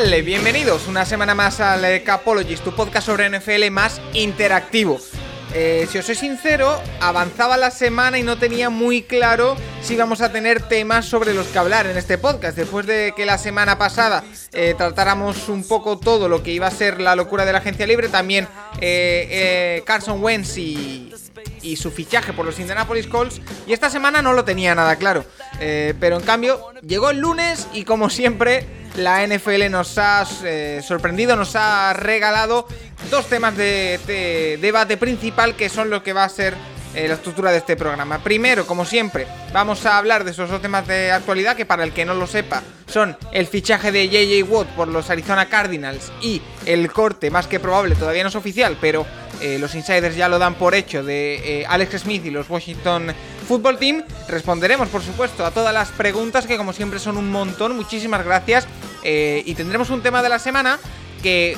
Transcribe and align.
Bienvenidos 0.00 0.88
una 0.88 1.04
semana 1.04 1.34
más 1.34 1.60
al 1.60 2.02
Capologist, 2.02 2.64
tu 2.64 2.74
podcast 2.74 3.06
sobre 3.06 3.28
NFL 3.28 3.70
más 3.70 4.00
interactivo. 4.14 4.98
Eh, 5.52 5.86
si 5.90 5.98
os 5.98 6.06
soy 6.06 6.14
sincero, 6.14 6.80
avanzaba 7.00 7.58
la 7.58 7.70
semana 7.70 8.18
y 8.18 8.22
no 8.22 8.38
tenía 8.38 8.70
muy 8.70 9.02
claro 9.02 9.56
si 9.82 9.94
íbamos 9.94 10.22
a 10.22 10.32
tener 10.32 10.62
temas 10.62 11.04
sobre 11.04 11.34
los 11.34 11.48
que 11.48 11.58
hablar 11.58 11.86
en 11.86 11.98
este 11.98 12.16
podcast. 12.16 12.56
Después 12.56 12.86
de 12.86 13.12
que 13.14 13.26
la 13.26 13.36
semana 13.36 13.76
pasada 13.76 14.24
eh, 14.52 14.74
tratáramos 14.76 15.50
un 15.50 15.68
poco 15.68 15.98
todo 15.98 16.30
lo 16.30 16.42
que 16.42 16.52
iba 16.52 16.66
a 16.66 16.70
ser 16.70 16.98
la 16.98 17.14
locura 17.14 17.44
de 17.44 17.52
la 17.52 17.58
agencia 17.58 17.86
libre, 17.86 18.08
también 18.08 18.48
eh, 18.80 19.82
Carson 19.84 20.24
Wentz 20.24 20.56
y, 20.56 21.12
y 21.62 21.76
su 21.76 21.90
fichaje 21.90 22.32
por 22.32 22.46
los 22.46 22.58
Indianapolis 22.58 23.06
Colts. 23.06 23.40
Y 23.66 23.72
esta 23.72 23.90
semana 23.90 24.22
no 24.22 24.32
lo 24.32 24.44
tenía 24.44 24.74
nada 24.74 24.96
claro. 24.96 25.24
Eh, 25.60 25.94
pero 26.00 26.16
en 26.16 26.22
cambio, 26.22 26.60
llegó 26.82 27.10
el 27.10 27.18
lunes 27.18 27.68
y 27.72 27.84
como 27.84 28.10
siempre, 28.10 28.66
la 28.96 29.26
NFL 29.26 29.70
nos 29.70 29.98
ha 29.98 30.26
eh, 30.44 30.80
sorprendido, 30.86 31.36
nos 31.36 31.56
ha 31.56 31.92
regalado 31.92 32.66
dos 33.10 33.26
temas 33.26 33.56
de, 33.56 34.00
de 34.06 34.58
debate 34.60 34.96
principal 34.96 35.56
que 35.56 35.68
son 35.68 35.90
lo 35.90 36.02
que 36.02 36.12
va 36.12 36.24
a 36.24 36.28
ser 36.28 36.54
eh, 36.92 37.06
la 37.06 37.14
estructura 37.14 37.52
de 37.52 37.58
este 37.58 37.76
programa. 37.76 38.18
Primero, 38.18 38.66
como 38.66 38.84
siempre, 38.84 39.24
vamos 39.52 39.86
a 39.86 39.96
hablar 39.96 40.24
de 40.24 40.32
esos 40.32 40.50
dos 40.50 40.60
temas 40.60 40.88
de 40.88 41.12
actualidad 41.12 41.54
que 41.54 41.64
para 41.64 41.84
el 41.84 41.92
que 41.92 42.04
no 42.04 42.14
lo 42.14 42.26
sepa 42.26 42.64
son 42.88 43.16
el 43.30 43.46
fichaje 43.46 43.92
de 43.92 44.08
JJ 44.08 44.42
Watt 44.50 44.66
por 44.70 44.88
los 44.88 45.08
Arizona 45.08 45.48
Cardinals 45.48 46.10
y 46.20 46.42
el 46.66 46.90
corte 46.90 47.30
más 47.30 47.46
que 47.46 47.60
probable, 47.60 47.94
todavía 47.94 48.24
no 48.24 48.28
es 48.30 48.34
oficial, 48.34 48.76
pero 48.80 49.06
eh, 49.40 49.58
los 49.58 49.74
insiders 49.74 50.16
ya 50.16 50.28
lo 50.28 50.38
dan 50.38 50.54
por 50.54 50.74
hecho 50.74 51.02
de 51.02 51.60
eh, 51.60 51.66
Alex 51.66 52.02
Smith 52.02 52.24
y 52.26 52.30
los 52.30 52.48
Washington 52.50 53.12
Football 53.48 53.78
Team. 53.78 54.04
Responderemos, 54.28 54.88
por 54.88 55.02
supuesto, 55.02 55.46
a 55.46 55.50
todas 55.50 55.72
las 55.72 55.88
preguntas 55.90 56.46
que 56.46 56.56
como 56.56 56.72
siempre 56.72 56.98
son 56.98 57.16
un 57.16 57.30
montón. 57.30 57.74
Muchísimas 57.74 58.24
gracias. 58.24 58.66
Eh, 59.02 59.42
y 59.46 59.54
tendremos 59.54 59.88
un 59.90 60.02
tema 60.02 60.22
de 60.22 60.28
la 60.28 60.38
semana 60.38 60.78
que 61.22 61.56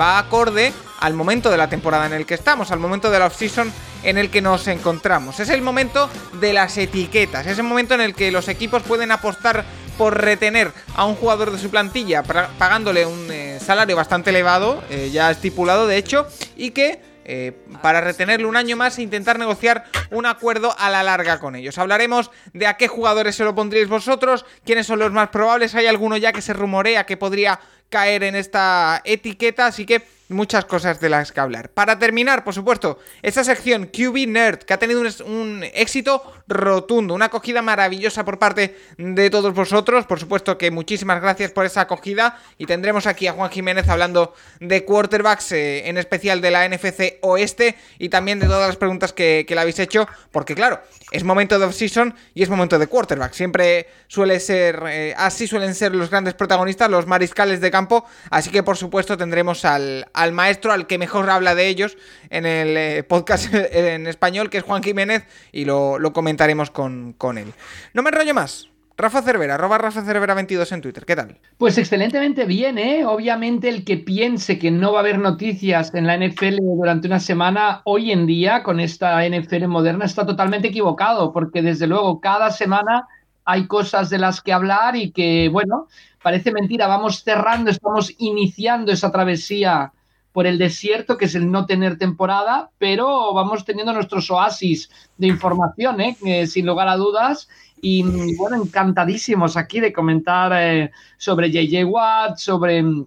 va 0.00 0.18
acorde 0.18 0.72
al 1.00 1.14
momento 1.14 1.50
de 1.50 1.56
la 1.56 1.68
temporada 1.68 2.06
en 2.06 2.12
el 2.12 2.26
que 2.26 2.34
estamos, 2.34 2.72
al 2.72 2.80
momento 2.80 3.10
de 3.10 3.20
la 3.20 3.26
off-season 3.26 3.72
en 4.02 4.18
el 4.18 4.28
que 4.28 4.42
nos 4.42 4.66
encontramos. 4.66 5.38
Es 5.38 5.50
el 5.50 5.62
momento 5.62 6.10
de 6.40 6.52
las 6.52 6.76
etiquetas, 6.76 7.46
es 7.46 7.58
el 7.58 7.64
momento 7.64 7.94
en 7.94 8.00
el 8.00 8.14
que 8.14 8.32
los 8.32 8.48
equipos 8.48 8.82
pueden 8.82 9.12
apostar 9.12 9.64
por 9.96 10.20
retener 10.20 10.72
a 10.96 11.04
un 11.04 11.14
jugador 11.14 11.52
de 11.52 11.58
su 11.58 11.70
plantilla 11.70 12.24
pagándole 12.24 13.06
un 13.06 13.28
salario 13.64 13.94
bastante 13.94 14.30
elevado, 14.30 14.82
ya 15.12 15.30
estipulado 15.30 15.86
de 15.86 15.96
hecho, 15.96 16.26
y 16.56 16.72
que 16.72 17.00
eh, 17.30 17.52
para 17.82 18.00
retenerle 18.00 18.46
un 18.46 18.56
año 18.56 18.74
más 18.74 18.96
e 18.96 19.02
intentar 19.02 19.38
negociar 19.38 19.84
un 20.10 20.24
acuerdo 20.24 20.74
a 20.78 20.88
la 20.88 21.02
larga 21.02 21.38
con 21.38 21.56
ellos. 21.56 21.76
Hablaremos 21.76 22.30
de 22.54 22.66
a 22.66 22.78
qué 22.78 22.88
jugadores 22.88 23.36
se 23.36 23.44
lo 23.44 23.54
pondríais 23.54 23.90
vosotros, 23.90 24.46
quiénes 24.64 24.86
son 24.86 24.98
los 24.98 25.12
más 25.12 25.28
probables, 25.28 25.74
hay 25.74 25.86
alguno 25.86 26.16
ya 26.16 26.32
que 26.32 26.40
se 26.40 26.54
rumorea 26.54 27.04
que 27.04 27.18
podría 27.18 27.60
caer 27.90 28.22
en 28.22 28.34
esta 28.34 29.02
etiqueta, 29.04 29.66
así 29.66 29.84
que 29.84 30.06
muchas 30.28 30.64
cosas 30.64 31.00
de 31.00 31.08
las 31.08 31.32
que 31.32 31.40
hablar. 31.40 31.70
Para 31.70 31.98
terminar, 31.98 32.44
por 32.44 32.54
supuesto, 32.54 32.98
esta 33.22 33.44
sección 33.44 33.86
QB 33.86 34.28
Nerd, 34.28 34.58
que 34.58 34.74
ha 34.74 34.78
tenido 34.78 35.02
un, 35.24 35.64
éxito 35.74 36.22
rotundo, 36.46 37.14
una 37.14 37.26
acogida 37.26 37.62
maravillosa 37.62 38.24
por 38.24 38.38
parte 38.38 38.76
de 38.96 39.30
todos 39.30 39.54
vosotros. 39.54 40.06
Por 40.06 40.20
supuesto 40.20 40.58
que 40.58 40.70
muchísimas 40.70 41.20
gracias 41.20 41.52
por 41.52 41.66
esa 41.66 41.82
acogida 41.82 42.38
y 42.58 42.66
tendremos 42.66 43.06
aquí 43.06 43.26
a 43.26 43.32
Juan 43.32 43.50
Jiménez 43.50 43.88
hablando 43.88 44.34
de 44.60 44.84
quarterbacks, 44.84 45.52
eh, 45.52 45.88
en 45.88 45.98
especial 45.98 46.40
de 46.40 46.50
la 46.50 46.68
NFC 46.68 47.18
Oeste 47.22 47.76
y 47.98 48.08
también 48.08 48.38
de 48.38 48.46
todas 48.46 48.68
las 48.68 48.76
preguntas 48.76 49.12
que, 49.12 49.44
que 49.46 49.54
le 49.54 49.60
habéis 49.62 49.78
hecho, 49.78 50.06
porque 50.30 50.54
claro, 50.54 50.80
es 51.10 51.24
momento 51.24 51.58
de 51.58 51.64
off-season 51.64 52.14
y 52.34 52.42
es 52.42 52.50
momento 52.50 52.78
de 52.78 52.86
quarterback. 52.86 53.32
Siempre 53.32 53.88
suele 54.08 54.40
ser, 54.40 54.82
eh, 54.88 55.14
así 55.16 55.46
suelen 55.46 55.74
ser 55.74 55.94
los 55.94 56.10
grandes 56.10 56.34
protagonistas, 56.34 56.90
los 56.90 57.06
mariscales 57.06 57.60
de 57.60 57.70
campo, 57.70 58.04
así 58.30 58.50
que 58.50 58.62
por 58.62 58.76
supuesto 58.76 59.16
tendremos 59.16 59.64
al, 59.64 60.06
al 60.18 60.32
maestro, 60.32 60.72
al 60.72 60.86
que 60.86 60.98
mejor 60.98 61.30
habla 61.30 61.54
de 61.54 61.68
ellos 61.68 61.96
en 62.30 62.44
el 62.44 62.76
eh, 62.76 63.02
podcast 63.04 63.52
en 63.72 64.06
español, 64.06 64.50
que 64.50 64.58
es 64.58 64.64
Juan 64.64 64.82
Jiménez, 64.82 65.24
y 65.52 65.64
lo, 65.64 65.98
lo 65.98 66.12
comentaremos 66.12 66.70
con, 66.70 67.14
con 67.14 67.38
él. 67.38 67.52
No 67.94 68.02
me 68.02 68.10
enrollo 68.10 68.34
más. 68.34 68.68
Rafa 69.00 69.22
Cervera, 69.22 69.54
arroba 69.54 69.78
Rafa 69.78 70.02
Cervera 70.02 70.34
22 70.34 70.72
en 70.72 70.80
Twitter, 70.80 71.04
¿qué 71.06 71.14
tal? 71.14 71.38
Pues 71.56 71.78
excelentemente 71.78 72.46
bien, 72.46 72.78
¿eh? 72.78 73.06
Obviamente 73.06 73.68
el 73.68 73.84
que 73.84 73.96
piense 73.96 74.58
que 74.58 74.72
no 74.72 74.90
va 74.90 74.98
a 74.98 75.02
haber 75.02 75.20
noticias 75.20 75.94
en 75.94 76.04
la 76.08 76.16
NFL 76.18 76.56
durante 76.60 77.06
una 77.06 77.20
semana, 77.20 77.80
hoy 77.84 78.10
en 78.10 78.26
día, 78.26 78.64
con 78.64 78.80
esta 78.80 79.24
NFL 79.24 79.68
moderna, 79.68 80.04
está 80.04 80.26
totalmente 80.26 80.66
equivocado, 80.66 81.32
porque 81.32 81.62
desde 81.62 81.86
luego 81.86 82.20
cada 82.20 82.50
semana 82.50 83.06
hay 83.44 83.68
cosas 83.68 84.10
de 84.10 84.18
las 84.18 84.40
que 84.40 84.52
hablar 84.52 84.96
y 84.96 85.12
que, 85.12 85.48
bueno, 85.48 85.86
parece 86.20 86.50
mentira, 86.50 86.88
vamos 86.88 87.22
cerrando, 87.22 87.70
estamos 87.70 88.12
iniciando 88.18 88.90
esa 88.90 89.12
travesía 89.12 89.92
por 90.32 90.46
el 90.46 90.58
desierto, 90.58 91.16
que 91.16 91.24
es 91.24 91.34
el 91.34 91.50
no 91.50 91.66
tener 91.66 91.98
temporada, 91.98 92.70
pero 92.78 93.32
vamos 93.34 93.64
teniendo 93.64 93.92
nuestros 93.92 94.30
oasis 94.30 94.90
de 95.16 95.26
información, 95.26 96.00
¿eh? 96.00 96.16
Eh, 96.24 96.46
sin 96.46 96.66
lugar 96.66 96.88
a 96.88 96.96
dudas. 96.96 97.48
Y 97.80 98.36
bueno, 98.36 98.56
encantadísimos 98.62 99.56
aquí 99.56 99.80
de 99.80 99.92
comentar 99.92 100.52
eh, 100.54 100.90
sobre 101.16 101.50
JJ 101.50 101.84
Watt, 101.84 102.38
sobre 102.38 102.82
mm, 102.82 103.06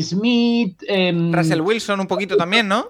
Smith. 0.00 0.82
em, 0.86 1.32
Russell 1.32 1.60
Wilson 1.60 2.00
un 2.00 2.06
poquito 2.06 2.36
también, 2.36 2.68
¿no? 2.68 2.88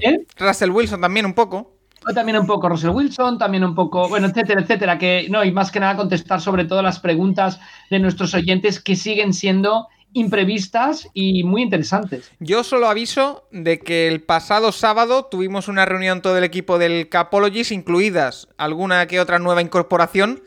¿eh? 0.00 0.26
Russell 0.38 0.70
Wilson 0.70 1.00
también 1.00 1.26
un 1.26 1.34
poco. 1.34 1.76
También 2.14 2.38
un 2.38 2.46
poco 2.46 2.68
Russell 2.68 2.90
Wilson, 2.90 3.38
también 3.38 3.62
un 3.62 3.74
poco, 3.74 4.08
bueno, 4.08 4.26
etcétera, 4.26 4.62
etcétera. 4.62 4.98
Que 4.98 5.26
no, 5.28 5.44
y 5.44 5.52
más 5.52 5.70
que 5.70 5.80
nada 5.80 5.96
contestar 5.96 6.40
sobre 6.40 6.64
todo 6.64 6.80
las 6.80 6.98
preguntas 6.98 7.60
de 7.90 7.98
nuestros 7.98 8.32
oyentes 8.32 8.80
que 8.80 8.96
siguen 8.96 9.34
siendo 9.34 9.88
imprevistas 10.12 11.08
y 11.14 11.44
muy 11.44 11.62
interesantes. 11.62 12.30
Yo 12.40 12.64
solo 12.64 12.88
aviso 12.88 13.46
de 13.50 13.78
que 13.78 14.08
el 14.08 14.22
pasado 14.22 14.72
sábado 14.72 15.26
tuvimos 15.26 15.68
una 15.68 15.86
reunión 15.86 16.22
todo 16.22 16.36
el 16.36 16.44
equipo 16.44 16.78
del 16.78 17.08
Capologist, 17.08 17.72
incluidas 17.72 18.48
alguna 18.56 19.06
que 19.06 19.20
otra 19.20 19.38
nueva 19.38 19.62
incorporación. 19.62 20.42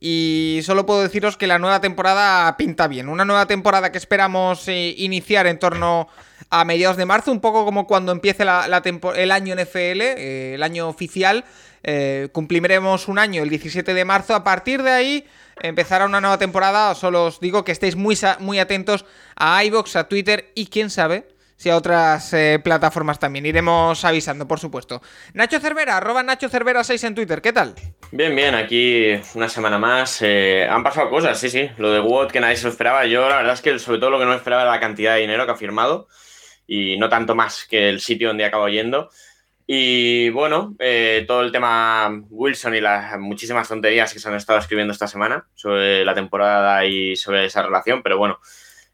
Y 0.00 0.60
solo 0.62 0.86
puedo 0.86 1.02
deciros 1.02 1.36
que 1.36 1.48
la 1.48 1.58
nueva 1.58 1.80
temporada 1.80 2.56
pinta 2.56 2.86
bien. 2.86 3.08
Una 3.08 3.24
nueva 3.24 3.46
temporada 3.46 3.90
que 3.90 3.98
esperamos 3.98 4.68
eh, 4.68 4.94
iniciar 4.96 5.48
en 5.48 5.58
torno 5.58 6.08
a 6.50 6.64
mediados 6.64 6.96
de 6.96 7.04
marzo, 7.04 7.32
un 7.32 7.40
poco 7.40 7.64
como 7.64 7.86
cuando 7.86 8.12
empiece 8.12 8.44
la, 8.44 8.68
la 8.68 8.82
el 9.16 9.32
año 9.32 9.54
NFL, 9.56 10.00
eh, 10.00 10.54
el 10.54 10.62
año 10.62 10.88
oficial. 10.88 11.44
Eh, 11.82 12.28
cumpliremos 12.32 13.08
un 13.08 13.18
año 13.18 13.42
el 13.42 13.50
17 13.50 13.92
de 13.92 14.04
marzo. 14.04 14.34
A 14.34 14.44
partir 14.44 14.82
de 14.82 14.90
ahí 14.90 15.24
empezará 15.62 16.06
una 16.06 16.20
nueva 16.20 16.38
temporada. 16.38 16.94
Solo 16.94 17.26
os 17.26 17.40
digo 17.40 17.64
que 17.64 17.72
estéis 17.72 17.96
muy, 17.96 18.16
muy 18.40 18.58
atentos 18.58 19.04
a 19.36 19.64
iBox, 19.64 19.96
a 19.96 20.08
Twitter 20.08 20.50
y 20.54 20.66
quién 20.66 20.90
sabe 20.90 21.28
si 21.58 21.70
a 21.70 21.76
otras 21.76 22.32
eh, 22.32 22.60
plataformas 22.62 23.18
también. 23.18 23.44
Iremos 23.44 24.04
avisando, 24.04 24.46
por 24.46 24.60
supuesto. 24.60 25.02
Nacho 25.34 25.58
Cervera, 25.58 25.96
arroba 25.96 26.22
Nacho 26.22 26.48
Cervera 26.48 26.84
6 26.84 27.04
en 27.04 27.14
Twitter. 27.16 27.42
¿Qué 27.42 27.52
tal? 27.52 27.74
Bien, 28.12 28.34
bien, 28.34 28.54
aquí 28.54 29.20
una 29.34 29.48
semana 29.48 29.76
más. 29.76 30.22
Eh, 30.22 30.66
han 30.70 30.84
pasado 30.84 31.10
cosas, 31.10 31.38
sí, 31.38 31.50
sí. 31.50 31.68
Lo 31.76 31.90
de 31.90 32.00
Watt, 32.00 32.30
que 32.30 32.40
nadie 32.40 32.56
se 32.56 32.64
lo 32.64 32.70
esperaba. 32.70 33.04
Yo, 33.06 33.28
la 33.28 33.36
verdad 33.36 33.54
es 33.54 33.60
que 33.60 33.78
sobre 33.80 33.98
todo 33.98 34.10
lo 34.10 34.18
que 34.20 34.24
no 34.24 34.34
esperaba 34.34 34.62
era 34.62 34.70
la 34.70 34.80
cantidad 34.80 35.14
de 35.14 35.20
dinero 35.20 35.44
que 35.44 35.52
ha 35.52 35.56
firmado. 35.56 36.08
Y 36.66 36.96
no 36.96 37.08
tanto 37.08 37.34
más 37.34 37.66
que 37.68 37.88
el 37.88 38.00
sitio 38.00 38.28
donde 38.28 38.44
acabo 38.44 38.68
yendo. 38.68 39.10
Y 39.70 40.30
bueno, 40.30 40.74
eh, 40.78 41.26
todo 41.28 41.42
el 41.42 41.52
tema 41.52 42.24
Wilson 42.30 42.74
y 42.74 42.80
las 42.80 43.18
muchísimas 43.18 43.68
tonterías 43.68 44.14
que 44.14 44.18
se 44.18 44.26
han 44.26 44.34
estado 44.34 44.58
escribiendo 44.58 44.92
esta 44.92 45.06
semana 45.06 45.46
sobre 45.52 46.06
la 46.06 46.14
temporada 46.14 46.86
y 46.86 47.16
sobre 47.16 47.44
esa 47.44 47.60
relación. 47.60 48.02
Pero 48.02 48.16
bueno, 48.16 48.40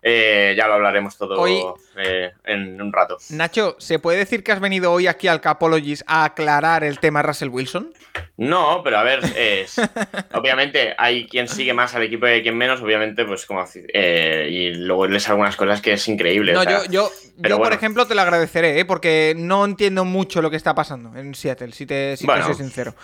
eh, 0.06 0.55
ya 0.55 0.69
lo 0.69 0.75
hablaremos 0.75 1.17
todo 1.17 1.41
Hoy- 1.41 1.65
eh, 1.97 2.31
en 2.45 2.81
un 2.81 2.93
rato. 2.93 3.17
Nacho, 3.31 3.75
¿se 3.79 3.99
puede 3.99 4.19
decir 4.19 4.45
que 4.45 4.53
has 4.53 4.61
venido 4.61 4.93
hoy 4.93 5.06
aquí 5.06 5.29
al 5.29 5.41
Capologist 5.41 6.03
a 6.06 6.25
aclarar 6.25 6.85
el 6.85 6.99
tema 6.99 7.23
Russell 7.23 7.49
Wilson? 7.49 7.95
No, 8.37 8.83
pero 8.85 8.99
a 8.99 9.03
ver, 9.03 9.21
es, 9.35 9.77
obviamente 10.35 10.95
hay 10.99 11.27
quien 11.27 11.49
sigue 11.49 11.73
más 11.73 11.95
al 11.95 12.03
equipo 12.03 12.27
y 12.27 12.33
hay 12.33 12.43
quien 12.43 12.59
menos, 12.59 12.83
obviamente, 12.83 13.25
pues 13.25 13.47
como 13.47 13.65
eh, 13.75 14.49
y 14.51 14.75
luego 14.75 15.06
lees 15.06 15.27
algunas 15.31 15.56
cosas 15.56 15.81
que 15.81 15.95
es 15.95 16.07
increíble. 16.07 16.53
No, 16.53 16.61
o 16.61 16.65
sea, 16.65 16.85
yo, 16.85 16.91
yo, 16.91 17.11
yo, 17.39 17.57
por 17.57 17.73
ejemplo, 17.73 18.07
te 18.07 18.15
lo 18.15 18.21
agradeceré, 18.21 18.79
¿eh? 18.79 18.85
porque 18.85 19.33
no 19.35 19.65
entiendo 19.65 20.05
mucho 20.05 20.43
lo 20.43 20.50
que 20.50 20.57
está 20.57 20.75
pasando 20.75 21.17
en 21.19 21.35
Seattle, 21.35 21.73
si 21.73 21.87
te, 21.87 22.19
si 22.19 22.27
te 22.27 22.43
soy 22.43 22.55
sincero. 22.55 22.95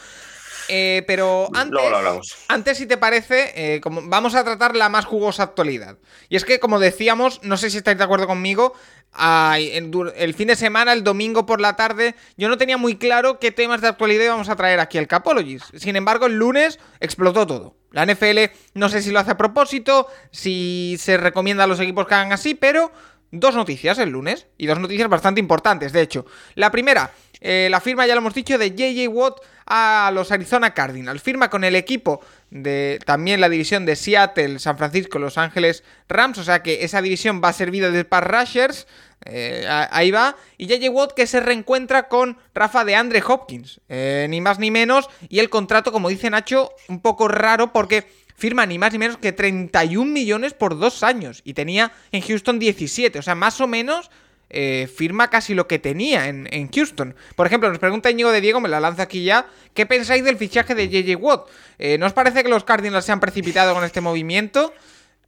Eh, 0.72 1.02
pero 1.04 1.48
antes, 1.52 2.36
antes, 2.46 2.78
si 2.78 2.86
te 2.86 2.96
parece, 2.96 3.52
eh, 3.56 3.80
como, 3.80 4.02
vamos 4.04 4.36
a 4.36 4.44
tratar 4.44 4.76
la 4.76 4.88
más 4.88 5.04
jugosa 5.04 5.42
actualidad. 5.42 5.98
Y 6.28 6.36
es 6.36 6.44
que, 6.44 6.60
como 6.60 6.78
decíamos, 6.78 7.40
no 7.42 7.56
sé 7.56 7.70
si 7.70 7.78
estáis 7.78 7.98
de 7.98 8.04
acuerdo 8.04 8.28
conmigo, 8.28 8.74
ay, 9.12 9.72
el, 9.72 9.90
el 10.14 10.34
fin 10.34 10.46
de 10.46 10.54
semana, 10.54 10.92
el 10.92 11.02
domingo 11.02 11.44
por 11.44 11.60
la 11.60 11.74
tarde, 11.74 12.14
yo 12.36 12.48
no 12.48 12.56
tenía 12.56 12.76
muy 12.76 12.96
claro 12.96 13.40
qué 13.40 13.50
temas 13.50 13.80
de 13.80 13.88
actualidad 13.88 14.26
íbamos 14.26 14.48
a 14.48 14.54
traer 14.54 14.78
aquí 14.78 14.96
al 14.96 15.08
Capologist. 15.08 15.74
Sin 15.76 15.96
embargo, 15.96 16.26
el 16.26 16.36
lunes 16.36 16.78
explotó 17.00 17.48
todo. 17.48 17.74
La 17.90 18.06
NFL 18.06 18.52
no 18.74 18.88
sé 18.88 19.02
si 19.02 19.10
lo 19.10 19.18
hace 19.18 19.32
a 19.32 19.36
propósito, 19.36 20.06
si 20.30 20.94
se 21.00 21.16
recomienda 21.16 21.64
a 21.64 21.66
los 21.66 21.80
equipos 21.80 22.06
que 22.06 22.14
hagan 22.14 22.32
así, 22.32 22.54
pero 22.54 22.92
dos 23.30 23.54
noticias 23.54 23.98
el 23.98 24.10
lunes 24.10 24.46
y 24.58 24.66
dos 24.66 24.78
noticias 24.78 25.08
bastante 25.08 25.40
importantes, 25.40 25.92
de 25.92 26.02
hecho. 26.02 26.26
La 26.54 26.70
primera, 26.70 27.12
eh, 27.40 27.68
la 27.70 27.80
firma, 27.80 28.06
ya 28.06 28.14
lo 28.14 28.20
hemos 28.20 28.34
dicho, 28.34 28.58
de 28.58 28.70
JJ 28.70 29.08
Watt 29.08 29.40
a 29.66 30.10
los 30.12 30.32
Arizona 30.32 30.74
Cardinals. 30.74 31.22
Firma 31.22 31.48
con 31.48 31.62
el 31.62 31.76
equipo 31.76 32.20
de 32.50 32.98
también 33.06 33.40
la 33.40 33.48
división 33.48 33.86
de 33.86 33.94
Seattle, 33.94 34.58
San 34.58 34.76
Francisco, 34.76 35.18
Los 35.20 35.38
Ángeles 35.38 35.84
Rams, 36.08 36.38
o 36.38 36.44
sea 36.44 36.62
que 36.62 36.84
esa 36.84 37.00
división 37.00 37.40
va 37.42 37.50
a 37.50 37.52
servir 37.52 37.88
de 37.90 38.04
pass 38.04 38.24
rushers. 38.24 38.86
eh, 39.26 39.66
ahí 39.90 40.10
va. 40.10 40.34
Y 40.56 40.66
JJ 40.66 40.88
Watt 40.88 41.12
que 41.12 41.26
se 41.26 41.40
reencuentra 41.40 42.08
con 42.08 42.38
Rafa 42.54 42.84
de 42.84 42.96
Andre 42.96 43.22
Hopkins. 43.26 43.80
eh, 43.88 44.26
ni 44.28 44.40
más 44.40 44.58
ni 44.58 44.70
menos. 44.70 45.08
Y 45.28 45.38
el 45.38 45.50
contrato, 45.50 45.92
como 45.92 46.08
dice 46.08 46.30
Nacho, 46.30 46.72
un 46.88 47.00
poco 47.00 47.28
raro 47.28 47.72
porque 47.72 48.08
firma 48.40 48.64
ni 48.64 48.78
más 48.78 48.92
ni 48.92 48.98
menos 48.98 49.18
que 49.18 49.32
31 49.32 50.10
millones 50.10 50.54
por 50.54 50.78
dos 50.78 51.02
años. 51.02 51.42
Y 51.44 51.52
tenía 51.54 51.92
en 52.10 52.22
Houston 52.22 52.58
17. 52.58 53.18
O 53.18 53.22
sea, 53.22 53.34
más 53.34 53.60
o 53.60 53.68
menos 53.68 54.10
eh, 54.48 54.88
firma 54.92 55.28
casi 55.28 55.54
lo 55.54 55.68
que 55.68 55.78
tenía 55.78 56.26
en, 56.28 56.48
en 56.50 56.70
Houston. 56.72 57.14
Por 57.36 57.46
ejemplo, 57.46 57.68
nos 57.68 57.78
pregunta 57.78 58.10
Íñigo 58.10 58.32
de 58.32 58.40
Diego, 58.40 58.60
me 58.60 58.68
la 58.68 58.80
lanzo 58.80 59.02
aquí 59.02 59.22
ya. 59.22 59.46
¿Qué 59.74 59.86
pensáis 59.86 60.24
del 60.24 60.38
fichaje 60.38 60.74
de 60.74 60.88
JJ 60.88 61.16
Watt? 61.16 61.48
Eh, 61.78 61.98
¿No 61.98 62.06
os 62.06 62.12
parece 62.14 62.42
que 62.42 62.48
los 62.48 62.64
Cardinals 62.64 63.04
se 63.04 63.12
han 63.12 63.20
precipitado 63.20 63.74
con 63.74 63.84
este 63.84 64.00
movimiento? 64.00 64.72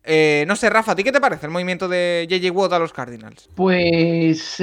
Eh, 0.04 0.44
no 0.48 0.56
sé, 0.56 0.68
Rafa, 0.68 0.92
¿a 0.92 0.96
ti 0.96 1.04
qué 1.04 1.12
te 1.12 1.20
parece 1.20 1.46
el 1.46 1.52
movimiento 1.52 1.86
de 1.86 2.26
JJ 2.28 2.50
Watt 2.50 2.72
a 2.72 2.78
los 2.78 2.92
Cardinals? 2.92 3.48
Pues 3.54 4.62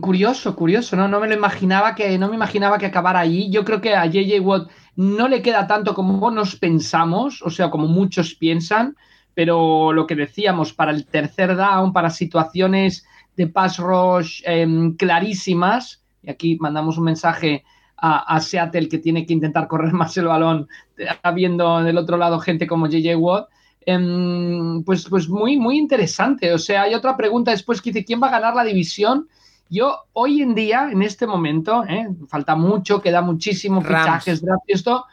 curioso, 0.00 0.56
curioso, 0.56 0.96
¿no? 0.96 1.08
No 1.08 1.20
me 1.20 1.28
lo 1.28 1.34
imaginaba 1.34 1.94
que, 1.94 2.18
no 2.18 2.28
me 2.28 2.36
imaginaba 2.36 2.78
que 2.78 2.86
acabara 2.86 3.20
allí. 3.20 3.50
Yo 3.50 3.64
creo 3.64 3.80
que 3.80 3.94
a 3.94 4.06
JJ 4.06 4.40
Watt 4.40 4.70
no 4.96 5.28
le 5.28 5.42
queda 5.42 5.66
tanto 5.66 5.94
como 5.94 6.30
nos 6.30 6.56
pensamos, 6.56 7.42
o 7.42 7.50
sea, 7.50 7.70
como 7.70 7.86
muchos 7.86 8.34
piensan, 8.34 8.96
pero 9.34 9.92
lo 9.92 10.06
que 10.06 10.16
decíamos, 10.16 10.72
para 10.72 10.90
el 10.90 11.06
tercer 11.06 11.54
down, 11.54 11.92
para 11.92 12.10
situaciones 12.10 13.06
de 13.36 13.46
pass 13.46 13.78
rush 13.78 14.42
em, 14.44 14.96
clarísimas, 14.96 16.02
y 16.22 16.30
aquí 16.30 16.56
mandamos 16.58 16.98
un 16.98 17.04
mensaje 17.04 17.62
a, 17.96 18.34
a 18.34 18.40
Seattle 18.40 18.88
que 18.88 18.98
tiene 18.98 19.26
que 19.26 19.34
intentar 19.34 19.68
correr 19.68 19.92
más 19.92 20.16
el 20.16 20.26
balón, 20.26 20.66
eh, 20.96 21.06
habiendo 21.22 21.82
del 21.84 21.98
otro 21.98 22.16
lado 22.16 22.40
gente 22.40 22.66
como 22.66 22.88
JJ 22.88 23.16
Watt. 23.16 23.48
Em, 23.90 24.84
pues, 24.84 25.06
pues 25.08 25.30
muy, 25.30 25.56
muy 25.56 25.78
interesante. 25.78 26.52
O 26.52 26.58
sea, 26.58 26.82
hay 26.82 26.92
otra 26.92 27.16
pregunta 27.16 27.52
después 27.52 27.80
que 27.80 27.88
dice, 27.90 28.04
¿quién 28.04 28.22
va 28.22 28.26
a 28.26 28.32
ganar 28.32 28.54
la 28.54 28.62
división? 28.62 29.28
Yo 29.70 30.04
hoy 30.12 30.42
en 30.42 30.54
día, 30.54 30.90
en 30.92 31.00
este 31.00 31.26
momento, 31.26 31.84
¿eh? 31.88 32.06
falta 32.28 32.54
mucho, 32.54 33.00
queda 33.00 33.22
muchísimo, 33.22 33.80
Rams. 33.80 34.24
fichajes, 34.24 34.42
esto, 34.66 35.06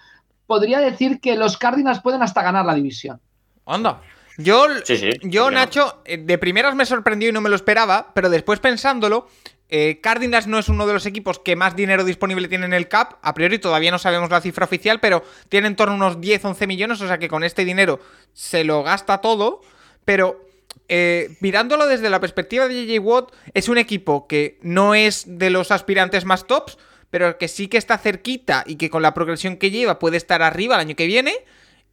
podría 0.46 0.82
decir 0.82 1.22
que 1.22 1.38
los 1.38 1.58
Cardinals 1.58 2.02
pueden 2.02 2.22
hasta 2.22 2.44
ganar 2.44 2.66
la 2.66 2.74
división. 2.74 3.22
Anda. 3.66 4.02
Yo, 4.38 4.66
Sí, 4.84 4.98
sí. 4.98 5.10
yo. 5.24 5.50
Nacho, 5.50 6.02
eh, 6.04 6.18
de 6.18 6.38
primeras 6.38 6.76
me 6.76 6.86
sorprendió 6.86 7.30
y 7.30 7.32
no 7.32 7.40
me 7.40 7.48
lo 7.48 7.56
esperaba, 7.56 8.12
pero 8.14 8.30
después 8.30 8.60
pensándolo, 8.60 9.30
eh, 9.70 10.00
Cardinals 10.02 10.48
no 10.48 10.60
es 10.60 10.70
uno 10.70 10.86
de 10.86 10.94
los 10.94 11.06
equipos 11.06 11.40
que 11.40 11.56
más 11.56 11.76
dinero 11.76 12.04
disponible 12.04 12.48
tiene 12.48 12.66
en 12.66 12.74
el 12.74 12.88
cap. 12.88 13.16
A 13.22 13.34
priori 13.34 13.58
todavía 13.60 13.92
no 13.92 14.00
sabemos 14.00 14.30
la 14.30 14.42
cifra 14.42 14.66
oficial, 14.66 15.00
pero 15.00 15.24
tiene 15.50 15.68
en 15.68 15.76
torno 15.76 15.94
a 15.94 15.98
unos 15.98 16.20
10-11 16.20 16.68
millones, 16.68 17.02
o 17.02 17.08
sea 17.08 17.18
que 17.18 17.28
con 17.28 17.44
este 17.44 17.66
dinero 17.66 18.00
se 18.34 18.64
lo 18.64 18.84
gasta 18.84 19.22
todo. 19.22 19.62
Pero 20.06 20.46
eh, 20.88 21.36
mirándolo 21.40 21.88
desde 21.88 22.10
la 22.10 22.20
perspectiva 22.20 22.68
de 22.68 22.86
JJ 22.86 23.00
Watt, 23.00 23.32
es 23.54 23.68
un 23.68 23.80
equipo 23.80 24.28
que 24.28 24.60
no 24.62 24.94
es 24.94 25.24
de 25.26 25.50
los 25.50 25.72
aspirantes 25.72 26.26
más 26.26 26.46
tops, 26.46 26.78
pero 27.10 27.38
que 27.40 27.48
sí 27.48 27.68
que 27.68 27.78
está 27.78 27.98
cerquita 27.98 28.64
y 28.68 28.76
que 28.76 28.92
con 28.92 29.02
la 29.02 29.14
progresión 29.14 29.58
que 29.58 29.72
lleva 29.72 29.98
puede 29.98 30.18
estar 30.18 30.44
arriba 30.44 30.76
el 30.76 30.82
año 30.82 30.96
que 30.96 31.08
viene. 31.08 31.34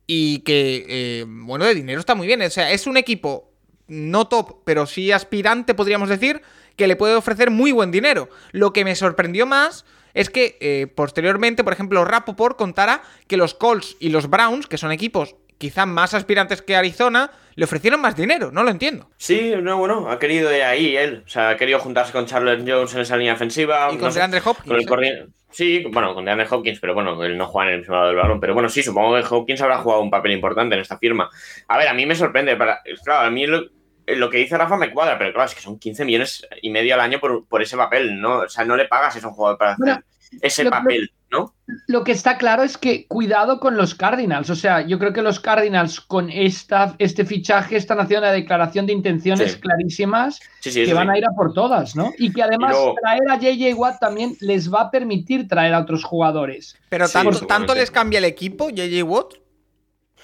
Y 0.07 0.41
que, 0.41 0.85
eh, 0.89 1.25
bueno, 1.27 1.65
de 1.65 1.75
dinero 1.75 2.01
está 2.01 2.15
muy 2.15 2.27
bien. 2.27 2.43
O 2.43 2.51
sea, 2.51 2.73
es 2.73 2.87
un 2.87 2.97
equipo 2.97 3.53
no 3.87 4.27
top, 4.27 4.63
pero 4.65 4.87
sí 4.87 5.13
aspirante, 5.13 5.75
podríamos 5.75 6.09
decir, 6.09 6.43
que 6.77 6.87
le 6.87 6.97
puede 6.97 7.15
ofrecer 7.15 7.51
muy 7.51 7.73
buen 7.73 7.91
dinero. 7.91 8.29
Lo 8.53 8.73
que 8.73 8.85
me 8.85 8.95
sorprendió 8.95 9.47
más 9.47 9.85
es 10.15 10.31
que 10.31 10.59
eh, 10.61 10.87
posteriormente, 10.95 11.65
por 11.65 11.73
ejemplo, 11.73 12.05
Rapoport 12.05 12.57
contara 12.57 13.03
que 13.27 13.37
los 13.37 13.55
Colts 13.55 13.97
y 13.99 14.11
los 14.11 14.29
Browns, 14.29 14.67
que 14.67 14.79
son 14.79 14.93
equipos 14.93 15.37
quizá 15.63 15.87
más 15.87 16.13
aspirantes 16.13 16.61
que 16.61 16.75
Arizona, 16.75 17.31
le 17.55 17.65
ofrecieron 17.65 18.01
más 18.01 18.17
dinero. 18.17 18.51
No 18.51 18.65
lo 18.65 18.71
entiendo. 18.71 19.09
Sí, 19.17 19.55
no, 19.63 19.79
bueno, 19.79 20.11
ha 20.11 20.19
querido 20.19 20.51
de 20.51 20.65
ahí 20.65 20.97
él. 20.97 21.23
O 21.25 21.29
sea, 21.29 21.51
ha 21.51 21.57
querido 21.57 21.79
juntarse 21.79 22.13
con 22.13 22.27
Charles 22.27 22.65
Jones 22.67 22.93
en 22.95 23.01
esa 23.03 23.17
línea 23.17 23.35
ofensiva. 23.35 23.89
Y 23.93 23.95
no 23.95 24.01
con 24.01 24.13
sé, 24.13 24.19
DeAndre 24.19 24.41
con 24.41 24.57
el 24.77 24.89
Hopkins. 24.91 25.07
¿eh? 25.07 25.27
Sí, 25.53 25.85
bueno, 25.93 26.15
con 26.15 26.25
DeAndre 26.25 26.49
Hopkins, 26.51 26.81
pero 26.81 26.95
bueno, 26.95 27.23
él 27.23 27.39
no 27.39 27.47
juega 27.47 27.69
en 27.69 27.75
el 27.75 27.81
mismo 27.83 27.95
lado 27.95 28.09
del 28.09 28.17
balón. 28.17 28.41
Pero 28.41 28.55
bueno, 28.55 28.69
sí, 28.69 28.83
supongo 28.83 29.15
que 29.15 29.25
Hopkins 29.29 29.61
habrá 29.61 29.79
jugado 29.79 30.03
un 30.03 30.11
papel 30.11 30.33
importante 30.33 30.75
en 30.75 30.81
esta 30.81 30.99
firma. 30.99 31.31
A 31.69 31.79
ver, 31.79 31.87
a 31.87 31.95
mí 31.95 32.07
me 32.07 32.17
sorprende. 32.17 32.57
Para... 32.57 32.81
Claro, 33.05 33.27
a 33.27 33.31
mí 33.31 33.47
lo, 33.47 33.63
lo 34.07 34.31
que 34.31 34.39
dice 34.39 34.57
Rafa 34.59 34.77
me 34.77 34.93
cuadra, 34.93 35.19
pero 35.19 35.33
claro, 35.33 35.49
es 35.49 35.55
que 35.55 35.61
son 35.61 35.79
15 35.79 36.05
millones 36.05 36.47
y 36.61 36.71
medio 36.71 36.95
al 36.95 37.01
año 37.01 37.21
por, 37.21 37.47
por 37.47 37.63
ese 37.63 37.77
papel, 37.77 38.21
¿no? 38.21 38.41
O 38.41 38.49
sea, 38.49 38.65
no 38.65 38.77
le 38.77 38.87
pagas 38.87 39.15
a 39.15 39.19
ese 39.19 39.29
jugador 39.29 39.59
para 39.59 39.73
hacer 39.73 39.85
Bueno, 39.85 40.03
ese 40.41 40.65
lo- 40.65 40.71
papel, 40.71 41.13
¿no? 41.31 41.55
Lo 41.87 42.05
que 42.05 42.13
está 42.13 42.37
claro 42.37 42.63
es 42.63 42.77
que 42.77 43.07
cuidado 43.07 43.59
con 43.61 43.77
los 43.77 43.95
Cardinals. 43.95 44.51
O 44.51 44.55
sea, 44.55 44.87
yo 44.87 44.99
creo 44.99 45.13
que 45.15 45.23
los 45.23 45.41
Cardinals 45.41 46.01
con 46.01 46.29
esta, 46.31 46.95
este 46.99 47.25
fichaje 47.25 47.77
están 47.77 47.99
haciendo 48.01 48.27
una 48.27 48.33
declaración 48.33 48.87
de 48.87 48.93
intenciones 48.93 49.53
Sí. 49.53 49.61
clarísimas 49.61 50.41
Sí, 50.61 50.71
sí, 50.71 50.85
que 50.85 50.93
van 50.95 51.07
sí. 51.09 51.15
a 51.15 51.19
ir 51.19 51.25
a 51.25 51.31
por 51.35 51.55
todas, 51.55 51.97
¿no? 51.97 52.13
Y 52.19 52.33
que 52.33 52.43
además 52.43 52.73
Y 52.73 52.75
luego- 52.79 52.95
traer 53.01 53.21
a 53.31 53.39
JJ 53.39 53.75
Watt 53.75 54.01
también 54.01 54.37
les 54.41 54.73
va 54.73 54.83
a 54.83 54.91
permitir 54.91 55.49
traer 55.49 55.73
a 55.75 55.81
otros 55.81 56.05
jugadores. 56.05 56.77
Pero 56.91 57.09
tanto, 57.09 57.47
tanto 57.47 57.75
les 57.75 57.91
cambia 57.91 58.19
el 58.19 58.25
equipo, 58.27 58.69
JJ 58.69 59.03
Watt. 59.03 59.35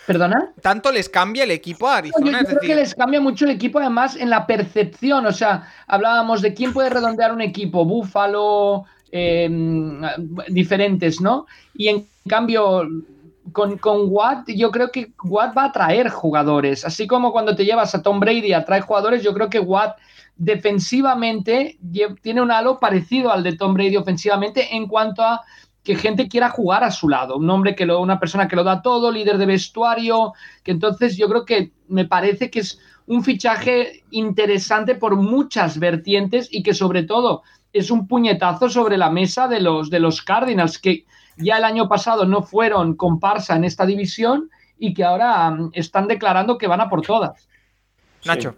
¿Perdona? 0.08 0.54
Tanto 0.62 0.90
les 0.90 1.06
cambia 1.06 1.44
el 1.44 1.50
equipo 1.50 1.86
a 1.86 1.98
Arizona. 1.98 2.24
yo 2.24 2.46
creo 2.46 2.54
decir, 2.54 2.58
que 2.66 2.74
les 2.74 2.94
cambia 2.94 3.20
mucho 3.20 3.44
el 3.44 3.50
equipo, 3.50 3.78
además, 3.78 4.16
en 4.16 4.30
la 4.30 4.46
percepción. 4.46 5.26
O 5.26 5.32
sea, 5.32 5.68
hablábamos 5.86 6.40
de 6.40 6.54
quién 6.54 6.72
puede 6.72 6.88
redondear 6.88 7.30
un 7.30 7.42
equipo, 7.42 7.84
Búfalo, 7.84 8.86
eh, 9.12 9.50
diferentes, 10.48 11.20
¿no? 11.20 11.46
Y 11.74 11.88
en 11.88 12.08
cambio, 12.26 12.88
con, 13.52 13.76
con 13.76 14.06
Watt, 14.08 14.48
yo 14.48 14.70
creo 14.70 14.90
que 14.90 15.12
Watt 15.24 15.54
va 15.54 15.64
a 15.64 15.72
traer 15.72 16.08
jugadores. 16.08 16.86
Así 16.86 17.06
como 17.06 17.30
cuando 17.30 17.54
te 17.54 17.66
llevas 17.66 17.94
a 17.94 18.00
Tom 18.00 18.18
Brady 18.18 18.54
a 18.54 18.64
traer 18.64 18.84
jugadores, 18.84 19.22
yo 19.22 19.34
creo 19.34 19.50
que 19.50 19.60
Watt 19.60 19.98
defensivamente 20.36 21.76
tiene 22.22 22.40
un 22.40 22.50
halo 22.50 22.78
parecido 22.78 23.30
al 23.30 23.42
de 23.42 23.56
Tom 23.56 23.74
Brady 23.74 23.98
ofensivamente 23.98 24.74
en 24.74 24.86
cuanto 24.86 25.22
a 25.22 25.42
que 25.84 25.96
gente 25.96 26.28
quiera 26.28 26.50
jugar 26.50 26.84
a 26.84 26.90
su 26.90 27.08
lado, 27.08 27.36
un 27.36 27.48
hombre 27.48 27.74
que 27.74 27.86
lo, 27.86 28.00
una 28.00 28.20
persona 28.20 28.48
que 28.48 28.56
lo 28.56 28.64
da 28.64 28.82
todo, 28.82 29.10
líder 29.10 29.38
de 29.38 29.46
vestuario, 29.46 30.32
que 30.62 30.72
entonces 30.72 31.16
yo 31.16 31.28
creo 31.28 31.44
que 31.44 31.72
me 31.88 32.04
parece 32.04 32.50
que 32.50 32.60
es 32.60 32.78
un 33.06 33.24
fichaje 33.24 34.04
interesante 34.10 34.94
por 34.94 35.16
muchas 35.16 35.78
vertientes 35.78 36.48
y 36.50 36.62
que 36.62 36.74
sobre 36.74 37.04
todo 37.04 37.42
es 37.72 37.90
un 37.90 38.06
puñetazo 38.06 38.68
sobre 38.68 38.98
la 38.98 39.10
mesa 39.10 39.48
de 39.48 39.60
los, 39.60 39.90
de 39.90 40.00
los 40.00 40.22
Cardinals, 40.22 40.78
que 40.78 41.04
ya 41.38 41.58
el 41.58 41.64
año 41.64 41.88
pasado 41.88 42.26
no 42.26 42.42
fueron 42.42 42.96
comparsa 42.96 43.56
en 43.56 43.64
esta 43.64 43.86
división 43.86 44.50
y 44.78 44.94
que 44.94 45.04
ahora 45.04 45.48
um, 45.48 45.70
están 45.72 46.06
declarando 46.06 46.58
que 46.58 46.66
van 46.66 46.80
a 46.80 46.88
por 46.88 47.02
todas. 47.02 47.48
Nacho. 48.24 48.54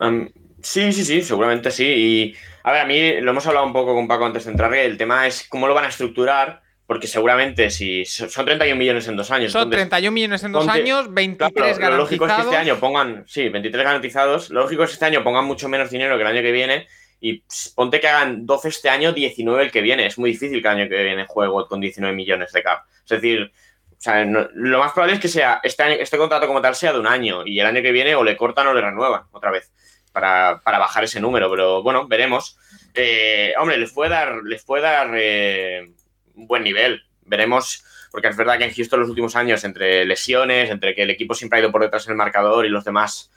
Sí, 0.62 0.92
sí, 0.92 1.04
sí, 1.04 1.04
sí, 1.04 1.22
seguramente 1.22 1.70
sí. 1.70 1.86
Y 1.86 2.34
a 2.62 2.72
ver, 2.72 2.82
a 2.82 2.86
mí 2.86 3.20
lo 3.20 3.30
hemos 3.30 3.46
hablado 3.46 3.66
un 3.66 3.72
poco 3.72 3.94
con 3.94 4.08
Paco 4.08 4.26
antes 4.26 4.44
de 4.44 4.50
entrar, 4.50 4.70
que 4.70 4.84
el 4.84 4.96
tema 4.96 5.26
es 5.26 5.46
cómo 5.48 5.66
lo 5.66 5.74
van 5.74 5.84
a 5.84 5.88
estructurar, 5.88 6.62
porque 6.90 7.06
seguramente 7.06 7.70
si 7.70 8.04
son 8.04 8.28
son 8.30 8.44
31 8.46 8.76
millones 8.76 9.06
en 9.06 9.14
dos 9.14 9.30
años. 9.30 9.52
son 9.52 9.62
entonces, 9.62 9.88
31 9.88 10.12
millones 10.12 10.42
en 10.42 10.50
dos 10.50 10.64
ponte- 10.66 10.80
años, 10.80 11.14
23 11.14 11.78
claro, 11.78 11.94
lo 11.94 12.00
lógico 12.02 12.24
es 12.24 12.28
que 12.32 12.32
garantizados. 12.32 12.52
este 12.52 12.56
año 12.72 12.80
pongan, 12.80 13.24
sí, 13.28 13.48
23 13.48 13.84
garantizados, 13.84 14.50
lo 14.50 14.62
lógico 14.62 14.82
es 14.82 14.90
que 14.90 14.94
este 14.94 15.04
año 15.06 15.22
pongan 15.22 15.44
mucho 15.44 15.68
menos 15.68 15.88
dinero 15.88 16.16
que 16.16 16.22
el 16.22 16.26
año 16.26 16.42
que 16.42 16.50
viene 16.50 16.88
y 17.20 17.44
ponte 17.76 18.00
que 18.00 18.08
hagan 18.08 18.44
12 18.44 18.70
este 18.70 18.88
año, 18.90 19.12
19 19.12 19.62
el 19.62 19.70
que 19.70 19.82
viene. 19.82 20.04
Es 20.06 20.18
muy 20.18 20.30
difícil 20.32 20.60
que 20.60 20.66
el 20.68 20.78
año 20.80 20.88
que 20.88 21.00
viene 21.00 21.26
juego 21.28 21.64
con 21.68 21.80
19 21.80 22.12
millones 22.12 22.50
de 22.50 22.60
cap. 22.64 22.80
Es 23.04 23.10
decir, 23.10 23.52
o 23.92 23.94
sea, 23.96 24.24
no- 24.24 24.48
lo 24.54 24.80
más 24.80 24.90
probable 24.90 25.14
es 25.14 25.20
que 25.20 25.28
sea 25.28 25.60
este, 25.62 25.84
año- 25.84 25.96
este 26.00 26.18
contrato 26.18 26.48
como 26.48 26.60
tal 26.60 26.74
sea 26.74 26.92
de 26.92 26.98
un 26.98 27.06
año 27.06 27.46
y 27.46 27.60
el 27.60 27.66
año 27.66 27.82
que 27.82 27.92
viene 27.92 28.16
o 28.16 28.24
le 28.24 28.36
cortan 28.36 28.66
o 28.66 28.74
le 28.74 28.80
renuevan 28.80 29.22
otra 29.30 29.52
vez 29.52 29.70
para, 30.10 30.60
para 30.64 30.80
bajar 30.80 31.04
ese 31.04 31.20
número. 31.20 31.48
Pero 31.48 31.84
bueno, 31.84 32.08
veremos. 32.08 32.58
Eh, 32.94 33.52
hombre, 33.60 33.78
les 33.78 33.92
puede 33.92 34.10
dar, 34.10 34.40
les 34.42 34.64
puede 34.64 34.82
dar 34.82 35.10
eh, 35.14 35.92
un 36.40 36.46
buen 36.46 36.64
nivel. 36.64 37.02
Veremos, 37.22 37.84
porque 38.10 38.28
es 38.28 38.36
verdad 38.36 38.58
que 38.58 38.64
en 38.64 38.74
Houston 38.74 39.00
los 39.00 39.08
últimos 39.08 39.36
años, 39.36 39.62
entre 39.64 40.04
lesiones, 40.04 40.70
entre 40.70 40.94
que 40.94 41.02
el 41.02 41.10
equipo 41.10 41.34
siempre 41.34 41.58
ha 41.58 41.62
ido 41.62 41.72
por 41.72 41.82
detrás 41.82 42.06
en 42.06 42.12
el 42.12 42.16
marcador 42.16 42.66
y 42.66 42.68
los 42.68 42.84
demás, 42.84 43.30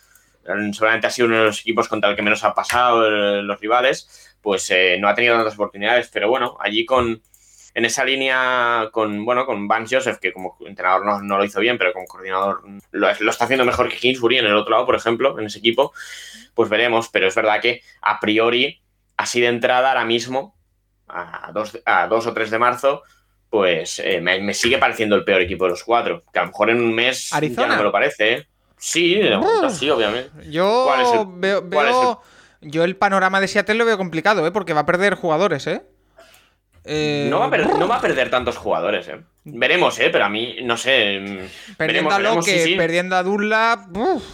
eh, 0.45 0.73
seguramente 0.73 1.07
ha 1.07 1.09
sido 1.09 1.27
uno 1.27 1.37
de 1.37 1.43
los 1.45 1.61
equipos 1.61 1.87
contra 1.87 2.09
el 2.09 2.15
que 2.15 2.21
menos 2.21 2.43
ha 2.43 2.53
pasado 2.53 3.07
eh, 3.07 3.41
los 3.43 3.59
rivales, 3.59 4.35
pues 4.41 4.69
eh, 4.71 4.97
no 4.99 5.07
ha 5.07 5.15
tenido 5.15 5.35
tantas 5.35 5.53
oportunidades. 5.53 6.09
Pero 6.11 6.29
bueno, 6.29 6.57
allí 6.59 6.85
con, 6.85 7.21
en 7.73 7.85
esa 7.85 8.03
línea 8.03 8.89
con, 8.91 9.25
bueno, 9.25 9.45
con 9.45 9.67
Vance 9.67 9.95
Joseph, 9.95 10.17
que 10.19 10.33
como 10.33 10.57
entrenador 10.65 11.23
no, 11.23 11.37
lo 11.37 11.45
hizo 11.45 11.59
bien, 11.59 11.77
pero 11.77 11.93
como 11.93 12.07
coordinador 12.07 12.63
lo, 12.91 13.09
está 13.09 13.45
haciendo 13.45 13.65
mejor 13.65 13.89
que 13.89 13.97
Kingsbury 13.97 14.39
en 14.39 14.45
el 14.45 14.55
otro 14.55 14.71
lado, 14.71 14.85
por 14.85 14.95
ejemplo, 14.95 15.39
en 15.39 15.45
ese 15.45 15.59
equipo, 15.59 15.93
pues 16.53 16.69
veremos. 16.69 17.09
Pero 17.09 17.27
es 17.27 17.35
verdad 17.35 17.61
que 17.61 17.81
a 18.01 18.19
priori, 18.19 18.81
así 19.17 19.39
de 19.41 19.47
entrada, 19.47 19.89
ahora 19.89 20.05
mismo, 20.05 20.55
a 21.07 21.51
2 21.53 21.81
a 21.85 22.07
dos 22.07 22.27
o 22.27 22.33
3 22.33 22.51
de 22.51 22.59
marzo, 22.59 23.03
pues 23.49 23.99
eh, 24.03 24.19
me, 24.19 24.53
sigue 24.53 24.77
pareciendo 24.77 25.15
el 25.15 25.23
peor 25.23 25.41
equipo 25.41 25.65
de 25.65 25.71
los 25.71 25.83
cuatro. 25.83 26.23
Que 26.33 26.39
a 26.39 26.41
lo 26.43 26.47
mejor 26.49 26.69
en 26.71 26.81
un 26.81 26.95
mes 26.95 27.29
ya 27.29 27.67
no 27.67 27.77
me 27.77 27.83
lo 27.83 27.91
parece. 27.91 28.33
¿eh? 28.33 28.47
Sí, 28.77 29.21
sí, 29.69 29.89
obviamente. 29.89 30.49
Yo 30.49 30.91
veo, 31.37 32.21
yo 32.61 32.83
el 32.83 32.95
panorama 32.95 33.39
de 33.39 33.47
Seattle 33.47 33.75
lo 33.75 33.85
veo 33.85 33.97
complicado, 33.97 34.45
¿eh? 34.47 34.51
Porque 34.51 34.73
va 34.73 34.81
a 34.81 34.85
perder 34.85 35.15
jugadores, 35.15 35.67
¿eh? 35.67 35.83
Eh 36.85 37.27
no, 37.29 37.39
va 37.39 37.45
a 37.97 38.01
perder, 38.01 38.29
tantos 38.29 38.57
jugadores, 38.57 39.07
¿eh? 39.07 39.21
Veremos, 39.45 39.99
¿eh? 39.99 40.09
Pero 40.11 40.25
a 40.25 40.29
mí, 40.29 40.57
no 40.63 40.77
sé. 40.77 41.19
Mm, 41.19 41.75
perdiendo 41.77 42.11
a 42.11 42.19
Locke, 42.19 42.75
perdiendo 42.77 43.15
a 43.15 43.23
Dunlap. 43.23 43.87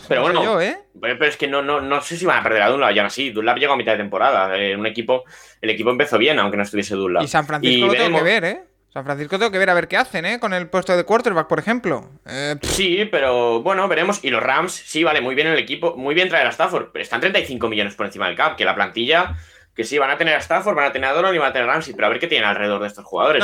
pero 0.08 0.22
bueno, 0.22 0.62
¿eh? 0.62 0.78
pero 1.00 1.26
es 1.26 1.38
que 1.38 1.48
no, 1.48 1.62
no, 1.62 1.82
no 1.82 2.02
sé 2.02 2.18
si 2.18 2.26
van 2.26 2.40
a 2.40 2.44
perder 2.44 2.64
a 2.64 2.70
Dunlap. 2.70 2.94
Ya 2.94 3.06
así, 3.06 3.32
Dunlap 3.32 3.58
llegó 3.58 3.74
a 3.74 3.78
mitad 3.78 3.94
de 3.94 4.00
temporada. 4.00 4.56
un 4.78 4.86
equipo, 4.86 5.24
el 5.62 5.70
equipo 5.70 5.90
empezó 5.90 6.18
bien, 6.18 6.40
aunque 6.40 6.58
no 6.58 6.64
estuviese 6.64 6.96
Dunlap. 6.96 7.24
Y 7.24 7.28
San 7.28 7.46
Francisco 7.46 7.88
lo 7.88 7.94
tengo 7.94 8.18
que 8.18 8.24
ver, 8.24 8.46
¿eh? 8.46 8.64
San 8.92 9.06
Francisco 9.06 9.38
tengo 9.38 9.52
que 9.52 9.60
ver 9.60 9.70
a 9.70 9.76
ver 9.76 9.88
qué 9.88 9.98
hacen, 9.98 10.26
¿eh? 10.26 10.40
Con 10.40 10.52
el 10.52 10.68
puesto 10.68 10.98
de 10.98 11.04
quarterback, 11.04 11.48
por 11.48 11.60
ejemplo. 11.60 12.10
Eh, 12.26 12.56
sí, 12.64 13.08
pero 13.12 13.62
bueno, 13.62 13.88
veremos. 13.88 14.24
Y 14.24 14.32
los 14.32 14.42
Rams, 14.42 14.72
sí, 14.72 15.04
vale, 15.04 15.22
muy 15.22 15.36
bien 15.36 15.48
el 15.48 15.60
equipo. 15.60 15.96
Muy 15.96 16.16
bien 16.16 16.28
traer 16.28 16.48
a 16.48 16.50
Stafford. 16.50 16.88
Pero 16.92 17.04
están 17.04 17.22
35 17.22 17.70
millones 17.70 17.94
por 17.94 18.08
encima 18.08 18.26
del 18.26 18.36
cap. 18.36 18.56
Que 18.56 18.66
la 18.66 18.74
plantilla, 18.74 19.36
que 19.80 19.86
sí, 19.86 19.98
van 19.98 20.12
a 20.12 20.18
tener 20.18 20.36
a 20.36 20.40
Stafford, 20.40 20.76
van 20.76 20.88
a 20.88 20.92
tener 20.92 21.10
a 21.10 21.14
Donovan 21.14 21.34
y 21.34 21.38
van 21.38 21.52
a 21.52 21.54
tener 21.54 21.70
a 21.70 21.72
Ramsey. 21.72 21.94
Pero 21.94 22.08
a 22.08 22.10
ver 22.10 22.20
qué 22.20 22.28
tienen 22.28 22.50
alrededor 22.50 22.82
de 22.82 22.88
estos 22.88 23.06
jugadores. 23.06 23.42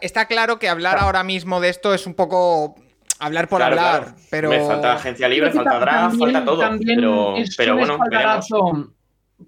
está, 0.00 0.26
claro 0.26 0.58
que 0.58 0.68
hablar 0.68 0.98
ahora 0.98 1.22
mismo 1.22 1.60
de 1.60 1.68
esto 1.68 1.94
es 1.94 2.04
un 2.04 2.14
poco 2.14 2.74
hablar 3.20 3.46
por 3.46 3.62
hablar. 3.62 4.16
Pero. 4.28 4.50
Me 4.50 4.58
falta 4.58 4.94
agencia 4.94 5.28
libre, 5.28 5.52
falta 5.52 5.78
draft, 5.78 6.18
falta 6.18 6.44
todo. 6.44 6.68
Pero, 6.84 7.36
pero 7.56 7.76
bueno, 7.76 7.96
veremos 8.10 8.48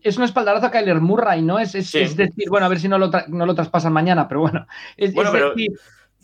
es 0.03 0.17
un 0.17 0.23
espaldarazo 0.23 0.67
a 0.67 0.71
Kyler 0.71 1.01
Murray, 1.01 1.43
¿no? 1.43 1.59
Es, 1.59 1.75
es, 1.75 2.15
decir, 2.15 2.49
bueno, 2.49 2.65
a 2.65 2.69
ver 2.69 2.79
si 2.79 2.87
no 2.87 2.97
lo, 2.97 3.11
no 3.27 3.45
lo 3.45 3.55
traspasan 3.57 3.93
mañana, 3.93 4.29
pero 4.29 4.43
bueno. 4.43 4.69
Es, 4.97 5.13
decir, 5.13 5.73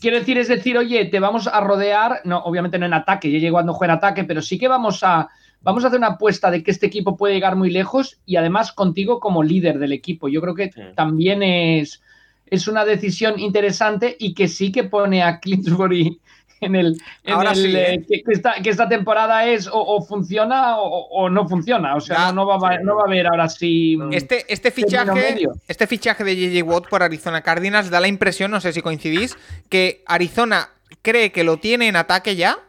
quiero 0.00 0.18
decir, 0.18 0.38
es 0.38 0.46
decir, 0.46 0.78
oye, 0.78 1.06
te 1.06 1.18
vamos 1.18 1.48
a 1.48 1.60
rodear, 1.60 2.20
no, 2.22 2.38
obviamente 2.44 2.78
no 2.78 2.86
en 2.86 2.94
ataque, 2.94 3.28
yo 3.28 3.40
llego 3.40 3.56
cuando 3.56 3.74
juega 3.74 3.94
en 3.94 3.98
ataque, 3.98 4.22
pero 4.22 4.40
sí 4.40 4.56
que 4.56 4.68
vamos 4.68 5.02
a, 5.02 5.28
vamos 5.66 5.82
a 5.82 5.88
hacer 5.88 5.98
una 5.98 6.10
apuesta 6.10 6.52
de 6.52 6.62
que 6.62 6.70
este 6.70 6.86
equipo 6.86 7.16
puede 7.16 7.34
llegar 7.34 7.56
muy 7.56 7.70
lejos 7.70 8.18
y 8.24 8.36
además 8.36 8.72
contigo 8.72 9.18
como 9.18 9.42
líder 9.42 9.80
del 9.80 9.92
equipo. 9.92 10.28
Yo 10.28 10.40
creo 10.40 10.54
que 10.54 10.70
también 10.94 11.42
es, 11.42 12.00
es 12.46 12.68
una 12.68 12.84
decisión 12.84 13.40
interesante 13.40 14.16
y 14.16 14.32
que 14.32 14.46
sí 14.46 14.70
que 14.70 14.84
pone 14.84 15.24
a 15.24 15.40
Clinsbury 15.40 16.20
en 16.60 16.76
el, 16.76 16.96
eh, 17.24 18.04
que, 18.08 18.70
esta, 18.70 18.88
temporada 18.88 19.44
es 19.44 19.68
o, 19.72 20.00
funciona 20.02 20.78
o, 20.78 21.28
no 21.28 21.48
funciona. 21.48 21.96
O 21.96 22.00
sea, 22.00 22.30
no, 22.30 22.46
va, 22.46 22.54
a 22.54 23.04
haber 23.04 23.26
ahora 23.26 23.48
sí. 23.48 23.98
Este, 24.12 24.46
este, 24.48 24.70
fichaje, 24.70 25.48
este 25.66 25.86
fichaje 25.88 26.22
de 26.22 26.36
JJ 26.36 26.62
Watt 26.62 26.88
por 26.88 27.02
Arizona 27.02 27.42
Cardinals 27.42 27.90
da 27.90 27.98
la 27.98 28.06
impresión, 28.06 28.52
no 28.52 28.60
sé 28.60 28.72
si 28.72 28.82
coincidís, 28.82 29.36
que 29.68 30.04
Arizona 30.06 30.68
cree 31.02 31.32
que 31.32 31.42
lo 31.42 31.56
tiene 31.56 31.88
en 31.88 31.96
ataque 31.96 32.36
ya 32.36 32.60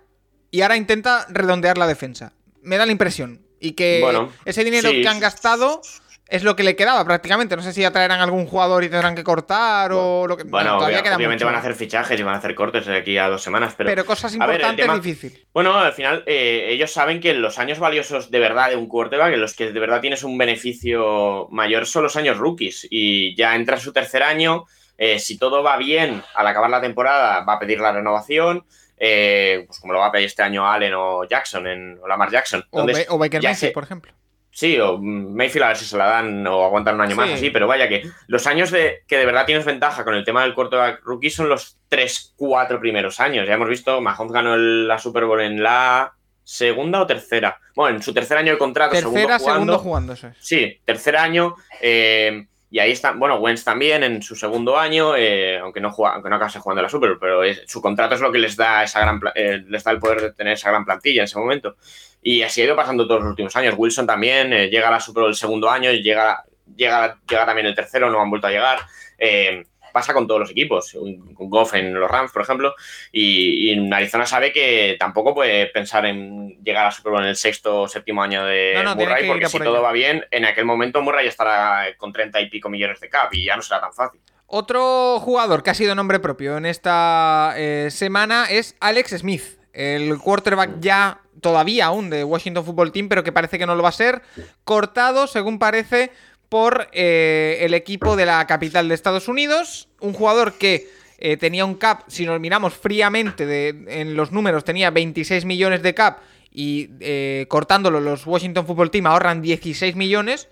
y 0.49 0.61
ahora 0.61 0.77
intenta 0.77 1.27
redondear 1.29 1.77
la 1.77 1.85
defensa. 1.85 2.33
Me 2.67 2.77
da 2.77 2.85
la 2.85 2.91
impresión. 2.91 3.41
Y 3.59 3.71
que 3.71 4.03
ese 4.45 4.63
dinero 4.63 4.91
que 4.91 5.07
han 5.07 5.19
gastado 5.19 5.81
es 6.29 6.43
lo 6.43 6.55
que 6.55 6.63
le 6.63 6.75
quedaba 6.75 7.03
prácticamente. 7.05 7.55
No 7.55 7.61
sé 7.61 7.73
si 7.73 7.81
ya 7.81 7.91
traerán 7.91 8.19
algún 8.19 8.45
jugador 8.45 8.83
y 8.83 8.89
tendrán 8.89 9.15
que 9.15 9.23
cortar 9.23 9.91
o 9.93 10.27
lo 10.27 10.35
que. 10.35 10.43
Bueno, 10.43 10.77
obviamente 10.77 11.45
van 11.45 11.55
a 11.55 11.59
hacer 11.59 11.73
fichajes 11.73 12.19
y 12.19 12.23
van 12.23 12.35
a 12.35 12.37
hacer 12.37 12.53
cortes 12.53 12.85
de 12.85 12.97
aquí 12.97 13.17
a 13.17 13.29
dos 13.29 13.41
semanas, 13.41 13.73
pero. 13.77 13.89
Pero 13.89 14.05
cosas 14.05 14.33
importantes 14.33 14.85
es 14.85 15.01
difícil. 15.01 15.47
Bueno, 15.53 15.75
al 15.75 15.93
final, 15.93 16.23
eh, 16.25 16.67
ellos 16.69 16.91
saben 16.91 17.19
que 17.19 17.33
los 17.33 17.57
años 17.57 17.79
valiosos 17.79 18.29
de 18.29 18.39
verdad 18.39 18.69
de 18.69 18.75
un 18.75 18.87
quarterback, 18.87 19.33
en 19.33 19.41
los 19.41 19.55
que 19.55 19.71
de 19.71 19.79
verdad 19.79 20.01
tienes 20.01 20.23
un 20.23 20.37
beneficio 20.37 21.47
mayor, 21.51 21.85
son 21.85 22.03
los 22.03 22.15
años 22.15 22.37
rookies. 22.37 22.87
Y 22.89 23.35
ya 23.35 23.55
entra 23.55 23.75
en 23.75 23.81
su 23.81 23.93
tercer 23.93 24.23
año. 24.23 24.65
Eh, 24.97 25.19
si 25.19 25.37
todo 25.37 25.61
va 25.63 25.77
bien, 25.77 26.23
al 26.33 26.47
acabar 26.47 26.69
la 26.69 26.81
temporada, 26.81 27.45
va 27.45 27.53
a 27.53 27.59
pedir 27.59 27.79
la 27.79 27.91
renovación. 27.91 28.65
Eh, 28.97 29.63
pues 29.67 29.79
como 29.79 29.93
lo 29.93 29.99
va 29.99 30.07
a 30.07 30.11
pedir 30.11 30.25
este 30.25 30.41
año 30.41 30.67
Allen 30.67 30.93
o 30.95 31.25
Jackson, 31.25 31.67
en, 31.67 31.99
o 32.01 32.07
Lamar 32.07 32.31
Jackson. 32.31 32.65
o, 32.71 32.85
Baker 33.17 33.43
Mayfield, 33.43 33.73
por 33.73 33.83
ejemplo. 33.83 34.11
Sí, 34.57 34.79
o 34.79 34.97
Mayfield 34.97 35.65
a 35.65 35.67
ver 35.67 35.77
si 35.77 35.85
se 35.85 35.95
la 35.97 36.07
dan 36.07 36.47
o 36.47 36.65
aguantan 36.65 36.95
un 36.95 37.01
año 37.01 37.15
más 37.15 37.29
así, 37.29 37.51
pero 37.51 37.67
vaya 37.67 37.87
que 37.87 38.09
los 38.25 38.47
años 38.47 38.71
de 38.71 39.03
que 39.07 39.17
de 39.17 39.25
verdad 39.27 39.45
tienes 39.45 39.65
ventaja 39.65 40.03
con 40.03 40.15
el 40.15 40.23
tema 40.23 40.41
del 40.41 40.55
quarterback 40.55 41.03
rookie 41.03 41.29
son 41.29 41.47
los 41.47 41.77
3, 41.89 42.33
4 42.35 42.79
primeros 42.79 43.19
años. 43.19 43.47
Ya 43.47 43.53
hemos 43.53 43.69
visto, 43.69 44.01
Mahomes 44.01 44.33
ganó 44.33 44.57
la 44.57 44.97
Super 44.97 45.25
Bowl 45.25 45.41
en 45.41 45.61
la 45.61 46.13
segunda 46.43 47.01
o 47.01 47.05
tercera. 47.05 47.59
Bueno, 47.75 47.97
en 47.97 48.01
su 48.01 48.15
tercer 48.15 48.37
año 48.37 48.53
de 48.53 48.57
contrato, 48.57 48.93
tercera, 48.93 49.37
segundo 49.37 49.77
jugando. 49.77 50.15
Sí, 50.39 50.81
tercer 50.85 51.17
año. 51.17 51.55
Eh, 51.79 52.47
y 52.69 52.79
ahí 52.79 52.91
está, 52.91 53.11
bueno, 53.11 53.35
Wentz 53.37 53.63
también 53.63 54.03
en 54.03 54.21
su 54.21 54.35
segundo 54.35 54.77
año, 54.77 55.15
eh, 55.15 55.57
aunque 55.57 55.79
no 55.79 55.91
juega, 55.91 56.15
aunque 56.15 56.29
no 56.29 56.35
acabase 56.35 56.59
jugando 56.59 56.81
la 56.81 56.89
Super 56.89 57.17
pero 57.19 57.41
su 57.65 57.81
contrato 57.81 58.15
es 58.15 58.21
lo 58.21 58.31
que 58.31 58.39
les 58.39 58.57
da 58.57 58.83
esa 58.83 58.99
gran 58.99 59.21
eh, 59.35 59.63
les 59.67 59.83
da 59.83 59.91
el 59.91 59.99
poder 59.99 60.21
de 60.21 60.33
tener 60.33 60.53
esa 60.53 60.69
gran 60.69 60.83
plantilla 60.83 61.21
en 61.21 61.25
ese 61.25 61.39
momento. 61.39 61.77
Y 62.21 62.41
así 62.41 62.61
ha 62.61 62.65
ido 62.65 62.75
pasando 62.75 63.07
todos 63.07 63.21
los 63.21 63.29
últimos 63.29 63.55
años. 63.55 63.75
Wilson 63.77 64.05
también 64.05 64.51
eh, 64.51 64.69
llega 64.69 64.89
a 64.89 64.91
la 64.91 64.99
Super 64.99 65.23
el 65.25 65.35
segundo 65.35 65.69
año, 65.69 65.91
llega, 65.91 66.43
llega, 66.75 67.17
llega 67.29 67.45
también 67.45 67.67
el 67.67 67.75
tercero, 67.75 68.09
no 68.09 68.19
han 68.19 68.29
vuelto 68.29 68.47
a 68.47 68.51
llegar. 68.51 68.79
Eh, 69.17 69.65
pasa 69.91 70.13
con 70.13 70.27
todos 70.27 70.39
los 70.39 70.51
equipos, 70.51 70.95
con 71.33 71.49
Goff 71.49 71.73
en 71.73 71.93
los 71.93 72.09
Rams, 72.09 72.31
por 72.31 72.41
ejemplo, 72.41 72.75
y, 73.11 73.77
Arizona 73.91 74.25
sabe 74.25 74.51
que 74.51 74.95
tampoco 74.99 75.33
puede 75.33 75.67
pensar 75.67 76.05
en 76.05 76.63
llegar 76.63 76.87
a 76.87 76.91
Super 76.91 77.13
Bowl 77.13 77.21
en 77.23 77.29
el 77.29 77.35
sexto 77.35 77.81
o 77.81 77.87
séptimo 77.87 78.21
año 78.21 78.45
de 78.45 78.75
Murray, 78.95 79.27
porque 79.27 79.47
si 79.47 79.59
todo 79.59 79.81
va 79.81 79.91
bien, 79.91 80.25
en 80.31 80.45
aquel 80.45 80.65
momento 80.65 81.01
Murray 81.01 81.27
estará 81.27 81.85
con 81.97 82.13
treinta 82.13 82.39
y 82.41 82.49
pico 82.49 82.69
millones 82.69 82.99
de 82.99 83.09
cap 83.09 83.33
y 83.33 83.45
ya 83.45 83.55
no 83.55 83.61
será 83.61 83.81
tan 83.81 83.93
fácil. 83.93 84.19
Otro 84.45 85.19
jugador 85.19 85.61
que 85.61 85.71
ha 85.71 85.73
sido 85.73 85.93
nombre 85.93 86.19
propio 86.19 86.57
en 86.57 86.65
esta 86.65 87.53
eh, 87.57 87.89
semana 87.91 88.45
es 88.49 88.75
Alex 88.79 89.11
Smith, 89.17 89.59
el 89.73 90.17
quarterback 90.19 90.79
ya 90.79 91.21
todavía 91.41 91.87
aún 91.87 92.09
de 92.09 92.23
Washington 92.23 92.63
Football 92.63 92.91
Team, 92.91 93.09
pero 93.09 93.23
que 93.23 93.31
parece 93.31 93.59
que 93.59 93.65
no 93.65 93.75
lo 93.75 93.83
va 93.83 93.89
a 93.89 93.93
ser, 93.93 94.21
cortado, 94.63 95.27
según 95.27 95.59
parece, 95.59 96.11
por 96.49 96.87
eh, 96.93 97.57
el 97.61 97.73
equipo 97.73 98.15
de 98.15 98.25
la 98.25 98.45
capital 98.47 98.87
de 98.87 98.95
Estados 98.95 99.27
Unidos, 99.27 99.89
un 99.99 100.13
jugador 100.13 100.53
que 100.53 100.87
eh, 101.17 101.37
tenía 101.37 101.65
un 101.65 101.75
cap, 101.75 102.03
si 102.07 102.25
nos 102.25 102.39
miramos 102.39 102.73
fríamente 102.73 103.69
en 103.69 104.15
los 104.15 104.31
números, 104.31 104.63
tenía 104.63 104.91
26 104.91 105.45
millones 105.45 105.81
de 105.83 105.93
cap 105.93 106.19
y 106.51 106.89
eh, 106.99 107.45
cortándolo 107.49 107.99
los 107.99 108.25
Washington 108.25 108.65
Football 108.65 108.91
Team 108.91 109.07
ahorran 109.07 109.41
16 109.41 109.95
millones, 109.95 110.47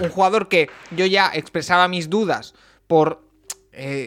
un 0.00 0.10
jugador 0.10 0.48
que 0.48 0.68
yo 0.90 1.06
ya 1.06 1.30
expresaba 1.32 1.88
mis 1.88 2.10
dudas 2.10 2.54
por 2.86 3.24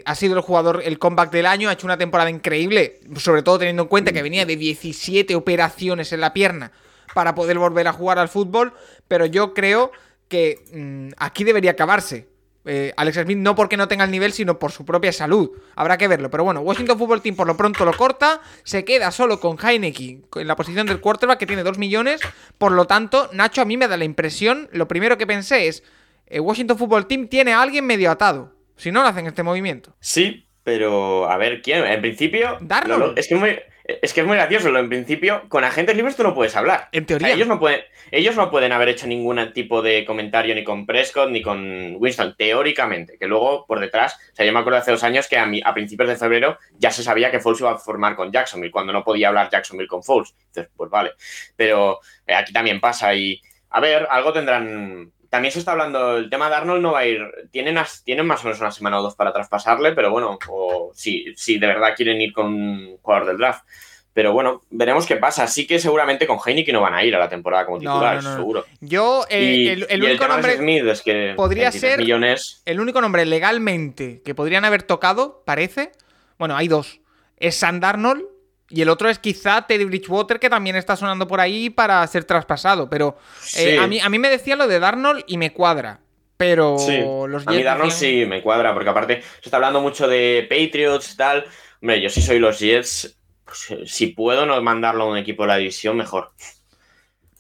ha 0.06 0.16
sido 0.16 0.36
el 0.36 0.42
jugador, 0.42 0.82
el 0.84 0.98
comeback 0.98 1.32
del 1.32 1.46
año, 1.46 1.70
ha 1.70 1.74
hecho 1.74 1.86
una 1.86 1.98
temporada 1.98 2.30
increíble, 2.30 3.00
sobre 3.18 3.44
todo 3.44 3.60
teniendo 3.60 3.84
en 3.84 3.90
cuenta 3.90 4.12
que 4.12 4.24
venía 4.24 4.46
de 4.46 4.56
17 4.56 5.36
operaciones 5.36 6.12
en 6.12 6.22
la 6.22 6.34
pierna 6.34 6.72
para 7.14 7.36
poder 7.36 7.58
volver 7.60 7.88
a 7.88 7.94
jugar 7.94 8.20
al 8.20 8.30
fútbol, 8.30 8.74
pero 9.08 9.26
yo 9.26 9.54
creo 9.54 9.92
que 10.30 10.64
mm, 10.72 11.16
aquí 11.18 11.44
debería 11.44 11.72
acabarse. 11.72 12.28
Eh, 12.66 12.94
Alex 12.98 13.22
Smith 13.24 13.38
no 13.38 13.56
porque 13.56 13.78
no 13.78 13.88
tenga 13.88 14.04
el 14.04 14.12
nivel, 14.12 14.32
sino 14.32 14.60
por 14.60 14.72
su 14.72 14.86
propia 14.86 15.12
salud. 15.12 15.52
Habrá 15.76 15.98
que 15.98 16.08
verlo. 16.08 16.30
Pero 16.30 16.44
bueno, 16.44 16.62
Washington 16.62 16.98
Football 16.98 17.22
Team 17.22 17.36
por 17.36 17.48
lo 17.48 17.58
pronto 17.58 17.84
lo 17.84 17.94
corta. 17.94 18.42
Se 18.64 18.86
queda 18.86 19.12
solo 19.12 19.40
con 19.40 19.58
Heineken 19.58 20.26
en 20.36 20.48
la 20.48 20.56
posición 20.56 20.86
del 20.86 21.00
quarterback 21.02 21.40
que 21.40 21.48
tiene 21.48 21.64
2 21.64 21.78
millones. 21.78 22.22
Por 22.58 22.72
lo 22.72 22.86
tanto, 22.86 23.30
Nacho 23.34 23.62
a 23.62 23.66
mí 23.66 23.76
me 23.76 23.88
da 23.88 23.98
la 23.98 24.06
impresión, 24.06 24.70
lo 24.72 24.88
primero 24.88 25.18
que 25.18 25.26
pensé 25.26 25.68
es, 25.68 25.84
eh, 26.28 26.40
Washington 26.40 26.78
Football 26.78 27.08
Team 27.08 27.28
tiene 27.28 27.54
a 27.54 27.62
alguien 27.62 27.86
medio 27.86 28.12
atado. 28.12 28.54
Si 28.76 28.92
no, 28.92 29.02
lo 29.02 29.10
hacen 29.10 29.26
este 29.26 29.44
movimiento. 29.44 29.96
Sí, 30.00 30.46
pero 30.64 31.30
a 31.30 31.38
ver, 31.38 31.62
¿quién? 31.62 31.84
En 31.86 32.02
principio. 32.02 32.58
Darlo. 32.62 33.16
es, 33.16 33.28
que 33.28 33.36
muy, 33.36 33.58
es 34.02 34.14
que 34.14 34.22
es 34.22 34.28
muy 34.28 34.36
gracioso. 34.36 34.76
En 34.78 34.90
principio, 34.90 35.44
con 35.50 35.64
agentes 35.64 35.96
libres 35.96 36.16
tú 36.16 36.24
no 36.24 36.36
puedes 36.36 36.56
hablar. 36.56 36.90
En 36.92 37.06
teoría. 37.06 37.30
ellos, 37.30 37.48
no 37.48 37.60
pueden, 37.60 37.82
ellos 38.12 38.36
no 38.36 38.52
pueden 38.52 38.72
haber 38.72 38.90
hecho 38.90 39.08
ningún 39.08 39.54
tipo 39.54 39.82
de 39.82 40.06
comentario 40.06 40.54
ni 40.54 40.64
con 40.64 40.86
Prescott 40.86 41.30
ni 41.30 41.42
con 41.42 41.96
Winston, 41.98 42.36
teóricamente. 42.38 43.18
Que 43.18 43.28
luego, 43.28 43.66
por 43.66 43.80
detrás, 43.80 44.18
o 44.32 44.36
sea, 44.36 44.46
yo 44.46 44.54
me 44.54 44.60
acuerdo 44.60 44.80
hace 44.80 44.92
dos 44.92 45.04
años 45.04 45.28
que 45.28 45.38
a, 45.38 45.50
a 45.66 45.74
principios 45.74 46.10
de 46.10 46.16
febrero 46.16 46.58
ya 46.78 46.92
se 46.92 47.04
sabía 47.04 47.32
que 47.32 47.40
Foles 47.40 47.62
iba 47.62 47.72
a 47.72 47.78
formar 47.78 48.16
con 48.16 48.32
Jacksonville, 48.32 48.72
cuando 48.72 48.94
no 48.94 49.04
podía 49.04 49.30
hablar 49.30 49.50
Jacksonville 49.50 49.88
con 49.88 50.04
Foles. 50.04 50.36
Entonces, 50.48 50.72
pues 50.76 50.90
vale. 50.90 51.12
Pero 51.56 52.00
eh, 52.28 52.34
aquí 52.34 52.54
también 52.54 52.80
pasa 52.80 53.14
y. 53.16 53.42
A 53.72 53.80
ver, 53.80 54.08
algo 54.10 54.34
tendrán 54.34 55.12
también 55.30 55.52
se 55.52 55.60
está 55.60 55.74
hablando, 55.74 56.18
el 56.18 56.30
tema 56.30 56.50
de 56.50 56.56
Arnold 56.56 56.82
no 56.82 56.94
va 56.94 57.00
a 57.00 57.06
ir, 57.06 57.22
tienen, 57.52 57.78
tienen 58.04 58.26
más 58.26 58.42
o 58.42 58.46
menos 58.46 58.60
una 58.60 58.72
semana 58.72 59.00
o 59.00 59.04
dos 59.04 59.16
para 59.16 59.32
traspasarle, 59.32 59.94
pero 59.94 60.12
bueno, 60.12 60.40
o 60.48 60.92
si, 60.96 61.34
si 61.36 61.60
de 61.60 61.68
verdad 61.68 61.94
quieren 61.96 62.20
ir 62.20 62.34
con 62.34 62.48
un 62.48 62.98
jugador 63.02 63.28
del 63.28 63.38
draft. 63.38 63.64
Pero 64.12 64.34
bueno, 64.34 64.64
veremos 64.72 65.06
qué 65.06 65.16
pasa. 65.16 65.48
Sí 65.48 65.68
que 65.68 65.80
seguramente 65.80 66.26
con 66.26 66.40
Heineken 66.44 66.74
no 66.74 66.82
van 66.82 66.96
a 66.96 67.06
ir 67.06 67.16
a 67.16 67.20
la 67.20 67.30
temporada 67.30 67.66
como 67.66 67.78
titular, 67.78 68.22
seguro. 68.22 68.66
Yo, 68.82 69.24
eh, 69.30 69.86
el, 69.88 70.04
único 70.04 70.28
nombre. 70.28 70.58
Smith 70.58 70.84
es 70.88 71.02
que 71.04 71.34
podría 71.38 71.72
ser. 71.72 72.00
Millones... 72.00 72.62
El 72.66 72.82
único 72.82 73.00
nombre 73.02 73.26
legalmente 73.26 74.22
que 74.26 74.34
podrían 74.36 74.66
haber 74.66 74.84
tocado, 74.84 75.44
parece. 75.46 75.92
Bueno, 76.40 76.58
hay 76.58 76.68
dos. 76.68 77.00
Es 77.38 77.56
Sandarnold 77.56 78.26
y 78.70 78.82
el 78.82 78.90
otro 78.90 79.10
es 79.10 79.18
quizá 79.20 79.66
Teddy 79.66 79.86
Bridgewater, 79.86 80.40
que 80.40 80.50
también 80.50 80.76
está 80.76 80.96
sonando 80.96 81.28
por 81.28 81.40
ahí 81.40 81.70
para 81.70 82.06
ser 82.08 82.24
traspasado. 82.24 82.90
Pero 82.90 83.18
eh, 83.58 83.80
a, 83.80 83.88
mí, 83.88 84.00
a 84.00 84.10
mí 84.10 84.20
me 84.20 84.30
decía 84.30 84.56
lo 84.56 84.68
de 84.68 84.80
Darnold 84.80 85.24
y 85.28 85.38
me 85.38 85.52
cuadra. 85.54 86.02
Pero 86.38 87.28
los. 87.28 87.48
A 87.48 87.52
mí 87.52 87.64
Darnold 87.64 87.92
sí 87.92 88.26
me 88.26 88.42
cuadra, 88.42 88.74
porque 88.74 88.90
aparte 88.90 89.22
se 89.22 89.42
está 89.44 89.58
hablando 89.58 89.82
mucho 89.82 90.08
de 90.08 90.48
Patriots 90.50 91.14
y 91.14 91.18
tal. 91.18 91.46
Hombre, 91.82 92.02
yo 92.02 92.10
sí 92.10 92.22
soy 92.22 92.40
los 92.40 92.60
Jets. 92.60 93.18
Pues, 93.44 93.72
eh, 93.72 93.84
si 93.86 94.08
puedo 94.08 94.46
no 94.46 94.62
mandarlo 94.62 95.06
a 95.06 95.08
un 95.08 95.18
equipo 95.18 95.44
de 95.44 95.48
la 95.48 95.58
división, 95.58 95.98
mejor. 95.98 96.32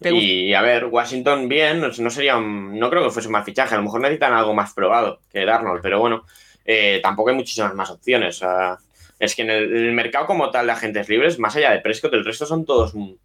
Y 0.01 0.53
a 0.53 0.61
ver, 0.61 0.85
Washington 0.85 1.47
bien, 1.47 1.81
no 1.81 2.09
sería 2.09 2.39
no 2.39 2.89
creo 2.89 3.03
que 3.03 3.09
fuese 3.09 3.27
un 3.27 3.33
mal 3.33 3.43
fichaje, 3.43 3.75
a 3.75 3.77
lo 3.77 3.83
mejor 3.83 3.99
necesitan 3.99 4.33
algo 4.33 4.53
más 4.53 4.73
probado 4.73 5.19
que 5.29 5.45
Darnold, 5.45 5.81
pero 5.81 5.99
bueno, 5.99 6.25
eh, 6.63 7.01
tampoco 7.03 7.29
hay 7.29 7.35
muchísimas 7.35 7.75
más 7.75 7.89
opciones. 7.89 8.37
O 8.37 8.39
sea, 8.39 8.77
es 9.19 9.35
que 9.35 9.41
en 9.41 9.49
el, 9.49 9.93
mercado 9.93 10.25
como 10.25 10.49
tal 10.49 10.65
de 10.65 10.71
agentes 10.71 11.09
libres, 11.09 11.37
más 11.39 11.55
allá 11.55 11.71
de 11.71 11.79
Prescott, 11.79 12.13
el 12.13 12.25
resto 12.25 12.45
son 12.45 12.65
todos 12.65 12.95
muy, 12.95 13.17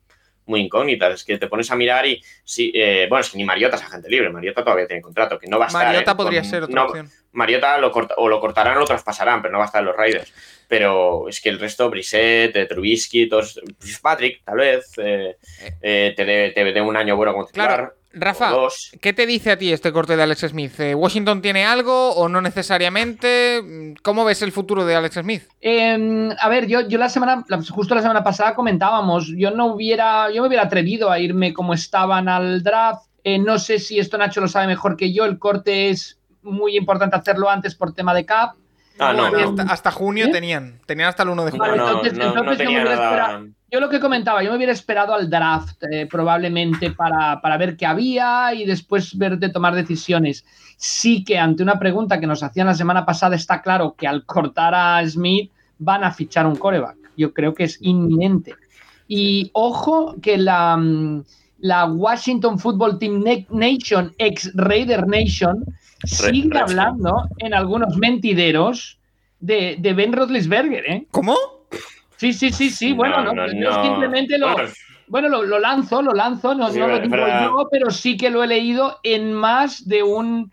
incógnitas. 0.46 1.14
Es 1.14 1.24
que 1.24 1.38
te 1.38 1.46
pones 1.46 1.70
a 1.70 1.76
mirar 1.76 2.04
y 2.04 2.22
sí, 2.44 2.70
eh, 2.74 3.06
bueno, 3.08 3.22
es 3.22 3.30
que 3.30 3.38
ni 3.38 3.44
Mariota 3.44 3.76
es 3.76 3.82
agente 3.82 4.10
libre, 4.10 4.28
Mariota 4.28 4.62
todavía 4.62 4.86
tiene 4.86 5.00
contrato, 5.00 5.38
que 5.38 5.46
no 5.46 5.58
va 5.58 5.66
a 5.66 5.68
estar. 5.68 5.86
Mariota 5.86 6.16
podría 6.16 6.44
ser 6.44 6.64
otra 6.64 6.84
opción. 6.84 7.10
Mariota 7.32 7.78
lo 7.78 7.90
o 7.90 8.28
lo 8.28 8.40
cortarán 8.40 8.76
o 8.76 8.80
lo 8.80 8.86
traspasarán, 8.86 9.40
pero 9.40 9.52
no 9.52 9.58
va 9.58 9.64
a 9.64 9.66
estar 9.66 9.80
en 9.80 9.86
los 9.86 9.96
Raiders. 9.96 10.32
Pero 10.68 11.28
es 11.28 11.40
que 11.40 11.48
el 11.48 11.58
resto, 11.58 11.88
Brissett, 11.88 12.54
eh, 12.56 12.66
Trubisky, 12.66 13.28
todos, 13.28 13.60
Patrick, 14.02 14.42
tal 14.44 14.56
vez, 14.56 14.92
eh, 14.98 15.36
te 15.80 16.24
dé 16.24 16.80
un 16.82 16.96
año 16.96 17.16
bueno 17.16 17.32
como 17.32 17.46
titular. 17.46 17.94
Rafa, 18.14 18.52
¿qué 19.00 19.12
te 19.12 19.26
dice 19.26 19.50
a 19.50 19.58
ti 19.58 19.72
este 19.72 19.92
corte 19.92 20.16
de 20.16 20.22
Alex 20.22 20.46
Smith? 20.48 20.78
Eh, 20.80 20.94
¿Washington 20.94 21.42
tiene 21.42 21.64
algo 21.64 22.10
o 22.12 22.28
no 22.28 22.40
necesariamente? 22.40 23.94
¿Cómo 24.02 24.24
ves 24.24 24.42
el 24.42 24.52
futuro 24.52 24.84
de 24.84 24.94
Alex 24.94 25.16
Smith? 25.16 25.42
Em, 25.60 26.30
a 26.38 26.48
ver, 26.48 26.66
yo, 26.66 26.82
yo 26.82 26.98
la 26.98 27.08
semana, 27.08 27.44
justo 27.70 27.94
la 27.94 28.02
semana 28.02 28.22
pasada 28.22 28.54
comentábamos, 28.54 29.32
yo 29.36 29.50
no 29.50 29.66
hubiera, 29.66 30.30
yo 30.30 30.42
me 30.42 30.48
hubiera 30.48 30.64
atrevido 30.64 31.10
a 31.10 31.18
irme 31.18 31.52
como 31.52 31.74
estaban 31.74 32.28
al 32.28 32.62
draft. 32.62 33.06
Eh, 33.24 33.38
no 33.38 33.58
sé 33.58 33.78
si 33.78 33.98
esto 33.98 34.18
Nacho 34.18 34.40
lo 34.40 34.48
sabe 34.48 34.66
mejor 34.66 34.96
que 34.96 35.12
yo. 35.12 35.24
El 35.24 35.38
corte 35.38 35.90
es 35.90 36.18
muy 36.42 36.76
importante 36.76 37.16
hacerlo 37.16 37.48
antes 37.50 37.74
por 37.74 37.94
tema 37.94 38.14
de 38.14 38.24
cap. 38.24 38.54
Ah, 38.98 39.12
no, 39.12 39.24
hasta, 39.68 39.90
junio 39.90 40.26
¿Eh? 40.26 40.30
tenían. 40.30 40.78
Tenían 40.86 41.08
hasta 41.08 41.24
el 41.24 41.30
1 41.30 41.44
de 41.46 41.50
junio. 41.50 41.74
entonces, 41.74 42.12
yo 42.16 42.32
lo 43.80 43.88
que 43.88 44.00
comentaba, 44.00 44.42
yo 44.42 44.50
me 44.50 44.56
hubiera 44.56 44.72
esperado 44.72 45.14
al 45.14 45.28
draft 45.28 45.82
eh, 45.90 46.06
probablemente 46.06 46.92
para, 46.92 47.56
ver 47.58 47.76
qué 47.76 47.86
había 47.86 48.54
y 48.54 48.64
después 48.64 49.16
ver 49.16 49.38
de 49.38 49.48
tomar 49.48 49.74
decisiones. 49.74 50.44
Sí 50.76 51.24
que 51.24 51.38
ante 51.38 51.62
una 51.62 51.78
pregunta 51.78 52.20
que 52.20 52.26
nos 52.26 52.42
hacían 52.42 52.66
la 52.66 52.74
semana 52.74 53.04
pasada 53.04 53.36
está 53.36 53.62
claro 53.62 53.94
que 53.96 54.06
al 54.06 54.24
cortar 54.24 54.74
a 54.74 55.06
Smith 55.08 55.50
van 55.78 56.04
a 56.04 56.12
fichar 56.12 56.46
un 56.46 56.56
coreback. 56.56 56.96
Yo 57.16 57.32
creo 57.32 57.54
que 57.54 57.64
es 57.64 57.78
inminente. 57.80 58.54
Y 59.08 59.50
ojo 59.54 60.16
que 60.20 60.38
la, 60.38 60.76
mm, 60.76 61.24
la 61.60 61.86
Washington 61.86 62.58
Football 62.58 62.98
Team 62.98 63.24
Nation, 63.50 64.14
ex 64.18 64.52
Raider 64.54 65.06
Nation, 65.06 65.64
sigue 66.04 66.58
hablando 66.58 67.28
en 67.38 67.54
algunos 67.54 67.96
mentideros 67.96 68.98
de, 69.40 69.76
de 69.78 69.92
Ben 69.94 70.12
Roethlisberger. 70.12 70.84
¿eh? 70.90 71.06
¿Cómo? 71.10 71.34
Sí, 72.24 72.32
sí, 72.32 72.52
sí, 72.52 72.70
sí. 72.70 72.92
Bueno, 72.94 73.34
no, 73.34 73.46
yo 73.52 73.82
simplemente 73.82 74.38
lo. 74.38 74.56
Bueno, 75.06 75.28
lo, 75.28 75.58
lanzo, 75.58 76.00
lo 76.00 76.12
lanzo, 76.12 76.54
no, 76.54 76.68
lo 76.70 76.98
digo 76.98 77.16
yo, 77.16 77.68
pero 77.70 77.90
sí 77.90 78.16
que 78.16 78.30
lo 78.30 78.42
he 78.42 78.46
leído 78.46 79.00
en 79.02 79.34
más 79.34 79.86
de 79.86 80.02
un 80.02 80.50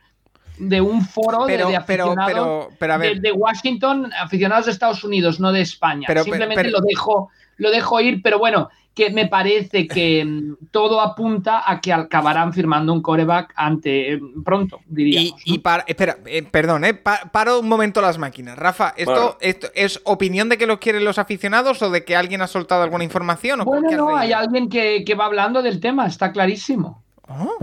de 0.58 0.82
un 0.82 1.02
foro 1.02 1.46
de, 1.46 1.64
aficionados 1.76 2.68
de, 2.78 3.32
Washington, 3.32 4.12
aficionados 4.20 4.66
de 4.66 4.72
Estados 4.74 5.04
Unidos, 5.04 5.40
no 5.40 5.52
de 5.54 5.62
España. 5.62 6.08
Simplemente 6.22 6.70
lo 6.70 6.82
dejo, 6.82 7.30
lo 7.62 7.70
dejo 7.70 8.02
ir, 8.02 8.24
pero 8.24 8.40
bueno, 8.40 8.70
que 8.96 9.12
me 9.12 9.28
parece 9.28 9.88
que 9.88 10.26
mm, 10.26 10.70
todo 10.72 11.00
apunta 11.00 11.62
a 11.66 11.80
que 11.80 11.94
acabarán 11.94 12.54
firmando 12.54 12.92
un 12.92 13.04
coreback 13.04 13.54
ante 13.56 14.18
mm, 14.18 14.44
pronto, 14.44 14.80
diría. 14.88 15.32
Y, 15.46 15.60
para, 15.60 15.84
espera, 15.88 16.18
eh, 16.26 16.42
perdón, 16.42 16.86
eh, 16.86 16.96
paro 16.96 17.60
un 17.60 17.70
momento 17.70 18.02
las 18.02 18.18
máquinas. 18.18 18.58
Rafa, 18.58 18.96
¿esto, 18.98 19.38
¿esto, 19.42 19.68
es 19.76 20.02
opinión 20.06 20.50
de 20.50 20.58
que 20.58 20.66
lo 20.66 20.80
quieren 20.80 21.06
los 21.06 21.20
aficionados 21.20 21.84
o 21.84 21.92
de 21.92 22.04
que 22.04 22.16
alguien 22.16 22.42
ha 22.42 22.48
soltado 22.48 22.82
alguna 22.82 23.04
información? 23.04 23.62
bueno, 23.64 23.92
no, 23.92 24.16
hay 24.18 24.34
alguien 24.34 24.70
que, 24.70 25.06
va 25.14 25.26
hablando 25.26 25.62
del 25.62 25.80
tema, 25.80 26.08
está 26.08 26.32
clarísimo. 26.32 27.04
Oh. 27.28 27.58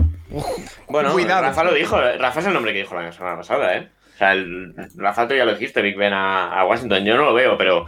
bueno, 0.87 1.13
Rafa 1.15 1.63
lo 1.65 1.73
dijo, 1.73 1.99
Rafa 1.99 2.39
es 2.39 2.45
el 2.45 2.53
nombre 2.53 2.71
que 2.71 2.79
dijo 2.79 2.95
la 2.95 3.11
semana 3.11 3.35
pasada, 3.35 3.75
¿eh? 3.75 3.89
O 4.19 4.21
sea, 4.21 4.33
el, 4.33 4.75
la 4.97 5.27
ya 5.29 5.45
lo 5.45 5.53
dijiste, 5.53 5.81
Big 5.81 5.95
Ben 5.95 6.11
a, 6.11 6.65
Washington. 6.65 7.05
Yo 7.05 7.15
no 7.15 7.23
lo 7.23 7.33
veo, 7.33 7.57
pero 7.57 7.85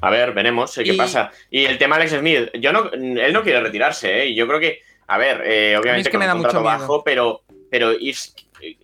a 0.00 0.10
ver, 0.10 0.32
veremos 0.32 0.76
qué 0.76 0.94
pasa. 0.94 1.32
Y 1.50 1.64
el 1.64 1.76
tema 1.76 1.96
Alex 1.96 2.12
Smith, 2.12 2.50
yo 2.60 2.72
no, 2.72 2.92
él 2.92 3.32
no 3.32 3.42
quiere 3.42 3.60
retirarse, 3.60 4.22
¿eh? 4.22 4.32
Yo 4.32 4.46
creo 4.46 4.60
que, 4.60 4.80
a 5.08 5.18
ver, 5.18 5.42
eh, 5.44 5.76
obviamente 5.76 6.08
que 6.08 6.18
me 6.18 6.28
da 6.28 6.36
mucho 6.36 6.62
bajo, 6.62 7.02
pero, 7.02 7.42
pero 7.68 7.90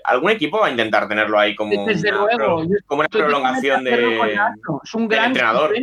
algún 0.03 0.33
equipo 0.33 0.59
va 0.59 0.67
a 0.67 0.71
intentar 0.71 1.07
tenerlo 1.07 1.39
ahí 1.39 1.55
como, 1.55 1.85
una, 1.85 1.95
como 2.85 3.01
una 3.01 3.09
prolongación 3.09 3.85
de, 3.85 4.19
es 4.83 4.95
un 4.95 5.07
gran 5.07 5.27
entrenador. 5.27 5.75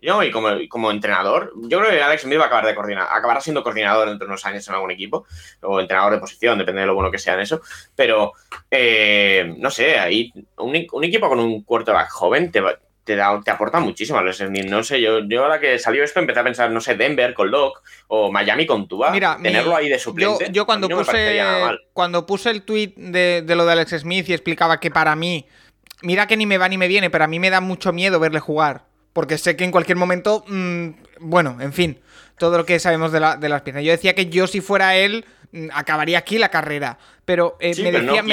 Yo, 0.00 0.22
y 0.22 0.30
como, 0.30 0.50
como, 0.68 0.90
entrenador, 0.90 1.52
yo 1.56 1.78
creo 1.78 1.90
que 1.90 2.02
Alex 2.02 2.22
Smith 2.22 2.38
va 2.38 2.44
a 2.44 2.46
acabar 2.46 2.66
de 2.66 2.74
coordinar, 2.74 3.08
acabará 3.10 3.40
siendo 3.40 3.62
coordinador 3.62 4.08
dentro 4.08 4.26
de 4.26 4.32
unos 4.32 4.44
años 4.44 4.68
en 4.68 4.74
algún 4.74 4.90
equipo, 4.90 5.26
o 5.62 5.80
entrenador 5.80 6.12
de 6.12 6.18
posición, 6.18 6.58
depende 6.58 6.82
de 6.82 6.86
lo 6.86 6.94
bueno 6.94 7.10
que 7.10 7.18
sea 7.18 7.34
en 7.34 7.40
eso. 7.40 7.62
Pero, 7.94 8.32
eh, 8.70 9.54
no 9.58 9.70
sé, 9.70 9.98
ahí 9.98 10.32
un, 10.58 10.86
un, 10.92 11.04
equipo 11.04 11.28
con 11.28 11.40
un 11.40 11.62
quarterback 11.62 12.10
joven 12.10 12.52
te, 12.52 12.62
te, 13.04 13.16
da, 13.16 13.40
te 13.42 13.50
aporta 13.50 13.80
muchísimo 13.80 14.18
Alex 14.18 14.36
Smith. 14.36 14.66
No 14.66 14.82
sé, 14.82 15.00
yo, 15.00 15.20
yo 15.20 15.44
ahora 15.44 15.58
que 15.58 15.78
salió 15.78 16.04
esto 16.04 16.20
empecé 16.20 16.40
a 16.40 16.44
pensar, 16.44 16.70
no 16.70 16.80
sé, 16.82 16.94
Denver 16.94 17.32
con 17.32 17.50
Locke 17.50 17.80
o 18.08 18.30
Miami 18.30 18.66
con 18.66 18.86
Tua. 18.86 19.10
Mira, 19.12 19.38
tenerlo 19.42 19.74
ahí 19.74 19.88
de 19.88 19.98
suplente. 19.98 20.50
Yo, 20.52 20.66
cuando, 20.66 20.88
puse, 20.90 21.40
cuando 21.94 22.26
puse 22.26 22.50
el 22.50 22.62
tweet 22.62 22.92
de, 22.96 23.42
de 23.42 23.56
lo 23.56 23.64
de 23.64 23.72
Alex 23.72 24.00
Smith 24.00 24.28
y 24.28 24.34
explicaba 24.34 24.78
que 24.78 24.90
para 24.90 25.16
mí, 25.16 25.46
mira 26.02 26.26
que 26.26 26.36
ni 26.36 26.44
me 26.44 26.58
va 26.58 26.68
ni 26.68 26.76
me 26.76 26.86
viene, 26.86 27.08
pero 27.08 27.24
a 27.24 27.28
mí 27.28 27.40
me 27.40 27.48
da 27.48 27.62
mucho 27.62 27.94
miedo 27.94 28.20
verle 28.20 28.40
jugar 28.40 28.84
porque 29.16 29.38
sé 29.38 29.56
que 29.56 29.64
en 29.64 29.70
cualquier 29.70 29.96
momento, 29.96 30.44
mm, 30.46 30.88
bueno, 31.20 31.56
en 31.62 31.72
fin, 31.72 31.98
todo 32.36 32.58
lo 32.58 32.66
que 32.66 32.78
sabemos 32.78 33.12
de, 33.12 33.20
las 33.20 33.62
piezas. 33.62 33.82
Yo 33.82 33.90
decía 33.90 34.14
que 34.14 34.26
yo 34.26 34.46
si 34.46 34.60
fuera 34.60 34.94
él, 34.94 35.24
mm, 35.52 35.68
acabaría 35.72 36.18
aquí 36.18 36.36
la 36.36 36.50
carrera, 36.50 36.98
pero, 37.24 37.56
eh, 37.58 37.72
me, 37.82 37.92
decían, 37.92 38.26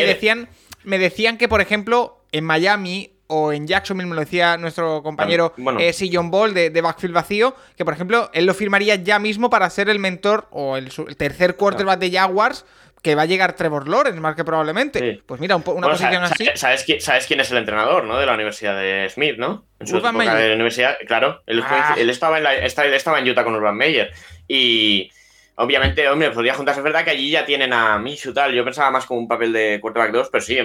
me, 0.84 0.98
decían, 1.00 1.38
que, 1.38 1.48
por 1.48 1.62
ejemplo, 1.62 2.26
en 2.34 2.43
Miami 2.43 3.13
o 3.28 3.54
en 3.54 3.65
Jacksonville, 3.65 4.10
me 4.10 4.15
lo 4.15 4.19
decía 4.19 4.58
nuestro 4.58 5.02
compañero 5.04 5.54
bueno. 5.56 5.80
Eh, 5.80 5.96
John 6.12 6.30
Ball 6.30 6.54
de, 6.54 6.82
Backfield 6.82 7.15
Vacío, 7.15 7.56
que 7.78 7.86
por 7.86 7.93
ejemplo 7.93 8.30
él 8.34 8.46
lo 8.46 8.54
firmaría 8.54 8.96
ya 8.96 9.19
mismo 9.19 9.50
para 9.50 9.69
ser 9.69 9.88
el 9.88 10.00
mentor 10.00 10.50
o 10.52 10.76
el, 10.76 10.91
tercer 11.15 11.56
quarterback 11.56 12.00
de 12.00 12.12
Jaguars 12.12 12.65
que 13.03 13.15
va 13.15 13.23
a 13.23 13.25
llegar 13.25 13.53
Trevor 13.53 13.89
Lawrence 13.89 14.19
más 14.21 14.33
que 14.33 14.45
probablemente. 14.45 15.21
Pues 15.25 15.39
mira, 15.41 15.57
una 15.57 15.89
posición 15.89 16.23
así. 16.23 16.47
¿sabes 16.55 16.83
quién, 16.85 17.01
¿Sabes 17.01 17.27
quién 17.27 17.41
es 17.41 17.51
el 17.51 17.57
entrenador, 17.57 18.05
¿no? 18.05 18.17
De 18.17 18.25
la 18.25 18.33
Universidad 18.33 18.79
de 18.79 19.09
Smith, 19.09 19.35
¿no? 19.37 19.65
En 19.79 19.87
su 19.87 19.97
época 19.97 20.35
de 20.35 20.47
la 20.47 20.55
universidad, 20.55 20.95
claro. 21.05 21.43
Él, 21.45 21.61
ah. 21.65 21.95
estaba 21.97 22.39
en 22.39 22.63
estaba 22.63 23.19
en 23.19 23.29
Utah 23.29 23.43
con 23.43 23.55
Urban 23.55 23.75
Meyer. 23.75 24.13
Y 24.47 25.11
obviamente, 25.55 26.07
hombre, 26.07 26.31
podría 26.31 26.53
juntarse. 26.53 26.79
Es 26.79 26.83
verdad 26.85 27.03
que 27.03 27.09
allí 27.09 27.29
ya 27.29 27.45
tienen 27.45 27.73
a 27.73 27.99
Minshew 27.99 28.33
tal. 28.33 28.53
Yo 28.53 28.63
pensaba 28.63 28.89
más 28.89 29.05
como 29.05 29.19
un 29.19 29.27
papel 29.27 29.51
de 29.51 29.79
quarterback 29.81 30.13
2, 30.13 30.29
pero 30.31 30.41
sí, 30.41 30.57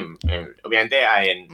obviamente, 0.63 1.01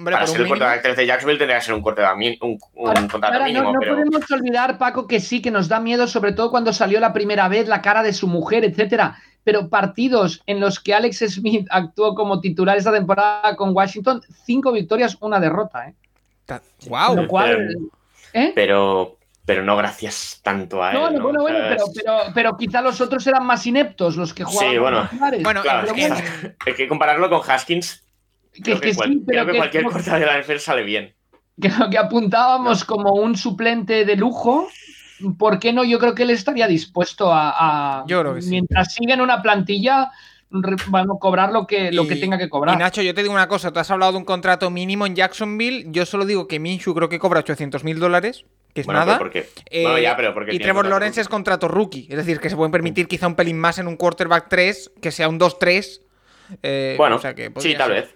para 0.04 0.26
ser 0.26 0.42
el 0.42 0.48
quarterback 0.48 0.82
3 0.82 0.96
de 0.98 1.06
Jacksonville 1.06 1.38
tendría 1.38 1.60
que 1.60 1.64
ser 1.64 1.74
un 1.74 1.80
quarterback 1.80 2.18
un, 2.42 2.58
un 2.74 3.08
contrato 3.08 3.42
mínimo. 3.42 3.72
No, 3.72 3.80
podemos 3.80 4.30
olvidar, 4.30 4.76
Paco, 4.76 5.08
que 5.08 5.20
sí, 5.20 5.40
que 5.40 5.50
nos 5.50 5.66
da 5.68 5.80
miedo, 5.80 6.06
sobre 6.06 6.32
todo 6.32 6.50
cuando 6.50 6.74
salió 6.74 7.00
la 7.00 7.14
primera 7.14 7.48
vez 7.48 7.68
la 7.68 7.80
cara 7.80 8.02
de 8.02 8.12
su 8.12 8.26
mujer, 8.26 8.66
etcétera 8.66 9.16
pero 9.44 9.68
partidos 9.68 10.42
en 10.46 10.58
los 10.58 10.80
que 10.80 10.94
Alex 10.94 11.18
Smith 11.28 11.66
actuó 11.70 12.14
como 12.14 12.40
titular 12.40 12.76
esta 12.76 12.92
temporada 12.92 13.54
con 13.56 13.76
Washington, 13.76 14.22
cinco 14.44 14.72
victorias, 14.72 15.16
una 15.20 15.38
derrota. 15.38 15.88
¿eh? 15.88 15.94
¡Wow! 16.88 17.28
¿eh? 18.32 18.52
pero, 18.54 19.18
pero, 19.44 19.62
no 19.62 19.76
gracias 19.76 20.40
tanto 20.42 20.82
a 20.82 20.90
él. 20.90 20.94
No, 20.94 21.22
bueno, 21.22 21.42
bueno, 21.42 21.58
pero, 21.68 21.84
pero, 22.34 22.56
quizá 22.56 22.80
los 22.80 23.00
otros 23.00 23.26
eran 23.26 23.46
más 23.46 23.66
ineptos, 23.66 24.16
los 24.16 24.32
que 24.34 24.44
jugaban. 24.44 24.72
Sí, 24.72 24.78
bueno, 24.78 25.08
bueno, 25.42 25.62
claro, 25.62 25.92
hay 26.66 26.74
que 26.74 26.88
compararlo 26.88 27.28
con 27.28 27.40
Haskins. 27.46 28.02
creo 28.62 28.80
que, 28.80 28.94
cualquier 28.94 29.84
cosa 29.84 30.18
de 30.18 30.26
la 30.26 30.40
NFL 30.40 30.58
sale 30.58 30.82
bien. 30.82 31.14
Que 31.60 31.68
lo 31.68 31.88
que 31.88 31.98
apuntábamos 31.98 32.84
como 32.84 33.12
un 33.12 33.36
suplente 33.36 34.04
de 34.04 34.16
lujo, 34.16 34.66
¿por 35.38 35.58
qué 35.58 35.72
no? 35.72 35.84
Yo 35.84 35.98
creo 35.98 36.14
que 36.14 36.22
él 36.24 36.30
estaría 36.30 36.66
dispuesto 36.66 37.30
a, 37.32 38.04
mientras 38.46 38.94
siga 38.94 39.14
en 39.14 39.20
una 39.20 39.42
plantilla, 39.42 40.10
bueno, 40.88 41.18
cobrar 41.18 41.52
lo 41.52 41.66
que, 41.66 41.90
lo 41.92 42.06
que 42.06 42.16
tenga 42.16 42.38
que 42.38 42.48
cobrar. 42.48 42.74
Y 42.76 42.78
Nacho, 42.78 43.02
yo 43.02 43.14
te 43.14 43.22
digo 43.22 43.34
una 43.34 43.48
cosa, 43.48 43.72
tú 43.72 43.80
has 43.80 43.90
hablado 43.90 44.12
de 44.12 44.18
un 44.18 44.24
contrato 44.24 44.70
mínimo 44.70 45.06
en 45.06 45.16
Jacksonville, 45.16 45.86
yo 45.88 46.06
solo 46.06 46.24
digo 46.26 46.46
que 46.46 46.60
Minshew 46.60 46.94
creo 46.94 47.08
que 47.08 47.18
cobra 47.18 47.40
800 47.40 47.82
mil 47.84 47.98
dólares, 47.98 48.44
que 48.72 48.80
es 48.82 48.86
Bueno, 48.86 49.00
nada. 49.00 49.18
pero 49.18 49.30
porque- 49.30 49.48
Eh, 49.70 49.82
bueno, 49.82 49.98
ya, 49.98 50.16
pero 50.16 50.34
porque 50.34 50.54
y 50.54 50.58
Trevor 50.58 50.86
Lawrence 50.86 51.20
es 51.20 51.28
contrato 51.28 51.68
rookie. 51.68 52.06
Es 52.10 52.16
decir, 52.16 52.38
que 52.40 52.50
se 52.50 52.56
pueden 52.56 52.72
permitir 52.72 53.08
quizá 53.08 53.26
un 53.26 53.34
pelín 53.34 53.58
más 53.58 53.78
en 53.78 53.86
un 53.88 53.96
quarterback 53.96 54.48
3, 54.48 54.92
que 55.00 55.10
sea 55.10 55.28
un 55.28 55.38
2-3. 55.38 56.02
eh, 56.62 56.94
Bueno, 56.98 57.16
o 57.16 57.18
sea 57.18 57.34
que 57.34 57.44
sí, 57.46 57.50
podría 57.50 57.78
tal 57.78 57.86
ser. 57.92 58.00
vez. 58.02 58.14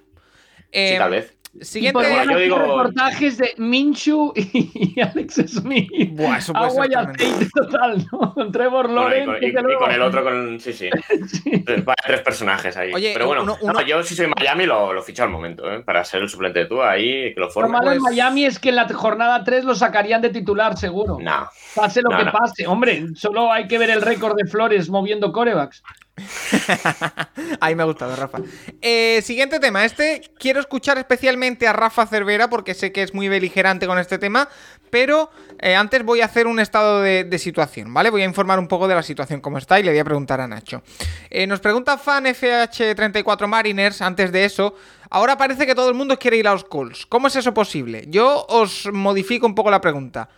Eh, 0.70 0.90
Sí, 0.92 0.98
tal 0.98 1.10
vez. 1.10 1.37
Y 1.60 1.64
Siguiente. 1.64 2.00
yo 2.04 2.20
hacer 2.20 2.38
digo- 2.38 2.58
reportajes 2.58 3.38
de 3.38 3.54
Minshew 3.58 4.32
y 4.36 5.00
Alex 5.00 5.34
Smith. 5.48 5.90
Buah, 6.12 6.38
eso 6.38 6.52
puede 6.52 6.66
Agua 6.66 6.84
ser 6.86 6.92
y 6.92 6.94
aceite 6.94 7.48
total, 7.54 8.06
¿no? 8.12 8.34
Con 8.34 8.52
Trevor 8.52 8.86
Bueno, 8.86 9.00
y, 9.00 9.04
Lawrence. 9.04 9.26
con, 9.26 9.36
y- 9.36 9.40
desde 9.46 9.60
y 9.60 9.62
luego. 9.62 9.80
con 9.80 9.90
el 9.90 10.02
otro, 10.02 10.22
con. 10.24 10.60
Sí, 10.60 10.72
sí. 10.72 10.90
Sí. 11.26 11.64
Vaya 11.84 11.96
tres 12.06 12.20
personajes 12.22 12.76
ahí. 12.76 12.92
Oye, 12.94 13.10
Pero 13.12 13.26
bueno, 13.26 13.42
uno- 13.42 13.56
uno- 13.60 13.72
no, 13.72 13.82
yo 13.82 14.02
si 14.02 14.14
soy 14.14 14.28
Miami 14.38 14.66
lo, 14.66 14.92
lo 14.92 15.02
ficho 15.02 15.22
al 15.24 15.30
momento, 15.30 15.70
¿eh? 15.72 15.80
Para 15.80 16.04
ser 16.04 16.22
el 16.22 16.28
suplente 16.28 16.60
de 16.60 16.66
tú 16.66 16.82
ahí, 16.82 17.34
que 17.34 17.40
lo 17.40 17.46
Lo 17.46 17.50
forme. 17.52 17.70
malo 17.72 17.92
en 17.92 17.98
Pues- 18.00 18.12
Miami 18.14 18.44
es 18.44 18.58
que 18.58 18.68
en 18.70 18.76
la 18.76 18.88
jornada 18.88 19.42
3 19.44 19.64
lo 19.64 19.74
sacarían 19.74 20.22
de 20.22 20.30
titular, 20.30 20.76
seguro. 20.76 21.18
No. 21.20 21.48
Pase 21.74 22.02
lo 22.02 22.10
No, 22.10 22.18
que 22.18 22.24
no. 22.26 22.32
pase. 22.32 22.66
Hombre, 22.66 23.06
solo 23.14 23.52
hay 23.52 23.66
que 23.66 23.78
ver 23.78 23.90
el 23.90 24.02
récord 24.02 24.36
de 24.36 24.46
Flores 24.48 24.88
moviendo 24.88 25.32
corebacks. 25.32 25.82
Ahí 27.60 27.74
me 27.74 27.82
ha 27.82 27.86
gustado, 27.86 28.14
Rafa. 28.16 28.38
Eh, 28.80 29.20
siguiente 29.22 29.60
tema. 29.60 29.84
Este 29.84 30.22
quiero 30.38 30.60
escuchar 30.60 30.98
especialmente 30.98 31.66
a 31.66 31.72
Rafa 31.72 32.06
Cervera 32.06 32.48
porque 32.48 32.74
sé 32.74 32.92
que 32.92 33.02
es 33.02 33.14
muy 33.14 33.28
beligerante 33.28 33.86
con 33.86 33.98
este 33.98 34.18
tema. 34.18 34.48
Pero 34.90 35.30
eh, 35.60 35.74
antes 35.74 36.02
voy 36.02 36.20
a 36.20 36.26
hacer 36.26 36.46
un 36.46 36.60
estado 36.60 37.02
de, 37.02 37.38
situación, 37.38 37.92
¿vale? 37.92 38.10
Voy 38.10 38.22
a 38.22 38.24
informar 38.24 38.58
un 38.58 38.68
poco 38.68 38.88
de 38.88 38.94
la 38.94 39.02
situación 39.02 39.40
como 39.40 39.58
está 39.58 39.78
y 39.78 39.82
le 39.82 39.90
voy 39.90 39.98
a 39.98 40.04
preguntar 40.04 40.40
a 40.40 40.48
Nacho. 40.48 40.82
Eh, 41.30 41.46
nos 41.46 41.60
pregunta 41.60 41.98
fan 41.98 42.24
FH34 42.24 43.46
Mariners 43.46 44.02
antes 44.02 44.32
de 44.32 44.44
eso. 44.44 44.74
Ahora 45.10 45.36
parece 45.36 45.66
que 45.66 45.74
todo 45.74 45.88
el 45.88 45.94
mundo 45.94 46.18
quiere 46.18 46.36
ir 46.36 46.48
a 46.48 46.52
los 46.52 46.64
Colts. 46.64 47.06
¿Cómo 47.06 47.28
es 47.28 47.36
eso 47.36 47.54
posible? 47.54 48.04
Yo 48.08 48.46
os 48.48 48.90
modifico 48.92 49.46
un 49.46 49.54
poco 49.54 49.70
la 49.70 49.80
pregunta. 49.80 50.28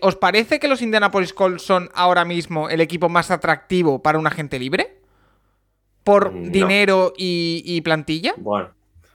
¿Os 0.00 0.16
parece 0.16 0.58
que 0.58 0.68
los 0.68 0.80
Indianapolis 0.80 1.32
Colts 1.32 1.62
son 1.62 1.90
ahora 1.94 2.24
mismo 2.24 2.68
el 2.68 2.80
equipo 2.80 3.08
más 3.08 3.30
atractivo 3.30 4.00
para 4.00 4.18
un 4.18 4.26
agente 4.26 4.58
libre? 4.58 4.95
¿Por 6.06 6.32
No. 6.32 6.50
dinero 6.50 7.12
y, 7.16 7.62
y 7.66 7.80
plantilla? 7.80 8.32
Bueno. 8.36 8.70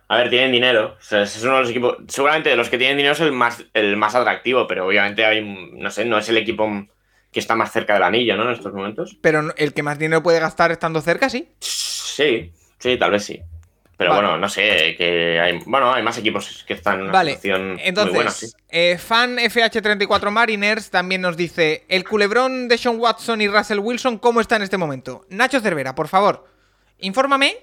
A 0.10 0.18
ver, 0.18 0.30
tienen 0.30 0.52
dinero. 0.52 0.98
O 1.00 1.02
sea, 1.04 1.22
es 1.24 1.42
uno 1.42 1.54
de 1.56 1.60
los 1.62 1.70
equipos. 1.70 1.96
Seguramente 2.10 2.50
de 2.50 2.58
los 2.58 2.68
que 2.70 2.78
tienen 2.78 2.98
dinero 2.98 3.14
es 3.14 3.22
el 3.22 3.32
más, 3.32 3.64
el 3.74 3.96
más 3.96 4.14
atractivo, 4.14 4.68
pero 4.68 4.86
obviamente 4.86 5.24
hay. 5.24 5.42
No 5.72 5.90
sé, 5.90 6.04
no 6.04 6.18
es 6.18 6.28
el 6.28 6.36
equipo 6.36 6.70
que 7.32 7.40
está 7.40 7.56
más 7.56 7.72
cerca 7.72 7.94
del 7.94 8.04
anillo, 8.04 8.36
¿no? 8.36 8.44
En 8.44 8.52
estos 8.56 8.74
momentos. 8.74 9.16
Pero 9.22 9.42
el 9.56 9.74
que 9.74 9.84
más 9.84 9.98
dinero 9.98 10.22
puede 10.22 10.42
gastar 10.42 10.70
estando 10.74 11.00
cerca, 11.00 11.30
sí. 11.30 11.48
Sí, 11.62 12.52
sí, 12.78 12.98
tal 12.98 13.12
vez 13.12 13.24
sí. 13.24 13.42
Pero 13.96 14.10
Vale. 14.12 14.22
bueno, 14.24 14.38
no 14.40 14.50
sé, 14.50 14.96
que 14.98 15.40
hay. 15.40 15.60
Bueno, 15.66 15.94
hay 15.94 16.04
más 16.04 16.18
equipos 16.18 16.66
que 16.68 16.74
están 16.74 16.96
en 16.96 17.02
una 17.04 17.12
Vale, 17.14 17.36
situación 17.36 17.78
entonces, 17.82 18.12
muy 18.12 18.16
buena, 18.16 18.32
sí. 18.32 18.48
eh, 18.70 18.98
fan 18.98 19.38
FH34 19.38 20.30
Mariners 20.30 20.90
también 20.90 21.22
nos 21.22 21.38
dice: 21.38 21.86
El 21.88 22.04
culebrón 22.04 22.68
de 22.68 22.78
Sean 22.78 23.00
Watson 23.00 23.40
y 23.42 23.48
Russell 23.48 23.80
Wilson, 23.80 24.18
¿cómo 24.18 24.42
está 24.42 24.58
en 24.58 24.64
este 24.64 24.76
momento? 24.78 25.26
Nacho 25.30 25.60
Cervera, 25.62 25.94
por 25.96 26.08
favor, 26.10 26.48
infórmame. 27.02 27.56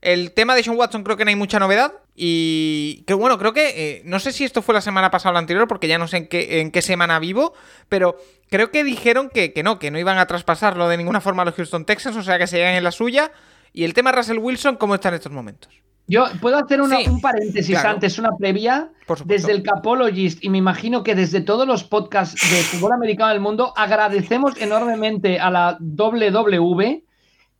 El 0.00 0.30
tema 0.32 0.54
de 0.54 0.62
Sean 0.62 0.76
Watson 0.76 1.02
creo 1.02 1.16
que 1.16 1.24
no 1.24 1.30
hay 1.30 1.36
mucha 1.36 1.58
novedad. 1.58 1.92
Y 2.14 3.04
que 3.06 3.14
bueno, 3.14 3.38
creo 3.38 3.52
que. 3.52 3.68
eh, 3.98 4.02
no 4.04 4.18
sé 4.20 4.32
si 4.32 4.44
esto 4.44 4.62
fue 4.62 4.74
la 4.74 4.80
semana 4.80 5.10
pasada 5.10 5.30
o 5.30 5.32
la 5.34 5.38
anterior, 5.40 5.66
porque 5.68 5.88
ya 5.88 5.98
no 5.98 6.08
sé 6.08 6.18
en 6.18 6.28
qué, 6.28 6.60
en 6.60 6.70
qué 6.70 6.82
semana 6.82 7.18
vivo. 7.18 7.52
Pero 7.88 8.16
creo 8.50 8.70
que 8.70 8.84
dijeron 8.84 9.28
que, 9.28 9.52
que 9.52 9.62
no, 9.62 9.78
que 9.78 9.90
no 9.90 9.98
iban 9.98 10.18
a 10.18 10.26
traspasarlo 10.26 10.88
de 10.88 10.96
ninguna 10.96 11.20
forma 11.20 11.42
a 11.42 11.46
los 11.46 11.54
Houston 11.54 11.84
Texans, 11.84 12.16
o 12.16 12.22
sea 12.22 12.38
que 12.38 12.46
se 12.46 12.56
llegan 12.58 12.74
en 12.74 12.84
la 12.84 12.92
suya. 12.92 13.32
Y 13.72 13.84
el 13.84 13.92
tema 13.94 14.12
Russell 14.12 14.38
Wilson, 14.38 14.76
¿cómo 14.76 14.94
está 14.94 15.08
en 15.10 15.14
estos 15.16 15.32
momentos? 15.32 15.72
Yo 16.10 16.24
puedo 16.40 16.56
hacer 16.56 16.80
una- 16.80 16.96
Sí, 16.98 17.08
un 17.08 17.20
paréntesis 17.20 17.74
claro. 17.74 17.90
antes, 17.90 18.18
una 18.18 18.30
previa. 18.38 18.90
Desde 19.26 19.52
el 19.52 19.62
Capologist, 19.62 20.42
y 20.42 20.48
me 20.48 20.56
imagino 20.58 21.02
que 21.02 21.14
desde 21.14 21.42
todos 21.42 21.66
los 21.68 21.84
podcasts 21.84 22.40
de 22.50 22.56
fútbol 22.62 22.92
americano 22.94 23.30
del 23.30 23.40
mundo, 23.40 23.74
agradecemos 23.76 24.56
enormemente 24.58 25.38
a 25.38 25.50
la 25.50 25.76
WW 25.80 27.02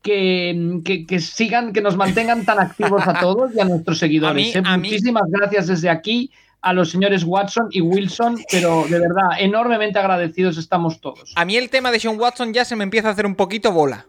que, 0.01 0.79
que- 0.85 1.05
que 1.05 1.19
sigan, 1.19 1.73
que 1.73 1.81
nos 1.81 1.95
mantengan 1.97 2.45
tan 2.45 2.59
activos 2.59 3.07
a 3.07 3.19
todos 3.19 3.53
y 3.55 3.59
a 3.59 3.65
nuestros 3.65 3.97
seguidores. 3.99 4.55
A 4.55 4.61
mí- 4.61 4.67
¿eh? 4.67 4.71
a 4.73 4.77
mí- 4.77 4.87
Muchísimas 4.89 5.23
gracias 5.29 5.67
desde 5.67 5.89
aquí 5.89 6.31
a 6.61 6.73
los 6.73 6.89
señores 6.91 7.23
Watson 7.23 7.67
y 7.71 7.79
Wilson, 7.81 8.37
pero 8.51 8.83
de 8.89 8.99
verdad, 8.99 9.29
enormemente 9.39 9.97
agradecidos 9.97 10.57
estamos 10.57 10.99
todos. 10.99 11.31
A 11.37 11.45
mí 11.45 11.55
el 11.55 11.69
tema 11.69 11.89
de 11.91 11.99
Sean 12.01 12.19
Watson 12.19 12.53
ya 12.53 12.65
se 12.65 12.75
me 12.75 12.83
empieza 12.83 13.07
a 13.07 13.11
hacer 13.11 13.25
un 13.25 13.35
poquito 13.35 13.71
bola. 13.71 14.07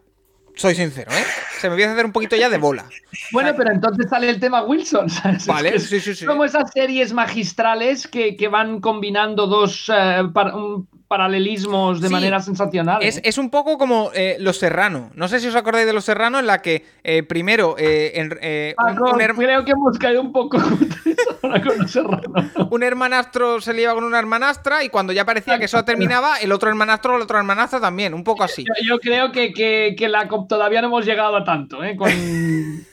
Soy 0.53 0.75
sincero, 0.75 1.09
¿eh? 1.13 1.23
Se 1.61 1.69
me 1.69 1.75
empieza 1.75 1.91
a 1.91 1.93
hacer 1.93 2.05
un 2.05 2.11
poquito 2.11 2.35
ya 2.35 2.49
de 2.49 2.57
bola. 2.57 2.85
Bueno, 3.31 3.53
pero 3.55 3.71
entonces 3.71 4.07
sale 4.09 4.29
el 4.29 4.37
tema 4.41 4.63
Wilson. 4.63 5.09
¿sabes? 5.09 5.45
Vale, 5.47 5.69
Es 5.69 5.83
que 5.87 5.99
sí, 5.99 5.99
sí, 6.01 6.13
sí. 6.15 6.25
Como 6.25 6.43
esas 6.43 6.69
series 6.73 7.13
magistrales 7.13 8.05
que, 8.05 8.35
que 8.35 8.49
van 8.49 8.81
combinando 8.81 9.47
dos 9.47 9.89
eh, 9.89 10.21
un- 10.53 10.89
paralelismos 11.11 11.99
de 11.99 12.07
Sí. 12.07 12.13
manera 12.13 12.39
sensacional. 12.39 13.03
Es, 13.03 13.17
¿eh? 13.17 13.21
es 13.25 13.37
un 13.37 13.49
poco 13.49 13.77
como 13.77 14.11
eh, 14.13 14.37
Los 14.39 14.57
Serrano. 14.57 15.11
No 15.13 15.27
sé 15.27 15.41
si 15.41 15.47
os 15.47 15.55
acordáis 15.55 15.85
de 15.85 15.91
Los 15.91 16.05
Serrano, 16.05 16.39
en 16.39 16.47
la 16.47 16.61
que 16.61 16.85
eh, 17.03 17.21
primero 17.23 17.75
eh, 17.77 18.13
en- 18.15 18.39
eh, 18.41 18.73
un, 18.79 18.95
Paco, 18.95 19.11
un 19.11 19.19
her- 19.19 19.35
creo 19.35 19.65
que 19.65 19.71
hemos 19.71 19.97
caído 19.99 20.21
un 20.21 20.31
poco 20.31 20.57
ahora 21.43 21.61
con 21.61 21.77
los 21.79 21.91
serranos. 21.91 22.45
un 22.69 22.83
hermanastro 22.83 23.59
se 23.59 23.73
liaba 23.73 23.95
con 23.95 24.05
una 24.05 24.19
hermanastra 24.19 24.83
y 24.85 24.89
cuando 24.89 25.11
ya 25.11 25.25
parecía 25.25 25.59
que 25.59 25.65
eso 25.65 25.83
terminaba, 25.83 26.37
el 26.37 26.53
otro 26.53 26.69
hermanastro 26.69 27.15
o 27.15 27.17
la 27.17 27.25
otra 27.25 27.39
hermanastra 27.39 27.81
también. 27.81 28.13
Un 28.13 28.23
poco 28.23 28.43
así. 28.43 28.63
Yo, 28.63 28.73
yo 28.95 28.99
creo 28.99 29.31
que, 29.33 29.51
que- 29.51 29.95
que 29.97 30.07
la 30.07 30.29
COP 30.29 30.47
todavía 30.47 30.79
no 30.81 30.87
hemos 30.87 31.05
llegado 31.05 31.35
a 31.35 31.43
tanto, 31.43 31.83
¿eh? 31.83 31.95
Con, 31.97 32.09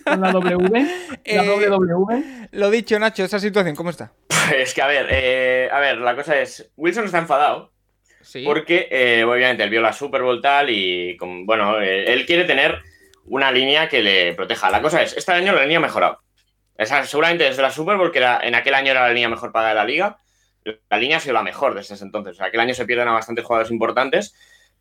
con 0.04 0.20
la 0.20 0.32
W. 0.32 0.68
La 0.72 0.88
Eh, 1.24 1.68
WW. 1.68 2.48
Lo 2.52 2.70
dicho, 2.70 2.98
Nacho, 2.98 3.22
esa 3.24 3.38
situación, 3.38 3.76
¿cómo 3.76 3.90
está? 3.90 4.12
Es 4.56 4.72
que, 4.74 4.82
a 4.82 4.86
ver, 4.86 5.06
eh, 5.10 5.68
a 5.70 5.78
ver, 5.78 5.98
la 5.98 6.16
cosa 6.16 6.38
es. 6.40 6.70
Wilson 6.76 7.04
está 7.04 7.18
enfadado. 7.18 7.70
Sí. 8.30 8.44
Porque, 8.44 8.88
eh, 8.90 9.24
obviamente, 9.24 9.62
él 9.64 9.70
vio 9.70 9.80
la 9.80 9.94
Super 9.94 10.22
Bowl 10.22 10.42
tal 10.42 10.68
y, 10.68 11.16
con- 11.16 11.46
bueno, 11.46 11.80
eh, 11.80 12.12
él 12.12 12.26
quiere 12.26 12.44
tener 12.44 12.78
una 13.24 13.50
línea 13.50 13.88
que 13.88 14.02
le 14.02 14.34
proteja. 14.34 14.70
La 14.70 14.82
cosa 14.82 15.00
es, 15.02 15.16
este 15.16 15.32
año 15.32 15.54
la 15.54 15.62
línea 15.62 15.78
ha 15.78 15.80
mejorado. 15.80 16.20
Esa, 16.76 17.04
seguramente 17.06 17.44
desde 17.44 17.62
la 17.62 17.70
Super 17.70 17.96
Bowl, 17.96 18.12
que 18.12 18.18
era, 18.18 18.40
en 18.42 18.54
aquel 18.54 18.74
año 18.74 18.90
era 18.90 19.06
la 19.08 19.14
línea 19.14 19.30
mejor 19.30 19.50
pagada 19.50 19.70
de 19.70 19.74
la 19.76 19.84
liga, 19.86 20.18
la 20.90 20.98
línea 20.98 21.16
ha 21.16 21.20
sido 21.20 21.32
la 21.32 21.42
mejor 21.42 21.74
desde 21.74 21.94
ese 21.94 22.04
entonces. 22.04 22.32
O 22.32 22.36
sea, 22.36 22.46
aquel 22.48 22.60
año 22.60 22.74
se 22.74 22.84
pierden 22.84 23.08
a 23.08 23.12
bastantes 23.12 23.46
jugadores 23.46 23.70
importantes 23.72 24.34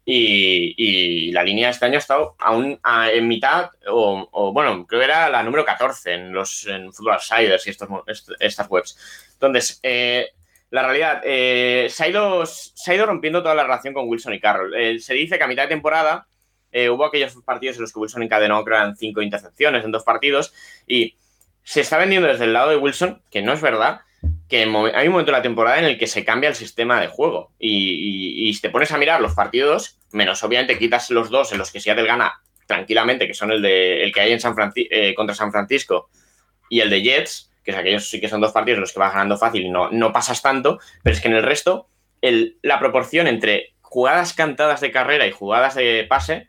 y, 0.03 0.73
y 0.77 1.31
la 1.31 1.43
línea 1.43 1.69
este 1.69 1.85
año 1.85 1.95
ha 1.95 1.99
estado 1.99 2.35
aún 2.39 2.77
a- 2.83 3.11
en 3.11 3.27
mitad, 3.29 3.69
o, 3.89 4.27
o, 4.31 4.51
bueno, 4.51 4.85
creo 4.87 4.99
que 4.99 5.05
era 5.05 5.29
la 5.29 5.41
número 5.43 5.63
14 5.63 6.13
en 6.13 6.33
los 6.33 6.67
en 6.67 6.91
Football 6.91 7.13
Outsiders 7.15 7.65
y 7.65 7.69
estos, 7.69 7.87
est- 8.07 8.29
estas 8.39 8.69
webs. 8.69 8.97
Entonces, 9.33 9.79
eh, 9.83 10.31
la 10.69 10.83
realidad, 10.83 11.21
eh, 11.23 11.87
se, 11.89 12.03
ha 12.03 12.07
ido, 12.09 12.45
se 12.45 12.91
ha 12.91 12.95
ido 12.95 13.05
rompiendo 13.05 13.41
toda 13.41 13.55
la 13.55 13.63
relación 13.63 13.93
con 13.93 14.07
Wilson 14.07 14.33
y 14.33 14.39
Carroll. 14.39 14.75
Eh, 14.75 14.99
se 14.99 15.13
dice 15.13 15.37
que 15.37 15.43
a 15.43 15.47
mitad 15.47 15.63
de 15.63 15.69
temporada 15.69 16.27
eh, 16.71 16.89
hubo 16.89 17.05
aquellos 17.05 17.35
partidos 17.45 17.77
en 17.77 17.83
los 17.83 17.93
que 17.93 17.99
Wilson 17.99 18.23
encadenó, 18.23 18.63
creo, 18.65 18.77
eran 18.77 18.97
cinco 18.97 19.21
intercepciones 19.21 19.85
en 19.85 19.91
dos 19.91 20.03
partidos 20.03 20.53
y 20.85 21.15
se 21.63 21.81
está 21.81 21.97
vendiendo 21.97 22.27
desde 22.27 22.43
el 22.45 22.53
lado 22.53 22.69
de 22.69 22.75
Wilson, 22.77 23.21
que 23.31 23.41
no 23.41 23.53
es 23.53 23.61
verdad, 23.61 24.01
que 24.49 24.59
hay 24.63 25.07
un 25.07 25.11
momento 25.11 25.31
de 25.31 25.37
la 25.37 25.41
temporada 25.41 25.79
en 25.79 25.85
el 25.85 25.97
que 25.97 26.07
se 26.07 26.25
cambia 26.25 26.49
el 26.49 26.55
sistema 26.55 26.99
de 26.99 27.07
juego 27.07 27.51
y, 27.59 28.47
y- 28.47 28.49
y 28.49 28.59
te 28.59 28.69
pones 28.69 28.91
a 28.91 28.97
mirar 28.97 29.21
los 29.21 29.33
partidos, 29.33 29.99
menos 30.11 30.41
obviamente 30.43 30.77
quitas 30.77 31.09
los 31.11 31.29
dos 31.29 31.51
en 31.51 31.57
los 31.59 31.71
que 31.71 31.79
Seattle 31.79 32.05
gana 32.07 32.41
tranquilamente, 32.65 33.27
que 33.27 33.33
son 33.33 33.51
el, 33.51 33.61
de, 33.61 34.03
el 34.03 34.13
que 34.13 34.21
hay 34.21 34.31
en 34.33 34.39
San 34.41 34.55
Franci- 34.55 35.13
contra 35.15 35.35
San 35.35 35.51
Francisco 35.51 36.09
y 36.69 36.81
el 36.81 36.89
de 36.89 37.01
Jets, 37.01 37.46
que 37.67 37.71
es 37.73 37.77
aquellos 37.77 38.09
sí 38.09 38.21
que 38.21 38.29
son 38.29 38.39
dos 38.39 38.53
partidos 38.53 38.77
en 38.77 38.81
los 38.81 38.93
que 38.93 38.99
vas 38.99 39.11
ganando 39.11 39.37
fácil 39.37 39.61
y 39.65 39.69
no, 39.69 39.91
no 39.91 40.13
pasas 40.13 40.41
tanto, 40.41 40.79
pero 41.03 41.13
es 41.13 41.21
que 41.21 41.27
en 41.27 41.33
el 41.35 41.43
resto 41.43 41.89
el- 42.21 42.57
la 42.61 42.79
proporción 42.79 43.27
entre 43.27 43.73
jugadas 43.81 44.33
cantadas 44.33 44.79
de 44.79 44.89
carrera 44.89 45.27
y 45.27 45.31
jugadas 45.31 45.75
de 45.75 46.05
pase 46.07 46.47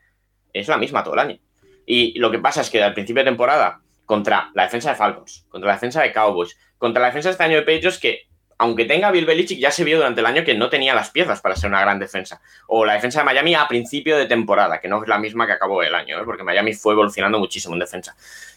es 0.53 0.69
la 0.69 0.77
misma 0.77 1.03
todo 1.03 1.15
el 1.15 1.19
año. 1.19 1.37
Y 1.85 2.17
lo 2.19 2.31
que 2.31 2.39
pasa 2.39 2.61
es 2.61 2.69
que 2.69 2.81
al 2.81 2.93
principio 2.93 3.21
de 3.23 3.29
temporada, 3.31 3.81
contra 4.05 4.49
la 4.53 4.63
defensa 4.63 4.91
de 4.91 4.95
Falcons, 4.95 5.45
contra 5.49 5.67
la 5.67 5.73
defensa 5.73 6.01
de 6.01 6.13
Cowboys, 6.13 6.57
contra 6.77 7.01
la 7.01 7.07
defensa 7.07 7.27
de 7.27 7.31
este 7.33 7.43
año 7.43 7.57
de 7.57 7.63
Patriots, 7.63 7.99
que 7.99 8.27
aunque 8.57 8.85
tenga 8.85 9.11
Bill 9.11 9.25
Belichick, 9.25 9.59
ya 9.59 9.71
se 9.71 9.83
vio 9.83 9.97
durante 9.97 10.21
el 10.21 10.25
año 10.25 10.45
que 10.45 10.55
no 10.55 10.69
tenía 10.69 10.95
las 10.95 11.11
piezas 11.11 11.41
para 11.41 11.57
ser 11.57 11.69
una 11.69 11.81
gran 11.81 11.99
defensa. 11.99 12.41
O 12.67 12.85
la 12.85 12.93
defensa 12.93 13.19
de 13.19 13.25
Miami 13.25 13.55
a 13.55 13.67
principio 13.67 14.17
de 14.17 14.25
temporada, 14.25 14.79
que 14.79 14.87
no 14.87 15.01
es 15.03 15.07
la 15.09 15.19
misma 15.19 15.45
que 15.45 15.51
acabó 15.53 15.83
el 15.83 15.93
año, 15.93 16.17
¿eh? 16.17 16.23
porque 16.25 16.43
Miami 16.43 16.73
fue 16.73 16.93
evolucionando 16.93 17.39
muchísimo 17.39 17.73
en 17.75 17.79
defensa. 17.79 18.15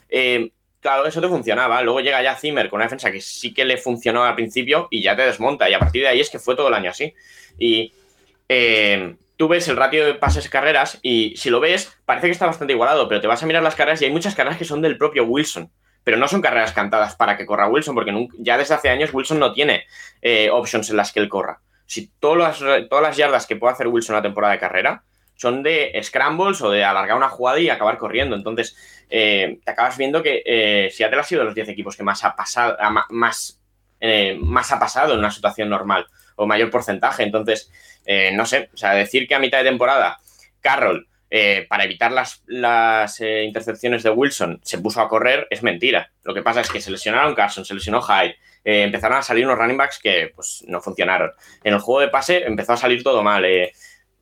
Eh, 0.09 0.51
claro, 0.83 1.07
eso 1.07 1.21
te 1.21 1.29
funcionaba. 1.29 1.81
Luego 1.81 2.01
llega 2.01 2.23
ya 2.23 2.37
Zimmer 2.37 2.69
con 2.69 2.79
una 2.79 2.85
defensa 2.85 3.11
que 3.11 3.21
sí 3.21 3.55
que 3.55 3.65
le 3.65 3.79
funcionó 3.79 4.25
al 4.25 4.35
principio 4.35 4.89
y 4.91 5.01
ya 5.03 5.17
te 5.17 5.23
desmonta. 5.23 5.71
Y 5.71 5.75
a 5.75 5.79
partir 5.79 6.03
de 6.03 6.09
ahí 6.09 6.21
es 6.21 6.29
que 6.29 6.39
fue 6.39 6.57
todo 6.57 6.69
el 6.69 6.75
año 6.75 6.91
así. 6.91 7.15
Y 7.59 7.95
eh, 8.49 9.15
tú 9.37 9.49
ves 9.49 9.69
el 9.69 9.77
ratio 9.77 10.05
de 10.05 10.15
pases 10.15 10.51
carreras 10.51 10.99
y 11.01 11.35
si 11.37 11.49
lo 11.49 11.61
ves, 11.61 11.97
parece 12.05 12.27
que 12.27 12.33
está 12.33 12.47
bastante 12.47 12.75
igualado, 12.75 13.09
pero 13.09 13.21
te 13.21 13.29
vas 13.29 13.43
a 13.43 13.47
mirar 13.47 13.63
las 13.63 13.77
carreras 13.77 14.03
y 14.03 14.07
hay 14.07 14.11
muchas 14.11 14.35
carreras 14.35 14.59
que 14.59 14.65
son 14.65 14.83
del 14.83 14.99
propio 14.99 15.25
Wilson. 15.25 15.71
Pero 16.05 16.17
no 16.17 16.27
son 16.27 16.43
carreras 16.43 16.73
cantadas 16.73 17.15
para 17.15 17.37
que 17.37 17.47
corra 17.47 17.69
Wilson, 17.69 17.95
porque 17.95 18.29
ya 18.39 18.59
desde 18.59 18.75
hace 18.75 18.91
años 18.91 19.15
Wilson 19.15 19.39
no 19.39 19.53
tiene 19.53 19.87
eh, 20.21 20.51
options 20.51 20.91
en 20.91 20.97
las 20.97 21.13
que 21.13 21.21
él 21.21 21.29
corra. 21.29 21.61
Si 21.87 22.09
todas 22.19 22.61
las, 22.61 22.89
todas 22.89 23.03
las 23.03 23.17
yardas 23.17 23.47
que 23.47 23.55
puede 23.55 23.73
hacer 23.73 23.87
Wilson 23.87 24.17
la 24.17 24.23
temporada 24.23 24.53
de 24.53 24.59
carrera 24.59 25.05
son 25.37 25.63
de 25.63 25.99
scrambles 26.03 26.61
o 26.63 26.71
de 26.71 26.85
alargar 26.85 27.17
una 27.17 27.29
jugada 27.29 27.59
y 27.59 27.69
acabar 27.69 27.99
corriendo. 27.99 28.37
Entonces, 28.37 28.77
eh, 29.15 29.59
te 29.63 29.71
acabas 29.71 29.99
viendo 29.99 30.23
que 30.23 30.43
eh, 30.47 30.91
Seattle 30.91 31.21
ha 31.21 31.25
sido 31.25 31.41
de 31.41 31.47
los 31.47 31.55
10 31.55 31.69
equipos 31.69 31.97
que 31.97 32.03
más 32.03 32.25
ha 32.25 32.35
pasado, 32.35 32.79
más, 33.11 33.61
eh, 34.01 34.39
más 34.41 34.73
ha 34.73 34.79
pasado 34.79 35.13
en 35.13 35.19
una 35.19 35.31
situación 35.31 35.69
normal. 35.69 36.07
o 36.35 36.47
mayor 36.47 36.71
porcentaje. 36.71 37.23
Entonces, 37.23 37.71
eh, 38.07 38.31
no 38.33 38.47
sé, 38.47 38.71
o 38.73 38.77
sea, 38.77 38.95
decir 38.95 39.29
que 39.29 39.35
a 39.35 39.39
mitad 39.39 39.59
de 39.59 39.69
temporada 39.69 40.19
Carroll, 40.63 41.07
eh, 41.31 41.67
para 41.69 41.85
evitar 41.85 42.11
las, 42.11 42.43
las 42.47 43.21
intercepciones 43.21 44.03
de 44.03 44.11
Wilson, 44.11 44.61
se 44.65 44.79
puso 44.79 45.03
a 45.03 45.09
correr, 45.11 45.47
es 45.51 45.63
mentira. 45.63 46.11
Lo 46.23 46.33
que 46.33 46.43
pasa 46.43 46.63
es 46.63 46.71
que 46.71 46.81
se 46.81 46.91
lesionaron 46.91 47.35
Carson, 47.35 47.67
se 47.67 47.75
lesionó 47.75 48.01
Hyde, 48.01 48.37
empezaron 48.65 49.19
a 49.19 49.23
salir 49.23 49.45
unos 49.45 49.59
running 49.59 49.77
backs 49.77 50.01
que 50.03 50.33
pues, 50.35 50.65
no 50.67 50.81
funcionaron. 50.81 51.33
En 51.63 51.75
el 51.75 51.81
juego 51.81 52.01
de 52.01 52.09
pase 52.09 52.45
empezó 52.45 52.73
a 52.73 52.79
salir 52.79 53.03
todo 53.03 53.23
mal. 53.23 53.45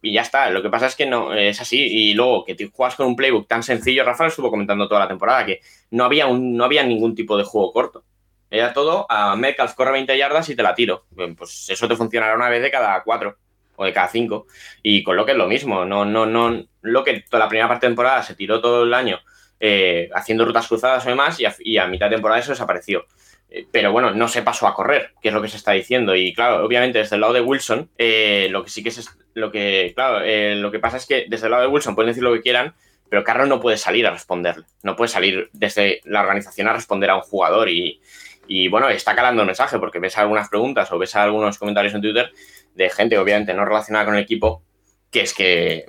Y 0.03 0.13
ya 0.13 0.23
está. 0.23 0.51
Lo 0.51 0.63
que 0.63 0.71
pasa 0.71 0.87
es 0.87 0.97
que 0.97 1.07
no 1.07 1.35
es 1.35 1.61
así. 1.61 1.79
Y 1.79 2.15
luego 2.15 2.45
que 2.45 2.55
te 2.55 2.71
juegas 2.71 2.97
con 2.97 3.07
un 3.07 3.17
playbook 3.17 3.47
tan 3.47 3.63
sencillo, 3.63 4.05
Rafael 4.05 4.29
estuvo 4.29 4.51
comentando 4.51 4.89
toda 4.89 5.01
la 5.01 5.09
temporada 5.09 5.45
que 5.45 5.61
no 5.91 6.05
había, 6.05 6.27
un, 6.27 6.57
no 6.57 6.65
había 6.65 6.83
ningún 6.83 7.15
tipo 7.15 7.37
de 7.37 7.45
juego 7.45 7.73
corto. 7.73 8.05
Era 8.51 8.73
todo 8.73 9.07
a 9.09 9.37
Metcalf 9.37 9.75
corre 9.75 9.93
20 9.93 10.19
yardas 10.19 10.49
y 10.49 10.57
te 10.57 10.63
la 10.63 10.75
tiro. 10.75 11.05
Pues 11.37 11.69
eso 11.71 11.87
te 11.87 11.97
funcionará 11.97 12.35
una 12.35 12.49
vez 12.49 12.63
de 12.63 12.71
cada 12.71 13.03
cuatro 13.03 13.37
o 13.77 13.85
de 13.85 13.93
cada 13.93 14.09
cinco. 14.09 14.47
Y 14.83 15.03
con 15.03 15.17
lo 15.17 15.25
que 15.25 15.33
es 15.33 15.39
lo 15.39 15.47
mismo. 15.47 15.85
No, 15.85 16.05
no, 16.05 16.27
no. 16.27 16.65
Lo 16.83 17.05
que 17.05 17.21
toda 17.29 17.45
la 17.45 17.49
primera 17.49 17.69
parte 17.69 17.87
de 17.87 17.91
temporada 17.91 18.23
se 18.23 18.35
tiró 18.35 18.61
todo 18.61 18.85
el 18.85 18.95
año 18.95 19.21
eh, 19.63 20.09
haciendo 20.15 20.47
rutas 20.47 20.67
cruzadas 20.67 21.05
o 21.05 21.11
demás, 21.11 21.39
y 21.39 21.77
a, 21.77 21.87
mitad 21.87 22.07
de 22.07 22.17
temporada 22.17 22.41
eso 22.41 22.53
desapareció. 22.53 23.05
Eh, 23.51 23.67
pero 23.71 23.93
bueno, 23.93 24.13
no 24.13 24.29
se 24.29 24.43
pasó 24.43 24.67
a 24.67 24.75
correr, 24.75 25.13
que 25.21 25.29
es 25.29 25.35
lo 25.35 25.43
que 25.43 25.49
se 25.49 25.57
está 25.57 25.73
diciendo. 25.73 26.15
Y 26.15 26.33
claro, 26.33 26.65
obviamente 26.65 26.99
desde 26.99 27.17
el 27.17 27.21
lado 27.21 27.33
de 27.33 27.41
Wilson, 27.41 27.91
eh, 27.99 28.49
lo 28.51 28.65
que 28.65 28.71
sí 28.71 28.83
que 28.83 28.91
es 28.91 29.19
lo 29.35 29.51
que, 29.51 29.93
claro, 29.95 30.21
lo 30.57 30.71
que 30.71 30.79
pasa 30.79 30.97
es 30.97 31.07
que 31.07 31.27
desde 31.29 31.47
el 31.47 31.53
lado 31.53 31.63
de 31.63 31.69
Wilson 31.69 31.95
pueden 31.95 32.09
decir 32.09 32.23
lo 32.23 32.33
que 32.33 32.43
quieran, 32.43 32.75
pero 33.09 33.25
Carroll 33.25 33.49
no 33.49 33.61
puede 33.61 33.77
salir 33.77 34.07
a 34.07 34.11
responderle. 34.11 34.65
No 34.83 34.97
puede 34.97 35.09
salir 35.09 35.51
desde 35.53 36.01
la 36.05 36.21
organización 36.21 36.69
a 36.69 36.73
responder 36.73 37.11
a 37.11 37.17
un 37.17 37.23
jugador 37.23 37.69
y, 37.69 38.01
y 38.47 38.69
bueno, 38.69 38.89
está 38.89 39.15
calando 39.15 39.43
el 39.43 39.47
mensaje 39.47 39.79
porque 39.79 39.99
ves 39.99 40.17
algunas 40.19 40.49
preguntas 40.49 40.91
o 40.93 40.99
ves 40.99 41.15
algunos 41.17 41.59
comentarios 41.59 41.95
en 41.95 42.01
Twitter 42.01 42.33
de 42.75 42.91
gente, 42.91 43.19
obviamente, 43.19 43.55
no 43.55 43.65
relacionada 43.65 44.07
con 44.07 44.15
el 44.15 44.23
equipo, 44.23 44.63
que 45.11 45.21
es 45.23 45.35
que, 45.35 45.87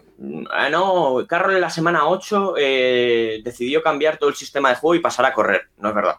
ah, 0.50 0.70
no, 0.70 1.26
Carroll 1.28 1.56
en 1.56 1.62
la 1.62 1.70
semana 1.70 2.08
8 2.08 2.56
eh, 2.58 3.42
decidió 3.44 3.82
cambiar 3.82 4.18
todo 4.18 4.30
el 4.30 4.36
sistema 4.36 4.70
de 4.70 4.76
juego 4.76 4.96
y 4.96 5.00
pasar 5.00 5.26
a 5.26 5.34
correr. 5.34 5.70
No 5.78 5.90
es 5.90 5.96
verdad. 5.96 6.16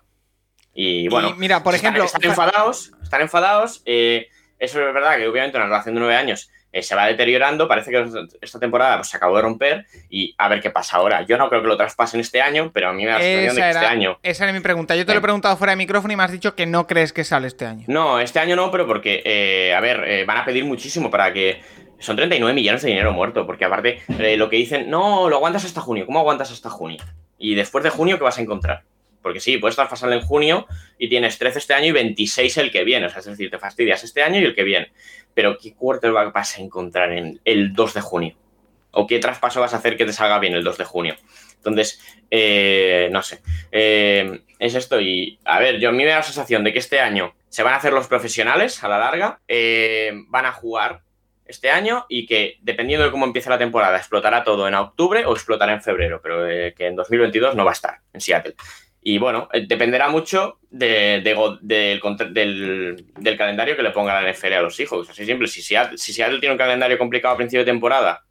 Y 0.75 1.09
bueno, 1.09 1.35
mira, 1.37 1.63
por 1.63 1.75
ejemplo, 1.75 2.05
están, 2.05 2.25
enfadados, 2.25 2.93
están 3.03 3.21
enfadados. 3.21 3.83
Eh, 3.85 4.29
eso 4.59 4.87
es 4.87 4.95
verdad 4.95 5.17
que 5.17 5.27
obviamente 5.27 5.57
en 5.57 5.63
la 5.63 5.67
relación 5.67 5.95
de 5.95 6.01
nueve 6.01 6.17
años 6.17 6.51
eh, 6.73 6.83
se 6.83 6.95
va 6.95 7.07
deteriorando, 7.07 7.69
parece 7.69 7.91
que 7.91 8.27
esta 8.41 8.59
temporada 8.59 8.97
pues, 8.97 9.09
se 9.09 9.17
acabó 9.17 9.37
de 9.37 9.43
romper 9.43 9.87
y 10.09 10.35
a 10.39 10.49
ver 10.49 10.61
qué 10.61 10.71
pasa 10.71 10.97
ahora. 10.97 11.23
Yo 11.23 11.37
no 11.37 11.49
creo 11.49 11.61
que 11.61 11.69
lo 11.69 11.77
traspasen 11.77 12.21
este 12.21 12.41
año, 12.41 12.71
pero 12.73 12.89
a 12.89 12.93
mí 12.93 13.05
me 13.05 13.11
da 13.11 13.19
la 13.19 13.25
sensación 13.25 13.57
de 13.57 13.63
que 13.63 13.71
este 13.71 13.87
año... 13.87 14.19
Esa 14.23 14.45
era 14.45 14.53
mi 14.53 14.61
pregunta. 14.61 14.97
Yo 14.97 15.05
te 15.05 15.13
lo 15.13 15.19
he 15.19 15.23
preguntado 15.23 15.57
fuera 15.57 15.73
de 15.73 15.77
micrófono 15.77 16.15
y 16.15 16.17
me 16.17 16.23
has 16.23 16.33
dicho 16.33 16.55
que 16.55 16.65
no 16.65 16.87
crees 16.87 17.13
que 17.13 17.25
sale 17.25 17.49
este 17.49 17.67
año. 17.67 17.85
No, 17.89 18.21
este 18.21 18.39
año 18.39 18.57
no, 18.57 18.71
pero 18.71 18.87
porque, 18.87 19.23
eh, 19.25 19.75
a 19.75 19.81
ver, 19.81 20.25
van 20.25 20.39
a 20.39 20.45
pedir 20.45 20.65
muchísimo 20.65 21.11
para 21.11 21.33
que... 21.33 21.61
Son 21.99 22.17
39 22.17 22.53
millones 22.53 22.83
de 22.83 22.89
dinero 22.89 23.13
muerto, 23.13 23.47
porque 23.47 23.65
aparte 23.65 24.03
lo 24.37 24.51
que 24.51 24.57
dicen, 24.57 24.91
no, 24.91 25.29
lo 25.29 25.37
aguantas 25.37 25.65
hasta 25.65 25.81
junio. 25.81 26.05
¿Cómo 26.05 26.19
aguantas 26.19 26.51
hasta 26.51 26.69
junio? 26.69 26.99
Y 27.39 27.55
después 27.55 27.85
de 27.85 27.91
junio, 27.91 28.19
¿qué 28.19 28.25
vas 28.25 28.39
a 28.39 28.43
encontrar? 28.43 28.83
Porque 29.23 29.41
sí, 29.41 29.59
puedes 29.59 29.75
estar 29.75 29.89
pasando 29.89 30.17
en 30.17 30.23
junio 30.23 30.67
y 30.99 31.09
tienes 31.09 31.39
13 31.39 31.59
este 31.59 31.75
año 31.75 31.87
y 31.87 31.93
26 31.93 32.57
el 32.59 32.71
que 32.73 32.85
viene. 32.85 33.07
O 33.07 33.11
sea, 33.11 33.21
es 33.21 33.27
decir, 33.27 33.51
te 33.51 33.59
fastidias 33.59 34.03
este 34.03 34.23
año 34.23 34.41
y 34.41 34.45
el 34.45 34.55
que 34.55 34.65
viene 34.65 34.93
pero 35.35 35.59
¿qué 35.59 35.75
quarterback 35.75 36.33
vas 36.33 36.59
a 36.59 36.63
encontrar 36.63 37.13
en 37.13 37.41
el 37.45 37.73
2 37.73 37.95
de 37.95 38.01
junio? 38.01 38.37
¿O 38.91 39.07
qué 39.07 39.19
traspaso 39.19 39.61
vas 39.61 39.73
a 39.73 39.79
hacer 39.79 39.97
que 39.97 40.05
te 40.05 40.13
salga 40.13 40.39
bien 40.39 40.55
el 40.55 40.65
2 40.65 40.79
de 40.79 40.85
junio? 40.85 41.17
Entonces, 41.57 42.01
eh, 42.31 43.09
no 43.11 43.23
sé. 43.23 43.41
Eh, 43.71 44.43
es 44.59 44.75
esto 44.75 45.01
y, 45.01 45.39
a 45.45 45.59
ver, 45.59 45.79
yo 45.79 45.89
a 45.89 45.93
mí 45.93 45.99
me 45.99 46.11
da 46.11 46.17
la 46.17 46.23
sensación 46.23 46.63
de 46.65 46.73
que 46.73 46.79
este 46.79 47.01
año 47.01 47.35
se 47.49 47.63
van 47.63 47.75
a 47.75 47.77
hacer 47.77 47.93
los 47.93 48.07
profesionales 48.07 48.83
a 48.85 48.89
la 48.89 48.99
larga, 48.99 49.41
eh, 49.49 50.13
van 50.29 50.47
a 50.47 50.53
jugar 50.53 51.03
este 51.47 51.71
año 51.71 52.07
y 52.09 52.27
que 52.27 52.59
dependiendo 52.63 53.05
de 53.05 53.11
cómo 53.11 53.27
empiece 53.27 53.51
la 53.51 53.59
temporada 53.59 53.97
explotará 53.97 54.45
todo 54.45 54.69
en 54.69 54.75
octubre 54.75 55.25
o 55.27 55.33
explotará 55.33 55.73
en 55.73 55.83
febrero, 55.83 56.21
pero 56.23 56.47
que 56.75 56.87
en 56.87 56.97
2022 56.97 57.55
no 57.55 57.65
va 57.65 57.73
a 57.73 57.75
estar 57.75 57.99
en 58.13 58.21
Seattle. 58.21 58.55
Y 59.05 59.19
bueno, 59.19 59.49
eh, 59.53 59.67
dependerá 59.67 60.09
mucho 60.09 60.59
del, 60.71 61.25
calendario 63.37 63.77
que 63.77 63.83
le 63.83 63.91
ponga 63.91 64.23
la 64.23 64.33
NFL 64.33 64.53
a 64.53 64.63
los 64.63 64.79
hijos. 64.79 65.11
Así 65.11 65.27
simple. 65.27 65.49
Si 65.49 65.61
Seattle, 65.61 65.99
si 65.99 66.15
tiene 66.15 66.53
un 66.53 66.59
calendario 66.59 66.97
complicado 66.99 67.35
a 67.35 67.37
principio 67.37 67.61
de 67.61 67.73
temporada 67.73 68.25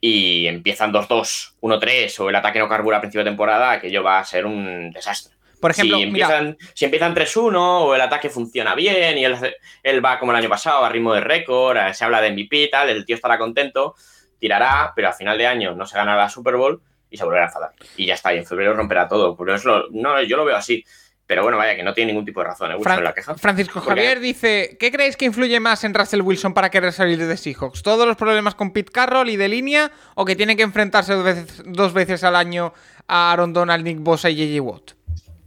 y 0.00 0.46
empiezan 0.46 0.92
2-2, 0.92 1.56
1-3 1.60 2.20
o 2.20 2.30
el 2.30 2.36
ataque 2.36 2.60
no 2.60 2.68
carbura 2.68 2.98
a 2.98 3.00
principio 3.00 3.24
de 3.24 3.30
temporada, 3.30 3.72
aquello 3.72 4.04
va 4.04 4.20
a 4.20 4.24
ser 4.24 4.46
un 4.46 4.92
desastre. 4.92 5.34
Por 5.60 5.72
ejemplo, 5.72 5.96
si 5.96 6.04
empiezan, 6.04 6.56
si 6.74 6.84
empiezan 6.84 7.14
3-1 7.14 7.56
o 7.56 7.94
el 7.94 8.00
ataque 8.00 8.30
funciona 8.30 8.76
bien 8.76 9.18
y 9.18 9.24
él, 9.24 9.36
él, 9.82 10.04
va 10.04 10.20
como 10.20 10.30
el 10.30 10.38
año 10.38 10.48
pasado 10.48 10.84
a 10.84 10.88
ritmo 10.88 11.14
de 11.14 11.22
récord, 11.22 11.76
eh, 11.78 11.94
se 11.94 12.04
habla 12.04 12.20
de 12.20 12.30
MVP 12.30 12.56
y 12.62 12.70
tal, 12.70 12.90
el 12.90 13.04
tío 13.04 13.16
estará 13.16 13.38
contento, 13.38 13.96
tirará, 14.38 14.92
pero 14.94 15.08
a 15.08 15.12
final 15.12 15.36
de 15.36 15.46
año 15.48 15.74
no 15.74 15.84
se 15.86 15.96
gana 15.96 16.14
la 16.14 16.28
Super 16.28 16.54
Bowl 16.54 16.80
y 17.16 17.18
se 17.18 17.24
volverá 17.24 17.44
a 17.44 17.46
enfadar. 17.46 17.72
Y 17.96 18.06
ya 18.06 18.14
está, 18.14 18.34
y 18.34 18.38
en 18.38 18.46
febrero 18.46 18.74
romperá 18.74 19.08
todo. 19.08 19.34
Por 19.34 19.50
eso, 19.50 19.84
no, 19.90 20.22
yo 20.22 20.36
lo 20.36 20.44
veo 20.44 20.56
así. 20.56 20.84
Pero 21.26 21.42
bueno, 21.42 21.58
vaya, 21.58 21.74
que 21.74 21.82
no 21.82 21.92
tiene 21.92 22.12
ningún 22.12 22.24
tipo 22.24 22.40
de 22.40 22.46
razón, 22.46 22.70
¿eh? 22.70 22.76
la 23.02 23.12
queja. 23.12 23.34
Francisco 23.34 23.80
Javier 23.80 24.20
dice: 24.20 24.76
¿Qué 24.78 24.92
creéis 24.92 25.16
que 25.16 25.24
influye 25.24 25.58
más 25.58 25.82
en 25.82 25.92
Russell 25.92 26.20
Wilson 26.20 26.54
para 26.54 26.70
querer 26.70 26.92
salir 26.92 27.18
de 27.18 27.36
Seahawks? 27.36 27.82
¿Todos 27.82 28.06
los 28.06 28.16
problemas 28.16 28.54
con 28.54 28.72
Pete 28.72 28.92
Carroll 28.92 29.28
y 29.30 29.36
de 29.36 29.48
línea? 29.48 29.90
¿O 30.14 30.24
que 30.24 30.36
tiene 30.36 30.56
que 30.56 30.62
enfrentarse 30.62 31.14
dos 31.64 31.92
veces, 31.92 32.22
al 32.22 32.36
año 32.36 32.72
a 33.08 33.32
Aaron 33.32 33.52
Donald, 33.52 33.84
Nick 33.84 33.98
Bosa 33.98 34.30
y 34.30 34.36
JJ 34.36 34.60
Watt? 34.60 34.92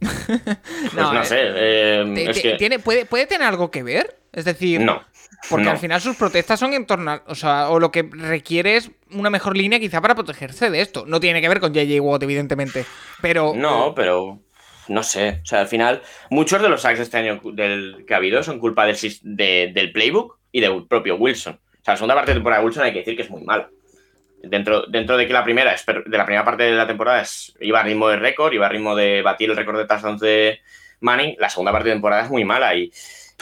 pues 0.00 0.94
no, 0.94 1.22
eh, 1.22 1.24
sé. 1.24 1.38
Eh, 1.40 2.56
¿tiene, 2.58 2.78
puede, 2.78 3.06
¿Puede 3.06 3.26
tener 3.26 3.48
algo 3.48 3.70
que 3.70 3.82
ver? 3.82 4.18
Es 4.32 4.44
decir, 4.44 4.82
no. 4.82 5.02
Porque 5.48 5.68
al 5.68 5.78
final 5.78 6.00
sus 6.00 6.16
protestas 6.16 6.60
son 6.60 6.74
en 6.74 6.86
torno 6.86 7.22
o 7.26 7.34
sea, 7.34 7.70
o 7.70 7.80
lo 7.80 7.90
que 7.90 8.08
requiere 8.10 8.76
es 8.76 8.90
una 9.12 9.30
mejor 9.30 9.56
línea 9.56 9.80
quizá 9.80 10.00
para 10.00 10.14
protegerse 10.14 10.70
de 10.70 10.80
esto. 10.80 11.04
No 11.06 11.18
tiene 11.18 11.40
que 11.40 11.48
ver 11.48 11.60
con 11.60 11.72
JJ 11.72 12.00
Watt, 12.00 12.22
evidentemente, 12.22 12.84
pero... 13.22 13.54
No, 13.56 13.94
pero 13.94 14.40
no 14.88 15.02
sé. 15.02 15.40
O 15.42 15.46
sea, 15.46 15.60
al 15.60 15.68
final, 15.68 16.02
muchos 16.30 16.60
de 16.60 16.68
los 16.68 16.82
sacks 16.82 16.98
de 16.98 17.04
este 17.04 17.16
año 17.16 17.40
del, 17.54 18.04
que 18.06 18.14
ha 18.14 18.18
habido 18.18 18.42
son 18.42 18.58
culpa 18.58 18.84
del, 18.86 18.96
del 19.22 19.92
playbook 19.92 20.38
y 20.52 20.60
del 20.60 20.86
propio 20.86 21.16
Wilson. 21.16 21.54
O 21.54 21.84
sea, 21.84 21.94
la 21.94 21.96
segunda 21.96 22.14
parte 22.14 22.32
de 22.32 22.36
temporada 22.36 22.60
de 22.60 22.66
Wilson 22.66 22.84
hay 22.84 22.92
que 22.92 22.98
decir 22.98 23.16
que 23.16 23.22
es 23.22 23.30
muy 23.30 23.42
mala. 23.42 23.70
Dentro, 24.42 24.86
dentro 24.86 25.16
de 25.16 25.26
que 25.26 25.32
la 25.32 25.44
primera, 25.44 25.74
de 25.74 26.16
la 26.16 26.24
primera 26.24 26.44
parte 26.44 26.64
de 26.64 26.72
la 26.72 26.86
temporada 26.86 27.22
es, 27.22 27.54
iba 27.60 27.80
a 27.80 27.82
ritmo 27.82 28.08
de 28.08 28.16
récord, 28.16 28.52
iba 28.52 28.66
a 28.66 28.70
ritmo 28.70 28.96
de 28.96 29.22
batir 29.22 29.50
el 29.50 29.56
récord 29.56 29.78
de 29.78 29.86
touchdowns 29.86 30.20
de 30.20 30.60
Manning, 31.00 31.36
la 31.38 31.48
segunda 31.48 31.72
parte 31.72 31.88
de 31.88 31.94
temporada 31.94 32.24
es 32.24 32.30
muy 32.30 32.44
mala 32.44 32.74
y 32.74 32.90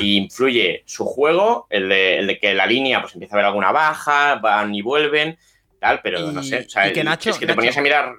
influye 0.04 0.82
su 0.86 1.04
juego, 1.04 1.66
el 1.70 1.88
de, 1.88 2.38
que 2.40 2.54
la 2.54 2.66
línea 2.66 3.00
pues 3.00 3.14
empieza 3.14 3.34
a 3.34 3.36
haber 3.36 3.46
alguna 3.46 3.72
baja, 3.72 4.36
van 4.36 4.74
y 4.74 4.82
vuelven, 4.82 5.38
tal, 5.78 6.00
pero 6.02 6.32
no 6.32 6.42
sé. 6.42 6.66
O 6.66 6.68
sea, 6.68 6.86
es 6.86 7.38
que 7.38 7.46
te 7.46 7.54
ponías 7.54 7.76
a 7.76 7.80
mirar 7.80 8.14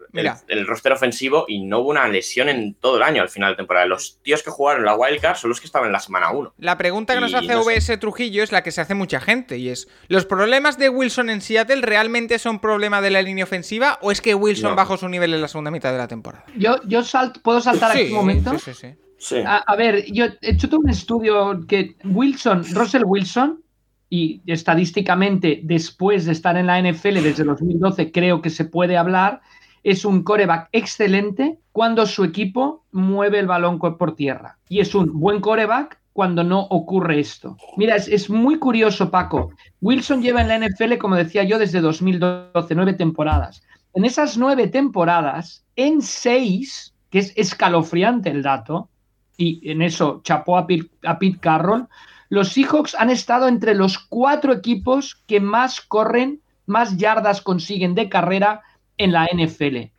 el, 0.48 0.68
roster 0.68 0.92
ofensivo 0.92 1.46
y 1.48 1.60
no 1.60 1.80
hubo 1.80 1.89
una 1.89 2.08
lesión 2.08 2.50
en 2.50 2.76
todo 2.76 2.98
el 2.98 3.04
año 3.04 3.22
al 3.22 3.30
final 3.30 3.54
de 3.54 3.58
temporada. 3.58 3.86
Los 3.86 4.20
tíos 4.22 4.44
que 4.44 4.50
jugaron 4.50 4.86
la 4.86 4.96
wildcard 4.96 5.36
son 5.36 5.50
los 5.50 5.60
que 5.60 5.65
estaban 5.65 5.88
en 5.88 5.94
la 5.94 6.00
semana 6.00 6.32
1. 6.32 6.54
La 6.58 6.78
pregunta 6.78 7.13
que 7.13 7.22
nos 7.22 7.34
hace 7.34 7.56
VS 7.56 8.00
Trujillo 8.00 8.44
es 8.44 8.52
la 8.52 8.63
que 8.63 8.72
se 8.72 8.82
hace 8.82 8.96
mucha 8.96 9.20
gente 9.20 9.58
y 9.58 9.70
es, 9.70 9.88
¿los 10.08 10.26
problemas 10.26 10.78
de 10.78 10.89
Wilson 10.89 11.30
en 11.30 11.42
Seattle 11.42 11.82
realmente 11.82 12.39
son 12.39 12.60
problema 12.60 13.02
de 13.02 13.12
la 13.12 13.22
línea 13.22 13.44
ofensiva 13.44 14.00
o 14.02 14.12
es 14.12 14.22
que 14.22 14.36
Wilson 14.36 14.76
bajó 14.76 14.98
su 14.98 15.10
nivel 15.10 15.34
en 15.34 15.42
la 15.42 15.48
segunda 15.48 15.72
mitad 15.72 15.92
de 15.92 15.98
la 15.98 16.08
temporada? 16.08 16.46
Yo, 16.56 16.78
yo 16.86 17.02
puedo 17.44 17.62
saltar 17.62 17.92
aquí 17.92 18.04
un 18.08 18.13
momento. 18.13 18.52
Sí, 18.60 18.74
sí, 18.74 18.74
sí. 18.74 19.09
A, 19.46 19.76
ver, 19.76 20.06
yo 20.12 20.26
he 20.26 20.52
hecho 20.52 20.70
todo 20.70 20.80
un 20.80 20.90
estudio 20.90 21.66
que 21.68 21.96
Wilson, 22.04 22.64
Russell 22.74 23.04
Wilson, 23.06 23.62
y 24.10 24.42
estadísticamente 24.48 25.62
después 25.64 26.26
de 26.26 26.32
estar 26.32 26.58
en 26.58 26.68
la 26.68 26.82
NFL 26.82 27.22
desde 27.22 27.44
2012 27.44 28.12
creo 28.12 28.42
que 28.42 28.50
se 28.50 28.66
puede 28.66 28.98
hablar, 28.98 29.42
es 29.84 30.04
un 30.04 30.24
coreback 30.24 30.70
excelente 30.72 31.60
cuando 31.72 32.06
su 32.06 32.24
equipo 32.24 32.84
mueve 32.92 33.40
el 33.40 33.48
balón 33.48 33.80
por 33.80 34.16
tierra. 34.16 34.58
Y 34.68 34.80
es 34.80 34.96
un 34.96 35.20
buen 35.20 35.40
coreback 35.40 36.00
cuando 36.14 36.44
no 36.44 36.62
ocurre 36.62 37.20
esto. 37.20 37.56
Mira, 37.78 37.96
es, 37.96 38.30
muy 38.30 38.60
curioso, 38.60 39.10
Paco. 39.10 39.52
Wilson 39.80 40.22
lleva 40.22 40.42
en 40.42 40.48
la 40.50 40.68
NFL, 40.68 40.98
como 40.98 41.16
decía 41.16 41.44
yo, 41.44 41.58
desde 41.58 41.80
2012, 41.80 42.76
nueve 42.76 42.94
temporadas. 42.94 43.64
En 43.94 44.04
esas 44.04 44.38
nueve 44.38 44.68
temporadas, 44.68 45.64
en 45.76 46.02
seis, 46.02 46.94
que 47.10 47.20
es 47.20 47.34
escalofriante 47.38 48.30
el 48.30 48.44
dato, 48.44 48.90
y 49.39 49.71
en 49.71 49.82
eso 49.82 50.19
chapó 50.23 50.58
a 50.58 50.67
Pete, 50.67 51.39
Carroll, 51.39 51.88
los 52.28 52.49
Seahawks 52.49 52.93
han 52.93 53.10
estado 53.10 53.47
entre 53.47 53.73
los 53.73 53.97
cuatro 53.97 54.52
equipos 54.54 55.23
que 55.28 55.39
más 55.39 55.80
corren, 55.80 56.41
más 56.65 56.97
yardas 56.97 57.41
consiguen 57.41 57.95
de 57.95 58.10
carrera 58.10 58.62
en 58.97 59.13
la 59.13 59.25
NFL. 59.25 59.91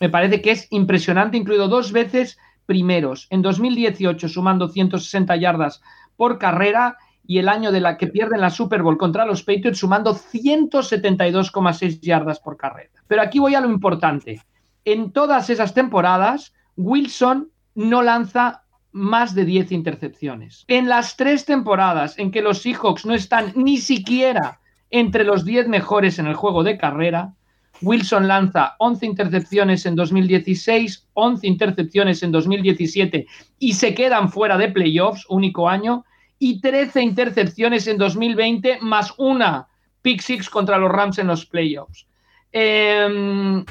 Me 0.00 0.10
parece 0.10 0.42
que 0.42 0.50
es 0.50 0.66
impresionante, 0.70 1.36
incluido 1.36 1.68
dos 1.68 1.92
veces 1.92 2.38
primeros. 2.66 3.28
En 3.30 3.40
2018 3.40 4.28
sumando 4.28 4.68
160 4.68 5.36
yardas 5.36 5.80
por 6.16 6.38
carrera 6.38 6.98
y 7.24 7.38
el 7.38 7.48
año 7.48 7.70
de 7.70 7.80
la 7.80 7.96
que 7.96 8.08
pierden 8.08 8.40
la 8.40 8.50
Super 8.50 8.82
Bowl 8.82 8.98
contra 8.98 9.24
los 9.24 9.44
Patriots 9.44 9.78
sumando 9.78 10.16
172,6 10.16 12.00
yardas 12.00 12.40
por 12.40 12.56
carrera. 12.56 12.90
Pero 13.06 13.22
aquí 13.22 13.38
voy 13.38 13.54
a 13.54 13.60
lo 13.60 13.70
importante. 13.70 14.42
En 14.84 15.12
todas 15.12 15.50
esas 15.50 15.72
temporadas, 15.72 16.52
Wilson 16.76 17.50
no 17.76 18.02
lanza 18.02 18.64
más 18.98 19.34
de 19.34 19.44
10 19.44 19.72
intercepciones. 19.72 20.64
En 20.68 20.88
las 20.88 21.16
tres 21.16 21.44
temporadas 21.44 22.18
en 22.18 22.30
que 22.30 22.42
los 22.42 22.62
Seahawks 22.62 23.06
no 23.06 23.14
están 23.14 23.52
ni 23.54 23.78
siquiera 23.78 24.60
entre 24.90 25.24
los 25.24 25.44
10 25.44 25.68
mejores 25.68 26.18
en 26.18 26.26
el 26.26 26.34
juego 26.34 26.64
de 26.64 26.76
carrera, 26.76 27.34
Wilson 27.80 28.26
lanza 28.26 28.74
11 28.78 29.06
intercepciones 29.06 29.86
en 29.86 29.94
2016, 29.94 31.06
11 31.14 31.46
intercepciones 31.46 32.22
en 32.22 32.32
2017 32.32 33.26
y 33.58 33.72
se 33.74 33.94
quedan 33.94 34.30
fuera 34.30 34.58
de 34.58 34.68
playoffs, 34.68 35.24
único 35.28 35.68
año, 35.68 36.04
y 36.40 36.60
13 36.60 37.02
intercepciones 37.02 37.86
en 37.86 37.98
2020 37.98 38.78
más 38.80 39.14
una 39.16 39.68
pick 40.02 40.20
six 40.20 40.48
contra 40.48 40.78
los 40.78 40.90
Rams 40.90 41.18
en 41.18 41.26
los 41.26 41.46
playoffs. 41.46 42.06
Em, 42.52 43.64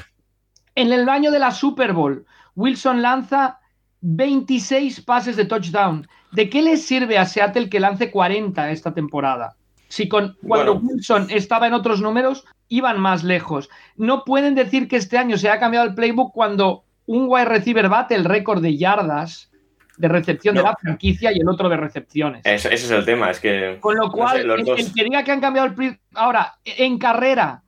en 0.74 0.92
el 0.92 1.08
año 1.08 1.30
de 1.30 1.38
la 1.38 1.50
Super 1.50 1.92
Bowl, 1.92 2.24
Wilson 2.54 3.02
lanza 3.02 3.58
26 4.00 5.00
pases 5.02 5.36
de 5.36 5.44
touchdown. 5.44 6.06
¿De 6.32 6.48
qué 6.50 6.62
le 6.62 6.76
sirve 6.76 7.18
a 7.18 7.26
Seattle 7.26 7.68
que 7.68 7.80
lance 7.80 8.10
40 8.10 8.70
esta 8.70 8.92
temporada? 8.92 9.56
Si 9.88 10.08
con, 10.08 10.36
cuando 10.46 10.74
Wilson 10.74 11.28
estaba 11.30 11.66
en 11.66 11.72
otros 11.72 12.00
números, 12.02 12.44
iban 12.68 13.00
más 13.00 13.24
lejos. 13.24 13.70
No 13.96 14.24
pueden 14.24 14.54
decir 14.54 14.86
que 14.86 14.96
este 14.96 15.16
año 15.16 15.38
se 15.38 15.48
ha 15.48 15.58
cambiado 15.58 15.86
el 15.86 15.94
playbook 15.94 16.32
cuando 16.32 16.84
un 17.06 17.26
wide 17.28 17.46
receiver 17.46 17.88
bate 17.88 18.14
el 18.14 18.24
récord 18.24 18.62
de 18.62 18.76
yardas 18.76 19.50
de 19.96 20.08
recepción 20.08 20.54
de 20.54 20.62
la 20.62 20.76
franquicia 20.76 21.32
y 21.32 21.40
el 21.40 21.48
otro 21.48 21.68
de 21.68 21.76
recepciones. 21.76 22.42
Ese, 22.44 22.72
es 22.72 22.90
el 22.90 23.04
tema, 23.04 23.30
es 23.30 23.40
que... 23.40 23.78
Con 23.80 23.96
lo 23.96 24.10
cual, 24.10 24.48
el, 24.48 24.64
que 24.64 25.04
diga 25.04 25.24
que 25.24 25.32
han 25.32 25.40
cambiado 25.40 25.74
el... 25.76 25.98
Ahora, 26.14 26.54
en 26.64 26.98
carrera, 26.98 27.62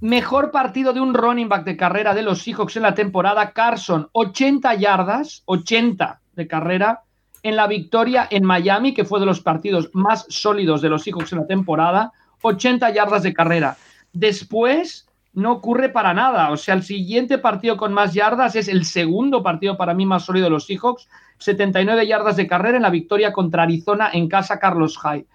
mejor 0.00 0.50
partido 0.50 0.92
de 0.92 1.00
un 1.00 1.14
running 1.14 1.48
back 1.48 1.64
de 1.64 1.76
carrera 1.76 2.14
de 2.14 2.22
los 2.22 2.42
Seahawks 2.42 2.76
en 2.76 2.82
la 2.82 2.94
temporada, 2.94 3.52
Carson, 3.52 4.08
80 4.12 4.74
yardas, 4.74 5.42
80 5.44 6.20
de 6.34 6.46
carrera, 6.46 7.02
en 7.42 7.56
la 7.56 7.66
victoria 7.66 8.26
en 8.30 8.44
Miami, 8.44 8.94
que 8.94 9.04
fue 9.04 9.20
de 9.20 9.26
los 9.26 9.40
partidos 9.40 9.90
más 9.92 10.26
sólidos 10.28 10.82
de 10.82 10.88
los 10.88 11.02
Seahawks 11.02 11.32
en 11.32 11.40
la 11.40 11.46
temporada, 11.46 12.12
80 12.42 12.90
yardas 12.90 13.22
de 13.22 13.34
carrera. 13.34 13.76
Después 14.12 15.06
no 15.32 15.52
ocurre 15.52 15.88
para 15.88 16.12
nada. 16.12 16.50
O 16.50 16.56
sea, 16.56 16.74
el 16.74 16.82
siguiente 16.82 17.38
partido 17.38 17.76
con 17.76 17.92
más 17.92 18.14
yardas 18.14 18.56
es 18.56 18.68
el 18.68 18.84
segundo 18.84 19.42
partido 19.42 19.76
para 19.76 19.94
mí 19.94 20.06
más 20.06 20.24
sólido 20.24 20.44
de 20.44 20.50
los 20.50 20.66
Seahawks. 20.66 21.08
79 21.38 22.06
yardas 22.06 22.36
de 22.36 22.46
carrera 22.46 22.76
en 22.76 22.82
la 22.82 22.90
victoria 22.90 23.32
contra 23.32 23.62
Arizona 23.62 24.10
en 24.12 24.28
casa 24.28 24.58
Carlos 24.58 24.98
Hyde. 24.98 25.26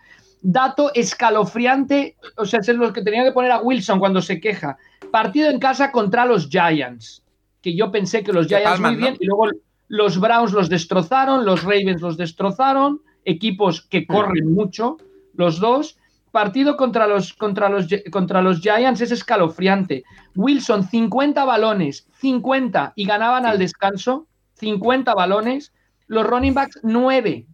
Dato 0.47 0.93
escalofriante, 0.93 2.17
o 2.37 2.45
sea, 2.45 2.59
es 2.59 2.67
lo 2.67 2.93
que 2.93 3.01
tenía 3.01 3.23
que 3.23 3.31
poner 3.31 3.51
a 3.51 3.61
Wilson 3.61 3.97
cuando 3.97 4.21
se 4.21 4.39
queja. 4.39 4.77
Partido 5.11 5.49
en 5.49 5.57
casa 5.57 5.91
contra 5.91 6.23
los 6.23 6.49
Giants, 6.49 7.23
que 7.63 7.75
yo 7.75 7.89
pensé 7.89 8.23
que 8.23 8.31
los 8.31 8.45
Giants 8.45 8.79
muy 8.79 8.95
bien, 8.95 9.17
y 9.19 9.25
luego 9.25 9.47
los 9.87 10.19
Browns 10.19 10.53
los 10.53 10.69
destrozaron, 10.69 11.45
los 11.45 11.63
Ravens 11.63 11.99
los 11.99 12.15
destrozaron, 12.15 13.01
equipos 13.23 13.81
que 13.81 14.01
mm. 14.01 14.05
corren 14.05 14.53
mucho, 14.53 14.97
los 15.33 15.59
dos. 15.59 15.97
Partido 16.31 16.77
contra 16.77 17.07
los, 17.07 17.33
contra 17.33 17.67
los, 17.67 17.87
contra 18.11 18.43
los 18.43 18.59
Giants 18.59 19.01
es 19.01 19.11
escalofriante. 19.11 20.03
Wilson, 20.35 20.87
50 20.87 21.43
balones, 21.43 22.07
50, 22.19 22.93
y 22.95 23.05
ganaban 23.05 23.47
al 23.47 23.57
descanso, 23.57 24.27
50 24.59 25.15
balones. 25.15 25.73
Los 26.05 26.27
running 26.27 26.53
backs, 26.53 26.79
9. 26.83 27.47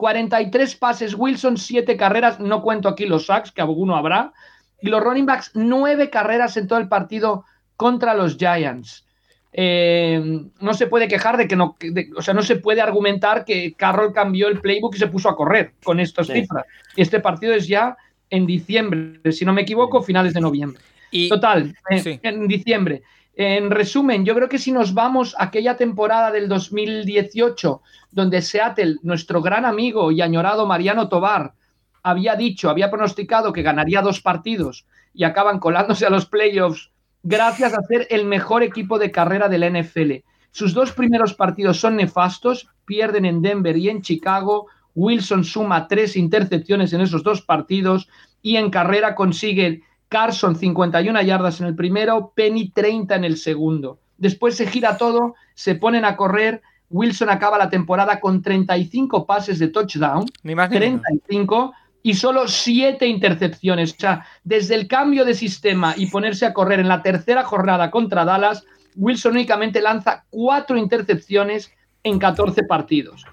43 0.00 0.76
pases, 0.76 1.14
Wilson, 1.14 1.58
7 1.58 1.94
carreras, 1.98 2.40
no 2.40 2.62
cuento 2.62 2.88
aquí 2.88 3.04
los 3.04 3.26
sacks, 3.26 3.52
que 3.52 3.60
alguno 3.60 3.96
habrá. 3.96 4.32
Y 4.80 4.88
los 4.88 5.02
running 5.04 5.26
backs, 5.26 5.50
9 5.52 6.08
carreras 6.08 6.56
en 6.56 6.66
todo 6.66 6.78
el 6.78 6.88
partido 6.88 7.44
contra 7.76 8.14
los 8.14 8.38
Giants. 8.38 9.04
Eh, 9.52 10.40
no 10.58 10.72
se 10.72 10.86
puede 10.86 11.06
quejar 11.06 11.36
de 11.36 11.46
que 11.46 11.54
no, 11.54 11.76
o 12.16 12.22
sea, 12.22 12.32
no 12.32 12.40
se 12.40 12.56
puede 12.56 12.80
argumentar 12.80 13.44
que 13.44 13.74
Carroll 13.74 14.14
cambió 14.14 14.48
el 14.48 14.60
playbook 14.60 14.94
y 14.94 14.98
se 14.98 15.08
puso 15.08 15.28
a 15.28 15.36
correr 15.36 15.74
con 15.84 16.00
estas 16.00 16.28
cifras. 16.28 16.64
Y 16.96 17.02
este 17.02 17.20
partido 17.20 17.52
es 17.52 17.68
ya 17.68 17.94
en 18.30 18.46
diciembre, 18.46 19.32
si 19.32 19.44
no 19.44 19.52
me 19.52 19.62
equivoco, 19.62 20.02
finales 20.02 20.32
de 20.32 20.40
noviembre. 20.40 20.80
Y, 21.10 21.28
Total, 21.28 21.74
en 21.90 22.48
diciembre. 22.48 23.02
En 23.42 23.70
resumen, 23.70 24.26
yo 24.26 24.34
creo 24.34 24.50
que 24.50 24.58
si 24.58 24.70
nos 24.70 24.92
vamos 24.92 25.34
a 25.38 25.44
aquella 25.44 25.74
temporada 25.74 26.30
del 26.30 26.46
2018, 26.46 27.80
donde 28.10 28.42
Seattle, 28.42 28.96
nuestro 29.02 29.40
gran 29.40 29.64
amigo 29.64 30.12
y 30.12 30.20
añorado 30.20 30.66
Mariano 30.66 31.08
Tobar, 31.08 31.54
había 32.02 32.36
dicho, 32.36 32.68
había 32.68 32.90
pronosticado 32.90 33.54
que 33.54 33.62
ganaría 33.62 34.02
dos 34.02 34.20
partidos 34.20 34.84
y 35.14 35.24
acaban 35.24 35.58
colándose 35.58 36.04
a 36.04 36.10
los 36.10 36.26
playoffs 36.26 36.90
gracias 37.22 37.72
a 37.72 37.80
ser 37.80 38.06
el 38.10 38.26
mejor 38.26 38.62
equipo 38.62 38.98
de 38.98 39.10
carrera 39.10 39.48
de 39.48 39.56
la 39.56 39.70
NFL. 39.70 40.16
Sus 40.50 40.74
dos 40.74 40.92
primeros 40.92 41.32
partidos 41.32 41.80
son 41.80 41.96
nefastos, 41.96 42.68
pierden 42.84 43.24
en 43.24 43.40
Denver 43.40 43.74
y 43.74 43.88
en 43.88 44.02
Chicago. 44.02 44.66
Wilson 44.94 45.44
suma 45.44 45.88
tres 45.88 46.14
intercepciones 46.14 46.92
en 46.92 47.00
esos 47.00 47.22
dos 47.22 47.40
partidos 47.40 48.06
y 48.42 48.56
en 48.56 48.68
carrera 48.68 49.14
consigue 49.14 49.82
Carson 50.10 50.56
51 50.56 51.22
yardas 51.22 51.60
en 51.60 51.68
el 51.68 51.76
primero, 51.76 52.32
Penny 52.34 52.70
30 52.70 53.14
en 53.14 53.24
el 53.24 53.36
segundo. 53.36 54.00
Después 54.18 54.56
se 54.56 54.66
gira 54.66 54.98
todo, 54.98 55.36
se 55.54 55.76
ponen 55.76 56.04
a 56.04 56.16
correr. 56.16 56.62
Wilson 56.90 57.30
acaba 57.30 57.56
la 57.56 57.70
temporada 57.70 58.18
con 58.18 58.42
35 58.42 59.24
pases 59.24 59.60
de 59.60 59.68
touchdown, 59.68 60.26
ni 60.42 60.56
más 60.56 60.68
35 60.68 61.72
y 62.02 62.14
solo 62.14 62.48
siete 62.48 63.06
intercepciones. 63.06 63.92
O 63.92 64.00
sea, 64.00 64.26
desde 64.42 64.74
el 64.74 64.88
cambio 64.88 65.24
de 65.24 65.34
sistema 65.34 65.94
y 65.96 66.06
ponerse 66.06 66.44
a 66.44 66.52
correr 66.52 66.80
en 66.80 66.88
la 66.88 67.02
tercera 67.02 67.44
jornada 67.44 67.92
contra 67.92 68.24
Dallas, 68.24 68.64
Wilson 68.96 69.34
únicamente 69.34 69.80
lanza 69.80 70.24
cuatro 70.28 70.76
intercepciones 70.76 71.72
en 72.02 72.18
14 72.18 72.64
partidos. 72.64 73.24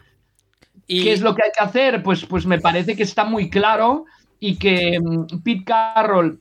¿Y 0.85 1.03
qué 1.03 1.13
es 1.13 1.21
lo 1.21 1.33
que 1.33 1.41
hay 1.43 1.51
que 1.57 1.63
hacer? 1.63 2.03
Pues, 2.03 2.23
pues 2.25 2.45
me 2.45 2.59
parece 2.59 2.95
que 2.95 3.03
está 3.03 3.23
muy 3.23 3.49
claro 3.49 4.05
y 4.39 4.57
que 4.57 4.99
mm, 4.99 5.41
Pete 5.43 5.63
Carroll 5.65 6.39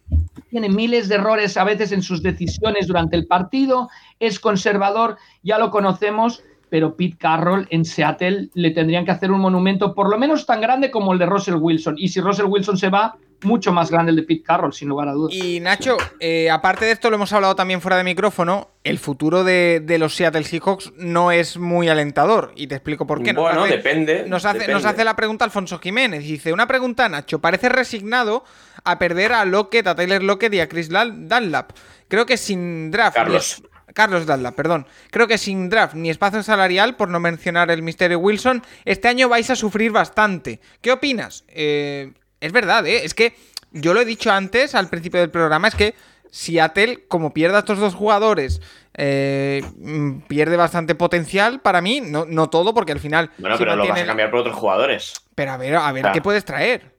tiene 0.50 0.68
miles 0.68 1.09
de 1.09 1.16
errores 1.16 1.56
a 1.56 1.64
veces 1.64 1.92
en 1.92 2.02
sus 2.02 2.22
decisiones 2.22 2.87
durante 2.87 3.16
el 3.16 3.26
partido, 3.26 3.88
es 4.20 4.38
conservador, 4.38 5.16
ya 5.42 5.59
lo 5.59 5.70
conocemos, 5.70 6.42
pero 6.68 6.96
Pete 6.96 7.16
Carroll 7.18 7.66
en 7.70 7.85
Seattle 7.85 8.48
le 8.55 8.70
tendrían 8.70 9.05
que 9.05 9.12
hacer 9.12 9.31
un 9.31 9.40
monumento 9.40 9.94
por 9.94 10.09
lo 10.11 10.18
menos 10.18 10.46
tan 10.46 10.61
grande 10.61 10.90
como 10.90 11.12
el 11.12 11.18
de 11.18 11.26
Russell 11.26 11.57
Wilson. 11.57 11.94
Y 11.98 12.09
si 12.09 12.20
Russell 12.20 12.46
Wilson 12.46 12.76
se 12.76 12.88
va, 12.88 13.16
mucho 13.42 13.72
más 13.72 13.90
grande 13.90 14.11
el 14.11 14.16
de 14.16 14.22
Pete 14.22 14.42
Carroll, 14.42 14.72
sin 14.72 14.88
lugar 14.88 15.09
a 15.09 15.12
dudas. 15.12 15.35
Y 15.35 15.61
Nacho, 15.61 15.96
eh, 16.20 16.50
aparte 16.50 16.85
de 16.85 16.92
esto, 16.92 17.11
lo 17.11 17.16
hemos 17.16 17.33
hablado 17.33 17.55
también 17.55 17.81
fuera 17.81 17.96
de 17.96 18.05
micrófono, 18.05 18.70
el 18.85 18.98
futuro 18.98 19.44
de, 19.44 19.85
los 19.98 20.14
Seattle 20.14 20.44
Seahawks 20.44 20.92
no 20.96 21.33
es 21.33 21.57
muy 21.57 21.88
alentador. 21.88 22.52
Y 22.57 22.66
te 22.66 22.76
explico 22.76 23.07
por 23.07 23.22
qué. 23.22 23.33
bueno, 23.33 23.64
depende 23.66 24.24
nos 24.26 24.44
hace, 24.44 24.68
nos 24.68 24.85
hace, 24.85 25.05
la 25.05 25.16
pregunta 25.16 25.44
Alfonso 25.44 25.79
Jiménez. 25.79 26.24
Dice, 26.24 26.52
una 26.52 26.66
pregunta, 26.66 27.09
Nacho, 27.09 27.40
parece 27.40 27.68
resignado 27.68 28.44
a 28.85 28.98
perder 28.98 29.33
a 29.33 29.44
Lockett, 29.44 29.87
a 29.87 29.94
Tyler 29.94 30.22
Lockett 30.22 30.55
y 30.55 30.61
a 30.61 30.68
Chris 30.68 30.88
Dunlap. 30.88 31.72
Creo 32.09 32.26
que 32.26 32.37
sin 32.37 32.90
draft... 32.90 33.16
Carlos. 33.16 33.62
Carlos 33.96 34.26
Dalda, 34.26 34.52
perdón. 34.52 34.87
Creo 35.11 35.26
que 35.26 35.38
sin 35.38 35.70
draft 35.70 35.94
ni 35.94 36.11
espacio 36.11 36.42
salarial, 36.42 36.96
por 36.96 37.09
no 37.09 37.18
mencionar 37.18 37.70
el 37.70 37.80
misterio 37.80 38.18
Wilson, 38.18 38.62
este 38.85 39.09
año 39.09 39.30
vais 39.30 39.48
a 39.48 39.56
sufrir 39.56 39.90
bastante. 39.90 40.61
¿Qué 40.82 40.92
opinas? 40.92 41.44
Eh, 41.48 42.12
es 42.38 42.52
verdad, 42.52 42.87
¿eh? 42.87 43.06
Es 43.06 43.14
que 43.14 43.35
yo 43.72 43.94
lo 43.94 44.02
he 44.02 44.04
dicho 44.04 44.30
antes, 44.30 44.74
al 44.74 44.90
principio 44.90 45.20
del 45.20 45.30
programa, 45.30 45.68
es 45.68 45.74
que 45.74 45.94
Seattle, 46.30 47.06
como 47.09 47.32
pierda 47.32 47.56
a 47.56 47.61
estos 47.61 47.78
dos 47.78 47.94
jugadores, 47.94 48.61
eh, 48.92 49.62
mm, 49.78 50.18
pierde 50.28 50.59
bastante 50.59 50.94
potencial 50.94 51.61
para 51.61 51.80
mí. 51.80 52.02
No, 52.02 52.26
no 52.26 52.50
todo, 52.50 52.74
porque 52.74 52.92
al 52.92 53.00
final. 53.00 53.30
Bueno, 53.38 53.56
pero 53.56 53.76
lo 53.76 53.88
vas 53.88 53.98
a 53.98 54.04
cambiar 54.04 54.30
por 54.30 54.40
otros 54.40 54.56
jugadores. 54.56 55.14
Pero 55.35 55.52
a 55.52 55.56
ver, 55.56 55.74
a 55.74 55.92
ver, 55.92 56.11
¿qué 56.12 56.20
puedes 56.20 56.44
traer? 56.44 56.95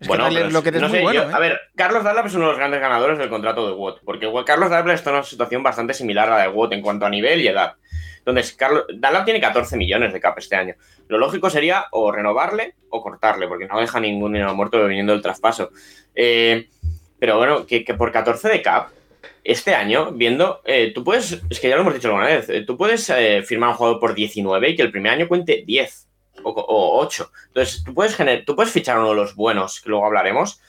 Bueno, 0.00 0.28
lo 0.28 0.62
que 0.62 0.72
no 0.72 0.90
sé, 0.90 1.02
¿eh? 1.02 1.18
A 1.32 1.38
ver, 1.38 1.58
Carlos 1.74 2.04
Dunlap 2.04 2.26
es 2.26 2.34
uno 2.34 2.44
de 2.44 2.50
los 2.50 2.58
grandes 2.58 2.80
ganadores 2.80 3.18
del 3.18 3.30
contrato 3.30 3.66
de 3.66 3.72
Watt, 3.72 4.00
porque 4.04 4.30
Carlos 4.44 4.68
Dunlap 4.68 4.88
está 4.88 5.10
en 5.10 5.16
una 5.16 5.24
situación 5.24 5.62
bastante 5.62 5.94
similar 5.94 6.28
a 6.28 6.36
la 6.36 6.42
de 6.42 6.48
Watt 6.48 6.72
en 6.72 6.82
cuanto 6.82 7.06
a 7.06 7.10
nivel 7.10 7.40
y 7.40 7.48
edad. 7.48 7.74
Entonces, 8.18 8.52
Carlos, 8.54 8.84
Dunlap 8.88 9.24
tiene 9.24 9.40
14 9.40 9.76
millones 9.76 10.12
de 10.12 10.20
cap 10.20 10.36
este 10.38 10.56
año. 10.56 10.74
Lo 11.08 11.16
lógico 11.16 11.48
sería 11.48 11.86
o 11.92 12.12
renovarle 12.12 12.74
o 12.90 13.02
cortarle, 13.02 13.48
porque 13.48 13.66
no 13.66 13.80
deja 13.80 13.98
ningún 14.00 14.32
dinero 14.32 14.54
muerto 14.54 14.84
viniendo 14.86 15.12
del 15.12 15.22
traspaso. 15.22 15.70
Eh, 16.14 16.68
pero 17.18 17.38
bueno, 17.38 17.64
que, 17.64 17.82
por 17.96 18.12
14 18.12 18.48
de 18.48 18.62
cap, 18.62 18.90
este 19.44 19.74
año, 19.74 20.12
viendo, 20.12 20.60
eh, 20.64 20.92
tú 20.94 21.04
puedes, 21.04 21.40
es 21.48 21.60
que 21.60 21.68
ya 21.68 21.76
lo 21.76 21.82
hemos 21.82 21.94
dicho 21.94 22.08
alguna 22.08 22.26
vez, 22.26 22.50
tú 22.66 22.76
puedes 22.76 23.10
firmar 23.46 23.70
un 23.70 23.76
jugador 23.76 24.00
por 24.00 24.14
19 24.14 24.70
y 24.70 24.76
que 24.76 24.82
el 24.82 24.90
primer 24.90 25.12
año 25.12 25.28
cuente 25.28 25.62
10 25.64 26.05
o, 26.50 27.00
8. 27.00 27.30
Entonces, 27.48 27.82
tú 27.84 27.94
puedes, 27.94 28.16
tú 28.44 28.56
puedes 28.56 28.72
fichar 28.72 28.98
uno 28.98 29.10
de 29.10 29.16
los 29.16 29.34
buenos, 29.34 29.80
que 29.80 29.90
luego 29.90 30.06
hablaremos, 30.06 30.60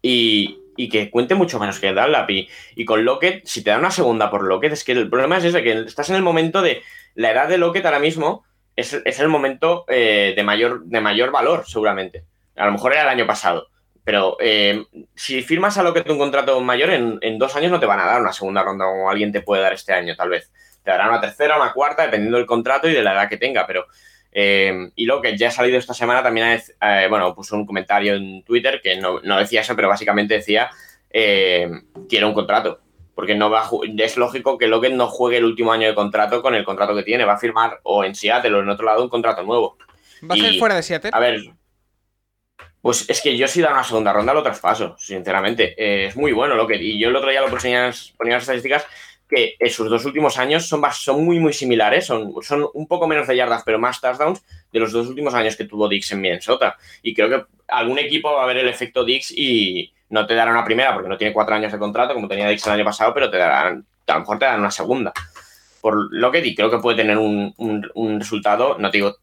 y, 0.00 0.60
que 0.90 1.10
cuente 1.10 1.34
mucho 1.34 1.58
menos 1.58 1.78
que 1.78 1.92
Dunlap. 1.92 2.30
Y, 2.30 2.48
y 2.76 2.84
con 2.84 3.04
Lockett, 3.04 3.46
si 3.46 3.62
te 3.62 3.70
da 3.70 3.78
una 3.78 3.90
segunda 3.90 4.30
por 4.30 4.44
Lockett, 4.44 4.72
es 4.72 4.84
que 4.84 4.92
el 4.92 5.08
problema 5.08 5.38
es 5.38 5.44
ese, 5.44 5.62
que 5.62 5.72
estás 5.80 6.10
en 6.10 6.16
el 6.16 6.22
momento 6.22 6.62
de 6.62 6.82
la 7.14 7.30
edad 7.30 7.48
de 7.48 7.58
Lockett 7.58 7.86
ahora 7.86 7.98
mismo, 7.98 8.44
es, 8.76 8.92
el 8.92 9.28
momento 9.28 9.84
eh, 9.88 10.34
de, 10.36 10.42
mayor, 10.42 10.84
de 10.84 11.00
mayor 11.00 11.30
valor, 11.30 11.64
seguramente. 11.66 12.24
A 12.56 12.66
lo 12.66 12.72
mejor 12.72 12.92
era 12.92 13.02
el 13.02 13.08
año 13.08 13.26
pasado. 13.26 13.68
Pero 14.04 14.36
eh, 14.40 14.84
si 15.14 15.42
firmas 15.42 15.78
a 15.78 15.82
Lockett 15.82 16.10
un 16.10 16.18
contrato 16.18 16.60
mayor, 16.60 16.90
en, 16.90 17.18
en, 17.22 17.38
dos 17.38 17.56
años 17.56 17.70
no 17.70 17.80
te 17.80 17.86
van 17.86 18.00
a 18.00 18.04
dar 18.04 18.20
una 18.20 18.32
segunda 18.32 18.62
ronda 18.62 18.84
como 18.84 19.08
alguien 19.08 19.32
te 19.32 19.40
puede 19.40 19.62
dar 19.62 19.72
este 19.72 19.94
año, 19.94 20.14
tal 20.14 20.28
vez. 20.28 20.52
Te 20.82 20.90
dará 20.90 21.08
una 21.08 21.20
tercera, 21.20 21.56
una 21.56 21.72
cuarta, 21.72 22.02
dependiendo 22.02 22.36
del 22.36 22.46
contrato 22.46 22.88
y 22.88 22.92
de 22.92 23.02
la 23.02 23.14
edad 23.14 23.28
que 23.30 23.38
tenga. 23.38 23.66
Pero 23.66 23.86
Eh, 24.36 24.90
y 24.96 25.06
lo 25.06 25.22
que 25.22 25.38
ya 25.38 25.48
ha 25.48 25.52
salido 25.52 25.78
esta 25.78 25.94
semana 25.94 26.20
también, 26.20 26.60
eh, 26.80 27.06
bueno, 27.08 27.32
puso 27.36 27.54
un 27.54 27.64
comentario 27.64 28.16
en 28.16 28.42
Twitter 28.42 28.80
que 28.82 28.96
no, 28.96 29.20
decía 29.38 29.60
eso, 29.60 29.76
pero 29.76 29.88
básicamente 29.88 30.34
decía, 30.34 30.70
eh, 31.10 31.70
quiere 32.08 32.26
un 32.26 32.34
contrato. 32.34 32.80
Porque 33.14 33.36
no 33.36 33.48
va 33.48 33.70
es 33.96 34.16
lógico 34.16 34.58
que 34.58 34.66
Lockett 34.66 34.94
no 34.94 35.06
juegue 35.06 35.36
el 35.36 35.44
último 35.44 35.72
año 35.72 35.86
de 35.86 35.94
contrato 35.94 36.42
con 36.42 36.56
el 36.56 36.64
contrato 36.64 36.96
que 36.96 37.04
tiene. 37.04 37.24
Va 37.24 37.34
a 37.34 37.38
firmar 37.38 37.78
o 37.84 38.02
en 38.02 38.16
Seattle 38.16 38.56
o 38.56 38.60
en 38.60 38.68
otro 38.68 38.86
lado 38.86 39.04
un 39.04 39.08
contrato 39.08 39.44
nuevo. 39.44 39.78
¿Va 40.28 40.34
a 40.34 40.38
ser 40.38 40.58
fuera 40.58 40.74
de 40.74 40.82
Seattle? 40.82 41.10
A 41.12 41.20
ver, 41.20 41.40
pues 42.80 43.08
es 43.08 43.22
que 43.22 43.36
yo 43.36 43.46
si 43.46 43.60
da 43.60 43.70
una 43.70 43.84
segunda 43.84 44.12
ronda 44.12 44.34
lo 44.34 44.42
traspaso, 44.42 44.96
sinceramente. 44.98 46.06
es 46.06 46.16
muy 46.16 46.32
bueno 46.32 46.56
Lockett. 46.56 46.82
Y 46.82 46.98
yo 46.98 47.08
el 47.08 47.14
otro 47.14 47.30
día 47.30 47.40
lo 47.40 47.50
ponía, 47.50 47.92
ponía 48.18 48.34
las 48.34 48.42
estadísticas 48.42 48.84
que 49.28 49.56
en 49.58 49.70
sus 49.70 49.88
dos 49.88 50.04
últimos 50.04 50.38
años 50.38 50.66
son, 50.66 50.82
son 50.92 51.24
muy, 51.24 51.38
muy 51.38 51.52
similares, 51.52 52.06
son, 52.06 52.34
son 52.42 52.68
un 52.74 52.86
poco 52.86 53.06
menos 53.06 53.26
de 53.26 53.36
yardas, 53.36 53.62
pero 53.64 53.78
más 53.78 54.00
touchdowns 54.00 54.42
de 54.72 54.80
los 54.80 54.92
dos 54.92 55.08
últimos 55.08 55.34
años 55.34 55.56
que 55.56 55.64
tuvo 55.64 55.88
Dix 55.88 56.12
en 56.12 56.20
Minnesota. 56.20 56.76
Y 57.02 57.14
creo 57.14 57.28
que 57.28 57.46
algún 57.68 57.98
equipo 57.98 58.32
va 58.32 58.44
a 58.44 58.46
ver 58.46 58.58
el 58.58 58.68
efecto 58.68 59.04
Dix 59.04 59.32
y 59.36 59.92
no 60.10 60.26
te 60.26 60.34
dará 60.34 60.50
una 60.50 60.64
primera 60.64 60.92
porque 60.92 61.08
no 61.08 61.16
tiene 61.16 61.32
cuatro 61.32 61.54
años 61.54 61.72
de 61.72 61.78
contrato 61.78 62.14
como 62.14 62.28
tenía 62.28 62.48
Dix 62.48 62.66
el 62.66 62.74
año 62.74 62.84
pasado, 62.84 63.14
pero 63.14 63.30
te 63.30 63.38
darán, 63.38 63.84
a 64.06 64.14
lo 64.14 64.20
mejor 64.20 64.38
te 64.38 64.44
darán 64.44 64.60
una 64.60 64.70
segunda. 64.70 65.12
Por 65.80 66.12
lo 66.12 66.30
que 66.30 66.54
creo 66.54 66.70
que 66.70 66.78
puede 66.78 66.96
tener 66.96 67.18
un, 67.18 67.52
un, 67.56 67.90
un 67.94 68.20
resultado, 68.20 68.76
no 68.78 68.90
te 68.90 68.98
digo 68.98 69.16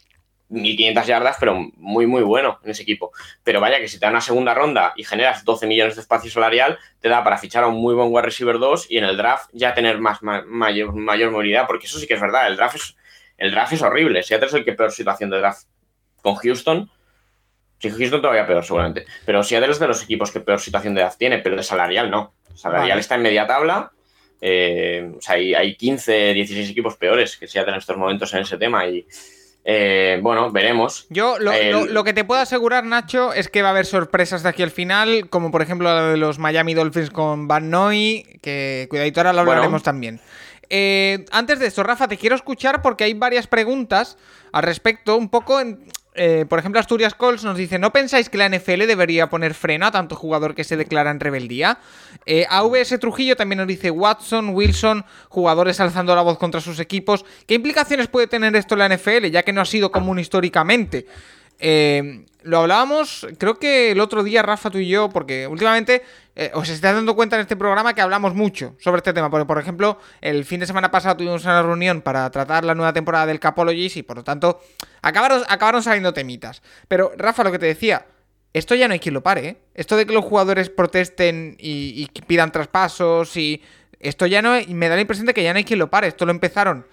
1500 0.51 1.07
yardas, 1.07 1.37
pero 1.39 1.55
muy, 1.77 2.05
muy 2.05 2.21
bueno 2.23 2.59
en 2.63 2.71
ese 2.71 2.83
equipo. 2.83 3.11
Pero 3.43 3.59
vaya 3.61 3.79
que 3.79 3.87
si 3.87 3.97
te 3.99 4.05
da 4.05 4.11
una 4.11 4.21
segunda 4.21 4.53
ronda 4.53 4.93
y 4.95 5.03
generas 5.03 5.45
12 5.45 5.65
millones 5.65 5.95
de 5.95 6.01
espacio 6.01 6.29
salarial, 6.29 6.77
te 6.99 7.09
da 7.09 7.23
para 7.23 7.37
fichar 7.37 7.63
a 7.63 7.67
un 7.67 7.81
muy 7.81 7.95
buen 7.95 8.09
wide 8.11 8.23
receiver 8.23 8.59
2 8.59 8.87
y 8.89 8.97
en 8.97 9.05
el 9.05 9.17
draft 9.17 9.49
ya 9.53 9.73
tener 9.73 9.99
más, 9.99 10.21
mayor, 10.21 10.93
mayor 10.93 11.31
movilidad, 11.31 11.67
porque 11.67 11.87
eso 11.87 11.97
sí 11.97 12.05
que 12.05 12.15
es 12.15 12.21
verdad, 12.21 12.47
el 12.47 12.57
draft 12.57 12.75
es, 12.75 12.97
el 13.37 13.51
draft 13.51 13.73
es 13.73 13.81
horrible. 13.81 14.23
Seattle 14.23 14.47
es 14.47 14.53
el 14.53 14.65
que 14.65 14.73
peor 14.73 14.91
situación 14.91 15.29
de 15.29 15.39
draft 15.39 15.67
con 16.21 16.35
Houston. 16.35 16.91
Sí, 17.79 17.89
Houston 17.89 18.21
todavía 18.21 18.45
peor 18.45 18.63
seguramente. 18.63 19.05
Pero 19.25 19.43
Seattle 19.43 19.71
es 19.71 19.79
de 19.79 19.87
los 19.87 20.03
equipos 20.03 20.31
que 20.31 20.41
peor 20.41 20.59
situación 20.59 20.93
de 20.93 21.01
draft 21.01 21.17
tiene, 21.17 21.39
pero 21.39 21.55
de 21.55 21.63
salarial 21.63 22.11
no. 22.11 22.35
Salarial 22.53 22.99
está 22.99 23.15
en 23.15 23.21
media 23.21 23.47
tabla. 23.47 23.91
Eh, 24.41 25.11
o 25.17 25.21
sea, 25.21 25.35
hay, 25.35 25.53
hay 25.53 25.75
15, 25.75 26.33
16 26.33 26.69
equipos 26.71 26.97
peores 26.97 27.37
que 27.37 27.47
Seattle 27.47 27.73
en 27.73 27.79
estos 27.79 27.95
momentos 27.95 28.33
en 28.33 28.41
ese 28.41 28.57
tema 28.57 28.85
y 28.87 29.07
eh, 29.63 30.19
bueno, 30.21 30.51
veremos. 30.51 31.05
Yo 31.09 31.37
lo, 31.39 32.03
que 32.03 32.13
te 32.13 32.23
puedo 32.23 32.41
asegurar, 32.41 32.83
Nacho, 32.83 33.33
es 33.33 33.47
que 33.47 33.61
va 33.61 33.69
a 33.69 33.71
haber 33.71 33.85
sorpresas 33.85 34.43
de 34.43 34.49
aquí 34.49 34.63
al 34.63 34.71
final, 34.71 35.29
como 35.29 35.51
por 35.51 35.61
ejemplo 35.61 35.87
la 35.93 36.07
de 36.09 36.17
los 36.17 36.39
Miami 36.39 36.73
Dolphins 36.73 37.11
con 37.11 37.47
Van 37.47 37.69
Noy, 37.69 38.25
que 38.41 38.87
cuidadito 38.89 39.19
ahora 39.19 39.33
lo 39.33 39.41
hablaremos 39.41 39.83
también. 39.83 40.19
Eh, 40.69 41.25
antes 41.31 41.59
de 41.59 41.67
esto, 41.67 41.83
Rafa, 41.83 42.07
te 42.07 42.17
quiero 42.17 42.35
escuchar 42.35 42.81
porque 42.81 43.03
hay 43.03 43.13
varias 43.13 43.45
preguntas 43.45 44.17
al 44.51 44.63
respecto, 44.63 45.17
un 45.17 45.29
poco 45.29 45.59
en, 45.59 45.83
eh, 46.13 46.45
por 46.47 46.59
ejemplo, 46.59 46.79
Asturias 46.79 47.15
Colts 47.15 47.43
nos 47.43 47.57
dice: 47.57 47.79
¿No 47.79 47.93
pensáis 47.93 48.29
que 48.29 48.37
la 48.37 48.49
NFL 48.49 48.85
debería 48.85 49.29
poner 49.29 49.53
freno 49.53 49.85
a 49.85 49.91
tanto 49.91 50.15
jugador 50.15 50.55
que 50.55 50.63
se 50.63 50.75
declara 50.75 51.09
en 51.09 51.19
rebeldía? 51.19 51.79
Eh, 52.25 52.45
AVS 52.49 52.99
Trujillo 52.99 53.35
también 53.35 53.59
nos 53.59 53.67
dice: 53.67 53.91
Watson, 53.91 54.49
Wilson, 54.49 55.05
jugadores 55.29 55.79
alzando 55.79 56.13
la 56.15 56.21
voz 56.21 56.37
contra 56.37 56.59
sus 56.59 56.79
equipos. 56.79 57.25
¿Qué 57.47 57.53
implicaciones 57.53 58.07
puede 58.07 58.27
tener 58.27 58.55
esto 58.55 58.75
en 58.75 58.79
la 58.79 58.89
NFL, 58.89 59.27
ya 59.27 59.43
que 59.43 59.53
no 59.53 59.61
ha 59.61 59.65
sido 59.65 59.91
común 59.91 60.19
históricamente? 60.19 61.05
Eh, 61.59 62.25
lo 62.43 62.57
hablábamos, 62.57 63.27
creo 63.37 63.59
que 63.59 63.91
el 63.91 63.99
otro 63.99 64.23
día, 64.23 64.41
Rafa, 64.41 64.71
tú 64.71 64.79
y 64.79 64.87
yo, 64.87 65.09
porque 65.09 65.45
últimamente 65.45 66.01
eh, 66.35 66.51
os 66.53 66.69
estáis 66.69 66.95
dando 66.95 67.15
cuenta 67.15 67.35
en 67.35 67.41
este 67.41 67.55
programa 67.55 67.93
que 67.93 68.01
hablamos 68.01 68.33
mucho 68.33 68.75
sobre 68.79 68.99
este 68.99 69.13
tema. 69.13 69.29
Porque, 69.29 69.45
por 69.45 69.59
ejemplo, 69.59 69.99
el 70.21 70.45
fin 70.45 70.59
de 70.59 70.65
semana 70.65 70.91
pasado 70.91 71.17
tuvimos 71.17 71.43
una 71.43 71.61
reunión 71.61 72.01
para 72.01 72.29
tratar 72.31 72.63
la 72.63 72.75
nueva 72.75 72.93
temporada 72.93 73.25
del 73.25 73.39
Capologist 73.39 73.97
y 73.97 74.03
por 74.03 74.17
lo 74.17 74.23
tanto 74.23 74.61
acabaron, 75.01 75.43
acabaron 75.49 75.83
saliendo 75.83 76.13
temitas. 76.13 76.61
Pero, 76.87 77.11
Rafa, 77.17 77.43
lo 77.43 77.51
que 77.51 77.59
te 77.59 77.65
decía, 77.65 78.05
esto 78.53 78.75
ya 78.75 78.87
no 78.87 78.93
hay 78.93 78.99
quien 78.99 79.13
lo 79.13 79.21
pare, 79.21 79.47
¿eh? 79.47 79.57
Esto 79.73 79.97
de 79.97 80.05
que 80.05 80.13
los 80.13 80.23
jugadores 80.23 80.69
protesten 80.69 81.55
y, 81.59 82.07
pidan 82.27 82.51
traspasos 82.51 83.35
y. 83.37 83.61
Esto 83.99 84.25
ya 84.25 84.41
no. 84.41 84.57
Me 84.67 84.89
da 84.89 84.95
la 84.95 85.01
impresión 85.01 85.27
de 85.27 85.33
que 85.33 85.43
ya 85.43 85.53
no 85.53 85.57
hay 85.57 85.65
quien 85.65 85.79
lo 85.79 85.89
pare. 85.89 86.07
Esto 86.07 86.25
lo 86.25 86.31
empezaron. 86.31 86.87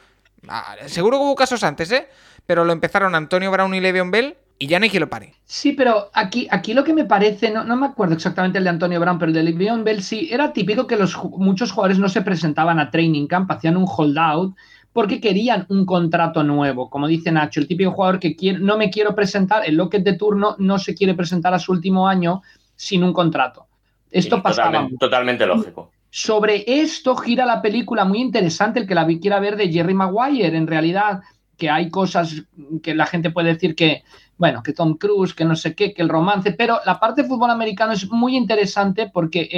Ah, 0.47 0.77
seguro 0.87 1.19
que 1.19 1.25
hubo 1.25 1.35
casos 1.35 1.63
antes, 1.65 1.91
¿eh? 1.91 2.09
Pero 2.47 2.65
lo 2.65 2.73
empezaron 2.73 3.15
Antonio 3.15 3.51
Brown 3.51 3.75
y 3.75 3.81
Le'Veon 3.81 4.11
Bell 4.11 4.37
y 4.59 4.67
ya 4.67 4.79
no 4.79 4.85
hay 4.85 4.91
quien 4.91 5.03
lo 5.03 5.09
pare. 5.09 5.35
Sí, 5.45 5.73
pero 5.73 6.11
aquí, 6.13 6.49
aquí 6.51 6.75
lo 6.75 6.85
que 6.85 6.93
me 6.93 7.05
parece, 7.05 7.51
no, 7.51 7.65
no 7.65 7.77
me 7.77 7.87
acuerdo 7.87 8.15
exactamente 8.15 8.59
el 8.59 8.65
de 8.65 8.71
Antonio 8.71 9.01
Brown, 9.01 9.19
pero 9.19 9.31
el 9.31 9.35
de 9.35 9.43
Le'Veon 9.45 9.85
Bell 9.85 10.03
sí, 10.03 10.29
era 10.31 10.53
típico 10.53 10.87
que 10.87 10.97
los, 10.97 11.17
muchos 11.37 11.71
jugadores 11.71 11.99
no 11.99 12.09
se 12.09 12.23
presentaban 12.23 12.81
a 12.81 12.91
training 12.91 13.27
camp, 13.27 13.51
hacían 13.51 13.77
un 13.77 13.87
holdout 13.87 14.57
porque 14.93 15.21
querían 15.21 15.65
un 15.69 15.87
contrato 15.87 16.43
nuevo. 16.43 16.91
Como 16.91 17.07
dice 17.07 17.31
Nacho, 17.31 17.61
el 17.61 17.69
típico 17.69 17.93
jugador 17.93 18.19
que 18.19 18.35
quiere, 18.35 18.59
no 18.59 18.77
me 18.77 18.91
quiero 18.91 19.15
presentar, 19.15 19.63
el 19.65 19.77
Locket 19.77 20.03
de 20.03 20.15
turno 20.15 20.57
no 20.59 20.79
se 20.79 20.95
quiere 20.95 21.15
presentar 21.15 21.55
a 21.55 21.59
su 21.61 21.71
último 21.71 22.09
año 22.09 22.43
sin 22.75 23.05
un 23.05 23.13
contrato. 23.13 23.67
Esto 24.11 24.43
pasaba. 24.43 24.69
Totalmente, 24.69 24.97
totalmente, 24.99 25.47
lógico. 25.47 25.93
Sobre 26.11 26.65
esto 26.67 27.15
gira 27.17 27.45
la 27.45 27.61
película 27.61 28.05
muy 28.05 28.19
interesante, 28.21 28.81
el 28.81 28.87
que 28.87 28.95
la 28.95 29.07
quiera 29.07 29.39
ver 29.41 29.57
de 29.57 29.71
Jerry 29.71 29.95
Maguire. 29.95 30.57
En 30.57 30.67
realidad, 30.67 31.21
que 31.59 31.69
hay 31.69 31.91
cosas 31.91 32.45
que 32.83 32.95
la 32.95 33.05
gente 33.05 33.31
puede 33.31 33.53
decir 33.53 33.75
que 33.75 34.05
bueno, 34.39 34.63
que 34.63 34.73
Tom 34.73 34.97
Cruise, 34.97 35.35
que 35.35 35.45
no 35.45 35.57
sé 35.57 35.75
qué, 35.75 35.93
que 35.93 36.01
el 36.01 36.09
romance, 36.09 36.53
pero 36.53 36.79
la 36.87 37.01
parte 37.01 37.23
de 37.23 37.29
fútbol 37.29 37.51
americano 37.51 37.93
es 37.93 38.09
muy 38.09 38.37
interesante 38.37 39.11
porque 39.13 39.49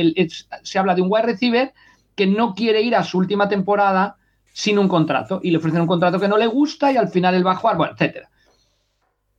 se 0.62 0.78
habla 0.78 0.94
de 0.94 1.02
un 1.02 1.08
wide 1.10 1.26
receiver 1.26 1.72
que 2.16 2.26
no 2.26 2.54
quiere 2.54 2.80
ir 2.80 2.96
a 2.96 3.04
su 3.04 3.18
última 3.18 3.48
temporada 3.48 4.16
sin 4.52 4.78
un 4.78 4.88
contrato 4.88 5.40
y 5.42 5.50
le 5.50 5.58
ofrecen 5.58 5.82
un 5.82 5.86
contrato 5.86 6.18
que 6.18 6.28
no 6.28 6.38
le 6.38 6.46
gusta 6.46 6.90
y 6.90 6.96
al 6.96 7.08
final 7.08 7.34
él 7.34 7.46
va 7.46 7.52
a 7.52 7.56
jugar, 7.56 7.76
bueno, 7.76 7.92
etcétera. 7.92 8.30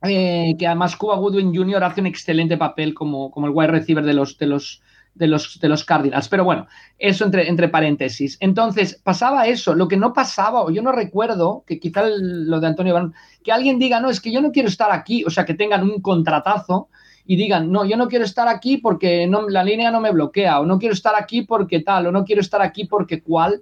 Eh, 0.04 0.54
que 0.58 0.66
además 0.66 0.96
Cuba 0.96 1.16
Goodwin 1.16 1.54
Jr. 1.54 1.84
hace 1.84 2.00
un 2.00 2.06
excelente 2.06 2.56
papel 2.56 2.94
como, 2.94 3.30
como 3.30 3.46
el 3.46 3.52
wide 3.52 3.70
receiver 3.70 4.04
de 4.04 4.14
los, 4.14 4.38
de 4.38 4.46
los 4.46 4.80
de 5.14 5.26
los, 5.26 5.60
de 5.60 5.68
los 5.68 5.84
Cardinals. 5.84 6.28
Pero 6.28 6.44
bueno, 6.44 6.66
eso 6.98 7.24
entre, 7.24 7.48
entre 7.48 7.68
paréntesis. 7.68 8.36
Entonces, 8.40 9.00
pasaba 9.02 9.46
eso. 9.46 9.74
Lo 9.74 9.88
que 9.88 9.96
no 9.96 10.12
pasaba, 10.12 10.62
o 10.62 10.70
yo 10.70 10.82
no 10.82 10.92
recuerdo, 10.92 11.64
que 11.66 11.78
quizá 11.78 12.02
lo 12.06 12.60
de 12.60 12.66
Antonio 12.66 13.12
que 13.42 13.52
alguien 13.52 13.78
diga, 13.78 14.00
no, 14.00 14.10
es 14.10 14.20
que 14.20 14.32
yo 14.32 14.40
no 14.40 14.52
quiero 14.52 14.68
estar 14.68 14.90
aquí, 14.90 15.24
o 15.24 15.30
sea, 15.30 15.44
que 15.44 15.54
tengan 15.54 15.82
un 15.82 16.00
contratazo 16.00 16.88
y 17.24 17.36
digan, 17.36 17.70
no, 17.70 17.84
yo 17.84 17.96
no 17.96 18.08
quiero 18.08 18.24
estar 18.24 18.48
aquí 18.48 18.78
porque 18.78 19.26
no, 19.26 19.48
la 19.48 19.62
línea 19.62 19.90
no 19.90 20.00
me 20.00 20.10
bloquea, 20.10 20.60
o 20.60 20.66
no 20.66 20.78
quiero 20.78 20.94
estar 20.94 21.14
aquí 21.14 21.42
porque 21.42 21.80
tal, 21.80 22.06
o 22.06 22.12
no 22.12 22.24
quiero 22.24 22.40
estar 22.40 22.62
aquí 22.62 22.84
porque 22.84 23.22
cual. 23.22 23.60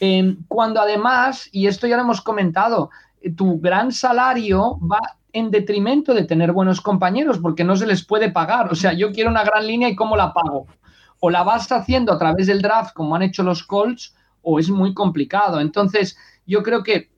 Em, 0.00 0.38
cuando 0.48 0.80
además, 0.80 1.48
y 1.52 1.66
esto 1.66 1.86
ya 1.86 1.96
lo 1.96 2.02
hemos 2.02 2.20
comentado, 2.20 2.90
tu 3.36 3.60
gran 3.60 3.92
salario 3.92 4.78
va 4.80 5.00
en 5.32 5.50
detrimento 5.50 6.14
de 6.14 6.24
tener 6.24 6.52
buenos 6.52 6.80
compañeros 6.80 7.38
porque 7.38 7.64
no 7.64 7.76
se 7.76 7.86
les 7.86 8.04
puede 8.04 8.30
pagar. 8.30 8.72
O 8.72 8.74
sea, 8.74 8.92
yo 8.92 9.12
quiero 9.12 9.30
una 9.30 9.44
gran 9.44 9.66
línea 9.66 9.88
y 9.88 9.94
cómo 9.94 10.16
la 10.16 10.32
pago 10.32 10.66
o 11.20 11.30
la 11.30 11.42
vas 11.44 11.70
haciendo 11.70 12.12
a 12.12 12.18
través 12.18 12.46
del 12.46 12.62
draft, 12.62 12.94
como 12.94 13.14
han 13.14 13.22
hecho 13.22 13.42
los 13.42 13.62
Colts, 13.62 14.14
o 14.42 14.58
es 14.58 14.70
muy 14.70 14.94
complicado. 14.94 15.60
Entonces, 15.60 16.16
yo 16.46 16.62
creo 16.62 16.82
que, 16.82 17.10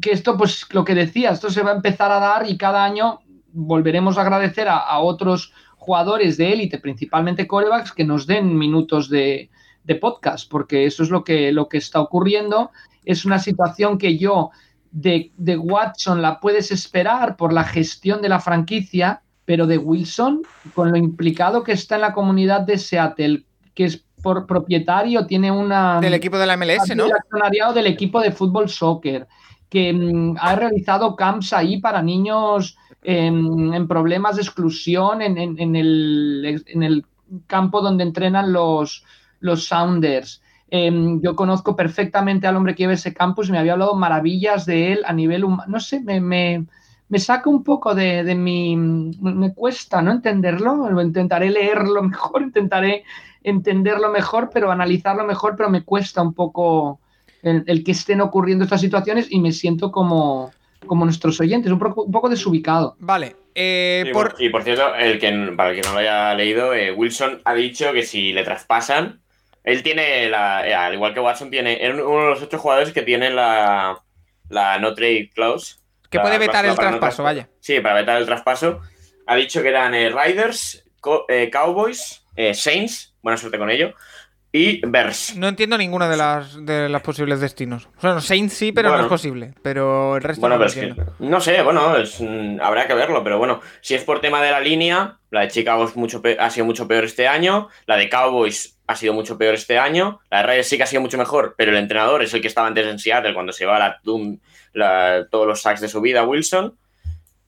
que 0.00 0.12
esto, 0.12 0.36
pues 0.36 0.66
lo 0.72 0.84
que 0.84 0.94
decía, 0.94 1.30
esto 1.30 1.50
se 1.50 1.62
va 1.62 1.72
a 1.72 1.76
empezar 1.76 2.10
a 2.12 2.20
dar 2.20 2.48
y 2.48 2.56
cada 2.56 2.84
año 2.84 3.18
volveremos 3.52 4.16
a 4.16 4.22
agradecer 4.22 4.68
a, 4.68 4.98
otros 5.00 5.52
jugadores 5.76 6.36
de 6.36 6.52
élite, 6.52 6.78
principalmente 6.78 7.46
corebacks, 7.46 7.92
que 7.92 8.04
nos 8.04 8.26
den 8.26 8.56
minutos 8.56 9.10
de, 9.10 9.50
de, 9.84 9.94
podcast, 9.96 10.48
porque 10.48 10.86
eso 10.86 11.02
es 11.02 11.10
lo 11.10 11.24
que, 11.24 11.52
lo 11.52 11.68
que 11.68 11.78
está 11.78 12.00
ocurriendo. 12.00 12.70
Es 13.04 13.24
una 13.24 13.40
situación 13.40 13.98
que 13.98 14.16
yo 14.16 14.50
de, 14.92 15.32
de 15.36 15.56
Watson 15.56 16.22
la 16.22 16.38
puedes 16.38 16.70
esperar 16.70 17.36
por 17.36 17.52
la 17.52 17.64
gestión 17.64 18.22
de 18.22 18.28
la 18.28 18.40
franquicia, 18.40 19.22
pero 19.44 19.66
de 19.66 19.78
Wilson, 19.78 20.42
con 20.74 20.90
lo 20.90 20.96
implicado 20.96 21.62
que 21.62 21.72
está 21.72 21.96
en 21.96 22.02
la 22.02 22.12
comunidad 22.12 22.60
de 22.60 22.78
Seattle, 22.78 23.44
que 23.74 23.84
es 23.84 24.04
por 24.22 24.46
propietario, 24.46 25.26
tiene 25.26 25.50
una... 25.50 26.00
Del 26.00 26.14
equipo 26.14 26.38
de 26.38 26.46
la 26.46 26.56
MLS, 26.56 26.94
¿no? 26.94 27.06
accionariado 27.06 27.72
del 27.72 27.86
equipo 27.86 28.20
de 28.20 28.30
fútbol 28.30 28.68
soccer, 28.68 29.26
que 29.68 29.92
mm, 29.92 30.36
ha 30.40 30.54
realizado 30.54 31.16
camps 31.16 31.52
ahí 31.52 31.80
para 31.80 32.02
niños 32.02 32.76
en, 33.02 33.88
problemas 33.88 34.36
de 34.36 34.42
exclusión 34.42 35.22
en, 35.22 35.38
el, 35.38 36.64
en, 36.66 36.82
el, 36.82 37.04
campo 37.46 37.80
donde 37.80 38.04
entrenan 38.04 38.52
los, 38.52 39.04
los 39.40 39.64
Sounders. 39.64 40.42
Em, 40.70 41.20
yo 41.20 41.34
conozco 41.34 41.74
perfectamente 41.74 42.46
al 42.46 42.56
hombre 42.56 42.74
que 42.74 42.84
lleva 42.84 42.92
ese 42.92 43.12
campus 43.12 43.48
y 43.48 43.52
me 43.52 43.58
había 43.58 43.72
hablado 43.72 43.94
maravillas 43.94 44.66
de 44.66 44.92
él 44.92 45.02
a 45.04 45.12
nivel 45.12 45.44
humano. 45.44 45.64
No 45.66 45.80
sé, 45.80 46.00
me, 46.00 46.20
me, 46.20 46.66
me 47.12 47.18
saca 47.18 47.50
un 47.50 47.62
poco 47.62 47.94
de, 47.94 48.24
de, 48.24 48.34
mi... 48.34 48.74
Me 48.74 49.52
cuesta 49.52 50.00
no 50.00 50.12
entenderlo, 50.12 50.88
intentaré 51.02 51.50
leerlo 51.50 52.02
mejor, 52.02 52.40
intentaré 52.50 53.04
entenderlo 53.42 54.08
mejor, 54.08 54.48
pero 54.50 54.70
analizarlo 54.70 55.22
mejor, 55.26 55.54
pero 55.54 55.68
me 55.68 55.82
cuesta 55.82 56.22
un 56.22 56.32
poco 56.32 57.00
el, 57.42 57.84
que 57.84 57.92
estén 57.92 58.22
ocurriendo 58.22 58.64
estas 58.64 58.80
situaciones 58.80 59.26
y 59.30 59.40
me 59.40 59.52
siento 59.52 59.92
como, 59.92 60.52
como 60.86 61.04
nuestros 61.04 61.38
oyentes, 61.38 61.70
un 61.70 61.78
poco, 61.78 62.04
un 62.04 62.12
poco 62.12 62.30
desubicado. 62.30 62.96
Vale. 62.98 63.36
Eh, 63.54 64.08
por... 64.14 64.34
Y 64.38 64.48
por 64.48 64.62
cierto, 64.62 64.94
el 64.94 65.18
que, 65.18 65.52
para 65.54 65.68
el 65.68 65.76
que 65.76 65.86
no 65.86 65.92
lo 65.92 65.98
haya 65.98 66.32
leído, 66.32 66.72
eh, 66.72 66.92
Wilson 66.92 67.42
ha 67.44 67.52
dicho 67.52 67.92
que 67.92 68.04
si 68.04 68.32
le 68.32 68.42
traspasan, 68.42 69.20
él 69.64 69.82
tiene, 69.82 70.30
la, 70.30 70.66
eh, 70.66 70.74
al 70.74 70.94
igual 70.94 71.12
que 71.12 71.20
Watson, 71.20 71.50
tiene, 71.50 71.86
es 71.86 71.92
uno 71.92 72.22
de 72.22 72.30
los 72.30 72.42
ocho 72.42 72.58
jugadores 72.58 72.94
que 72.94 73.02
tiene 73.02 73.28
la, 73.28 73.98
la 74.48 74.78
no 74.78 74.94
trade 74.94 75.28
clause 75.34 75.81
Que 76.12 76.20
puede 76.20 76.38
vetar 76.38 76.64
el 76.66 76.76
traspaso, 76.76 77.22
vaya. 77.22 77.48
Sí, 77.58 77.80
para 77.80 77.96
vetar 77.96 78.18
el 78.18 78.26
traspaso. 78.26 78.80
Ha 79.26 79.34
dicho 79.36 79.62
que 79.62 79.68
eran 79.68 79.94
eh, 79.94 80.10
Riders, 80.10 80.84
eh, 81.28 81.50
Cowboys, 81.50 82.24
eh, 82.36 82.54
Saints, 82.54 83.14
buena 83.22 83.38
suerte 83.38 83.58
con 83.58 83.70
ello, 83.70 83.94
y 84.54 84.86
Bears. 84.86 85.34
No 85.36 85.48
entiendo 85.48 85.78
ninguna 85.78 86.10
de 86.10 86.18
las, 86.18 86.66
de 86.66 86.90
las 86.90 87.00
posibles 87.00 87.40
destinos. 87.40 87.88
Bueno, 88.02 88.20
Saints 88.20 88.52
sí, 88.52 88.70
pero 88.70 88.90
no 88.90 89.00
es 89.00 89.06
posible. 89.06 89.54
Pero 89.62 90.16
el 90.16 90.22
resto 90.22 90.42
bueno, 90.42 90.58
no 90.58 90.66
pero 90.72 90.94
No 91.18 91.40
sé, 91.40 91.62
bueno, 91.62 91.94
mm, 92.20 92.60
habrá 92.60 92.86
que 92.86 92.92
verlo. 92.92 93.24
Pero 93.24 93.38
bueno, 93.38 93.62
si 93.80 93.94
es 93.94 94.04
por 94.04 94.20
tema 94.20 94.42
de 94.42 94.50
la 94.50 94.60
línea, 94.60 95.16
la 95.30 95.40
de 95.40 95.48
Chicago 95.48 95.90
mucho 95.94 96.20
ha 96.38 96.50
sido 96.50 96.66
mucho 96.66 96.86
peor 96.86 97.04
este 97.04 97.26
año. 97.26 97.68
La 97.86 97.96
de 97.96 98.10
Cowboys 98.10 98.78
ha 98.86 98.94
sido 98.94 99.14
mucho 99.14 99.38
peor 99.38 99.54
este 99.54 99.78
año. 99.78 100.20
La 100.30 100.38
de 100.38 100.42
Raiders 100.42 100.68
sí 100.68 100.76
que 100.76 100.82
ha 100.82 100.86
sido 100.86 101.00
mucho 101.00 101.16
mejor, 101.16 101.54
pero 101.56 101.70
el 101.70 101.78
entrenador 101.78 102.22
es 102.22 102.34
el 102.34 102.42
que 102.42 102.48
estaba 102.48 102.66
antes 102.66 102.86
en 102.86 102.98
Seattle 102.98 103.32
cuando 103.32 103.54
se 103.54 103.64
va 103.64 103.78
la, 103.78 104.00
la 104.72 105.26
todos 105.30 105.46
los 105.46 105.62
sacks 105.62 105.80
de 105.80 105.88
su 105.88 106.00
vida, 106.00 106.24
Wilson. 106.24 106.76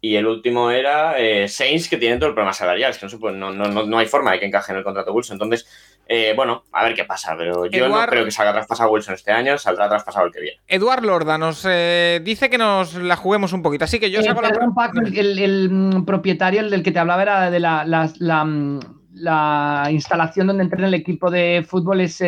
Y 0.05 0.17
el 0.17 0.27
último 0.27 0.71
era 0.71 1.19
eh, 1.19 1.49
Saints, 1.49 1.89
que 1.89 1.97
tiene 1.97 2.19
todo 2.19 2.29
el 2.29 2.35
problema 2.35 2.53
salarial. 2.53 2.91
Es 2.91 2.99
que 2.99 3.07
no, 3.07 3.33
no, 3.51 3.53
no, 3.55 3.87
no, 3.87 3.97
hay 3.97 4.05
forma 4.05 4.33
de 4.33 4.39
que 4.39 4.45
encaje 4.45 4.71
en 4.71 4.77
el 4.77 4.85
contrato 4.85 5.15
Wilson. 5.15 5.37
Entonces, 5.37 5.67
eh, 6.07 6.35
bueno, 6.37 6.65
a 6.73 6.85
ver 6.85 6.95
qué 6.95 7.05
pasa. 7.05 7.35
Pero 7.39 7.65
yo 7.65 7.89
no 7.89 8.05
creo 8.05 8.27
que 8.27 8.31
salga 8.31 8.53
traspasado 8.53 8.91
Wilson 8.91 9.15
este 9.15 9.33
año, 9.33 9.57
saldrá 9.57 9.89
traspasado 9.89 10.27
el 10.27 10.33
que 10.33 10.43
viene. 10.43 10.61
Eduard 10.69 11.03
Lorda 11.03 11.39
nos 11.39 11.65
eh, 11.67 12.21
dice 12.23 12.51
que 12.51 12.59
nos 12.59 12.93
la 12.97 13.17
juguemos 13.17 13.55
un 13.55 13.63
poquito. 13.63 13.87
Así 13.87 13.99
que 13.99 14.11
yo 14.11 14.23
saco 14.23 14.43
la. 14.43 14.51
el, 15.15 15.71
mm, 15.71 16.05
propietario, 16.05 16.61
el 16.61 16.69
del 16.69 16.83
que 16.83 16.93
te 16.93 16.99
hablaba, 16.99 17.23
era 17.23 17.51
de 17.51 17.61
la, 17.61 17.87
la, 17.87 18.45
mm, 18.45 18.81
instalación 19.91 20.49
donde 20.49 20.65
entrena 20.65 20.89
el 20.89 20.93
equipo 20.93 21.31
de 21.31 21.65
fútbol, 21.67 22.03
es. 22.03 22.23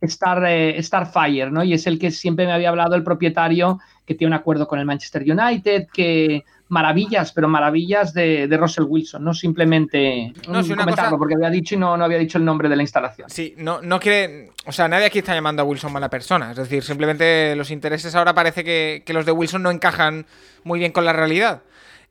Star, 0.00 0.46
Starfire, 0.80 1.50
¿no? 1.50 1.64
Y 1.64 1.74
es 1.74 1.86
el 1.88 1.98
que 1.98 2.12
siempre 2.12 2.46
me 2.46 2.52
había 2.52 2.68
hablado 2.68 2.94
el 2.94 3.02
propietario 3.02 3.80
que 4.08 4.14
tiene 4.14 4.34
un 4.34 4.40
acuerdo 4.40 4.66
con 4.66 4.78
el 4.78 4.86
Manchester 4.86 5.22
United, 5.22 5.88
que 5.92 6.42
maravillas, 6.68 7.30
pero 7.32 7.46
maravillas 7.46 8.14
de, 8.14 8.48
Russell 8.58 8.86
Wilson, 8.88 9.22
no 9.22 9.34
simplemente 9.34 10.32
no, 10.48 10.66
comentarlo, 10.66 11.18
porque 11.18 11.34
había 11.34 11.50
dicho 11.50 11.74
y 11.74 11.78
no, 11.78 11.94
no 11.94 12.06
había 12.06 12.16
dicho 12.16 12.38
el 12.38 12.44
nombre 12.46 12.70
de 12.70 12.76
la 12.76 12.80
instalación. 12.80 13.28
Sí, 13.28 13.54
no, 13.58 13.82
no 13.82 14.00
quiere. 14.00 14.52
O 14.64 14.72
sea, 14.72 14.88
nadie 14.88 15.04
aquí 15.04 15.18
está 15.18 15.34
llamando 15.34 15.60
a 15.60 15.66
Wilson 15.66 15.92
mala 15.92 16.08
persona. 16.08 16.52
Es 16.52 16.56
decir, 16.56 16.82
simplemente 16.82 17.54
los 17.54 17.70
intereses 17.70 18.14
ahora 18.14 18.32
parece 18.32 18.64
que, 18.64 19.04
los 19.08 19.26
de 19.26 19.32
Wilson 19.32 19.62
no 19.62 19.70
encajan 19.70 20.24
muy 20.64 20.78
bien 20.78 20.92
con 20.92 21.04
la 21.04 21.12
realidad. 21.12 21.60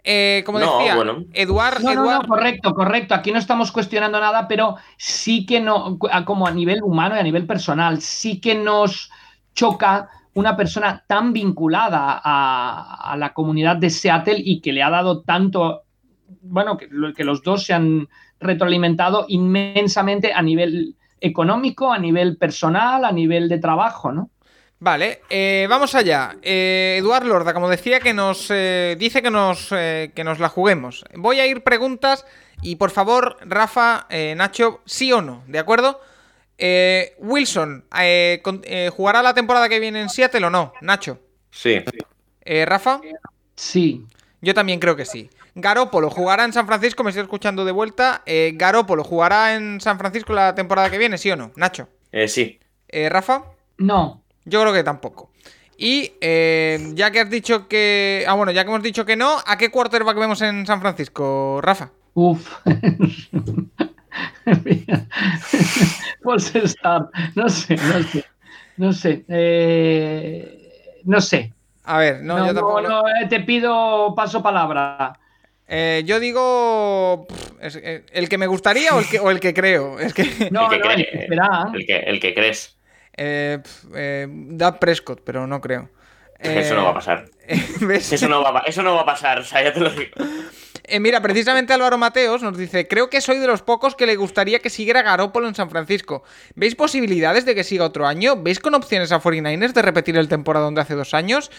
Eh, 0.04 0.44
como 0.46 0.60
decía, 0.60 0.96
bueno. 0.98 1.26
Eduard, 1.34 1.82
no, 1.82 1.96
no, 1.96 2.28
correcto, 2.28 2.76
correcto. 2.76 3.16
Aquí 3.16 3.32
no 3.32 3.40
estamos 3.40 3.72
cuestionando 3.72 4.20
nada, 4.20 4.48
pero 4.48 4.76
sí 4.98 5.48
que 5.48 5.60
no, 5.62 5.98
como 6.26 6.46
a 6.46 6.52
nivel 6.52 6.84
humano 6.84 7.16
y 7.16 7.20
a 7.20 7.24
nivel 7.24 7.48
personal, 7.48 8.02
sí 8.04 8.40
que 8.40 8.54
nos 8.54 9.10
choca 9.56 10.10
una 10.38 10.56
persona 10.56 11.04
tan 11.08 11.34
vinculada 11.34 12.22
a, 12.24 13.16
la 13.18 13.34
comunidad 13.34 13.78
de 13.78 13.90
Seattle 13.90 14.38
y 14.38 14.62
que 14.62 14.72
le 14.72 14.84
ha 14.84 14.90
dado 14.92 15.24
tanto, 15.24 15.82
bueno, 16.42 16.78
que, 16.78 17.24
los 17.24 17.42
dos 17.42 17.66
se 17.66 17.74
han 17.74 18.08
retroalimentado 18.40 19.26
inmensamente 19.30 20.32
a 20.32 20.44
nivel 20.44 20.96
económico, 21.20 21.92
a 21.92 21.98
nivel 21.98 22.38
personal, 22.38 23.04
a 23.04 23.12
nivel 23.12 23.50
de 23.50 23.58
trabajo, 23.58 24.12
¿no? 24.12 24.30
Vale, 24.80 25.22
eh, 25.28 25.66
vamos 25.68 25.96
allá. 25.96 26.36
Eh, 26.44 26.98
Eduard 27.00 27.26
Lorda, 27.26 27.56
como 27.56 27.68
decía, 27.68 28.00
que 28.00 28.14
nos 28.14 28.52
eh, 28.52 28.96
dice 29.00 29.24
que 29.24 29.32
nos, 29.32 29.70
que 29.70 30.24
nos 30.24 30.38
la 30.38 30.50
juguemos. 30.50 31.04
Voy 31.16 31.40
a 31.40 31.48
ir 31.48 31.64
preguntas 31.64 32.28
y 32.62 32.76
por 32.76 32.92
favor, 32.92 33.38
Rafa, 33.42 34.06
Nacho, 34.36 34.82
sí 34.86 35.12
o 35.12 35.24
no, 35.24 35.42
¿de 35.48 35.58
acuerdo? 35.58 36.00
Eh, 36.58 37.16
Wilson, 37.20 37.86
eh, 38.00 38.42
eh, 38.64 38.90
¿jugará 38.96 39.22
la 39.22 39.34
temporada 39.34 39.70
que 39.70 39.80
viene 39.80 40.02
en 40.02 40.10
Seattle 40.10 40.46
o 40.46 40.50
no? 40.50 40.74
Nacho. 40.82 41.20
Sí. 41.52 41.84
¿Rafa? 42.66 43.02
Sí. 43.56 44.06
Yo 44.42 44.54
también 44.54 44.80
creo 44.80 44.96
que 44.96 45.06
sí. 45.06 45.30
Garópolo 45.56 46.10
jugará 46.10 46.46
en 46.46 46.54
San 46.54 46.68
Francisco, 46.68 47.04
me 47.04 47.10
estoy 47.10 47.24
escuchando 47.24 47.66
de 47.66 47.72
vuelta. 47.72 48.24
Garópolo 48.54 49.04
jugará 49.04 49.56
en 49.56 49.82
San 49.82 49.98
Francisco 49.98 50.34
la 50.34 50.56
temporada 50.56 50.90
que 50.90 50.98
viene, 50.98 51.18
¿sí 51.18 51.32
o 51.32 51.36
no? 51.36 51.52
Nacho. 51.56 51.90
sí. 52.28 52.60
¿Rafa? 53.10 53.44
No. 53.78 54.24
Yo 54.46 54.62
creo 54.62 54.74
que 54.74 54.84
tampoco. 54.84 55.32
Y 55.78 56.14
ya 56.22 57.12
que 57.12 57.20
has 57.20 57.30
dicho 57.30 57.68
que. 57.68 58.24
Ah, 58.28 58.34
bueno, 58.34 58.52
ya 58.52 58.64
que 58.64 58.70
hemos 58.70 58.84
dicho 58.84 59.06
que 59.06 59.16
no, 59.16 59.38
¿a 59.46 59.58
qué 59.58 59.70
quarterback 59.70 60.18
vemos 60.18 60.42
en 60.42 60.66
San 60.66 60.80
Francisco, 60.80 61.60
Rafa? 61.62 61.92
Uf. 62.14 62.50
pues 66.24 66.56
estar, 66.56 67.10
no 67.36 67.50
sé, 67.50 67.76
no 67.76 68.04
sé, 68.04 68.26
no 68.78 68.94
sé, 68.94 69.26
eh, 69.28 71.00
no 71.04 71.22
sé. 71.22 71.54
A 71.84 71.98
ver, 72.00 72.22
no, 72.22 72.46
yo 72.46 72.54
tampoco. 72.54 72.82
No, 72.82 73.08
eh, 73.08 73.28
te 73.30 73.42
pido 73.42 74.14
paso 74.16 74.42
palabra. 74.42 75.18
Eh, 75.68 76.04
yo 76.06 76.20
digo 76.20 77.28
el 77.60 78.30
que 78.30 78.38
me 78.38 78.48
gustaría 78.48 78.96
o 78.96 79.00
el 79.00 79.10
que, 79.10 79.20
o 79.20 79.32
el 79.32 79.40
que 79.40 79.54
creo. 79.54 80.00
Es 80.00 80.14
que... 80.14 80.24
No, 80.52 80.72
el, 80.72 80.82
que 80.82 80.88
el, 80.88 81.86
que, 81.86 81.98
el 81.98 82.20
que 82.20 82.34
crees. 82.34 82.78
Eh, 83.18 83.60
Prescott, 84.80 85.22
pero 85.26 85.46
no 85.46 85.60
creo. 85.60 85.90
Eso 86.40 86.76
no 86.76 86.84
va 86.84 86.92
a 86.92 86.94
pasar. 86.94 87.26
Eso, 87.48 88.28
no 88.28 88.44
va, 88.44 88.64
eso 88.68 88.84
no 88.84 88.96
va 88.96 89.02
a 89.02 89.06
pasar, 89.06 89.40
o 89.40 89.44
sea, 89.44 89.64
ya 89.64 89.74
te 89.74 89.80
lo 89.80 89.90
digo. 89.90 90.12
Eh, 90.90 91.02
mira, 91.02 91.22
precisamente 91.22 91.74
Álvaro 91.74 91.98
Mateos 91.98 92.42
nos 92.42 92.58
dice, 92.58 92.88
creo 92.88 93.10
que 93.10 93.20
soy 93.20 93.40
de 93.40 93.48
los 93.48 93.62
pocos 93.62 93.94
que 93.94 94.06
le 94.06 94.16
gustaría 94.16 94.60
que 94.60 94.70
siguiera 94.70 95.02
Garópolo 95.02 95.50
en 95.50 95.54
San 95.54 95.70
Francisco. 95.70 96.24
¿Veis 96.56 96.76
posibilidades 96.76 97.44
de 97.44 97.56
que 97.56 97.66
siga 97.66 97.84
otro 97.84 98.08
año? 98.08 98.42
¿Veis 98.42 98.62
con 98.62 98.74
opciones 98.74 99.12
a 99.12 99.22
49ers 99.22 99.74
de 99.74 99.82
repetir 99.82 100.16
el 100.16 100.30
temporada 100.30 100.64
donde 100.64 100.80
hace 100.80 100.96
dos 100.96 101.14
años? 101.14 101.52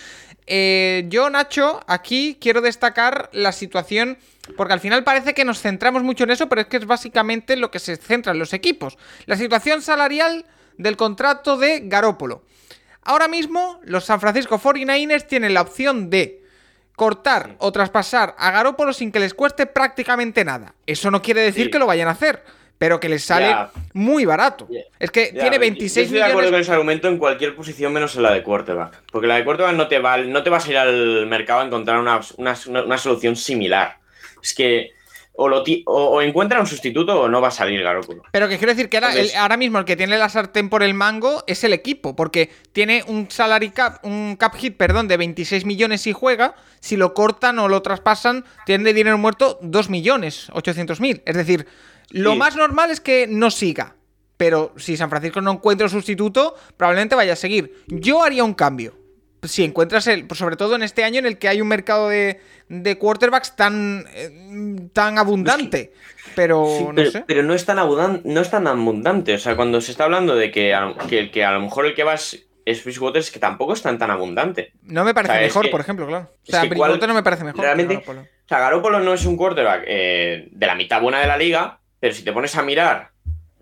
Eh, 0.47 1.05
yo, 1.09 1.29
Nacho, 1.29 1.81
aquí 1.87 2.39
quiero 2.41 2.63
destacar 2.63 3.29
la 3.35 3.53
situación, 3.53 4.17
porque 4.57 4.73
al 4.73 4.81
final 4.81 5.05
parece 5.05 5.35
que 5.35 5.45
nos 5.45 5.61
centramos 5.61 6.03
mucho 6.03 6.25
en 6.25 6.31
eso, 6.31 6.49
pero 6.49 6.63
es 6.63 6.67
que 6.67 6.79
es 6.79 6.87
básicamente 6.87 7.55
lo 7.57 7.71
que 7.71 7.81
se 7.81 7.97
centra 7.97 8.33
en 8.33 8.39
los 8.39 8.55
equipos. 8.55 8.97
La 9.27 9.37
situación 9.37 9.83
salarial 9.83 10.47
del 10.79 10.97
contrato 10.97 11.59
de 11.59 11.81
Garópolo. 11.85 12.45
Ahora 13.03 13.29
mismo, 13.29 13.79
los 13.85 14.07
San 14.07 14.21
Francisco 14.21 14.59
49ers 14.59 15.27
tienen 15.27 15.53
la 15.53 15.61
opción 15.61 16.09
de 16.09 16.38
cortar 16.99 17.55
o 17.59 17.73
traspasar 17.73 18.35
a 18.37 18.51
Garópolo 18.51 18.93
sin 18.93 19.11
que 19.11 19.21
les 19.21 19.33
cueste 19.33 19.65
prácticamente 19.67 20.45
nada. 20.45 20.75
Eso 20.85 21.11
no 21.11 21.23
quiere 21.23 21.41
decir 21.41 21.71
que 21.71 21.79
lo 21.79 21.87
vayan 21.87 22.09
a 22.09 22.11
hacer, 22.11 22.43
pero 22.77 22.99
que 22.99 23.09
les 23.09 23.25
sale 23.25 23.55
muy 23.95 24.27
barato. 24.27 24.69
Es 24.99 25.11
que 25.11 25.29
tiene 25.29 25.59
26 25.59 25.95
yo 25.95 26.03
estoy 26.03 26.19
de 26.19 26.25
acuerdo 26.25 26.51
con 26.51 26.61
ese 26.61 26.73
argumento 26.73 27.09
en 27.09 27.17
cualquier 27.19 27.55
posición 27.55 27.93
menos 27.93 28.17
en 28.17 28.25
la 28.25 28.33
de 28.33 28.43
quarterback. 28.43 29.05
Porque 29.13 29.29
la 29.29 29.37
de 29.37 29.45
quarterback 29.45 29.77
no 29.77 29.87
te 29.87 30.01
va, 30.01 30.19
no 30.19 30.43
te 30.43 30.51
vas 30.51 30.67
a 30.67 30.71
ir 30.71 30.77
al 30.77 31.27
mercado 31.29 31.61
a 31.61 31.67
encontrar 31.67 32.01
una 32.01 32.99
solución 32.99 33.37
similar. 33.37 33.99
Es 34.43 34.53
que 34.53 34.91
o, 35.39 36.23
encuentra 36.23 36.61
un 36.61 36.67
sustituto 36.67 37.21
o 37.21 37.29
no 37.29 37.41
va 37.41 37.49
a 37.49 37.53
salir 37.53 37.83
Garoppolo. 37.83 38.25
Pero 38.33 38.49
que 38.49 38.59
quiero 38.59 38.73
decir 38.73 38.89
que 38.89 38.97
ahora, 38.97 39.13
ahora, 39.39 39.57
mismo 39.57 39.79
el 39.79 39.85
que 39.85 39.97
tiene 39.97 40.19
la 40.19 40.29
sartén 40.29 40.69
por 40.69 40.83
el 40.83 40.95
mango 40.95 41.45
es 41.47 41.63
el 41.63 41.73
equipo, 41.73 42.17
porque 42.17 42.51
tiene 42.73 43.05
un 43.07 43.31
salary 43.31 43.71
cap, 43.71 44.05
un 44.05 44.37
cap 44.37 44.55
hit, 44.57 44.77
perdón, 44.77 45.07
de 45.07 45.17
26 45.17 45.65
millones 45.65 46.03
si 46.03 46.13
juega, 46.13 46.57
si 46.81 46.97
lo 46.97 47.15
cortan 47.15 47.59
o 47.59 47.69
lo 47.69 47.83
traspasan, 47.83 48.45
tiene 48.67 48.85
de 48.85 48.95
dinero 48.95 49.19
muerto 49.19 49.59
2 49.63 49.91
millones 49.91 50.49
800 50.53 51.01
mil. 51.01 51.23
Es 51.25 51.37
decir, 51.37 51.67
lo 52.11 52.37
más 52.37 52.57
normal 52.57 52.91
es 52.91 53.01
que 53.01 53.27
no 53.29 53.51
siga. 53.51 53.95
Pero 54.37 54.73
si 54.77 54.97
San 54.97 55.11
Francisco 55.11 55.41
no 55.41 55.53
encuentra 55.53 55.87
un 55.87 55.91
sustituto, 55.91 56.55
probablemente 56.77 57.17
vaya 57.17 57.33
a 57.33 57.37
seguir. 57.37 57.85
Yo 57.89 58.23
haría 58.23 58.45
un 58.45 58.55
cambio 58.55 58.95
si 59.43 59.65
encuentras 59.65 60.07
el, 60.07 60.27
sobre 60.35 60.57
todo 60.57 60.75
en 60.75 60.83
este 60.83 61.05
año 61.05 61.19
en 61.21 61.27
el 61.27 61.39
que 61.39 61.49
hay 61.49 61.61
un 61.61 61.69
mercado 61.69 62.09
de, 62.09 62.41
quarterbacks 62.99 63.57
tan, 63.57 64.05
eh, 64.15 64.89
tan 64.93 65.19
abundante. 65.19 65.93
Pero, 66.35 66.93
no 66.93 67.05
sé. 67.07 67.25
pero 67.27 67.43
no 67.43 67.55
es 67.55 67.65
tan 67.65 67.79
abundante, 67.79 68.29
no 68.29 68.41
es 68.41 68.51
tan 68.51 68.67
abundante. 68.67 69.35
O 69.35 69.39
sea, 69.39 69.57
cuando 69.57 69.81
se 69.81 69.93
está 69.93 70.05
hablando 70.05 70.35
de 70.35 70.51
que 70.51 70.75
a, 70.75 70.95
que, 71.09 71.45
a 71.45 71.53
lo 71.53 71.61
mejor 71.61 71.87
el 71.87 71.95
que 71.95 72.05
vas 72.05 72.39
es 72.71 72.85
Bridgewater 72.85 73.21
es 73.21 73.31
que 73.31 73.39
tampoco 73.39 73.73
es 73.73 73.83
tan, 73.83 73.99
tan 73.99 74.11
abundante. 74.11 74.73
No 74.83 75.05
me 75.05 75.15
parece 75.15 75.41
mejor, 75.41 75.71
por 75.71 75.81
ejemplo, 75.81 76.07
claro. 76.07 76.31
O 76.47 76.51
sea, 76.51 76.65
Bridgewater 76.65 77.09
no 77.09 77.15
me 77.15 77.23
parece 77.23 77.45
mejor. 77.45 77.61
Realmente, 77.61 77.97
o 78.07 78.25
sea, 78.47 78.61
Garoppolo 78.61 79.01
no 79.01 79.15
es 79.15 79.25
un 79.25 79.37
quarterback 79.37 79.85
eh, 79.87 80.49
de 80.51 80.67
la 80.67 80.75
mitad 80.75 81.01
buena 81.01 81.21
de 81.21 81.27
la 81.27 81.37
liga, 81.37 81.81
pero 82.01 82.15
si 82.15 82.23
te 82.23 82.33
pones 82.33 82.57
a 82.57 82.63
mirar 82.63 83.11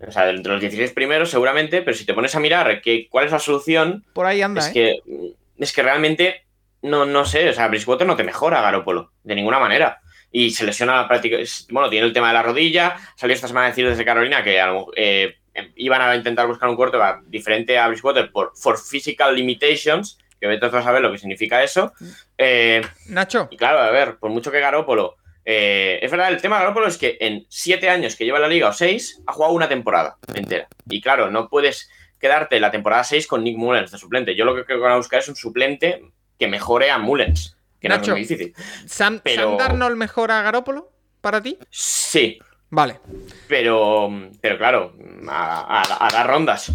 o 0.05 0.11
sea, 0.11 0.29
entre 0.29 0.51
los 0.51 0.61
16 0.61 0.91
primeros 0.91 1.31
seguramente, 1.31 1.81
pero 1.81 1.97
si 1.97 2.05
te 2.05 2.13
pones 2.13 2.35
a 2.35 2.39
mirar 2.39 2.81
que, 2.81 3.07
cuál 3.09 3.25
es 3.25 3.31
la 3.31 3.39
solución, 3.39 4.05
por 4.13 4.27
ahí 4.27 4.41
anda, 4.41 4.61
es 4.61 4.67
¿eh? 4.67 4.73
que 4.73 5.33
es 5.57 5.73
que 5.73 5.81
realmente 5.81 6.45
no, 6.83 7.05
no 7.05 7.25
sé, 7.25 7.49
o 7.49 7.53
sea, 7.53 7.67
Bridgewater 7.67 8.05
no 8.05 8.15
te 8.15 8.23
mejora 8.23 8.61
Garópolo, 8.61 9.11
de 9.23 9.35
ninguna 9.35 9.59
manera. 9.59 10.01
Y 10.29 10.51
se 10.51 10.65
lesiona 10.65 10.97
la 10.97 11.07
práctica. 11.07 11.37
Bueno, 11.71 11.89
tiene 11.89 12.05
el 12.05 12.13
tema 12.13 12.27
de 12.27 12.33
la 12.33 12.43
rodilla. 12.43 12.97
Salió 13.15 13.33
esta 13.33 13.47
semana 13.47 13.67
a 13.67 13.69
decir 13.69 13.87
desde 13.87 14.03
Carolina 14.03 14.43
que 14.43 14.61
eh, 14.97 15.37
iban 15.75 16.01
a 16.01 16.15
intentar 16.15 16.47
buscar 16.47 16.69
un 16.69 16.75
corte 16.75 16.97
diferente 17.27 17.77
a 17.77 17.87
Bridgewater 17.87 18.31
por 18.31 18.51
for 18.55 18.77
physical 18.79 19.35
limitations. 19.35 20.17
Que 20.39 20.45
vete 20.47 20.67
a 20.67 20.69
saber 20.83 21.01
lo 21.01 21.11
que 21.11 21.17
significa 21.17 21.63
eso. 21.63 21.93
Eh, 22.37 22.81
Nacho. 23.07 23.47
Y 23.49 23.57
claro, 23.57 23.79
a 23.79 23.89
ver, 23.89 24.17
por 24.17 24.29
mucho 24.29 24.51
que 24.51 24.59
Garópolo. 24.59 25.15
Eh, 25.43 25.97
es 26.01 26.11
verdad, 26.11 26.29
el 26.29 26.41
tema 26.41 26.57
de 26.57 26.63
Garópolo 26.63 26.87
es 26.87 26.97
que 26.97 27.17
en 27.21 27.45
siete 27.49 27.89
años 27.89 28.15
que 28.15 28.23
lleva 28.25 28.37
la 28.37 28.47
liga 28.47 28.69
o 28.69 28.73
seis, 28.73 29.21
ha 29.25 29.33
jugado 29.33 29.53
una 29.53 29.67
temporada 29.67 30.17
entera. 30.35 30.67
Y 30.89 31.01
claro, 31.01 31.31
no 31.31 31.49
puedes 31.49 31.89
quedarte 32.19 32.59
la 32.59 32.71
temporada 32.71 33.03
6 33.03 33.27
con 33.27 33.43
Nick 33.43 33.57
Mullens 33.57 33.91
de 33.91 33.97
suplente. 33.97 34.35
Yo 34.35 34.43
lo 34.45 34.55
que 34.55 34.65
creo 34.65 34.77
que 34.77 34.83
van 34.83 34.93
a 34.93 34.97
buscar 34.97 35.19
es 35.19 35.27
un 35.29 35.35
suplente 35.35 36.03
que 36.37 36.47
mejore 36.47 36.91
a 36.91 36.97
Mullens. 36.97 37.55
que 37.79 37.89
no 37.89 37.95
Nacho, 37.95 38.11
es 38.13 38.17
muy 38.17 38.21
difícil. 38.21 38.53
¿Sam, 38.87 39.21
Pero- 39.23 39.49
Sam 39.49 39.57
Darnold 39.57 39.95
mejora 39.97 40.39
a 40.39 40.41
Garópolo 40.43 40.91
para 41.21 41.41
ti? 41.41 41.57
Sí, 41.69 42.39
Vale. 42.69 42.99
pero, 43.47 44.09
pero 44.41 44.57
claro, 44.57 44.93
a, 45.29 45.81
a- 45.81 46.07
a 46.07 46.09
dar 46.11 46.27
rondas. 46.27 46.71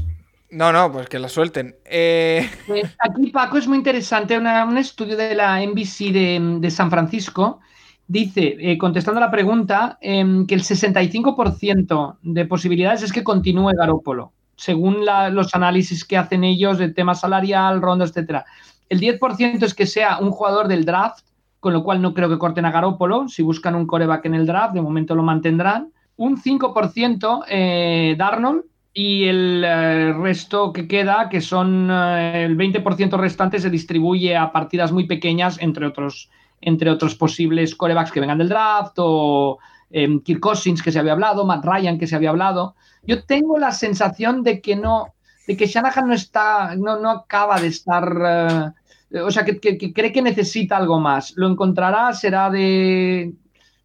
No, 0.50 0.70
no, 0.72 0.92
pues 0.92 1.08
que 1.08 1.18
la 1.18 1.28
suelten. 1.28 1.76
Eh, 1.84 2.48
Eh, 2.68 2.82
Aquí, 2.98 3.30
Paco, 3.30 3.58
es 3.58 3.66
muy 3.66 3.78
interesante. 3.78 4.36
una- 4.38 4.64
un 4.64 4.78
estudio 4.78 5.16
de 5.16 5.34
la 5.34 5.62
NBC 5.62 6.12
de, 6.12 6.56
de 6.60 6.70
San 6.70 6.90
Francisco 6.90 7.60
dice, 8.06 8.56
eh, 8.58 8.76
contestando 8.76 9.18
a 9.18 9.24
la 9.24 9.30
pregunta, 9.30 9.96
em, 10.02 10.46
que 10.46 10.54
el 10.54 10.62
65% 10.62 12.18
de 12.22 12.44
posibilidades 12.46 13.02
es 13.02 13.12
que 13.12 13.24
continúe 13.24 13.70
Garópolo, 13.76 14.32
según 14.56 15.04
la- 15.04 15.30
los 15.30 15.54
análisis 15.54 16.04
que 16.04 16.16
hacen 16.18 16.44
ellos 16.44 16.78
de 16.78 16.88
tema 16.92 17.14
salarial, 17.14 17.80
ronda, 17.80 18.04
etcétera. 18.04 18.44
El 18.88 19.00
10% 19.00 19.64
es 19.64 19.72
que 19.74 19.86
sea 19.86 20.18
un 20.18 20.30
jugador 20.30 20.68
del 20.68 20.84
draft, 20.84 21.24
con 21.62 21.72
lo 21.72 21.84
cual 21.84 22.02
no 22.02 22.12
creo 22.12 22.28
que 22.28 22.38
corten 22.38 22.64
a 22.64 22.72
Garópolo. 22.72 23.28
Si 23.28 23.40
buscan 23.40 23.76
un 23.76 23.86
coreback 23.86 24.26
en 24.26 24.34
el 24.34 24.46
draft, 24.46 24.74
de 24.74 24.82
momento 24.82 25.14
lo 25.14 25.22
mantendrán. 25.22 25.92
Un 26.16 26.36
5% 26.36 27.44
eh, 27.48 28.16
Darnold, 28.18 28.64
y 28.92 29.28
el 29.28 29.62
eh, 29.64 30.12
resto 30.12 30.72
que 30.72 30.88
queda, 30.88 31.28
que 31.28 31.40
son 31.40 31.88
eh, 31.88 32.46
el 32.46 32.56
20% 32.56 33.16
restante, 33.16 33.60
se 33.60 33.70
distribuye 33.70 34.36
a 34.36 34.50
partidas 34.50 34.90
muy 34.90 35.06
pequeñas, 35.06 35.56
entre 35.60 35.86
otros, 35.86 36.30
entre 36.60 36.90
otros 36.90 37.14
posibles 37.14 37.76
corebacks 37.76 38.10
que 38.10 38.18
vengan 38.18 38.38
del 38.38 38.48
draft, 38.48 38.94
o 38.96 39.60
eh, 39.88 40.18
Kirk 40.24 40.40
Cousins, 40.40 40.82
que 40.82 40.90
se 40.90 40.98
había 40.98 41.12
hablado, 41.12 41.46
Matt 41.46 41.64
Ryan, 41.64 41.96
que 41.96 42.08
se 42.08 42.16
había 42.16 42.30
hablado. 42.30 42.74
Yo 43.04 43.22
tengo 43.22 43.56
la 43.56 43.70
sensación 43.70 44.42
de 44.42 44.60
que 44.60 44.74
no, 44.74 45.14
de 45.46 45.56
que 45.56 45.66
Shanahan 45.66 46.08
no 46.08 46.14
está, 46.14 46.74
no, 46.74 46.98
no 46.98 47.10
acaba 47.10 47.60
de 47.60 47.68
estar. 47.68 48.74
O 49.20 49.30
sea, 49.30 49.44
que, 49.44 49.58
que- 49.58 49.76
que 49.78 49.92
cree 49.92 50.12
que 50.12 50.22
necesita 50.22 50.76
algo 50.76 50.98
más. 51.00 51.32
Lo 51.36 51.48
encontrará, 51.48 52.12
será 52.12 52.50
de. 52.50 53.32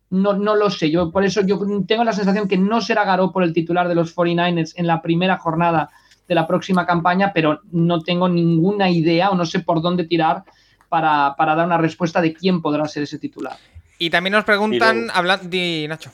No, 0.09 0.33
no 0.33 0.55
lo 0.55 0.69
sé, 0.69 0.89
yo 0.89 1.11
por 1.11 1.25
eso 1.25 1.41
yo 1.45 1.59
tengo 1.85 2.05
la 2.05 2.13
sensación 2.13 2.47
que 2.47 2.57
no 2.57 2.79
será 2.79 3.03
Garoppolo 3.03 3.45
el 3.45 3.51
titular 3.51 3.89
de 3.89 3.95
los 3.95 4.15
49ers 4.15 4.73
en 4.77 4.87
la 4.87 5.01
primera 5.01 5.37
jornada 5.37 5.89
de 6.29 6.33
la 6.35 6.47
próxima 6.47 6.85
campaña, 6.85 7.31
pero 7.33 7.59
no 7.71 7.99
tengo 8.01 8.29
ninguna 8.29 8.89
idea 8.89 9.29
o 9.31 9.35
no 9.35 9.45
sé 9.45 9.59
por 9.59 9.81
dónde 9.81 10.05
tirar 10.05 10.43
para, 10.87 11.35
para 11.37 11.55
dar 11.55 11.65
una 11.65 11.77
respuesta 11.77 12.21
de 12.21 12.33
quién 12.33 12.61
podrá 12.61 12.87
ser 12.87 13.03
ese 13.03 13.19
titular. 13.19 13.57
y 13.99 14.09
también 14.09 14.31
nos 14.31 14.45
preguntan, 14.45 15.09
hablando... 15.13 15.49
Di, 15.49 15.85
Nacho. 15.89 16.09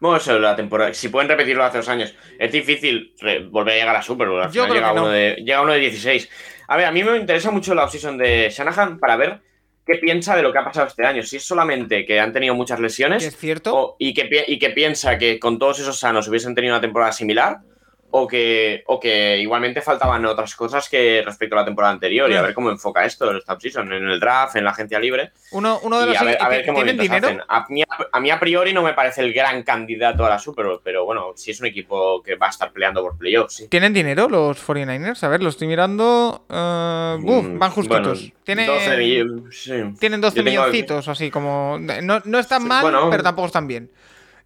Bueno, 0.00 0.16
eso 0.16 0.36
la 0.38 0.56
temporada. 0.56 0.92
Si 0.94 1.08
pueden 1.08 1.28
repetirlo 1.28 1.62
hace 1.62 1.78
dos 1.78 1.88
años. 1.88 2.14
Es 2.38 2.50
difícil 2.50 3.12
volver 3.50 3.74
a 3.74 3.76
llegar 3.78 3.96
a 3.96 4.02
Super 4.02 4.28
Bowl. 4.28 4.42
Al 4.42 4.50
Yo 4.50 4.64
final 4.64 4.70
creo 4.70 4.74
llega, 4.80 4.88
que 4.88 4.94
no. 4.96 5.02
uno 5.02 5.10
de, 5.10 5.34
llega 5.44 5.62
uno 5.62 5.72
de 5.72 5.78
16. 5.80 6.28
A 6.70 6.76
ver, 6.76 6.86
a 6.86 6.92
mí 6.92 7.02
me 7.02 7.16
interesa 7.16 7.50
mucho 7.50 7.74
la 7.74 7.84
offseason 7.84 8.16
de 8.16 8.48
Shanahan 8.48 8.98
para 9.00 9.16
ver 9.16 9.40
qué 9.84 9.96
piensa 9.98 10.36
de 10.36 10.42
lo 10.42 10.52
que 10.52 10.58
ha 10.60 10.64
pasado 10.64 10.86
este 10.86 11.04
año. 11.04 11.22
Si 11.24 11.36
es 11.36 11.44
solamente 11.44 12.06
que 12.06 12.20
han 12.20 12.32
tenido 12.32 12.54
muchas 12.54 12.78
lesiones 12.78 13.24
es 13.24 13.36
cierto. 13.36 13.76
o- 13.76 13.96
y, 13.98 14.14
que, 14.14 14.44
y 14.46 14.58
que 14.58 14.70
piensa 14.70 15.18
que 15.18 15.40
con 15.40 15.58
todos 15.58 15.80
esos 15.80 15.98
sanos 15.98 16.28
hubiesen 16.28 16.54
tenido 16.54 16.74
una 16.74 16.80
temporada 16.80 17.10
similar 17.12 17.58
o 18.12 18.26
que, 18.26 18.82
o 18.86 18.98
que 18.98 19.38
igualmente 19.38 19.80
faltaban 19.80 20.24
otras 20.26 20.54
cosas 20.56 20.88
que 20.88 21.22
respecto 21.24 21.54
a 21.54 21.60
la 21.60 21.64
temporada 21.64 21.92
anterior 21.92 22.28
y 22.28 22.32
a 22.32 22.36
Bueno. 22.36 22.46
ver 22.48 22.54
cómo 22.54 22.70
enfoca 22.70 23.04
esto 23.04 23.30
en 23.30 23.36
esta 23.38 23.52
offseason, 23.54 23.92
en 23.92 24.08
el 24.08 24.18
draft, 24.18 24.56
en 24.56 24.64
la 24.64 24.70
agencia 24.70 24.98
libre. 24.98 25.30
Uno, 25.52 25.78
uno 25.82 25.98
de 26.00 26.06
Y 26.06 26.08
los... 26.08 26.16
a 26.20 26.24
ver, 26.24 26.38
a 26.40 26.48
ver 26.48 26.64
qué 26.64 26.72
¿Tienen 26.72 26.98
dinero? 26.98 27.26
hacen. 27.28 27.42
A 27.48 27.66
mí, 27.68 27.82
a 28.12 28.20
mí 28.20 28.30
a 28.30 28.40
priori 28.40 28.72
no 28.72 28.82
me 28.82 28.94
parece 28.94 29.20
el 29.22 29.32
gran 29.32 29.62
candidato 29.62 30.26
a 30.26 30.28
la 30.30 30.38
Super 30.38 30.66
Bowl, 30.66 30.80
pero 30.82 31.04
bueno, 31.04 31.32
si 31.36 31.50
es 31.52 31.60
un 31.60 31.66
equipo 31.66 32.22
que 32.22 32.34
va 32.36 32.46
a 32.46 32.50
estar 32.50 32.72
peleando 32.72 33.02
por 33.02 33.16
playoffs, 33.16 33.54
sí. 33.54 33.68
¿Tienen 33.68 33.92
dinero 33.92 34.28
los 34.28 34.58
49ers? 34.66 35.22
A 35.24 35.28
ver, 35.28 35.42
lo 35.42 35.48
estoy 35.50 35.68
mirando. 35.68 36.44
uf, 36.48 37.44
Mm, 37.44 37.58
van 37.58 37.70
justitos. 37.70 38.18
bueno, 38.20 38.34
Tienen 38.44 38.66
12 38.66 38.96
millones, 38.96 39.56
sí. 39.62 39.72
Tienen 39.98 40.20
12 40.20 40.36
Yo 40.38 40.44
tengo- 40.44 40.60
milloncitos, 40.62 41.08
así 41.08 41.30
como. 41.30 41.78
No, 41.78 42.20
no 42.24 42.38
están 42.38 42.66
mal, 42.66 42.82
bueno. 42.82 43.08
pero 43.10 43.22
tampoco 43.22 43.46
están 43.46 43.66
bien. 43.66 43.90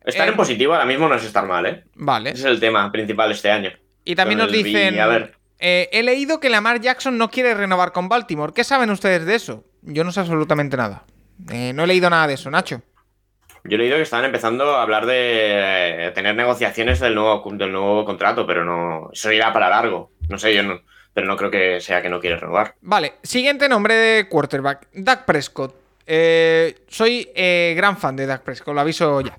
Estar 0.05 0.27
Eh, 0.27 0.31
en 0.31 0.37
positivo 0.37 0.73
ahora 0.75 0.85
mismo 0.87 1.09
no 1.09 1.15
es 1.15 1.25
estar 1.25 1.47
mal, 1.47 1.67
¿eh? 1.67 1.85
Vale. 1.95 2.31
Ese 2.31 2.41
es 2.41 2.45
el 2.47 2.61
tema 2.61 2.91
principal 2.93 3.31
este 3.33 3.51
año. 3.51 3.71
Y 4.05 4.15
también 4.15 4.39
nos 4.39 4.53
dicen. 4.53 4.99
A 5.01 5.07
ver. 5.07 5.35
eh, 5.59 5.89
he 5.93 6.03
leído 6.03 6.41
que 6.41 6.51
Lamar 6.51 6.81
Jackson 6.81 7.17
no 7.17 7.31
quiere 7.31 7.55
renovar 7.55 7.93
con 7.93 8.09
Baltimore. 8.09 8.53
¿Qué 8.55 8.65
saben 8.65 8.91
ustedes 8.91 9.25
de 9.25 9.35
eso? 9.35 9.65
Yo 9.83 10.05
no 10.05 10.13
sé 10.13 10.21
absolutamente 10.21 10.77
nada. 10.77 11.05
Eh, 11.51 11.73
no 11.75 11.85
he 11.85 11.87
leído 11.87 12.11
nada 12.11 12.27
de 12.27 12.35
eso, 12.35 12.51
Nacho. 12.51 12.83
Yo 13.65 13.77
he 13.77 13.79
leído 13.79 13.97
que 13.97 14.03
estaban 14.03 14.27
empezando 14.27 14.77
a 14.77 14.83
hablar 14.83 15.07
de 15.07 16.09
eh, 16.09 16.11
tener 16.15 16.35
negociaciones 16.35 17.01
del 17.01 17.15
nuevo, 17.15 17.43
del 17.55 17.73
nuevo 17.73 18.05
contrato, 18.05 18.47
pero 18.47 18.63
no. 18.65 19.09
Eso 19.13 19.33
irá 19.33 19.53
para 19.55 19.71
largo. 19.71 20.13
No 20.29 20.39
sé, 20.39 20.55
yo 20.55 20.63
no. 20.63 20.81
Pero 21.15 21.27
no 21.29 21.37
creo 21.37 21.51
que 21.51 21.81
sea 21.81 22.03
que 22.03 22.11
no 22.11 22.21
quiere 22.21 22.37
renovar. 22.37 22.75
Vale, 22.83 23.15
siguiente 23.23 23.69
nombre 23.69 23.95
de 23.95 24.29
quarterback: 24.29 24.89
Dak 24.93 25.25
Prescott. 25.25 25.75
Eh, 26.07 26.75
soy 26.89 27.31
eh, 27.35 27.73
gran 27.75 27.97
fan 27.97 28.17
de 28.17 28.27
Dak 28.27 28.43
Prescott, 28.43 28.75
lo 28.75 28.81
aviso 28.83 29.21
ya. 29.23 29.39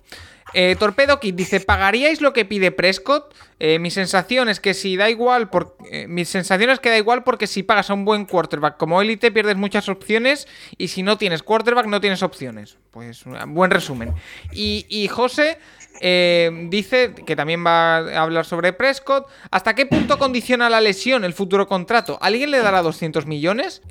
Eh, 0.58 0.78
Torpedo 0.80 1.20
Kid 1.20 1.34
dice: 1.34 1.60
¿Pagaríais 1.60 2.22
lo 2.22 2.32
que 2.32 2.45
pide 2.45 2.72
Prescott? 2.72 3.36
Eh, 3.60 3.78
mi 3.78 3.91
sensación 3.91 4.47
es 4.47 4.62
que 4.62 4.74
si 4.74 4.95
da 4.95 5.10
igual, 5.10 5.49
por, 5.49 5.76
eh, 5.91 6.08
mi 6.08 6.24
sensación 6.24 6.70
es 6.70 6.80
que 6.80 6.89
da 6.89 6.97
igual 6.97 7.26
porque 7.26 7.45
si 7.45 7.62
pagas 7.62 7.89
a 7.89 7.93
un 7.93 8.06
buen 8.06 8.26
quarterback 8.26 8.78
como 8.78 9.01
élite 9.01 9.34
pierdes 9.34 9.58
muchas 9.58 9.89
opciones 9.89 10.47
y 10.78 10.88
si 10.88 11.03
no 11.03 11.18
tienes 11.18 11.43
quarterback 11.43 11.88
no 11.88 11.99
tienes 11.99 12.24
opciones. 12.24 12.78
Pues 12.91 13.26
buen 13.47 13.70
resumen. 13.70 14.14
Y, 14.53 15.10
José 15.12 15.58
eh, 15.99 16.68
dice 16.70 17.14
que 17.26 17.36
también 17.36 17.66
va 17.66 17.97
a 17.97 18.22
hablar 18.22 18.45
sobre 18.45 18.72
Prescott. 18.72 19.28
¿Hasta 19.51 19.76
qué 19.76 19.86
punto 19.86 20.18
condiciona 20.18 20.70
la 20.70 20.80
lesión 20.80 21.26
el 21.26 21.34
futuro 21.34 21.68
contrato? 21.68 22.18
¿Alguien 22.22 22.51
le 22.51 22.60
dará 22.60 22.82
200 22.82 23.26
millones? 23.26 23.82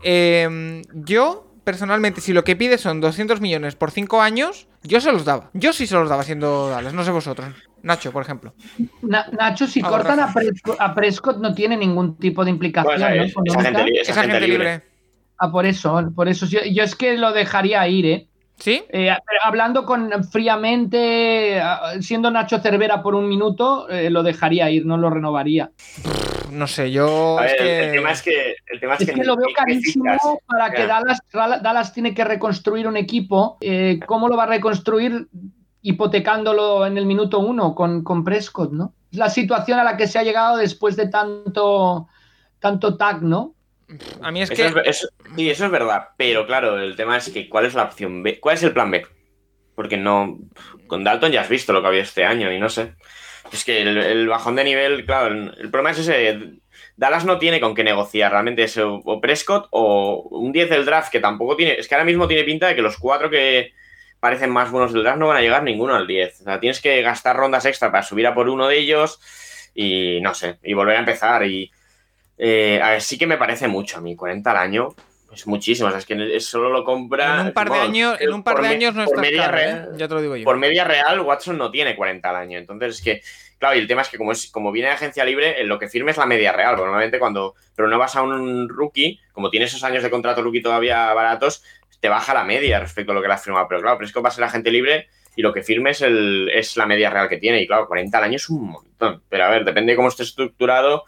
Yo, 0.95 1.53
personalmente, 1.65 2.23
si 2.23 2.33
lo 2.33 2.45
que 2.45 2.57
pide 2.57 2.79
son 2.79 3.03
200 3.03 3.43
millones 3.43 3.77
por 3.77 3.91
5 3.91 4.23
años, 4.23 4.67
yo 4.85 5.01
se 5.01 5.11
los 5.13 5.25
daba. 5.25 5.51
Yo 5.53 5.73
sí 5.73 5.87
se 5.87 5.95
los 5.97 6.09
daba 6.09 6.23
siendo 6.23 6.69
Dallas, 6.69 6.95
no 6.95 7.03
sé 7.05 7.11
vosotros. 7.11 7.49
Nacho, 7.83 8.13
por 8.13 8.23
ejemplo. 8.23 8.55
Na- 9.03 9.27
Nacho, 9.33 9.67
si 9.67 9.83
cortan 9.83 10.21
a. 10.21 10.33
Prescott, 10.33 10.77
a 10.81 10.95
Prescott 10.95 11.39
no 11.39 11.53
tiene 11.55 11.77
ningún 11.77 12.17
tipo 12.17 12.45
de 12.45 12.51
implicación 12.51 12.95
Bueno, 12.99 13.17
¿no? 13.17 13.23
es, 13.25 13.35
Esa 14.09 14.21
agente 14.21 14.35
gente 14.35 14.41
libre. 14.49 14.49
libre. 14.73 14.83
Ah, 15.39 15.51
por 15.51 15.67
eso, 15.67 16.11
por 16.15 16.29
eso. 16.29 16.47
Yo, 16.47 16.61
yo 16.71 16.83
es 16.85 16.95
que 16.95 17.17
lo 17.19 17.33
dejaría 17.33 17.87
ir, 17.89 18.07
¿eh? 18.07 18.29
¿Sí? 18.57 18.85
Eh, 18.89 19.09
pero 19.27 19.41
hablando 19.43 19.85
con 19.85 20.11
fríamente, 20.31 21.61
siendo 22.01 22.31
Nacho 22.31 22.61
Cervera 22.61 23.03
por 23.03 23.15
un 23.17 23.29
minuto, 23.29 23.89
eh, 23.89 24.11
lo 24.11 24.23
dejaría 24.23 24.71
ir, 24.71 24.87
no 24.87 24.97
lo 24.97 25.11
renovaría. 25.11 25.73
No 26.51 26.67
sé, 26.67 26.91
yo. 26.93 27.39
A 27.39 27.47
es 27.47 27.53
ver, 27.53 27.61
el- 27.63 27.67
que- 27.67 27.85
el 27.87 27.93
tema 27.93 28.11
es 28.13 28.23
que. 28.23 28.57
El 28.67 28.81
tema 28.81 28.95
es, 28.95 29.01
Es 29.01 29.11
que 29.15 29.25
lo 29.25 29.37
veo 29.37 29.47
¿qué- 29.49 29.53
qué 29.55 29.59
carísimo 29.59 30.41
para 30.47 30.71
que. 30.73 30.87
Dallas, 30.87 31.21
Dallas 31.33 31.93
tiene 31.93 32.15
que 32.15 32.25
reconstruir 32.25 32.87
un 32.87 32.97
equipo. 32.97 33.59
Eh, 33.61 33.99
¿Cómo 34.07 34.29
lo 34.29 34.37
va 34.37 34.45
a 34.45 34.47
reconstruir? 34.47 35.29
Hipotecándolo 35.87 36.87
en 36.87 36.97
el 36.97 37.05
minuto 37.07 37.39
uno 37.41 37.75
con, 37.75 38.03
con 38.05 38.25
Prescott, 38.25 38.73
¿no? 38.73 38.95
Es 39.13 39.19
la 39.19 39.29
situación 39.29 39.79
a 39.79 39.85
la 39.85 39.97
que 39.99 40.07
se 40.07 40.19
ha 40.19 40.23
llegado 40.23 40.57
después 40.57 40.97
de 40.97 41.09
tanto, 41.09 42.09
tanto 42.59 42.97
tag, 42.97 43.23
¿no? 43.23 43.55
A 44.23 44.31
mí 44.31 44.41
es 44.43 44.51
Eso 44.51 44.75
que. 44.75 44.81
es, 44.81 44.87
eso- 44.97 45.09
sí, 45.37 45.51
eso 45.51 45.67
es 45.67 45.71
verdad, 45.71 46.09
pero 46.17 46.47
claro, 46.47 46.79
el 46.79 46.97
tema 46.97 47.19
es 47.19 47.29
que 47.29 47.49
¿cuál 47.51 47.67
es 47.67 47.75
la 47.75 47.85
opción 47.85 48.23
B? 48.23 48.41
¿Cuál 48.41 48.55
es 48.57 48.63
el 48.63 48.73
plan 48.73 48.91
B? 48.91 49.07
Porque 49.75 49.97
no. 49.99 50.39
Con 50.87 51.05
Dalton 51.05 51.33
ya 51.33 51.43
has 51.43 51.49
visto 51.49 51.73
lo 51.73 51.83
que 51.83 51.89
había 51.89 52.03
este 52.03 52.25
año 52.25 52.51
y 52.51 52.59
no 52.59 52.69
sé. 52.71 52.95
Es 53.53 53.65
que 53.65 53.83
el, 53.83 54.29
bajón 54.29 54.57
de 54.57 54.65
nivel, 54.65 55.05
claro, 55.05 55.35
el, 55.35 55.71
problema 55.71 55.91
es 55.91 55.99
ese. 55.99 56.61
Dallas 56.97 57.25
no 57.25 57.39
tiene 57.39 57.61
con 57.61 57.75
qué 57.75 57.85
negociar, 57.85 58.31
realmente 58.31 58.65
es 58.65 58.79
o 58.79 59.21
Prescott 59.21 59.69
o 59.71 60.29
un 60.31 60.53
10 60.53 60.71
del 60.71 60.85
draft 60.85 61.11
que 61.11 61.21
tampoco 61.21 61.57
tiene. 61.57 61.75
Es 61.75 61.89
que 61.89 61.95
ahora 61.95 62.05
mismo 62.05 62.29
tiene 62.29 62.45
pinta 62.45 62.69
de 62.69 62.75
que 62.75 62.83
los 62.83 62.97
cuatro 62.97 63.31
que 63.31 63.73
parecen 64.21 64.51
más 64.51 64.71
buenos 64.71 64.93
del 64.93 65.03
draft 65.03 65.19
no 65.19 65.29
van 65.29 65.37
a 65.37 65.41
llegar 65.41 65.63
ninguno 65.63 65.95
al 65.95 66.07
10. 66.07 66.41
O 66.41 66.45
sea, 66.45 66.61
tienes 66.61 66.81
que 66.81 67.03
gastar 67.03 67.37
rondas 67.37 67.67
extra 67.67 67.91
para 67.91 68.03
subir 68.03 68.27
a 68.27 68.35
por 68.35 68.49
uno 68.49 68.69
de 68.69 68.79
ellos 68.79 69.21
y 69.75 70.21
no 70.23 70.35
sé, 70.35 70.59
y 70.63 70.73
volver 70.73 70.97
a 70.97 71.01
empezar. 71.01 71.45
Y 71.45 71.71
eh, 72.39 72.81
a 72.83 72.91
ver, 72.91 73.03
sí 73.03 73.19
que 73.19 73.27
me 73.27 73.37
parece 73.37 73.69
mucho 73.69 73.99
a 73.99 74.01
mí, 74.01 74.17
40 74.17 74.51
al 74.51 74.57
año. 74.57 74.95
Es 75.35 75.47
muchísimo, 75.47 75.89
o 75.89 75.91
sea, 75.91 75.99
es 75.99 76.07
que 76.07 76.37
es- 76.37 76.47
solo 76.47 76.71
lo 76.71 76.85
compra. 76.85 77.41
En 77.41 77.47
un 77.49 77.53
par 77.53 77.65
de 77.67 77.71
bueno, 77.71 77.85
años, 77.85 78.21
en 78.21 78.33
un 78.33 78.43
par 78.43 78.61
de 78.63 78.69
años 78.69 78.95
no 78.95 79.05
está 79.05 79.21
media 79.21 79.45
caro, 79.47 79.59
¿eh? 79.59 79.63
real- 79.65 79.93
Ya 79.97 80.09
te 80.09 80.15
lo 80.15 80.21
digo 80.23 80.37
yo. 80.37 80.45
Por 80.45 80.57
media 80.57 80.85
real, 80.85 81.21
Watson 81.21 81.59
no 81.59 81.71
tiene 81.71 81.97
40 81.97 82.31
al 82.31 82.37
año. 82.37 82.59
Entonces, 82.59 82.97
es 82.97 83.03
que, 83.03 83.21
claro, 83.59 83.77
y 83.77 83.79
el 83.81 83.87
tema 83.87 84.03
es 84.03 84.09
que 84.09 84.19
como, 84.19 84.33
es, 84.33 84.51
como 84.51 84.73
viene 84.73 84.89
de 84.89 84.95
agencia 84.95 85.25
libre, 85.25 85.63
lo 85.65 85.79
que 85.79 85.89
firme 85.89 86.11
es 86.13 86.17
la 86.17 86.27
media 86.27 86.53
real. 86.53 86.77
Normalmente 86.77 87.19
cuando 87.19 87.55
pero 87.75 87.89
no 87.89 87.99
vas 87.99 88.15
a 88.17 88.23
un 88.23 88.69
rookie, 88.69 89.21
como 89.33 89.51
tiene 89.51 89.67
esos 89.67 89.83
años 89.85 90.03
de 90.03 90.11
contrato 90.11 90.43
rookie 90.43 90.63
todavía 90.63 91.13
baratos, 91.13 91.63
te 92.01 92.09
baja 92.09 92.35
la 92.35 92.45
media 92.45 92.79
respecto 92.81 93.13
a 93.13 93.15
lo 93.15 93.23
que 93.23 93.29
le 93.29 93.35
has 93.35 93.43
firmado. 93.43 93.67
Pero 93.69 93.81
claro, 93.81 93.99
Prescott 93.99 94.25
va 94.25 94.29
a 94.29 94.33
ser 94.33 94.45
agente 94.45 94.71
libre 94.71 95.09
y 95.37 95.43
lo 95.43 95.53
que 95.53 95.63
firme 95.63 95.91
es, 95.91 96.03
el, 96.03 96.49
es 96.55 96.77
la 96.77 96.87
media 96.87 97.11
real 97.11 97.29
que 97.29 97.39
tiene. 97.39 97.61
Y 97.63 97.67
claro, 97.67 97.89
40 97.89 98.19
al 98.19 98.25
año 98.25 98.37
es 98.37 98.49
un 98.51 98.71
montón. 98.71 99.23
Pero 99.29 99.45
a 99.45 99.49
ver, 99.51 99.65
depende 99.65 99.93
de 99.93 99.97
cómo 99.97 100.09
esté 100.09 100.23
estructurado, 100.23 101.05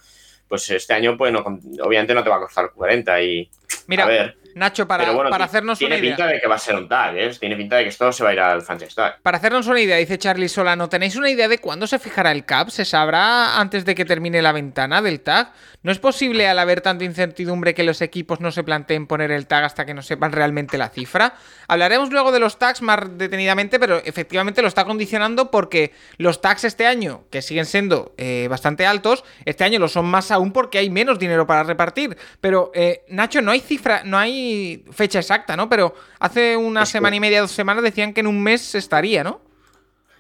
pues 0.49 0.69
este 0.71 0.95
año, 0.95 1.17
pues 1.17 1.33
no, 1.33 1.41
obviamente 1.83 2.15
no 2.15 2.25
te 2.25 2.31
va 2.31 2.37
a 2.37 2.41
costar 2.41 2.71
40. 2.73 3.21
Y 3.23 3.51
Mira, 3.87 4.35
Nacho, 4.57 4.89
para, 4.89 5.11
bueno, 5.11 5.29
para 5.29 5.45
hacernos 5.45 5.79
tiene 5.79 5.97
una 5.97 6.03
idea. 6.03 6.17
pinta 6.17 6.33
de 6.33 6.41
que 6.41 6.47
va 6.47 6.55
a 6.55 6.59
ser 6.59 6.77
un 6.77 6.89
tag, 6.89 7.15
¿eh? 7.15 7.31
Tiene 7.39 7.57
pinta 7.57 7.77
de 7.77 7.83
que 7.83 7.91
esto 7.91 8.11
se 8.11 8.25
va 8.25 8.31
a 8.31 8.33
ir 8.33 8.41
al 8.41 8.63
franchise 8.63 8.95
tag. 8.95 9.21
Para 9.21 9.37
hacernos 9.37 9.67
una 9.67 9.79
idea, 9.79 9.99
dice 9.99 10.17
Charlie 10.17 10.49
Solano, 10.49 10.89
¿tenéis 10.89 11.15
una 11.17 11.29
idea 11.29 11.47
de 11.47 11.59
cuándo 11.59 11.87
se 11.87 11.99
fijará 11.99 12.33
el 12.33 12.47
cap? 12.47 12.71
¿Se 12.71 12.87
sabrá 12.87 13.61
antes 13.61 13.85
de 13.85 13.95
que 13.95 14.07
termine 14.07 14.41
la 14.41 14.53
ventana 14.53 15.03
del 15.03 15.21
tag? 15.21 15.53
¿No 15.83 15.93
es 15.93 15.99
posible 15.99 16.49
al 16.49 16.59
haber 16.59 16.81
tanta 16.81 17.05
incertidumbre 17.05 17.75
que 17.75 17.85
los 17.85 18.01
equipos 18.01 18.41
no 18.41 18.51
se 18.51 18.65
planteen 18.65 19.07
poner 19.07 19.31
el 19.31 19.47
tag 19.47 19.63
hasta 19.63 19.85
que 19.85 19.93
no 19.93 20.01
sepan 20.01 20.33
realmente 20.33 20.79
la 20.79 20.89
cifra? 20.89 21.35
Hablaremos 21.69 22.11
luego 22.11 22.33
de 22.33 22.41
los 22.41 22.59
tags 22.59 22.81
más 22.81 23.01
detenidamente, 23.19 23.79
pero 23.79 23.99
efectivamente 24.05 24.63
lo 24.63 24.69
está 24.69 24.87
condicionando 24.87 25.51
porque 25.51 25.93
los 26.17 26.41
tags 26.41 26.65
este 26.65 26.87
año, 26.87 27.25
que 27.31 27.43
siguen 27.43 27.67
siendo 27.67 28.15
eh, 28.17 28.47
bastante 28.49 28.87
altos, 28.87 29.23
este 29.45 29.65
año 29.65 29.79
lo 29.79 29.89
son 29.89 30.07
más 30.07 30.31
aún 30.31 30.53
porque 30.53 30.79
hay 30.79 30.89
menos 30.89 31.19
dinero 31.19 31.47
para 31.47 31.63
repartir. 31.63 32.17
Pero, 32.41 32.73
eh, 32.75 33.05
Nacho, 33.09 33.43
no 33.43 33.51
hay 33.51 33.61
cifra, 33.61 34.03
no 34.03 34.19
hay 34.19 34.46
fecha 34.93 35.19
exacta, 35.21 35.57
¿no? 35.57 35.69
Pero 35.69 35.95
hace 36.21 36.57
una 36.57 36.83
Es 36.83 36.89
que- 36.89 36.93
semana 36.93 37.17
y 37.17 37.21
media, 37.21 37.41
dos 37.41 37.53
semanas 37.53 37.83
decían 37.85 38.13
que 38.13 38.21
en 38.21 38.27
un 38.27 38.43
mes 38.43 38.75
estaría, 38.75 39.23
¿no? 39.25 39.41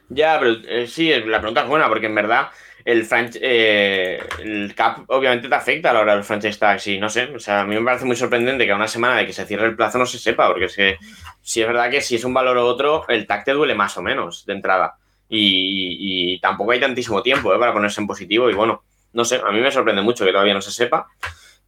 Ya, 0.08 0.38
pero 0.38 0.56
eh, 0.68 0.86
sí, 0.86 1.10
la 1.26 1.38
pregunta 1.40 1.62
es 1.62 1.68
buena, 1.68 1.88
porque 1.88 2.06
en 2.06 2.14
verdad 2.14 2.48
el, 2.84 3.08
franch- 3.08 3.38
eh, 3.42 4.20
el 4.38 4.72
cap 4.76 5.00
obviamente 5.08 5.48
te 5.48 5.54
afecta 5.56 5.90
a 5.90 5.92
la 5.92 6.00
hora 6.00 6.14
del 6.14 6.22
franchise 6.22 6.58
tags 6.58 6.86
y 6.86 6.98
no 7.00 7.08
sé, 7.10 7.24
o 7.34 7.40
sea, 7.40 7.62
a 7.62 7.64
mí 7.66 7.74
me 7.74 7.82
parece 7.84 8.04
muy 8.04 8.14
sorprendente 8.14 8.64
que 8.66 8.70
a 8.72 8.76
una 8.76 8.86
semana 8.86 9.16
de 9.16 9.26
que 9.26 9.32
se 9.32 9.44
cierre 9.44 9.66
el 9.66 9.74
plazo 9.74 9.98
no 9.98 10.06
se 10.06 10.18
sepa, 10.20 10.46
porque 10.48 10.66
es 10.66 10.76
que 10.76 10.96
si 11.42 11.60
es 11.60 11.66
verdad 11.66 11.90
que 11.90 12.00
si 12.00 12.14
es 12.14 12.24
un 12.24 12.32
valor 12.34 12.56
o 12.58 12.66
otro, 12.66 13.04
el 13.08 13.26
tag 13.26 13.44
te 13.44 13.50
duele 13.52 13.74
más 13.74 13.96
o 13.96 14.02
menos 14.02 14.46
de 14.46 14.52
entrada 14.52 14.94
y, 15.28 16.34
y 16.34 16.38
tampoco 16.38 16.70
hay 16.70 16.78
tantísimo 16.78 17.20
tiempo 17.22 17.52
eh, 17.52 17.58
para 17.58 17.72
ponerse 17.72 18.00
en 18.00 18.06
positivo 18.06 18.48
y 18.48 18.54
bueno, 18.54 18.84
no 19.12 19.24
sé, 19.24 19.40
a 19.44 19.50
mí 19.50 19.58
me 19.60 19.72
sorprende 19.72 20.02
mucho 20.02 20.24
que 20.24 20.30
todavía 20.30 20.54
no 20.54 20.60
se 20.62 20.70
sepa, 20.70 21.08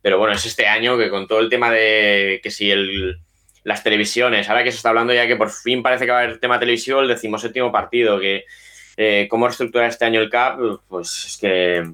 pero 0.03 0.19
bueno, 0.19 0.35
es 0.35 0.45
este 0.47 0.67
año 0.67 0.97
que 0.99 1.11
con 1.11 1.27
todo 1.27 1.41
el 1.41 1.49
tema 1.49 1.71
de 1.71 2.41
que 2.43 2.51
si 2.51 2.71
el 2.71 3.19
las 3.65 3.83
televisiones, 3.83 4.49
ahora 4.49 4.65
que 4.65 4.71
se 4.71 4.77
está 4.79 4.89
hablando 4.89 5.13
ya 5.13 5.27
que 5.27 5.37
por 5.37 5.51
fin 5.51 5.83
parece 5.83 6.07
que 6.07 6.13
va 6.13 6.21
a 6.21 6.23
haber 6.23 6.39
tema 6.39 6.59
televisivo, 6.59 7.01
el 7.01 7.09
decimoséptimo 7.09 7.71
partido, 7.71 8.19
que 8.19 8.45
eh, 8.97 9.27
cómo 9.29 9.47
reestructurar 9.47 9.89
este 9.91 10.07
año 10.07 10.21
el 10.21 10.31
CAP, 10.31 10.59
pues 10.89 11.25
es 11.27 11.37
que, 11.39 11.91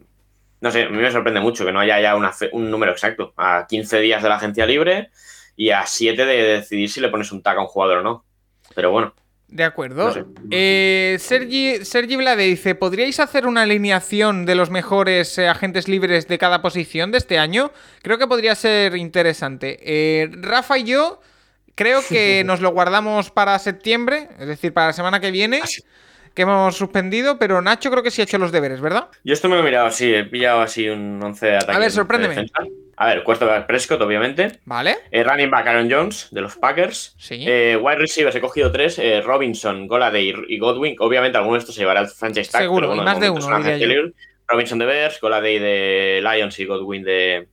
no 0.60 0.70
sé, 0.70 0.84
a 0.84 0.88
mí 0.88 0.98
me 0.98 1.10
sorprende 1.10 1.40
mucho 1.40 1.64
que 1.64 1.72
no 1.72 1.80
haya 1.80 2.00
ya 2.00 2.14
una 2.14 2.32
fe- 2.32 2.50
un 2.52 2.70
número 2.70 2.92
exacto, 2.92 3.32
a 3.36 3.66
15 3.68 3.98
días 4.00 4.22
de 4.22 4.28
la 4.28 4.36
agencia 4.36 4.66
libre 4.66 5.10
y 5.56 5.70
a 5.70 5.84
7 5.84 6.24
de 6.26 6.42
decidir 6.58 6.88
si 6.90 7.00
le 7.00 7.08
pones 7.08 7.32
un 7.32 7.42
tag 7.42 7.58
a 7.58 7.62
un 7.62 7.66
jugador 7.66 7.98
o 7.98 8.02
no. 8.02 8.24
Pero 8.74 8.90
bueno, 8.92 9.14
De 9.54 9.62
acuerdo. 9.62 10.08
No 10.08 10.12
sé. 10.12 10.24
Eh, 10.50 11.16
Sergi, 11.20 11.84
Sergi 11.84 12.16
Vlade 12.16 12.42
dice: 12.42 12.74
¿Podríais 12.74 13.20
hacer 13.20 13.46
una 13.46 13.62
alineación 13.62 14.46
de 14.46 14.56
los 14.56 14.68
mejores 14.68 15.38
eh, 15.38 15.46
agentes 15.46 15.86
libres 15.86 16.26
de 16.26 16.38
cada 16.38 16.60
posición 16.60 17.12
de 17.12 17.18
este 17.18 17.38
año? 17.38 17.70
Creo 18.02 18.18
que 18.18 18.26
podría 18.26 18.56
ser 18.56 18.96
interesante. 18.96 19.78
Eh, 19.80 20.28
Rafa 20.40 20.78
y 20.78 20.82
yo 20.82 21.20
creo 21.76 22.00
que 22.08 22.42
nos 22.46 22.60
lo 22.60 22.72
guardamos 22.72 23.30
para 23.30 23.56
septiembre, 23.60 24.28
es 24.40 24.48
decir, 24.48 24.72
para 24.72 24.88
la 24.88 24.92
semana 24.92 25.20
que 25.20 25.30
viene, 25.30 25.62
que 26.34 26.42
hemos 26.42 26.76
suspendido, 26.76 27.38
pero 27.38 27.62
Nacho 27.62 27.90
creo 27.90 28.02
que 28.02 28.10
sí 28.10 28.20
ha 28.20 28.24
hecho 28.24 28.38
los 28.38 28.52
deberes, 28.52 28.80
¿verdad? 28.80 29.08
yo 29.22 29.32
esto 29.32 29.48
me 29.48 29.54
lo 29.54 29.62
he 29.62 29.64
mirado 29.64 29.86
así, 29.86 30.12
he 30.12 30.24
pillado 30.24 30.60
así 30.60 30.88
un 30.88 31.22
11 31.22 31.46
de 31.46 31.56
ataque. 31.56 31.72
A 31.72 31.78
ver, 31.78 31.88
de 31.88 31.94
sorpréndeme. 31.94 32.46
A 32.96 33.06
ver, 33.06 33.24
quarterback 33.24 33.66
Prescott, 33.66 34.00
obviamente. 34.02 34.60
¿Vale? 34.64 34.96
Eh, 35.10 35.24
running 35.24 35.50
back 35.50 35.66
Aaron 35.66 35.90
Jones, 35.90 36.28
de 36.30 36.40
los 36.40 36.56
Packers. 36.56 37.14
Sí. 37.18 37.44
Eh, 37.46 37.76
wide 37.80 37.96
receivers 37.96 38.36
he 38.36 38.40
cogido 38.40 38.70
tres, 38.70 38.98
eh, 38.98 39.20
Robinson, 39.20 39.88
Goladay 39.88 40.32
y 40.48 40.58
Godwin. 40.58 40.96
Obviamente 41.00 41.36
alguno 41.36 41.54
de 41.54 41.60
estos 41.60 41.74
se 41.74 41.80
llevará 41.80 42.00
al 42.00 42.08
franchise 42.08 42.50
tag. 42.50 42.62
Seguro, 42.62 42.88
pero 42.88 42.96
bueno, 42.96 43.02
y 43.02 43.04
más 43.04 43.20
de 43.20 43.30
uno. 43.30 44.12
Robinson 44.46 44.78
de 44.78 44.84
Bears, 44.84 45.20
Goladay 45.20 45.58
de 45.58 46.22
Lions 46.22 46.58
y 46.60 46.66
Godwin 46.66 47.02
de, 47.02 47.48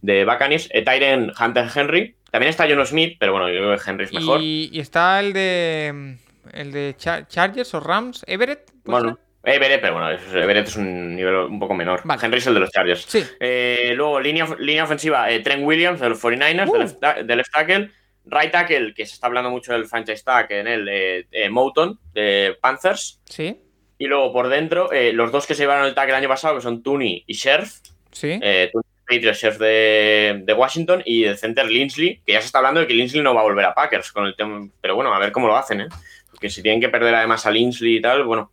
de 0.00 0.24
Buccaneers. 0.24 0.68
Eh, 0.72 0.82
Tyren 0.82 1.32
Hunter 1.38 1.66
Henry. 1.72 2.16
También 2.30 2.50
está 2.50 2.66
John 2.68 2.84
Smith, 2.86 3.16
pero 3.20 3.32
bueno, 3.32 3.48
yo 3.50 3.60
creo 3.60 3.76
que 3.76 3.90
Henry 3.90 4.04
es 4.06 4.12
mejor. 4.12 4.40
Y, 4.40 4.70
y 4.72 4.80
está 4.80 5.20
el 5.20 5.32
de. 5.32 6.16
El 6.56 6.72
de 6.72 6.94
Char- 6.98 7.26
Chargers 7.28 7.72
o 7.74 7.80
Rams, 7.80 8.24
Everett. 8.26 8.70
¿puede 8.82 9.02
bueno, 9.02 9.18
Everett, 9.44 9.80
pero 9.80 9.92
bueno, 9.94 10.10
Everett 10.10 10.66
es 10.68 10.76
un 10.76 11.14
nivel 11.14 11.34
un 11.34 11.60
poco 11.60 11.74
menor. 11.74 12.00
Vale. 12.04 12.20
Henry 12.24 12.38
es 12.38 12.46
el 12.46 12.54
de 12.54 12.60
los 12.60 12.70
Chargers. 12.70 13.04
Sí. 13.06 13.24
Eh, 13.38 13.92
luego, 13.94 14.18
línea, 14.20 14.46
línea 14.58 14.84
ofensiva, 14.84 15.30
eh, 15.30 15.40
Trent 15.40 15.62
Williams, 15.64 16.00
de 16.00 16.08
los 16.08 16.20
49ers, 16.22 16.68
Uh. 16.68 16.72
de, 16.72 16.78
left, 16.80 17.00
de 17.26 17.36
left 17.36 17.52
tackle. 17.52 17.90
Right 18.28 18.50
tackle, 18.50 18.92
que 18.92 19.06
se 19.06 19.14
está 19.14 19.28
hablando 19.28 19.50
mucho 19.50 19.72
del 19.72 19.86
franchise 19.86 20.24
tag 20.24 20.50
en 20.50 20.66
él, 20.66 20.88
eh, 20.90 21.26
eh, 21.30 21.48
Mouton, 21.48 22.00
de 22.12 22.56
Panthers. 22.60 23.20
Sí. 23.24 23.56
Y 23.98 24.06
luego 24.06 24.32
por 24.32 24.48
dentro, 24.48 24.90
los 25.12 25.30
dos 25.30 25.46
que 25.46 25.54
se 25.54 25.62
llevaron 25.62 25.86
el 25.86 25.94
tag 25.94 26.08
el 26.08 26.16
año 26.16 26.28
pasado, 26.28 26.56
que 26.56 26.60
son 26.60 26.82
Tooney 26.82 27.22
y 27.26 27.34
Sheriff. 27.34 27.78
Sí. 28.10 28.38
Tooney 28.40 28.70
Patriots, 29.08 29.38
Sheriff 29.40 29.58
de, 29.60 30.42
de 30.44 30.52
Washington. 30.54 31.02
Y 31.06 31.22
de 31.22 31.36
center 31.36 31.64
Linsley, 31.66 32.20
que 32.26 32.32
ya 32.32 32.40
se 32.40 32.46
está 32.46 32.58
hablando 32.58 32.80
de 32.80 32.88
que 32.88 32.94
Linsley 32.94 33.22
no 33.22 33.32
va 33.32 33.42
a 33.42 33.44
volver 33.44 33.64
a 33.64 33.74
Packers 33.74 34.10
con 34.10 34.26
el 34.26 34.34
tema. 34.34 34.68
Pero 34.80 34.96
bueno, 34.96 35.14
a 35.14 35.18
ver 35.20 35.30
cómo 35.30 35.46
lo 35.46 35.56
hacen, 35.56 35.82
¿eh? 35.82 35.86
Porque 36.36 36.50
si 36.50 36.62
tienen 36.62 36.82
que 36.82 36.90
perder 36.90 37.14
además 37.14 37.46
a 37.46 37.50
Linsley 37.50 37.96
y 37.96 38.00
tal, 38.02 38.24
bueno. 38.24 38.52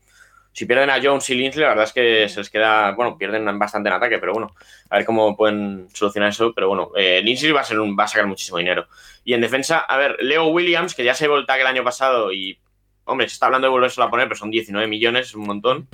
Si 0.54 0.68
pierden 0.68 0.92
a 0.92 1.02
Jones 1.02 1.28
y 1.32 1.36
Linsley, 1.36 1.64
la 1.64 1.70
verdad 1.70 1.86
es 1.86 1.94
que 1.94 2.30
se 2.30 2.40
les 2.40 2.50
queda. 2.50 2.92
Bueno, 2.92 3.18
pierden 3.18 3.58
bastante 3.58 3.90
en 3.90 3.96
ataque, 3.96 4.20
pero 4.20 4.34
bueno, 4.34 4.56
a 4.90 4.98
ver 4.98 5.06
cómo 5.06 5.36
pueden 5.36 5.88
solucionar 5.92 6.30
eso. 6.30 6.54
Pero 6.54 6.70
bueno, 6.70 6.92
eh, 6.96 7.22
Linsley 7.24 7.52
va 7.52 7.62
a, 7.62 7.64
ser 7.64 7.80
va 7.80 8.04
a 8.04 8.08
sacar 8.08 8.28
muchísimo 8.28 8.60
dinero. 8.60 8.88
Y 9.26 9.34
en 9.34 9.42
defensa, 9.42 9.80
a 9.80 9.98
ver, 9.98 10.16
Leo 10.22 10.46
Williams, 10.48 10.94
que 10.94 11.04
ya 11.04 11.14
se 11.14 11.26
llevó 11.26 11.38
el 11.38 11.68
año 11.68 11.84
pasado 11.84 12.32
y, 12.32 12.60
hombre, 13.04 13.28
se 13.28 13.34
está 13.34 13.48
hablando 13.48 13.66
de 13.66 13.72
volvérselo 13.72 14.06
a 14.06 14.12
poner, 14.12 14.28
pero 14.28 14.38
son 14.38 14.52
19 14.52 14.88
millones, 14.88 15.30
es 15.30 15.36
un 15.36 15.48
montón 15.48 15.90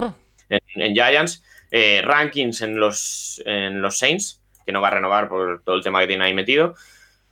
en, 0.50 0.94
Giants. 0.94 1.44
Eh, 1.72 2.02
rankings 2.04 2.62
en 2.62 2.80
los, 2.80 3.42
en 3.46 3.82
los 3.82 3.98
Saints, 3.98 4.42
que 4.66 4.74
no 4.74 4.82
va 4.82 4.90
a 4.90 4.92
renovar 4.92 5.30
por 5.30 5.64
todo 5.64 5.76
el 5.76 5.84
tema 5.84 6.02
que 6.02 6.08
tiene 6.08 6.26
ahí 6.26 6.34
metido. 6.34 6.76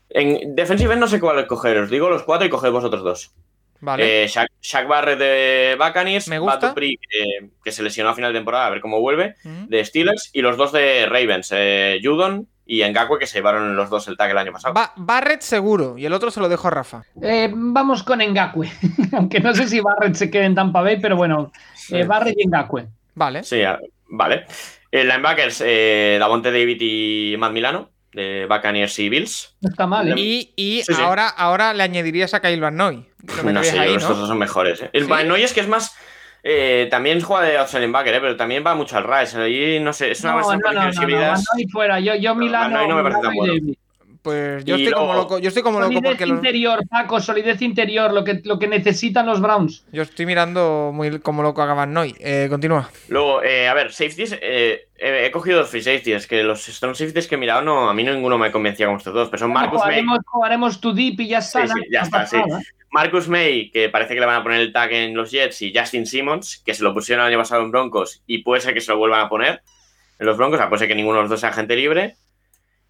En 0.10 0.55
defensive 0.55 0.95
no 0.95 1.08
sé 1.08 1.20
cuál 1.20 1.39
escoger, 1.39 1.78
os 1.78 1.89
digo 1.89 2.10
los 2.10 2.24
cuatro 2.24 2.47
y 2.47 2.49
coged 2.49 2.72
vosotros 2.72 3.03
dos. 3.03 3.34
Vale. 3.82 4.23
Eh, 4.23 4.28
Shaq, 4.28 4.49
Shaq 4.61 4.88
Barrett 4.88 5.19
de 5.19 5.75
Buccaneers, 5.78 6.28
Me 6.28 6.39
gusta. 6.39 6.55
Matt 6.59 6.69
Dupree, 6.69 6.97
que, 6.97 7.49
que 7.63 7.71
se 7.71 7.84
lesionó 7.84 8.09
a 8.09 8.15
final 8.15 8.34
de 8.34 8.39
temporada, 8.39 8.67
a 8.67 8.69
ver 8.69 8.82
cómo 8.82 8.99
vuelve, 8.99 9.36
Mm. 9.43 9.67
de 9.67 9.86
Steelers, 9.86 10.30
y 10.34 10.41
los 10.41 10.57
dos 10.57 10.71
de 10.71 11.05
Ravens, 11.05 11.51
eh, 11.55 11.99
Judon 12.03 12.47
y 12.65 12.84
Ngakwe, 12.84 13.17
que 13.19 13.28
se 13.28 13.38
llevaron 13.38 13.75
los 13.78 13.89
dos 13.89 14.07
el 14.07 14.17
tag 14.17 14.32
el 14.32 14.38
año 14.38 14.51
pasado. 14.51 14.73
Ba- 14.73 14.93
Barrett 14.97 15.41
seguro, 15.41 15.97
y 15.97 16.05
el 16.05 16.13
otro 16.13 16.32
se 16.32 16.39
lo 16.39 16.49
dejo 16.49 16.67
a 16.67 16.71
Rafa. 16.71 17.03
Eh, 17.21 17.49
vamos 17.53 18.03
con 18.03 18.19
Ngakwe, 18.19 18.69
aunque 19.13 19.39
no 19.39 19.53
sé 19.53 19.67
si 19.67 19.80
Barrett 19.80 20.15
se 20.15 20.30
quede 20.30 20.45
en 20.45 20.55
Tampa 20.55 20.82
Bay, 20.82 20.97
pero 20.99 21.15
bueno, 21.15 21.51
eh, 21.91 22.03
Barrett 22.03 22.36
y 22.39 22.47
Ngakwe. 22.47 22.88
Vale. 23.15 23.43
Sí, 23.43 23.61
ah, 23.63 23.80
vale. 24.09 24.45
Eh, 24.91 25.03
linebackers, 25.03 25.61
eh, 25.65 26.17
Davonte 26.19 26.51
David 26.51 26.78
y 26.82 27.36
Matt 27.38 27.51
Milano, 27.51 27.89
de 28.13 28.47
Buccaneers 28.49 28.97
y 28.99 29.09
Bills. 29.09 29.55
No 29.61 29.69
está 29.69 29.86
mal, 29.86 30.07
¿eh? 30.09 30.13
Y, 30.17 30.53
y 30.55 30.82
Sí, 30.84 30.93
sí. 30.93 31.01
ahora, 31.01 31.28
ahora 31.30 31.73
le 31.73 31.84
añadirías 31.84 32.34
a 32.34 32.41
Kyle 32.41 32.59
Van 32.61 32.75
Noy. 32.75 33.05
No 33.43 33.63
sé, 33.63 33.75
yo 33.75 33.82
ahí, 33.82 33.95
estos 33.95 34.09
¿no? 34.11 34.15
dos 34.17 34.28
son 34.30 34.38
mejores. 34.38 34.82
¿eh? 34.82 34.89
El 34.93 35.03
¿Sí? 35.03 35.09
Van 35.09 35.28
Noy 35.28 35.43
es 35.43 35.53
que 35.53 35.59
es 35.61 35.67
más. 35.67 35.95
eh, 36.43 36.88
también 36.89 37.19
juega 37.21 37.43
de 37.45 37.57
outside 37.57 37.82
linebacker, 37.82 38.15
¿eh? 38.15 38.19
pero 38.21 38.36
también 38.38 38.63
va 38.65 38.73
mucho 38.75 38.97
al 38.97 39.03
rise. 39.03 39.38
Ahí 39.41 39.80
no 39.80 39.91
sé, 39.93 40.11
es 40.11 40.21
una 40.23 40.32
No, 40.32 40.38
versión 40.38 40.59
no, 40.59 40.71
no, 40.73 40.91
no, 40.91 41.34
Noy 41.53 41.67
fuera. 41.71 41.99
Yo, 41.99 42.15
yo 42.15 42.34
No, 42.34 42.39
Milano, 42.39 42.63
Van 42.63 42.73
Noy 42.73 42.88
no 42.88 42.95
me 42.95 43.03
parece 43.03 43.21
tan 43.21 43.34
y 43.34 43.38
bueno. 43.38 43.73
Pues 44.21 44.65
yo 44.65 44.75
Y 44.75 44.84
estoy 44.84 44.93
como 44.99 45.13
loco. 45.13 45.39
Yo 45.39 45.47
estoy 45.47 45.63
como 45.63 45.80
loco 45.80 46.01
los- 46.01 46.21
interior, 46.30 46.80
Paco, 46.89 47.21
solidez 47.21 47.61
interior, 47.61 48.11
lo 48.11 48.25
que, 48.25 48.41
lo 48.43 48.59
que 48.59 48.67
necesitan 48.67 49.25
los 49.25 49.39
Browns. 49.39 49.86
yo 49.93 50.01
estoy 50.01 50.25
mirando 50.25 50.91
muy 50.93 51.19
como 51.19 51.43
loco 51.43 51.61
a 51.61 51.73
Van 51.73 51.93
Noy. 51.93 52.13
Eh, 52.19 52.47
continúa. 52.49 52.89
Luego, 53.07 53.41
eh, 53.43 53.69
a 53.69 53.73
ver, 53.73 53.93
safeties. 53.93 54.34
eh, 54.41 54.88
eh, 54.97 55.23
he 55.28 55.32
cogido 55.32 55.59
dos 55.59 55.69
free 55.69 55.82
safeties, 55.82 56.28
que 56.28 56.43
los 56.43 56.65
strong 56.65 56.95
safeties 56.95 57.25
que 57.28 57.36
he 57.36 57.38
mirado, 57.38 57.61
no, 57.61 57.89
a 57.89 57.93
mí 57.93 58.03
ninguno 58.03 58.38
me 58.38 58.51
convencía 58.51 58.88
con 58.88 58.97
estos 58.97 59.13
dos, 59.13 59.30
pero 59.30 59.39
son 59.39 59.53
Marcus 59.53 59.80
May. 59.80 60.01
jugaremos, 60.01 60.19
jugaremos 60.25 60.82
to 60.82 60.91
deep 60.93 61.21
y 61.21 61.28
ya 61.30 61.38
está. 61.38 61.65
Sí, 61.67 61.73
ya 61.89 62.01
está, 62.01 62.25
sí. 62.25 62.38
Marcus 62.92 63.28
May, 63.28 63.70
que 63.72 63.90
parece 63.90 64.14
que 64.14 64.20
le 64.20 64.26
van 64.26 64.38
a 64.38 64.44
poner 64.44 64.62
el 64.62 64.72
tag 64.74 64.92
en 64.94 65.16
los 65.16 65.32
Jets, 65.32 65.62
y 65.62 65.74
Justin 65.76 66.06
Simmons, 66.06 66.62
que 66.66 66.74
se 66.74 66.84
lo 66.84 66.94
pusieron 66.94 67.26
el 67.26 67.32
año 67.34 67.40
pasado 67.42 67.62
en 67.64 67.72
Broncos, 67.72 68.24
y 68.28 68.40
puede 68.40 68.62
ser 68.62 68.74
que 68.74 68.82
se 68.82 68.92
lo 68.92 68.98
vuelvan 68.98 69.22
a 69.22 69.30
poner 69.30 69.62
en 70.20 70.26
los 70.26 70.38
Broncos, 70.38 70.58
o 70.58 70.62
sea, 70.62 70.70
puede 70.70 70.80
ser 70.80 70.88
que 70.88 70.96
ninguno 70.96 71.18
de 71.18 71.24
los 71.24 71.30
dos 71.30 71.40
sea 71.42 71.50
agente 71.50 71.76
libre. 71.76 72.16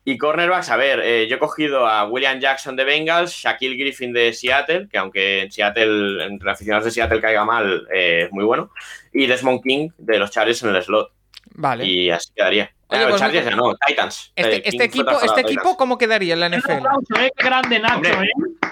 Y 0.06 0.18
cornerbacks, 0.18 0.70
a 0.70 0.78
ver, 0.78 1.02
eh, 1.04 1.28
yo 1.28 1.36
he 1.36 1.40
cogido 1.40 1.86
a 1.86 2.06
William 2.08 2.40
Jackson 2.40 2.78
de 2.78 2.86
Bengals, 2.86 3.32
Shaquille 3.32 3.76
Griffin 3.76 4.14
de 4.14 4.32
Seattle, 4.32 4.88
que 4.90 4.98
aunque 4.98 5.42
en 5.42 5.52
Seattle, 5.52 6.24
entre 6.26 6.50
aficionados 6.50 6.86
de 6.86 6.92
Seattle 6.92 7.20
caiga 7.20 7.44
mal, 7.44 7.86
eh, 7.94 8.24
es 8.28 8.32
muy 8.32 8.46
bueno, 8.46 8.72
y 9.12 9.28
Desmond 9.28 9.62
King 9.62 9.90
de 9.98 10.18
los 10.18 10.32
Chargers 10.32 10.64
en 10.64 10.74
el 10.74 10.82
slot. 10.82 11.12
Vale. 11.56 11.86
Y 11.86 12.10
así 12.10 12.30
quedaría. 12.34 12.72
Oye, 12.88 13.02
Eh, 13.04 13.06
pues, 13.10 13.20
Chargers 13.20 13.56
no, 13.58 13.76
Titans. 13.86 14.32
Este, 14.34 14.56
Eh, 14.56 14.62
este 14.64 14.84
equipo, 14.86 15.12
este 15.22 15.42
equipo, 15.42 15.76
¿cómo 15.76 15.98
quedaría 15.98 16.36
en 16.36 16.40
la 16.40 16.48
Un 16.48 16.54
NFL? 16.54 16.72
aplauso, 16.72 17.16
¿eh? 17.20 17.32
Qué 17.36 17.44
grande, 17.44 17.80
Nacho, 17.80 17.96
Hombre, 17.96 18.12
¿eh? 18.14 18.67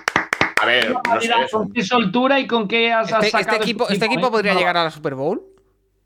A 0.65 0.67
ver, 0.67 0.91
no 0.91 1.21
sé, 1.21 1.31
con 1.51 1.71
qué 1.71 1.83
soltura 1.83 2.39
y 2.39 2.47
con 2.47 2.67
qué 2.67 2.91
has, 2.91 3.11
Este, 3.11 3.39
este 3.39 3.55
equipo, 3.55 3.87
este 3.89 4.05
equipo 4.05 4.27
¿eh? 4.27 4.31
podría 4.31 4.53
No. 4.53 4.59
llegar 4.59 4.77
a 4.77 4.83
la 4.83 4.91
Super 4.91 5.15
Bowl. 5.15 5.41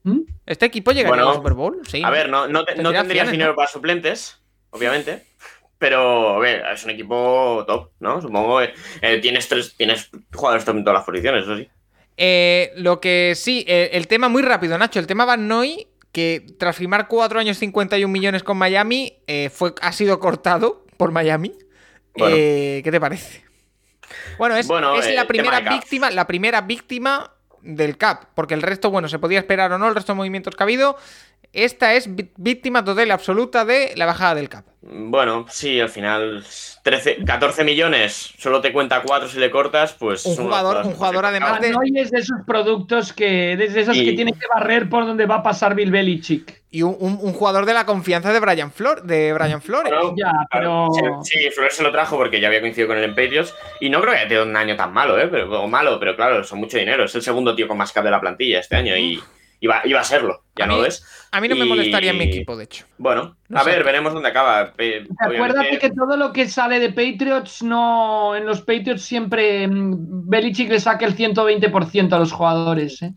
¿Mm? 0.03 0.19
Este 0.45 0.65
equipo 0.65 0.91
llegaría 0.91 1.21
a 1.23 1.25
la 1.27 1.33
Super 1.33 1.53
Bowl. 1.53 1.79
Sí. 1.87 2.01
A 2.03 2.09
ver, 2.09 2.29
no, 2.29 2.47
no, 2.47 2.63
te- 2.65 2.73
tendrías 2.75 3.31
dinero 3.31 3.51
¿no? 3.51 3.55
para 3.55 3.67
suplentes, 3.69 4.41
obviamente. 4.71 5.25
Pero, 5.77 6.35
a 6.35 6.39
ver, 6.39 6.63
es 6.73 6.83
un 6.83 6.89
equipo 6.91 7.63
top, 7.65 7.91
¿no? 8.01 8.21
Supongo 8.21 8.59
que 8.59 8.73
eh, 9.01 9.19
tienes 9.19 9.47
tres, 9.47 9.75
tienes 9.77 10.09
jugadores 10.33 10.65
top 10.65 10.75
en 10.77 10.83
todas 10.83 10.99
las 10.99 11.05
posiciones, 11.05 11.43
eso 11.43 11.55
sí. 11.57 11.69
Eh, 12.17 12.71
lo 12.75 12.99
que 12.99 13.33
sí, 13.35 13.63
eh, 13.67 13.91
el 13.93 14.07
tema 14.07 14.27
muy 14.27 14.41
rápido, 14.41 14.77
Nacho. 14.77 14.99
El 14.99 15.07
tema 15.07 15.23
Van 15.23 15.47
Noy, 15.47 15.87
que 16.11 16.45
tras 16.59 16.75
firmar 16.75 17.07
4 17.07 17.39
años 17.39 17.57
51 17.57 18.11
millones 18.11 18.43
con 18.43 18.57
Miami, 18.57 19.13
eh, 19.27 19.49
fue, 19.49 19.73
ha 19.81 19.93
sido 19.93 20.19
cortado 20.19 20.85
por 20.97 21.11
Miami. 21.11 21.53
Bueno. 22.17 22.35
Eh, 22.37 22.81
¿Qué 22.83 22.91
te 22.91 22.99
parece? 22.99 23.45
Bueno, 24.37 24.55
es, 24.55 24.67
Bueno, 24.67 24.95
es 24.95 25.05
eh, 25.07 25.13
la 25.13 25.21
tema 25.21 25.27
primera 25.27 25.59
víctima, 25.69 26.11
la 26.11 26.27
primera 26.27 26.61
víctima 26.61 27.31
del 27.61 27.97
cap, 27.97 28.25
porque 28.35 28.53
el 28.53 28.61
resto, 28.61 28.89
bueno, 28.89 29.07
se 29.09 29.19
podía 29.19 29.39
esperar 29.39 29.71
o 29.73 29.77
no, 29.77 29.87
el 29.87 29.95
resto 29.95 30.13
de 30.13 30.17
movimientos 30.17 30.55
que 30.55 30.63
ha 30.63 30.65
habido. 30.65 30.97
Esta 31.51 31.95
es 31.95 32.07
víctima 32.37 32.85
total 32.85 33.09
absoluta 33.09 33.65
de 33.65 33.93
la 33.95 34.05
bajada 34.05 34.35
del 34.35 34.49
cap. 34.49 34.65
Bueno, 34.83 35.47
sí, 35.49 35.79
al 35.81 35.89
final 35.89 36.45
13, 36.83 37.23
14 37.25 37.63
millones, 37.63 38.33
solo 38.37 38.61
te 38.61 38.71
cuenta 38.71 39.01
4 39.01 39.27
si 39.29 39.39
le 39.39 39.49
cortas, 39.49 39.93
pues... 39.93 40.25
Un 40.27 40.35
jugador- 40.35 40.85
un 40.85 40.93
jugador 40.93 41.25
además 41.25 41.59
de- 41.59 41.69
Hanoi 41.69 41.91
es 41.95 42.11
de 42.11 42.19
esos 42.19 42.37
productos 42.45 43.13
que, 43.13 43.57
desde 43.57 43.81
esos 43.81 43.97
Y- 43.97 44.05
que 44.05 44.13
tienen 44.13 44.35
que 44.35 44.45
barrer 44.53 44.89
por 44.89 45.07
donde 45.07 45.25
va 45.25 45.37
a 45.37 45.43
pasar 45.43 45.73
Bill 45.73 45.89
Belichick. 45.89 46.58
Y 46.71 46.83
un, 46.83 46.95
un- 46.99 47.17
un 47.21 47.33
jugador 47.33 47.65
de 47.65 47.73
la 47.73 47.85
confianza 47.87 48.31
de 48.31 48.39
Brian, 48.39 48.71
Flor, 48.71 49.01
de 49.03 49.33
Brian 49.33 49.61
Flores. 49.61 49.91
Ya, 50.15 50.31
pero- 50.51 50.87
Sí, 51.23 51.39
sí, 51.39 51.49
Flores 51.49 51.75
se 51.75 51.81
lo 51.83 51.91
trajo 51.91 52.15
porque 52.15 52.39
ya 52.39 52.47
había 52.47 52.61
coincidido 52.61 52.87
con 52.89 52.97
él 52.97 53.05
en 53.05 53.15
Patriots. 53.15 53.55
Y 53.79 53.89
no 53.89 53.99
creo 54.01 54.13
que 54.13 54.19
haya 54.19 54.27
tenido 54.27 54.45
un 54.45 54.55
año 54.55 54.75
tan 54.75 54.93
malo, 54.93 55.17
¿eh? 55.19 55.27
Pero, 55.29 55.63
o 55.63 55.67
malo, 55.67 55.99
pero 55.99 56.15
claro, 56.15 56.43
son 56.43 56.59
mucho 56.59 56.77
dinero. 56.77 57.05
Es 57.05 57.15
el 57.15 57.23
segundo 57.23 57.55
tío 57.55 57.67
con 57.67 57.77
más 57.77 57.91
cap 57.91 58.03
de 58.03 58.11
la 58.11 58.21
plantilla 58.21 58.59
este 58.59 58.75
año 58.75 58.95
y 58.95 59.19
iba, 59.61 59.81
iba 59.83 59.99
a 59.99 60.03
serlo, 60.03 60.43
ya 60.55 60.65
A 60.65 60.67
no 60.67 60.75
mí- 60.75 60.81
lo 60.81 60.85
es. 60.87 61.03
A 61.31 61.41
mí 61.41 61.47
no 61.47 61.55
me 61.55 61.65
molestaría 61.65 62.11
en 62.11 62.17
mi 62.17 62.23
equipo, 62.25 62.55
de 62.55 62.63
hecho. 62.65 62.85
Bueno, 62.97 63.35
No 63.49 63.59
a 63.59 63.63
sé. 63.63 63.71
ver, 63.71 63.83
veremos 63.83 64.13
dónde 64.13 64.29
acaba. 64.29 64.73
Eh, 64.77 65.05
Acuérdate 65.19 65.77
que 65.79 65.89
todo 65.89 66.17
lo 66.17 66.31
que 66.33 66.47
sale 66.47 66.79
de 66.79 66.89
Patriots, 66.89 67.61
no. 67.63 68.35
En 68.35 68.45
los 68.45 68.61
Patriots 68.61 69.01
siempre 69.03 69.67
mm, 69.67 70.27
Belichick 70.29 70.69
le 70.69 70.79
saca 70.79 71.05
el 71.05 71.15
120% 71.15 72.13
a 72.15 72.19
los 72.19 72.31
jugadores. 72.31 73.01
¿eh? 73.01 73.11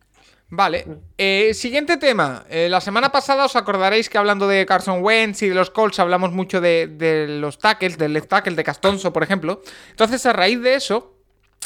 Vale. 0.55 0.85
Eh, 1.17 1.55
siguiente 1.55 1.97
tema. 1.97 2.45
Eh, 2.51 2.69
la 2.69 2.83
semana 2.83 3.11
pasada 3.11 3.47
os 3.47 3.57
acordaréis 3.57 4.11
que 4.11 4.19
hablando 4.19 4.47
de 4.47 4.67
Carson 4.67 5.03
Wentz 5.03 5.41
y 5.41 5.49
de 5.49 5.55
los 5.55 5.71
Colts 5.71 5.99
hablamos 5.99 6.33
mucho 6.33 6.61
de, 6.61 6.89
de 6.89 7.27
los 7.27 7.59
tackles, 7.59 7.97
del 7.97 8.13
left 8.13 8.29
tackle 8.29 8.55
de 8.55 8.63
Castonzo, 8.63 9.15
por 9.15 9.23
ejemplo. 9.23 9.63
Entonces, 9.89 10.27
a 10.27 10.35
raíz 10.35 10.61
de 10.61 10.75
eso, 10.75 11.17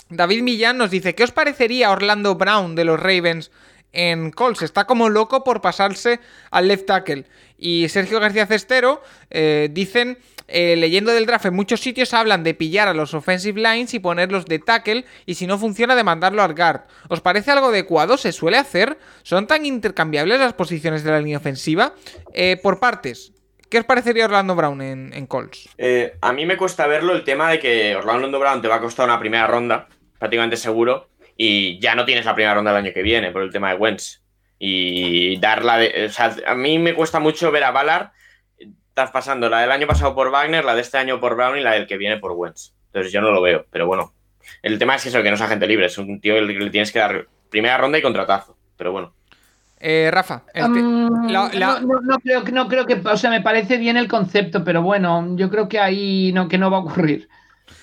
David 0.08 0.42
Millán 0.42 0.78
nos 0.78 0.92
dice: 0.92 1.16
¿Qué 1.16 1.24
os 1.24 1.32
parecería 1.32 1.90
Orlando 1.90 2.36
Brown 2.36 2.76
de 2.76 2.84
los 2.84 3.00
Ravens 3.00 3.50
en 3.92 4.30
Colts? 4.30 4.62
Está 4.62 4.84
como 4.84 5.08
loco 5.08 5.42
por 5.42 5.60
pasarse 5.60 6.20
al 6.52 6.68
left 6.68 6.86
tackle. 6.86 7.24
Y 7.58 7.88
Sergio 7.88 8.20
García 8.20 8.46
Cestero 8.46 9.02
eh, 9.30 9.68
dicen. 9.72 10.16
Eh, 10.48 10.76
leyendo 10.76 11.12
del 11.12 11.26
draft 11.26 11.46
en 11.46 11.54
muchos 11.54 11.80
sitios 11.80 12.14
hablan 12.14 12.44
de 12.44 12.54
pillar 12.54 12.88
a 12.88 12.94
los 12.94 13.14
offensive 13.14 13.60
lines 13.60 13.94
y 13.94 13.98
ponerlos 13.98 14.46
de 14.46 14.58
tackle 14.58 15.04
y 15.24 15.34
si 15.34 15.46
no 15.46 15.58
funciona 15.58 15.96
de 15.96 16.04
mandarlo 16.04 16.42
al 16.42 16.54
guard. 16.54 16.82
¿Os 17.08 17.20
parece 17.20 17.50
algo 17.50 17.66
adecuado? 17.68 18.16
¿Se 18.16 18.32
suele 18.32 18.56
hacer? 18.56 18.98
¿Son 19.22 19.46
tan 19.46 19.66
intercambiables 19.66 20.38
las 20.38 20.52
posiciones 20.52 21.02
de 21.02 21.10
la 21.10 21.18
línea 21.18 21.38
ofensiva? 21.38 21.94
Eh, 22.32 22.58
por 22.62 22.78
partes, 22.78 23.32
¿qué 23.70 23.78
os 23.78 23.84
parecería 23.84 24.26
Orlando 24.26 24.54
Brown 24.54 24.80
en, 24.82 25.12
en 25.12 25.26
Colts? 25.26 25.68
Eh, 25.78 26.16
a 26.20 26.32
mí 26.32 26.46
me 26.46 26.56
cuesta 26.56 26.86
verlo 26.86 27.14
el 27.14 27.24
tema 27.24 27.50
de 27.50 27.58
que 27.58 27.96
Orlando 27.96 28.38
Brown 28.38 28.62
te 28.62 28.68
va 28.68 28.76
a 28.76 28.80
costar 28.80 29.06
una 29.06 29.18
primera 29.18 29.46
ronda, 29.46 29.88
prácticamente 30.18 30.56
seguro, 30.56 31.08
y 31.36 31.78
ya 31.80 31.94
no 31.94 32.04
tienes 32.04 32.24
la 32.24 32.34
primera 32.34 32.54
ronda 32.54 32.70
el 32.70 32.78
año 32.78 32.92
que 32.94 33.02
viene 33.02 33.30
por 33.32 33.42
el 33.42 33.50
tema 33.50 33.70
de 33.70 33.76
Wentz. 33.76 34.22
Y 34.58 35.38
darla 35.38 35.76
de. 35.76 36.06
O 36.06 36.08
sea, 36.08 36.34
a 36.46 36.54
mí 36.54 36.78
me 36.78 36.94
cuesta 36.94 37.20
mucho 37.20 37.50
ver 37.50 37.62
a 37.62 37.72
Ballard 37.72 38.08
estás 38.96 39.10
pasando 39.10 39.50
la 39.50 39.60
del 39.60 39.70
año 39.72 39.86
pasado 39.86 40.14
por 40.14 40.30
Wagner, 40.30 40.64
la 40.64 40.74
de 40.74 40.80
este 40.80 40.96
año 40.96 41.20
por 41.20 41.36
Brown 41.36 41.58
y 41.58 41.60
la 41.60 41.72
del 41.72 41.86
que 41.86 41.98
viene 41.98 42.16
por 42.16 42.32
Wentz. 42.32 42.72
Entonces 42.86 43.12
yo 43.12 43.20
no 43.20 43.30
lo 43.30 43.42
veo, 43.42 43.66
pero 43.70 43.86
bueno. 43.86 44.14
El 44.62 44.78
tema 44.78 44.94
es 44.94 45.04
eso, 45.04 45.22
que 45.22 45.28
no 45.28 45.34
es 45.34 45.40
agente 45.42 45.66
libre, 45.66 45.84
es 45.84 45.98
un 45.98 46.18
tío 46.18 46.38
al 46.38 46.46
que 46.46 46.54
le 46.54 46.70
tienes 46.70 46.90
que 46.92 46.98
dar 47.00 47.26
primera 47.50 47.76
ronda 47.76 47.98
y 47.98 48.02
contratazo. 48.02 48.56
Pero 48.78 48.92
bueno. 48.92 49.12
Eh, 49.78 50.08
Rafa, 50.10 50.44
Mm, 50.54 51.28
la- 51.28 51.50
la- 51.52 51.80
No, 51.80 51.80
no- 51.80 52.00
no 52.00 52.18
creo, 52.20 52.42
que- 52.42 52.52
no 52.52 52.68
creo 52.68 52.86
que. 52.86 52.94
O 52.94 53.16
sea, 53.18 53.28
me 53.28 53.42
parece 53.42 53.76
bien 53.76 53.98
el 53.98 54.08
concepto, 54.08 54.64
pero 54.64 54.80
bueno, 54.80 55.26
yo 55.36 55.50
creo 55.50 55.68
que 55.68 55.78
ahí 55.78 56.32
no, 56.32 56.48
que 56.48 56.56
no 56.56 56.70
va 56.70 56.78
a 56.78 56.80
ocurrir. 56.80 57.28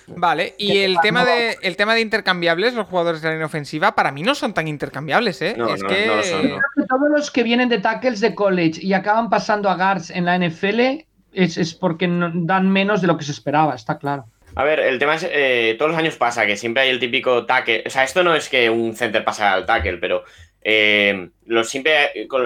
Vale, 0.06 0.54
y 0.58 0.78
el 0.78 0.98
tema, 1.00 1.24
de, 1.24 1.56
el 1.62 1.76
tema 1.76 1.94
de 1.94 2.00
intercambiables, 2.00 2.74
los 2.74 2.86
jugadores 2.86 3.22
de 3.22 3.28
la 3.28 3.34
línea 3.34 3.46
ofensiva, 3.46 3.94
para 3.94 4.12
mí 4.12 4.22
no 4.22 4.34
son 4.34 4.52
tan 4.54 4.68
intercambiables, 4.68 5.40
¿eh? 5.42 5.54
No, 5.56 5.74
es 5.74 5.82
no, 5.82 5.88
que... 5.88 6.06
no 6.06 6.16
lo 6.16 6.22
son, 6.22 6.42
no. 6.42 6.48
Creo 6.48 6.60
que 6.76 6.82
todos 6.88 7.10
los 7.10 7.30
que 7.30 7.42
vienen 7.42 7.68
de 7.68 7.78
tackles 7.78 8.20
de 8.20 8.34
college 8.34 8.80
y 8.82 8.92
acaban 8.92 9.30
pasando 9.30 9.68
a 9.70 9.76
guards 9.76 10.10
en 10.10 10.24
la 10.26 10.38
NFL 10.38 11.06
es, 11.32 11.56
es 11.56 11.74
porque 11.74 12.06
no- 12.06 12.30
dan 12.34 12.70
menos 12.70 13.00
de 13.00 13.06
lo 13.06 13.16
que 13.16 13.24
se 13.24 13.32
esperaba, 13.32 13.74
está 13.74 13.98
claro. 13.98 14.26
A 14.56 14.62
ver, 14.62 14.78
el 14.78 14.98
tema 14.98 15.16
es, 15.16 15.26
eh, 15.28 15.74
todos 15.78 15.90
los 15.90 15.98
años 15.98 16.16
pasa 16.16 16.46
que 16.46 16.56
siempre 16.56 16.84
hay 16.84 16.90
el 16.90 17.00
típico 17.00 17.44
tackle, 17.44 17.82
o 17.86 17.90
sea, 17.90 18.04
esto 18.04 18.22
no 18.22 18.34
es 18.34 18.48
que 18.48 18.70
un 18.70 18.94
center 18.94 19.24
pase 19.24 19.42
al 19.42 19.66
tackle, 19.66 19.96
pero 19.98 20.22
eh, 20.62 21.28
lo, 21.46 21.64
siempre 21.64 21.92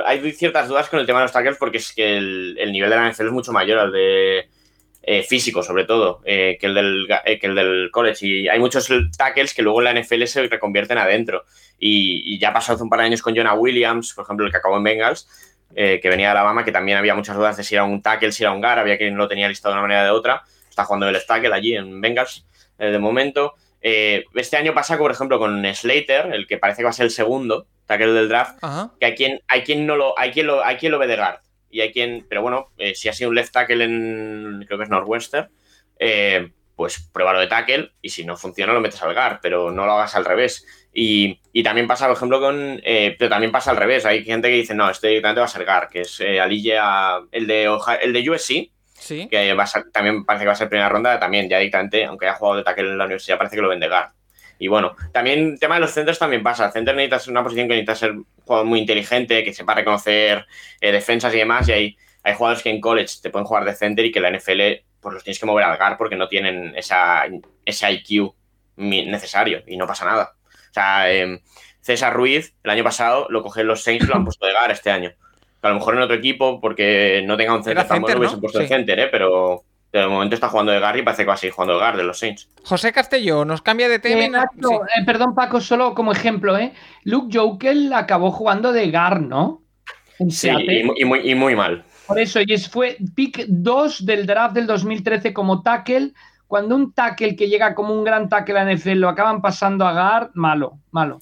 hay 0.07 0.33
ciertas 0.33 0.69
dudas 0.69 0.89
con 0.89 1.01
el 1.01 1.07
tema 1.07 1.19
de 1.19 1.25
los 1.27 1.33
tackles 1.33 1.59
porque 1.59 1.77
es 1.79 1.93
que 1.93 2.17
el, 2.17 2.57
el 2.59 2.73
nivel 2.73 2.89
de 2.91 2.97
la 2.97 3.11
NFL 3.11 3.27
es 3.27 3.33
mucho 3.33 3.53
mayor 3.53 3.79
al 3.79 3.93
de 3.93 4.49
eh, 5.03 5.23
físico, 5.23 5.63
sobre 5.63 5.85
todo, 5.85 6.21
eh, 6.25 6.59
que, 6.61 6.67
el 6.67 6.75
del, 6.75 7.07
eh, 7.25 7.39
que 7.39 7.47
el 7.47 7.55
del 7.55 7.91
college. 7.91 8.27
Y 8.27 8.49
hay 8.49 8.59
muchos 8.59 8.89
tackles 9.17 9.55
que 9.55 9.63
luego 9.63 9.81
en 9.81 9.85
la 9.85 10.01
NFL 10.01 10.25
se 10.25 10.47
reconvierten 10.47 10.99
adentro. 10.99 11.45
Y, 11.79 12.35
y 12.35 12.39
ya 12.39 12.53
pasó 12.53 12.73
hace 12.73 12.83
un 12.83 12.91
par 12.91 13.01
de 13.01 13.07
años 13.07 13.23
con 13.23 13.35
Jonah 13.35 13.55
Williams, 13.55 14.13
por 14.13 14.25
ejemplo, 14.25 14.45
el 14.45 14.53
que 14.53 14.59
acabó 14.59 14.77
en 14.77 14.85
Bengals, 14.85 15.29
que 15.75 16.01
venía 16.05 16.27
de 16.27 16.33
Alabama, 16.33 16.65
que 16.65 16.73
también 16.73 16.99
había 16.99 17.15
muchas 17.15 17.37
dudas 17.37 17.57
de 17.57 17.63
si 17.63 17.75
era 17.75 17.85
un 17.85 18.03
tackle, 18.03 18.33
si 18.33 18.43
era 18.43 18.53
un 18.53 18.61
guard, 18.61 18.81
había 18.81 18.99
quien 18.99 19.17
lo 19.17 19.29
tenía 19.29 19.49
listado 19.49 19.75
de 19.75 19.79
una 19.79 19.83
manera 19.83 20.03
o 20.03 20.05
de 20.05 20.11
otra. 20.11 20.43
Está 20.69 20.85
jugando 20.85 21.09
el 21.09 21.27
tackle 21.27 21.55
allí 21.55 21.77
en 21.77 22.01
Bengals 22.01 22.45
de 22.79 22.99
momento. 22.99 23.55
Este 23.81 24.57
año 24.57 24.75
pasa, 24.75 24.99
por 24.99 25.11
ejemplo, 25.13 25.39
con 25.39 25.65
Slater, 25.73 26.33
el 26.33 26.47
que 26.47 26.59
parece 26.59 26.79
que 26.79 26.85
va 26.85 26.91
a 26.91 26.95
ser 26.95 27.05
el 27.05 27.13
segundo 27.13 27.67
tackle 27.89 28.13
del 28.13 28.29
draft, 28.29 28.59
Ajá. 28.63 28.91
que 29.01 29.07
hay 29.07 29.15
quien, 29.15 29.41
hay 29.49 29.63
quien 29.63 29.87
no 29.87 29.97
lo, 29.97 30.19
hay 30.19 30.31
quien 30.31 30.47
lo, 30.47 30.65
hay 30.65 30.77
quien 30.77 30.93
lo 30.93 30.99
ve 30.99 31.07
de 31.07 31.17
guard. 31.17 31.41
Y 31.71 31.81
hay 31.81 31.93
quien, 31.93 32.27
pero 32.29 32.43
bueno, 32.43 32.71
eh, 32.79 32.95
si 32.95 33.09
ha 33.09 33.13
sido 33.13 33.31
un 33.31 33.37
left 33.37 33.53
tackle 33.53 33.85
en, 33.85 34.65
creo 34.67 34.79
que 34.79 34.85
es 34.85 34.91
Northwestern, 34.91 35.49
eh, 35.99 36.51
pues 36.77 37.09
pruébalo 37.13 37.41
de 37.41 37.49
tackle 37.49 37.91
y 38.01 38.09
si 38.11 38.25
no 38.25 38.37
funciona 38.37 38.73
lo 38.73 38.81
metes 38.81 39.03
al 39.03 39.13
guard, 39.13 39.39
pero 39.43 39.71
no 39.73 39.85
lo 39.85 39.93
hagas 39.93 40.15
al 40.15 40.25
revés. 40.25 40.65
Y, 40.95 41.41
y 41.53 41.63
también 41.63 41.87
pasa, 41.89 42.07
por 42.07 42.17
ejemplo, 42.17 42.41
con, 42.41 42.81
eh, 42.85 43.17
pero 43.19 43.29
también 43.29 43.51
pasa 43.53 43.73
al 43.73 43.77
revés. 43.77 44.07
Hay 44.07 44.25
gente 44.25 44.49
que 44.49 44.55
dice, 44.57 44.75
no, 44.75 44.89
este 44.89 45.09
directamente 45.09 45.41
va 45.41 45.47
a 45.47 45.49
ser 45.51 45.65
guard, 45.65 45.89
que 45.89 46.01
es 46.03 46.21
eh, 46.21 46.39
el 46.39 47.47
de, 47.47 47.69
Ohio- 47.69 47.99
el 48.01 48.13
de 48.13 48.31
USC, 48.31 48.71
Sí. 48.95 49.29
que 49.29 49.55
va 49.55 49.63
a 49.65 49.67
ser- 49.67 49.91
también 49.93 50.25
parece 50.25 50.43
que 50.45 50.47
va 50.49 50.53
a 50.53 50.57
ser 50.57 50.69
primera 50.69 50.89
ronda, 50.89 51.19
también 51.21 51.49
ya 51.49 51.59
directamente, 51.59 52.05
aunque 52.05 52.27
haya 52.27 52.35
jugado 52.37 52.57
de 52.59 52.65
tackle 52.65 52.89
en 52.89 52.99
la 52.99 53.05
universidad, 53.05 53.39
parece 53.39 53.55
que 53.57 53.63
lo 53.63 53.69
vende 53.69 53.89
guard. 53.89 54.11
Y 54.59 54.69
bueno, 54.69 54.97
también 55.13 55.53
el 55.53 55.61
tema 55.61 55.77
de 55.77 55.83
los 55.83 55.91
centros 55.93 56.19
también 56.19 56.43
pasa. 56.43 56.67
El 56.67 56.73
center 56.73 56.95
necesita 56.95 57.19
ser 57.19 57.31
una 57.31 57.43
posición 57.43 57.69
que 57.69 57.75
necesita 57.75 57.95
ser 57.95 58.13
un 58.13 58.27
jugador 58.45 58.67
muy 58.67 58.81
inteligente, 58.81 59.45
que 59.45 59.55
sepa 59.55 59.75
reconocer 59.75 60.47
eh, 60.81 60.93
defensas 60.93 61.33
y 61.35 61.39
demás. 61.39 61.69
Y 61.69 61.73
hay, 61.73 61.97
hay 62.23 62.35
jugadores 62.35 62.63
que 62.63 62.71
en 62.71 62.81
college 62.81 63.15
te 63.23 63.31
pueden 63.31 63.47
jugar 63.47 63.65
de 63.65 63.75
center 63.75 64.05
y 64.05 64.13
que 64.13 64.21
la 64.21 64.31
NFL 64.31 64.85
pues 65.01 65.15
los 65.15 65.23
tienes 65.23 65.39
que 65.39 65.47
mover 65.47 65.65
al 65.65 65.77
guard 65.79 65.97
porque 65.97 66.17
no 66.17 66.29
tienen 66.29 66.75
esa, 66.77 67.25
ese 67.65 67.93
IQ 67.93 68.35
necesario 68.77 69.63
y 69.67 69.77
no 69.77 69.87
pasa 69.87 70.05
nada. 70.05 70.35
O 70.45 70.73
sea, 70.75 71.13
eh, 71.13 71.41
César 71.81 72.15
Ruiz 72.15 72.55
el 72.65 72.71
año 72.71 72.85
pasado 72.85 73.27
lo 73.31 73.43
cogen 73.43 73.67
los 73.67 73.83
Saints 73.83 74.05
y 74.05 74.09
lo 74.09 74.17
han 74.17 74.25
puesto 74.25 74.47
de 74.47 74.53
guard 74.53 74.73
este 74.73 74.91
año. 74.91 75.11
Que 75.61 75.67
a 75.67 75.71
lo 75.71 75.77
mejor 75.77 75.95
en 75.95 76.03
otro 76.03 76.17
equipo, 76.17 76.61
porque 76.61 77.23
no 77.25 77.37
tenga 77.37 77.55
un 77.55 77.65
center 77.65 77.87
tan 77.87 78.01
bueno, 78.01 78.07
center, 78.07 78.19
hubiese 78.19 78.35
¿no? 78.37 78.41
puesto 78.41 78.59
Sí. 78.59 78.65
el 78.65 78.69
center, 78.69 78.99
¿eh? 79.01 79.09
pero 79.11 79.65
de 79.93 80.07
momento 80.07 80.35
está 80.35 80.49
jugando 80.49 80.73
de 80.73 80.81
guard 80.81 80.97
y 80.99 81.03
parece 81.03 81.23
que 81.23 81.29
va 81.29 81.35
a 81.35 81.39
seguir 81.39 81.55
jugando 81.55 81.75
de 81.75 81.81
guard 81.81 81.97
de 81.97 82.05
los 82.05 82.19
Saints. 82.19 82.49
José 82.65 82.93
Castelló 82.93 83.45
nos 83.45 83.63
cambia 83.63 83.89
de 83.89 83.99
tema. 83.99 84.39
Eh, 84.39 84.43
sí. 84.61 84.69
eh, 84.75 85.05
perdón, 85.07 85.35
Paco, 85.35 85.61
solo 85.61 85.95
como 85.95 86.13
ejemplo, 86.13 86.57
¿eh? 86.59 86.73
Luke 87.05 87.37
Jokel 87.37 87.93
acabó 87.93 88.31
jugando 88.31 88.73
de 88.73 88.91
guard, 88.91 89.21
¿no? 89.23 89.63
En 90.19 90.31
Sí, 90.31 90.49
y, 90.51 90.85
mu- 90.85 90.95
y 90.97 91.05
muy, 91.05 91.31
y 91.31 91.35
muy 91.35 91.55
mal. 91.57 91.85
Por 92.07 92.19
eso, 92.19 92.41
y 92.45 92.53
es, 92.53 92.69
fue 92.69 92.97
pick 93.15 93.45
2 93.49 94.05
del 94.05 94.27
draft 94.27 94.55
del 94.55 94.67
2013 94.67 95.33
como 95.33 95.63
tackle. 95.63 96.13
Cuando 96.47 96.75
un 96.75 96.93
tackle 96.95 97.37
que 97.37 97.49
llega 97.49 97.75
como 97.75 97.93
un 97.93 98.05
gran 98.05 98.29
tackle 98.31 98.59
a 98.59 98.65
NFL 98.75 98.93
lo 98.95 99.09
acaban 99.11 99.43
pasando 99.43 99.87
a 99.87 99.93
guard, 99.93 100.31
malo, 100.35 100.79
malo. 100.91 101.21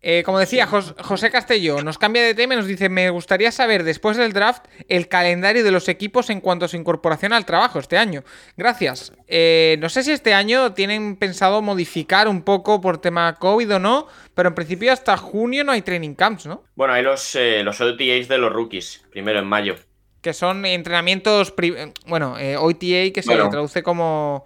Eh, 0.00 0.22
como 0.24 0.38
decía 0.38 0.66
Jos- 0.68 0.94
José 1.02 1.28
Castelló, 1.30 1.82
nos 1.82 1.98
cambia 1.98 2.22
de 2.22 2.32
tema 2.34 2.54
y 2.54 2.56
nos 2.58 2.66
dice: 2.68 2.88
Me 2.88 3.10
gustaría 3.10 3.50
saber 3.50 3.82
después 3.82 4.16
del 4.16 4.32
draft 4.32 4.64
el 4.88 5.08
calendario 5.08 5.64
de 5.64 5.72
los 5.72 5.88
equipos 5.88 6.30
en 6.30 6.40
cuanto 6.40 6.66
a 6.66 6.68
su 6.68 6.76
incorporación 6.76 7.32
al 7.32 7.44
trabajo 7.44 7.80
este 7.80 7.98
año. 7.98 8.22
Gracias. 8.56 9.12
Eh, 9.26 9.76
no 9.80 9.88
sé 9.88 10.04
si 10.04 10.12
este 10.12 10.34
año 10.34 10.72
tienen 10.72 11.16
pensado 11.16 11.62
modificar 11.62 12.28
un 12.28 12.42
poco 12.42 12.80
por 12.80 12.98
tema 13.00 13.34
COVID 13.34 13.74
o 13.74 13.78
no, 13.80 14.06
pero 14.34 14.50
en 14.50 14.54
principio 14.54 14.92
hasta 14.92 15.16
junio 15.16 15.64
no 15.64 15.72
hay 15.72 15.82
training 15.82 16.14
camps, 16.14 16.46
¿no? 16.46 16.62
Bueno, 16.76 16.94
hay 16.94 17.02
los, 17.02 17.34
eh, 17.34 17.62
los 17.64 17.80
OTAs 17.80 18.28
de 18.28 18.38
los 18.38 18.52
rookies, 18.52 19.04
primero 19.10 19.40
en 19.40 19.46
mayo. 19.46 19.74
Que 20.22 20.32
son 20.32 20.64
entrenamientos. 20.64 21.52
eh, 21.60 21.92
Bueno, 22.06 22.38
eh, 22.38 22.56
OTA 22.56 23.12
que 23.12 23.20
se 23.22 23.30
Bueno. 23.34 23.50
traduce 23.50 23.82
como. 23.82 24.44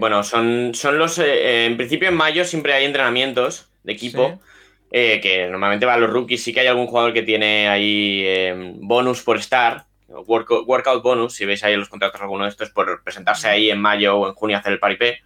Bueno, 0.00 0.24
son, 0.24 0.72
son 0.74 0.98
los. 0.98 1.18
en 1.20 1.76
principio, 1.76 2.08
en 2.08 2.14
mayo 2.16 2.44
siempre 2.44 2.72
hay 2.72 2.84
entrenamientos 2.84 3.68
de 3.84 3.92
equipo. 3.92 4.28
Sí. 4.42 4.48
Eh, 4.90 5.20
que 5.20 5.46
normalmente 5.48 5.86
van 5.86 6.00
los 6.00 6.10
rookies. 6.10 6.42
Sí 6.42 6.52
que 6.52 6.60
hay 6.60 6.66
algún 6.66 6.86
jugador 6.86 7.12
que 7.12 7.22
tiene 7.22 7.68
ahí 7.68 8.22
eh, 8.24 8.72
bonus 8.80 9.22
por 9.22 9.36
estar. 9.38 9.86
worko- 10.08 10.64
workout 10.66 11.02
bonus, 11.02 11.34
si 11.34 11.44
veis 11.44 11.62
ahí 11.64 11.74
en 11.74 11.80
los 11.80 11.88
contratos 11.88 12.20
alguno 12.20 12.44
de 12.44 12.50
estos, 12.50 12.70
por 12.70 13.02
presentarse 13.02 13.48
ahí 13.48 13.70
en 13.70 13.80
mayo 13.80 14.16
o 14.16 14.28
en 14.28 14.34
junio 14.34 14.56
a 14.56 14.60
hacer 14.60 14.72
el 14.72 14.78
paripé 14.78 15.20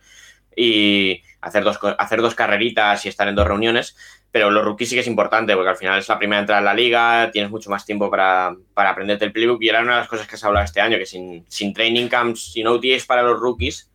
y 0.56 1.22
hacer 1.40 1.62
dos, 1.64 1.78
hacer 1.98 2.20
dos 2.22 2.34
carreritas 2.34 3.04
y 3.06 3.08
estar 3.08 3.28
en 3.28 3.34
dos 3.34 3.46
reuniones. 3.46 3.96
Pero 4.32 4.50
los 4.50 4.64
rookies 4.64 4.88
sí 4.88 4.94
que 4.94 5.00
es 5.00 5.06
importante, 5.08 5.54
porque 5.54 5.70
al 5.70 5.76
final 5.76 5.98
es 5.98 6.08
la 6.08 6.16
primera 6.18 6.40
entrada 6.40 6.60
en 6.60 6.64
la 6.64 6.74
liga, 6.74 7.30
tienes 7.32 7.50
mucho 7.50 7.68
más 7.68 7.84
tiempo 7.84 8.08
para, 8.10 8.54
para 8.74 8.90
aprenderte 8.90 9.24
el 9.24 9.32
playbook. 9.32 9.60
Y 9.62 9.68
era 9.68 9.80
una 9.82 9.94
de 9.94 9.98
las 10.00 10.08
cosas 10.08 10.28
que 10.28 10.36
se 10.36 10.46
ha 10.46 10.48
hablado 10.48 10.64
este 10.64 10.80
año, 10.80 10.98
que 10.98 11.06
sin, 11.06 11.44
sin 11.48 11.74
training 11.74 12.06
camps, 12.08 12.52
sin 12.52 12.66
OTAs 12.68 13.06
para 13.06 13.22
los 13.22 13.40
rookies, 13.40 13.90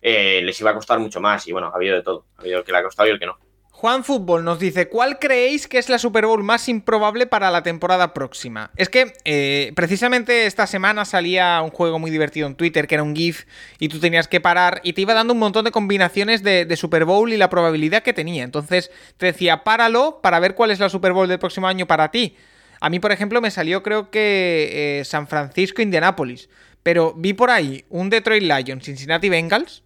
eh, 0.00 0.40
les 0.44 0.60
iba 0.60 0.70
a 0.70 0.74
costar 0.74 1.00
mucho 1.00 1.20
más. 1.20 1.48
Y 1.48 1.52
bueno, 1.52 1.66
ha 1.68 1.76
habido 1.76 1.96
de 1.96 2.02
todo. 2.02 2.26
Ha 2.38 2.42
habido 2.42 2.58
el 2.60 2.64
que 2.64 2.70
le 2.72 2.78
ha 2.78 2.82
costado 2.84 3.08
y 3.08 3.12
el 3.12 3.18
que 3.18 3.26
no. 3.26 3.36
Juan 3.82 4.04
Fútbol 4.04 4.44
nos 4.44 4.60
dice, 4.60 4.86
¿cuál 4.86 5.18
creéis 5.18 5.66
que 5.66 5.76
es 5.76 5.88
la 5.88 5.98
Super 5.98 6.24
Bowl 6.24 6.44
más 6.44 6.68
improbable 6.68 7.26
para 7.26 7.50
la 7.50 7.64
temporada 7.64 8.14
próxima? 8.14 8.70
Es 8.76 8.88
que 8.88 9.12
eh, 9.24 9.72
precisamente 9.74 10.46
esta 10.46 10.68
semana 10.68 11.04
salía 11.04 11.60
un 11.62 11.70
juego 11.70 11.98
muy 11.98 12.12
divertido 12.12 12.46
en 12.46 12.54
Twitter 12.54 12.86
que 12.86 12.94
era 12.94 13.02
un 13.02 13.16
GIF 13.16 13.44
y 13.80 13.88
tú 13.88 13.98
tenías 13.98 14.28
que 14.28 14.40
parar 14.40 14.80
y 14.84 14.92
te 14.92 15.00
iba 15.00 15.14
dando 15.14 15.32
un 15.32 15.40
montón 15.40 15.64
de 15.64 15.72
combinaciones 15.72 16.44
de, 16.44 16.76
Super 16.76 17.04
Bowl 17.04 17.32
y 17.32 17.36
la 17.36 17.50
probabilidad 17.50 18.04
que 18.04 18.12
tenía. 18.12 18.44
Entonces 18.44 18.92
te 19.16 19.26
decía, 19.26 19.64
páralo 19.64 20.20
para 20.22 20.38
ver 20.38 20.54
cuál 20.54 20.70
es 20.70 20.78
la 20.78 20.88
Super 20.88 21.12
Bowl 21.12 21.26
del 21.26 21.40
próximo 21.40 21.66
año 21.66 21.88
para 21.88 22.12
ti. 22.12 22.36
A 22.78 22.88
mí, 22.88 23.00
por 23.00 23.10
ejemplo, 23.10 23.40
me 23.40 23.50
salió 23.50 23.82
creo 23.82 24.12
que 24.12 25.00
eh, 25.00 25.04
San 25.04 25.26
Francisco, 25.26 25.82
Indianápolis. 25.82 26.48
Pero 26.84 27.14
vi 27.16 27.32
por 27.32 27.50
ahí 27.50 27.84
un 27.88 28.10
Detroit 28.10 28.44
Lions, 28.44 28.84
Cincinnati 28.84 29.28
Bengals 29.28 29.82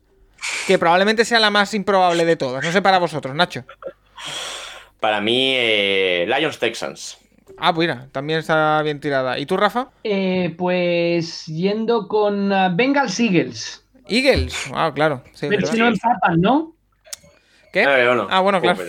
que 0.67 0.79
probablemente 0.79 1.25
sea 1.25 1.41
la 1.41 1.51
más 1.51 1.75
improbable 1.75 2.25
de 2.25 2.37
todas. 2.37 2.65
No 2.65 2.73
sé 2.73 2.83
para 2.83 2.99
vosotros, 2.99 3.35
Nacho. 3.35 3.65
Para 5.01 5.21
mí, 5.21 5.53
eh, 5.55 6.27
Lions 6.27 6.59
Texans. 6.59 7.19
Ah, 7.59 7.73
pues 7.75 7.89
mira, 7.89 8.09
también 8.13 8.41
está 8.41 8.83
bien 8.83 9.01
tirada. 9.01 9.39
¿Y 9.39 9.47
tú, 9.47 9.57
Rafa? 9.57 9.89
Eh, 10.05 10.55
pues 10.59 11.47
yendo 11.47 12.07
con 12.09 12.53
uh, 12.53 12.75
Bengals 12.75 13.19
Eagles. 13.19 13.85
Eagles, 14.09 14.71
ah, 14.75 14.93
claro. 14.95 15.23
Sí, 15.33 15.47
Pero 15.49 15.67
si 15.67 15.79
no 15.79 15.89
empatan, 15.89 16.41
¿no? 16.41 16.76
¿Qué? 17.77 17.83
Eh, 17.83 18.27
ah, 18.31 18.41
bueno, 18.41 18.59
claro. 18.63 18.83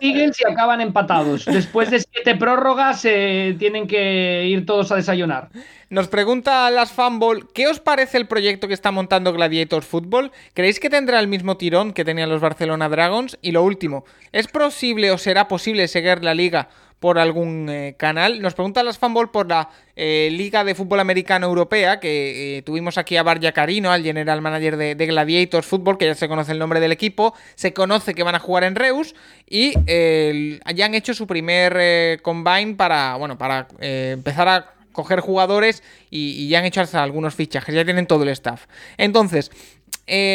Eagles 0.00 0.40
y 0.40 0.48
acaban 0.48 0.80
empatados. 0.80 1.44
Después 1.44 1.90
de 1.90 1.98
siete 1.98 2.36
prórrogas, 2.36 3.02
tienen 3.02 3.88
que 3.88 4.44
ir 4.46 4.64
todos 4.64 4.92
a 4.92 4.94
desayunar. 4.94 5.48
Nos 5.90 6.06
pregunta 6.06 6.70
las 6.70 6.92
Fanball, 6.92 7.48
¿qué 7.52 7.66
os 7.66 7.80
parece 7.80 8.16
el 8.16 8.28
proyecto 8.28 8.68
que 8.68 8.74
está 8.74 8.92
montando 8.92 9.32
Gladiators 9.32 9.86
Football? 9.86 10.30
¿Creéis 10.54 10.78
que 10.78 10.88
tendrá 10.88 11.18
el 11.18 11.26
mismo 11.26 11.56
tirón 11.56 11.92
que 11.92 12.04
tenían 12.04 12.28
los 12.28 12.40
Barcelona 12.40 12.88
Dragons? 12.88 13.38
Y 13.42 13.50
lo 13.50 13.64
último, 13.64 14.04
¿es 14.30 14.46
posible 14.46 15.10
o 15.10 15.18
será 15.18 15.48
posible 15.48 15.88
seguir 15.88 16.22
la 16.22 16.34
liga 16.34 16.68
por 17.00 17.18
algún 17.18 17.68
eh, 17.68 17.94
canal. 17.96 18.40
Nos 18.42 18.54
pregunta 18.54 18.82
las 18.82 18.98
Fanball 18.98 19.30
por 19.30 19.48
la 19.48 19.70
eh, 19.94 20.28
Liga 20.32 20.64
de 20.64 20.74
Fútbol 20.74 21.00
Americano 21.00 21.46
Europea, 21.46 22.00
que 22.00 22.58
eh, 22.58 22.62
tuvimos 22.62 22.98
aquí 22.98 23.16
a 23.16 23.22
Barja 23.22 23.52
Carino, 23.52 23.92
al 23.92 24.02
general 24.02 24.40
manager 24.40 24.76
de, 24.76 24.94
Gladiators 24.94 25.66
Football, 25.66 25.98
que 25.98 26.06
ya 26.06 26.14
se 26.14 26.28
conoce 26.28 26.52
el 26.52 26.58
nombre 26.58 26.80
del 26.80 26.92
equipo, 26.92 27.34
se 27.54 27.72
conoce 27.72 28.14
que 28.14 28.22
van 28.22 28.34
a 28.34 28.40
jugar 28.40 28.64
en 28.64 28.74
Reus 28.74 29.14
y 29.48 29.72
ya 29.74 30.84
han 30.84 30.94
hecho 30.94 31.14
su 31.14 31.26
primer 31.26 32.20
combine 32.20 32.74
para, 32.74 33.16
bueno, 33.16 33.38
para 33.38 33.68
empezar 33.80 34.48
a 34.48 34.74
coger 34.92 35.20
jugadores 35.20 35.82
y, 36.10 36.48
ya 36.48 36.58
han 36.58 36.64
hecho 36.64 36.80
hasta 36.80 37.02
algunos 37.02 37.34
fichajes, 37.34 37.74
ya 37.74 37.84
tienen 37.84 38.06
todo 38.06 38.24
el 38.24 38.28
staff. 38.30 38.66
Entonces, 38.98 39.50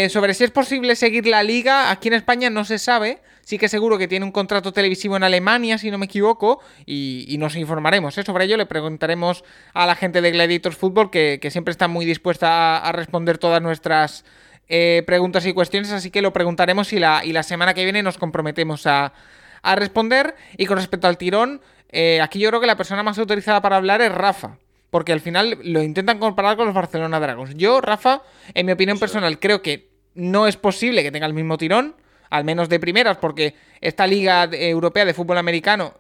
sobre 0.10 0.34
si 0.34 0.46
es 0.46 0.52
posible 0.52 0.96
seguir 0.96 1.28
la 1.28 1.44
liga, 1.44 1.92
aquí 1.92 2.08
en 2.08 2.16
España 2.16 2.50
no 2.50 2.66
se 2.66 2.80
sabe. 2.80 3.20
Sí 3.44 3.58
que 3.58 3.68
seguro 3.68 3.98
que 3.98 4.08
tiene 4.08 4.26
un 4.26 4.32
contrato 4.32 4.72
televisivo 4.72 5.18
en 5.18 5.24
Alemania, 5.24 5.78
si 5.78 5.92
no 5.92 5.98
me 5.98 6.06
equivoco, 6.06 6.62
y, 6.86 7.36
nos 7.40 7.56
informaremos. 7.56 8.18
¿eh? 8.18 8.24
Sobre 8.24 8.46
ello 8.46 8.56
le 8.56 8.66
preguntaremos 8.66 9.44
a 9.74 9.86
la 9.86 9.96
gente 9.96 10.22
de 10.22 10.32
Gladiators 10.32 10.78
Football, 10.78 11.12
que, 11.12 11.40
siempre 11.52 11.72
está 11.72 11.88
muy 11.88 12.06
dispuesta 12.06 12.78
a, 12.78 12.92
responder 12.94 13.38
todas 13.38 13.62
nuestras 13.62 14.24
eh, 14.70 15.04
preguntas 15.06 15.46
y 15.46 15.54
cuestiones, 15.54 15.92
así 15.92 16.10
que 16.10 16.22
lo 16.22 16.32
preguntaremos 16.32 16.94
y 16.94 17.00
la, 17.00 17.26
y 17.26 17.34
la 17.34 17.44
semana 17.44 17.74
que 17.74 17.84
viene 17.84 18.02
nos 18.02 18.18
comprometemos 18.18 18.88
a, 18.88 19.14
a 19.62 19.76
responder. 19.76 20.36
Y 20.58 20.66
con 20.66 20.78
respecto 20.78 21.08
al 21.08 21.18
tirón, 21.18 21.62
eh, 21.90 22.22
aquí 22.22 22.40
yo 22.40 22.50
creo 22.50 22.62
que 22.62 22.68
la 22.68 22.78
persona 22.78 23.04
más 23.04 23.18
autorizada 23.18 23.62
para 23.62 23.78
hablar 23.78 24.02
es 24.02 24.12
Rafa. 24.12 24.58
Porque 24.90 25.12
al 25.12 25.22
final 25.22 25.58
lo 25.64 25.82
intentan 25.82 26.20
comparar 26.20 26.56
con 26.56 26.68
los 26.68 26.76
Barcelona 26.76 27.20
Dragons. 27.20 27.56
Yo, 27.56 27.82
Rafa, 27.82 28.22
en 28.54 28.68
mi 28.68 28.72
opinión 28.74 29.00
personal, 29.00 29.40
creo 29.40 29.64
que 29.64 29.90
no 30.14 30.46
es 30.46 30.56
posible 30.56 31.02
que 31.02 31.12
tenga 31.12 31.26
el 31.26 31.34
mismo 31.34 31.58
tirón, 31.58 31.96
al 32.34 32.46
menos 32.46 32.68
de 32.68 32.80
primeras, 32.80 33.18
porque 33.18 33.54
esta 33.80 34.08
Liga 34.08 34.50
Europea 34.52 35.06
de 35.06 35.14
Fútbol 35.14 35.38
Americano 35.38 35.94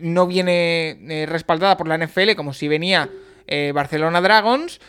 no 0.00 0.28
viene 0.28 0.90
eh, 1.08 1.26
respaldada 1.26 1.76
por 1.76 1.88
la 1.88 1.98
NFL 1.98 2.36
como 2.36 2.52
si 2.52 2.68
venía 2.68 3.10
eh, 3.48 3.72
Barcelona 3.74 4.20
Dragons, 4.20 4.80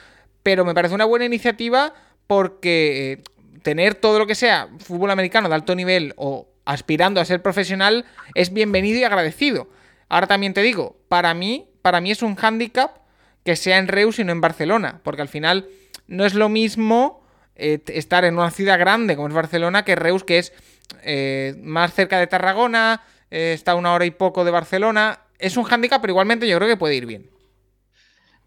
pero 0.43 0.63
me 0.63 0.75
parece 0.75 0.93
una 0.93 1.05
buena 1.05 1.25
iniciativa 1.25 1.95
porque 2.27 3.23
tener 3.63 3.95
todo 3.95 4.19
lo 4.19 4.27
que 4.27 4.35
sea 4.35 4.69
fútbol 4.77 5.09
americano 5.09 5.49
de 5.49 5.55
alto 5.55 5.73
nivel 5.73 6.13
o 6.17 6.47
aspirando 6.65 7.19
a 7.19 7.25
ser 7.25 7.41
profesional 7.41 8.05
es 8.35 8.53
bienvenido 8.53 8.99
y 8.99 9.03
agradecido. 9.03 9.69
Ahora 10.07 10.27
también 10.27 10.53
te 10.53 10.61
digo, 10.61 10.97
para 11.09 11.33
mí, 11.33 11.67
para 11.81 11.99
mí 11.99 12.11
es 12.11 12.21
un 12.21 12.35
hándicap 12.35 12.97
que 13.43 13.55
sea 13.55 13.79
en 13.79 13.87
Reus 13.87 14.19
y 14.19 14.23
no 14.23 14.33
en 14.33 14.41
Barcelona, 14.41 15.01
porque 15.01 15.23
al 15.23 15.29
final 15.29 15.67
no 16.05 16.25
es 16.25 16.35
lo 16.35 16.47
mismo 16.47 17.21
eh, 17.55 17.79
estar 17.87 18.23
en 18.23 18.35
una 18.35 18.49
ciudad 18.49 18.79
grande 18.79 19.15
como 19.15 19.27
es 19.27 19.33
Barcelona 19.33 19.83
que 19.83 19.95
Reus, 19.95 20.23
que 20.23 20.39
es 20.39 20.53
eh, 21.03 21.55
más 21.61 21.93
cerca 21.93 22.19
de 22.19 22.27
Tarragona, 22.27 23.01
eh, 23.29 23.53
está 23.53 23.75
una 23.75 23.93
hora 23.93 24.05
y 24.05 24.11
poco 24.11 24.43
de 24.43 24.51
Barcelona. 24.51 25.19
Es 25.39 25.57
un 25.57 25.63
hándicap, 25.63 26.01
pero 26.01 26.11
igualmente 26.11 26.47
yo 26.47 26.57
creo 26.57 26.69
que 26.69 26.77
puede 26.77 26.95
ir 26.95 27.05
bien. 27.05 27.29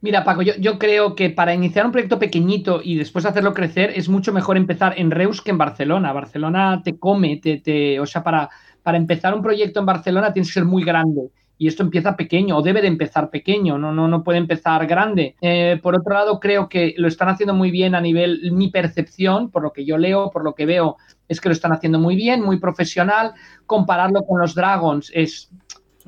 Mira, 0.01 0.23
Paco, 0.23 0.43
yo, 0.43 0.79
creo 0.79 1.15
que 1.15 1.31
para 1.31 1.55
iniciar 1.55 1.87
un 1.87 1.93
proyecto 1.93 2.19
pequeñito 2.19 2.83
y 2.85 2.97
después 2.97 3.25
hacerlo 3.25 3.55
crecer 3.55 3.91
es 3.97 4.11
mucho 4.11 4.35
mejor 4.35 4.59
empezar 4.59 4.93
en 4.99 5.11
Reus 5.11 5.41
que 5.41 5.51
en 5.51 5.57
Barcelona. 5.57 6.13
Barcelona 6.13 6.83
te 6.85 6.99
come, 6.99 7.39
te, 7.39 7.59
te, 7.59 7.99
o 7.99 8.05
sea, 8.05 8.23
para, 8.23 8.51
para 8.83 8.99
empezar 8.99 9.35
un 9.35 9.43
proyecto 9.43 9.81
en 9.81 9.87
Barcelona 9.87 10.35
tienes 10.35 10.51
que 10.51 10.61
ser 10.61 10.67
muy 10.67 10.85
grande 10.85 11.31
y 11.57 11.69
esto 11.69 11.83
empieza 11.83 12.17
pequeño 12.17 12.57
o 12.57 12.63
debe 12.63 12.83
de 12.83 12.89
empezar 12.89 13.31
pequeño, 13.31 13.79
no, 13.79 13.93
no, 13.93 14.09
no 14.09 14.25
puede 14.25 14.39
empezar 14.39 14.87
grande. 14.87 15.37
Eh, 15.41 15.79
por 15.83 15.95
otro 15.95 16.15
lado, 16.15 16.41
creo 16.41 16.69
que 16.69 16.95
lo 16.97 17.09
están 17.09 17.29
haciendo 17.29 17.55
muy 17.55 17.71
bien 17.71 17.95
a 17.95 18.01
nivel, 18.01 18.53
mi 18.53 18.69
percepción, 18.69 19.51
por 19.51 19.63
lo 19.63 19.73
que 19.73 19.85
yo 19.85 19.97
leo, 19.97 20.31
por 20.31 20.45
lo 20.45 20.55
que 20.55 20.67
veo, 20.67 20.97
es 21.29 21.41
que 21.41 21.49
lo 21.49 21.53
están 21.53 21.73
haciendo 21.73 21.99
muy 21.99 22.17
bien, 22.17 22.43
muy 22.43 22.59
profesional. 22.59 23.33
Compararlo 23.67 24.23
con 24.25 24.41
los 24.41 24.55
Dragons 24.55 25.11
es 25.15 25.51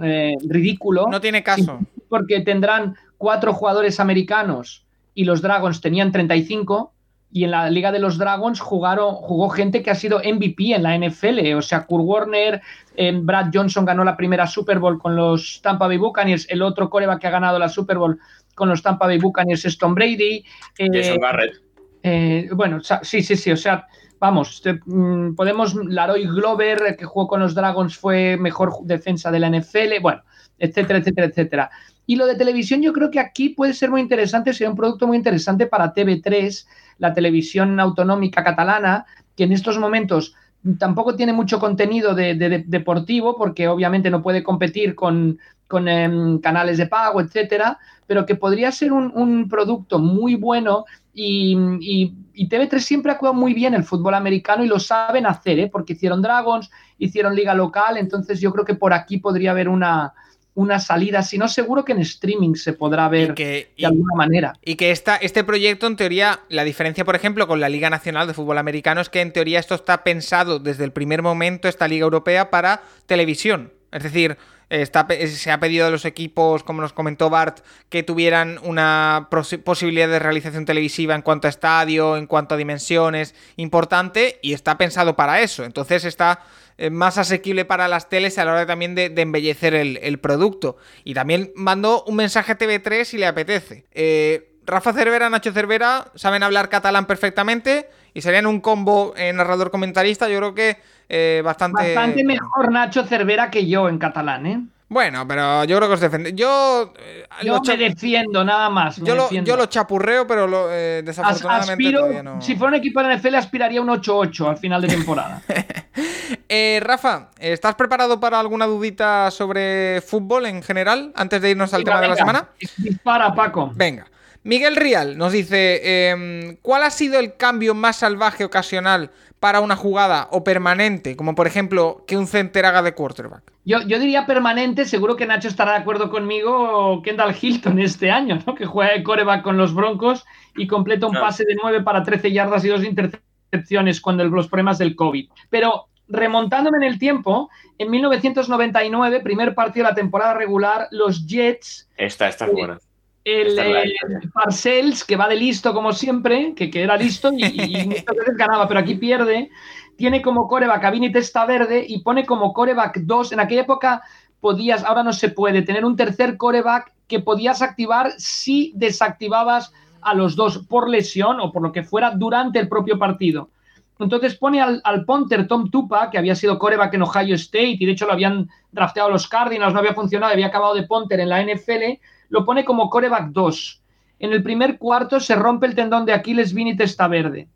eh, 0.03 0.35
ridículo. 0.49 1.07
No 1.11 1.21
tiene 1.21 1.43
caso. 1.43 1.81
Porque 2.09 2.41
tendrán 2.41 2.97
cuatro 3.19 3.53
jugadores 3.53 4.01
americanos 4.01 4.87
y 5.14 5.25
los 5.25 5.43
Dragons 5.43 5.81
tenían 5.81 6.12
35 6.12 6.93
y 7.33 7.45
en 7.45 7.51
la 7.51 7.69
Liga 7.71 7.93
de 7.93 7.99
los 7.99 8.19
Dragons 8.19 8.61
jugaron, 8.61 9.14
jugó 9.14 9.49
gente 9.49 9.83
que 9.83 9.91
ha 9.91 9.95
sido 9.95 10.21
MVP 10.21 10.75
en 10.75 10.83
la 10.83 10.97
NFL, 10.97 11.55
o 11.55 11.62
sea, 11.62 11.85
Kurt 11.85 12.05
Warner, 12.05 12.62
eh, 12.95 13.12
Brad 13.14 13.51
Johnson 13.53 13.85
ganó 13.85 14.05
la 14.05 14.17
primera 14.17 14.47
Super 14.47 14.79
Bowl 14.79 14.99
con 14.99 15.17
los 15.17 15.61
Tampa 15.62 15.87
Bay 15.87 15.99
Buccaneers, 15.99 16.49
el 16.49 16.62
otro 16.62 16.89
coreback 16.89 17.21
que 17.21 17.27
ha 17.27 17.31
ganado 17.31 17.59
la 17.59 17.69
Super 17.69 17.99
Bowl 17.99 18.19
con 18.55 18.69
los 18.69 18.83
Tampa 18.83 19.07
Bay 19.07 19.19
Buccaneers 19.19 19.64
es 19.64 19.77
Tom 19.77 19.95
Brady. 19.95 20.45
Eh, 20.79 20.89
Jason 20.93 21.19
Barrett. 21.21 21.61
Eh, 22.03 22.49
bueno, 22.55 22.81
sí, 22.81 23.23
sí, 23.23 23.37
sí, 23.37 23.51
o 23.51 23.57
sea, 23.57 23.87
vamos, 24.19 24.62
mm, 24.87 25.35
podemos, 25.35 25.75
Laroy 25.75 26.27
Glover, 26.27 26.97
que 26.97 27.05
jugó 27.05 27.27
con 27.27 27.41
los 27.41 27.55
Dragons, 27.55 27.97
fue 27.97 28.37
mejor 28.37 28.75
defensa 28.83 29.31
de 29.31 29.41
la 29.41 29.49
NFL, 29.49 30.01
bueno, 30.01 30.23
etcétera, 30.59 30.99
etcétera, 30.99 31.27
etcétera. 31.27 31.71
Y 32.07 32.17
lo 32.17 32.27
de 32.27 32.37
televisión 32.37 32.83
yo 32.83 32.93
creo 32.93 33.11
que 33.11 33.19
aquí 33.19 33.51
puede 33.51 33.75
ser 33.75 33.91
muy 33.91 34.01
interesante, 34.01 34.53
sería 34.53 34.71
un 34.71 34.77
producto 34.77 35.07
muy 35.07 35.17
interesante 35.17 35.67
para 35.67 35.93
TV3, 35.93 36.67
la 36.99 37.12
televisión 37.12 37.79
autonómica 37.81 38.45
catalana, 38.45 39.07
que 39.35 39.45
en 39.45 39.53
estos 39.53 39.79
momentos 39.79 40.35
tampoco 40.79 41.14
tiene 41.14 41.33
mucho 41.33 41.59
contenido 41.59 42.14
de, 42.14 42.64
deportivo, 42.67 43.37
porque 43.37 43.69
obviamente 43.69 44.11
no 44.11 44.23
puede 44.23 44.43
competir 44.43 44.95
con, 44.95 45.39
em, 45.71 46.39
canales 46.39 46.79
de 46.79 46.87
pago, 46.87 47.21
etcétera, 47.21 47.79
pero 48.07 48.25
que 48.25 48.37
podría 48.37 48.73
ser 48.73 48.93
un, 48.93 49.49
producto 49.49 49.99
muy 49.99 50.37
bueno 50.37 50.85
y, 51.19 52.12
y, 52.35 52.49
TV3 52.49 52.79
siempre 52.79 53.11
ha 53.11 53.17
cuidado 53.17 53.35
muy 53.35 53.55
bien 53.55 53.73
el 53.73 53.85
fútbol 53.85 54.12
americano 54.12 54.62
y 54.62 54.67
lo 54.67 54.79
saben 54.79 55.25
hacer, 55.25 55.59
¿eh? 55.59 55.69
porque 55.73 55.95
hicieron 55.95 56.21
Dragons, 56.21 56.71
hicieron 56.99 57.35
liga 57.35 57.55
local, 57.55 57.97
entonces 57.97 58.39
yo 58.39 58.53
creo 58.53 58.67
que 58.67 58.75
por 58.75 58.93
aquí 58.93 59.17
podría 59.17 59.53
haber 59.53 59.71
una, 59.71 60.12
una 60.53 60.79
salida, 60.79 61.23
si 61.23 61.39
no 61.39 61.49
seguro 61.49 61.87
que 61.87 61.93
en 61.93 62.01
streaming 62.01 62.55
se 62.55 62.75
podrá 62.75 63.09
ver 63.09 63.35
de 63.35 63.67
alguna 63.83 64.14
manera. 64.14 64.53
Y 64.62 64.75
que 64.75 64.91
esta, 64.91 65.17
este 65.17 65.43
proyecto, 65.43 65.87
en 65.87 65.97
teoría, 65.97 66.41
la 66.51 66.64
diferencia, 66.64 67.07
por 67.07 67.17
ejemplo, 67.17 67.47
con 67.47 67.61
la 67.61 67.71
Liga 67.71 67.89
Nacional 67.89 68.27
de 68.27 68.35
Fútbol 68.35 68.59
Americano 68.59 69.01
es 69.01 69.09
que 69.09 69.23
en 69.23 69.33
teoría 69.33 69.59
esto 69.59 69.75
está 69.75 70.05
pensado 70.05 70.59
desde 70.59 70.85
el 70.85 70.93
primer 70.93 71.23
momento, 71.23 71.67
esta 71.67 71.89
Liga 71.89 72.05
Europea, 72.05 72.51
para 72.51 72.83
televisión. 73.07 73.73
Es 73.91 74.03
decir, 74.03 74.37
Está, 74.69 75.07
se 75.29 75.53
ha 75.53 75.61
pedido 75.61 75.87
a 75.87 75.91
los 75.91 76.05
equipos, 76.05 76.64
como 76.64 76.83
nos 76.83 76.93
comentó 76.93 77.31
Bart, 77.31 77.61
que 77.89 78.03
tuvieran 78.03 78.59
una 78.64 79.29
posibilidad 79.64 80.09
de 80.09 80.19
realización 80.19 80.64
televisiva 80.64 81.14
en 81.14 81.23
cuanto 81.23 81.47
a 81.47 81.51
estadio, 81.51 82.17
en 82.17 82.27
cuanto 82.27 82.57
a 82.57 82.59
dimensiones, 82.59 83.37
importante, 83.57 84.41
y 84.43 84.55
está 84.55 84.77
pensado 84.77 85.14
para 85.14 85.41
eso. 85.41 85.62
Entonces 85.62 86.05
está 86.05 86.41
eh, 86.79 86.91
más 86.91 87.17
asequible 87.17 87.64
para 87.64 87.87
las 87.87 88.09
teles 88.09 88.39
a 88.39 88.45
la 88.45 88.53
hora 88.53 88.67
también 88.67 88.97
de, 88.97 89.12
embellecer 89.17 89.73
el, 89.75 90.19
producto. 90.19 90.77
Y 91.05 91.14
también 91.14 91.53
mandó 91.55 92.03
un 92.05 92.17
mensaje 92.17 92.53
a 92.53 92.59
TV3 92.59 93.05
si 93.05 93.19
le 93.19 93.27
apetece. 93.27 93.85
Eh, 93.93 94.53
Rafa 94.67 94.93
Cervera, 94.93 95.31
Nacho 95.31 95.53
Cervera 95.53 96.11
saben 96.17 96.43
hablar 96.43 96.69
catalán 96.69 97.07
perfectamente 97.07 97.89
y 98.14 98.23
serían 98.23 98.47
un 98.47 98.61
combo 98.61 99.14
narrador 99.17 99.71
comentarista. 99.71 100.29
Yo 100.29 100.39
creo 100.39 100.55
que 100.55 100.79
eh, 101.09 101.42
bastante. 101.44 101.94
Bastante 101.94 102.24
mejor 102.24 102.70
Nacho 102.72 103.04
Cervera 103.04 103.50
que 103.50 103.66
yo 103.66 103.88
en 103.88 103.98
catalán, 103.98 104.46
¿eh? 104.46 104.61
Bueno, 104.88 105.26
pero 105.26 105.64
yo 105.64 105.76
creo 105.76 105.88
que 105.88 105.94
os 105.94 106.00
defiende. 106.00 106.32
Yo, 106.34 106.92
eh, 107.00 107.26
yo 107.42 107.61
me 107.61 107.76
defiendo 107.76 108.44
nada 108.44 108.70
más. 108.70 108.98
Yo 108.98 109.16
lo, 109.16 109.28
yo, 109.30 109.57
lo, 109.57 109.66
chapurreo, 109.66 110.28
pero 110.28 110.46
lo, 110.46 110.68
eh, 110.70 111.02
desafortunadamente 111.04 111.72
Aspiro, 111.72 112.22
no... 112.22 112.40
Si 112.40 112.54
fuera 112.54 112.76
un 112.76 112.78
equipo 112.78 113.02
de 113.02 113.16
NFL, 113.16 113.34
aspiraría 113.34 113.80
un 113.80 113.88
8-8 113.88 114.48
al 114.48 114.59
final 114.59 114.80
de 114.82 114.88
temporada. 114.88 115.42
eh, 116.48 116.80
Rafa, 116.84 117.30
¿estás 117.40 117.74
preparado 117.74 118.20
para 118.20 118.38
alguna 118.38 118.66
dudita 118.66 119.32
sobre 119.32 120.00
fútbol 120.02 120.46
en 120.46 120.62
general 120.62 121.12
antes 121.16 121.42
de 121.42 121.50
irnos 121.50 121.74
al 121.74 121.82
tema 121.82 122.00
de 122.00 122.09
la 122.09 122.16
semana? 122.16 122.48
Dispara, 122.76 123.34
Paco. 123.34 123.72
Venga. 123.74 124.07
Miguel 124.47 124.76
Rial 124.76 125.18
nos 125.18 125.32
dice: 125.32 126.11
em, 126.11 126.57
¿Cuál 126.62 126.84
ha 126.84 126.90
sido 126.90 127.18
el 127.18 127.36
cambio 127.36 127.74
más 127.74 127.97
salvaje 127.97 128.44
ocasional 128.44 129.11
para 129.40 129.61
una 129.61 129.74
jugada 129.74 130.28
o 130.30 130.44
permanente, 130.44 131.16
como 131.16 131.34
por 131.34 131.49
ejemplo 131.49 132.05
que 132.07 132.16
un 132.16 132.28
center 132.28 132.64
haga 132.64 132.80
de 132.82 132.94
quarterback? 132.94 133.42
Yo, 133.64 133.80
yo 133.82 133.99
diría 133.99 134.24
permanente, 134.24 134.84
seguro 134.84 135.16
que 135.16 135.26
Nacho 135.26 135.49
estará 135.49 135.72
de 135.72 135.78
acuerdo 135.78 136.11
conmigo, 136.11 137.03
Kendall 137.03 137.34
Hilton 137.38 137.80
este 137.80 138.12
año, 138.12 138.38
¿no? 138.47 138.55
que 138.55 138.66
juega 138.66 138.92
de 138.92 139.03
coreback 139.03 139.42
con 139.42 139.57
los 139.57 139.74
Broncos 139.74 140.24
y 140.55 140.68
completa 140.68 141.09
un 141.09 141.14
pase 141.14 141.44
de 141.44 141.57
9 141.61 141.82
para 141.82 142.05
13 142.05 142.30
yardas 142.30 142.64
y 142.64 142.68
dos 142.68 142.84
intercepciones 142.84 144.01
cuando 144.01 144.24
los 144.26 144.47
problemas 144.47 144.78
del 144.78 144.94
COVID. 144.94 145.28
Pero 145.51 145.86
remontándome 146.07 146.78
en 146.78 146.84
el 146.84 147.01
tiempo, 147.01 147.51
en 147.78 147.90
1999, 147.90 149.22
primer 149.22 149.57
partido 149.57 149.86
de 149.86 149.90
la 149.90 149.97
temporada 149.97 150.34
regular, 150.34 150.86
los 150.92 151.26
Jets... 151.26 151.88
Esta, 151.97 152.28
esta 152.28 152.47
es 152.47 152.53
buena 152.53 152.78
el, 153.27 154.31
Parcells, 154.33 155.05
que 155.05 155.16
va 155.16 155.29
de 155.29 155.35
listo 155.35 155.74
como 155.74 155.93
siempre, 155.93 156.55
que, 156.55 156.70
que 156.70 156.83
era 156.83 156.97
listo 156.97 157.33
y, 157.33 157.43
muchas 157.87 158.16
veces 158.16 158.37
ganaba, 158.37 158.68
pero 158.68 158.79
aquí 158.79 158.95
pierde, 158.95 159.51
tiene 159.97 160.22
como 160.22 160.47
coreback 160.47 160.85
a 160.85 160.91
Vini 160.93 161.11
Testa 161.11 161.45
Verde 161.45 161.85
y 161.87 162.03
pone 162.03 162.24
como 162.24 162.53
coreback 162.53 162.99
2. 163.01 163.33
En 163.33 163.41
aquella 163.41 163.62
época 163.62 164.03
podías, 164.41 164.85
ahora 164.85 165.03
no 165.03 165.12
se 165.12 165.31
puede, 165.31 165.62
tener 165.62 165.85
un 165.85 165.97
tercer 165.97 166.37
coreback 166.37 166.93
que 167.09 167.18
podías 167.18 167.62
activar 167.62 168.12
si 168.16 168.72
desactivabas 168.77 169.72
a 170.03 170.14
los 170.14 170.37
dos 170.37 170.59
por 170.59 170.89
lesión 170.89 171.41
o 171.41 171.51
por 171.51 171.62
lo 171.62 171.72
que 171.72 171.83
fuera 171.83 172.12
durante 172.12 172.61
el 172.61 172.68
propio 172.68 172.97
partido. 172.97 173.51
Entonces 173.99 174.37
pone 174.37 174.61
al, 174.61 174.81
al 174.85 175.05
punter 175.05 175.49
Tom 175.49 175.68
Tupa, 175.68 176.11
que 176.11 176.18
había 176.18 176.37
sido 176.37 176.61
coreback 176.61 176.95
en 176.95 177.03
Ohio 177.03 177.35
State 177.35 177.77
y 177.81 177.87
de 177.87 177.93
hecho 177.93 178.07
lo 178.07 178.12
habían 178.12 178.49
drafteado 178.70 179.11
los 179.11 179.27
Cardinals, 179.27 179.72
no 179.72 179.81
había 179.81 179.95
funcionado, 179.95 180.33
había 180.33 180.47
acabado 180.47 180.74
de 180.74 180.85
punter 180.85 181.18
en 181.18 181.31
la 181.31 181.43
NFL 181.43 181.99
lo 182.29 182.45
pone 182.45 182.64
como 182.64 182.91
coreback 182.91 183.31
2. 183.31 183.83
En 184.18 184.33
el 184.33 184.43
primer 184.43 184.79
cuarto 184.79 185.20
se 185.20 185.35
rompe 185.35 185.66
el 185.66 185.74
tendón 185.74 186.07
de 186.07 186.12
Aquiles 186.12 186.55
Vini 186.55 186.77
Verde. 187.11 187.49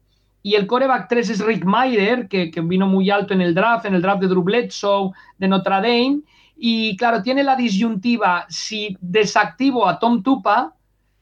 Y 0.43 0.55
el 0.55 0.67
coreback 0.67 1.09
3 1.09 1.31
es 1.31 1.45
Rick 1.45 1.65
Maider, 1.65 2.29
que, 2.29 2.51
vino 2.63 2.87
muy 2.87 3.11
alto 3.11 3.35
en 3.35 3.43
el 3.43 3.55
draft, 3.55 3.85
en 3.87 3.95
el 3.95 4.03
draft 4.03 4.23
de 4.23 4.29
Drew 4.29 4.43
Bledsoe, 4.43 5.13
de 5.39 5.49
Notre 5.49 5.75
Dame. 5.75 6.21
Y 6.57 6.97
claro, 6.97 7.23
tiene 7.23 7.43
la 7.43 7.57
disyuntiva, 7.57 8.47
si 8.49 8.97
desactivo 9.01 9.87
a 9.89 9.99
Tom 9.99 10.23
Tupa 10.23 10.75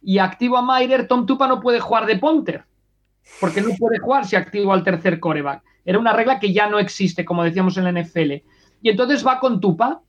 y 0.02 0.18
activo 0.18 0.56
a 0.56 0.62
Maider, 0.62 1.06
Tom 1.06 1.26
Tupa 1.26 1.46
no 1.46 1.60
puede 1.60 1.80
jugar 1.80 2.06
de 2.06 2.16
punter, 2.16 2.64
porque 3.40 3.60
no 3.60 3.70
puede 3.78 3.98
jugar 3.98 4.24
si 4.24 4.36
activo 4.36 4.72
al 4.72 4.84
tercer 4.84 5.20
coreback. 5.20 5.62
Era 5.84 5.98
una 5.98 6.12
regla 6.12 6.38
que 6.38 6.52
ya 6.52 6.68
no 6.68 6.78
existe, 6.78 7.24
como 7.24 7.44
decíamos 7.44 7.76
en 7.76 7.84
la 7.84 7.92
NFL. 7.92 8.32
Y 8.82 8.90
entonces 8.90 9.26
va 9.26 9.40
con 9.40 9.60
Tupa 9.60 10.00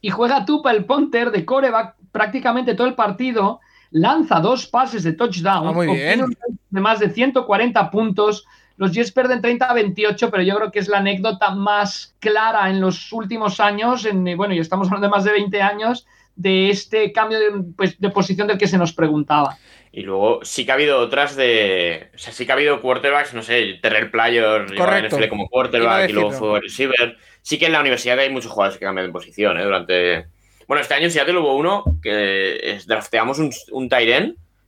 y 0.00 0.10
juega 0.10 0.44
Tupa 0.44 0.70
el 0.70 0.84
punter 0.84 1.30
de 1.30 1.44
coreback 1.44 1.96
prácticamente 2.12 2.74
todo 2.74 2.86
el 2.86 2.94
partido, 2.94 3.60
lanza 3.90 4.40
dos 4.40 4.66
pases 4.66 5.02
de 5.02 5.12
touchdown, 5.12 5.74
ah, 5.76 6.26
de 6.70 6.80
más 6.80 6.98
de 7.00 7.10
140 7.10 7.90
puntos. 7.90 8.44
Los 8.76 8.92
Jets 8.92 9.12
pierden 9.12 9.40
30 9.40 9.68
a 9.68 9.74
28, 9.74 10.30
pero 10.30 10.42
yo 10.42 10.56
creo 10.56 10.70
que 10.70 10.78
es 10.78 10.88
la 10.88 10.98
anécdota 10.98 11.50
más 11.50 12.14
clara 12.20 12.70
en 12.70 12.80
los 12.80 13.12
últimos 13.12 13.58
años, 13.58 14.04
en, 14.04 14.24
bueno, 14.36 14.54
y 14.54 14.58
estamos 14.60 14.86
hablando 14.86 15.08
de 15.08 15.10
más 15.10 15.24
de 15.24 15.32
20 15.32 15.60
años, 15.62 16.06
de 16.36 16.70
este 16.70 17.12
cambio 17.12 17.40
de, 17.40 17.64
pues, 17.76 17.98
de 17.98 18.10
posición 18.10 18.46
del 18.46 18.58
que 18.58 18.68
se 18.68 18.78
nos 18.78 18.92
preguntaba. 18.92 19.58
Y 19.90 20.02
luego 20.02 20.40
sí 20.44 20.64
que 20.64 20.70
ha 20.70 20.74
habido 20.74 21.00
otras 21.00 21.34
de. 21.34 22.10
O 22.14 22.18
sea, 22.18 22.32
sí 22.32 22.46
que 22.46 22.52
ha 22.52 22.54
habido 22.54 22.80
quarterbacks, 22.80 23.34
no 23.34 23.42
sé, 23.42 23.78
Terrell 23.82 24.10
Player, 24.10 24.66
NFL 24.70 25.28
como 25.28 25.48
quarterback 25.48 26.10
y 26.10 26.12
luego 26.12 26.30
fue 26.30 26.60
receiver. 26.60 27.16
Sí 27.42 27.58
que 27.58 27.66
en 27.66 27.72
la 27.72 27.80
universidad 27.80 28.18
hay 28.18 28.30
muchos 28.30 28.52
jugadores 28.52 28.78
que 28.78 28.84
cambian 28.84 29.06
de 29.06 29.12
posición, 29.12 29.58
¿eh? 29.58 29.64
Durante 29.64 30.26
bueno, 30.68 30.82
este 30.82 30.94
año 30.94 31.06
en 31.06 31.10
Seattle 31.10 31.38
hubo 31.38 31.56
uno 31.56 31.82
que 32.02 32.78
drafteamos 32.86 33.38
un, 33.38 33.50
un 33.72 33.88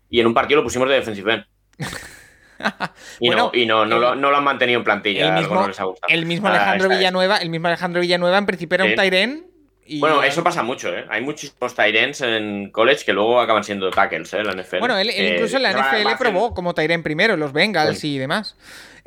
y 0.08 0.18
en 0.18 0.26
un 0.26 0.34
partido 0.34 0.60
lo 0.60 0.64
pusimos 0.64 0.88
de 0.88 0.94
defensive 0.94 1.34
end. 1.34 1.44
y, 3.20 3.28
no, 3.28 3.50
y 3.54 3.66
no, 3.66 3.84
no, 3.84 3.98
lo, 3.98 4.36
han 4.36 4.44
mantenido 4.44 4.78
en 4.78 4.84
plantilla. 4.84 5.28
El 5.28 5.42
mismo, 5.42 5.68
El 6.08 6.26
mismo 6.26 6.48
ah, 6.48 6.52
Alejandro 6.52 6.88
Villanueva, 6.88 7.36
el 7.36 7.50
mismo 7.50 7.68
Alejandro 7.68 8.00
Villanueva 8.00 8.38
en 8.38 8.46
principio 8.46 8.76
era 8.76 8.84
un 8.86 8.94
Tyren. 8.94 9.46
Y... 9.84 10.00
Bueno, 10.00 10.22
eso 10.22 10.42
pasa 10.42 10.62
mucho, 10.62 10.88
¿eh? 10.96 11.04
Hay 11.10 11.20
muchísimos 11.20 11.74
Tyrens 11.74 12.20
en 12.22 12.70
college 12.70 13.04
que 13.04 13.12
luego 13.12 13.40
acaban 13.40 13.64
siendo 13.64 13.90
tackles, 13.90 14.32
¿eh? 14.34 14.44
La 14.44 14.54
NFL. 14.54 14.78
Bueno, 14.78 14.96
él, 14.96 15.10
incluso 15.10 15.56
en 15.56 15.64
la 15.64 15.72
NFL 15.72 16.16
probó 16.18 16.54
como 16.54 16.74
Tyren 16.74 17.02
primero, 17.02 17.36
los 17.36 17.52
Bengals 17.52 18.04
y 18.04 18.16
demás. 18.16 18.56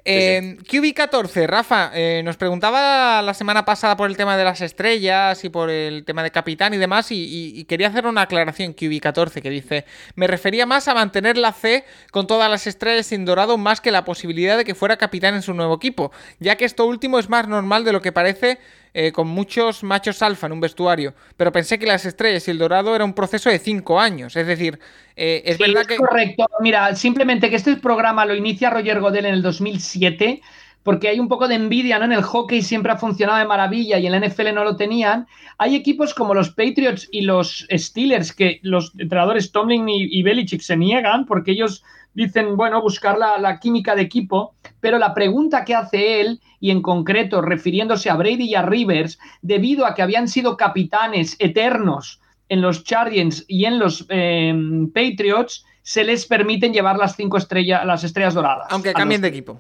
Eh, 0.06 0.58
QB14, 0.70 1.48
Rafa, 1.48 1.92
nos 2.24 2.36
preguntaba 2.38 3.22
la 3.22 3.34
semana 3.34 3.64
pasada 3.64 3.96
por 3.96 4.10
el 4.10 4.18
tema 4.18 4.36
de 4.36 4.44
las 4.44 4.62
estrellas 4.62 5.44
y 5.44 5.50
por 5.50 5.70
el 5.70 6.04
tema 6.04 6.24
de 6.24 6.32
capitán 6.32 6.74
y 6.74 6.78
demás, 6.78 7.08
y, 7.10 7.64
quería 7.66 7.88
hacer 7.88 8.06
una 8.06 8.24
aclaración 8.24 8.76
QB14 8.76 9.42
que 9.42 9.50
dice, 9.50 9.86
me 10.16 10.28
refería 10.28 10.66
más 10.66 10.88
a 10.88 10.94
mantener 10.94 11.38
la 11.38 11.54
C 11.54 11.86
con 12.12 12.28
todas 12.28 12.50
las 12.50 12.68
estrellas 12.68 13.06
sin 13.06 13.26
dorado 13.26 13.58
más 13.58 13.80
que 13.80 13.92
la 13.92 14.04
posibilidad 14.04 14.58
de 14.58 14.66
que 14.66 14.76
fuera 14.76 14.98
capitán 14.98 15.36
en 15.36 15.42
su 15.42 15.54
nuevo 15.54 15.76
equipo, 15.76 16.12
ya 16.40 16.56
que 16.56 16.66
esto 16.66 16.86
último 16.86 17.20
es 17.20 17.30
más 17.30 17.48
normal 17.48 17.86
de 17.86 17.94
lo 17.94 18.02
que 18.02 18.12
parece 18.12 18.60
eh, 18.94 19.12
con 19.12 19.28
muchos 19.28 19.84
machos 19.84 20.22
alfa 20.22 20.48
en 20.48 20.54
un 20.54 20.60
vestuario, 20.60 21.14
pero 21.38 21.52
pensé 21.52 21.80
que 21.80 21.86
las 21.86 22.06
estrellas 22.06 22.48
y 22.48 22.52
el 22.52 22.58
dorado 22.58 22.96
era 22.96 23.06
un 23.06 23.14
proceso 23.14 23.50
de 23.50 23.60
cinco 23.60 24.00
años, 24.00 24.36
es 24.36 24.48
decir, 24.48 24.80
eh, 25.16 25.42
es 25.46 25.58
verdad 25.58 25.86
que... 25.86 25.98
Correcto, 25.98 26.48
mira, 26.62 26.96
simplemente 26.96 27.50
que 27.50 27.56
este 27.56 27.76
programa 27.78 28.26
lo 28.26 28.36
inicia 28.36 28.70
Roger 28.70 29.00
Godel 29.00 29.26
en 29.26 29.34
el 29.34 29.42
2007 29.42 30.42
porque 30.84 31.08
hay 31.08 31.20
un 31.20 31.30
poco 31.30 31.48
de 31.48 31.56
envidia, 31.56 31.98
¿no? 31.98 32.06
En 32.06 32.12
el 32.12 32.22
hockey 32.22 32.62
siempre 32.62 32.92
ha 32.92 32.98
funcionado 32.98 33.40
de 33.40 33.46
maravilla 33.46 33.98
y 33.98 34.06
en 34.06 34.12
la 34.12 34.20
NFL 34.20 34.54
no 34.54 34.66
lo 34.66 34.76
tenían. 34.76 35.28
Hay 35.58 35.76
equipos 35.76 36.14
como 36.14 36.34
los 36.34 36.50
Patriots 36.50 37.08
y 37.12 37.22
los 37.22 37.66
Steelers 37.72 38.34
que 38.34 38.60
los 38.64 38.94
entrenadores 38.98 39.52
Tomlin 39.52 39.88
y, 39.88 40.22
Belichick 40.24 40.62
se 40.62 40.76
niegan 40.76 41.26
porque 41.26 41.52
ellos 41.52 41.84
dicen, 42.14 42.56
bueno, 42.56 42.82
buscar 42.82 43.18
la, 43.18 43.38
la, 43.38 43.60
química 43.60 43.96
de 43.96 44.04
equipo, 44.04 44.56
pero 44.80 44.98
la 44.98 45.14
pregunta 45.14 45.66
que 45.66 45.76
hace 45.76 46.22
él, 46.22 46.42
y 46.60 46.72
en 46.72 46.82
concreto 46.82 47.42
refiriéndose 47.42 48.10
a 48.10 48.16
Brady 48.16 48.46
y 48.46 48.56
a 48.56 48.62
Rivers, 48.62 49.20
debido 49.42 49.86
a 49.86 49.96
que 49.96 50.02
habían 50.02 50.28
sido 50.28 50.58
capitanes 50.58 51.36
eternos 51.40 52.22
en 52.50 52.62
los 52.62 52.84
Chargers 52.84 53.46
y 53.48 53.66
en 53.66 53.80
los 53.80 54.06
em, 54.10 54.92
Patriots, 54.92 55.66
se 55.82 56.04
les 56.04 56.26
permiten 56.26 56.74
llevar 56.74 56.98
las 56.98 57.16
cinco 57.16 57.38
estrellas, 57.38 57.86
las 57.86 58.04
estrellas 58.04 58.34
doradas. 58.34 58.68
Aunque 58.70 58.94
cambien 58.94 59.22
de 59.22 59.28
equipo. 59.28 59.60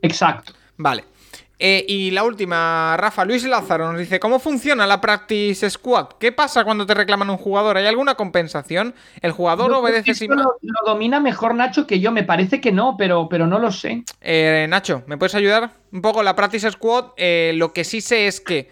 Exacto. 0.00 0.52
Vale. 0.76 1.04
Eh, 1.64 1.84
y 1.86 2.10
la 2.10 2.24
última, 2.24 2.96
Rafa, 2.96 3.24
Luis 3.24 3.44
Lázaro 3.44 3.92
nos 3.92 4.00
dice, 4.00 4.18
¿cómo 4.18 4.40
funciona 4.40 4.84
la 4.84 5.00
Practice 5.00 5.70
Squad? 5.70 6.08
¿Qué 6.18 6.32
pasa 6.32 6.64
cuando 6.64 6.84
te 6.86 6.92
reclaman 6.92 7.30
un 7.30 7.36
jugador? 7.36 7.76
¿Hay 7.76 7.86
alguna 7.86 8.16
compensación? 8.16 8.96
¿El 9.20 9.30
jugador 9.30 9.72
obedece 9.72 10.12
sin 10.12 10.32
lo, 10.32 10.56
lo, 10.60 10.80
domina 10.84 11.20
mejor 11.20 11.54
Nacho 11.54 11.86
que 11.86 12.00
yo, 12.00 12.10
me 12.10 12.24
parece 12.24 12.60
que 12.60 12.72
no, 12.72 12.96
pero, 12.98 13.28
pero 13.28 13.46
no 13.46 13.60
lo 13.60 13.70
sé. 13.70 14.02
Eh, 14.20 14.66
Nacho, 14.68 15.04
¿me 15.06 15.16
puedes 15.16 15.36
ayudar? 15.36 15.70
Un 15.92 16.02
poco 16.02 16.24
la 16.24 16.34
Practice 16.34 16.68
Squad, 16.68 17.12
eh, 17.16 17.52
lo 17.54 17.72
que 17.72 17.84
sí 17.84 18.00
sé 18.00 18.26
es 18.26 18.40
que 18.40 18.68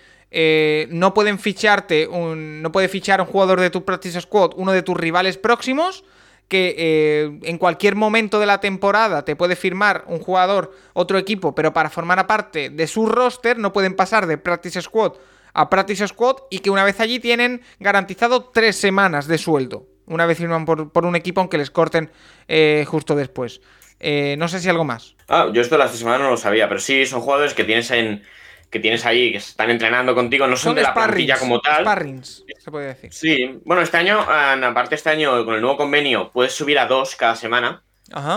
no 0.91 1.15
pueden 1.15 1.39
ficharte, 1.39 2.09
un, 2.09 2.61
no 2.61 2.73
puede 2.73 2.89
fichar 2.89 3.21
un 3.21 3.29
jugador 3.29 3.61
de 3.61 3.71
tu 3.71 3.85
Practice 3.85 4.21
Squad 4.21 4.51
uno 4.57 4.73
de 4.73 4.83
tus 4.83 4.97
rivales 4.97 5.39
próximos, 5.39 6.03
que 6.51 6.75
eh, 6.77 7.39
en 7.45 7.59
cualquier 7.59 7.95
momento 7.95 8.41
de 8.41 8.47
la 8.47 8.61
temporada 8.61 9.25
te 9.25 9.37
puede 9.37 9.55
firmar 9.55 10.05
un 10.09 10.19
jugador, 10.19 10.73
otro 10.93 11.17
equipo, 11.17 11.55
pero 11.55 11.73
para 11.73 11.89
formar 11.89 12.27
parte 12.27 12.69
de 12.69 12.87
su 12.89 13.07
roster 13.07 13.57
no 13.57 13.73
pueden 13.73 13.95
pasar 13.95 14.27
de 14.27 14.37
Practice 14.37 14.83
Squad 14.83 15.13
a 15.55 15.71
Practice 15.71 16.09
Squad 16.09 16.37
y 16.51 16.59
que 16.59 16.71
una 16.71 16.85
vez 16.85 17.01
allí 17.01 17.21
tienen 17.21 17.63
garantizado 17.79 18.45
tres 18.45 18.77
semanas 18.77 19.27
de 19.27 19.39
sueldo. 19.39 19.87
Una 20.07 20.27
vez 20.27 20.39
firman 20.39 20.65
por, 20.65 21.07
un 21.07 21.17
equipo 21.17 21.41
aunque 21.41 21.57
les 21.57 21.71
corten 21.71 22.11
eh, 22.49 22.85
justo 22.87 23.15
después. 23.15 23.61
Eh, 24.01 24.35
no 24.39 24.49
sé 24.49 24.59
si 24.61 24.69
algo 24.69 24.85
más. 24.85 25.15
Ah, 25.29 25.49
yo 25.53 25.63
esto 25.63 25.77
de 25.77 25.79
las 25.79 25.91
tres 25.91 26.01
semanas 26.01 26.23
no 26.23 26.31
lo 26.31 26.37
sabía, 26.37 26.69
pero 26.69 26.81
sí, 26.81 27.07
son 27.07 27.21
jugadores 27.21 27.55
que 27.55 27.65
tienes 27.65 27.91
en, 27.93 28.23
que 28.71 28.79
tienes 28.79 29.05
ahí, 29.05 29.33
que 29.33 29.39
están 29.39 29.69
entrenando 29.69 30.15
contigo, 30.15 30.47
no 30.47 30.57
son, 30.57 30.77
de 30.77 30.83
la 30.83 30.95
plantilla 30.95 31.37
como 31.37 31.61
tal. 31.61 31.83
Sparrings, 31.83 32.45
se 32.57 32.71
puede 32.71 32.87
decir. 32.87 33.13
Sí, 33.13 33.61
bueno, 33.65 33.83
este 33.83 33.97
año, 33.97 34.21
aparte 34.21 34.95
este 34.95 35.11
año, 35.11 35.45
con 35.45 35.57
el 35.57 35.61
nuevo 35.61 35.77
convenio, 35.77 36.31
puedes 36.33 36.53
subir 36.53 36.79
a 36.79 36.87
dos 36.87 37.17
cada 37.17 37.35
semana. 37.35 37.83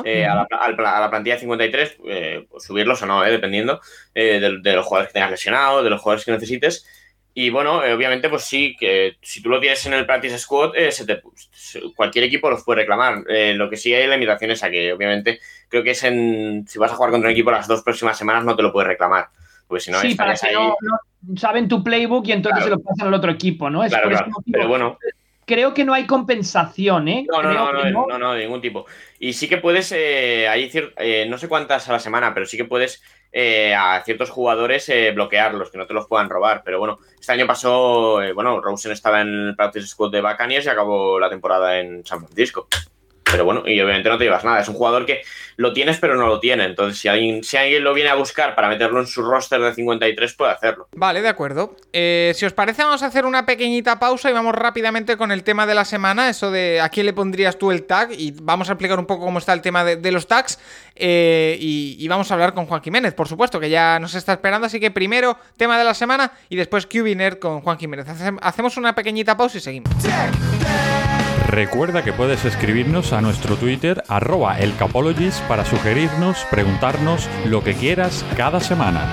Eh, 0.05 0.25
a, 0.25 0.45
la, 0.77 1.09
plantilla 1.09 1.39
53, 1.39 1.97
eh, 2.05 2.45
pues 2.49 2.63
subirlos 2.63 3.01
o 3.01 3.07
no, 3.07 3.25
eh, 3.25 3.31
dependiendo 3.31 3.81
de, 4.13 4.59
los 4.63 4.85
jugadores 4.85 5.09
que 5.09 5.13
tengas 5.13 5.31
lesionado, 5.31 5.83
de 5.83 5.89
los 5.89 6.01
jugadores 6.01 6.25
que 6.25 6.31
necesites. 6.31 6.85
Y 7.35 7.49
bueno, 7.49 7.77
obviamente, 7.77 8.29
pues 8.29 8.43
sí, 8.43 8.75
que 8.79 9.17
si 9.21 9.41
tú 9.41 9.49
lo 9.49 9.59
tienes 9.59 9.83
en 9.87 9.93
el 9.93 10.05
practice 10.05 10.37
squad, 10.37 10.73
cualquier 11.95 12.25
equipo 12.25 12.51
los 12.51 12.63
puede 12.63 12.81
reclamar. 12.81 13.23
lo 13.27 13.69
que 13.69 13.77
sí 13.77 13.93
hay 13.93 14.07
limitaciones 14.07 14.63
a 14.63 14.69
que, 14.69 14.93
obviamente, 14.93 15.39
creo 15.69 15.83
que 15.83 15.91
es 15.91 16.03
en. 16.03 16.65
Si 16.67 16.77
vas 16.77 16.91
a 16.91 16.95
jugar 16.95 17.09
contra 17.09 17.29
un 17.29 17.33
equipo 17.33 17.49
las 17.49 17.67
dos 17.67 17.81
próximas 17.81 18.15
semanas, 18.15 18.45
no 18.45 18.55
te 18.55 18.61
lo 18.61 18.71
puedes 18.71 18.87
reclamar. 18.87 19.29
Pues 19.73 19.85
si 19.85 19.91
no, 19.91 19.99
sí, 20.01 20.13
para 20.13 20.35
que 20.35 20.53
no, 20.53 20.75
saben 21.35 21.67
tu 21.67 21.83
playbook 21.83 22.27
y 22.27 22.31
entonces 22.31 22.63
se 22.63 22.69
lo 22.69 22.79
pasan 22.79 23.07
al 23.07 23.13
otro 23.15 23.31
equipo, 23.31 23.71
¿no? 23.71 23.83
Es 23.83 23.91
Pero 24.51 24.67
bueno. 24.67 24.99
Creo 25.47 25.73
que 25.73 25.83
no 25.83 25.95
hay 25.95 26.05
compensación, 26.05 27.07
¿eh? 27.07 27.25
No, 27.27 27.41
no, 27.41 27.73
no, 27.73 28.07
no, 28.07 28.19
no, 28.19 28.33
de 28.33 28.43
ningún 28.43 28.61
tipo. 28.61 28.85
Y 29.17 29.33
sí 29.33 29.49
que 29.49 29.57
puedes, 29.57 29.91
eh, 29.91 30.47
hay 30.47 30.69
eh, 30.97 31.25
no 31.27 31.39
sé 31.39 31.47
cuántas 31.47 31.89
a 31.89 31.93
la 31.93 31.99
semana, 31.99 32.35
pero 32.35 32.45
sí 32.45 32.55
que 32.55 32.65
puedes 32.65 33.01
eh, 33.31 33.73
a 33.73 33.99
ciertos 34.05 34.29
jugadores 34.29 34.91
bloquearlos, 35.15 35.71
que 35.71 35.79
no 35.79 35.87
te 35.87 35.95
los 35.95 36.05
puedan 36.05 36.29
robar. 36.29 36.61
Pero 36.63 36.77
bueno, 36.77 36.99
este 37.19 37.31
año 37.31 37.47
pasó, 37.47 38.21
bueno, 38.35 38.61
Rosen 38.61 38.91
estaba 38.91 39.21
en 39.21 39.47
el 39.47 39.55
practice 39.55 39.87
squad 39.87 40.11
de 40.11 40.21
Buccaneers 40.21 40.67
y 40.67 40.69
acabó 40.69 41.19
la 41.19 41.31
temporada 41.31 41.79
en 41.79 42.05
San 42.05 42.19
Francisco. 42.19 42.67
Pero 43.33 43.45
bueno, 43.45 43.63
y 43.65 43.81
obviamente 43.81 44.09
no 44.09 44.17
te 44.19 44.25
llevas 44.25 44.43
nada. 44.43 44.59
Es 44.59 44.67
un 44.67 44.75
jugador 44.75 45.07
que 45.07 45.23
lo 45.55 45.73
tienes, 45.73 45.97
pero 45.97 46.15
no 46.15 46.27
lo 46.27 46.39
tiene. 46.39 46.65
Entonces, 46.65 46.99
si 46.99 47.07
alguien, 47.07 47.43
si 47.43 47.57
alguien 47.57 47.83
lo 47.83 47.91
viene 47.95 48.11
a 48.11 48.13
buscar 48.13 48.53
para 48.53 48.69
meterlo 48.69 48.99
en 48.99 49.07
su 49.07 49.23
roster 49.23 49.59
de 49.59 49.73
53, 49.73 50.33
puede 50.35 50.51
hacerlo. 50.51 50.87
Vale, 50.91 51.19
de 51.23 51.29
acuerdo. 51.29 51.75
Eh, 51.93 52.33
si 52.35 52.45
os 52.45 52.53
parece, 52.53 52.83
vamos 52.83 53.01
a 53.01 53.07
hacer 53.07 53.25
una 53.25 53.43
pequeñita 53.43 53.97
pausa 53.97 54.29
y 54.29 54.33
vamos 54.33 54.53
rápidamente 54.53 55.17
con 55.17 55.31
el 55.31 55.43
tema 55.43 55.65
de 55.65 55.73
la 55.73 55.83
semana. 55.83 56.29
Eso 56.29 56.51
de 56.51 56.79
a 56.79 56.89
quién 56.89 57.07
le 57.07 57.13
pondrías 57.13 57.57
tú 57.57 57.71
el 57.71 57.85
tag. 57.87 58.11
Y 58.11 58.35
vamos 58.39 58.69
a 58.69 58.73
explicar 58.73 58.99
un 58.99 59.07
poco 59.07 59.25
cómo 59.25 59.39
está 59.39 59.53
el 59.53 59.61
tema 59.61 59.83
de, 59.83 60.11
los 60.11 60.27
tags. 60.27 60.59
Eh, 60.95 61.57
y, 61.59 62.07
vamos 62.07 62.29
a 62.29 62.35
hablar 62.35 62.53
con 62.53 62.67
Juan 62.67 62.83
Jiménez, 62.83 63.15
por 63.15 63.27
supuesto, 63.27 63.59
que 63.59 63.71
ya 63.71 63.97
nos 63.97 64.13
está 64.13 64.33
esperando. 64.33 64.67
Así 64.67 64.79
que 64.79 64.91
primero, 64.91 65.39
tema 65.57 65.79
de 65.79 65.85
la 65.85 65.95
semana 65.95 66.33
y 66.49 66.55
después 66.55 66.85
QBNet 66.85 67.39
con 67.39 67.61
Juan 67.61 67.79
Jiménez. 67.79 68.05
Hacemos 68.41 68.77
una 68.77 68.93
pequeñita 68.93 69.35
pausa 69.35 69.57
y 69.57 69.61
seguimos. 69.61 69.91
Recuerda 71.53 72.03
que 72.03 72.13
puedes 72.13 72.45
escribirnos 72.45 73.13
a 73.13 73.21
nuestro 73.21 73.57
Twitter 73.57 74.03
arroba 74.07 74.57
elcapologist 74.57 75.39
para 75.43 75.63
sugerirnos, 75.63 76.47
preguntarnos 76.49 77.29
lo 77.45 77.63
que 77.63 77.75
quieras 77.75 78.25
cada 78.35 78.59
semana. 78.59 79.07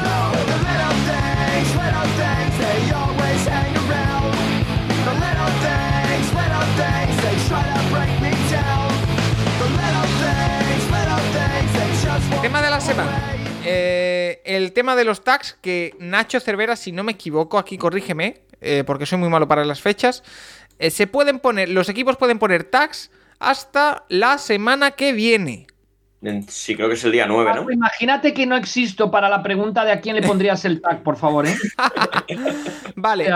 Tema 12.41 12.63
de 12.63 12.71
la 12.71 12.81
semana. 12.81 13.37
Eh, 13.67 14.41
el 14.47 14.73
tema 14.73 14.97
de 14.97 15.05
los 15.05 15.23
tags 15.23 15.59
que 15.61 15.95
Nacho 15.99 16.41
Cervera, 16.41 16.77
si 16.77 16.91
no 16.91 17.05
me 17.05 17.13
equivoco, 17.13 17.59
aquí 17.59 17.77
corrígeme, 17.77 18.41
eh, 18.63 18.85
porque 18.87 19.05
soy 19.05 19.19
muy 19.19 19.29
malo 19.29 19.47
para 19.47 19.67
las 19.67 19.83
fechas. 19.83 20.23
Eh, 20.81 20.91
se 20.91 21.07
pueden 21.07 21.39
poner, 21.39 21.69
los 21.69 21.91
equipos 21.91 22.17
pueden 22.17 22.39
poner 22.39 22.65
tags 22.65 23.11
hasta 23.39 24.05
la 24.09 24.39
semana 24.39 24.93
que 24.93 25.13
viene. 25.13 25.67
Sí, 26.49 26.75
creo 26.75 26.89
que 26.89 26.95
es 26.95 27.05
el 27.05 27.13
día 27.13 27.27
9, 27.27 27.53
¿no? 27.55 27.71
Imagínate 27.71 28.33
que 28.33 28.47
no 28.47 28.57
existo 28.57 29.11
para 29.11 29.29
la 29.29 29.43
pregunta 29.43 29.85
de 29.85 29.93
a 29.93 30.01
quién 30.01 30.17
le 30.17 30.23
pondrías 30.23 30.65
el 30.65 30.81
tag, 30.81 31.03
por 31.03 31.17
favor, 31.17 31.47
¿eh? 31.47 31.55
vale. 32.95 33.31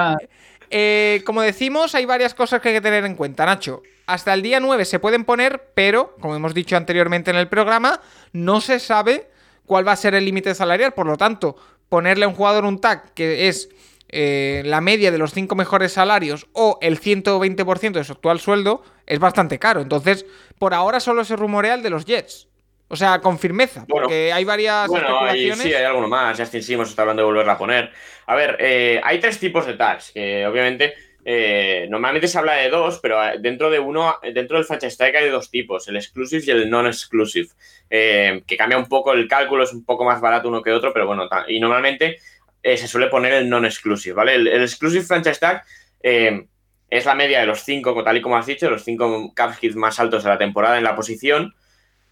Eh, 0.70 1.22
como 1.26 1.42
decimos, 1.42 1.94
hay 1.94 2.06
varias 2.06 2.34
cosas 2.34 2.60
que 2.60 2.70
hay 2.70 2.74
que 2.76 2.80
tener 2.80 3.04
en 3.04 3.14
cuenta, 3.14 3.44
Nacho. 3.44 3.82
Hasta 4.06 4.32
el 4.32 4.40
día 4.40 4.58
9 4.58 4.84
se 4.86 4.98
pueden 4.98 5.24
poner, 5.24 5.70
pero, 5.74 6.16
como 6.20 6.36
hemos 6.36 6.54
dicho 6.54 6.76
anteriormente 6.76 7.30
en 7.30 7.36
el 7.36 7.48
programa, 7.48 8.00
no 8.32 8.62
se 8.62 8.78
sabe 8.78 9.30
cuál 9.66 9.86
va 9.86 9.92
a 9.92 9.96
ser 9.96 10.14
el 10.14 10.24
límite 10.24 10.54
salarial. 10.54 10.92
Por 10.92 11.06
lo 11.06 11.18
tanto, 11.18 11.56
ponerle 11.90 12.24
a 12.24 12.28
un 12.28 12.34
jugador 12.34 12.64
un 12.64 12.80
tag 12.80 13.12
que 13.12 13.48
es 13.48 13.68
eh, 14.16 14.62
la 14.64 14.80
media 14.80 15.10
de 15.10 15.18
los 15.18 15.32
cinco 15.32 15.56
mejores 15.56 15.92
salarios 15.92 16.46
o 16.52 16.78
el 16.80 17.00
120% 17.00 17.92
de 17.94 18.04
su 18.04 18.12
actual 18.12 18.38
sueldo 18.38 18.84
es 19.06 19.18
bastante 19.18 19.58
caro. 19.58 19.80
Entonces, 19.80 20.24
por 20.56 20.72
ahora 20.72 21.00
solo 21.00 21.24
se 21.24 21.34
rumorea 21.34 21.74
el 21.74 21.82
de 21.82 21.90
los 21.90 22.04
Jets. 22.04 22.46
O 22.86 22.94
sea, 22.94 23.20
con 23.20 23.40
firmeza, 23.40 23.86
porque 23.88 24.32
hay 24.32 24.44
varias 24.44 24.86
bueno, 24.86 25.06
especulaciones. 25.06 25.58
sí, 25.58 25.74
hay 25.74 25.82
alguno 25.82 26.06
más. 26.06 26.38
Justin 26.38 26.62
Simmons 26.62 26.90
está 26.90 27.02
hablando 27.02 27.22
de 27.22 27.26
volverla 27.26 27.54
a 27.54 27.58
poner. 27.58 27.90
A 28.26 28.36
ver, 28.36 28.56
eh, 28.60 29.00
hay 29.02 29.18
tres 29.18 29.40
tipos 29.40 29.66
de 29.66 29.74
tags, 29.74 30.12
que 30.12 30.46
obviamente 30.46 30.94
eh, 31.24 31.86
normalmente 31.90 32.28
se 32.28 32.38
habla 32.38 32.52
de 32.52 32.68
dos, 32.68 33.00
pero 33.02 33.18
dentro 33.40 33.68
de 33.68 33.80
uno, 33.80 34.16
dentro 34.32 34.58
del 34.58 34.66
franchise 34.66 34.96
tag 34.96 35.16
hay 35.16 35.28
dos 35.28 35.50
tipos, 35.50 35.88
el 35.88 35.96
exclusive 35.96 36.44
y 36.46 36.50
el 36.50 36.70
non-exclusive, 36.70 37.48
que 37.88 38.56
cambia 38.56 38.78
un 38.78 38.86
poco 38.86 39.12
el 39.12 39.26
cálculo, 39.26 39.64
es 39.64 39.72
un 39.72 39.84
poco 39.84 40.04
más 40.04 40.20
barato 40.20 40.48
uno 40.48 40.62
que 40.62 40.70
otro, 40.70 40.92
pero 40.92 41.06
bueno, 41.06 41.28
y 41.48 41.58
normalmente 41.58 42.18
eh, 42.64 42.78
se 42.78 42.88
suele 42.88 43.08
poner 43.08 43.34
el 43.34 43.48
non-exclusive, 43.48 44.14
¿vale? 44.14 44.36
El, 44.36 44.48
exclusive 44.48 45.04
franchise 45.04 45.38
tag 45.38 45.64
eh, 46.02 46.46
es 46.88 47.04
la 47.04 47.14
media 47.14 47.40
de 47.40 47.46
los 47.46 47.60
cinco, 47.62 48.02
tal 48.02 48.16
y 48.16 48.22
como 48.22 48.38
has 48.38 48.46
dicho, 48.46 48.70
los 48.70 48.82
cinco 48.82 49.32
cap 49.34 49.54
hits 49.60 49.76
más 49.76 50.00
altos 50.00 50.24
de 50.24 50.30
la 50.30 50.38
temporada 50.38 50.78
en 50.78 50.84
la 50.84 50.96
posición 50.96 51.54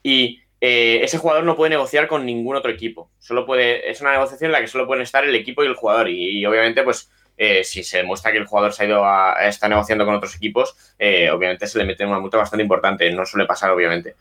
y 0.02 0.42
eh, 0.60 1.00
ese 1.02 1.16
jugador 1.16 1.44
no 1.44 1.56
puede 1.56 1.70
negociar 1.70 2.06
con 2.06 2.26
ningún 2.26 2.54
otro 2.54 2.70
equipo. 2.70 3.10
Solo 3.18 3.46
puede, 3.46 3.90
es 3.90 4.02
una 4.02 4.12
negociación 4.12 4.48
en 4.48 4.52
la 4.52 4.60
que 4.60 4.68
solo 4.68 4.86
pueden 4.86 5.02
estar 5.02 5.24
el 5.24 5.34
equipo 5.34 5.64
y 5.64 5.68
el 5.68 5.74
jugador 5.74 6.10
y 6.10 6.44
obviamente 6.44 6.82
pues 6.82 7.10
eh, 7.36 7.64
si 7.64 7.82
se 7.82 7.98
demuestra 7.98 8.30
que 8.30 8.38
el 8.38 8.46
jugador 8.46 8.72
se 8.72 8.82
ha 8.82 8.86
ido 8.86 9.04
a, 9.04 9.34
está 9.46 9.68
negociando 9.68 10.04
con 10.04 10.14
otros 10.14 10.36
equipos, 10.36 10.76
eh, 10.98 11.30
obviamente 11.30 11.66
se 11.66 11.78
le 11.78 11.84
mete 11.84 12.04
una 12.04 12.20
multa 12.20 12.36
bastante 12.36 12.62
importante, 12.62 13.10
no 13.12 13.24
suele 13.26 13.46
pasar 13.46 13.70
obviamente. 13.70 14.16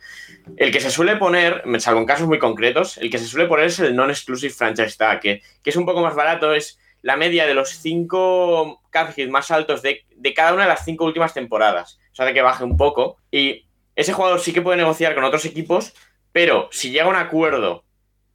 El 0.57 0.71
que 0.71 0.79
se 0.79 0.89
suele 0.89 1.17
poner, 1.17 1.63
salvo 1.79 1.99
en 1.99 2.05
casos 2.05 2.27
muy 2.27 2.39
concretos, 2.39 2.97
el 2.97 3.09
que 3.09 3.17
se 3.17 3.25
suele 3.25 3.47
poner 3.47 3.65
es 3.65 3.79
el 3.79 3.95
non-exclusive 3.95 4.53
franchise 4.53 4.97
tag, 4.97 5.19
que, 5.19 5.41
es 5.63 5.75
un 5.75 5.85
poco 5.85 6.01
más 6.01 6.15
barato, 6.15 6.53
es 6.53 6.79
la 7.01 7.17
media 7.17 7.45
de 7.45 7.53
los 7.53 7.69
cinco 7.69 8.81
cap 8.89 9.15
más 9.29 9.51
altos 9.51 9.81
de, 9.81 10.05
de, 10.15 10.33
cada 10.33 10.53
una 10.53 10.63
de 10.63 10.69
las 10.69 10.85
cinco 10.85 11.05
últimas 11.05 11.33
temporadas. 11.33 11.99
O 12.11 12.15
sea, 12.15 12.25
de 12.25 12.33
que 12.33 12.41
baje 12.41 12.63
un 12.63 12.77
poco. 12.77 13.17
Y 13.31 13.65
ese 13.95 14.13
jugador 14.13 14.39
sí 14.39 14.53
que 14.53 14.61
puede 14.61 14.77
negociar 14.77 15.15
con 15.15 15.23
otros 15.23 15.45
equipos, 15.45 15.93
pero 16.31 16.69
si 16.71 16.91
llega 16.91 17.05
a 17.05 17.09
un 17.09 17.15
acuerdo 17.15 17.83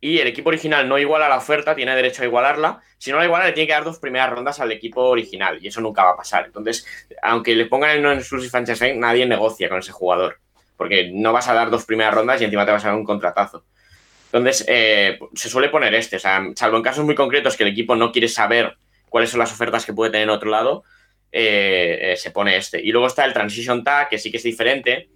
y 0.07 0.21
el 0.21 0.29
equipo 0.29 0.51
original 0.51 0.89
no 0.89 0.99
iguala 0.99 1.29
la 1.29 1.39
oferta, 1.39 1.75
tiene 1.75 1.95
derecho 1.97 2.23
a 2.23 2.27
igualarla. 2.27 2.81
Si 2.99 3.11
no 3.11 3.19
la 3.19 3.25
iguala, 3.25 3.47
le 3.47 3.53
tiene 3.53 3.67
que 3.67 3.73
dar 3.73 3.85
dos 3.85 3.99
primeras 3.99 4.31
rondas 4.31 4.61
al 4.61 4.71
equipo 4.73 5.03
original 5.03 5.59
y 5.61 5.69
eso 5.69 5.81
nunca 5.81 6.05
va 6.05 6.11
a 6.11 6.17
pasar. 6.17 6.47
Entonces, 6.47 6.87
aunque 7.23 7.55
le 7.55 7.67
pongan 7.67 7.91
el 7.91 8.03
non-exclusive 8.03 8.51
franchise 8.51 8.95
nadie 8.95 9.27
negocia 9.27 9.69
con 9.69 9.79
ese 9.79 9.93
jugador 9.93 10.39
porque 10.77 11.11
no 11.13 11.33
vas 11.33 11.49
a 11.49 11.55
dar 11.55 11.71
dos 11.71 11.85
primeras 11.85 12.15
rondas 12.15 12.41
y 12.41 12.45
encima 12.45 12.65
te 12.65 12.73
vas 12.73 12.85
a 12.85 12.89
dar 12.89 12.97
un 12.97 13.05
contratazo. 13.05 13.65
Entonces, 14.27 14.65
eh, 14.69 15.19
se 15.35 15.49
suele 15.49 15.69
poner 15.69 15.95
este, 15.95 16.17
o 16.17 16.19
sea, 16.19 16.45
salvo 16.55 16.77
en 16.77 16.83
casos 16.83 17.05
muy 17.05 17.15
concretos 17.15 17.57
que 17.57 17.63
el 17.63 17.71
equipo 17.71 17.97
no 17.97 18.13
quiere 18.13 18.29
saber 18.29 18.77
cuáles 19.09 19.31
son 19.31 19.41
las 19.41 19.53
ofertas 19.53 19.87
que 19.87 19.93
puede 19.93 20.11
tener 20.11 20.25
en 20.25 20.31
otro 20.31 20.51
lado, 20.51 20.85
eh, 21.33 22.13
eh, 22.13 22.17
se 22.17 22.31
pone 22.31 22.57
este. 22.57 22.81
Y 22.81 22.93
luego 22.93 23.07
está 23.07 23.25
el 23.25 23.33
Transition 23.33 23.83
Tag, 23.83 24.09
que 24.09 24.19
sí 24.19 24.31
que 24.31 24.37
es 24.37 24.43
diferente, 24.43 25.09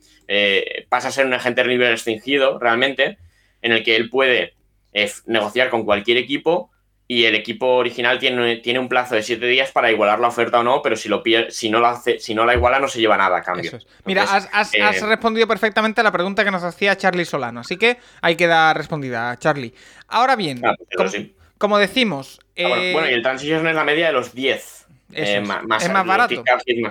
pasa 0.88 1.08
a 1.08 1.10
ser 1.10 1.26
un 1.26 1.34
agente 1.34 1.64
libre 1.64 1.90
restringido 1.90 2.58
realmente, 2.58 3.18
en 3.62 3.72
el 3.72 3.82
que 3.82 3.96
él 3.96 4.08
puede 4.08 4.54
es 4.92 5.26
negociar 5.26 5.70
con 5.70 5.84
cualquier 5.84 6.16
equipo 6.16 6.70
y 7.10 7.24
el 7.24 7.34
equipo 7.34 7.66
original 7.66 8.20
tiene, 8.20 8.58
tiene 8.58 8.78
un 8.78 8.88
plazo 8.88 9.16
de 9.16 9.24
siete 9.24 9.46
días 9.46 9.72
para 9.72 9.90
igualar 9.90 10.20
la 10.20 10.28
oferta 10.28 10.60
o 10.60 10.62
no, 10.62 10.80
pero 10.80 10.94
si, 10.94 11.08
lo 11.08 11.24
si, 11.48 11.68
no, 11.68 11.80
la 11.80 11.90
hace, 11.90 12.20
si 12.20 12.36
no 12.36 12.44
la 12.44 12.54
iguala 12.54 12.78
no 12.78 12.86
se 12.86 13.00
lleva 13.00 13.16
nada 13.16 13.38
a 13.38 13.42
cambio. 13.42 13.72
Mira, 14.04 14.22
has, 14.22 14.72
eh, 14.74 15.06
respondido 15.06 15.48
perfectamente 15.48 16.00
a 16.00 16.04
la 16.04 16.12
pregunta 16.12 16.44
que 16.44 16.52
nos 16.52 16.62
hacía 16.62 16.96
Charlie 16.96 17.24
Solano, 17.24 17.60
así 17.60 17.76
que 17.76 17.98
hay 18.22 18.36
que 18.36 18.46
dar 18.46 18.76
respondida, 18.76 19.36
Charlie. 19.40 19.74
Ahora 20.06 20.36
bien, 20.36 20.64
ah, 20.64 20.76
pues 20.96 21.32
como, 21.58 21.78
decimos... 21.78 22.38
Ah, 22.56 22.68
bueno, 22.92 23.10
y 23.10 23.14
el 23.14 23.22
transition 23.22 23.66
es 23.66 23.74
la 23.74 23.82
media 23.82 24.06
de 24.06 24.12
los 24.12 24.32
10. 24.32 24.80
Eh, 25.12 25.40
más, 25.40 25.82
es 25.82 25.90
más 25.90 26.06
barato. 26.06 26.42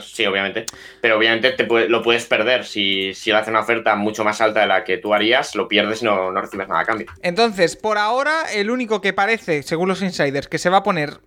sí, 0.02 0.26
obviamente. 0.26 0.66
Pero 1.02 1.18
obviamente 1.18 1.52
te 1.52 1.66
lo 1.66 2.02
puedes 2.02 2.26
perder. 2.26 2.66
Si, 2.66 3.14
si 3.14 3.30
él 3.30 3.36
hace 3.36 3.50
una 3.50 3.62
oferta 3.62 3.96
mucho 3.96 4.24
más 4.24 4.42
alta 4.42 4.62
de 4.62 4.68
la 4.68 4.84
que 4.84 4.98
tú 4.98 5.14
harías, 5.14 5.56
lo 5.56 5.68
pierdes 5.68 6.02
y 6.02 6.06
no, 6.06 6.32
no 6.32 6.42
recibes 6.42 6.68
nada 6.68 6.82
a 6.82 6.86
cambio. 6.86 7.08
Entonces, 7.22 7.76
por 7.76 7.98
ahora, 7.98 8.52
el 8.54 8.70
único 8.70 9.02
que 9.02 9.14
parece, 9.14 9.64
según 9.64 9.88
los 9.88 10.02
insiders, 10.02 10.48
que 10.48 10.58
se 10.58 10.70
va 10.70 10.78
a 10.78 10.84
poner 10.84 11.20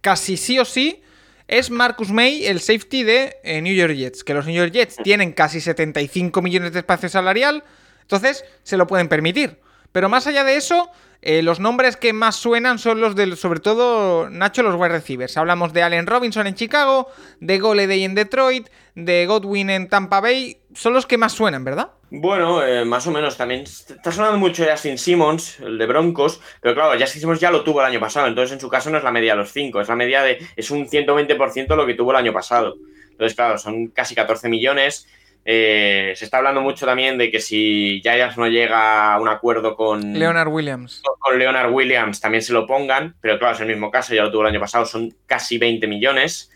casi 0.00 0.36
sí 0.36 0.58
o 0.58 0.64
sí 0.64 1.02
es 1.50 1.68
Marcus 1.70 2.12
May, 2.12 2.46
el 2.46 2.60
safety 2.60 3.02
de 3.02 3.36
eh, 3.42 3.60
New 3.60 3.74
York 3.74 3.94
Jets. 3.94 4.22
Que 4.22 4.34
los 4.34 4.46
New 4.46 4.54
York 4.54 4.72
Jets 4.72 4.96
tienen 5.02 5.32
casi 5.32 5.60
75 5.60 6.40
millones 6.42 6.72
de 6.72 6.78
espacio 6.78 7.08
salarial, 7.08 7.64
entonces 8.02 8.44
se 8.62 8.76
lo 8.76 8.86
pueden 8.86 9.08
permitir. 9.08 9.58
Pero 9.90 10.08
más 10.08 10.28
allá 10.28 10.44
de 10.44 10.54
eso, 10.54 10.90
eh, 11.22 11.42
los 11.42 11.60
nombres 11.60 11.96
que 11.96 12.12
más 12.12 12.36
suenan 12.36 12.78
son 12.78 13.00
los 13.00 13.14
del, 13.14 13.36
sobre 13.36 13.60
todo, 13.60 14.30
Nacho, 14.30 14.62
los 14.62 14.74
wide 14.74 14.88
receivers. 14.88 15.36
Hablamos 15.36 15.72
de 15.72 15.82
Allen 15.82 16.06
Robinson 16.06 16.46
en 16.46 16.54
Chicago, 16.54 17.08
de 17.40 17.58
Goleday 17.58 18.04
en 18.04 18.14
Detroit, 18.14 18.68
de 18.94 19.26
Godwin 19.26 19.68
en 19.70 19.88
Tampa 19.88 20.20
Bay. 20.20 20.58
Son 20.74 20.94
los 20.94 21.06
que 21.06 21.18
más 21.18 21.32
suenan, 21.32 21.64
¿verdad? 21.64 21.90
Bueno, 22.10 22.64
eh, 22.64 22.84
más 22.84 23.06
o 23.06 23.10
menos 23.10 23.36
también. 23.36 23.62
Está 23.62 24.10
sonando 24.10 24.38
mucho 24.38 24.64
Justin 24.68 24.98
Simmons, 24.98 25.60
el 25.60 25.78
de 25.78 25.86
Broncos, 25.86 26.40
pero 26.60 26.74
claro, 26.74 26.98
Justin 26.98 27.20
Simmons 27.20 27.40
ya 27.40 27.50
lo 27.50 27.62
tuvo 27.62 27.80
el 27.80 27.86
año 27.86 28.00
pasado, 28.00 28.26
entonces 28.26 28.54
en 28.54 28.60
su 28.60 28.68
caso 28.68 28.90
no 28.90 28.98
es 28.98 29.04
la 29.04 29.12
media 29.12 29.32
de 29.32 29.38
los 29.38 29.52
5, 29.52 29.80
es 29.80 29.88
la 29.88 29.96
media 29.96 30.22
de. 30.22 30.38
es 30.56 30.70
un 30.70 30.88
120% 30.88 31.76
lo 31.76 31.86
que 31.86 31.94
tuvo 31.94 32.10
el 32.12 32.16
año 32.16 32.32
pasado. 32.32 32.76
Entonces, 33.10 33.36
claro, 33.36 33.58
son 33.58 33.88
casi 33.88 34.14
14 34.14 34.48
millones. 34.48 35.06
Eh, 35.44 36.12
se 36.16 36.24
está 36.26 36.36
hablando 36.38 36.60
mucho 36.60 36.84
también 36.86 37.16
de 37.18 37.30
que 37.30 37.40
si 37.40 38.00
Giants 38.02 38.36
no 38.36 38.46
llega 38.46 39.14
a 39.14 39.20
un 39.20 39.28
acuerdo 39.28 39.74
con 39.74 40.12
Leonard 40.18 40.48
Williams. 40.48 41.02
Con 41.18 41.38
Leonard 41.38 41.72
Williams 41.72 42.20
también 42.20 42.42
se 42.42 42.52
lo 42.52 42.66
pongan, 42.66 43.16
pero 43.20 43.38
claro, 43.38 43.54
es 43.54 43.60
el 43.60 43.68
mismo 43.68 43.90
caso, 43.90 44.14
ya 44.14 44.22
lo 44.24 44.30
tuvo 44.30 44.42
el 44.42 44.48
año 44.48 44.60
pasado, 44.60 44.84
son 44.84 45.14
casi 45.26 45.58
20 45.58 45.86
millones. 45.86 46.50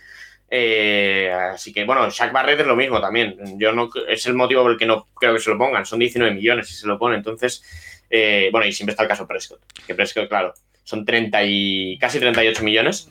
Eh, 0.51 1.33
así 1.53 1.73
que 1.73 1.85
bueno, 1.85 2.09
Shaq 2.11 2.31
Barrett 2.33 2.61
es 2.61 2.67
lo 2.67 2.77
mismo 2.77 3.01
también. 3.01 3.59
Yo 3.59 3.73
no 3.73 3.89
es 4.09 4.27
el 4.27 4.35
motivo 4.35 4.63
por 4.63 4.73
el 4.73 4.79
que 4.79 4.87
no 4.87 5.09
creo 5.15 5.35
que 5.35 5.41
se 5.41 5.51
lo 5.51 5.59
pongan. 5.59 5.85
Son 5.87 5.99
19 5.99 6.35
millones 6.35 6.69
si 6.69 6.75
se 6.75 6.87
lo 6.87 6.99
ponen. 6.99 7.19
Entonces, 7.19 7.63
eh, 8.11 8.51
bueno, 8.53 8.67
y 8.67 8.73
siempre 8.73 8.93
está 8.93 9.03
el 9.03 9.09
caso 9.09 9.27
Prescott. 9.27 9.61
Que 9.87 9.95
Prescott, 9.95 10.29
claro, 10.29 10.55
son 10.85 11.05
30 11.05 11.43
y 11.45 11.99
casi 11.99 12.21
38 12.21 12.63
millones. 12.63 13.11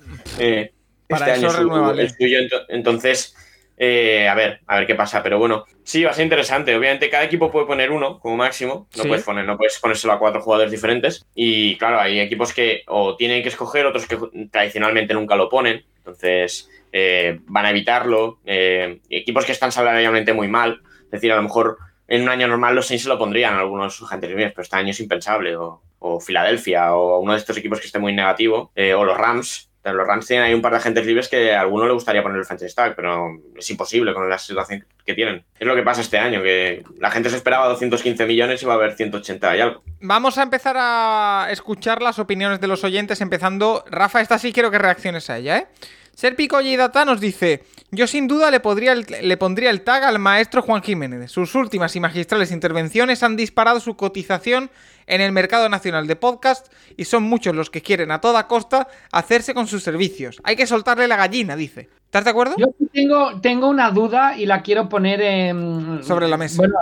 Para 1.07 1.33
este 1.33 1.47
eso 1.47 1.47
año 1.57 1.57
renuévale. 1.57 2.01
el 2.03 2.09
suyo, 2.11 2.39
ento- 2.39 2.65
entonces, 2.69 3.35
eh, 3.83 4.27
a 4.29 4.35
ver, 4.35 4.61
a 4.67 4.77
ver 4.77 4.87
qué 4.87 4.95
pasa. 4.95 5.21
Pero 5.23 5.39
bueno, 5.39 5.65
sí, 5.83 6.03
va 6.03 6.11
a 6.11 6.13
ser 6.13 6.23
interesante. 6.23 6.75
Obviamente, 6.75 7.09
cada 7.09 7.23
equipo 7.23 7.51
puede 7.51 7.65
poner 7.65 7.91
uno 7.91 8.19
como 8.19 8.37
máximo. 8.37 8.87
No 8.95 9.03
Sí. 9.03 9.07
puedes 9.07 9.23
poner, 9.25 9.45
no 9.45 9.57
puedes 9.57 9.79
ponérselo 9.79 10.13
a 10.13 10.19
cuatro 10.19 10.41
jugadores 10.41 10.71
diferentes. 10.71 11.25
Y 11.35 11.75
claro, 11.77 11.99
hay 11.99 12.19
equipos 12.19 12.53
que 12.53 12.83
o 12.87 13.15
tienen 13.15 13.41
que 13.43 13.49
escoger, 13.49 13.85
otros 13.85 14.07
que 14.07 14.17
tradicionalmente 14.51 15.13
nunca 15.13 15.35
lo 15.35 15.49
ponen. 15.49 15.83
Entonces, 15.97 16.69
eh, 16.91 17.39
van 17.45 17.65
a 17.65 17.69
evitarlo. 17.71 18.39
Eh, 18.45 18.99
equipos 19.09 19.45
que 19.45 19.51
están 19.51 19.71
salarialmente 19.71 20.33
muy 20.33 20.47
mal. 20.47 20.81
Es 21.05 21.11
decir, 21.11 21.31
a 21.31 21.35
lo 21.35 21.43
mejor 21.43 21.77
en 22.07 22.23
un 22.23 22.29
año 22.29 22.47
normal 22.47 22.75
los 22.75 22.87
Saints 22.87 23.03
se 23.03 23.09
lo 23.09 23.17
pondrían 23.17 23.55
algunos 23.55 24.01
agentes 24.01 24.29
libres, 24.29 24.51
pero 24.51 24.63
este 24.63 24.75
año 24.75 24.91
es 24.91 24.99
impensable. 24.99 25.55
O, 25.55 25.81
o 25.99 26.19
Filadelfia, 26.19 26.93
o 26.95 27.19
uno 27.19 27.31
de 27.33 27.39
estos 27.39 27.57
equipos 27.57 27.79
que 27.79 27.85
esté 27.87 27.97
muy 27.99 28.13
negativo. 28.13 28.71
eh, 28.75 28.93
o 28.93 29.03
los 29.05 29.17
Rams. 29.17 29.69
Pero 29.83 29.97
Los 29.97 30.07
Rams 30.07 30.25
tienen 30.25 30.55
un 30.55 30.61
par 30.61 30.71
de 30.71 30.77
agentes 30.77 31.05
libres 31.05 31.27
que 31.27 31.53
a 31.53 31.59
alguno 31.59 31.85
le 31.85 31.93
gustaría 31.93 32.23
poner 32.23 32.39
el 32.39 32.45
franchise 32.45 32.73
tag, 32.73 32.95
pero 32.95 33.37
es 33.57 33.69
imposible 33.69 34.13
con 34.13 34.29
la 34.29 34.37
situación 34.37 34.85
que 35.05 35.13
tienen. 35.13 35.43
Es 35.59 35.67
lo 35.67 35.75
que 35.75 35.83
pasa 35.83 35.99
este 35.99 36.17
año, 36.17 36.41
que 36.41 36.83
la 36.99 37.11
gente 37.11 37.29
se 37.29 37.35
esperaba 37.35 37.67
215 37.67 38.25
millones 38.25 38.63
y 38.63 38.65
va 38.65 38.73
a 38.73 38.75
haber 38.77 38.95
180 38.95 39.57
y 39.57 39.59
algo. 39.59 39.83
Vamos 39.99 40.37
a 40.37 40.43
empezar 40.43 40.77
a 40.79 41.47
escuchar 41.51 42.01
las 42.01 42.17
opiniones 42.17 42.61
de 42.61 42.67
los 42.67 42.83
oyentes, 42.85 43.19
empezando. 43.19 43.83
Rafa, 43.89 44.21
esta 44.21 44.39
sí 44.39 44.53
quiero 44.53 44.71
que 44.71 44.79
reacciones 44.79 45.29
a 45.29 45.37
ella, 45.37 45.57
¿eh? 45.57 45.67
Serpico 46.15 46.61
Data 46.61 47.03
nos 47.03 47.19
dice: 47.19 47.63
Yo 47.95 48.07
sin 48.07 48.27
duda 48.27 48.49
le, 48.49 48.59
podría 48.59 48.91
el- 48.93 49.05
le 49.21 49.37
pondría 49.37 49.69
el 49.69 49.81
tag 49.81 50.03
al 50.03 50.17
maestro 50.17 50.61
Juan 50.63 50.81
Jiménez. 50.81 51.31
Sus 51.31 51.53
últimas 51.53 51.95
y 51.95 51.99
magistrales 51.99 52.51
intervenciones 52.51 53.21
han 53.21 53.35
disparado 53.35 53.79
su 53.79 53.95
cotización 53.95 54.71
en 55.05 55.21
el 55.21 55.31
mercado 55.31 55.69
nacional 55.69 56.07
de 56.07 56.15
podcast 56.15 56.73
y 56.97 57.05
son 57.05 57.23
muchos 57.23 57.55
los 57.55 57.69
que 57.69 57.81
quieren 57.81 58.09
a 58.11 58.19
toda 58.19 58.47
costa 58.47 58.87
hacerse 59.11 59.53
con 59.53 59.67
sus 59.67 59.83
servicios. 59.83 60.41
Hay 60.43 60.55
que 60.55 60.65
soltarle 60.65 61.07
la 61.07 61.17
gallina, 61.17 61.55
dice. 61.55 61.89
¿Estás 62.05 62.23
de 62.25 62.29
acuerdo? 62.31 62.55
Yo 62.57 62.67
tengo, 62.93 63.41
tengo 63.41 63.67
una 63.69 63.89
duda 63.91 64.37
y 64.37 64.45
la 64.45 64.61
quiero 64.61 64.87
poner 64.89 65.21
en- 65.21 66.03
Sobre 66.03 66.27
la 66.27 66.37
mesa. 66.37 66.57
Bueno, 66.57 66.75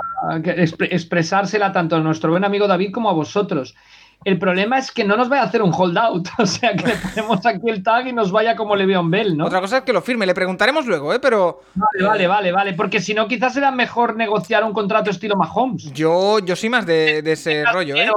expresársela 0.90 1.72
tanto 1.72 1.96
a 1.96 2.00
nuestro 2.00 2.32
buen 2.32 2.44
amigo 2.46 2.68
David 2.68 2.92
como 2.92 3.10
a 3.10 3.14
vosotros. 3.14 3.76
El 4.24 4.38
problema 4.38 4.78
es 4.78 4.92
que 4.92 5.04
no 5.04 5.18
nos 5.18 5.30
vaya 5.30 5.42
a 5.42 5.46
hacer 5.46 5.62
un 5.64 5.74
holdout, 5.74 6.28
o 6.38 6.46
sea, 6.46 6.74
que 6.76 6.86
le 6.88 6.94
ponemos 6.96 7.46
aquí 7.46 7.70
el 7.70 7.82
tag 7.82 8.08
y 8.08 8.14
nos 8.14 8.32
vaya 8.32 8.56
como 8.56 8.76
Le'Veon 8.76 9.10
Bell, 9.10 9.36
¿no? 9.36 9.46
Otra 9.48 9.62
cosa 9.62 9.78
es 9.80 9.84
que 9.84 9.94
lo 9.94 10.02
firme, 10.02 10.26
le 10.28 10.34
preguntaremos 10.36 10.86
luego, 10.86 11.14
¿eh? 11.14 11.20
Pero 11.20 11.62
Vale, 11.74 12.08
vale, 12.08 12.28
vale, 12.28 12.52
vale, 12.52 12.74
porque 12.74 13.00
si 13.02 13.14
no 13.16 13.28
quizás 13.28 13.58
era 13.58 13.72
mejor 13.72 14.16
negociar 14.16 14.64
un 14.64 14.74
contrato 14.74 15.10
estilo 15.10 15.36
Mahomes. 15.36 15.92
yo, 15.94 16.38
yo 16.40 16.56
soy 16.56 16.70
más 16.70 16.86
de, 16.86 17.22
de 17.22 17.32
ese 17.32 17.64
rollo, 17.72 17.96
¿eh? 17.96 18.10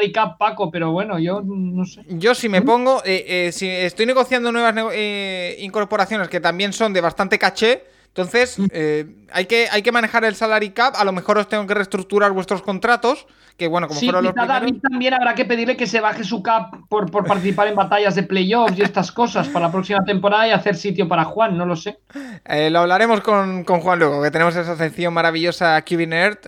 De 0.00 0.12
cap, 0.12 0.38
Paco, 0.38 0.70
pero 0.70 0.90
bueno, 0.92 1.18
yo 1.18 1.42
no 1.44 1.84
sé. 1.84 2.02
Yo 2.08 2.34
si 2.34 2.48
me 2.48 2.62
pongo, 2.62 3.02
eh, 3.04 3.24
eh, 3.48 3.52
si 3.52 3.68
estoy 3.68 4.06
negociando 4.06 4.52
nuevas 4.52 4.74
nego- 4.74 4.90
eh, 4.92 5.56
incorporaciones 5.60 6.28
que 6.28 6.40
también 6.40 6.72
son 6.72 6.92
de 6.92 7.00
bastante 7.00 7.38
caché, 7.38 7.84
entonces 8.08 8.58
eh, 8.72 9.06
hay, 9.32 9.46
que, 9.46 9.68
hay 9.70 9.82
que 9.82 9.90
manejar 9.92 10.24
el 10.24 10.34
salary 10.34 10.70
cap, 10.70 10.94
a 10.96 11.04
lo 11.04 11.12
mejor 11.12 11.38
os 11.38 11.48
tengo 11.48 11.66
que 11.66 11.74
reestructurar 11.74 12.32
vuestros 12.32 12.62
contratos, 12.62 13.26
que 13.56 13.68
bueno, 13.68 13.88
como 13.88 13.98
Sí, 14.00 14.06
fueron 14.06 14.24
los 14.24 14.32
quizá 14.32 14.42
primeros... 14.42 14.62
David 14.62 14.82
también 14.90 15.14
habrá 15.14 15.34
que 15.34 15.44
pedirle 15.44 15.76
que 15.76 15.86
se 15.86 16.00
baje 16.00 16.24
su 16.24 16.42
cap 16.42 16.74
por, 16.88 17.10
por 17.10 17.26
participar 17.26 17.68
en 17.68 17.74
batallas 17.74 18.14
de 18.14 18.22
playoffs 18.22 18.78
y 18.78 18.82
estas 18.82 19.12
cosas 19.12 19.48
para 19.48 19.66
la 19.66 19.72
próxima 19.72 20.04
temporada 20.04 20.48
y 20.48 20.50
hacer 20.50 20.76
sitio 20.76 21.08
para 21.08 21.24
Juan, 21.24 21.56
no 21.56 21.66
lo 21.66 21.76
sé. 21.76 21.98
Eh, 22.44 22.70
lo 22.70 22.80
hablaremos 22.80 23.20
con, 23.20 23.64
con 23.64 23.80
Juan 23.80 23.98
luego, 23.98 24.22
que 24.22 24.30
tenemos 24.30 24.56
esa 24.56 24.76
sección 24.76 25.14
maravillosa 25.14 25.80
QB 25.82 26.08
Nerd. 26.08 26.38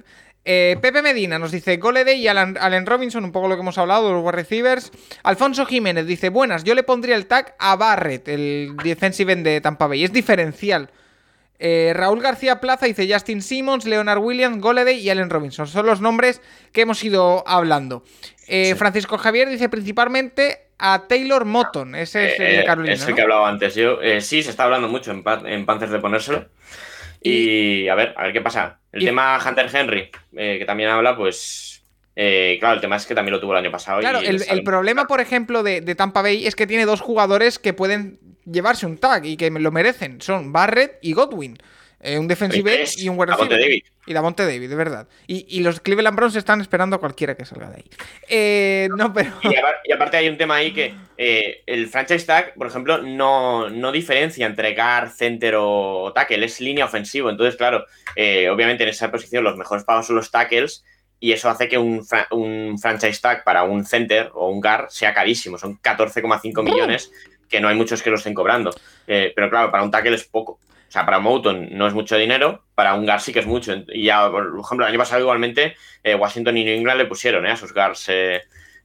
Eh, 0.47 0.77
Pepe 0.83 1.01
Medina 1.01 1.39
nos 1.39 1.53
dice 1.53 1.79
Golede 1.79 2.17
y 2.17 2.29
Alan, 2.29 2.59
Allen 2.61 2.85
Robinson, 2.85 3.25
un 3.25 3.33
poco 3.33 3.49
lo 3.49 3.55
que 3.55 3.63
hemos 3.63 3.79
hablado, 3.79 4.13
los 4.13 4.23
wide 4.23 4.33
receivers. 4.33 4.93
Alfonso 5.23 5.65
Jiménez 5.65 6.07
dice, 6.07 6.29
buenas, 6.29 6.65
yo 6.65 6.75
le 6.75 6.83
pondría 6.83 7.17
el 7.17 7.27
tag 7.27 7.55
a 7.59 7.77
Barrett, 7.77 8.29
el 8.29 8.77
defensive 8.83 9.33
end 9.33 9.45
de 9.45 9.61
Tampa 9.61 9.87
Bay, 9.87 10.05
es 10.05 10.13
diferencial. 10.13 10.91
Eh, 11.59 11.93
Raúl 11.95 12.21
García 12.21 12.61
Plaza 12.61 12.87
dice 12.87 13.09
Justin 13.11 13.41
Simmons, 13.41 13.87
Leonard 13.87 14.19
Williams, 14.19 14.61
Goleday 14.61 14.99
y 14.99 15.11
Allen 15.11 15.31
Robinson. 15.31 15.67
Son 15.67 15.87
los 15.87 16.01
nombres 16.01 16.41
que 16.73 16.81
hemos 16.83 17.03
ido 17.05 17.45
hablando. 17.47 18.05
Eh, 18.49 18.75
Francisco 18.75 19.17
Javier 19.19 19.49
dice 19.49 19.69
principalmente 19.69 20.59
a 20.79 21.05
Taylor 21.09 21.45
Moton. 21.45 21.95
Ese 21.95 22.33
es 22.35 22.41
el 22.41 22.47
Eh, 22.47 22.57
de 22.59 22.65
Carolina. 22.65 22.95
es 22.95 23.03
el 23.05 23.11
¿no? 23.11 23.17
que 23.17 23.23
hablaba 23.23 23.49
antes. 23.49 23.75
Yo, 23.77 23.99
sí, 24.21 24.43
se 24.43 24.51
está 24.51 24.65
hablando 24.65 24.89
mucho 24.89 25.13
en, 25.13 25.23
Pa- 25.23 25.43
en 25.47 25.65
Panthers 25.65 25.93
de 25.93 25.99
ponérselo. 26.01 26.49
Y, 27.23 27.89
a 27.89 27.95
ver, 27.95 28.13
a 28.17 28.25
ver 28.25 28.33
qué 28.33 28.41
pasa. 28.41 28.81
El 28.93 29.03
Y- 29.03 29.07
tema 29.07 29.39
Hunter 29.45 29.71
Henry, 29.73 30.11
que 30.37 30.65
también 30.67 30.91
habla, 30.91 31.17
pues. 31.17 31.83
eh, 32.17 32.59
claro, 32.61 32.75
el 32.77 32.81
tema 32.81 32.97
es 32.97 33.07
que 33.07 33.15
también 33.15 33.33
lo 33.33 33.41
tuvo 33.41 33.53
el 33.53 33.59
año 33.59 33.71
pasado. 33.73 34.01
Claro, 34.01 34.23
y 34.23 34.27
el 34.27 34.63
problema, 34.63 35.07
por 35.07 35.21
ejemplo, 35.21 35.63
de, 35.63 35.81
de 35.81 35.95
Tampa 35.95 36.23
Bay 36.23 36.47
es 36.47 36.55
que 36.55 36.67
tiene 36.67 36.85
dos 36.87 37.01
jugadores 37.01 37.59
que 37.59 37.73
pueden 37.73 38.19
llevarse 38.45 38.87
un 38.87 38.99
tag 38.99 39.25
y 39.27 39.37
que 39.37 39.51
lo 39.51 39.71
merecen. 39.73 40.21
Son 40.21 40.53
Barrett 40.53 40.99
y 41.03 41.13
Godwin. 41.13 41.59
Eh, 42.01 42.19
un 42.19 42.29
defensive 42.29 42.85
y 42.99 43.09
un 43.09 43.19
wide 43.19 43.33
receiver. 43.35 43.83
Y 44.07 44.13
Davonte 44.13 44.45
David, 44.45 44.69
de 44.69 44.77
verdad. 44.77 45.09
Y, 45.27 45.47
y 45.49 45.63
los 45.63 45.81
Cleveland 45.81 46.15
Browns 46.15 46.37
están 46.37 46.61
esperando 46.61 46.97
a 46.97 47.01
cualquiera 47.01 47.35
que 47.35 47.47
salga 47.47 47.71
de 47.71 47.77
ahí. 47.77 47.85
Eh, 48.29 48.89
no, 48.95 49.11
pero... 49.15 49.31
Y, 49.43 49.47
apar- 49.55 49.77
y 49.85 49.93
aparte 49.93 50.19
hay 50.19 50.29
un 50.29 50.37
tema 50.37 50.57
ahí 50.57 50.75
que 50.75 50.95
eh, 51.17 51.63
el 51.65 51.89
franchise 51.89 52.27
tag, 52.27 52.53
por 52.57 52.67
ejemplo, 52.67 52.99
no, 53.01 53.71
no 53.71 53.91
diferencia 53.91 54.45
entre 54.45 54.75
guard, 54.75 55.13
center 55.13 55.55
o 55.57 56.13
tackle, 56.15 56.45
es 56.45 56.61
línea 56.61 56.85
ofensivo. 56.85 57.31
Entonces, 57.31 57.57
claro, 57.57 57.87
eh, 58.17 58.51
obviamente 58.51 58.83
en 58.83 58.91
esa 58.91 59.11
posición 59.11 59.43
los 59.43 59.57
mejores 59.57 59.85
pagos 59.85 60.07
son 60.09 60.17
los 60.17 60.31
tackles 60.31 60.85
y 61.21 61.33
eso 61.33 61.49
hace 61.49 61.69
que 61.71 61.79
un, 61.79 62.05
fra- 62.05 62.29
un 62.33 62.79
franchise 62.79 63.19
tag 63.23 63.45
para 63.45 63.63
un 63.63 63.87
center 63.87 64.31
o 64.35 64.51
un 64.51 64.61
guard 64.61 64.91
sea 64.91 65.15
carísimo. 65.15 65.57
Son 65.57 65.81
14,5 65.81 66.63
millones 66.63 67.11
que 67.49 67.61
no 67.61 67.69
hay 67.69 67.77
muchos 67.77 68.03
que 68.03 68.11
lo 68.11 68.17
estén 68.17 68.35
cobrando. 68.35 68.71
Eh, 69.07 69.33
pero 69.35 69.51
claro, 69.51 69.71
para 69.71 69.83
un 69.83 69.91
tackle 69.91 70.15
es 70.15 70.25
poco. 70.25 70.53
O 70.53 70.91
sea, 70.95 71.05
para 71.05 71.19
Mouton 71.19 71.69
no 71.73 71.87
es 71.87 71.95
mucho 71.95 72.17
dinero, 72.17 72.65
para 72.75 72.95
un 72.95 73.05
guard 73.05 73.21
sí 73.21 73.33
que 73.33 73.41
es 73.41 73.47
mucho. 73.47 73.75
Y 73.89 74.05
ya, 74.05 74.31
por 74.31 74.47
ejemplo, 74.47 74.87
el 74.87 74.93
año 74.93 74.99
pasado 74.99 75.21
igualmente 75.21 75.77
eh, 76.03 76.15
Washington 76.15 76.57
y 76.57 76.65
New 76.65 76.77
England 76.77 76.99
le 76.99 77.07
pusieron 77.07 77.45
eh, 77.47 77.51
a 77.51 77.57
sus 77.57 77.75
guards 77.75 78.09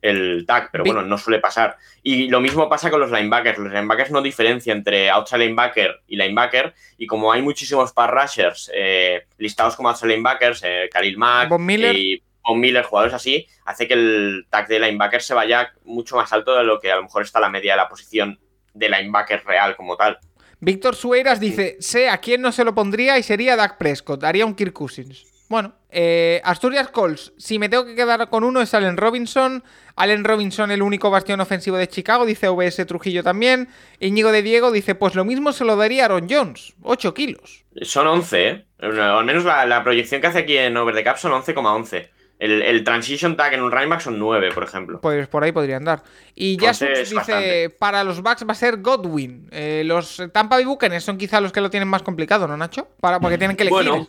el 0.01 0.45
tag, 0.47 0.69
pero 0.71 0.83
bueno, 0.83 1.01
no 1.01 1.17
suele 1.17 1.39
pasar. 1.39 1.77
Y 2.03 2.29
lo 2.29 2.39
mismo 2.39 2.69
pasa 2.69 2.89
con 2.89 2.99
los 2.99 3.11
linebackers. 3.11 3.57
Los 3.57 3.73
linebackers 3.73 4.11
no 4.11 4.21
diferencian 4.21 4.77
entre 4.77 5.09
outside 5.09 5.39
linebacker 5.39 6.01
y 6.07 6.15
linebacker. 6.15 6.73
Y 6.97 7.07
como 7.07 7.31
hay 7.31 7.41
muchísimos 7.41 7.91
pass 7.91 8.09
rushers 8.09 8.71
eh, 8.73 9.25
listados 9.37 9.75
como 9.75 9.89
outside 9.89 10.09
linebackers, 10.09 10.61
eh, 10.63 10.89
Khalil 10.91 11.17
Mack 11.17 11.49
Von 11.49 11.65
Miller. 11.65 11.95
y 11.95 12.23
Von 12.43 12.59
Miller, 12.59 12.83
jugadores 12.83 13.13
así, 13.13 13.45
hace 13.65 13.87
que 13.87 13.93
el 13.93 14.45
tag 14.49 14.67
de 14.67 14.79
linebacker 14.79 15.21
se 15.21 15.33
vaya 15.33 15.73
mucho 15.83 16.15
más 16.15 16.31
alto 16.31 16.55
de 16.55 16.63
lo 16.63 16.79
que 16.79 16.91
a 16.91 16.95
lo 16.95 17.03
mejor 17.03 17.23
está 17.23 17.39
la 17.39 17.49
media 17.49 17.73
de 17.73 17.77
la 17.77 17.89
posición 17.89 18.39
de 18.73 18.89
linebacker 18.89 19.43
real 19.45 19.75
como 19.75 19.95
tal. 19.95 20.17
Víctor 20.61 20.95
Sueiras 20.95 21.39
dice, 21.39 21.77
sé 21.79 22.09
a 22.09 22.17
quién 22.17 22.41
no 22.41 22.51
se 22.51 22.65
lo 22.65 22.75
pondría 22.75 23.17
y 23.17 23.23
sería 23.23 23.55
Dak 23.55 23.77
Prescott, 23.77 24.23
haría 24.23 24.45
un 24.45 24.55
Kirk 24.55 24.73
Cousins. 24.73 25.25
Bueno, 25.49 25.73
eh, 25.89 26.41
Asturias 26.43 26.89
Colts, 26.89 27.33
si 27.37 27.57
me 27.57 27.69
tengo 27.69 27.83
que 27.83 27.95
quedar 27.95 28.29
con 28.29 28.43
uno 28.43 28.61
es 28.61 28.73
Allen 28.75 28.97
Robinson. 28.97 29.63
Allen 29.95 30.23
Robinson, 30.23 30.69
el 30.69 30.83
único 30.83 31.09
bastión 31.09 31.39
ofensivo 31.39 31.75
de 31.77 31.87
Chicago, 31.87 32.27
dice 32.27 32.49
OBS 32.49 32.85
Trujillo 32.85 33.23
también. 33.23 33.67
Íñigo 33.99 34.31
de 34.31 34.43
Diego 34.43 34.71
dice, 34.71 34.93
pues 34.93 35.15
lo 35.15 35.25
mismo 35.25 35.51
se 35.51 35.65
lo 35.65 35.75
daría 35.75 36.05
Aaron 36.05 36.27
Jones, 36.29 36.75
8 36.83 37.15
kilos. 37.15 37.65
Son 37.81 38.05
11, 38.05 38.47
¿eh? 38.47 38.65
Al 38.77 39.25
menos 39.25 39.43
la, 39.43 39.65
la 39.65 39.83
proyección 39.83 40.21
que 40.21 40.27
hace 40.27 40.39
aquí 40.39 40.55
en 40.55 40.77
Over 40.77 40.93
the 40.93 41.03
Cap 41.03 41.17
son 41.17 41.31
11,11. 41.31 42.09
El, 42.39 42.61
el 42.61 42.83
transition 42.85 43.35
tag 43.35 43.53
en 43.53 43.61
un 43.61 43.69
running 43.71 43.89
back 43.89 43.99
son 43.99 44.17
9, 44.17 44.51
por 44.53 44.63
ejemplo. 44.63 45.01
Pues 45.01 45.27
por 45.27 45.43
ahí 45.43 45.51
podría 45.51 45.75
andar. 45.75 46.01
Y 46.35 46.53
Entonces, 46.53 46.87
Jasux 46.89 46.99
dice, 47.09 47.15
bastante. 47.15 47.69
para 47.69 48.03
los 48.05 48.21
Bucks 48.21 48.47
va 48.47 48.53
a 48.53 48.55
ser 48.55 48.77
Godwin. 48.77 49.49
Eh, 49.51 49.83
los 49.85 50.23
Tampa 50.31 50.55
Bay 50.55 50.63
Buccaneers 50.65 51.03
son 51.03 51.17
quizá 51.17 51.41
los 51.41 51.51
que 51.51 51.59
lo 51.59 51.69
tienen 51.69 51.89
más 51.89 52.01
complicado, 52.01 52.47
¿no, 52.47 52.55
Nacho? 52.55 52.87
Para, 53.01 53.19
porque 53.19 53.37
tienen 53.37 53.57
que 53.57 53.63
elegir. 53.63 53.89
Bueno, 53.89 54.07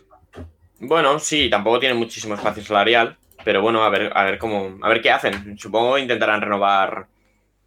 bueno, 0.79 1.19
sí, 1.19 1.49
tampoco 1.49 1.79
tienen 1.79 1.97
muchísimo 1.97 2.35
espacio 2.35 2.63
salarial, 2.63 3.17
pero 3.43 3.61
bueno, 3.61 3.83
a 3.83 3.89
ver, 3.89 4.11
a 4.15 4.23
ver 4.23 4.37
cómo, 4.37 4.77
a 4.81 4.87
ver 4.89 5.01
qué 5.01 5.11
hacen. 5.11 5.57
Supongo 5.57 5.95
que 5.95 6.01
intentarán 6.01 6.39
renovar, 6.41 7.07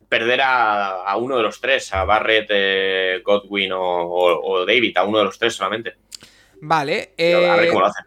perder 0.08 0.40
a, 0.40 1.02
a 1.02 1.16
uno 1.18 1.36
de 1.36 1.42
los 1.42 1.60
tres, 1.60 1.92
a 1.92 2.04
Barrett, 2.04 2.46
eh, 2.48 3.20
Godwin 3.22 3.72
o, 3.72 3.80
o- 3.82 4.50
o 4.52 4.64
David, 4.64 4.96
a 4.96 5.04
uno 5.04 5.18
de 5.18 5.24
los 5.24 5.38
tres 5.38 5.54
solamente. 5.54 5.94
Vale. 6.62 7.12
Pero 7.16 7.52
a 7.52 7.56
ver 7.56 7.64
eh, 7.66 7.68
cómo 7.68 7.80
lo 7.80 7.86
hacen. 7.88 8.06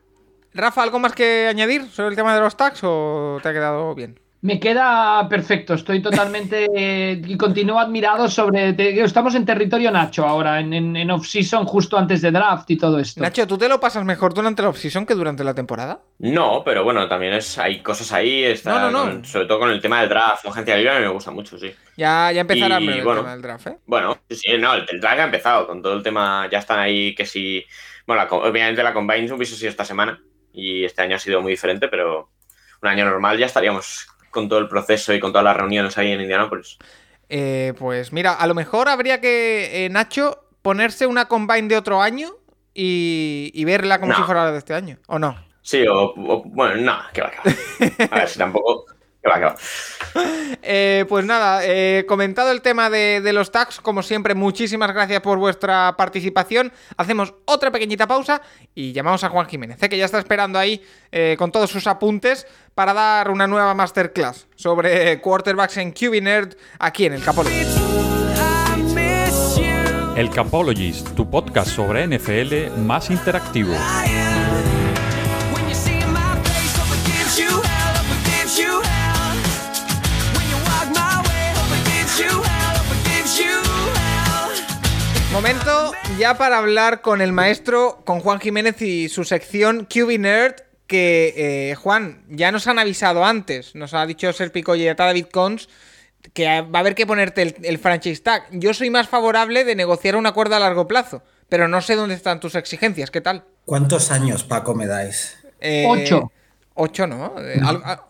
Rafa, 0.57 0.83
¿algo 0.83 0.99
más 0.99 1.13
que 1.13 1.47
añadir 1.47 1.85
sobre 1.91 2.09
el 2.09 2.15
tema 2.15 2.33
de 2.35 2.41
los 2.41 2.57
tags 2.57 2.79
o 2.83 3.39
te 3.41 3.49
ha 3.49 3.53
quedado 3.53 3.93
bien? 3.95 4.19
Me 4.39 4.59
queda 4.59 5.27
perfecto, 5.27 5.73
estoy 5.73 5.99
totalmente 5.99 6.67
eh, 6.75 7.19
y 7.25 7.35
continúo 7.37 7.79
admirado 7.79 8.29
sobre. 8.29 8.73
te- 8.73 9.01
estamos 9.03 9.33
en 9.33 9.45
territorio 9.45 9.89
Nacho 9.89 10.25
ahora, 10.27 10.59
en, 10.59 10.73
en, 10.73 10.95
en 10.95 11.09
off-season, 11.09 11.65
justo 11.65 11.97
antes 11.97 12.21
de 12.21 12.29
draft 12.31 12.69
y 12.69 12.77
todo 12.77 12.99
esto. 12.99 13.19
Nacho, 13.19 13.47
¿tú 13.47 13.57
te 13.57 13.67
lo 13.67 13.79
pasas 13.79 14.05
mejor 14.05 14.35
durante 14.35 14.61
la 14.61 14.69
offseason 14.69 15.07
que 15.07 15.15
durante 15.15 15.43
la 15.43 15.55
temporada? 15.55 16.01
No, 16.19 16.61
pero 16.63 16.83
bueno, 16.83 17.07
también 17.09 17.33
es, 17.33 17.57
hay 17.57 17.81
cosas 17.81 18.13
ahí, 18.13 18.43
está, 18.43 18.73
No, 18.73 18.79
no, 18.79 18.91
no. 18.91 19.11
con- 19.11 19.25
sobre 19.25 19.47
todo 19.47 19.59
con 19.59 19.69
el 19.71 19.81
tema 19.81 20.01
del 20.01 20.09
draft, 20.09 20.45
la 20.45 20.51
agencia 20.51 20.77
libre 20.77 20.99
me 20.99 21.07
gusta 21.09 21.31
mucho, 21.31 21.57
sí. 21.57 21.71
Ya, 21.97 22.31
ya 22.31 22.41
empezará 22.41 22.79
Y, 22.79 22.85
breve 22.85 23.03
bueno. 23.03 23.19
el 23.21 23.25
tema 23.25 23.33
del 23.33 23.41
draft, 23.41 23.67
¿eh? 23.67 23.77
Bueno, 23.87 24.17
sí, 24.29 24.35
sí, 24.35 24.57
no, 24.59 24.75
el, 24.75 24.85
el 24.87 25.01
draft 25.01 25.19
ha 25.19 25.23
empezado 25.25 25.67
con 25.67 25.81
todo 25.81 25.93
el 25.93 26.03
tema, 26.03 26.47
ya 26.51 26.59
están 26.59 26.77
ahí 26.77 27.15
que 27.15 27.25
si, 27.25 27.65
bueno, 28.05 28.23
la 28.23 28.29
obviamente 28.29 28.83
la 28.83 28.93
Combine 28.93 29.33
hubiese 29.33 29.55
sido 29.55 29.71
esta 29.71 29.83
semana 29.83 30.21
y 30.57 30.83
este 30.83 31.03
año 31.03 31.15
ha 31.15 31.19
sido 31.19 31.41
muy 31.41 31.51
diferente, 31.51 31.87
pero 31.87 32.29
un 32.81 32.89
año 32.89 33.05
normal 33.05 33.37
ya 33.37 33.45
estaríamos 33.45 34.07
con 34.31 34.49
todo 34.49 34.59
el 34.59 34.67
proceso 34.67 35.13
y 35.13 35.19
con 35.19 35.31
todas 35.31 35.45
las 35.45 35.55
reuniones 35.55 35.97
ahí 35.97 36.11
en 36.11 36.21
Indianapolis? 36.21 36.77
Eh, 37.29 37.73
pues 37.77 38.11
mira, 38.11 38.33
a 38.33 38.47
lo 38.47 38.55
mejor 38.55 38.89
habría 38.89 39.21
que, 39.21 39.85
eh, 39.85 39.89
Nacho, 39.89 40.43
ponerse 40.63 41.05
una 41.05 41.27
combine 41.27 41.67
de 41.67 41.77
otro 41.77 42.01
año 42.01 42.29
y, 42.73 43.63
verla 43.65 43.99
como 43.99 44.15
si 44.15 44.21
fuera 44.23 44.45
la 44.45 44.51
de 44.51 44.57
este 44.57 44.73
año, 44.73 44.97
¿o 45.07 45.19
no? 45.19 45.37
Sí, 45.61 45.85
o, 45.87 46.13
bueno, 46.45 46.75
no, 46.81 46.97
que 47.13 47.21
va, 47.21 47.31
que 47.31 47.37
va. 47.37 48.07
A 48.11 48.19
ver, 48.19 48.29
si 48.29 48.39
tampoco... 48.39 48.85
Que 49.27 49.39
va, 49.39 49.39
que 49.39 49.45
va. 49.45 49.55
Eh, 50.63 51.05
pues 51.07 51.23
nada, 51.25 51.61
eh, 51.63 52.05
comentado 52.07 52.51
el 52.51 52.61
tema 52.61 52.89
de, 52.89 53.21
los 53.33 53.51
tags, 53.51 53.79
como 53.79 54.01
siempre, 54.01 54.35
muchísimas 54.35 54.91
gracias 54.91 55.21
por 55.21 55.37
vuestra 55.37 55.95
participación. 55.95 56.71
Hacemos 56.97 57.33
otra 57.45 57.71
pequeñita 57.71 58.07
pausa 58.07 58.41
y 58.73 58.91
llamamos 58.93 59.23
a 59.23 59.29
Juan 59.29 59.47
Jiménez, 59.47 59.77
que 59.77 59.97
ya 59.97 60.05
está 60.05 60.19
esperando 60.19 60.59
ahí 60.59 60.83
eh, 61.11 61.35
con 61.37 61.51
todos 61.51 61.69
sus 61.69 61.87
apuntes 61.87 62.47
para 62.73 62.93
dar 62.93 63.29
una 63.29 63.47
nueva 63.47 63.73
masterclass 63.73 64.47
sobre 64.55 65.21
quarterbacks 65.21 65.77
en 65.77 65.91
QB 65.91 66.21
Nerd 66.21 66.55
aquí 66.79 67.05
en 67.05 67.13
el 67.13 67.23
Capologist. 67.23 67.77
El 70.15 70.29
Capologist, 70.31 71.13
tu 71.15 71.29
podcast 71.29 71.69
sobre 71.69 72.07
NFL 72.07 72.79
más 72.79 73.11
interactivo. 73.11 73.73
Momento 85.37 85.91
ya 86.17 86.35
para 86.35 86.57
hablar 86.57 87.01
con 87.01 87.21
el 87.21 87.31
maestro, 87.31 88.01
con 88.05 88.21
Juan 88.21 88.39
Jiménez 88.39 88.81
y 88.81 89.07
su 89.07 89.23
sección 89.23 89.85
QB 89.85 90.17
Nerd, 90.17 90.55
que 90.87 91.69
eh, 91.69 91.75
Juan, 91.75 92.23
ya 92.27 92.51
nos 92.51 92.65
han 92.65 92.79
avisado 92.79 93.23
antes, 93.23 93.75
nos 93.75 93.93
ha 93.93 94.03
dicho 94.07 94.33
Serpico 94.33 94.75
y 94.75 94.83
David 94.85 95.27
Cons, 95.31 95.69
que 96.33 96.47
va 96.61 96.79
a 96.79 96.79
haber 96.79 96.95
que 96.95 97.05
ponerte 97.05 97.55
el, 97.61 97.77
franchise 97.77 98.23
tag. 98.23 98.47
Yo 98.49 98.73
soy 98.73 98.89
más 98.89 99.09
favorable 99.09 99.63
de 99.63 99.75
negociar 99.75 100.15
un 100.15 100.25
acuerdo 100.25 100.55
a 100.55 100.59
largo 100.59 100.87
plazo, 100.87 101.21
pero 101.49 101.67
no 101.67 101.81
sé 101.81 101.95
dónde 101.95 102.15
están 102.15 102.39
tus 102.39 102.55
exigencias, 102.55 103.11
¿qué 103.11 103.21
tal? 103.21 103.45
¿Cuántos 103.63 104.09
años, 104.09 104.43
Paco, 104.43 104.73
me 104.73 104.87
dais? 104.87 105.37
Eh, 105.61 105.85
ocho. 105.87 106.31
Ocho, 106.73 107.05
¿no? 107.05 107.35
Eh, 107.37 107.61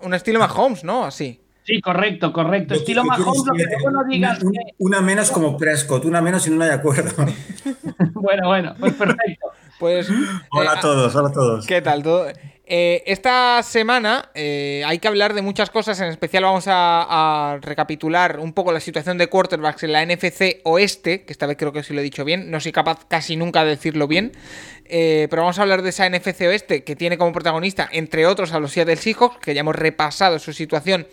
un 0.02 0.14
estilo 0.14 0.40
más 0.40 0.54
Holmes, 0.56 0.86
¿no? 0.86 1.04
Así. 1.04 1.42
Sí, 1.68 1.82
correcto, 1.82 2.32
correcto. 2.32 2.76
Estilo 2.76 3.04
Mahomes, 3.04 3.44
lo 3.46 3.54
que 3.54 3.66
luego 3.66 3.92
no 3.92 4.06
digas. 4.06 4.40
Una, 4.78 5.02
menos 5.02 5.30
como 5.32 5.58
Prescott, 5.58 6.06
una 6.06 6.22
menos 6.22 6.48
y 6.48 6.52
no 6.52 6.64
hay 6.64 6.70
acuerdo. 6.70 7.12
bueno, 8.14 8.48
bueno, 8.48 8.74
pues 8.80 8.94
perfecto. 8.94 9.48
Pues. 9.78 10.08
Hola 10.52 10.72
a 10.72 10.76
eh, 10.76 10.80
todos, 10.82 11.14
hola 11.14 11.28
a 11.28 11.34
todos. 11.34 11.68
¿Qué 11.68 11.82
tal? 11.82 12.04
¿Todo? 12.04 12.28
Eh, 12.70 13.02
esta 13.06 13.64
semana 13.64 14.30
eh, 14.36 14.84
hay 14.86 15.00
que 15.00 15.08
hablar 15.08 15.34
de 15.34 15.42
muchas 15.42 15.70
cosas, 15.70 16.02
en 16.02 16.08
especial 16.08 16.44
vamos 16.44 16.66
a, 16.68 17.60
recapitular 17.62 18.42
un 18.42 18.52
poco 18.52 18.74
la 18.74 18.82
situación 18.82 19.18
de 19.18 19.28
quarterbacks 19.28 19.84
en 19.84 19.94
la 19.94 20.06
NFC 20.06 20.60
Oeste, 20.66 21.24
que 21.24 21.32
esta 21.32 21.46
vez 21.46 21.56
creo 21.56 21.72
que 21.72 21.82
sí 21.82 21.94
lo 21.94 22.02
he 22.02 22.04
dicho 22.04 22.26
bien, 22.26 22.52
no 22.52 22.60
soy 22.60 22.74
capaz 22.74 23.06
casi 23.08 23.38
nunca 23.38 23.64
de 23.64 23.70
decirlo 23.70 24.06
bien, 24.10 24.34
eh, 24.84 25.28
pero 25.30 25.44
vamos 25.44 25.58
a 25.60 25.62
hablar 25.62 25.82
de 25.82 25.92
esa 25.92 26.10
NFC 26.10 26.42
Oeste 26.42 26.84
que 26.84 26.98
tiene 26.98 27.18
como 27.18 27.32
protagonista, 27.32 27.88
entre 27.90 28.26
otros, 28.26 28.52
a 28.52 28.60
los 28.60 28.74
Seattle 28.74 28.98
Seahawks, 28.98 29.38
que 29.38 29.54
ya 29.54 29.62
hemos 29.62 29.76
repasado 29.76 30.38
su 30.38 30.52
situación 30.52 31.08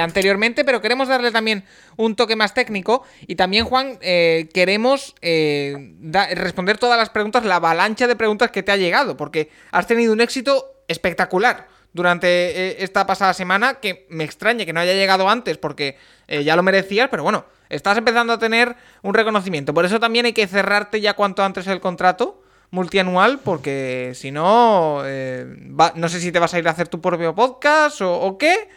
anteriormente, 0.00 0.64
pero 0.64 0.80
queremos 0.80 1.08
darle 1.08 1.30
también 1.30 1.64
un 1.96 2.16
toque 2.16 2.36
más 2.36 2.54
técnico 2.54 3.04
y 3.26 3.36
también, 3.36 3.64
Juan, 3.64 3.98
queremos 3.98 5.14
responder 5.20 6.78
todas 6.78 6.98
las 6.98 7.10
preguntas, 7.10 7.44
la 7.44 7.56
avalancha 7.56 8.06
de 8.06 8.16
preguntas 8.16 8.50
que 8.50 8.62
te 8.62 8.72
ha 8.72 8.76
llegado, 8.76 9.16
porque 9.16 9.50
has 9.70 9.86
tenido 9.86 10.12
un 10.12 10.20
éxito 10.20 10.76
espectacular 10.88 11.66
durante 11.96 12.28
eh, 12.28 12.76
esta 12.80 13.06
pasada 13.06 13.34
semana, 13.34 13.74
que 13.74 14.06
me 14.10 14.22
extraña 14.22 14.64
que 14.64 14.72
no 14.72 14.80
haya 14.80 14.92
llegado 14.92 15.28
antes 15.28 15.58
porque 15.58 15.96
eh, 16.28 16.44
ya 16.44 16.54
lo 16.54 16.62
merecías, 16.62 17.08
pero 17.10 17.22
bueno, 17.22 17.46
estás 17.70 17.96
empezando 17.98 18.34
a 18.34 18.38
tener 18.38 18.76
un 19.02 19.14
reconocimiento. 19.14 19.74
Por 19.74 19.84
eso 19.84 19.98
también 19.98 20.26
hay 20.26 20.32
que 20.32 20.46
cerrarte 20.46 21.00
ya 21.00 21.14
cuanto 21.14 21.42
antes 21.42 21.66
el 21.66 21.80
contrato 21.80 22.42
multianual, 22.70 23.38
porque 23.38 24.12
si 24.14 24.30
no, 24.30 25.00
eh, 25.04 25.46
no 25.94 26.08
sé 26.08 26.20
si 26.20 26.30
te 26.30 26.38
vas 26.38 26.52
a 26.52 26.58
ir 26.58 26.68
a 26.68 26.72
hacer 26.72 26.88
tu 26.88 27.00
propio 27.00 27.34
podcast 27.34 28.00
o, 28.02 28.36
qué, 28.38 28.68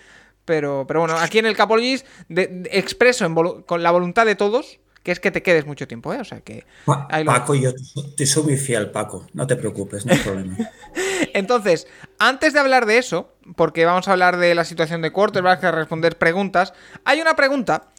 pero, 0.49 0.84
pero 0.88 1.01
bueno, 1.01 1.15
aquí 1.15 1.38
en 1.38 1.45
el 1.45 1.55
Capologis 1.55 2.03
expreso 2.27 3.31
con 3.67 3.84
la 3.84 3.91
voluntad 3.91 4.26
de 4.26 4.34
todos 4.34 4.80
que 5.03 5.11
es 5.11 5.19
que 5.19 5.30
te 5.30 5.43
quedes 5.43 5.67
mucho 5.67 5.88
tiempo, 5.88 6.11
¿eh? 6.11 6.19
O 6.19 6.26
sea 6.26 6.41
que... 6.41 6.65
Paco, 6.85 7.53
yo 7.53 7.71
te 8.17 8.26
soy 8.26 8.43
muy 8.43 8.57
fiel, 8.57 8.89
Paco, 8.89 9.27
no 9.34 9.45
te 9.45 9.55
preocupes, 9.55 10.07
no 10.07 10.13
hay 10.13 10.19
problema. 10.19 10.57
Entonces, 11.34 11.88
antes 12.17 12.53
de 12.53 12.59
hablar 12.59 12.88
de 12.88 12.97
eso, 12.97 13.31
porque 13.55 13.85
vamos 13.85 14.07
a 14.07 14.13
hablar 14.13 14.38
de 14.38 14.55
la 14.55 14.65
situación 14.65 15.03
de 15.03 15.11
quarterback, 15.11 15.63
a 15.63 15.71
responder 15.71 16.17
preguntas, 16.17 16.73
hay 17.05 17.21
una 17.21 17.35
pregunta 17.35 17.89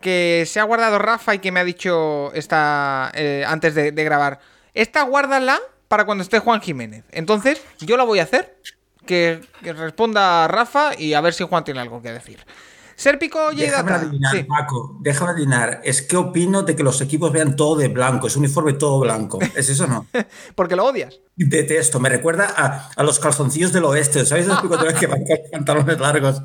que 0.00 0.44
se 0.46 0.60
ha 0.60 0.62
guardado 0.62 1.00
Rafa 1.00 1.34
y 1.34 1.40
que 1.40 1.50
me 1.50 1.58
ha 1.58 1.64
dicho 1.64 2.32
esta, 2.34 3.10
eh, 3.14 3.44
antes 3.46 3.74
de, 3.74 3.90
grabar. 3.90 4.38
Esta 4.74 5.02
guárdala 5.02 5.60
para 5.88 6.06
cuando 6.06 6.22
esté 6.22 6.38
Juan 6.38 6.60
Jiménez. 6.60 7.04
Entonces, 7.10 7.60
yo 7.80 7.96
la 7.96 8.04
voy 8.04 8.20
a 8.20 8.22
hacer, 8.22 8.56
que, 9.06 9.40
que 9.62 9.72
responda 9.72 10.46
Rafa 10.48 10.92
y 10.98 11.14
a 11.14 11.20
ver 11.20 11.32
si 11.32 11.44
Juan 11.44 11.64
tiene 11.64 11.80
algo 11.80 12.02
que 12.02 12.12
decir. 12.12 12.40
Serpico 12.96 13.52
y 13.52 13.56
Déjame 13.56 13.92
adivinar, 13.92 14.46
Paco, 14.46 14.96
déjame 15.02 15.32
adivinar. 15.32 15.82
Es 15.84 16.00
que 16.00 16.16
opino 16.16 16.62
de 16.62 16.74
que 16.74 16.82
los 16.82 17.02
equipos 17.02 17.30
vean 17.30 17.54
todo 17.54 17.76
de 17.76 17.88
blanco, 17.88 18.26
es 18.26 18.36
uniforme 18.36 18.72
todo 18.72 18.98
blanco. 19.00 19.38
¿Es 19.54 19.68
eso 19.68 19.84
o 19.84 19.86
no? 19.86 20.06
Porque 20.54 20.76
lo 20.76 20.86
odias. 20.86 21.20
Detesto, 21.36 22.00
me 22.00 22.08
recuerda 22.08 22.46
a, 22.96 23.02
los 23.02 23.18
calzoncillos 23.18 23.70
del 23.70 23.84
oeste, 23.84 24.24
¿sabes? 24.24 24.46
Los 24.46 24.62
que 24.94 25.06
van 25.06 25.24
con 25.24 25.36
pantalones 25.52 26.00
largos. 26.00 26.42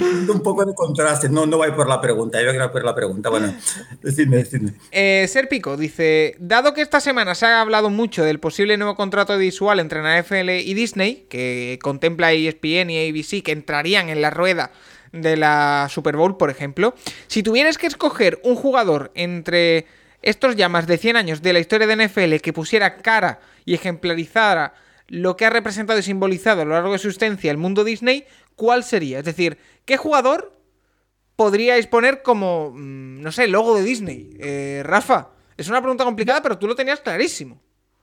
Un 0.00 0.40
poco 0.42 0.64
de 0.64 0.74
contraste, 0.74 1.28
no, 1.28 1.44
no 1.44 1.58
voy 1.58 1.72
por 1.72 1.86
la 1.86 2.00
pregunta, 2.00 2.40
yo 2.40 2.50
quiero 2.50 2.72
por 2.72 2.82
la 2.82 2.94
pregunta. 2.94 3.28
Bueno, 3.28 3.54
decidme, 4.02 4.38
decidme. 4.38 4.72
Eh, 4.90 5.26
Serpico 5.28 5.76
dice, 5.76 6.36
dado 6.38 6.72
que 6.72 6.80
esta 6.80 7.00
semana 7.00 7.34
se 7.34 7.44
ha 7.44 7.60
hablado 7.60 7.90
mucho 7.90 8.24
del 8.24 8.40
posible 8.40 8.78
nuevo 8.78 8.96
contrato 8.96 9.36
visual 9.36 9.78
entre 9.78 10.00
NFL 10.00 10.48
y 10.48 10.72
Disney, 10.72 11.26
que 11.28 11.78
contempla 11.82 12.32
ESPN 12.32 12.88
y 12.88 13.10
ABC 13.10 13.42
que 13.42 13.52
entrarían 13.52 14.08
en 14.08 14.22
la 14.22 14.30
rueda 14.30 14.72
de 15.12 15.36
la 15.36 15.88
Super 15.90 16.16
Bowl, 16.16 16.36
por 16.36 16.50
ejemplo, 16.50 16.94
si 17.26 17.42
tuvieras 17.42 17.78
que 17.78 17.86
escoger 17.86 18.40
un 18.44 18.56
jugador 18.56 19.10
entre 19.14 19.86
estos 20.22 20.56
ya 20.56 20.68
más 20.68 20.86
de 20.86 20.98
100 20.98 21.16
años 21.16 21.42
de 21.42 21.52
la 21.52 21.60
historia 21.60 21.86
de 21.86 22.06
NFL 22.06 22.36
que 22.42 22.52
pusiera 22.52 22.98
cara 22.98 23.40
y 23.64 23.74
ejemplarizara 23.74 24.74
lo 25.08 25.36
que 25.36 25.44
ha 25.44 25.50
representado 25.50 25.98
y 25.98 26.02
simbolizado 26.02 26.62
a 26.62 26.64
lo 26.64 26.72
largo 26.72 26.92
de 26.92 26.98
su 26.98 27.08
existencia 27.08 27.50
el 27.50 27.56
mundo 27.56 27.82
Disney, 27.82 28.24
¿cuál 28.54 28.84
sería? 28.84 29.18
Es 29.18 29.24
decir, 29.24 29.58
¿qué 29.84 29.96
jugador 29.96 30.56
podríais 31.34 31.86
poner 31.86 32.22
como, 32.22 32.70
mm, 32.70 33.20
no 33.20 33.32
sé, 33.32 33.48
logo 33.48 33.76
de 33.76 33.82
Disney? 33.82 34.36
Eh, 34.38 34.82
Rafa, 34.84 35.30
es 35.56 35.68
una 35.68 35.80
pregunta 35.80 36.04
complicada, 36.04 36.42
pero 36.42 36.58
tú 36.58 36.68
lo 36.68 36.76
tenías 36.76 37.00
clarísimo. 37.00 37.60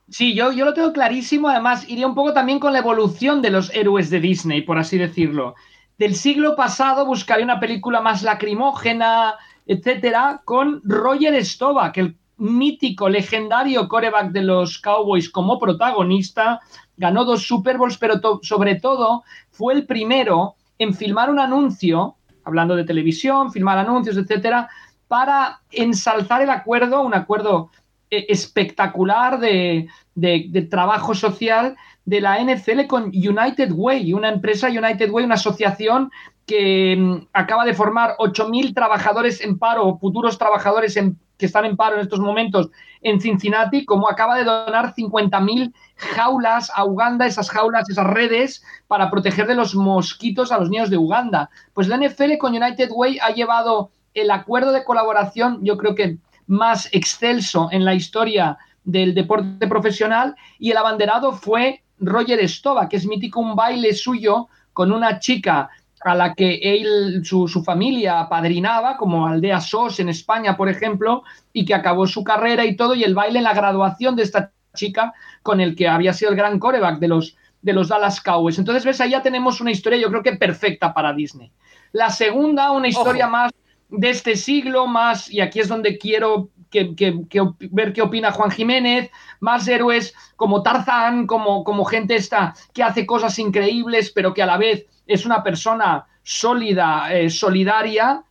Sí, 0.09 0.33
yo, 0.33 0.51
yo 0.51 0.65
lo 0.65 0.73
tengo 0.73 0.91
clarísimo. 0.91 1.49
Además, 1.49 1.87
iría 1.87 2.07
un 2.07 2.15
poco 2.15 2.33
también 2.33 2.59
con 2.59 2.73
la 2.73 2.79
evolución 2.79 3.41
de 3.41 3.51
los 3.51 3.73
héroes 3.73 4.09
de 4.09 4.19
Disney, 4.19 4.61
por 4.61 4.77
así 4.77 4.97
decirlo 4.97 5.55
del 5.97 6.15
siglo 6.15 6.55
pasado 6.55 7.05
buscaría 7.05 7.45
una 7.45 7.59
película 7.59 8.01
más 8.01 8.21
lacrimógena, 8.23 9.35
etcétera, 9.65 10.41
con 10.45 10.81
Roger 10.83 11.43
Staubach, 11.43 11.97
el 11.97 12.15
mítico, 12.37 13.09
legendario 13.09 13.87
coreback 13.87 14.31
de 14.31 14.43
los 14.43 14.77
Cowboys 14.77 15.29
como 15.29 15.59
protagonista, 15.59 16.59
ganó 16.95 17.25
dos 17.25 17.47
Super 17.47 17.77
Bowls, 17.77 17.97
pero 17.97 18.21
sobre 18.43 18.75
todo 18.75 19.23
fue 19.49 19.73
el 19.73 19.85
primero 19.87 20.55
en 20.77 20.93
filmar 20.93 21.31
un 21.31 21.39
anuncio, 21.39 22.15
hablando 22.43 22.75
de 22.75 22.83
televisión, 22.83 23.51
filmar 23.51 23.79
anuncios, 23.79 24.17
etcétera, 24.17 24.69
para 25.07 25.61
ensalzar 25.71 26.43
el 26.43 26.51
acuerdo, 26.51 27.01
un 27.01 27.15
acuerdo 27.15 27.71
eh, 28.11 28.27
espectacular 28.29 29.39
de, 29.39 29.87
de 30.13 30.67
trabajo 30.69 31.15
social 31.15 31.75
de 32.07 32.21
la 32.21 32.41
NFL 32.41 32.87
con 32.87 33.07
United 33.07 33.73
Way, 33.73 34.13
una 34.13 34.29
empresa 34.29 34.69
United 34.69 35.11
Way, 35.11 35.25
una 35.25 35.35
asociación 35.35 36.09
que 36.45 36.95
mm, 36.97 37.27
acaba 37.33 37.65
de 37.65 37.73
formar 37.73 38.15
8.000 38.17 38.73
trabajadores 38.73 39.41
en 39.41 39.59
paro, 39.59 39.97
futuros 39.97 40.37
trabajadores 40.37 40.97
que 41.37 41.45
están 41.45 41.65
en 41.65 41.75
paro 41.75 41.95
en 41.95 42.03
estos 42.03 42.21
momentos 42.21 42.69
en 43.01 43.19
Cincinnati, 43.19 43.83
como 43.83 44.09
acaba 44.09 44.37
de 44.37 44.45
donar 44.45 44.95
50.000 44.95 45.73
jaulas 45.97 46.71
a 46.73 46.85
Uganda, 46.85 47.27
esas 47.27 47.49
jaulas, 47.49 47.89
esas 47.89 48.07
redes, 48.07 48.63
para 48.87 49.11
proteger 49.11 49.45
de 49.45 49.55
los 49.55 49.75
mosquitos 49.75 50.53
a 50.53 50.59
los 50.59 50.69
niños 50.69 50.89
de 50.89 50.97
Uganda. 50.97 51.49
Pues 51.73 51.89
la 51.89 51.97
NFL 51.97 52.37
con 52.39 52.55
United 52.55 52.89
Way 52.89 53.19
ha 53.21 53.31
llevado 53.31 53.91
el 54.13 54.31
acuerdo 54.31 54.71
de 54.71 54.85
colaboración, 54.85 55.59
yo 55.61 55.75
creo 55.75 55.93
que 55.93 56.19
más 56.47 56.87
excelso 56.93 57.67
en 57.69 57.83
la 57.83 57.95
historia 57.95 58.57
del 58.85 59.13
deporte 59.13 59.67
profesional, 59.67 60.37
y 60.57 60.71
el 60.71 60.77
abanderado 60.77 61.33
fue 61.33 61.83
Roger 61.99 62.47
Stova, 62.47 62.87
que 62.87 62.97
es 62.97 63.05
mítico 63.05 63.39
un 63.39 63.55
baile 63.55 63.93
suyo 63.93 64.47
con 64.73 64.91
una 64.91 65.19
chica 65.19 65.69
a 66.01 66.15
la 66.15 66.33
que 66.33 66.59
él, 66.61 67.21
su, 67.25 67.47
familia 67.63 68.19
apadrinaba, 68.19 68.97
como 68.97 69.27
Aldea 69.27 69.59
SOS 69.59 69.99
en 70.01 70.09
España, 70.09 70.55
por 70.55 70.69
ejemplo, 70.69 71.23
y 71.51 71.65
que 71.65 71.73
acabó 71.73 72.05
su 72.05 72.23
carrera 72.23 72.65
y 72.65 72.75
todo, 72.75 72.93
y 72.93 73.03
el 73.03 73.15
baile 73.15 73.39
en 73.39 73.43
la 73.43 73.53
graduación 73.53 74.15
de 74.15 74.23
esta 74.23 74.51
chica 74.75 75.13
con 75.41 75.59
el 75.59 75.75
que 75.75 75.87
había 75.87 76.13
sido 76.13 76.31
el 76.31 76.37
gran 76.37 76.59
coreback 76.59 76.99
de 76.99 77.07
los, 77.07 77.35
de 77.61 77.73
los 77.73 77.87
Dallas 77.87 78.21
Cowboys. 78.21 78.59
Entonces, 78.59 78.85
ves, 78.85 79.01
ahí 79.01 79.11
ya 79.11 79.23
tenemos 79.23 79.59
una 79.59 79.71
historia, 79.71 79.99
yo 79.99 80.09
creo 80.09 80.23
que 80.23 80.35
perfecta 80.35 80.93
para 80.93 81.13
Disney. 81.13 81.51
La 81.91 82.09
segunda, 82.09 82.71
una 82.71 82.87
historia 82.87 83.27
más 83.27 83.51
de 83.89 84.09
este 84.09 84.35
siglo, 84.35 84.85
más, 84.85 85.31
y 85.31 85.41
aquí 85.41 85.59
es 85.59 85.67
donde 85.67 85.97
quiero 85.97 86.49
que, 86.95 87.43
ver 87.71 87.93
qué 87.93 88.01
opina 88.01 88.31
Juan 88.31 88.51
Jiménez, 88.51 89.09
más 89.39 89.67
héroes 89.67 90.13
como 90.35 90.63
Tarzán, 90.63 91.27
como, 91.27 91.63
como 91.63 91.85
gente 91.85 92.15
esta 92.15 92.53
que 92.73 92.83
hace 92.83 93.05
cosas 93.05 93.37
increíbles, 93.39 94.11
pero 94.13 94.33
que 94.33 94.43
a 94.43 94.45
la 94.45 94.57
vez 94.57 94.85
es 95.05 95.25
una 95.25 95.43
persona 95.43 96.05
sólida, 96.23 97.13
eh, 97.13 97.29
solidaria. 97.29 98.23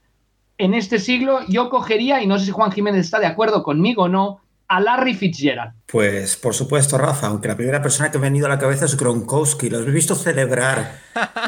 En 0.59 0.74
este 0.74 0.98
siglo 0.98 1.40
yo 1.48 1.70
cogería, 1.70 2.23
y 2.23 2.27
no 2.27 2.39
sé 2.39 2.47
si 2.47 2.51
Juan 2.51 2.73
Jiménez 2.73 3.05
está 3.05 3.18
de 3.18 3.27
acuerdo 3.27 3.62
conmigo 3.62 4.05
o 4.05 4.09
no, 4.09 4.40
a 4.68 4.81
Larry 4.81 5.14
Fitzgerald. 5.14 5.73
Pues 5.86 6.36
por 6.36 6.55
supuesto, 6.55 6.98
Rafa, 6.98 7.28
aunque 7.28 7.48
la 7.48 7.56
primera 7.56 7.81
persona 7.81 8.10
que 8.10 8.18
me 8.18 8.27
ha 8.27 8.31
venido 8.31 8.47
a 8.47 8.48
la 8.48 8.59
cabeza 8.59 8.85
es 8.85 8.97
Gronkowski. 8.97 9.70
Lo 9.70 9.78
he 9.78 9.90
visto 9.90 10.14
celebrar 10.14 11.01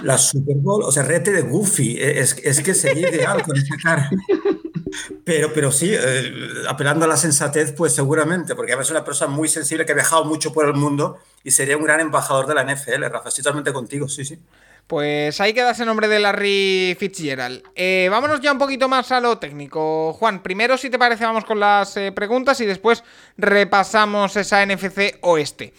la 0.03 0.19
Super 0.19 0.57
Bowl, 0.57 0.85
o 0.85 0.93
sea, 0.93 1.03
rete 1.03 1.33
de 1.33 1.43
Goofy. 1.43 1.99
Es, 2.01 2.37
es 2.45 2.61
que 2.63 2.75
sería 2.75 3.11
ideal 3.11 3.43
con 3.43 3.57
esa 3.57 3.77
cara. 3.83 4.11
Pero, 5.25 5.53
pero 5.53 5.73
sí, 5.73 5.91
eh, 5.93 6.33
apelando 6.69 7.05
a 7.05 7.09
la 7.09 7.17
sensatez, 7.17 7.73
pues 7.73 7.95
seguramente, 7.95 8.55
porque 8.55 8.73
es 8.73 8.91
una 8.91 9.05
persona 9.05 9.31
muy 9.31 9.49
sensible 9.49 9.85
que 9.85 9.93
ha 9.93 9.95
viajado 9.95 10.25
mucho 10.25 10.53
por 10.53 10.67
el 10.67 10.75
mundo 10.75 11.19
y 11.45 11.51
sería 11.51 11.77
un 11.77 11.85
gran 11.85 12.01
embajador 12.01 12.47
de 12.47 12.55
la 12.55 12.65
NFL, 12.65 13.05
Rafa. 13.05 13.29
Estoy 13.29 13.43
totalmente 13.43 13.73
contigo, 13.73 14.09
sí, 14.09 14.25
sí. 14.25 14.39
Pues 14.89 15.39
ahí 15.43 15.53
queda 15.53 15.73
ese 15.73 15.85
nombre 15.85 16.09
de 16.09 16.19
Larry 16.19 16.97
Fitzgerald. 16.99 17.63
Eh, 17.75 18.09
vámonos 18.11 18.41
ya 18.41 18.51
un 18.53 18.59
poquito 18.59 18.89
más 18.89 19.13
a 19.13 19.21
lo 19.21 19.37
técnico. 19.37 20.15
Juan, 20.15 20.43
primero, 20.43 20.79
si 20.79 20.89
te 20.89 20.99
parece, 20.99 21.27
vamos 21.27 21.45
con 21.45 21.61
las 21.61 21.95
eh, 21.99 22.11
preguntas 22.11 22.59
y 22.63 22.65
después 22.65 23.05
repasamos 23.37 24.35
esa 24.37 24.65
NFC 24.65 25.19
oeste. 25.21 25.75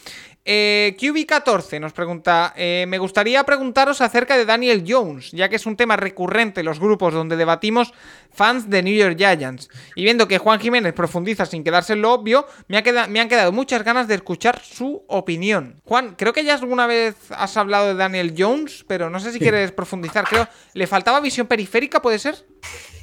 Eh, 0.46 0.96
QB14 1.00 1.80
nos 1.80 1.94
pregunta, 1.94 2.54
me 2.56 2.98
gustaría 3.00 3.44
preguntaros 3.44 4.02
acerca 4.02 4.38
de 4.38 4.46
Daniel 4.46 4.86
Jones, 4.88 5.32
ya 5.32 5.50
que 5.50 5.56
es 5.56 5.66
un 5.66 5.76
tema 5.76 5.96
recurrente 5.96 6.60
en 6.60 6.68
los 6.68 6.80
grupos 6.80 7.14
donde 7.14 7.36
debatimos 7.36 7.94
fans 8.32 8.70
de 8.70 8.84
New 8.84 8.94
York 8.94 9.18
Giants. 9.18 9.70
Y 9.96 10.04
viendo 10.04 10.28
que 10.28 10.38
Juan 10.38 10.60
Jiménez 10.60 10.94
profundiza 10.94 11.46
sin 11.46 11.64
quedarse 11.64 11.94
en 11.94 12.02
lo 12.02 12.14
obvio, 12.14 12.46
me, 12.68 12.84
me 13.10 13.20
han 13.20 13.30
quedado 13.30 13.52
muchas 13.52 13.84
ganas 13.84 14.08
de 14.08 14.16
escuchar 14.16 14.62
su 14.64 15.04
opinión. 15.08 15.82
Juan, 15.86 16.16
creo 16.18 16.34
que 16.34 16.44
ya 16.44 16.56
alguna 16.56 16.88
vez 16.88 17.16
has 17.32 17.58
hablado 17.58 17.88
de 17.88 17.96
Daniel 17.96 18.34
Jones, 18.38 18.86
pero 18.88 19.10
no 19.10 19.20
sé 19.20 19.32
si 19.32 19.40
quieres 19.40 19.72
profundizar. 19.72 20.26
Creo, 20.26 20.48
¿le 20.74 20.88
faltaba 20.88 21.20
visión 21.20 21.48
periférica, 21.48 22.02
puede 22.02 22.20
ser? 22.20 22.46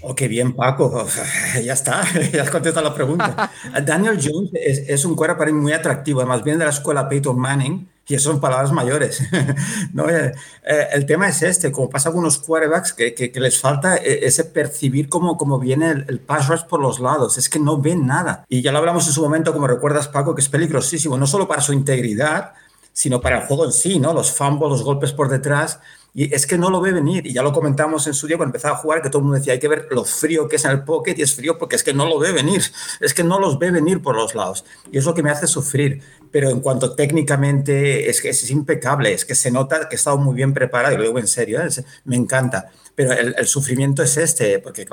Oh, 0.02 0.14
qué 0.14 0.28
bien, 0.28 0.54
Paco. 0.54 1.06
ya 1.64 1.72
está, 1.72 2.04
ya 2.32 2.42
has 2.42 2.50
contestado 2.50 2.88
la 2.88 2.94
pregunta. 2.94 3.50
Daniel 3.84 4.18
Jones 4.22 4.50
es, 4.54 5.04
un 5.04 5.16
quarterback 5.16 5.52
muy 5.52 5.72
atractivo, 5.72 6.20
además 6.20 6.44
viene 6.44 6.60
de 6.60 6.64
la 6.66 6.70
escuela 6.70 7.08
Peyton 7.08 7.38
Manning, 7.38 7.88
y 8.08 8.14
eso 8.14 8.30
son 8.30 8.40
palabras 8.40 8.72
mayores. 8.72 9.20
¿no? 9.92 10.08
Eh, 10.08 10.32
eh, 10.62 10.86
el 10.92 11.06
tema 11.06 11.28
es 11.28 11.42
este, 11.42 11.72
como 11.72 11.90
pasa 11.90 12.10
con 12.10 12.18
algunos 12.18 12.38
quarterbacks, 12.38 12.92
que, 12.92 13.14
que, 13.14 13.40
les 13.40 13.60
falta 13.60 13.96
eh, 13.96 14.20
ese 14.22 14.44
percibir 14.44 15.08
cómo, 15.08 15.36
cómo 15.36 15.58
viene 15.58 15.90
el, 15.90 16.04
el, 16.08 16.20
pass 16.20 16.48
rush 16.48 16.62
por 16.62 16.80
los 16.80 17.00
lados, 17.00 17.36
es 17.36 17.48
que 17.48 17.58
no 17.58 17.78
ven 17.78 18.06
nada. 18.06 18.44
Y 18.48 18.62
ya 18.62 18.72
lo 18.72 18.78
hablamos 18.78 19.06
en 19.06 19.12
su 19.12 19.22
momento, 19.22 19.52
como 19.52 19.66
recuerdas, 19.66 20.08
Paco, 20.08 20.34
que 20.34 20.40
es 20.40 20.48
peligrosísimo, 20.48 21.18
no 21.18 21.26
solo 21.26 21.48
para 21.48 21.60
su 21.60 21.72
integridad, 21.72 22.52
sino 22.92 23.20
para 23.20 23.40
el 23.40 23.46
juego 23.46 23.64
en 23.66 23.72
sí, 23.72 23.98
¿no? 23.98 24.14
Los 24.14 24.30
fumbles, 24.32 24.70
los 24.70 24.82
golpes 24.82 25.12
por 25.12 25.28
detrás, 25.28 25.80
y 26.18 26.34
es 26.34 26.46
que 26.46 26.56
no 26.56 26.70
lo 26.70 26.80
ve 26.80 26.92
venir. 26.92 27.26
Y 27.26 27.34
ya 27.34 27.42
lo 27.42 27.52
comentamos 27.52 28.06
en 28.06 28.14
su 28.14 28.26
día 28.26 28.38
cuando 28.38 28.48
empezaba 28.48 28.74
a 28.74 28.78
jugar, 28.78 29.02
que 29.02 29.10
todo 29.10 29.18
el 29.18 29.24
mundo 29.24 29.38
decía, 29.38 29.52
hay 29.52 29.58
que 29.58 29.68
ver 29.68 29.86
lo 29.90 30.02
frío 30.02 30.48
que 30.48 30.56
es 30.56 30.64
en 30.64 30.70
el 30.70 30.82
pocket 30.82 31.14
y 31.18 31.20
es 31.20 31.34
frío 31.34 31.58
porque 31.58 31.76
es 31.76 31.82
que 31.82 31.92
no 31.92 32.06
lo 32.06 32.18
ve 32.18 32.32
venir. 32.32 32.62
Es 33.00 33.12
que 33.12 33.22
no 33.22 33.38
los 33.38 33.58
ve 33.58 33.70
venir 33.70 34.00
por 34.00 34.16
los 34.16 34.34
lados. 34.34 34.64
Y 34.90 34.96
es 34.96 35.04
lo 35.04 35.12
que 35.12 35.22
me 35.22 35.30
hace 35.30 35.46
sufrir. 35.46 36.02
Pero 36.30 36.50
en 36.50 36.60
cuanto 36.60 36.94
técnicamente 36.94 38.10
es 38.10 38.20
que 38.20 38.30
es, 38.30 38.50
impecable, 38.50 39.12
es 39.12 39.24
que 39.24 39.34
se 39.34 39.50
nota 39.50 39.88
que 39.88 39.96
ha 39.96 39.98
estado 39.98 40.18
muy 40.18 40.34
bien 40.34 40.52
preparado, 40.52 40.94
y 40.94 40.98
lo 40.98 41.04
digo 41.04 41.18
en 41.18 41.28
serio, 41.28 41.60
¿eh? 41.60 41.68
me 42.04 42.16
encanta. 42.16 42.70
Pero 42.94 43.12
el, 43.12 43.46
sufrimiento 43.46 44.02
es 44.02 44.16
este, 44.16 44.58
porque 44.58 44.86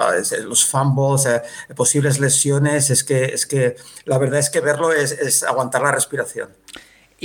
los 0.46 0.66
fumbles, 0.66 1.26
eh, 1.26 1.42
posibles 1.74 2.20
lesiones, 2.20 2.90
es 2.90 3.04
que, 3.04 3.26
es 3.26 3.46
que 3.46 3.78
la 4.06 4.18
verdad 4.18 4.40
es 4.40 4.50
que 4.50 4.60
verlo 4.60 4.92
es 4.92 5.44
aguantar 5.44 5.82
la 5.82 5.92
respiración. 5.92 6.50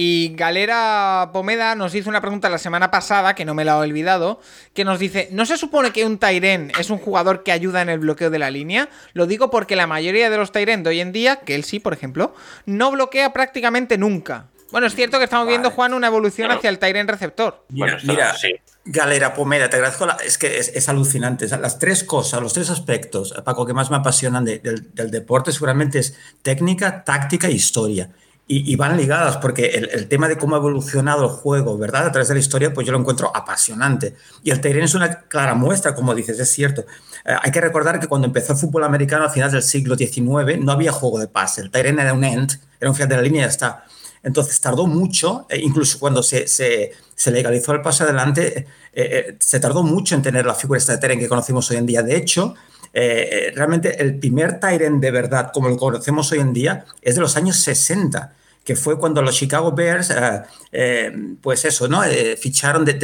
Y 0.00 0.32
Galera 0.36 1.30
Pomeda 1.32 1.74
nos 1.74 1.92
hizo 1.92 2.08
una 2.08 2.20
pregunta 2.20 2.48
la 2.48 2.58
semana 2.58 2.88
pasada, 2.88 3.34
que 3.34 3.44
no 3.44 3.52
me 3.52 3.64
la 3.64 3.72
he 3.72 3.78
olvidado, 3.78 4.38
que 4.72 4.84
nos 4.84 5.00
dice, 5.00 5.28
¿no 5.32 5.44
se 5.44 5.56
supone 5.56 5.90
que 5.90 6.04
un 6.04 6.18
Tyren 6.18 6.70
es 6.78 6.90
un 6.90 6.98
jugador 6.98 7.42
que 7.42 7.50
ayuda 7.50 7.82
en 7.82 7.88
el 7.88 7.98
bloqueo 7.98 8.30
de 8.30 8.38
la 8.38 8.48
línea? 8.48 8.90
Lo 9.12 9.26
digo 9.26 9.50
porque 9.50 9.74
la 9.74 9.88
mayoría 9.88 10.30
de 10.30 10.36
los 10.36 10.52
Tyren 10.52 10.84
de 10.84 10.90
hoy 10.90 11.00
en 11.00 11.10
día, 11.10 11.40
que 11.40 11.56
él 11.56 11.64
sí, 11.64 11.80
por 11.80 11.94
ejemplo, 11.94 12.32
no 12.64 12.92
bloquea 12.92 13.32
prácticamente 13.32 13.98
nunca. 13.98 14.46
Bueno, 14.70 14.86
es 14.86 14.94
cierto 14.94 15.18
que 15.18 15.24
estamos 15.24 15.48
viendo, 15.48 15.72
Juan, 15.72 15.92
una 15.92 16.06
evolución 16.06 16.52
hacia 16.52 16.70
el 16.70 16.78
Tyren 16.78 17.08
receptor. 17.08 17.66
Mira, 17.70 17.98
mira 18.04 18.36
Galera 18.84 19.34
Pomeda, 19.34 19.68
te 19.68 19.78
agradezco, 19.78 20.06
es 20.24 20.38
que 20.38 20.58
es, 20.58 20.88
alucinante. 20.88 21.48
Las 21.58 21.80
tres 21.80 22.04
cosas, 22.04 22.40
los 22.40 22.52
tres 22.52 22.70
aspectos, 22.70 23.34
Paco, 23.44 23.66
que 23.66 23.74
más 23.74 23.90
me 23.90 23.96
apasionan 23.96 24.44
del, 24.44 24.94
del 24.94 25.10
deporte 25.10 25.50
seguramente 25.50 25.98
es 25.98 26.16
técnica, 26.42 27.02
táctica 27.02 27.48
e 27.48 27.52
historia 27.52 28.10
y, 28.50 28.76
van 28.76 28.96
ligadas 28.96 29.36
porque 29.36 29.66
el, 29.66 30.08
tema 30.08 30.26
de 30.26 30.38
cómo 30.38 30.54
ha 30.56 30.58
evolucionado 30.58 31.24
el 31.24 31.30
juego, 31.30 31.76
¿verdad? 31.76 32.06
A 32.06 32.12
través 32.12 32.28
de 32.28 32.34
la 32.34 32.40
historia, 32.40 32.72
pues 32.72 32.86
yo 32.86 32.94
lo 32.94 32.98
encuentro 32.98 33.30
apasionante. 33.36 34.14
Y 34.42 34.50
el 34.50 34.62
Tyrion 34.62 34.84
es 34.84 34.94
una 34.94 35.20
clara 35.20 35.52
muestra, 35.52 35.94
como 35.94 36.14
dices, 36.14 36.40
es 36.40 36.50
cierto. 36.50 36.86
Eh, 37.26 37.34
hay 37.42 37.50
que 37.50 37.60
recordar 37.60 38.00
que 38.00 38.06
cuando 38.06 38.26
empezó 38.26 38.54
el 38.54 38.58
fútbol 38.58 38.84
americano 38.84 39.26
a 39.26 39.28
finales 39.28 39.52
del 39.52 39.62
siglo 39.62 39.96
XIX 39.96 40.58
no 40.60 40.72
había 40.72 40.92
juego 40.92 41.18
de 41.18 41.28
pase. 41.28 41.60
El 41.60 41.70
Tyrion 41.70 42.00
era 42.00 42.14
un 42.14 42.24
end, 42.24 42.58
era 42.80 42.90
un 42.90 42.96
fiel 42.96 43.06
de 43.10 43.16
la 43.16 43.22
línea 43.22 43.42
y 43.42 43.44
ya 43.44 43.50
está. 43.50 43.84
Entonces 44.22 44.58
tardó 44.62 44.86
mucho, 44.86 45.46
eh, 45.50 45.60
incluso 45.62 45.98
cuando 45.98 46.22
se, 46.22 46.48
se, 46.48 46.92
se, 47.14 47.30
legalizó 47.30 47.72
el 47.72 47.82
pase 47.82 48.04
adelante, 48.04 48.66
eh, 48.94 49.36
se 49.38 49.60
tardó 49.60 49.82
mucho 49.82 50.14
en 50.14 50.22
tener 50.22 50.46
la 50.46 50.54
figura 50.54 50.78
esta 50.78 50.92
de 50.92 50.98
Tyrion 50.98 51.20
que 51.20 51.28
conocemos 51.28 51.70
hoy 51.70 51.76
en 51.76 51.84
día. 51.84 52.02
De 52.02 52.16
hecho, 52.16 52.54
realmente 52.94 54.02
el 54.02 54.18
primer 54.18 54.58
Tyrant 54.58 55.02
de 55.02 55.10
verdad, 55.10 55.50
como 55.52 55.68
lo 55.68 55.76
conocemos 55.76 56.32
hoy 56.32 56.38
en 56.38 56.54
día, 56.54 56.86
es 57.02 57.14
de 57.14 57.20
los 57.20 57.36
años 57.36 57.56
60 57.58 58.37
que 58.68 58.76
fue 58.76 58.98
cuando 58.98 59.22
los 59.22 59.34
Chicago 59.34 59.72
Bears, 59.72 60.10
eh, 60.10 60.42
eh, 60.72 61.12
pues 61.40 61.64
eso, 61.64 61.88
¿no? 61.88 62.04
Eh, 62.04 62.36
ficharon, 62.36 62.84
de, 62.84 62.94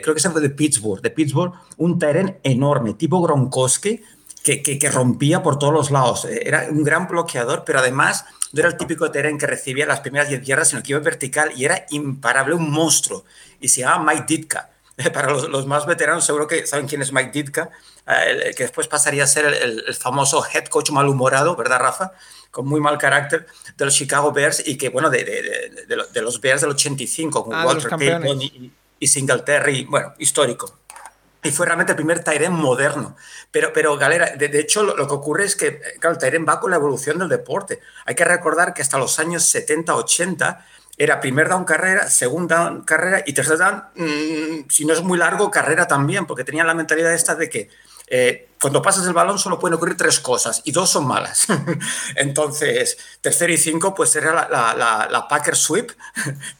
creo 0.00 0.14
que 0.14 0.20
se 0.20 0.30
fue 0.30 0.40
de 0.40 0.50
Pittsburgh, 0.50 1.02
de 1.02 1.10
Pittsburgh, 1.10 1.52
un 1.78 1.98
terreno 1.98 2.36
enorme, 2.44 2.94
tipo 2.94 3.20
Gronkowski, 3.20 4.00
que, 4.44 4.62
que, 4.62 4.90
rompía 4.90 5.42
por 5.42 5.58
todos 5.58 5.72
los 5.72 5.90
lados. 5.90 6.26
Era 6.26 6.68
un 6.70 6.84
gran 6.84 7.08
bloqueador, 7.08 7.64
pero 7.66 7.80
además 7.80 8.24
no 8.52 8.60
era 8.60 8.68
el 8.68 8.76
típico 8.76 9.10
terreno 9.10 9.36
que 9.36 9.48
recibía 9.48 9.84
las 9.84 9.98
primeras 9.98 10.28
10 10.28 10.42
yardas, 10.42 10.68
sino 10.68 10.80
que 10.80 10.92
iba 10.92 11.00
vertical 11.00 11.50
y 11.56 11.64
era 11.64 11.86
imparable, 11.90 12.54
un 12.54 12.70
monstruo. 12.70 13.24
Y 13.58 13.70
se 13.70 13.80
llamaba 13.80 14.12
Mike 14.12 14.26
Ditka. 14.28 14.70
Para 15.12 15.32
los, 15.32 15.66
más 15.66 15.86
veteranos, 15.86 16.24
seguro 16.24 16.46
que 16.46 16.68
saben 16.68 16.86
quién 16.86 17.02
es 17.02 17.12
Mike 17.12 17.32
Ditka, 17.32 17.70
que 18.06 18.64
después 18.64 18.88
pasaría 18.88 19.24
a 19.24 19.26
ser 19.26 19.46
el, 19.46 19.84
el 19.86 19.94
famoso 19.94 20.44
head 20.52 20.66
coach 20.66 20.90
malhumorado, 20.90 21.56
¿verdad, 21.56 21.80
Rafa? 21.80 22.12
con 22.54 22.68
muy 22.68 22.80
mal 22.80 22.96
carácter 22.98 23.46
de 23.76 23.84
los 23.84 23.94
Chicago 23.94 24.30
Bears 24.30 24.62
y 24.64 24.78
que, 24.78 24.88
bueno, 24.88 25.10
de, 25.10 25.24
de, 25.24 26.06
de, 26.12 26.22
los 26.22 26.40
Bears 26.40 26.60
del 26.60 26.70
85, 26.70 27.44
con 27.44 27.52
ah, 27.52 27.66
Walter 27.66 27.90
Payton 27.90 28.40
y, 28.40 28.72
y, 29.00 29.08
Singletary, 29.08 29.84
bueno, 29.86 30.14
histórico. 30.18 30.78
Y 31.42 31.50
fue 31.50 31.66
realmente 31.66 31.92
el 31.92 31.96
primer 31.96 32.22
Tyren 32.22 32.52
moderno. 32.52 33.16
Pero, 33.50 33.72
pero 33.72 33.98
Galera, 33.98 34.36
de, 34.36 34.60
hecho, 34.60 34.84
lo, 34.84 34.94
que 34.94 35.14
ocurre 35.14 35.44
es 35.44 35.56
que, 35.56 35.80
claro, 35.98 36.14
el 36.14 36.18
Tyren 36.18 36.46
va 36.48 36.60
con 36.60 36.70
la 36.70 36.76
evolución 36.76 37.18
del 37.18 37.28
deporte. 37.28 37.80
Hay 38.06 38.14
que 38.14 38.24
recordar 38.24 38.72
que 38.72 38.82
hasta 38.82 38.98
los 38.98 39.18
años 39.18 39.42
70, 39.44 39.94
80, 39.94 40.66
era 40.96 41.20
primer 41.20 41.48
down 41.48 41.64
carrera, 41.64 42.08
segunda 42.08 42.82
carrera 42.86 43.24
y 43.26 43.32
tercer 43.32 43.58
down, 43.58 43.82
mm, 43.96 44.70
si 44.70 44.84
no 44.84 44.94
es 44.94 45.02
muy 45.02 45.18
largo, 45.18 45.50
carrera 45.50 45.88
también, 45.88 46.24
porque 46.24 46.44
tenían 46.44 46.68
la 46.68 46.74
mentalidad 46.74 47.12
esta 47.12 47.34
de 47.34 47.50
que 47.50 47.68
eh, 48.16 48.46
cuando 48.60 48.80
pasas 48.80 49.04
el 49.08 49.12
balón 49.12 49.40
solo 49.40 49.58
pueden 49.58 49.74
ocurrir 49.74 49.96
tres 49.96 50.20
cosas 50.20 50.62
y 50.64 50.70
dos 50.70 50.88
son 50.88 51.04
malas. 51.04 51.48
Entonces, 52.14 52.96
tercero 53.20 53.52
y 53.52 53.58
cinco, 53.58 53.92
pues 53.92 54.14
era 54.14 54.48
la, 54.48 55.08
la, 55.10 55.28
Packer 55.28 55.56
Sweep 55.56 55.90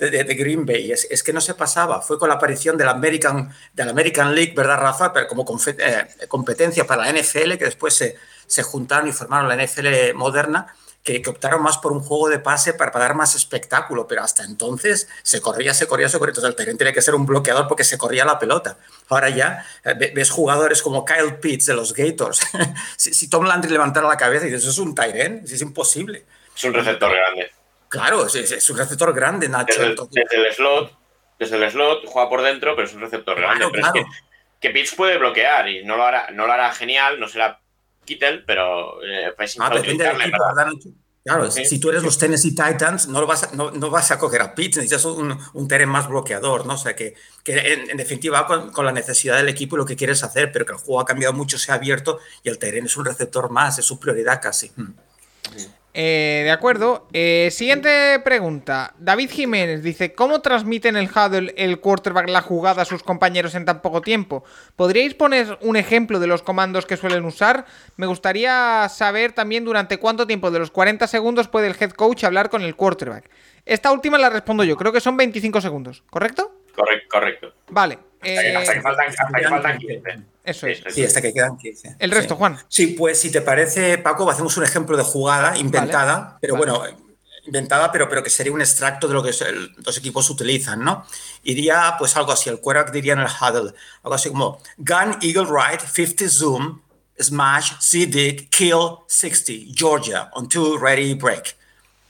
de, 0.00 0.10
de, 0.10 0.34
Green 0.34 0.66
Bay. 0.66 0.90
Es, 0.90 1.06
es, 1.08 1.22
que 1.22 1.32
no 1.32 1.40
se 1.40 1.54
pasaba. 1.54 2.02
Fue 2.02 2.18
con 2.18 2.28
la 2.28 2.34
aparición 2.34 2.76
de 2.76 2.84
la 2.84 2.90
American, 2.90 3.54
de 3.72 3.84
la 3.84 3.92
American 3.92 4.34
League, 4.34 4.52
¿verdad, 4.56 4.80
Rafa? 4.80 5.12
Pero 5.12 5.28
como 5.28 5.46
eh, 5.66 6.08
competencia 6.26 6.88
para 6.88 7.04
la 7.04 7.12
NFL, 7.12 7.52
que 7.56 7.66
después 7.66 7.94
se, 7.94 8.18
se 8.48 8.64
juntaron 8.64 9.08
y 9.08 9.12
formaron 9.12 9.48
la 9.48 9.64
NFL 9.64 10.12
moderna 10.16 10.74
que, 11.04 11.22
optaron 11.28 11.62
más 11.62 11.76
por 11.76 11.92
un 11.92 12.00
juego 12.00 12.30
de 12.30 12.38
pase 12.38 12.72
para, 12.72 12.90
dar 12.90 13.14
más 13.14 13.34
espectáculo, 13.34 14.08
pero 14.08 14.22
hasta 14.22 14.42
entonces 14.42 15.06
se 15.22 15.42
corría, 15.42 15.74
se 15.74 15.86
corría, 15.86 16.08
se 16.08 16.18
corría. 16.18 16.30
Entonces 16.30 16.48
el 16.48 16.56
Tyrant 16.56 16.78
tenía 16.78 16.94
que 16.94 17.02
ser 17.02 17.14
un 17.14 17.26
bloqueador 17.26 17.68
porque 17.68 17.84
se 17.84 17.98
corría 17.98 18.24
la 18.24 18.38
pelota. 18.38 18.78
Ahora 19.10 19.28
ya 19.28 19.66
eh, 19.84 20.12
ves 20.14 20.30
jugadores 20.30 20.80
como 20.80 21.04
Kyle 21.04 21.34
Pitts 21.34 21.66
de 21.66 21.74
los 21.74 21.92
Gators. 21.92 22.40
si, 22.96 23.28
Tom 23.28 23.44
Landry 23.44 23.70
levantara 23.70 24.08
la 24.08 24.16
cabeza 24.16 24.46
y 24.46 24.50
dices, 24.50 24.62
eso 24.62 24.70
es 24.70 24.78
un 24.78 24.94
Tyrant, 24.94 25.44
es 25.44 25.60
imposible. 25.60 26.24
Es 26.56 26.64
un 26.64 26.72
receptor 26.72 27.12
grande. 27.12 27.50
Claro, 27.88 28.26
es, 28.26 28.70
un 28.70 28.78
receptor 28.78 29.12
grande, 29.12 29.48
Nacho. 29.48 29.80
Desde 30.10 30.36
el, 30.36 30.54
slot, 30.54 30.90
desde 31.38 31.56
el 31.56 31.70
slot, 31.70 32.06
juega 32.06 32.28
por 32.30 32.42
dentro, 32.42 32.74
pero 32.74 32.88
es 32.88 32.94
un 32.94 33.02
receptor 33.02 33.36
grande. 33.36 33.66
Pero 33.70 33.86
es 33.86 33.92
que, 33.92 34.04
que 34.58 34.70
Pitts 34.70 34.94
puede 34.94 35.18
bloquear 35.18 35.68
y 35.68 35.84
no 35.84 35.98
lo 35.98 36.04
hará, 36.04 36.30
no 36.30 36.46
lo 36.46 36.52
hará 36.52 36.72
genial, 36.72 37.20
no 37.20 37.28
será 37.28 37.60
Kittel, 38.04 38.44
pero 38.44 39.02
eh, 39.02 39.32
pues 39.36 39.56
ah, 39.60 39.70
depende 39.70 40.04
del 40.04 40.20
equipo. 40.20 40.94
Claro, 41.24 41.50
si 41.50 41.78
tú 41.78 41.88
eres 41.88 42.02
los 42.02 42.18
Tennessee 42.18 42.50
Titans, 42.50 43.08
no, 43.08 43.18
lo 43.18 43.26
vas, 43.26 43.44
a, 43.44 43.56
no, 43.56 43.70
no, 43.70 43.88
vas 43.88 44.10
a 44.10 44.18
coger 44.18 44.42
a 44.42 44.54
Pitts, 44.54 44.76
necesitas 44.76 45.06
un, 45.06 45.34
un 45.54 45.68
terreno 45.68 45.90
más 45.90 46.06
bloqueador, 46.06 46.66
¿no? 46.66 46.74
O 46.74 46.76
sea, 46.76 46.94
que, 46.94 47.14
que 47.42 47.72
en, 47.72 47.90
en, 47.90 47.96
definitiva 47.96 48.46
con, 48.46 48.70
con, 48.72 48.84
la 48.84 48.92
necesidad 48.92 49.38
del 49.38 49.48
equipo 49.48 49.74
y 49.74 49.78
lo 49.78 49.86
que 49.86 49.96
quieres 49.96 50.22
hacer, 50.22 50.52
pero 50.52 50.66
que 50.66 50.72
el 50.72 50.78
juego 50.78 51.00
ha 51.00 51.06
cambiado 51.06 51.32
mucho, 51.32 51.58
se 51.58 51.72
ha 51.72 51.76
abierto 51.76 52.20
y 52.42 52.50
el 52.50 52.58
terreno 52.58 52.88
es 52.88 52.96
un 52.98 53.06
receptor 53.06 53.50
más, 53.50 53.78
es 53.78 53.86
su 53.86 53.98
prioridad 53.98 54.38
casi. 54.42 54.70
Eh, 55.96 56.42
de 56.42 56.50
acuerdo. 56.50 57.06
Eh, 57.12 57.50
siguiente 57.52 58.18
pregunta. 58.24 58.94
David 58.98 59.30
Jiménez 59.30 59.84
dice: 59.84 60.12
¿Cómo 60.12 60.40
transmiten 60.40 60.96
el 60.96 61.08
huddle 61.08 61.54
el 61.56 61.78
quarterback 61.78 62.28
la 62.28 62.42
jugada 62.42 62.82
a 62.82 62.84
sus 62.84 63.04
compañeros 63.04 63.54
en 63.54 63.64
tan 63.64 63.80
poco 63.80 64.00
tiempo? 64.00 64.42
¿Podríais 64.74 65.14
poner 65.14 65.56
un 65.60 65.76
ejemplo 65.76 66.18
de 66.18 66.26
los 66.26 66.42
comandos 66.42 66.84
que 66.84 66.96
suelen 66.96 67.24
usar? 67.24 67.66
Me 67.96 68.06
gustaría 68.06 68.88
saber 68.88 69.32
también 69.32 69.64
durante 69.64 69.98
cuánto 69.98 70.26
tiempo 70.26 70.50
de 70.50 70.58
los 70.58 70.72
40 70.72 71.06
segundos 71.06 71.46
puede 71.46 71.68
el 71.68 71.76
head 71.78 71.92
coach 71.92 72.24
hablar 72.24 72.50
con 72.50 72.62
el 72.62 72.74
quarterback. 72.74 73.30
Esta 73.64 73.92
última 73.92 74.18
la 74.18 74.30
respondo 74.30 74.64
yo, 74.64 74.76
creo 74.76 74.92
que 74.92 75.00
son 75.00 75.16
25 75.16 75.60
segundos, 75.60 76.02
¿correcto? 76.10 76.60
Correcto, 76.74 77.08
correcto. 77.08 77.54
Vale. 77.68 77.98
Hasta, 78.20 78.42
que, 78.42 78.56
hasta 78.56 78.74
que 78.74 78.80
faltan, 78.80 79.06
hasta 79.08 79.38
que 79.38 79.48
faltan 79.48 79.78
15. 79.78 80.33
Eso 80.44 80.66
es. 80.66 80.82
Sí, 80.90 81.02
hasta 81.02 81.22
que 81.22 81.32
quedan 81.32 81.56
15. 81.56 81.96
El 81.98 82.10
resto, 82.10 82.34
sí. 82.34 82.38
Juan. 82.38 82.58
Sí, 82.68 82.86
pues 82.88 83.18
si 83.18 83.32
te 83.32 83.40
parece, 83.40 83.98
Paco, 83.98 84.28
hacemos 84.30 84.56
un 84.56 84.64
ejemplo 84.64 84.96
de 84.96 85.02
jugada 85.02 85.56
inventada, 85.56 86.20
vale. 86.20 86.38
pero 86.40 86.54
vale. 86.54 86.72
bueno, 86.72 87.04
inventada, 87.46 87.90
pero, 87.90 88.08
pero 88.08 88.22
que 88.22 88.30
sería 88.30 88.52
un 88.52 88.60
extracto 88.60 89.08
de 89.08 89.14
lo 89.14 89.22
que 89.22 89.30
el, 89.30 89.72
los 89.84 89.96
equipos 89.96 90.28
utilizan, 90.30 90.80
¿no? 90.84 91.06
Iría 91.42 91.94
pues 91.98 92.16
algo 92.16 92.32
así, 92.32 92.50
el 92.50 92.60
quarterback 92.60 92.92
diría 92.92 93.14
en 93.14 93.20
el 93.20 93.26
huddle, 93.26 93.72
algo 94.02 94.14
así 94.14 94.28
como 94.28 94.60
Gun, 94.76 95.18
Eagle 95.22 95.46
Right, 95.46 95.80
50 95.80 96.28
Zoom, 96.28 96.80
Smash, 97.20 97.72
Z-Dig, 97.80 98.48
Kill, 98.50 98.98
60, 99.06 99.74
Georgia, 99.74 100.30
on 100.34 100.48
two, 100.48 100.78
ready, 100.78 101.14
break. 101.14 101.56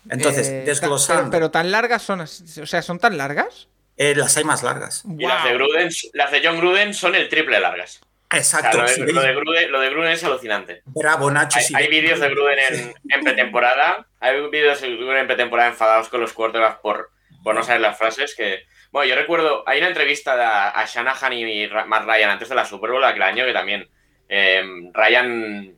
Entonces, 0.08 0.48
eh, 0.48 0.62
desglosando. 0.66 1.30
Pero, 1.30 1.30
pero, 1.30 1.50
tan 1.50 1.70
largas 1.70 2.02
son, 2.02 2.20
o 2.20 2.26
sea, 2.26 2.82
¿son 2.82 2.98
tan 2.98 3.16
largas? 3.16 3.68
Eh, 3.96 4.14
las 4.14 4.36
hay 4.36 4.44
más 4.44 4.62
largas. 4.62 5.02
Y 5.04 5.24
las, 5.24 5.44
de 5.44 5.54
Gruden, 5.54 5.90
las 6.14 6.32
de 6.32 6.42
John 6.44 6.58
Gruden 6.58 6.94
son 6.94 7.14
el 7.14 7.28
triple 7.28 7.60
largas. 7.60 8.00
Exacto. 8.36 8.82
O 8.82 8.88
sea, 8.88 8.98
lo, 8.98 9.06
de, 9.06 9.12
lo, 9.12 9.22
de 9.22 9.34
Gruden, 9.34 9.72
lo, 9.72 9.80
de, 9.80 9.90
Gruden, 9.90 10.12
es 10.12 10.24
alucinante. 10.24 10.82
Bravo, 10.86 11.30
Nacho. 11.30 11.58
Hay, 11.58 11.64
sí. 11.64 11.74
hay 11.76 11.88
vídeos 11.88 12.20
de 12.20 12.28
Gruden 12.28 12.58
en, 12.58 12.94
en, 13.08 13.24
pretemporada. 13.24 14.06
Hay 14.20 14.40
vídeos 14.48 14.80
de 14.80 14.96
Gruden 14.96 15.18
en 15.18 15.26
pretemporada 15.26 15.68
enfadados 15.70 16.08
con 16.08 16.20
los 16.20 16.32
quarterbacks 16.32 16.80
por, 16.80 17.10
por 17.42 17.54
no 17.54 17.62
saber 17.62 17.80
las 17.80 17.98
frases. 17.98 18.34
que 18.34 18.64
Bueno, 18.90 19.08
yo 19.08 19.16
recuerdo, 19.16 19.64
hay 19.66 19.78
una 19.78 19.88
entrevista 19.88 20.36
de, 20.36 20.44
a 20.44 20.84
Shanahan 20.86 21.32
y 21.32 21.68
Matt 21.86 22.04
Ryan 22.04 22.30
antes 22.30 22.48
de 22.48 22.54
la 22.54 22.64
Super 22.64 22.90
Bowl 22.90 23.04
aquel 23.04 23.22
año 23.22 23.44
que 23.44 23.52
también 23.52 23.88
eh, 24.28 24.62
Ryan 24.92 25.76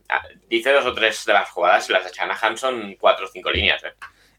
dice 0.49 0.71
dos 0.71 0.85
o 0.85 0.93
tres 0.93 1.25
de 1.25 1.33
las 1.33 1.49
jugadas 1.49 1.89
y 1.89 1.93
las 1.93 2.05
de 2.05 2.11
Shanahan 2.11 2.57
son 2.57 2.95
cuatro 2.99 3.25
o 3.25 3.29
cinco 3.29 3.51
líneas. 3.51 3.83
Eh. 3.83 3.93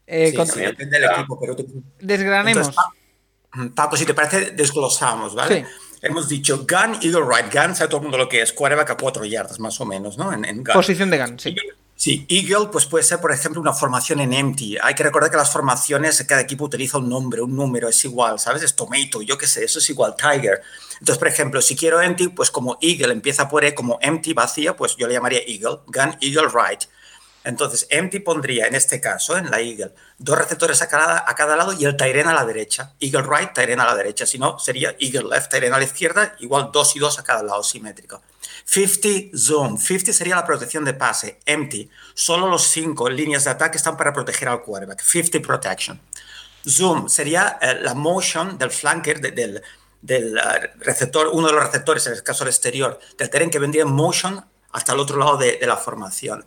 Eh, 0.07 0.31
sí, 0.31 0.35
con... 0.35 0.47
sí, 0.47 0.61
depende 0.61 0.99
del 0.99 1.11
equipo, 1.11 1.39
pero... 1.39 1.55
Desgranemos. 1.99 2.67
Entonces, 2.67 3.75
Paco, 3.75 3.95
si 3.95 4.05
te 4.05 4.13
parece, 4.13 4.51
desglosamos, 4.51 5.35
¿vale? 5.35 5.65
Sí. 5.65 5.88
Hemos 6.01 6.29
dicho 6.29 6.59
gun, 6.59 6.95
eagle 7.01 7.23
right. 7.23 7.53
Gun, 7.53 7.75
sabe 7.75 7.89
todo 7.89 7.97
el 7.97 8.03
mundo 8.03 8.17
lo 8.17 8.29
que 8.29 8.41
es. 8.41 8.53
Quarterback 8.53 8.91
a 8.91 8.97
cuatro 8.97 9.25
yardas, 9.25 9.59
más 9.59 9.79
o 9.81 9.85
menos, 9.85 10.17
¿no? 10.17 10.31
En, 10.31 10.45
en 10.45 10.63
gun. 10.63 10.73
Posición 10.73 11.09
de 11.09 11.19
gun, 11.19 11.39
sí. 11.39 11.55
Sí, 11.99 12.25
Eagle 12.29 12.69
pues 12.71 12.85
puede 12.85 13.03
ser, 13.03 13.19
por 13.19 13.33
ejemplo, 13.33 13.59
una 13.59 13.73
formación 13.73 14.21
en 14.21 14.31
empty. 14.31 14.77
Hay 14.81 14.95
que 14.95 15.03
recordar 15.03 15.29
que 15.29 15.35
las 15.35 15.51
formaciones, 15.51 16.23
cada 16.25 16.39
equipo 16.39 16.63
utiliza 16.63 16.97
un 16.97 17.09
nombre, 17.09 17.41
un 17.41 17.53
número, 17.53 17.89
es 17.89 18.05
igual, 18.05 18.39
¿sabes? 18.39 18.63
Es 18.63 18.73
tomato, 18.73 19.21
yo 19.21 19.37
qué 19.37 19.45
sé, 19.45 19.65
eso 19.65 19.79
es 19.79 19.89
igual 19.89 20.15
Tiger. 20.15 20.61
Entonces, 20.93 21.17
por 21.17 21.27
ejemplo, 21.27 21.61
si 21.61 21.75
quiero 21.75 22.01
empty, 22.01 22.29
pues 22.29 22.51
como 22.51 22.77
Eagle 22.79 23.11
empieza 23.11 23.49
por 23.49 23.65
E 23.65 23.75
como 23.75 23.99
empty, 24.01 24.31
vacía, 24.31 24.77
pues 24.77 24.95
yo 24.95 25.07
le 25.07 25.13
llamaría 25.15 25.41
Eagle, 25.45 25.79
gun, 25.87 26.15
Eagle, 26.21 26.47
right. 26.47 26.83
Entonces, 27.43 27.87
empty 27.89 28.19
pondría, 28.19 28.67
en 28.67 28.75
este 28.75 28.99
caso, 28.99 29.37
en 29.37 29.49
la 29.49 29.61
Eagle, 29.61 29.91
dos 30.17 30.37
receptores 30.37 30.81
a 30.81 30.89
cada, 30.89 31.23
a 31.27 31.35
cada 31.35 31.55
lado 31.55 31.73
y 31.73 31.85
el 31.85 31.95
Tyren 31.95 32.27
a 32.27 32.33
la 32.33 32.45
derecha. 32.45 32.93
Eagle 32.99 33.23
right, 33.23 33.53
Tyren 33.53 33.79
a 33.79 33.85
la 33.85 33.95
derecha. 33.95 34.25
Si 34.25 34.37
no, 34.37 34.59
sería 34.59 34.95
Eagle 34.99 35.29
left, 35.29 35.49
Tyren 35.49 35.73
a 35.73 35.77
la 35.77 35.85
izquierda, 35.85 36.35
igual 36.39 36.69
dos 36.73 36.95
y 36.95 36.99
dos 36.99 37.17
a 37.17 37.23
cada 37.23 37.41
lado, 37.43 37.63
simétrico. 37.63 38.21
50 38.65 39.37
zone. 39.37 39.77
50 39.79 40.13
sería 40.13 40.35
la 40.35 40.45
protección 40.45 40.83
de 40.83 40.93
pase. 40.93 41.39
Empty. 41.45 41.89
Solo 42.13 42.47
los 42.47 42.63
cinco 42.63 43.09
líneas 43.09 43.45
de 43.45 43.51
ataque 43.51 43.77
están 43.77 43.97
para 43.97 44.13
proteger 44.13 44.49
al 44.49 44.61
quarterback. 44.61 45.01
50 45.01 45.39
protection. 45.39 45.99
Zoom 46.67 47.07
sería 47.07 47.57
eh, 47.61 47.79
la 47.81 47.93
motion 47.93 48.57
del 48.57 48.69
flanker, 48.69 49.21
de, 49.21 49.31
del, 49.31 49.63
del 50.01 50.35
uh, 50.35 50.83
receptor, 50.83 51.29
uno 51.31 51.47
de 51.47 51.53
los 51.53 51.63
receptores, 51.63 52.05
en 52.07 52.13
el 52.13 52.23
caso 52.23 52.43
del 52.43 52.51
exterior, 52.51 52.99
del 53.17 53.29
terreno 53.29 53.49
que 53.49 53.59
vendría 53.59 53.83
en 53.83 53.91
motion 53.91 54.45
hasta 54.71 54.93
el 54.93 54.99
otro 54.99 55.17
lado 55.17 55.37
de 55.37 55.57
la 55.65 55.77
formación. 55.77 56.45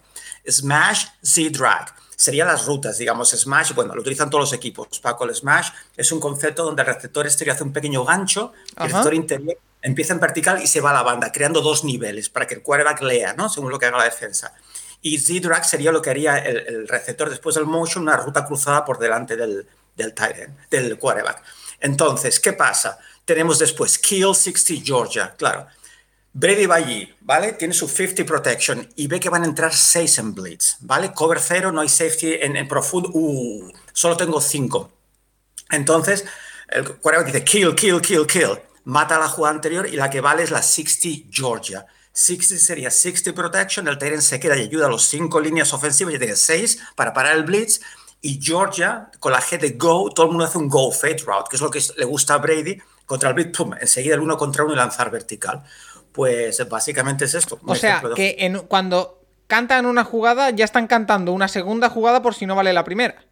Smash, 0.48 1.06
Z-Drag. 1.22 1.94
Serían 2.16 2.46
las 2.46 2.66
rutas, 2.66 2.98
digamos, 2.98 3.30
Smash, 3.30 3.72
bueno, 3.74 3.94
lo 3.94 4.00
utilizan 4.00 4.30
todos 4.30 4.42
los 4.42 4.52
equipos. 4.52 4.86
Paco, 5.00 5.24
el 5.24 5.34
Smash 5.34 5.70
es 5.96 6.12
un 6.12 6.20
concepto 6.20 6.64
donde 6.64 6.82
el 6.82 6.86
receptor 6.86 7.26
exterior 7.26 7.54
hace 7.54 7.64
un 7.64 7.72
pequeño 7.72 8.04
gancho, 8.04 8.52
el 8.76 8.84
receptor 8.84 9.14
interior 9.14 9.58
empieza 9.82 10.12
en 10.14 10.20
vertical 10.20 10.62
y 10.62 10.66
se 10.66 10.80
va 10.80 10.90
a 10.90 10.94
la 10.94 11.02
banda, 11.02 11.32
creando 11.32 11.60
dos 11.60 11.84
niveles 11.84 12.28
para 12.28 12.46
que 12.46 12.54
el 12.54 12.62
quarterback 12.62 13.02
lea, 13.02 13.34
¿no? 13.34 13.48
Según 13.48 13.70
lo 13.70 13.78
que 13.78 13.86
haga 13.86 13.98
la 13.98 14.04
defensa. 14.04 14.54
Y 15.02 15.18
Z-Drag 15.18 15.64
sería 15.64 15.90
lo 15.90 16.00
que 16.00 16.10
haría 16.10 16.38
el, 16.38 16.58
el, 16.58 16.88
receptor 16.88 17.28
después 17.28 17.56
del 17.56 17.66
motion, 17.66 18.04
una 18.04 18.16
ruta 18.16 18.46
cruzada 18.46 18.84
por 18.84 18.98
delante 18.98 19.36
del, 19.36 19.66
del, 19.96 20.14
tight 20.14 20.36
end, 20.38 20.56
del 20.70 20.96
quarterback. 20.96 21.42
Entonces, 21.80 22.38
¿qué 22.38 22.52
pasa? 22.52 22.98
Tenemos 23.24 23.58
después 23.58 23.98
Kill 23.98 24.34
60 24.34 24.84
Georgia, 24.84 25.34
claro. 25.36 25.66
Brady 26.34 26.66
va 26.66 26.76
allí, 26.76 27.14
¿vale? 27.20 27.52
Tiene 27.52 27.74
su 27.74 27.86
50 27.86 28.24
protection 28.24 28.88
y 28.96 29.06
ve 29.06 29.20
que 29.20 29.28
van 29.28 29.42
a 29.42 29.46
entrar 29.46 29.74
6 29.74 30.18
en 30.18 30.34
blitz, 30.34 30.76
¿vale? 30.80 31.12
Cover 31.12 31.38
0, 31.38 31.72
no 31.72 31.82
hay 31.82 31.88
safety 31.90 32.34
en, 32.40 32.56
en 32.56 32.66
profundo. 32.66 33.10
Uh, 33.12 33.70
solo 33.92 34.16
tengo 34.16 34.40
5. 34.40 34.90
Entonces, 35.72 36.24
el 36.68 36.96
quarterback 36.96 37.26
dice 37.26 37.44
kill, 37.44 37.74
kill, 37.74 38.00
kill, 38.00 38.26
kill. 38.26 38.58
Mata 38.84 39.16
a 39.16 39.20
la 39.20 39.28
jugada 39.28 39.54
anterior 39.54 39.86
y 39.86 39.96
la 39.96 40.08
que 40.08 40.22
vale 40.22 40.42
es 40.42 40.50
la 40.50 40.62
60 40.62 41.28
Georgia. 41.30 41.86
60 42.14 42.58
sería 42.58 42.90
60 42.90 43.34
protection, 43.34 43.88
el 43.88 43.98
Tyrant 43.98 44.22
se 44.22 44.40
queda 44.40 44.56
y 44.56 44.62
ayuda 44.62 44.86
a 44.86 44.90
los 44.90 45.04
5 45.04 45.40
líneas 45.40 45.72
ofensivas, 45.72 46.12
ya 46.12 46.18
tiene 46.18 46.36
6 46.36 46.78
para 46.96 47.12
parar 47.12 47.36
el 47.36 47.44
blitz. 47.44 47.80
Y 48.20 48.40
Georgia, 48.40 49.10
con 49.18 49.32
la 49.32 49.42
G 49.42 49.58
de 49.58 49.70
go, 49.70 50.10
todo 50.14 50.26
el 50.26 50.32
mundo 50.32 50.44
hace 50.44 50.56
un 50.56 50.68
go 50.68 50.92
fade 50.92 51.24
route, 51.26 51.48
que 51.50 51.56
es 51.56 51.62
lo 51.62 51.70
que 51.70 51.82
le 51.96 52.04
gusta 52.04 52.34
a 52.34 52.38
Brady. 52.38 52.78
Contra 53.04 53.30
el 53.30 53.34
blitz, 53.34 53.56
pum, 53.56 53.74
enseguida 53.78 54.14
el 54.14 54.20
uno 54.20 54.36
contra 54.38 54.64
uno 54.64 54.74
y 54.74 54.76
lanzar 54.76 55.10
vertical. 55.10 55.62
Pues 56.12 56.68
básicamente 56.68 57.24
es 57.24 57.34
esto. 57.34 57.58
O 57.64 57.74
sea, 57.74 58.02
que 58.14 58.36
en, 58.40 58.60
cuando 58.60 59.22
cantan 59.46 59.86
una 59.86 60.04
jugada, 60.04 60.50
ya 60.50 60.64
están 60.64 60.86
cantando 60.86 61.32
una 61.32 61.48
segunda 61.48 61.88
jugada 61.88 62.22
por 62.22 62.34
si 62.34 62.46
no 62.46 62.54
vale 62.54 62.72
la 62.72 62.84
primera. 62.84 63.24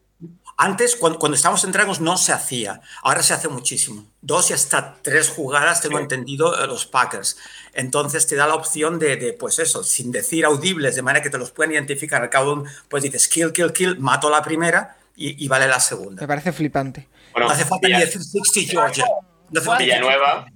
Antes, 0.56 0.96
cuando, 0.96 1.18
cuando 1.18 1.36
estábamos 1.36 1.64
en 1.64 1.72
Dragons, 1.72 2.00
no 2.00 2.18
se 2.18 2.32
hacía. 2.32 2.82
Ahora 3.02 3.22
se 3.22 3.32
hace 3.32 3.48
muchísimo. 3.48 4.04
Dos 4.20 4.50
y 4.50 4.52
hasta 4.52 4.96
tres 5.00 5.30
jugadas, 5.30 5.80
tengo 5.80 5.96
sí. 5.96 6.02
entendido, 6.02 6.66
los 6.66 6.84
Packers. 6.84 7.38
Entonces 7.72 8.26
te 8.26 8.36
da 8.36 8.46
la 8.46 8.54
opción 8.54 8.98
de, 8.98 9.16
de, 9.16 9.32
pues 9.32 9.58
eso, 9.58 9.82
sin 9.82 10.12
decir 10.12 10.44
audibles, 10.44 10.94
de 10.96 11.00
manera 11.00 11.22
que 11.22 11.30
te 11.30 11.38
los 11.38 11.50
puedan 11.50 11.72
identificar. 11.72 12.20
Al 12.20 12.28
cabo, 12.28 12.64
pues 12.90 13.02
dices 13.02 13.26
kill, 13.28 13.52
kill, 13.52 13.72
kill, 13.72 13.98
mato 13.98 14.28
la 14.28 14.42
primera 14.42 14.98
y, 15.16 15.42
y 15.42 15.48
vale 15.48 15.66
la 15.66 15.80
segunda. 15.80 16.20
Me 16.20 16.28
parece 16.28 16.52
flipante. 16.52 17.08
Bueno, 17.32 17.46
no 17.46 17.54
hace 17.54 17.64
falta 17.64 17.88
ni 17.88 17.98
decir 17.98 18.22
60 18.22 18.70
Georgia. 18.70 19.06
No 19.50 19.60
hace 19.60 19.66
falta 19.66 19.84
Villanueva. 19.84 20.46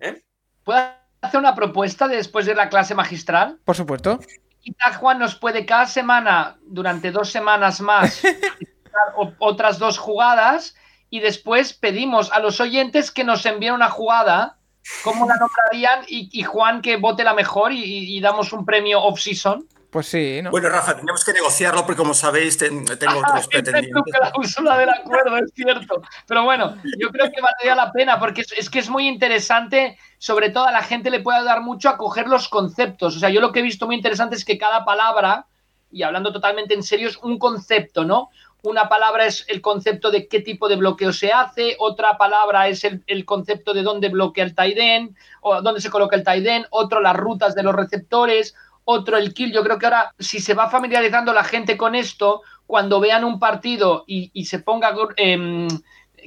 ¿Eh? 0.00 0.22
¿Puedo 0.64 0.80
hacer 1.20 1.40
una 1.40 1.54
propuesta 1.54 2.08
después 2.08 2.46
de 2.46 2.54
la 2.54 2.68
clase 2.68 2.94
magistral? 2.94 3.58
Por 3.64 3.76
supuesto. 3.76 4.20
Quizás 4.60 4.96
Juan 4.96 5.18
nos 5.18 5.34
puede 5.34 5.66
cada 5.66 5.86
semana, 5.86 6.56
durante 6.62 7.10
dos 7.10 7.30
semanas 7.30 7.80
más, 7.80 8.22
otras 9.38 9.78
dos 9.78 9.98
jugadas 9.98 10.76
y 11.10 11.20
después 11.20 11.72
pedimos 11.72 12.32
a 12.32 12.38
los 12.38 12.60
oyentes 12.60 13.10
que 13.10 13.24
nos 13.24 13.44
envíen 13.44 13.74
una 13.74 13.90
jugada, 13.90 14.58
cómo 15.04 15.26
la 15.26 15.36
nombrarían 15.36 16.04
y, 16.06 16.28
y 16.32 16.42
Juan 16.44 16.80
que 16.80 16.96
vote 16.96 17.24
la 17.24 17.34
mejor 17.34 17.72
y, 17.72 18.16
y 18.16 18.20
damos 18.20 18.52
un 18.52 18.64
premio 18.64 19.02
off-season. 19.02 19.66
Pues 19.92 20.06
sí, 20.06 20.40
¿no? 20.40 20.50
Bueno, 20.50 20.70
Rafa, 20.70 20.96
tenemos 20.96 21.22
que 21.22 21.34
negociarlo 21.34 21.84
porque, 21.84 21.98
como 21.98 22.14
sabéis, 22.14 22.56
ten, 22.56 22.82
tengo 22.86 23.20
ah, 23.26 23.28
otros 23.28 23.46
pretendientes. 23.52 24.02
la 24.18 24.30
cláusula 24.30 24.78
del 24.78 24.88
acuerdo, 24.88 25.36
es 25.36 25.52
cierto. 25.54 26.00
Pero 26.26 26.44
bueno, 26.44 26.78
yo 26.98 27.10
creo 27.10 27.30
que 27.30 27.42
valdría 27.42 27.74
la 27.74 27.92
pena 27.92 28.18
porque 28.18 28.40
es, 28.40 28.52
es, 28.52 28.70
que 28.70 28.78
es 28.78 28.88
muy 28.88 29.06
interesante, 29.06 29.98
sobre 30.16 30.48
todo 30.48 30.64
a 30.64 30.72
la 30.72 30.82
gente 30.82 31.10
le 31.10 31.20
puede 31.20 31.40
ayudar 31.40 31.60
mucho 31.60 31.90
a 31.90 31.98
coger 31.98 32.26
los 32.26 32.48
conceptos. 32.48 33.16
O 33.16 33.20
sea, 33.20 33.28
yo 33.28 33.42
lo 33.42 33.52
que 33.52 33.58
he 33.58 33.62
visto 33.62 33.84
muy 33.84 33.94
interesante 33.96 34.34
es 34.34 34.46
que 34.46 34.56
cada 34.56 34.82
palabra, 34.86 35.44
y 35.90 36.04
hablando 36.04 36.32
totalmente 36.32 36.72
en 36.72 36.82
serio, 36.82 37.10
es 37.10 37.18
un 37.18 37.38
concepto, 37.38 38.06
¿no? 38.06 38.30
Una 38.62 38.88
palabra 38.88 39.26
es 39.26 39.44
el 39.48 39.60
concepto 39.60 40.10
de 40.10 40.26
qué 40.26 40.40
tipo 40.40 40.70
de 40.70 40.76
bloqueo 40.76 41.12
se 41.12 41.32
hace, 41.32 41.76
otra 41.78 42.16
palabra 42.16 42.66
es 42.66 42.82
el, 42.84 43.04
el 43.08 43.26
concepto 43.26 43.74
de 43.74 43.82
dónde 43.82 44.08
bloquea 44.08 44.46
el 44.56 44.78
end, 44.80 45.16
o 45.42 45.60
dónde 45.60 45.82
se 45.82 45.90
coloca 45.90 46.16
el 46.16 46.46
end, 46.46 46.64
otro 46.70 47.00
las 47.00 47.14
rutas 47.14 47.54
de 47.54 47.62
los 47.62 47.74
receptores, 47.74 48.54
otro 48.84 49.16
el 49.16 49.32
kill. 49.34 49.52
Yo 49.52 49.62
creo 49.62 49.78
que 49.78 49.86
ahora, 49.86 50.14
si 50.18 50.40
se 50.40 50.54
va 50.54 50.68
familiarizando 50.70 51.32
la 51.32 51.44
gente 51.44 51.76
con 51.76 51.94
esto, 51.94 52.42
cuando 52.66 53.00
vean 53.00 53.24
un 53.24 53.38
partido 53.38 54.04
y, 54.06 54.30
y 54.32 54.46
se 54.46 54.58
ponga 54.60 54.94
eh, 55.16 55.68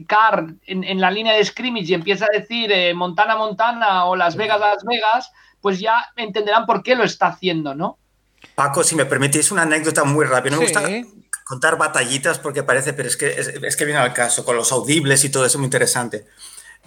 Carr 0.07 0.53
en, 0.65 0.83
en, 0.83 0.99
la 1.01 1.09
línea 1.11 1.33
de 1.33 1.43
scrimmage 1.45 1.85
y 1.89 1.93
empieza 1.93 2.25
a 2.25 2.37
decir 2.37 2.71
eh, 2.71 2.93
Montana, 2.93 3.35
Montana 3.37 4.05
o 4.05 4.15
Las 4.15 4.35
Vegas, 4.35 4.59
Las 4.59 4.83
Vegas, 4.83 5.31
pues 5.61 5.79
ya 5.79 6.05
entenderán 6.15 6.65
por 6.65 6.83
qué 6.83 6.95
lo 6.95 7.03
está 7.03 7.27
haciendo, 7.27 7.73
¿no? 7.73 7.97
Paco, 8.53 8.83
si 8.83 8.95
me 8.95 9.05
permitís 9.05 9.51
una 9.51 9.63
anécdota 9.63 10.03
muy 10.03 10.25
rápida. 10.25 10.55
No 10.55 10.61
me 10.61 10.67
Sí. 10.67 10.73
gusta 10.73 10.89
contar 11.45 11.77
batallitas 11.77 12.39
porque 12.39 12.63
parece, 12.63 12.93
pero 12.93 13.07
es 13.07 13.17
que, 13.17 13.27
es, 13.27 13.47
es 13.47 13.75
que 13.77 13.85
viene 13.85 13.99
al 13.99 14.13
caso, 14.13 14.43
con 14.45 14.55
los 14.55 14.71
audibles 14.71 15.23
y 15.23 15.29
todo 15.31 15.45
eso, 15.45 15.57
muy 15.57 15.65
interesante. 15.65 16.25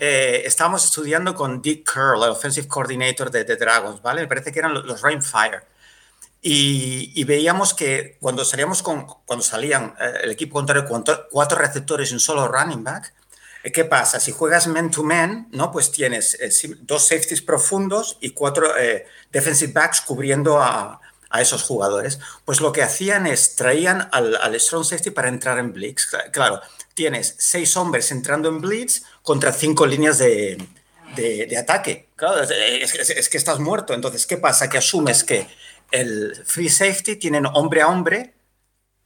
Eh, 0.00 0.42
estábamos 0.44 0.84
estudiando 0.84 1.34
con 1.34 1.60
Dick 1.60 1.90
Curl, 1.92 2.22
el 2.24 2.30
offensive 2.30 2.68
coordinator 2.68 3.30
de, 3.30 3.44
de 3.44 3.56
Dragons, 3.56 4.00
¿vale? 4.02 4.20
Me 4.22 4.28
parece 4.28 4.52
que 4.52 4.58
eran 4.60 4.74
los, 4.74 5.00
Rainfire. 5.02 5.60
Y, 6.40 7.12
y 7.16 7.24
veíamos 7.24 7.74
que 7.74 8.16
cuando 8.20 8.44
salíamos 8.44 8.82
con, 8.82 9.06
cuando 9.26 9.44
salían 9.44 9.94
eh, 10.00 10.20
el 10.22 10.30
equipo 10.30 10.54
contrario 10.54 10.88
cuatro 11.30 11.58
receptores 11.58 12.10
y 12.10 12.14
un 12.14 12.20
solo 12.20 12.46
running 12.46 12.84
back, 12.84 13.12
eh, 13.64 13.72
¿qué 13.72 13.84
pasa? 13.84 14.20
Si 14.20 14.30
juegas 14.30 14.68
man 14.68 14.90
to 14.92 15.02
man, 15.02 15.48
¿no? 15.50 15.72
Pues 15.72 15.90
tienes 15.90 16.34
eh, 16.40 16.76
dos 16.82 17.08
safeties 17.08 17.42
profundos 17.42 18.18
y 18.20 18.30
cuatro 18.30 18.76
eh, 18.78 19.06
defensive 19.32 19.72
backs 19.72 20.00
cubriendo 20.00 20.60
a, 20.62 21.00
a 21.28 21.40
esos 21.42 21.64
jugadores. 21.64 22.20
Pues 22.44 22.60
lo 22.60 22.70
que 22.70 22.84
hacían 22.84 23.26
es 23.26 23.56
traían 23.56 24.08
al, 24.12 24.36
al 24.36 24.54
strong 24.60 24.84
safety 24.84 25.10
para 25.10 25.28
entrar 25.28 25.58
en 25.58 25.72
blitz. 25.72 26.06
Cla- 26.08 26.30
Claro, 26.30 26.60
tienes 26.94 27.34
seis 27.38 27.76
hombres 27.76 28.12
entrando 28.12 28.48
en 28.48 28.60
blitz 28.60 29.02
contra 29.28 29.52
cinco 29.52 29.84
líneas 29.84 30.16
de, 30.16 30.56
de, 31.14 31.58
ataque. 31.58 32.08
Claro, 32.16 32.40
es, 32.40 33.28
que 33.28 33.36
estás 33.36 33.58
muerto. 33.58 33.92
Entonces, 33.92 34.26
¿qué 34.26 34.38
pasa? 34.38 34.70
Que 34.70 34.78
asumes 34.78 35.22
que 35.22 35.46
el 35.90 36.34
free 36.46 36.70
safety 36.70 37.16
tienen 37.16 37.44
hombre 37.44 37.82
a 37.82 37.88
hombre 37.88 38.32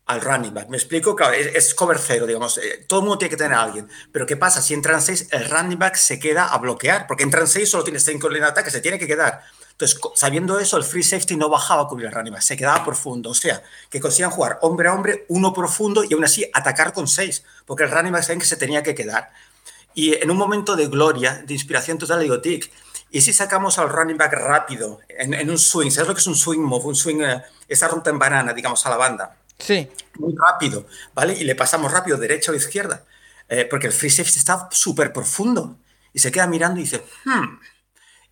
al 0.07 0.21
running 0.21 0.55
back. 0.55 0.69
¿Me 0.69 0.77
explico? 0.77 1.17
Claro, 1.17 1.33
es, 1.33 1.49
es 1.57 1.75
cover 1.75 1.99
cero, 1.99 2.25
digamos. 2.25 2.57
eh, 2.59 2.85
todo 2.87 3.01
el 3.01 3.07
mundo 3.07 3.19
tiene 3.19 3.31
que 3.31 3.37
tener 3.37 3.55
a 3.55 3.65
alguien. 3.65 3.89
Pero 4.13 4.25
¿qué 4.25 4.37
pasa? 4.37 4.63
Si 4.63 4.75
entran 4.75 5.03
seis, 5.03 5.27
el 5.33 5.51
running 5.51 5.81
back 5.81 5.97
se 5.97 6.21
queda 6.21 6.47
a 6.47 6.59
bloquear, 6.59 7.09
porque 7.09 7.25
entran 7.25 7.49
seis, 7.49 7.69
solo 7.69 7.83
tienes 7.83 8.05
cinco 8.05 8.29
líneas 8.29 8.51
de 8.51 8.53
ataque, 8.53 8.71
se 8.71 8.81
tiene 8.81 9.01
que 9.01 9.09
quedar. 9.09 9.43
Entonces, 9.73 9.99
sabiendo 10.15 10.61
eso, 10.61 10.77
el 10.77 10.85
free 10.85 11.03
safety 11.03 11.35
no 11.35 11.49
bajaba 11.49 11.83
a 11.83 11.89
cubrir 11.89 12.07
el 12.07 12.13
running 12.13 12.35
back, 12.35 12.43
se 12.43 12.57
quedaba 12.57 12.85
profundo. 12.85 13.31
O 13.31 13.35
sea, 13.35 13.61
que 13.91 13.99
consigan 13.99 14.31
jugar 14.31 14.61
hombre 14.63 14.89
a 14.89 14.95
hombre, 14.95 15.25
uno 15.31 15.53
profundo 15.53 16.05
y 16.05 16.15
aún 16.15 16.23
así 16.23 16.49
atacar 16.55 16.93
con 16.93 17.09
seis, 17.09 17.43
porque 17.67 17.83
el 17.83 17.91
running 17.91 18.13
back 18.13 18.23
saben 18.23 18.39
que 18.39 18.47
se 18.47 18.55
tenía 18.55 18.85
que 18.85 18.95
quedar. 18.95 19.33
Y 19.95 20.15
en 20.15 20.31
un 20.31 20.37
momento 20.37 20.77
de 20.77 20.87
gloria, 20.89 21.43
de 21.47 21.55
inspiración 21.55 21.99
total, 21.99 22.19
le 22.19 22.25
digo, 22.25 22.39
Dick, 22.39 22.71
¿y 23.11 23.21
si 23.21 23.33
sacamos 23.33 23.79
al 23.79 23.89
running 23.89 24.17
back 24.17 24.33
rápido, 24.33 25.01
en, 25.09 25.35
en 25.35 25.51
un 25.51 25.59
swing? 25.59 25.91
¿Sabes 25.91 26.09
lo 26.09 26.15
que 26.15 26.21
es 26.21 26.27
un 26.27 26.35
swing 26.37 26.61
move? 26.61 26.85
Un 26.85 26.95
swing, 26.95 27.21
eh, 27.23 27.43
esa 27.69 27.89
ruta 27.89 28.11
en 28.11 28.19
banana, 28.19 28.53
digamos, 28.53 28.85
a 28.87 28.91
la 28.91 28.97
banda 28.97 29.37
Sí. 29.59 29.89
muy 30.19 30.35
rápido, 30.37 30.87
¿vale? 31.15 31.35
Y 31.35 31.45
le 31.45 31.55
pasamos 31.55 31.93
rápido, 31.93 32.17
derecha 32.17 32.51
o 32.51 32.55
izquierda, 32.55 33.05
eh, 33.49 33.67
porque 33.71 33.87
el 33.87 33.93
free 33.93 34.11
safety 34.11 34.39
está 34.39 34.69
súper 34.73 35.13
profundo. 35.13 35.77
Y 36.13 36.19
se 36.19 36.33
queda 36.33 36.47
mirando 36.47 36.81
y 36.81 36.85
dice, 36.85 37.03
hmm. 37.25 37.59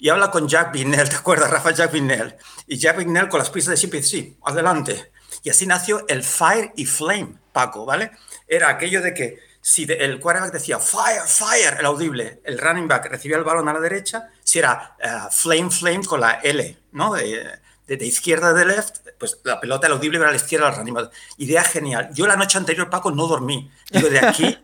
Y 0.02 0.08
habla 0.08 0.30
con 0.30 0.48
Jack 0.48 0.72
Binnell, 0.72 1.08
¿te 1.10 1.16
acuerdas, 1.16 1.50
Rafa 1.50 1.72
Jack 1.72 1.92
Binnell? 1.92 2.34
Y 2.66 2.78
Jack 2.78 2.96
Binnell 2.96 3.28
con 3.28 3.38
las 3.38 3.50
pistas 3.50 3.72
de 3.72 3.76
siempre 3.76 4.00
dice, 4.00 4.10
sí, 4.10 4.36
adelante. 4.44 5.12
Y 5.42 5.50
así 5.50 5.66
nació 5.66 6.04
el 6.08 6.24
Fire 6.24 6.72
y 6.74 6.86
Flame, 6.86 7.34
Paco, 7.52 7.84
¿vale? 7.84 8.10
Era 8.48 8.70
aquello 8.70 9.02
de 9.02 9.14
que 9.14 9.38
si 9.60 9.84
de- 9.84 9.94
el 9.94 10.18
quarterback 10.20 10.52
decía 10.52 10.78
Fire, 10.78 11.22
Fire, 11.26 11.76
el 11.78 11.86
audible, 11.86 12.40
el 12.44 12.58
running 12.58 12.88
back 12.88 13.06
recibía 13.06 13.36
el 13.36 13.44
balón 13.44 13.68
a 13.68 13.72
la 13.74 13.80
derecha, 13.80 14.28
si 14.42 14.58
era 14.58 14.96
eh, 14.98 15.08
Flame, 15.30 15.70
Flame 15.70 16.04
con 16.04 16.20
la 16.20 16.40
L, 16.42 16.78
¿no? 16.92 17.12
De, 17.14 17.58
de, 17.86 17.96
de 17.96 18.06
izquierda 18.06 18.52
de 18.52 18.64
left, 18.64 18.98
pues 19.18 19.38
la 19.44 19.60
pelota, 19.60 19.86
el 19.88 19.94
audible 19.94 20.18
era 20.18 20.28
a 20.28 20.30
la 20.30 20.36
izquierda 20.36 20.66
del 20.66 20.76
running 20.76 20.94
back. 20.94 21.12
Idea 21.38 21.62
genial. 21.64 22.08
Yo 22.14 22.26
la 22.26 22.36
noche 22.36 22.56
anterior, 22.56 22.88
Paco, 22.88 23.10
no 23.10 23.26
dormí. 23.26 23.70
Digo, 23.90 24.08
de 24.08 24.20
aquí, 24.20 24.56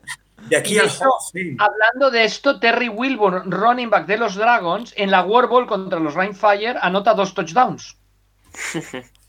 de 0.48 0.56
aquí 0.56 0.78
al 0.78 0.86
hecho, 0.86 1.00
Hall 1.04 1.08
of 1.10 1.30
Fame. 1.32 1.56
Hablando 1.58 2.10
de 2.10 2.24
esto, 2.24 2.60
Terry 2.60 2.88
Wilburn, 2.88 3.50
running 3.50 3.90
back 3.90 4.06
de 4.06 4.16
los 4.16 4.36
Dragons, 4.36 4.94
en 4.96 5.10
la 5.10 5.24
World 5.24 5.50
Bowl 5.50 5.66
contra 5.66 5.98
los 5.98 6.14
Rainfire, 6.14 6.76
anota 6.80 7.14
dos 7.14 7.34
touchdowns. 7.34 7.96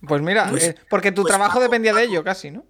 Pues 0.08 0.22
mira, 0.22 0.48
Pues- 0.50 0.64
eh, 0.64 0.76
porque 0.90 1.12
tu 1.12 1.24
pues 1.24 1.32
trabajo 1.32 1.54
Paco, 1.56 1.64
dependía 1.64 1.94
de 1.94 2.04
ello 2.04 2.24
casi, 2.24 2.52
¿no? 2.52 2.66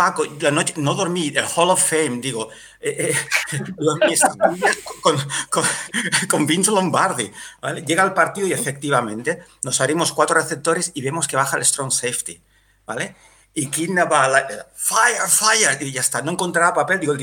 Paco, 0.00 0.24
la 0.40 0.50
noche 0.50 0.72
no 0.78 0.94
dormí, 0.94 1.28
el 1.28 1.44
Hall 1.44 1.68
of 1.68 1.86
Fame, 1.90 2.20
digo, 2.22 2.48
eh, 2.80 3.12
eh, 3.12 3.58
con, 5.02 5.18
con, 5.50 5.64
con 6.26 6.46
Vince 6.46 6.70
Lombardi. 6.70 7.30
¿vale? 7.60 7.82
Llega 7.82 8.02
al 8.02 8.14
partido 8.14 8.46
y 8.46 8.54
efectivamente 8.54 9.40
nos 9.62 9.78
abrimos 9.78 10.14
cuatro 10.14 10.36
receptores 10.36 10.90
y 10.94 11.02
vemos 11.02 11.28
que 11.28 11.36
baja 11.36 11.58
el 11.58 11.66
strong 11.66 11.92
safety. 11.92 12.40
¿vale? 12.86 13.14
Y 13.52 13.66
Kidnap 13.66 14.10
va 14.10 14.24
a 14.24 14.28
la- 14.30 14.66
fire, 14.74 15.20
fire, 15.28 15.82
y 15.82 15.92
ya 15.92 16.00
está, 16.00 16.22
no 16.22 16.32
encontraba 16.32 16.72
papel. 16.72 16.98
Digo, 16.98 17.14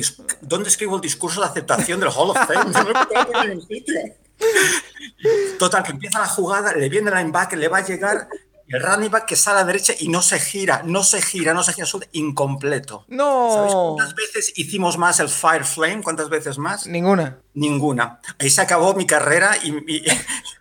¿dónde 0.41 0.69
escribo 0.69 0.97
el 0.97 1.01
discurso 1.01 1.41
de 1.41 1.47
aceptación 1.47 1.99
del 1.99 2.09
Hall 2.09 2.29
of 2.29 2.37
Fame? 2.37 2.71
No. 4.37 5.57
Total, 5.57 5.81
que 5.81 5.93
empieza 5.93 6.19
la 6.19 6.27
jugada, 6.27 6.73
le 6.73 6.89
viene 6.89 7.09
el 7.09 7.17
linebacker, 7.17 7.57
le 7.57 7.69
va 7.69 7.79
a 7.79 7.85
llegar 7.85 8.27
el 8.69 8.81
running 8.81 9.09
back 9.11 9.25
que 9.25 9.35
sale 9.35 9.59
a 9.59 9.61
la 9.61 9.67
derecha 9.67 9.93
y 9.99 10.09
no 10.09 10.21
se 10.21 10.39
gira, 10.39 10.81
no 10.83 11.03
se 11.03 11.21
gira, 11.21 11.53
no 11.53 11.63
se 11.63 11.73
gira, 11.73 11.85
es 11.85 11.95
incompleto. 12.13 13.05
No. 13.07 13.49
¿Sabéis 13.53 13.73
cuántas 13.73 14.15
veces 14.15 14.53
hicimos 14.57 14.97
más 14.97 15.19
el 15.19 15.29
Fire 15.29 15.63
Flame? 15.65 16.03
¿Cuántas 16.03 16.29
veces 16.29 16.57
más? 16.57 16.85
Ninguna. 16.87 17.37
Ninguna. 17.53 18.19
Ahí 18.39 18.49
se 18.49 18.61
acabó 18.61 18.93
mi 18.93 19.05
carrera 19.07 19.57
y, 19.63 19.69
y- 19.97 20.05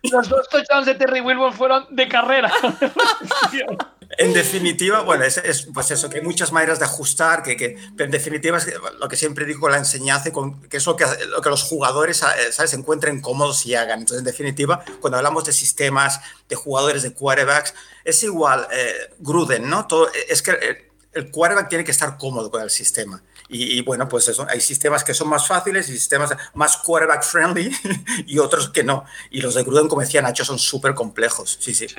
Los 0.10 0.28
dos 0.28 0.48
touchdowns 0.48 0.86
de 0.86 0.94
Terry 0.94 1.20
Wilburn 1.20 1.52
fueron 1.52 1.86
de 1.90 2.08
carrera. 2.08 2.52
en 4.18 4.32
definitiva, 4.32 5.02
bueno, 5.02 5.24
es, 5.24 5.36
es, 5.38 5.68
pues 5.72 5.90
eso, 5.90 6.08
que 6.08 6.18
hay 6.18 6.24
muchas 6.24 6.52
maneras 6.52 6.78
de 6.78 6.86
ajustar, 6.86 7.42
que, 7.42 7.56
que 7.56 7.76
en 7.98 8.10
definitiva 8.10 8.56
es 8.58 8.72
lo 8.98 9.08
que 9.08 9.16
siempre 9.16 9.44
digo 9.44 9.68
la 9.68 9.78
enseñanza, 9.78 10.30
que 10.70 10.76
es 10.76 10.86
lo 10.86 10.96
que, 10.96 11.04
lo 11.28 11.42
que 11.42 11.50
los 11.50 11.62
jugadores 11.62 12.22
eh, 12.22 12.52
¿sabes? 12.52 12.70
se 12.70 12.76
encuentren 12.76 13.20
cómodos 13.20 13.66
y 13.66 13.74
hagan. 13.74 14.00
Entonces, 14.00 14.20
en 14.20 14.24
definitiva, 14.24 14.84
cuando 15.00 15.18
hablamos 15.18 15.44
de 15.44 15.52
sistemas, 15.52 16.20
de 16.48 16.56
jugadores, 16.56 17.02
de 17.02 17.12
quarterbacks, 17.12 17.74
es 18.04 18.22
igual, 18.22 18.66
eh, 18.72 19.14
Gruden, 19.18 19.68
¿no? 19.68 19.86
Todo, 19.86 20.08
es 20.28 20.42
que 20.42 20.86
el 21.12 21.30
quarterback 21.30 21.68
tiene 21.68 21.84
que 21.84 21.90
estar 21.90 22.16
cómodo 22.18 22.50
con 22.50 22.62
el 22.62 22.70
sistema. 22.70 23.22
Y, 23.48 23.78
y, 23.78 23.80
bueno, 23.82 24.08
pues 24.08 24.26
eso, 24.28 24.46
hay 24.48 24.60
sistemas 24.60 25.04
que 25.04 25.14
son 25.14 25.28
más 25.28 25.46
fáciles 25.46 25.88
y 25.88 25.92
sistemas 25.92 26.30
más 26.54 26.76
quarterback 26.78 27.22
friendly 27.22 27.70
y 28.26 28.38
otros 28.38 28.70
que 28.70 28.82
no. 28.82 29.04
Y 29.30 29.40
los 29.40 29.54
de 29.54 29.62
Gruden, 29.62 29.88
como 29.88 30.00
decía 30.00 30.20
Nacho, 30.20 30.44
son 30.44 30.58
súper 30.58 30.94
complejos. 30.94 31.58
Sí, 31.60 31.74
sí. 31.74 31.86
Sí. 31.88 31.94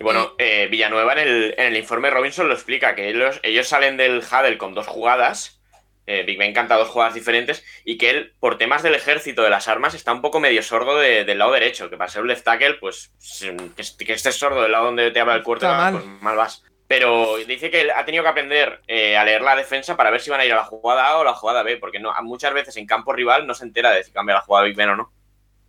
Y 0.00 0.04
bueno, 0.04 0.32
eh, 0.38 0.68
Villanueva 0.70 1.12
en 1.14 1.18
el, 1.18 1.54
en 1.58 1.66
el 1.66 1.76
informe 1.76 2.10
Robinson 2.10 2.46
lo 2.48 2.54
explica, 2.54 2.94
que 2.94 3.08
ellos, 3.08 3.40
ellos 3.42 3.66
salen 3.68 3.96
del 3.96 4.18
Huddle 4.18 4.56
con 4.58 4.74
dos 4.74 4.86
jugadas, 4.86 5.60
eh, 6.06 6.22
Big 6.22 6.38
Ben 6.38 6.54
canta 6.54 6.76
dos 6.76 6.88
jugadas 6.88 7.14
diferentes, 7.14 7.64
y 7.84 7.98
que 7.98 8.10
él, 8.10 8.32
por 8.40 8.56
temas 8.58 8.82
del 8.82 8.94
ejército 8.94 9.42
de 9.42 9.50
las 9.50 9.68
armas, 9.68 9.94
está 9.94 10.12
un 10.12 10.22
poco 10.22 10.40
medio 10.40 10.62
sordo 10.62 10.96
de- 10.98 11.24
del 11.24 11.38
lado 11.38 11.52
derecho, 11.52 11.90
que 11.90 11.96
para 11.96 12.08
ser 12.10 12.22
un 12.22 12.28
left 12.28 12.44
tackle, 12.44 12.74
pues 12.74 13.12
que, 13.40 14.04
que 14.06 14.12
estés 14.12 14.36
sordo 14.36 14.62
del 14.62 14.72
lado 14.72 14.86
donde 14.86 15.10
te 15.10 15.20
habla 15.20 15.34
el 15.34 15.40
mal. 15.40 15.44
quarterback, 15.44 15.92
pues 15.92 16.04
mal 16.22 16.36
vas. 16.36 16.64
Pero 16.86 17.36
dice 17.46 17.70
que 17.70 17.82
él 17.82 17.90
ha 17.90 18.06
tenido 18.06 18.22
que 18.22 18.30
aprender 18.30 18.80
eh, 18.86 19.18
a 19.18 19.24
leer 19.24 19.42
la 19.42 19.54
defensa 19.54 19.94
para 19.98 20.10
ver 20.10 20.22
si 20.22 20.30
van 20.30 20.40
a 20.40 20.46
ir 20.46 20.52
a 20.54 20.56
la 20.56 20.64
jugada 20.64 21.08
A 21.08 21.18
o 21.18 21.24
la 21.24 21.34
jugada 21.34 21.62
B, 21.62 21.76
porque 21.76 21.98
no, 21.98 22.14
muchas 22.22 22.54
veces 22.54 22.74
en 22.78 22.86
campo 22.86 23.12
rival 23.12 23.46
no 23.46 23.52
se 23.52 23.64
entera 23.64 23.90
de 23.90 24.02
si 24.04 24.10
cambia 24.12 24.36
la 24.36 24.40
jugada 24.40 24.64
Big 24.64 24.76
Ben 24.76 24.88
o 24.88 24.96
no. 24.96 25.12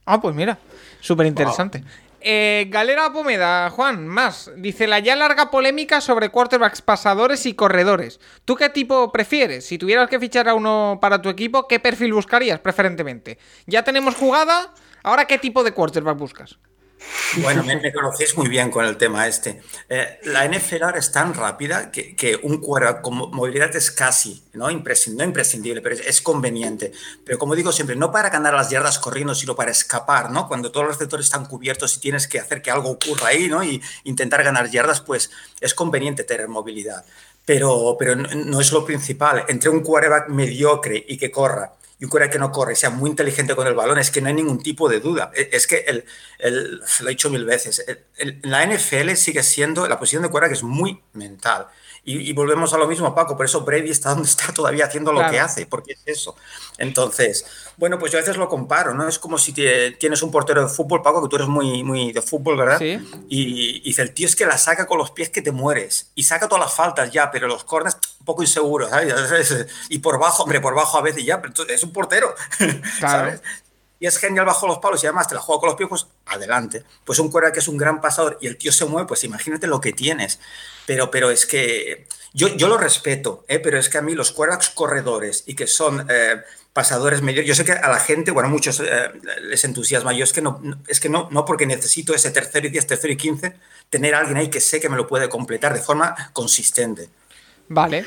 Ah, 0.06 0.22
pues 0.22 0.34
mira, 0.34 0.58
súper 1.02 1.26
interesante. 1.26 1.84
Eh, 2.22 2.68
Galera 2.70 3.12
Pomeda, 3.12 3.70
Juan, 3.70 4.08
más. 4.08 4.52
Dice 4.58 4.88
la 4.88 5.00
ya 5.00 5.16
larga 5.16 5.50
polémica 5.50 6.02
sobre 6.02 6.30
quarterbacks 6.30 6.82
pasadores 6.82 7.46
y 7.46 7.54
corredores. 7.54 8.20
¿Tú 8.46 8.56
qué 8.56 8.70
tipo 8.70 9.12
prefieres? 9.12 9.66
Si 9.66 9.78
tuvieras 9.78 10.10
que 10.10 10.20
fichar 10.20 10.50
a 10.50 10.54
uno 10.54 11.00
para 11.02 11.22
tu 11.22 11.30
equipo, 11.30 11.68
¿qué 11.68 11.80
perfil 11.80 12.14
buscarías 12.14 12.60
preferentemente? 12.60 13.38
Ya 13.66 13.84
tenemos 13.84 14.16
jugada, 14.16 14.74
ahora 15.04 15.26
¿qué 15.26 15.38
tipo 15.38 15.64
de 15.64 15.74
quarterback 15.74 16.18
buscas? 16.18 16.60
Bueno, 17.42 17.64
me, 17.64 17.76
me 17.78 17.94
conocéis 17.94 18.36
muy 18.38 18.48
bien 18.50 18.70
con 18.72 18.84
el 18.86 18.98
tema 18.98 19.28
este. 19.28 19.62
Eh, 19.88 20.20
la 20.24 20.46
NFL 20.48 20.84
ahora 20.84 21.00
es 21.00 21.12
tan 21.12 21.34
rápida 21.34 21.92
que, 21.92 22.40
un 22.44 22.58
quarterback 22.60 23.02
con 23.02 23.16
movilidad 23.16 23.74
es 23.76 23.92
casi, 23.92 24.44
no, 24.54 24.70
Imprescind- 24.70 25.16
no 25.16 25.24
imprescindible, 25.24 25.82
pero 25.82 25.96
es, 25.96 26.02
es 26.02 26.22
conveniente. 26.22 26.92
Pero 27.24 27.38
como 27.40 27.56
digo 27.56 27.72
siempre, 27.72 27.96
no 27.96 28.12
para 28.12 28.30
ganar 28.30 28.54
las 28.54 28.70
yardas 28.70 29.00
corriendo, 29.00 29.34
sino 29.36 29.56
para 29.56 29.72
escapar, 29.72 30.32
¿no? 30.32 30.48
Cuando 30.48 30.72
todos 30.72 30.88
los 30.88 30.96
receptores 30.96 31.28
están 31.28 31.46
cubiertos 31.46 31.96
y 31.98 32.00
tienes 32.00 32.28
que 32.28 32.40
hacer 32.40 32.62
que 32.62 32.72
algo 32.72 32.90
ocurra 32.92 33.30
ahí, 33.30 33.48
¿no? 33.48 33.64
Y 33.64 33.82
intentar 34.04 34.44
ganar 34.44 34.70
yardas, 34.70 35.02
pues 35.02 35.32
es 35.62 35.74
conveniente 35.74 36.24
tener 36.24 36.48
movilidad. 36.48 37.06
Pero, 37.46 37.96
pero 37.98 38.16
no, 38.16 38.28
no 38.34 38.60
es 38.62 38.72
lo 38.72 38.86
principal. 38.86 39.46
Entre 39.48 39.70
un 39.70 39.82
quarterback 39.82 40.30
mediocre 40.30 41.04
y 41.08 41.18
que 41.18 41.32
corra 41.32 41.74
y 42.00 42.06
un 42.06 42.12
que 42.30 42.40
no 42.40 42.52
corre, 42.52 42.76
sea 42.76 42.90
muy 42.90 43.10
inteligente 43.10 43.56
con 43.56 43.68
el 43.68 43.74
balón, 43.74 44.00
es 44.00 44.10
que 44.10 44.22
no 44.22 44.30
hay 44.30 44.34
ningún 44.34 44.64
tipo 44.64 44.88
de 44.88 45.02
duda. 45.02 45.32
E, 45.36 45.50
Es 45.52 45.68
que, 45.68 45.86
el, 45.88 46.06
lo 47.02 47.08
he 47.08 47.10
dicho 47.10 47.30
mil 47.30 47.44
veces, 47.44 47.86
la 48.44 48.66
NFL 48.66 49.12
sigue 49.16 49.44
siendo, 49.44 49.88
la 49.88 50.00
posición 50.00 50.24
de 50.24 50.30
quarterback 50.30 50.56
es 50.58 50.64
muy 50.64 51.02
mental. 51.14 51.68
Y, 52.12 52.30
y 52.30 52.34
volvemos 52.34 52.74
a 52.74 52.78
lo 52.80 52.88
mismo, 52.88 53.14
Paco, 53.14 53.38
por 53.38 53.46
eso 53.46 53.62
Brady 53.62 53.92
está 53.92 54.10
donde 54.10 54.28
está 54.28 54.52
todavía 54.52 54.86
haciendo 54.86 55.12
lo 55.12 55.20
Claro. 55.20 55.32
que 55.34 55.40
hace, 55.40 55.66
porque 55.68 55.94
es 55.94 56.00
eso. 56.06 56.36
Entonces, 56.80 57.46
bueno, 57.78 58.00
pues 58.00 58.12
yo 58.12 58.18
a 58.18 58.22
veces 58.22 58.38
lo 58.38 58.50
comparo, 58.50 58.94
¿no? 58.96 59.08
Es 59.08 59.20
como 59.20 59.38
si 59.38 59.54
te- 59.54 59.92
tienes 59.92 60.24
un 60.24 60.32
portero 60.32 60.62
de 60.64 60.70
fútbol, 60.70 61.02
Paco, 61.04 61.22
que 61.22 61.30
tú 61.30 61.36
eres 61.36 61.48
muy, 61.48 61.84
muy 61.84 62.12
de 62.12 62.22
fútbol, 62.22 62.58
¿verdad? 62.58 62.80
Sí. 62.80 62.98
Y, 63.30 63.78
y 63.78 63.82
dice, 63.82 64.02
el 64.02 64.14
tío 64.14 64.26
es 64.28 64.36
que 64.36 64.46
la 64.46 64.58
saca 64.58 64.88
con 64.88 64.98
los 64.98 65.12
pies 65.12 65.30
que 65.30 65.42
te 65.42 65.52
mueres. 65.52 66.12
Y 66.16 66.24
saca 66.24 66.48
todas 66.48 66.64
las 66.66 66.74
faltas 66.74 67.12
ya, 67.12 67.30
pero 67.30 67.48
los 67.48 67.64
corners 67.64 67.98
un 68.20 68.26
poco 68.26 68.42
inseguros, 68.42 68.90
¿sabes? 68.90 69.68
Y 69.90 70.00
por 70.00 70.18
bajo, 70.20 70.44
hombre, 70.44 70.62
por 70.62 70.74
bajo 70.74 70.98
a 70.98 71.02
veces 71.02 71.24
ya, 71.26 71.40
pero 71.42 71.54
es 71.68 71.84
un 71.84 71.92
portero, 71.94 72.34
Claro. 72.60 72.80
¿sabes? 73.00 73.42
Y 74.00 74.08
es 74.08 74.18
genial 74.18 74.46
bajo 74.46 74.66
los 74.66 74.78
palos 74.80 75.04
y 75.04 75.08
además 75.08 75.28
te 75.28 75.36
la 75.36 75.42
juega 75.42 75.60
con 75.60 75.68
los 75.68 75.76
pies, 75.76 75.90
pues 75.90 76.08
adelante. 76.26 76.84
Pues 77.04 77.20
un 77.20 77.30
quarterback 77.30 77.54
que 77.56 77.60
es 77.60 77.68
un 77.68 77.76
gran 77.78 78.00
pasador 78.00 78.38
y 78.40 78.48
el 78.48 78.56
tío 78.58 78.72
se 78.72 78.86
mueve, 78.86 79.08
pues 79.08 79.24
imagínate 79.26 79.68
lo 79.68 79.82
que 79.82 79.92
tienes. 79.92 80.40
Pero, 80.90 81.12
pero 81.12 81.30
es 81.30 81.46
que 81.46 82.08
yo, 82.34 82.48
yo 82.48 82.68
lo 82.68 82.76
respeto, 82.76 83.46
¿eh? 83.48 83.60
pero 83.60 83.78
es 83.78 83.90
que 83.90 84.00
a 84.00 84.02
mí 84.02 84.16
los 84.16 84.32
quarterbacks 84.32 84.72
corredores 84.72 85.44
y 85.46 85.54
que 85.54 85.68
son 85.68 86.04
eh, 86.10 86.38
pasadores 86.74 87.22
medios, 87.22 87.46
yo 87.46 87.54
sé 87.54 87.64
que 87.64 87.74
a 87.74 87.90
la 87.90 88.00
gente, 88.00 88.32
bueno, 88.32 88.50
a 88.50 88.52
muchos 88.52 88.80
eh, 88.80 89.12
les 89.44 89.64
entusiasma, 89.66 90.14
yo 90.14 90.24
es 90.24 90.34
que 90.34 90.42
no, 90.42 90.60
es 90.88 91.00
que 91.00 91.08
no, 91.08 91.28
no 91.30 91.46
porque 91.46 91.68
necesito 91.68 92.16
ese 92.16 92.32
tercero 92.32 92.66
y 92.66 92.72
diez, 92.72 92.88
tercero 92.88 93.14
y 93.14 93.18
quince, 93.18 93.54
tener 93.92 94.16
a 94.16 94.22
alguien 94.22 94.38
ahí 94.38 94.50
que 94.50 94.62
sé 94.62 94.80
que 94.80 94.90
me 94.90 94.98
lo 94.98 95.06
puede 95.06 95.30
completar 95.30 95.76
de 95.76 95.80
forma 95.80 96.32
consistente. 96.34 97.10
Vale. 97.72 98.04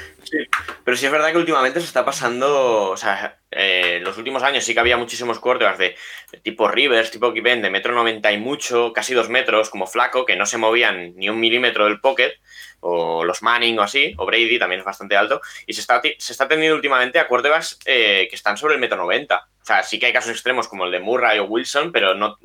Pero 0.84 0.96
sí 0.96 1.06
es 1.06 1.12
verdad 1.12 1.30
que 1.30 1.38
últimamente 1.38 1.78
se 1.78 1.86
está 1.86 2.04
pasando, 2.04 2.90
o 2.90 2.96
sea, 2.96 3.38
eh, 3.50 3.98
en 3.98 4.04
los 4.04 4.18
últimos 4.18 4.42
años 4.42 4.64
sí 4.64 4.74
que 4.74 4.80
había 4.80 4.96
muchísimos 4.96 5.38
quarterbacks 5.38 5.78
de, 5.78 5.96
tipo 6.42 6.66
Rivers, 6.66 7.12
tipo 7.12 7.32
Kiven, 7.32 7.62
de 7.62 7.70
metro 7.70 7.94
noventa 7.94 8.32
y 8.32 8.38
mucho, 8.38 8.92
casi 8.92 9.14
dos 9.14 9.28
metros, 9.28 9.70
como 9.70 9.86
flaco, 9.86 10.26
que 10.26 10.34
no 10.34 10.46
se 10.46 10.58
movían 10.58 11.14
ni 11.14 11.28
un 11.28 11.38
milímetro 11.38 11.84
del 11.84 12.00
pocket, 12.00 12.32
o 12.80 13.24
los 13.24 13.42
Manning 13.42 13.78
o 13.78 13.82
así, 13.82 14.14
o 14.18 14.26
Brady 14.26 14.58
también 14.58 14.80
es 14.80 14.84
bastante 14.84 15.16
alto, 15.16 15.40
y 15.64 15.74
se 15.74 15.80
está, 15.80 16.02
se 16.02 16.32
está 16.32 16.48
teniendo 16.48 16.74
últimamente 16.74 17.20
a 17.20 17.28
quarterbacks 17.28 17.78
eh, 17.84 18.26
que 18.28 18.34
están 18.34 18.56
sobre 18.56 18.74
el 18.74 18.80
metro 18.80 18.96
noventa. 18.96 19.46
O 19.60 19.64
sea, 19.64 19.84
sí 19.84 20.00
que 20.00 20.06
hay 20.06 20.12
casos 20.12 20.32
extremos 20.32 20.66
como 20.66 20.86
el 20.86 20.90
de 20.90 20.98
Murray 20.98 21.38
o 21.38 21.44
Wilson, 21.44 21.92
pero 21.92 22.14
no 22.14 22.36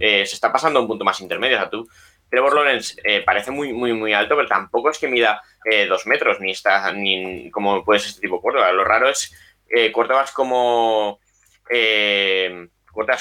eh, 0.00 0.24
se 0.24 0.34
está 0.34 0.50
pasando 0.50 0.78
a 0.78 0.82
un 0.82 0.88
punto 0.88 1.04
más 1.04 1.20
intermedio. 1.20 1.58
O 1.58 1.60
sea, 1.60 1.68
tú, 1.68 1.86
Trevor 2.30 2.54
Lawrence 2.54 2.96
eh, 3.04 3.20
parece 3.20 3.50
muy, 3.50 3.74
muy, 3.74 3.92
muy 3.92 4.14
alto, 4.14 4.36
pero 4.36 4.48
tampoco 4.48 4.88
es 4.88 4.98
que 4.98 5.06
mida 5.06 5.42
eh, 5.70 5.86
dos 5.86 6.06
metros, 6.06 6.40
ni 6.40 6.50
está, 6.52 6.92
ni 6.92 7.50
como 7.50 7.84
puede 7.84 8.00
ser 8.00 8.10
este 8.10 8.20
tipo 8.22 8.36
de 8.36 8.42
quarterback. 8.42 8.74
Lo 8.74 8.84
raro 8.84 9.08
es 9.08 9.32
eh, 9.68 9.90
quarterbacks 9.92 10.32
como 10.32 11.20
eh, 11.70 12.68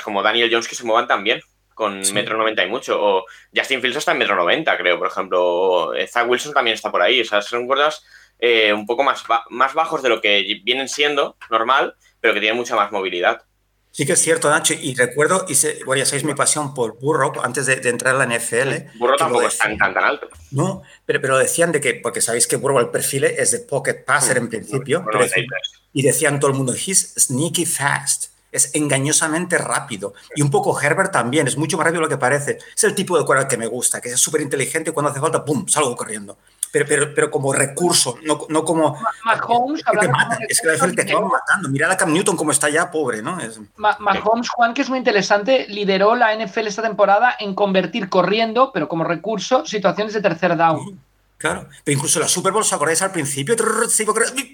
como 0.03 0.21
Daniel 0.21 0.49
Jones 0.51 0.67
que 0.67 0.75
se 0.75 0.83
muevan 0.83 1.07
también 1.07 1.41
con 1.73 2.03
Sí. 2.03 2.13
metro 2.13 2.37
noventa 2.37 2.63
y 2.63 2.69
mucho. 2.69 3.01
O 3.01 3.25
Justin 3.55 3.81
Fields 3.81 3.97
está 3.97 4.11
en 4.11 4.17
metro 4.19 4.35
noventa, 4.35 4.77
creo, 4.77 4.97
por 4.99 5.07
ejemplo. 5.07 5.43
O 5.43 5.93
eh, 5.93 6.07
Zach 6.07 6.27
Wilson 6.29 6.53
también 6.53 6.75
está 6.75 6.91
por 6.91 7.01
ahí. 7.01 7.21
O 7.21 7.25
sea, 7.25 7.41
son 7.41 7.65
quarterbacks 7.67 8.05
eh, 8.39 8.73
un 8.73 8.85
poco 8.85 9.03
más, 9.03 9.25
ba- 9.27 9.45
más 9.49 9.73
bajos 9.73 10.01
de 10.03 10.09
lo 10.09 10.19
que 10.19 10.59
vienen 10.63 10.89
siendo 10.89 11.37
normal, 11.49 11.95
pero 12.19 12.33
que 12.33 12.39
tienen 12.39 12.57
mucha 12.57 12.75
más 12.75 12.91
movilidad. 12.91 13.43
Sí 13.93 14.05
que 14.05 14.13
es 14.13 14.19
cierto, 14.21 14.49
Nacho, 14.49 14.73
y 14.73 14.95
recuerdo, 14.95 15.45
y 15.49 15.55
sé, 15.55 15.79
bueno, 15.85 15.99
ya 15.99 16.05
sabéis 16.05 16.23
mi 16.23 16.33
pasión 16.33 16.73
por 16.73 16.97
Burrow 16.99 17.33
antes 17.43 17.65
de, 17.65 17.75
de 17.75 17.89
entrar 17.89 18.15
a 18.15 18.25
la 18.25 18.25
NFL. 18.25 18.97
Burro 18.97 19.15
que 19.17 19.17
lo 19.17 19.17
tampoco 19.17 19.47
es 19.47 19.57
tan, 19.57 19.77
tan, 19.77 19.93
tan 19.93 20.03
alto. 20.05 20.27
No, 20.51 20.81
pero, 21.05 21.19
pero 21.19 21.37
decían 21.37 21.73
de 21.73 21.81
que, 21.81 21.95
porque 21.95 22.21
sabéis 22.21 22.47
que 22.47 22.55
Burrow 22.55 22.79
el 22.79 22.89
perfil 22.89 23.25
es 23.25 23.51
de 23.51 23.59
pocket 23.59 24.05
passer 24.05 24.37
en 24.37 24.47
principio, 24.47 25.03
pero 25.05 25.19
decían- 25.19 25.45
93. 25.45 25.81
y 25.93 26.01
decían 26.03 26.39
todo 26.39 26.51
el 26.51 26.57
mundo, 26.57 26.73
he's 26.73 27.15
sneaky 27.19 27.65
fast, 27.65 28.27
es 28.53 28.73
engañosamente 28.75 29.57
rápido. 29.57 30.13
Y 30.35 30.41
un 30.41 30.49
poco 30.51 30.79
Herbert 30.79 31.11
también, 31.11 31.47
es 31.47 31.57
mucho 31.57 31.75
más 31.77 31.85
rápido 31.85 31.99
de 32.01 32.05
lo 32.05 32.09
que 32.09 32.17
parece. 32.17 32.59
Es 32.75 32.83
el 32.85 32.95
tipo 32.95 33.17
de 33.17 33.25
quarterback 33.25 33.49
que 33.51 33.57
me 33.57 33.67
gusta, 33.67 33.99
que 33.99 34.09
es 34.09 34.19
súper 34.19 34.39
inteligente 34.41 34.91
y 34.91 34.93
cuando 34.93 35.11
hace 35.11 35.19
falta, 35.19 35.43
¡pum!, 35.43 35.67
salgo 35.67 35.95
corriendo. 35.97 36.37
Pero, 36.71 36.85
pero, 36.87 37.13
pero 37.13 37.29
como 37.29 37.51
recurso, 37.51 38.17
no, 38.23 38.45
no 38.47 38.63
como... 38.63 38.97
Mahomes, 39.25 39.83
que 39.83 39.97
te 39.97 40.09
es 40.47 40.61
que 40.61 40.69
a 40.69 40.71
veces 40.71 40.95
te 40.95 41.01
acaban 41.01 41.27
matando. 41.27 41.67
Mira 41.67 41.91
a 41.91 41.97
Cam 41.97 42.13
Newton 42.13 42.37
como 42.37 42.51
está 42.51 42.69
ya, 42.69 42.89
pobre, 42.89 43.21
¿no? 43.21 43.39
Es, 43.41 43.59
Ma- 43.75 43.97
Mahomes, 43.99 44.47
Juan, 44.49 44.73
que 44.73 44.81
es 44.81 44.89
muy 44.89 44.97
interesante, 44.97 45.65
lideró 45.67 46.15
la 46.15 46.33
NFL 46.33 46.67
esta 46.67 46.81
temporada 46.81 47.35
en 47.39 47.55
convertir 47.55 48.07
corriendo, 48.07 48.71
pero 48.73 48.87
como 48.87 49.03
recurso, 49.03 49.65
situaciones 49.65 50.13
de 50.13 50.21
tercer 50.21 50.55
down. 50.55 50.97
Claro, 51.37 51.67
pero 51.83 51.95
incluso 51.97 52.19
la 52.19 52.27
Super 52.27 52.53
Bowl, 52.53 52.61
¿os 52.61 52.71
acordáis 52.71 53.01
al 53.01 53.11
principio? 53.11 53.55
Se 53.89 54.05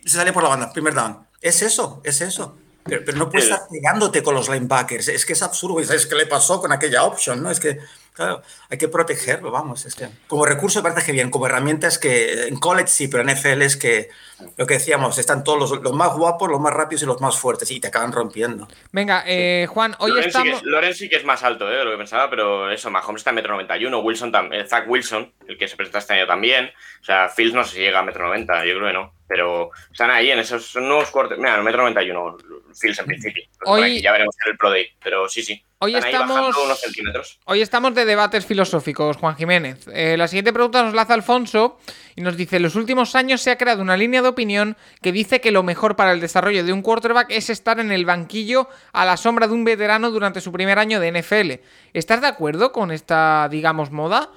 sale 0.07 0.33
por 0.33 0.41
la 0.41 0.49
banda, 0.49 0.73
primer 0.73 0.95
down. 0.95 1.19
Es 1.39 1.61
eso, 1.61 2.01
es 2.03 2.21
eso. 2.21 2.57
Pero, 2.83 3.01
pero 3.05 3.17
no 3.17 3.29
puedes 3.29 3.49
estar 3.49 3.67
pegándote 3.69 4.23
con 4.23 4.33
los 4.33 4.47
linebackers. 4.47 5.09
Es 5.09 5.25
que 5.25 5.33
es 5.33 5.43
absurdo. 5.43 5.83
¿Sabes 5.83 6.05
qué 6.05 6.15
le 6.15 6.25
pasó 6.25 6.61
con 6.61 6.71
aquella 6.71 7.03
option? 7.03 7.43
¿no? 7.43 7.51
Es 7.51 7.59
que, 7.59 7.79
claro, 8.17 8.41
hay 8.69 8.77
que 8.77 8.89
protegerlo, 8.89 9.51
vamos. 9.51 9.85
Es 9.85 9.95
que, 9.95 10.09
como 10.27 10.45
recurso 10.45 10.79
me 10.83 10.89
parece 10.89 11.05
que 11.05 11.11
bien, 11.13 11.29
como 11.29 11.45
herramienta 11.45 11.87
es 11.87 11.97
que 11.97 12.47
en 12.47 12.57
college 12.59 12.87
sí, 12.87 13.07
pero 13.07 13.23
en 13.23 13.29
NFL 13.33 13.61
es 13.61 13.77
que 13.77 14.09
lo 14.57 14.67
que 14.67 14.73
decíamos, 14.75 15.17
están 15.17 15.43
todos 15.43 15.57
los, 15.71 15.81
los 15.81 15.93
más 15.93 16.13
guapos, 16.15 16.49
los 16.49 16.59
más 16.59 16.73
rápidos 16.73 17.03
y 17.03 17.05
los 17.05 17.21
más 17.21 17.39
fuertes 17.39 17.71
y 17.71 17.79
te 17.79 17.87
acaban 17.87 18.11
rompiendo. 18.11 18.67
Venga, 18.91 19.23
eh, 19.25 19.67
Juan, 19.69 19.95
hoy 19.99 20.11
Lorenz, 20.11 20.25
sí 20.25 20.31
que 20.31 20.49
estamos. 20.49 20.61
es, 20.61 20.63
Lorenz 20.67 20.97
sí 20.97 21.09
que 21.09 21.15
es 21.15 21.23
más 21.25 21.43
alto 21.43 21.71
eh, 21.71 21.77
de 21.77 21.85
lo 21.85 21.91
que 21.91 21.97
pensaba, 21.97 22.29
pero 22.29 22.69
eso, 22.71 22.89
Mahomes 22.91 23.21
está 23.21 23.29
en 23.31 23.35
metro 23.37 23.53
91, 23.53 23.99
Wilson 23.99 24.31
también, 24.31 24.67
Zach 24.67 24.85
Wilson, 24.87 25.31
el 25.47 25.57
que 25.57 25.67
se 25.67 25.75
presenta 25.77 25.99
este 25.99 26.13
año 26.13 26.27
también. 26.27 26.71
O 27.01 27.05
sea, 27.05 27.29
Fields 27.29 27.53
no 27.55 27.63
sé 27.63 27.75
si 27.75 27.79
llega 27.81 27.99
a 27.99 28.03
metro 28.03 28.25
90, 28.27 28.65
yo 28.65 28.75
creo 28.75 28.87
que 28.87 28.93
no. 28.93 29.13
Pero 29.27 29.71
están 29.91 30.09
ahí 30.09 30.31
en 30.31 30.39
esos 30.39 30.75
nuevos 30.77 31.11
cortes. 31.11 31.37
Mira, 31.37 31.61
metro 31.61 31.81
91, 31.81 32.37
Fields 32.79 32.99
en 32.99 33.05
principio. 33.05 33.43
Hoy- 33.65 33.81
Por 33.81 33.83
aquí 33.83 34.01
ya 34.01 34.11
veremos 34.13 34.35
en 34.45 34.51
el 34.51 34.57
Pro 34.57 34.69
Day, 34.69 34.87
pero 35.03 35.27
sí, 35.27 35.43
sí. 35.43 35.61
Hoy 35.79 35.93
estamos- 35.95 36.35
bajando 36.39 36.63
unos 36.63 36.79
centímetros. 36.79 37.39
Hoy 37.45 37.61
estamos 37.61 37.93
de 37.93 38.03
debates 38.05 38.45
filosóficos, 38.47 39.17
Juan 39.17 39.35
Jiménez. 39.35 39.87
Eh, 39.93 40.15
la 40.17 40.27
siguiente 40.27 40.51
pregunta 40.51 40.81
nos 40.81 40.95
la 40.95 41.03
hace 41.03 41.13
Alfonso 41.13 41.77
y 42.15 42.21
nos 42.21 42.35
dice, 42.35 42.55
en 42.55 42.63
los 42.63 42.73
últimos 42.75 43.13
años 43.13 43.41
se 43.41 43.51
ha 43.51 43.59
creado 43.59 43.83
una 43.83 43.95
línea 43.95 44.23
de 44.23 44.27
opinión 44.27 44.75
que 45.03 45.11
dice 45.11 45.39
que 45.39 45.51
lo 45.51 45.61
mejor 45.61 45.95
para 45.95 46.13
el 46.13 46.19
desarrollo 46.19 46.63
de 46.63 46.73
un 46.73 46.81
quarterback 46.81 47.27
es 47.29 47.51
estar 47.51 47.79
en 47.79 47.91
el 47.91 48.05
banquillo 48.05 48.67
a 48.91 49.05
la 49.05 49.17
sombra 49.17 49.47
de 49.47 49.53
un 49.53 49.65
veterano 49.65 50.09
durante 50.09 50.41
su 50.41 50.51
primer 50.51 50.79
año 50.79 50.99
de 50.99 51.09
NFL. 51.11 51.61
¿Estás 51.93 52.21
de 52.21 52.27
acuerdo 52.27 52.71
con 52.71 52.89
esta, 52.91 53.47
digamos, 53.51 53.91
moda? 53.91 54.31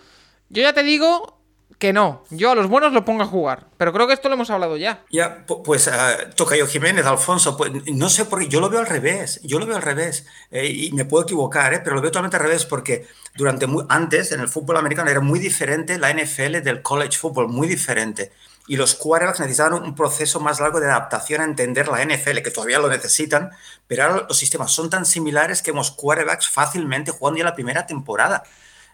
Yo 0.51 0.61
ya 0.63 0.75
te 0.75 0.83
digo 0.83 1.40
que 1.79 1.93
no. 1.93 2.25
Yo 2.31 2.51
a 2.51 2.55
los 2.55 2.69
buenos 2.69 2.93
lo 2.93 3.05
pongo 3.05 3.23
a 3.23 3.27
jugar. 3.27 3.67
Pero 3.79 3.93
creo 3.93 4.07
que 4.07 4.13
esto 4.13 4.29
lo 4.29 4.35
hemos 4.35 4.51
hablado 4.51 4.77
ya. 4.77 5.03
Ya, 5.11 5.47
pu- 5.47 5.63
pues 5.63 5.87
uh, 5.87 6.31
Tocayo 6.37 6.67
Jiménez, 6.67 7.07
Alfonso, 7.07 7.57
pues 7.57 7.71
no 7.93 8.11
sé 8.11 8.25
por 8.27 8.41
qué, 8.41 8.49
yo 8.49 8.61
lo 8.61 8.69
veo 8.69 8.81
al 8.81 8.87
revés, 8.87 9.41
yo 9.43 9.59
lo 9.59 9.67
veo 9.67 9.77
al 9.77 9.83
revés, 9.83 10.27
eh, 10.51 10.67
y 10.67 10.93
me 10.93 11.05
puedo 11.07 11.25
equivocar, 11.25 11.73
eh, 11.73 11.81
pero 11.83 11.97
lo 11.97 12.03
veo 12.03 12.11
totalmente 12.11 12.37
al 12.37 12.43
revés 12.43 12.67
porque 12.67 13.07
durante 13.37 13.67
muy, 13.67 13.85
antes 13.89 14.33
en 14.33 14.41
el 14.41 14.49
fútbol 14.49 14.77
americano 14.77 15.11
era 15.11 15.21
muy 15.21 15.39
diferente 15.39 15.99
la 15.99 16.13
NFL 16.13 16.61
del 16.63 16.83
college 16.83 17.17
football, 17.17 17.49
muy 17.49 17.67
diferente. 17.69 18.31
Y 18.67 18.77
los 18.77 18.95
quarterbacks 18.95 19.41
necesitaban 19.41 19.83
un 19.83 19.95
proceso 19.97 20.39
más 20.39 20.61
largo 20.61 20.79
de 20.79 20.87
adaptación 20.87 21.41
a 21.41 21.45
entender 21.45 21.89
la 21.89 22.05
NFL, 22.05 22.39
que 22.43 22.51
todavía 22.53 22.79
lo 22.79 22.89
necesitan, 22.89 23.51
pero 23.89 24.05
ahora 24.05 24.27
los 24.29 24.37
sistemas 24.37 24.71
son 24.71 24.91
tan 24.91 25.05
similares 25.07 25.61
que 25.63 25.71
hemos 25.71 25.91
quarterbacks 25.91 26.49
fácilmente 26.49 27.11
jugando 27.11 27.39
ya 27.39 27.45
la 27.45 27.55
primera 27.55 27.87
temporada. 27.87 28.45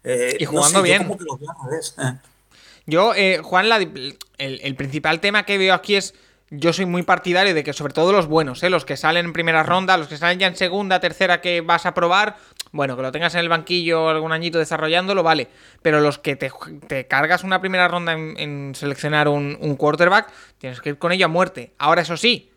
Eh, 0.04 0.36
Y 0.38 0.44
no 0.44 0.50
jugando 0.52 0.68
sé, 0.70 0.76
yo 0.76 0.82
bien. 0.82 1.02
como 1.02 1.18
que 1.18 1.24
lo 1.24 1.36
veo 1.36 1.50
al 1.50 1.68
revés. 1.70 1.94
Yo, 2.86 3.14
eh, 3.14 3.40
Juan, 3.42 3.68
la- 3.68 3.78
el, 3.78 4.16
el 4.38 4.74
principal 4.76 5.20
tema 5.20 5.44
que 5.44 5.58
veo 5.58 5.74
aquí 5.74 5.96
es. 5.96 6.14
Yo 6.50 6.72
soy 6.72 6.86
muy 6.86 7.02
partidario 7.02 7.54
de 7.54 7.64
que, 7.64 7.72
sobre 7.72 7.92
todo 7.92 8.12
los 8.12 8.28
buenos, 8.28 8.62
¿eh? 8.62 8.70
los 8.70 8.84
que 8.84 8.96
salen 8.96 9.26
en 9.26 9.32
primera 9.32 9.64
ronda, 9.64 9.96
los 9.96 10.06
que 10.06 10.16
salen 10.16 10.38
ya 10.38 10.46
en 10.46 10.54
segunda, 10.54 11.00
tercera, 11.00 11.40
que 11.40 11.60
vas 11.60 11.86
a 11.86 11.92
probar, 11.94 12.36
bueno, 12.70 12.94
que 12.96 13.02
lo 13.02 13.10
tengas 13.10 13.34
en 13.34 13.40
el 13.40 13.48
banquillo 13.48 14.08
algún 14.08 14.30
añito 14.30 14.60
desarrollándolo, 14.60 15.24
vale. 15.24 15.48
Pero 15.82 16.00
los 16.00 16.20
que 16.20 16.36
te, 16.36 16.52
te 16.86 17.08
cargas 17.08 17.42
una 17.42 17.60
primera 17.60 17.88
ronda 17.88 18.12
en, 18.12 18.36
en 18.38 18.74
seleccionar 18.76 19.26
un, 19.26 19.58
un 19.60 19.74
quarterback, 19.74 20.28
tienes 20.58 20.80
que 20.80 20.90
ir 20.90 20.98
con 20.98 21.10
ello 21.10 21.24
a 21.26 21.28
muerte. 21.28 21.72
Ahora, 21.78 22.02
eso 22.02 22.16
sí, 22.16 22.52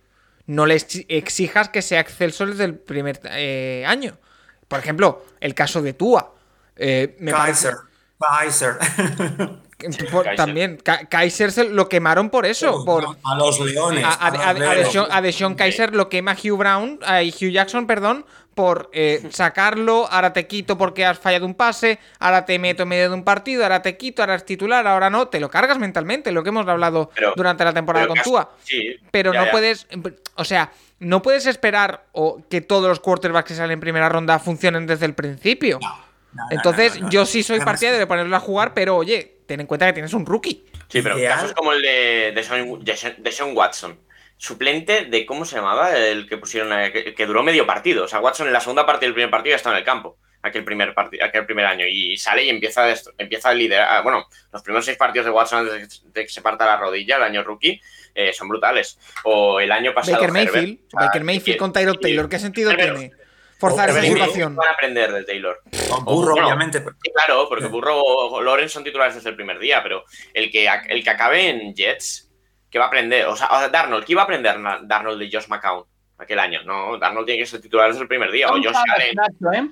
no 0.45 0.67
le 0.67 0.75
exi- 0.75 1.07
exijas 1.09 1.69
que 1.69 1.81
sea 1.81 1.99
excelso 1.99 2.45
desde 2.45 2.65
el 2.65 2.75
primer 2.75 3.19
eh, 3.31 3.85
año. 3.87 4.19
Por 4.67 4.77
ejemplo, 4.77 5.25
el 5.41 5.55
caso 5.55 5.81
de 5.81 5.93
Tua. 5.93 6.35
Eh, 6.75 7.15
me 7.19 7.31
parece- 7.31 7.71
Kaiser, 8.19 8.77
Kaiser. 8.77 9.59
por- 10.11 10.23
Kaiser. 10.25 10.35
también, 10.35 10.77
Ka- 10.83 11.05
Kaiser 11.07 11.51
se 11.51 11.63
lo 11.65 11.87
quemaron 11.89 12.29
por 12.29 12.45
eso, 12.45 12.83
por 12.85 13.05
a 13.23 13.35
los 13.35 13.59
leones. 13.59 14.03
a, 14.03 14.09
a- 14.09 14.27
a 14.27 14.31
los 14.31 14.41
a- 14.41 14.49
a 14.49 14.53
leones. 14.53 14.87
Deshaun- 14.87 15.07
a 15.09 15.21
Deshaun 15.21 15.55
Kaiser 15.55 15.95
lo 15.95 16.09
quema 16.09 16.33
Hugh 16.35 16.57
Brown, 16.57 16.99
ay, 17.05 17.29
Hugh 17.29 17.51
Jackson, 17.51 17.87
perdón, 17.87 18.25
por 18.55 18.89
eh, 18.93 19.21
sacarlo, 19.31 20.07
ahora 20.11 20.33
te 20.33 20.45
quito 20.47 20.77
porque 20.77 21.05
has 21.05 21.17
fallado 21.17 21.45
un 21.45 21.53
pase, 21.53 21.97
ahora 22.19 22.45
te 22.45 22.59
meto 22.59 22.83
en 22.83 22.89
medio 22.89 23.07
de 23.09 23.15
un 23.15 23.23
partido, 23.23 23.63
ahora 23.63 23.81
te 23.81 23.95
quito, 23.95 24.21
ahora 24.21 24.35
es 24.35 24.45
titular, 24.45 24.85
ahora 24.85 25.09
no, 25.09 25.27
te 25.29 25.39
lo 25.39 25.49
cargas 25.49 25.79
mentalmente, 25.79 26.31
lo 26.31 26.43
que 26.43 26.49
hemos 26.49 26.67
hablado 26.67 27.09
Pero- 27.15 27.33
durante 27.37 27.63
la 27.63 27.73
temporada 27.73 28.07
con 28.07 28.17
Tua. 28.21 28.51
sí, 28.63 28.97
Pero 29.11 29.31
ya, 29.33 29.39
no 29.39 29.45
ya. 29.45 29.51
puedes, 29.51 29.87
o 30.35 30.43
sea, 30.43 30.71
no 30.99 31.21
puedes 31.21 31.45
esperar 31.45 32.03
o 32.11 32.41
que 32.49 32.59
todos 32.59 32.89
los 32.89 32.99
quarterbacks 32.99 33.47
que 33.47 33.55
salen 33.55 33.71
en 33.71 33.79
primera 33.79 34.09
ronda 34.09 34.37
funcionen 34.39 34.85
desde 34.85 35.05
el 35.05 35.13
principio. 35.13 35.79
No, 35.81 36.08
no, 36.33 36.43
Entonces, 36.51 36.93
no, 36.95 36.99
no, 37.01 37.05
no. 37.07 37.11
yo 37.11 37.25
sí 37.25 37.43
soy 37.43 37.55
Además, 37.57 37.73
partidario 37.73 37.99
de 37.99 38.07
ponerlo 38.07 38.35
a 38.35 38.39
jugar, 38.39 38.73
pero 38.73 38.95
oye, 38.97 39.37
ten 39.47 39.59
en 39.61 39.67
cuenta 39.67 39.85
que 39.87 39.93
tienes 39.93 40.13
un 40.13 40.25
rookie. 40.25 40.65
Sí, 40.87 41.01
pero 41.01 41.17
Ideal. 41.17 41.35
casos 41.35 41.53
como 41.53 41.71
el 41.73 41.81
de 41.81 42.33
Deshaun- 42.35 43.17
Deshaun 43.17 43.55
Watson, 43.55 43.99
suplente 44.37 45.05
de, 45.05 45.25
¿cómo 45.25 45.45
se 45.45 45.55
llamaba? 45.57 45.95
El 45.95 46.27
que 46.27 46.37
pusieron, 46.37 46.71
eh, 46.73 46.91
que, 46.91 47.13
que 47.13 47.25
duró 47.25 47.43
medio 47.43 47.65
partido. 47.67 48.05
O 48.05 48.07
sea, 48.07 48.19
Watson 48.19 48.47
en 48.47 48.53
la 48.53 48.59
segunda 48.61 48.85
parte 48.85 49.05
del 49.05 49.13
primer 49.13 49.29
partido 49.29 49.51
ya 49.53 49.57
estaba 49.57 49.75
en 49.75 49.79
el 49.79 49.85
campo, 49.85 50.17
aquel 50.41 50.63
primer, 50.63 50.93
partido, 50.93 51.25
aquel 51.25 51.45
primer 51.45 51.65
año, 51.65 51.85
y 51.87 52.15
sale 52.17 52.43
y 52.45 52.49
empieza 52.49 52.85
a, 52.89 52.95
empieza 53.17 53.49
a 53.49 53.53
liderar. 53.53 54.01
Bueno, 54.03 54.25
los 54.53 54.61
primeros 54.63 54.85
seis 54.85 54.97
partidos 54.97 55.25
de 55.25 55.31
Watson 55.31 55.67
antes 55.69 56.03
de 56.13 56.23
que 56.23 56.29
se 56.29 56.41
parta 56.41 56.65
la 56.65 56.77
rodilla, 56.77 57.17
el 57.17 57.23
año 57.23 57.43
rookie, 57.43 57.81
eh, 58.15 58.31
son 58.33 58.47
brutales. 58.47 58.97
O 59.23 59.59
el 59.59 59.71
año 59.71 59.93
pasado. 59.93 60.17
Baker 60.17 60.31
Mayfield, 60.31 60.79
sea, 60.89 60.99
Baker 61.01 61.23
Mayfield 61.23 61.59
con 61.59 61.73
Tyrod 61.73 61.99
Taylor, 61.99 62.29
¿qué 62.29 62.39
sentido 62.39 62.71
Herbert- 62.71 62.97
tiene 62.97 63.11
forzar 63.59 63.89
esa 63.89 64.01
situación? 64.01 64.55
Van 64.55 64.67
a 64.69 64.71
aprender 64.71 65.11
de 65.11 65.23
Taylor. 65.23 65.59
No, 65.89 66.01
burro, 66.01 66.31
Bueno, 66.31 66.47
obviamente. 66.47 66.79
pero- 66.81 66.95
Sí, 67.03 67.11
claro, 67.13 67.47
porque 67.47 67.65
Sí. 67.65 67.71
Burro 67.71 67.99
o 68.01 68.41
Lorenz 68.41 68.71
son 68.71 68.83
titulares 68.83 69.15
desde 69.15 69.29
el 69.29 69.35
primer 69.35 69.59
día, 69.59 69.83
pero 69.83 70.05
el 70.33 70.49
que, 70.51 70.67
el 70.87 71.03
que 71.03 71.09
acabe 71.09 71.49
en 71.49 71.75
Jets, 71.75 72.31
¿qué 72.71 72.79
va 72.79 72.85
a 72.85 72.87
aprender? 72.87 73.25
O 73.27 73.35
sea, 73.35 73.47
o 73.47 73.59
sea, 73.59 73.69
Darnold, 73.69 74.05
¿qué 74.05 74.13
iba 74.13 74.21
a 74.21 74.25
aprender 74.25 74.55
Darnold 74.83 75.19
de 75.19 75.29
Josh 75.31 75.47
McCown 75.47 75.83
aquel 76.17 76.39
año? 76.39 76.63
No, 76.63 76.97
Darnold 76.97 77.25
tiene 77.25 77.41
que 77.41 77.45
ser 77.47 77.61
titular 77.61 77.87
desde 77.89 78.01
el 78.01 78.07
primer 78.07 78.31
día, 78.31 78.47
o 78.47 78.53
Son 78.53 78.63
Josh 78.63 78.75
Allen. 78.95 79.15
Nacho, 79.15 79.51
¿eh? 79.53 79.69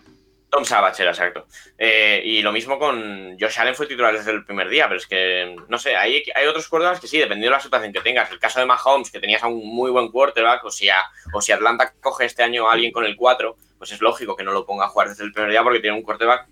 Tom 0.50 0.64
Savage 0.64 1.02
era 1.04 1.12
exacto. 1.12 1.46
Eh, 1.78 2.22
y 2.24 2.42
lo 2.42 2.54
mismo 2.54 2.80
con 2.80 3.38
Josh 3.38 3.60
Allen 3.60 3.76
fue 3.76 3.86
titular 3.86 4.14
desde 4.14 4.32
el 4.32 4.46
primer 4.46 4.70
día, 4.70 4.88
pero 4.88 4.98
es 4.98 5.06
que, 5.06 5.54
no 5.68 5.78
sé, 5.78 5.94
hay, 5.98 6.24
hay 6.34 6.48
otros 6.48 6.70
quarterbacks 6.70 7.02
que 7.02 7.08
sí, 7.08 7.18
dependiendo 7.18 7.48
de 7.52 7.58
la 7.58 7.62
situación 7.62 7.92
que 7.92 8.00
tengas. 8.00 8.32
El 8.32 8.40
caso 8.40 8.62
de 8.62 8.66
Mahomes, 8.66 9.12
que 9.12 9.20
tenías 9.20 9.44
a 9.44 9.48
un 9.48 9.58
muy 9.68 9.92
buen 9.92 10.08
quarterback, 10.10 10.64
o 10.64 10.72
si, 10.72 10.88
o 11.34 11.42
si 11.42 11.52
Atlanta 11.52 11.94
coge 12.02 12.24
este 12.26 12.44
año 12.44 12.70
a 12.70 12.72
alguien 12.74 12.94
con 12.94 13.04
el 13.04 13.18
4, 13.18 13.58
pues 13.78 13.92
es 13.92 14.02
lógico 14.02 14.36
que 14.36 14.44
no 14.44 14.52
lo 14.52 14.66
ponga 14.66 14.86
a 14.86 14.90
jugar 14.90 15.10
desde 15.10 15.24
el 15.24 15.32
primer 15.32 15.52
día 15.52 15.64
porque 15.64 15.80
tiene 15.80 15.98
un 15.98 16.04
quarterback 16.04 16.48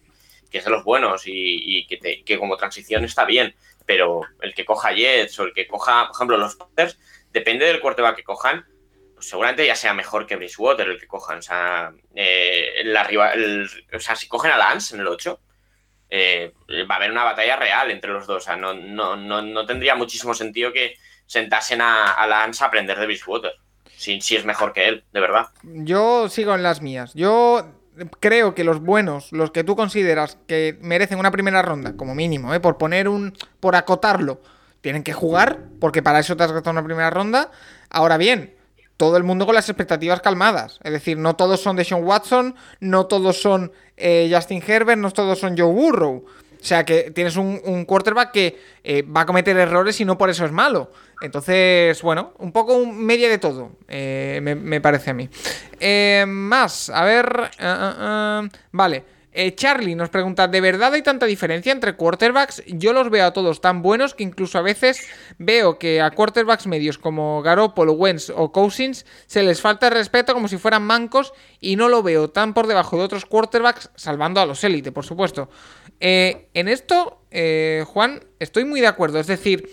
que 0.50 0.60
es 0.60 0.66
de 0.66 0.72
los 0.72 0.84
buenos 0.84 1.24
y, 1.26 1.86
que, 1.88 2.24
que, 2.24 2.40
como 2.40 2.58
transición 2.58 3.04
está 3.04 3.26
bien. 3.26 3.56
Pero 3.86 4.22
el 4.42 4.54
que 4.54 4.66
coja 4.66 4.94
Jets 4.94 5.40
o 5.40 5.44
el 5.44 5.54
que 5.54 5.68
coja, 5.68 6.08
por 6.08 6.16
ejemplo, 6.16 6.38
los 6.38 6.56
Panthers, 6.56 6.98
depende 7.32 7.66
del 7.66 7.82
quarterback 7.82 8.16
que 8.16 8.24
cojan, 8.24 8.66
pues 9.14 9.28
seguramente 9.28 9.66
ya 9.66 9.76
sea 9.76 9.94
mejor 9.94 10.26
que 10.26 10.36
Bridgewater 10.36 10.88
el 10.88 11.00
que 11.00 11.08
cojan. 11.08 11.40
O 11.40 11.42
sea, 11.42 11.94
eh, 12.16 12.82
la, 12.86 13.08
o 13.94 14.00
sea 14.00 14.16
si 14.16 14.28
cogen 14.28 14.52
a 14.52 14.58
Lance 14.58 14.96
en 14.96 15.02
el 15.02 15.08
8, 15.08 15.40
eh, 16.10 16.54
va 16.90 16.96
a 16.96 16.98
haber 16.98 17.12
una 17.12 17.24
batalla 17.24 17.58
real 17.58 17.92
entre 17.92 18.12
los 18.12 18.26
dos. 18.26 18.38
O 18.38 18.46
sea, 18.46 18.56
no, 18.56 18.74
no, 18.74 19.16
no, 19.16 19.66
tendría 19.66 19.96
muchísimo 19.96 20.34
sentido 20.34 20.72
que 20.72 20.96
sentasen 21.26 21.82
a, 21.82 22.14
a 22.14 22.28
Lance 22.28 22.64
a 22.64 22.68
aprender 22.68 22.98
de 22.98 23.06
Bridgewater. 23.06 23.54
Si, 23.98 24.20
es 24.36 24.46
mejor 24.46 24.74
que 24.74 24.88
él, 24.88 25.04
de 25.14 25.20
verdad. 25.20 25.48
Yo 25.64 26.30
sigo 26.30 26.54
en 26.54 26.64
las 26.64 26.82
mías. 26.82 27.14
Yo 27.14 27.66
creo 28.20 28.54
que 28.54 28.64
los 28.64 28.82
buenos, 28.82 29.32
los 29.32 29.52
que 29.52 29.64
tú 29.64 29.76
consideras 29.76 30.38
que 30.48 30.78
merecen 30.82 31.20
una 31.20 31.32
primera 31.32 31.62
ronda, 31.62 31.96
como 31.96 32.14
mínimo, 32.16 32.54
¿eh? 32.54 32.60
por 32.60 32.78
poner 32.78 33.08
un. 33.08 33.34
por 33.60 33.76
acotarlo, 33.76 34.42
tienen 34.82 35.04
que 35.04 35.14
jugar, 35.14 35.60
porque 35.80 36.04
para 36.04 36.20
eso 36.20 36.36
te 36.36 36.44
has 36.44 36.52
gastado 36.52 36.72
una 36.72 36.86
primera 36.86 37.10
ronda. 37.10 37.52
Ahora 37.90 38.18
bien, 38.18 38.56
todo 38.98 39.18
el 39.18 39.24
mundo 39.24 39.46
con 39.46 39.56
las 39.56 39.70
expectativas 39.70 40.22
calmadas. 40.22 40.80
Es 40.84 40.92
decir, 40.92 41.18
no 41.18 41.36
todos 41.36 41.62
son 41.62 41.76
de 41.76 41.84
Sean 41.84 42.04
Watson, 42.04 42.56
no 42.80 43.08
todos 43.08 43.42
son 43.42 43.72
eh, 43.98 44.30
Justin 44.32 44.64
Herbert, 44.66 45.00
no 45.00 45.12
todos 45.12 45.40
son 45.40 45.58
Joe 45.58 45.72
Burrow. 45.72 46.26
O 46.66 46.68
sea 46.68 46.84
que 46.84 47.12
tienes 47.12 47.38
un, 47.38 47.86
quarterback 47.86 48.32
que 48.32 48.60
eh, 48.84 49.04
va 49.04 49.22
a 49.22 49.26
cometer 49.28 49.56
errores 49.56 50.02
y 50.02 50.06
no 50.06 50.18
por 50.18 50.32
eso 50.32 50.46
es 50.46 50.52
malo. 50.52 50.92
Entonces, 51.22 52.02
bueno, 52.02 52.34
un 52.40 52.52
poco 52.52 52.76
un 52.76 53.06
media 53.06 53.30
de 53.30 53.38
todo, 53.38 53.74
eh, 53.88 54.40
me, 54.42 54.82
parece 54.82 55.12
a 55.12 55.14
mí. 55.14 55.30
más, 56.26 56.90
a 56.90 57.04
ver. 57.04 57.52
vale. 58.72 59.04
Eh, 59.38 59.54
Charlie 59.54 59.96
nos 59.96 60.08
pregunta, 60.08 60.48
¿de 60.48 60.62
verdad 60.62 60.94
hay 60.94 61.02
tanta 61.02 61.26
diferencia 61.26 61.74
entre 61.74 61.98
quarterbacks? 61.98 62.64
Yo 62.68 62.94
los 62.94 63.10
veo 63.10 63.26
a 63.26 63.34
todos 63.34 63.60
tan 63.60 63.82
buenos 63.82 64.14
que 64.14 64.24
incluso 64.24 64.58
a 64.58 64.62
veces 64.62 65.10
veo 65.38 65.78
que 65.78 66.00
a 66.00 66.10
quarterbacks 66.12 66.68
medios 66.68 66.98
como 66.98 67.42
Garoppolo, 67.42 67.92
Wentz 67.92 68.32
o 68.34 68.54
Cousins 68.54 69.06
se 69.26 69.44
les 69.44 69.60
falta 69.60 69.88
el 69.88 69.94
respeto 69.94 70.34
como 70.34 70.48
si 70.48 70.58
fueran 70.58 70.84
mancos 70.84 71.34
y 71.60 71.76
no 71.76 71.90
lo 71.90 72.02
veo 72.02 72.30
tan 72.30 72.54
por 72.54 72.66
debajo 72.68 72.98
de 72.98 73.04
otros 73.04 73.26
quarterbacks, 73.26 73.90
salvando 73.96 74.40
a 74.40 74.46
los 74.46 74.64
élite, 74.64 74.94
por 74.94 75.04
supuesto. 75.04 75.50
Eh, 76.00 76.50
en 76.54 76.68
esto, 76.68 77.22
eh, 77.32 77.84
Juan, 77.88 78.24
estoy 78.40 78.66
muy 78.66 78.82
de 78.82 78.88
acuerdo. 78.88 79.20
Es 79.20 79.28
decir, 79.28 79.70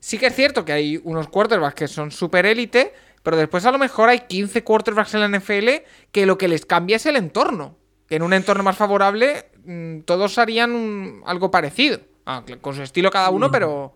sí 0.00 0.18
que 0.18 0.26
es 0.26 0.34
cierto 0.34 0.64
que 0.64 0.72
hay 0.72 1.00
unos 1.04 1.28
quarterbacks 1.28 1.74
que 1.74 1.88
son 1.88 2.10
super 2.10 2.46
élite, 2.46 2.94
pero 3.22 3.36
después 3.36 3.64
a 3.64 3.72
lo 3.72 3.78
mejor 3.78 4.08
hay 4.08 4.20
15 4.20 4.64
quarterbacks 4.64 5.14
en 5.14 5.20
la 5.20 5.38
NFL 5.38 5.68
que 6.12 6.26
lo 6.26 6.38
que 6.38 6.48
les 6.48 6.64
cambia 6.66 6.96
es 6.96 7.06
el 7.06 7.16
entorno 7.16 7.76
en 8.10 8.22
un 8.22 8.32
entorno 8.32 8.62
más 8.62 8.76
favorable 8.76 9.50
mm, 9.64 10.00
todos 10.00 10.38
harían 10.38 11.22
algo 11.26 11.50
parecido. 11.50 12.00
Ah, 12.26 12.44
con 12.60 12.74
su 12.74 12.82
estilo 12.82 13.10
cada 13.10 13.30
uno, 13.30 13.48
mm. 13.48 13.50
pero... 13.50 13.94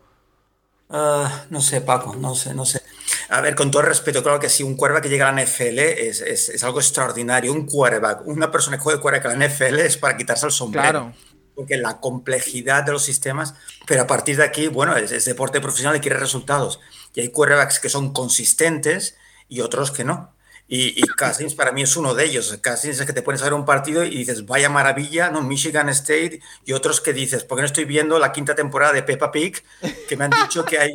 Ah, 0.88 1.44
no 1.50 1.60
sé, 1.60 1.80
Paco, 1.80 2.16
no 2.16 2.34
sé, 2.34 2.54
no 2.54 2.64
sé. 2.64 2.82
A 3.30 3.40
ver, 3.40 3.54
con 3.54 3.70
todo 3.70 3.82
el 3.82 3.88
respeto, 3.88 4.22
claro 4.22 4.38
que 4.38 4.48
si 4.48 4.62
un 4.62 4.76
quarterback 4.76 5.04
que 5.04 5.08
llega 5.08 5.28
a 5.28 5.32
la 5.32 5.42
NFL 5.42 5.78
es, 5.78 6.64
algo 6.64 6.80
extraordinario. 6.80 7.52
Un 7.52 7.66
quarterback, 7.66 8.26
una 8.26 8.50
persona 8.50 8.76
que 8.76 8.82
juega 8.82 9.00
quarterback 9.00 9.32
a 9.32 9.36
la 9.36 9.46
NFL 9.48 9.80
es 9.80 9.96
para 9.96 10.16
quitarse 10.16 10.46
el 10.46 10.52
sombrero. 10.52 10.90
Claro. 10.90 11.12
Porque 11.54 11.76
la 11.76 12.00
complejidad 12.00 12.84
de 12.84 12.92
los 12.92 13.04
sistemas, 13.04 13.54
pero 13.86 14.02
a 14.02 14.06
partir 14.06 14.36
de 14.36 14.44
aquí, 14.44 14.68
bueno, 14.68 14.96
es, 14.96 15.24
deporte 15.24 15.60
profesional 15.60 15.96
y 15.96 16.00
quiere 16.00 16.16
resultados. 16.16 16.80
Y 17.14 17.20
hay 17.20 17.28
quarterbacks 17.28 17.78
que 17.78 17.88
son 17.88 18.12
consistentes 18.12 19.16
y 19.48 19.60
otros 19.60 19.90
que 19.90 20.04
no. 20.04 20.34
Y, 20.74 20.94
y, 20.96 21.02
Cousins 21.02 21.54
para 21.54 21.70
mí 21.70 21.82
es 21.82 21.98
uno 21.98 22.14
de 22.14 22.24
ellos. 22.24 22.58
Cousins 22.64 22.98
es 22.98 23.06
que 23.06 23.12
te 23.12 23.20
pones 23.20 23.42
a 23.42 23.44
ver 23.44 23.52
un 23.52 23.66
partido 23.66 24.04
y 24.04 24.16
dices, 24.16 24.46
vaya 24.46 24.70
maravilla, 24.70 25.28
¿no? 25.28 25.42
Michigan 25.42 25.90
State, 25.90 26.40
y 26.64 26.72
otros 26.72 27.02
que 27.02 27.12
dices, 27.12 27.44
¿por 27.44 27.58
qué 27.58 27.60
no 27.60 27.66
estoy 27.66 27.84
viendo 27.84 28.18
la 28.18 28.32
quinta 28.32 28.54
temporada 28.54 28.94
de 28.94 29.02
Peppa 29.02 29.30
Pig? 29.30 29.62
Que 30.08 30.16
me 30.16 30.24
han 30.24 30.30
dicho 30.30 30.64
que 30.64 30.78
hay, 30.78 30.94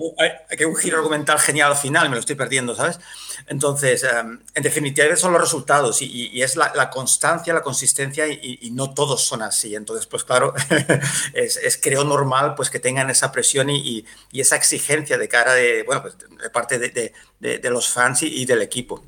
que 0.57 0.65
un 0.65 0.75
giro 0.75 0.97
argumental 0.97 1.37
genial 1.37 1.73
al 1.73 1.77
final, 1.77 2.09
me 2.09 2.15
lo 2.15 2.19
estoy 2.21 2.35
perdiendo, 2.35 2.73
¿sabes? 2.73 2.99
Entonces, 3.45 4.03
em, 4.03 4.39
en 4.55 4.63
definitiva, 4.63 5.15
son 5.15 5.31
los 5.31 5.41
resultados 5.41 6.01
y, 6.01 6.41
es 6.41 6.55
la, 6.55 6.89
constancia, 6.89 7.53
la 7.53 7.61
consistencia 7.61 8.27
y, 8.27 8.71
no 8.71 8.95
todos 8.95 9.25
son 9.25 9.43
así. 9.43 9.75
Entonces, 9.75 10.07
pues 10.07 10.23
claro, 10.23 10.55
es, 11.35 11.79
creo 11.79 12.03
normal 12.03 12.55
pues 12.55 12.71
que 12.71 12.79
tengan 12.79 13.11
esa 13.11 13.31
presión 13.31 13.69
y, 13.69 14.03
esa 14.33 14.55
exigencia 14.55 15.19
de 15.19 15.27
cara 15.27 15.53
de, 15.53 15.83
bueno, 15.83 16.01
pues, 16.01 16.17
de 16.17 16.49
parte 16.49 16.79
de, 16.79 17.13
de 17.39 17.69
los 17.69 17.89
fans 17.89 18.23
y 18.23 18.43
del 18.43 18.63
equipo. 18.63 19.03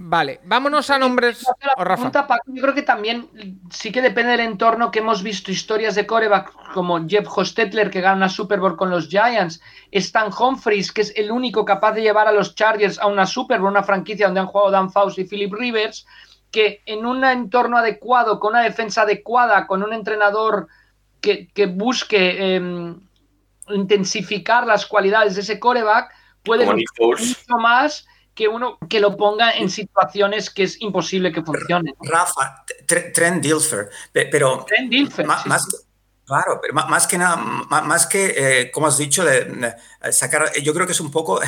Vale, 0.00 0.40
vámonos 0.44 0.90
a 0.90 0.98
nombres. 0.98 1.44
yo 2.46 2.62
creo 2.62 2.74
que 2.74 2.82
también 2.82 3.28
sí 3.68 3.90
que 3.90 4.00
depende 4.00 4.30
del 4.30 4.40
entorno 4.40 4.92
que 4.92 5.00
hemos 5.00 5.24
visto 5.24 5.50
historias 5.50 5.96
de 5.96 6.06
coreback 6.06 6.72
como 6.72 7.04
Jeff 7.08 7.26
Hostetler 7.28 7.90
que 7.90 8.00
gana 8.00 8.14
una 8.14 8.28
Super 8.28 8.60
Bowl 8.60 8.76
con 8.76 8.90
los 8.90 9.08
Giants, 9.08 9.60
Stan 9.90 10.30
Humphries 10.32 10.92
que 10.92 11.00
es 11.00 11.12
el 11.16 11.32
único 11.32 11.64
capaz 11.64 11.94
de 11.94 12.02
llevar 12.02 12.28
a 12.28 12.32
los 12.32 12.54
Chargers 12.54 13.00
a 13.00 13.08
una 13.08 13.26
Super 13.26 13.58
Bowl, 13.60 13.72
una 13.72 13.82
franquicia 13.82 14.26
donde 14.26 14.38
han 14.38 14.46
jugado 14.46 14.70
Dan 14.70 14.92
Faust 14.92 15.18
y 15.18 15.24
Philip 15.24 15.52
Rivers, 15.52 16.06
que 16.52 16.80
en 16.86 17.04
un 17.04 17.24
entorno 17.24 17.76
adecuado, 17.78 18.38
con 18.38 18.52
una 18.52 18.62
defensa 18.62 19.02
adecuada, 19.02 19.66
con 19.66 19.82
un 19.82 19.92
entrenador 19.92 20.68
que, 21.20 21.48
busque 21.74 22.54
em, 22.54 23.00
intensificar 23.68 24.64
las 24.64 24.86
cualidades 24.86 25.34
de 25.34 25.40
ese 25.40 25.58
coreback, 25.58 26.14
puede 26.44 26.66
mucho 26.66 27.58
más 27.58 28.06
que 28.38 28.46
uno 28.46 28.78
que 28.88 29.00
lo 29.00 29.16
ponga 29.16 29.50
en 29.50 29.68
situaciones 29.68 30.48
que 30.48 30.62
es 30.62 30.80
imposible 30.80 31.32
que 31.32 31.42
funcione. 31.42 31.96
Rafa, 32.00 32.64
Trent 32.86 33.42
Dilfer, 33.42 33.90
pero 34.12 34.64
Trent 34.64 34.88
Dilfer, 34.88 35.26
más, 35.26 35.44
Claro, 36.24 36.60
pero 36.60 36.74
más 36.74 37.06
que 37.06 37.16
nada, 37.16 37.36
más 37.36 38.06
que, 38.06 38.34
eh, 38.36 38.70
como 38.70 38.86
has 38.86 38.98
dicho, 38.98 39.24
de, 39.24 39.74
sacar, 40.12 40.52
yo 40.62 40.74
creo 40.74 40.86
que 40.86 40.92
es 40.92 41.00
un 41.00 41.10
poco, 41.10 41.40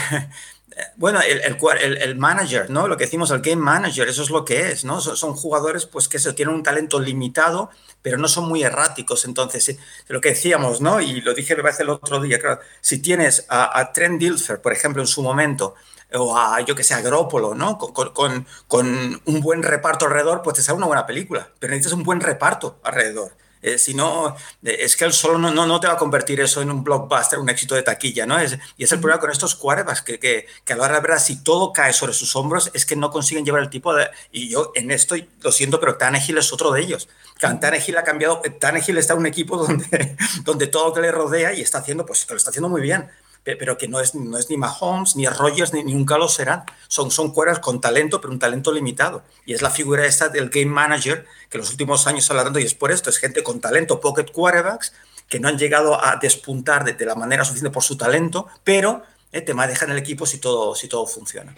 bueno, 0.97 1.21
el, 1.21 1.41
el, 1.43 1.97
el, 1.99 2.17
manager, 2.17 2.71
¿no? 2.71 2.89
Lo 2.89 2.97
que 2.97 3.05
decimos, 3.05 3.31
el 3.31 3.43
game 3.43 3.63
manager, 3.63 4.09
eso 4.09 4.23
es 4.23 4.31
lo 4.31 4.43
que 4.43 4.71
es, 4.71 4.85
¿no? 4.85 5.01
Son, 5.01 5.35
jugadores, 5.35 5.85
pues, 5.85 6.09
que 6.09 6.19
se 6.19 6.33
tienen 6.33 6.55
un 6.55 6.63
talento 6.63 6.99
limitado, 6.99 7.71
pero 8.01 8.17
no 8.17 8.27
son 8.27 8.49
muy 8.49 8.63
erráticos. 8.63 9.27
Entonces, 9.27 9.79
lo 10.09 10.21
que 10.21 10.31
decíamos, 10.31 10.81
¿no? 10.81 11.01
Y 11.01 11.21
lo 11.21 11.35
dije, 11.35 11.55
me 11.55 11.63
parece, 11.63 11.83
el 11.83 11.91
otro 11.91 12.21
día, 12.21 12.41
claro, 12.41 12.61
si 12.81 13.03
tienes 13.03 13.45
a, 13.51 13.79
a 13.79 13.93
Trent 13.93 14.19
Dilfer, 14.19 14.63
por 14.63 14.73
ejemplo, 14.73 15.03
en 15.03 15.09
su 15.09 15.23
momento, 15.23 15.75
o 16.15 16.37
a, 16.37 16.61
yo 16.63 16.75
que 16.75 16.85
sé, 16.85 16.95
a 16.95 16.99
Agrópolo, 16.99 17.55
¿no? 17.55 17.79
Con, 17.79 18.11
con, 18.13 18.47
con, 18.67 19.23
un 19.25 19.41
buen 19.41 19.63
reparto 19.63 20.07
alrededor, 20.07 20.43
pues 20.43 20.57
te 20.57 20.63
sale 20.63 20.77
una 20.77 20.87
buena 20.87 21.07
película, 21.07 21.51
pero 21.59 21.73
necesitas 21.73 21.97
un 21.97 22.05
buen 22.05 22.21
reparto 22.21 22.79
alrededor. 22.83 23.33
Eh, 23.63 23.77
si 23.77 23.93
no, 23.93 24.35
eh, 24.63 24.79
es 24.81 24.97
que 24.97 25.05
él 25.05 25.13
solo 25.13 25.37
no, 25.37 25.51
no, 25.51 25.67
no, 25.67 25.81
te 25.81 25.87
va 25.87 25.95
a 25.95 25.99
convertir 25.99 26.41
eso 26.41 26.63
en 26.63 26.71
un 26.71 26.83
blockbuster, 26.83 27.39
un 27.39 27.51
éxito 27.51 27.75
de 27.75 27.83
taquilla, 27.83 28.25
¿no? 28.25 28.39
Es, 28.39 28.59
y 28.79 28.85
es 28.85 28.93
el 28.93 29.01
problema 29.01 29.21
con 29.21 29.31
estos 29.31 29.55
quarterbacks, 29.55 30.01
que, 30.03 30.19
que, 30.19 30.47
que, 30.65 30.73
a 30.73 30.77
la 30.77 30.85
hora 30.85 30.95
de 30.95 31.01
verdad, 31.03 31.19
si 31.19 31.43
todo 31.43 31.73
cae 31.73 31.93
sobre 31.93 32.15
sus 32.15 32.35
hombros, 32.37 32.71
es 32.73 32.87
que 32.87 32.97
no 32.97 33.11
consiguen 33.11 33.45
llevar 33.45 33.63
el 33.63 33.69
tipo 33.69 33.95
de... 33.95 34.09
Y 34.33 34.49
yo 34.49 34.73
en 34.75 34.91
esto, 34.91 35.15
lo 35.43 35.53
siento, 35.53 35.79
pero 35.79 35.97
Tannehill 35.97 36.39
es 36.39 36.53
otro 36.53 36.73
de 36.73 36.81
ellos. 36.81 37.09
Tannehill 37.39 37.99
ha 37.99 38.05
cambiado, 38.05 38.41
Tannehill 38.59 38.97
está 38.97 39.13
en 39.13 39.21
un 39.21 39.27
equipo 39.27 39.59
donde, 39.59 40.17
donde 40.43 40.67
todo 40.67 40.89
lo 40.89 40.95
que 40.95 41.03
le 41.03 41.13
rodea 41.13 41.53
y 41.53 41.61
está 41.61 41.79
haciendo, 41.79 42.07
pues 42.07 42.27
lo 42.31 42.37
está 42.37 42.51
haciendo 42.51 42.69
muy 42.71 42.81
bien 42.81 43.11
pero 43.45 43.79
que 43.79 43.89
no 43.89 44.01
es, 44.01 44.15
no 44.15 44.37
es 44.39 44.51
ni 44.51 44.57
Mahomes, 44.57 45.17
ni 45.17 45.27
Rogers, 45.27 45.73
ni, 45.73 45.83
nunca 45.85 46.19
lo 46.19 46.29
serán. 46.29 46.65
Son, 46.89 47.11
son 47.11 47.33
cueras 47.33 47.59
con 47.59 47.81
talento, 47.81 48.21
pero 48.21 48.33
un 48.33 48.39
talento 48.39 48.73
limitado. 48.73 49.23
Y 49.47 49.55
es 49.55 49.63
la 49.63 49.71
figura 49.71 50.07
esta 50.07 50.29
del 50.29 50.51
game 50.51 50.67
manager 50.67 51.27
que 51.49 51.59
los 51.59 51.71
últimos 51.71 52.07
años 52.07 52.25
está 52.25 52.39
hablando, 52.39 52.59
y 52.59 52.65
es 52.65 52.75
por 52.75 52.93
esto, 52.93 53.11
es 53.11 53.19
gente 53.19 53.43
con 53.43 53.61
talento, 53.61 54.01
pocket 54.01 54.31
quarterbacks, 54.33 54.93
que 55.29 55.41
no 55.41 55.49
han 55.49 55.59
llegado 55.59 56.03
a 56.03 56.17
despuntar 56.17 56.85
de, 56.85 57.07
la 57.07 57.15
manera 57.15 57.45
suficiente 57.45 57.73
por 57.73 57.83
su 57.83 57.97
talento, 57.97 58.49
pero 58.65 59.03
eh, 59.33 59.41
te 59.41 59.55
dejan 59.55 59.91
el 59.91 59.99
equipo 59.99 60.27
si 60.27 60.39
todo, 60.39 60.75
si 60.75 60.89
todo 60.89 61.07
funciona. 61.07 61.55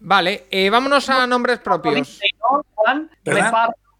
Vale, 0.00 0.46
eh, 0.50 0.68
vámonos 0.68 1.08
a 1.08 1.26
nombres 1.26 1.60
propios. 1.60 2.18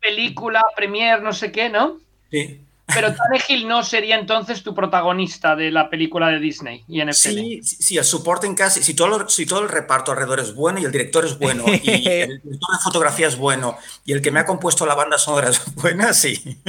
película, 0.01 0.63
premier, 0.75 1.23
no 1.23 1.33
sé 1.33 1.53
qué, 1.53 1.71
¿no? 1.71 2.01
Sí. 2.31 2.61
Pero 2.87 3.15
Tannehill 3.15 3.69
no 3.69 3.83
sería 3.85 4.19
entonces 4.19 4.63
tu 4.63 4.75
protagonista 4.75 5.55
de 5.55 5.71
la 5.71 5.89
película 5.89 6.29
de 6.29 6.39
Disney 6.41 6.85
y 6.89 7.03
NFL. 7.03 7.13
Sí, 7.13 7.61
sí, 7.63 7.97
el 7.97 8.55
casi, 8.55 8.83
si 8.83 8.95
todo, 8.95 9.29
si 9.29 9.47
todo 9.47 9.61
el 9.61 9.69
reparto 9.69 10.11
alrededor 10.11 10.41
es 10.41 10.55
bueno 10.55 10.81
y 10.81 10.85
el 10.85 10.93
director 10.93 11.25
es 11.25 11.39
bueno 11.39 11.65
y 11.67 11.89
el 11.91 12.41
director 12.43 12.77
de 12.77 12.83
fotografía 12.83 13.29
es 13.29 13.37
bueno 13.37 13.79
y 14.05 14.13
el 14.13 14.21
que 14.21 14.31
me 14.31 14.41
ha 14.41 14.47
compuesto 14.47 14.85
la 14.85 14.95
banda 14.95 15.17
sonora 15.17 15.51
es 15.51 15.63
buena, 15.75 16.13
sí. 16.13 16.61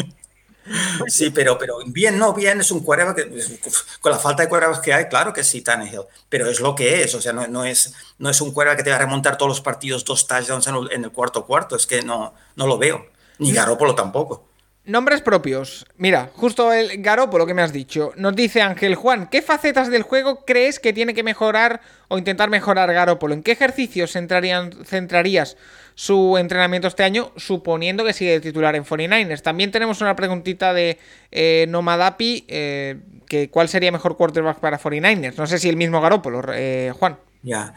Sí, 1.07 1.29
pero, 1.31 1.57
pero 1.57 1.79
bien, 1.87 2.17
no, 2.17 2.33
bien, 2.33 2.61
es 2.61 2.71
un 2.71 2.79
quarterback 2.79 3.17
que, 3.17 3.59
con 3.99 4.11
la 4.13 4.17
falta 4.17 4.43
de 4.43 4.49
quarterbacks 4.49 4.81
que 4.81 4.93
hay, 4.93 5.09
claro 5.09 5.33
que 5.33 5.43
sí, 5.43 5.61
Tannehill, 5.61 6.03
pero 6.29 6.49
es 6.49 6.61
lo 6.61 6.73
que 6.73 7.03
es, 7.03 7.13
o 7.15 7.21
sea, 7.21 7.33
no, 7.33 7.45
no 7.47 7.65
es, 7.65 7.93
no 8.17 8.29
es 8.29 8.39
un 8.39 8.53
quarterback 8.53 8.77
que 8.77 8.83
te 8.85 8.89
va 8.91 8.95
a 8.95 8.99
remontar 8.99 9.37
todos 9.37 9.49
los 9.49 9.61
partidos 9.61 10.05
dos 10.05 10.25
touchdowns 10.25 10.67
en 10.67 10.75
el, 10.75 10.91
en 10.93 11.03
el 11.03 11.11
cuarto 11.11 11.45
cuarto, 11.45 11.75
es 11.75 11.85
que 11.85 12.01
no, 12.01 12.33
no 12.55 12.65
lo 12.65 12.77
veo, 12.77 13.07
ni 13.39 13.51
Garoppolo 13.51 13.93
tampoco. 13.93 14.52
Nombres 14.85 15.21
propios. 15.21 15.85
Mira, 15.95 16.29
justo 16.35 16.73
el 16.73 17.01
Garopo, 17.01 17.37
lo 17.37 17.45
que 17.45 17.53
me 17.53 17.61
has 17.61 17.71
dicho. 17.71 18.11
Nos 18.17 18.35
dice 18.35 18.61
Ángel 18.61 18.95
Juan, 18.95 19.27
¿qué 19.27 19.41
facetas 19.41 19.89
del 19.89 20.03
juego 20.03 20.43
crees 20.45 20.77
que 20.77 20.91
tiene 20.91 21.13
que 21.13 21.23
mejorar 21.23 21.79
o 22.09 22.17
intentar 22.17 22.49
mejorar 22.49 22.91
Garópolo? 22.91 23.33
¿En 23.33 23.43
qué 23.43 23.53
ejercicios 23.53 24.11
centrarías 24.11 25.57
su 25.95 26.37
entrenamiento 26.37 26.89
este 26.89 27.03
año, 27.03 27.31
suponiendo 27.37 28.03
que 28.03 28.11
sigue 28.11 28.31
de 28.31 28.41
titular 28.41 28.75
en 28.75 28.83
49ers? 28.83 29.41
También 29.41 29.71
tenemos 29.71 30.01
una 30.01 30.17
preguntita 30.17 30.73
de 30.73 30.99
eh, 31.31 31.65
Nomadapi, 31.69 32.43
eh, 32.49 32.97
que 33.29 33.49
¿cuál 33.49 33.69
sería 33.69 33.89
mejor 33.89 34.17
quarterback 34.17 34.59
para 34.59 34.77
49ers? 34.77 35.37
No 35.37 35.47
sé 35.47 35.59
si 35.59 35.69
el 35.69 35.77
mismo 35.77 36.01
Garópolo, 36.01 36.41
eh, 36.53 36.91
Juan. 36.99 37.17
Ya. 37.43 37.73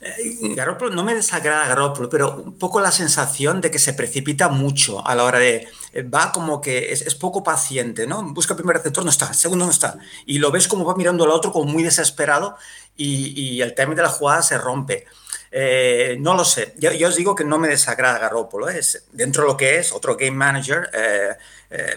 Eh, 0.00 0.54
Garoppolo, 0.54 0.90
no 0.90 1.04
me 1.04 1.14
desagrada 1.14 1.66
Garoppolo, 1.68 2.08
pero 2.08 2.36
un 2.36 2.58
poco 2.58 2.80
la 2.80 2.90
sensación 2.90 3.60
de 3.60 3.70
que 3.70 3.78
se 3.78 3.92
precipita 3.92 4.48
mucho 4.48 5.06
a 5.06 5.14
la 5.14 5.24
hora 5.24 5.38
de. 5.38 5.68
Eh, 5.92 6.02
va 6.02 6.32
como 6.32 6.60
que 6.60 6.92
es, 6.92 7.14
poco 7.14 7.42
paciente, 7.42 8.06
¿no? 8.06 8.22
Busca 8.32 8.54
el 8.54 8.56
primer 8.56 8.76
receptor, 8.76 9.04
no 9.04 9.10
está, 9.10 9.32
segundo 9.34 9.66
no 9.66 9.70
está. 9.70 9.98
Y 10.26 10.38
lo 10.38 10.50
ves 10.50 10.68
como 10.68 10.84
va 10.84 10.94
mirando 10.94 11.24
al 11.24 11.30
otro 11.30 11.52
como 11.52 11.70
muy 11.70 11.82
desesperado 11.82 12.56
y, 12.96 13.60
el 13.60 13.74
timing 13.74 13.96
de 13.96 14.02
la 14.02 14.08
jugada 14.08 14.42
se 14.42 14.58
rompe. 14.58 15.06
Eh, 15.50 16.16
no 16.18 16.34
lo 16.34 16.44
sé. 16.44 16.74
Yo, 16.78 16.90
os 17.06 17.16
digo 17.16 17.34
que 17.34 17.44
no 17.44 17.58
me 17.58 17.68
desagrada 17.68 18.18
Garoppolo. 18.18 18.70
Es 18.70 19.04
dentro 19.12 19.42
de 19.42 19.48
lo 19.48 19.56
que 19.56 19.78
es 19.78 19.92
otro 19.92 20.16
game 20.16 20.30
manager, 20.32 20.90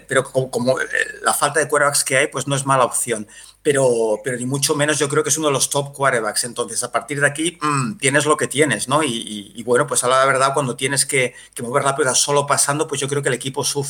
pero 0.07 0.23
como, 0.25 0.75
la 1.21 1.33
falta 1.33 1.59
de 1.59 1.67
quarterbacks 1.67 2.03
que 2.03 2.17
hay, 2.17 2.27
pues 2.27 2.47
no 2.47 2.55
es 2.55 2.65
mala 2.65 2.85
opción 2.85 3.27
pero, 3.65 4.21
pero 4.23 4.37
ni 4.37 4.45
mucho 4.45 4.75
menos 4.75 4.99
yo 4.99 5.09
creo 5.09 5.23
que 5.23 5.29
es 5.29 5.39
uno 5.39 5.47
de 5.47 5.53
los 5.53 5.71
top 5.71 5.91
quarterbacks. 5.91 6.43
Entonces, 6.43 6.83
a 6.83 6.91
partir 6.91 7.19
de 7.19 7.25
aquí, 7.25 7.57
mm, 7.59 7.97
tienes 7.97 8.27
lo 8.27 8.37
que 8.37 8.47
tienes, 8.47 8.87
¿no? 8.87 9.01
Y, 9.01 9.63
bueno, 9.63 9.87
pues 9.87 10.03
a 10.03 10.07
la 10.07 10.23
verdad, 10.23 10.53
cuando 10.53 10.75
tienes 10.75 11.07
que, 11.07 11.33
mover 11.63 11.83
la 11.83 11.95
pelota 11.95 12.13
solo 12.13 12.45
pasando, 12.45 12.87
pues 12.87 13.01
yo 13.01 13.07
creo 13.07 13.23
que 13.23 13.29
el 13.29 13.33
equipo 13.33 13.63
sufre. 13.63 13.84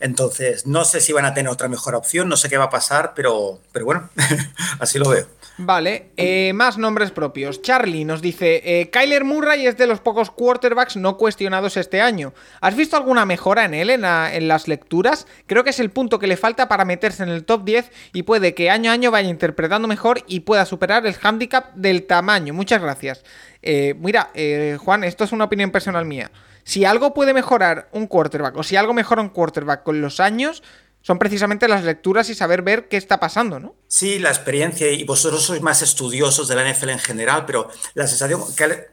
Entonces, 0.00 0.66
no 0.66 0.84
sé 0.84 1.00
si 1.00 1.12
van 1.12 1.24
a 1.24 1.34
tener 1.34 1.50
otra 1.50 1.68
mejor 1.68 1.94
opción, 1.94 2.28
no 2.28 2.36
sé 2.36 2.48
qué 2.48 2.58
va 2.58 2.64
a 2.64 2.70
pasar, 2.70 3.12
pero, 3.14 3.60
pero 3.72 3.84
bueno, 3.84 4.10
así 4.80 4.98
lo 4.98 5.08
veo. 5.08 5.26
Vale, 5.58 6.10
eh, 6.16 6.52
más 6.54 6.78
nombres 6.78 7.10
propios. 7.10 7.60
Charlie 7.60 8.04
nos 8.04 8.22
dice, 8.22 8.62
eh, 8.64 8.90
Kyler 8.90 9.24
Murray 9.24 9.66
es 9.66 9.76
de 9.76 9.86
los 9.86 10.00
pocos 10.00 10.30
quarterbacks 10.30 10.96
no 10.96 11.18
cuestionados 11.18 11.76
este 11.76 12.00
año. 12.00 12.32
¿Has 12.60 12.74
visto 12.74 12.96
alguna 12.96 13.26
mejora 13.26 13.64
en 13.66 13.74
él 13.74 13.90
en, 13.90 14.04
en 14.04 14.48
las 14.48 14.66
lecturas? 14.66 15.26
Creo 15.46 15.62
que 15.62 15.70
es 15.70 15.80
el 15.80 15.90
punto 15.90 16.18
que 16.18 16.26
le 16.26 16.36
falta 16.36 16.68
para 16.68 16.84
meterse 16.84 17.22
en 17.22 17.28
el 17.28 17.44
top 17.44 17.64
10 17.64 17.90
y 18.14 18.22
puede 18.22 18.54
que 18.54 18.70
año 18.70 18.90
a 18.90 18.94
año 18.94 19.10
vaya 19.10 19.28
interpretando 19.28 19.88
mejor 19.88 20.24
y 20.26 20.40
pueda 20.40 20.64
superar 20.64 21.06
el 21.06 21.16
handicap 21.22 21.72
del 21.74 22.04
tamaño. 22.04 22.54
Muchas 22.54 22.80
gracias. 22.80 23.22
Eh, 23.62 23.94
mira, 23.98 24.30
Juan, 24.78 25.04
esto 25.04 25.24
es 25.24 25.32
una 25.32 25.44
opinión 25.44 25.70
personal 25.70 26.04
mía. 26.06 26.30
Si 26.64 26.84
algo 26.84 27.14
puede 27.14 27.34
mejorar 27.34 27.88
un 27.92 28.06
quarterback 28.06 28.56
o 28.56 28.62
si 28.62 28.76
algo 28.76 28.94
mejora 28.94 29.22
un 29.22 29.30
quarterback 29.30 29.82
con 29.82 30.00
los 30.00 30.20
años, 30.20 30.62
son 31.02 31.18
precisamente 31.18 31.68
las 31.68 31.84
lecturas 31.84 32.30
y 32.30 32.34
saber 32.34 32.62
ver 32.62 32.88
qué 32.88 32.96
está 32.96 33.18
pasando, 33.18 33.58
¿no? 33.58 33.74
Sí, 33.88 34.20
la 34.20 34.30
experiencia, 34.30 34.90
y 34.90 35.04
vosotros 35.04 35.42
sois 35.42 35.60
más 35.60 35.82
estudiosos 35.82 36.46
de 36.46 36.54
la 36.54 36.70
NFL 36.70 36.90
en 36.90 36.98
general, 37.00 37.44
pero 37.44 37.68
la 37.94 38.06
sensación, 38.06 38.40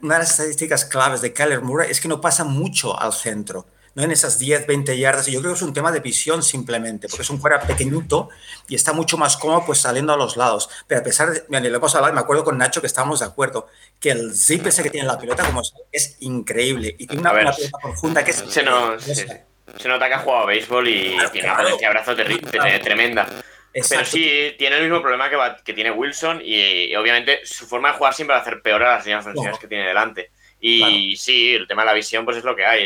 una 0.01 0.15
de 0.15 0.19
las 0.19 0.31
estadísticas 0.31 0.85
claves 0.85 1.21
de 1.21 1.33
Kyler 1.33 1.61
Murray 1.61 1.91
es 1.91 2.01
que 2.01 2.07
no 2.07 2.19
pasa 2.19 2.43
mucho 2.43 2.99
al 2.99 3.13
centro, 3.13 3.67
no 3.99 4.05
en 4.05 4.11
esas 4.11 4.39
10, 4.39 4.65
20 4.65 4.97
yardas, 4.97 5.27
y 5.27 5.33
yo 5.33 5.41
creo 5.41 5.51
que 5.51 5.57
es 5.57 5.61
un 5.61 5.73
tema 5.73 5.91
de 5.91 5.99
visión 5.99 6.41
simplemente, 6.41 7.09
porque 7.09 7.23
es 7.23 7.29
un 7.29 7.41
fuera 7.41 7.59
pequeñito 7.59 8.29
y 8.69 8.75
está 8.75 8.93
mucho 8.93 9.17
más 9.17 9.35
cómodo 9.35 9.65
pues 9.65 9.79
saliendo 9.79 10.13
a 10.13 10.17
los 10.17 10.37
lados. 10.37 10.69
Pero 10.87 11.01
a 11.01 11.03
pesar 11.03 11.31
de, 11.31 11.43
mira, 11.49 11.59
lo 11.59 11.75
hemos 11.75 11.93
hablado, 11.95 12.13
me 12.13 12.21
acuerdo 12.21 12.45
con 12.45 12.57
Nacho 12.57 12.79
que 12.79 12.87
estábamos 12.87 13.19
de 13.19 13.25
acuerdo, 13.25 13.67
que 13.99 14.11
el 14.11 14.33
zip 14.33 14.65
ese 14.67 14.83
que 14.83 14.89
tiene 14.89 15.05
la 15.05 15.19
pelota 15.19 15.43
como 15.45 15.61
es, 15.91 16.15
increíble, 16.21 16.95
y 16.97 17.07
tiene 17.07 17.21
una, 17.21 17.33
pelota 17.33 17.77
profunda 17.81 18.23
que 18.23 18.31
es... 18.31 18.37
Se 18.37 18.63
nos, 18.63 19.03
se 19.03 19.87
nota 19.89 20.07
que 20.07 20.13
ha 20.13 20.19
jugado 20.19 20.43
a 20.43 20.45
béisbol 20.45 20.87
y 20.87 21.17
tiene 21.33 21.49
una 21.49 21.57
potencia 21.57 21.89
de 21.89 21.93
brazo 21.93 22.15
tremenda. 22.15 23.27
Pero 23.73 24.05
sí, 24.05 24.55
tiene 24.57 24.77
el 24.77 24.83
mismo 24.83 25.01
problema 25.01 25.29
que, 25.29 25.37
que 25.65 25.73
tiene 25.73 25.91
Wilson 25.91 26.41
y, 26.41 26.95
obviamente 26.95 27.45
su 27.45 27.67
forma 27.67 27.91
de 27.91 27.97
jugar 27.97 28.13
siempre 28.13 28.33
va 28.33 28.39
a 28.39 28.41
hacer 28.43 28.61
peor 28.61 28.81
a 28.83 28.95
las 28.95 29.05
líneas 29.05 29.25
ofensivas 29.25 29.59
que 29.59 29.67
tiene 29.67 29.87
delante. 29.87 30.31
Y 30.59 31.15
sí, 31.15 31.55
el 31.55 31.67
tema 31.67 31.83
de 31.83 31.87
la 31.87 31.93
visión 31.93 32.25
pues 32.25 32.37
es 32.37 32.43
lo 32.43 32.55
que 32.55 32.65
hay. 32.65 32.85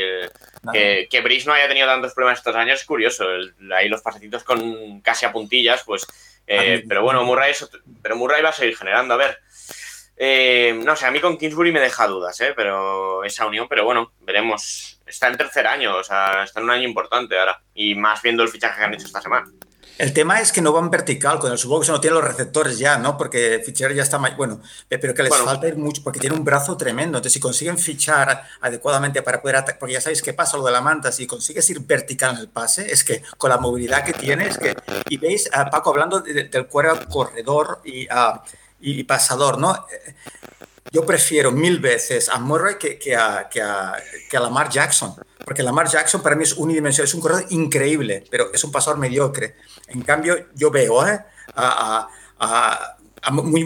Que, 0.71 1.07
que 1.09 1.21
Brice 1.21 1.47
no 1.47 1.53
haya 1.53 1.67
tenido 1.67 1.87
tantos 1.87 2.13
problemas 2.13 2.39
estos 2.39 2.55
años 2.55 2.79
es 2.79 2.85
curioso. 2.85 3.25
ahí 3.75 3.89
los 3.89 4.01
pasecitos 4.01 4.43
con 4.43 5.01
casi 5.01 5.25
a 5.25 5.31
puntillas, 5.31 5.83
pues... 5.83 6.05
Eh, 6.45 6.83
pero 6.87 7.03
bueno, 7.03 7.23
Murray, 7.23 7.53
pero 8.01 8.15
Murray 8.15 8.41
va 8.41 8.49
a 8.49 8.53
seguir 8.53 8.75
generando. 8.75 9.13
A 9.13 9.17
ver, 9.17 9.39
eh, 10.17 10.79
no 10.83 10.95
sé, 10.95 11.05
a 11.05 11.11
mí 11.11 11.19
con 11.19 11.37
Kingsbury 11.37 11.71
me 11.71 11.79
deja 11.79 12.07
dudas, 12.07 12.39
¿eh? 12.41 12.53
pero 12.55 13.23
esa 13.23 13.45
unión, 13.45 13.67
pero 13.67 13.85
bueno, 13.85 14.11
veremos. 14.21 14.99
Está 15.05 15.27
en 15.27 15.37
tercer 15.37 15.67
año, 15.67 15.97
o 15.97 16.03
sea, 16.03 16.43
está 16.43 16.59
en 16.59 16.65
un 16.65 16.71
año 16.71 16.87
importante 16.87 17.37
ahora. 17.37 17.61
Y 17.73 17.95
más 17.95 18.21
viendo 18.21 18.43
el 18.43 18.49
fichaje 18.49 18.77
que 18.77 18.85
han 18.85 18.93
hecho 18.93 19.05
esta 19.05 19.21
semana. 19.21 19.51
El 20.03 20.11
tema 20.11 20.41
es 20.41 20.51
que 20.51 20.59
no 20.59 20.73
van 20.73 20.89
vertical, 20.89 21.39
con 21.39 21.49
el 21.49 21.57
supongo 21.57 21.79
que 21.79 21.85
se 21.85 21.93
no 21.93 22.01
tiene 22.01 22.15
los 22.15 22.25
receptores 22.25 22.77
ya, 22.77 22.97
¿no? 22.97 23.17
Porque 23.17 23.61
fichar 23.65 23.93
ya 23.93 24.03
está 24.03 24.19
más, 24.19 24.35
bueno, 24.35 24.59
pero 24.89 25.13
que 25.13 25.23
les 25.23 25.33
falta 25.33 25.65
ir 25.65 25.77
mucho, 25.77 26.03
porque 26.03 26.19
tiene 26.19 26.35
un 26.35 26.43
brazo 26.43 26.75
tremendo. 26.75 27.19
Entonces, 27.19 27.31
si 27.31 27.39
consiguen 27.39 27.77
fichar 27.77 28.43
adecuadamente 28.59 29.21
para 29.21 29.41
poder 29.41 29.55
atacar, 29.55 29.79
porque 29.79 29.93
ya 29.93 30.01
sabéis 30.01 30.21
qué 30.21 30.33
pasa 30.33 30.57
lo 30.57 30.65
de 30.65 30.73
la 30.73 30.81
manta, 30.81 31.09
si 31.13 31.25
consigues 31.25 31.69
ir 31.69 31.79
vertical 31.79 32.35
en 32.35 32.41
el 32.41 32.49
pase, 32.49 32.91
es 32.91 33.05
que 33.05 33.23
con 33.37 33.49
la 33.49 33.57
movilidad 33.57 34.03
que 34.03 34.11
tienes, 34.11 34.57
que, 34.57 34.75
y 35.07 35.15
veis 35.15 35.49
a 35.53 35.69
Paco 35.69 35.91
hablando 35.91 36.19
del 36.19 36.67
cuero 36.67 36.99
corredor 37.07 37.79
y 37.85 38.05
a 38.09 38.43
y 38.81 39.05
pasador, 39.05 39.57
¿no? 39.57 39.85
Yo 40.91 41.05
prefiero 41.05 41.49
mil 41.49 41.79
veces 41.79 42.27
a 42.27 42.39
Murray 42.39 42.75
que, 42.77 42.99
que, 42.99 43.15
a, 43.15 43.47
que, 43.49 43.61
a, 43.61 43.95
que 44.29 44.35
a 44.35 44.39
Lamar 44.41 44.69
Jackson, 44.69 45.15
porque 45.43 45.63
Lamar 45.63 45.87
Jackson 45.87 46.21
para 46.21 46.35
mí 46.35 46.43
es 46.43 46.53
unidimensional, 46.53 47.07
es 47.07 47.13
un 47.13 47.21
corredor 47.21 47.45
increíble, 47.49 48.23
pero 48.29 48.51
es 48.53 48.63
un 48.63 48.71
pasador 48.71 48.99
mediocre. 48.99 49.55
En 49.87 50.01
cambio, 50.01 50.47
yo 50.55 50.71
veo 50.71 51.05
¿eh? 51.07 51.19
a, 51.55 52.09
a 52.39 52.97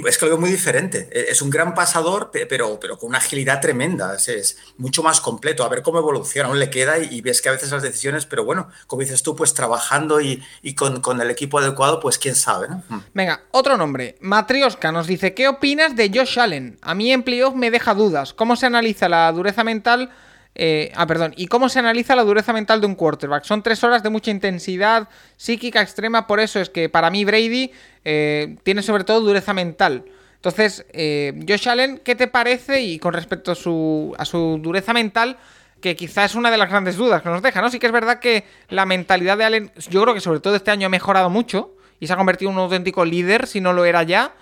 es 0.08 0.18
que 0.18 0.26
lo 0.26 0.32
veo 0.32 0.40
muy 0.40 0.52
diferente. 0.52 1.10
E, 1.12 1.32
es 1.32 1.42
un 1.42 1.50
gran 1.50 1.74
pasador, 1.74 2.30
pero, 2.32 2.80
con 2.80 3.10
una 3.10 3.18
agilidad 3.18 3.60
tremenda. 3.60 4.16
Es, 4.16 4.58
mucho 4.78 5.02
más 5.02 5.20
completo. 5.20 5.64
A 5.64 5.70
ver 5.70 5.82
cómo 5.82 6.00
evoluciona. 6.00 6.50
Aún 6.50 6.60
le 6.60 6.70
queda 6.70 7.00
y, 7.00 7.22
ves 7.22 7.42
que 7.42 7.50
a 7.50 7.54
veces 7.54 7.72
las 7.72 7.82
decisiones, 7.82 8.26
pero 8.26 8.46
bueno, 8.46 8.70
como 8.86 9.02
dices 9.02 9.24
tú, 9.24 9.36
pues 9.36 9.54
trabajando 9.54 10.22
y, 10.22 10.44
con, 10.76 11.22
el 11.22 11.32
equipo 11.32 11.60
adecuado, 11.60 12.00
pues 12.00 12.18
quién 12.18 12.36
sabe. 12.36 12.68
Mm. 12.68 13.00
Venga, 13.14 13.42
otro 13.52 13.78
nombre. 13.78 14.18
Matrioska 14.22 14.92
nos 14.92 15.08
dice: 15.08 15.34
¿Qué 15.34 15.48
opinas 15.48 15.96
de 15.96 16.12
Josh 16.14 16.40
Allen? 16.40 16.78
A 16.82 16.94
mí 16.94 17.12
en 17.12 17.24
playoff 17.24 17.56
me 17.56 17.72
deja 17.72 17.94
dudas. 17.94 18.34
¿Cómo 18.34 18.56
se 18.56 18.68
analiza 18.68 19.10
la 19.10 19.32
dureza 19.32 19.64
mental? 19.64 20.12
Eh, 20.60 20.92
ah, 20.96 21.06
perdón. 21.06 21.34
¿Y 21.38 21.46
cómo 21.46 21.70
se 21.70 21.78
analiza 21.78 22.16
la 22.16 22.24
dureza 22.24 22.52
mental 22.52 22.82
de 22.82 22.88
un 22.88 22.96
quarterback? 22.96 23.44
Son 23.44 23.62
tres 23.62 23.84
horas 23.84 24.02
de 24.02 24.10
mucha 24.10 24.32
intensidad 24.32 25.08
psíquica 25.38 25.84
extrema, 25.84 26.26
por 26.26 26.40
eso 26.40 26.60
es 26.60 26.72
que 26.72 26.90
para 26.90 27.12
mí 27.12 27.24
Brady 27.26 27.72
eh, 28.04 28.58
tiene 28.64 28.82
sobre 28.82 29.04
todo 29.04 29.22
dureza 29.22 29.54
mental. 29.54 30.06
Entonces, 30.34 30.84
eh, 30.94 31.40
Josh 31.48 31.70
Allen, 31.70 32.02
¿qué 32.04 32.16
te 32.16 32.28
parece? 32.28 32.82
Y 32.82 32.98
con 32.98 33.14
respecto 33.14 33.52
a 33.52 33.56
su, 33.56 34.16
a 34.18 34.26
su 34.26 34.60
dureza 34.60 34.94
mental, 34.94 35.38
que 35.80 35.96
quizás 35.96 36.32
es 36.32 36.36
una 36.36 36.50
de 36.50 36.58
las 36.58 36.70
grandes 36.70 36.96
dudas 36.96 37.22
que 37.22 37.30
nos 37.30 37.44
deja, 37.44 37.62
¿no? 37.62 37.70
Sí 37.70 37.78
que 37.78 37.86
es 37.86 37.94
verdad 37.94 38.20
que 38.20 38.44
la 38.70 38.88
mentalidad 38.88 39.38
de 39.38 39.44
Allen, 39.44 39.72
yo 39.92 40.02
creo 40.02 40.16
que 40.16 40.22
sobre 40.22 40.40
todo 40.40 40.56
este 40.56 40.72
año 40.72 40.88
ha 40.88 40.90
mejorado 40.90 41.30
mucho 41.30 41.76
y 42.00 42.08
se 42.08 42.14
ha 42.14 42.18
convertido 42.18 42.50
en 42.50 42.58
un 42.58 42.64
auténtico 42.64 43.06
líder, 43.06 43.46
si 43.46 43.62
no 43.62 43.74
lo 43.74 43.86
era 43.86 44.02
ya, 44.02 44.34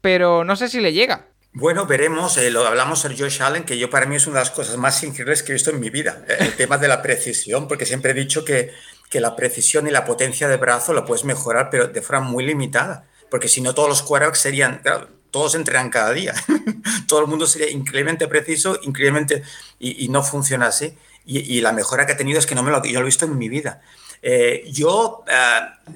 pero 0.00 0.42
no 0.42 0.56
sé 0.56 0.68
si 0.68 0.80
le 0.80 0.92
llega. 0.92 1.26
Bueno, 1.52 1.84
veremos. 1.84 2.36
Eh, 2.36 2.50
lo 2.50 2.64
hablamos 2.66 3.02
Josh 3.02 3.42
Allen, 3.42 3.64
que 3.64 3.76
yo 3.76 3.90
para 3.90 4.06
mí 4.06 4.16
es 4.16 4.26
una 4.26 4.38
de 4.38 4.42
las 4.42 4.52
cosas 4.52 4.76
más 4.76 5.02
increíbles 5.02 5.42
que 5.42 5.50
he 5.50 5.54
visto 5.54 5.70
en 5.70 5.80
mi 5.80 5.90
vida. 5.90 6.24
Eh, 6.28 6.36
el 6.40 6.54
tema 6.54 6.78
de 6.78 6.86
la 6.86 7.02
precisión, 7.02 7.66
porque 7.66 7.86
siempre 7.86 8.12
he 8.12 8.14
dicho 8.14 8.44
que, 8.44 8.72
que 9.08 9.20
la 9.20 9.34
precisión 9.34 9.88
y 9.88 9.90
la 9.90 10.04
potencia 10.04 10.46
de 10.46 10.56
brazo 10.56 10.92
lo 10.92 11.04
puedes 11.04 11.24
mejorar, 11.24 11.68
pero 11.70 11.88
de 11.88 12.02
forma 12.02 12.22
muy 12.22 12.46
limitada. 12.46 13.08
Porque 13.30 13.48
si 13.48 13.60
no, 13.60 13.74
todos 13.74 13.88
los 13.88 14.02
quarterbacks 14.02 14.38
serían, 14.38 14.80
todos 15.32 15.56
entrenan 15.56 15.90
cada 15.90 16.12
día. 16.12 16.34
Todo 17.06 17.20
el 17.20 17.26
mundo 17.26 17.46
sería 17.46 17.70
increíblemente 17.70 18.28
preciso, 18.28 18.78
increíblemente, 18.82 19.42
y, 19.78 20.08
no 20.08 20.22
funciona 20.22 20.68
así. 20.68 20.96
Y, 21.24 21.60
la 21.60 21.72
mejora 21.72 22.06
que 22.06 22.12
ha 22.12 22.16
tenido 22.16 22.38
es 22.38 22.46
que 22.46 22.54
no 22.54 22.62
me 22.62 22.70
lo, 22.70 22.82
yo 22.84 23.00
lo 23.00 23.00
he 23.00 23.04
visto 23.06 23.24
en 23.24 23.36
mi 23.36 23.48
vida. 23.48 23.82
Eh, 24.22 24.64
yo, 24.72 25.24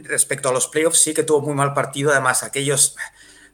respecto 0.03 0.49
a 0.49 0.53
los 0.53 0.69
playoffs, 0.69 0.99
sí 1.01 1.15
que 1.15 1.23
tuvo 1.23 1.41
muy 1.41 1.55
mal 1.55 1.73
partido. 1.75 2.13
Además, 2.13 2.43
aquellos 2.43 2.97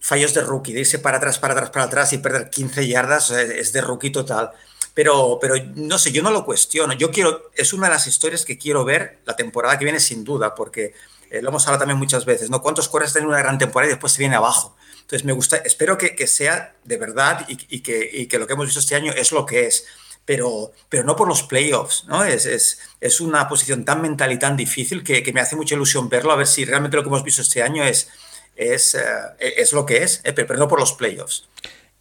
fallos 0.00 0.34
de 0.34 0.40
rookie, 0.42 0.72
de 0.72 0.80
irse 0.80 0.98
para 0.98 1.18
atrás, 1.18 1.38
para 1.38 1.54
atrás, 1.54 1.70
para 1.70 1.84
atrás 1.84 2.12
y 2.12 2.18
perder 2.18 2.50
15 2.50 2.88
yardas 2.88 3.30
es 3.30 3.72
de 3.72 3.80
rookie 3.80 4.10
total. 4.10 4.50
Pero, 4.94 5.38
pero 5.40 5.54
no 5.76 5.98
sé, 5.98 6.10
yo 6.12 6.22
no 6.22 6.30
lo 6.30 6.44
cuestiono. 6.44 6.92
Yo 6.94 7.10
quiero, 7.10 7.50
es 7.54 7.72
una 7.72 7.86
de 7.86 7.94
las 7.94 8.06
historias 8.06 8.44
que 8.44 8.58
quiero 8.58 8.84
ver 8.84 9.20
la 9.24 9.36
temporada 9.36 9.78
que 9.78 9.84
viene 9.84 10.00
sin 10.00 10.24
duda, 10.24 10.54
porque 10.54 10.94
eh, 11.30 11.40
lo 11.40 11.50
hemos 11.50 11.64
hablado 11.66 11.80
también 11.80 11.98
muchas 11.98 12.24
veces, 12.24 12.50
¿no? 12.50 12.60
¿Cuántos 12.60 12.88
corredores 12.88 13.12
tienen 13.12 13.28
una 13.28 13.38
gran 13.38 13.56
temporada 13.56 13.90
y 13.90 13.94
después 13.94 14.12
se 14.12 14.18
viene 14.18 14.36
abajo? 14.36 14.76
Entonces 15.02 15.24
me 15.24 15.32
gusta, 15.32 15.56
espero 15.58 15.96
que, 15.96 16.16
que 16.16 16.26
sea 16.26 16.74
de 16.84 16.96
verdad 16.96 17.46
y, 17.48 17.58
y, 17.68 17.80
que, 17.80 18.10
y, 18.12 18.26
que, 18.26 18.38
lo 18.38 18.46
que 18.46 18.54
hemos 18.54 18.66
visto 18.66 18.80
este 18.80 18.96
año 18.96 19.12
es 19.12 19.32
lo 19.32 19.46
que 19.46 19.66
es. 19.66 19.86
Pero, 20.24 20.72
pero 20.88 21.02
no 21.02 21.16
por 21.16 21.28
los 21.28 21.42
playoffs, 21.44 22.04
¿no? 22.06 22.24
Es, 22.24 22.46
es, 22.46 22.80
es 23.00 23.20
una 23.20 23.48
posición 23.48 23.84
tan 23.84 24.02
mental 24.02 24.32
y 24.32 24.38
tan 24.38 24.56
difícil 24.56 25.02
que, 25.02 25.22
que 25.22 25.32
me 25.32 25.40
hace 25.40 25.56
mucha 25.56 25.74
ilusión 25.74 26.08
verlo, 26.08 26.32
a 26.32 26.36
ver 26.36 26.46
si 26.46 26.64
realmente 26.64 26.96
lo 26.96 27.02
que 27.02 27.08
hemos 27.08 27.24
visto 27.24 27.42
este 27.42 27.62
año 27.62 27.82
es, 27.82 28.08
es, 28.60 28.94
eh, 28.94 29.00
es 29.38 29.72
lo 29.72 29.86
que 29.86 30.02
es, 30.02 30.20
eh, 30.24 30.32
pero 30.32 30.56
no 30.56 30.68
por 30.68 30.80
los 30.80 30.92
playoffs. 30.92 31.48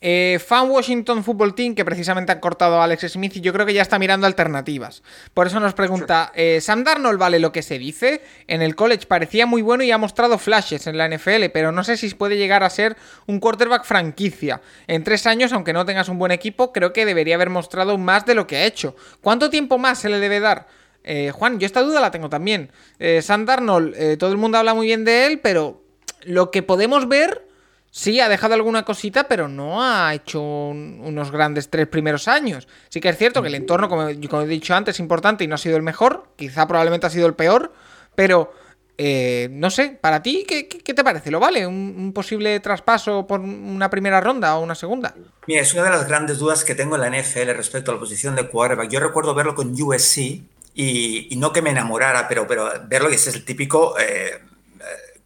Eh, 0.01 0.39
Fan 0.45 0.69
Washington 0.69 1.25
Football 1.25 1.55
Team, 1.55 1.75
que 1.75 1.83
precisamente 1.83 2.31
ha 2.31 2.39
cortado 2.39 2.79
a 2.79 2.85
Alex 2.85 3.11
Smith 3.11 3.35
y 3.35 3.41
yo 3.41 3.51
creo 3.51 3.65
que 3.65 3.73
ya 3.73 3.81
está 3.81 3.99
mirando 3.99 4.27
alternativas. 4.27 5.03
Por 5.33 5.47
eso 5.47 5.59
nos 5.59 5.73
pregunta, 5.73 6.31
eh, 6.35 6.61
¿Sam 6.61 6.85
Darnold 6.85 7.19
vale 7.19 7.39
lo 7.39 7.51
que 7.51 7.61
se 7.61 7.77
dice? 7.77 8.21
En 8.47 8.61
el 8.61 8.75
college 8.75 9.07
parecía 9.07 9.45
muy 9.45 9.61
bueno 9.61 9.83
y 9.83 9.91
ha 9.91 9.97
mostrado 9.97 10.37
flashes 10.37 10.87
en 10.87 10.97
la 10.97 11.09
NFL, 11.09 11.49
pero 11.53 11.73
no 11.73 11.83
sé 11.83 11.97
si 11.97 12.09
puede 12.13 12.37
llegar 12.37 12.63
a 12.63 12.69
ser 12.69 12.95
un 13.27 13.41
quarterback 13.41 13.83
franquicia. 13.83 14.61
En 14.87 15.03
tres 15.03 15.25
años, 15.25 15.51
aunque 15.51 15.73
no 15.73 15.85
tengas 15.85 16.07
un 16.07 16.17
buen 16.17 16.31
equipo, 16.31 16.71
creo 16.71 16.93
que 16.93 17.05
debería 17.05 17.35
haber 17.35 17.49
mostrado 17.49 17.97
más 17.97 18.25
de 18.25 18.35
lo 18.35 18.47
que 18.47 18.57
ha 18.57 18.65
hecho. 18.65 18.95
¿Cuánto 19.21 19.49
tiempo 19.49 19.77
más 19.77 19.99
se 19.99 20.07
le 20.07 20.19
debe 20.19 20.39
dar? 20.39 20.67
Eh, 21.03 21.31
Juan, 21.31 21.59
yo 21.59 21.65
esta 21.65 21.81
duda 21.81 21.99
la 21.99 22.11
tengo 22.11 22.29
también. 22.29 22.71
Sam 23.21 23.45
Darnold, 23.45 24.17
todo 24.17 24.31
el 24.31 24.37
mundo 24.37 24.57
habla 24.57 24.73
muy 24.73 24.87
bien 24.87 25.03
de 25.03 25.25
él, 25.25 25.39
pero 25.39 25.88
lo 26.23 26.51
que 26.51 26.63
podemos 26.63 27.07
ver, 27.07 27.45
sí, 27.91 28.19
ha 28.19 28.29
dejado 28.29 28.53
alguna 28.53 28.83
cosita, 28.85 29.27
pero 29.27 29.47
no 29.47 29.83
ha 29.83 30.13
hecho 30.13 30.41
un- 30.41 31.01
unos 31.03 31.31
grandes 31.31 31.69
tres 31.69 31.87
primeros 31.87 32.27
años. 32.27 32.67
Sí 32.89 33.01
que 33.01 33.09
es 33.09 33.17
cierto 33.17 33.41
que 33.41 33.47
el 33.47 33.55
entorno, 33.55 33.89
como, 33.89 34.07
he 34.07 34.47
dicho 34.47 34.75
antes, 34.75 34.95
es 34.95 34.99
importante 34.99 35.43
y 35.43 35.47
no 35.47 35.55
ha 35.55 35.59
sido 35.59 35.77
el 35.77 35.83
mejor, 35.83 36.27
quizá 36.35 36.67
probablemente 36.67 37.07
ha 37.07 37.09
sido 37.09 37.27
el 37.27 37.33
peor, 37.33 37.73
pero 38.15 38.53
eh, 39.01 39.47
no 39.51 39.69
sé, 39.69 39.97
para 40.01 40.21
ti, 40.21 40.43
¿qué, 40.45 40.67
qué- 40.67 40.93
te 40.93 41.03
parece? 41.05 41.31
¿Lo 41.31 41.39
vale? 41.39 41.65
¿Un, 41.65 42.11
posible 42.13 42.59
traspaso 42.59 43.25
por 43.25 43.39
una 43.39 43.89
primera 43.89 44.19
ronda 44.19 44.57
o 44.57 44.61
una 44.61 44.75
segunda? 44.75 45.15
Mira, 45.47 45.61
es 45.61 45.73
una 45.73 45.83
de 45.83 45.89
las 45.91 46.05
grandes 46.05 46.37
dudas 46.37 46.65
que 46.65 46.75
tengo 46.75 46.95
en 46.95 47.01
la 47.01 47.07
NFL 47.07 47.53
respecto 47.55 47.91
a 47.91 47.93
la 47.93 47.99
posición 48.01 48.35
de 48.35 48.47
quarterback. 48.49 48.89
Yo 48.89 48.99
recuerdo 48.99 49.33
verlo 49.33 49.55
con 49.55 49.73
USC 49.81 50.41
y, 50.75 51.29
no 51.37 51.53
que 51.53 51.61
me 51.61 51.69
enamorara, 51.69 52.27
pero, 52.27 52.45
pero 52.45 52.69
verlo 52.89 53.07
que 53.07 53.15
es 53.15 53.27
el 53.27 53.45
típico 53.45 53.97
eh, 53.97 54.41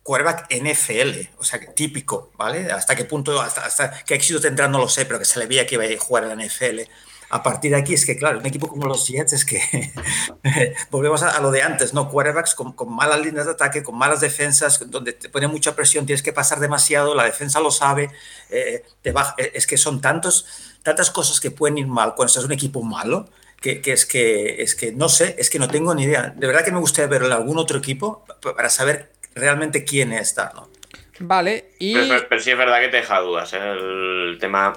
quarterback 0.04 0.48
NFL, 0.52 1.30
o 1.40 1.44
sea, 1.44 1.60
típico, 1.74 2.32
¿vale? 2.38 2.72
Hasta 2.72 2.96
qué 2.96 3.06
punto, 3.06 3.40
hasta, 3.42 3.66
hasta 3.66 4.04
qué 4.04 4.16
éxito 4.16 4.40
tendrá, 4.42 4.68
no 4.68 4.78
lo 4.80 4.90
sé, 4.90 5.06
pero 5.06 5.18
que 5.20 5.26
se 5.26 5.40
le 5.40 5.48
veía 5.48 5.66
que 5.66 5.76
iba 5.76 5.86
a 5.86 6.00
jugar 6.00 6.24
en 6.26 6.38
la 6.38 6.46
NFL. 6.46 6.82
A 7.30 7.42
partir 7.42 7.72
de 7.72 7.78
aquí 7.78 7.96
es 7.96 8.06
que, 8.06 8.16
claro, 8.16 8.38
un 8.38 8.46
equipo 8.46 8.68
como 8.68 8.86
los 8.86 9.08
Jets 9.08 9.34
es 9.34 9.44
que 9.46 9.60
volvemos 10.92 11.24
a, 11.24 11.30
a 11.38 11.42
lo 11.42 11.52
de 11.52 11.62
antes, 11.62 11.94
¿no? 11.94 12.10
Quarterbacks 12.10 12.54
con, 12.56 12.74
con 12.74 12.94
malas 12.94 13.22
líneas 13.22 13.46
de 13.46 13.54
ataque, 13.54 13.82
con 13.82 13.98
malas 13.98 14.20
defensas, 14.22 14.90
donde 14.92 15.14
te 15.14 15.30
pone 15.30 15.48
mucha 15.48 15.76
presión, 15.76 16.06
tienes 16.06 16.22
que 16.22 16.34
pasar 16.34 16.60
demasiado, 16.60 17.16
la 17.16 17.24
defensa 17.24 17.60
lo 17.60 17.72
sabe, 17.72 18.12
eh, 18.50 18.84
te 19.02 19.12
baja- 19.12 19.36
eh, 19.38 19.52
es 19.56 19.66
que 19.66 19.78
son 19.78 20.02
tantos, 20.02 20.46
tantas 20.84 21.10
cosas 21.10 21.40
que 21.40 21.50
pueden 21.52 21.78
ir 21.78 21.88
mal 21.88 22.14
cuando 22.16 22.28
estás 22.30 22.44
un 22.46 22.52
equipo 22.52 22.82
malo, 22.84 23.30
que, 23.62 23.82
que 23.82 23.94
es 23.94 24.06
que 24.06 24.62
es 24.62 24.76
que 24.76 24.92
no 24.92 25.08
sé, 25.10 25.36
es 25.40 25.50
que 25.50 25.58
no 25.58 25.70
tengo 25.70 25.96
ni 25.96 26.04
idea. 26.04 26.34
De 26.36 26.46
verdad 26.48 26.64
que 26.66 26.72
me 26.72 26.80
gustaría 26.80 27.08
verlo 27.08 27.28
en 27.28 27.34
algún 27.34 27.58
otro 27.58 27.78
equipo 27.80 28.26
pa- 28.42 28.54
para 28.56 28.70
saber 28.70 29.13
realmente 29.36 29.84
quién 29.84 30.14
es 30.14 30.36
Darnold. 30.36 30.72
Vale, 31.20 31.70
y... 31.80 31.94
Pero, 31.94 32.08
pero- 32.08 32.28
pero 32.30 32.42
sí 32.42 32.52
es 32.52 32.58
verdad 32.58 32.80
que 32.82 32.90
te 32.90 32.98
deja 32.98 33.20
dudas. 33.20 33.54
¿eh? 33.54 33.58
El 33.62 34.38
tema. 34.40 34.74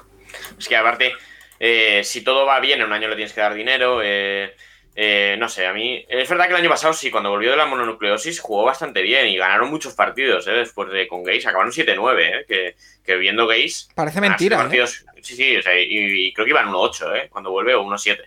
Es 0.59 0.69
que 0.69 0.77
aparte, 0.77 1.13
eh, 1.59 2.03
si 2.05 2.23
todo 2.23 2.45
va 2.47 2.61
bien, 2.61 2.81
en 2.81 2.87
un 2.87 2.93
año 2.93 3.09
le 3.09 3.17
tienes 3.17 3.33
que 3.33 3.41
dar 3.41 3.55
dinero. 3.55 4.01
eh, 4.05 4.55
eh, 4.99 5.37
no 5.39 5.49
sé, 5.49 5.67
a 5.67 5.73
mí. 5.75 6.05
Es 6.09 6.29
verdad 6.29 6.47
que 6.47 6.53
el 6.53 6.61
año 6.61 6.71
pasado, 6.71 6.93
sí, 6.95 7.11
cuando 7.11 7.29
volvió 7.31 7.51
de 7.51 7.57
la 7.59 7.67
mononucleosis, 7.67 8.41
jugó 8.41 8.65
bastante 8.65 9.03
bien 9.03 9.27
y 9.29 9.37
ganaron 9.37 9.71
muchos 9.71 9.93
partidos. 9.95 10.47
¿eh? 10.47 10.53
Después 10.53 10.91
de 10.91 11.07
con 11.09 11.23
Gaze, 11.23 11.49
acabaron 11.49 11.73
7-9. 11.73 12.19
¿eh? 12.21 12.45
Que, 12.49 12.77
que 13.05 13.17
viendo 13.17 13.47
Gaze. 13.47 13.89
Parece 13.95 14.21
mentira, 14.21 14.57
¿eh? 14.57 14.61
partidos- 14.61 15.05
Sí, 15.23 15.35
sí, 15.37 15.57
o 15.57 15.63
sea, 15.63 15.79
y, 15.79 15.87
y 16.29 16.33
creo 16.33 16.45
que 16.47 16.51
iban 16.51 16.69
1-8, 16.69 17.17
¿eh? 17.17 17.29
Cuando 17.31 17.51
vuelve, 17.51 17.75
o 17.75 17.83
1-7. 17.83 18.21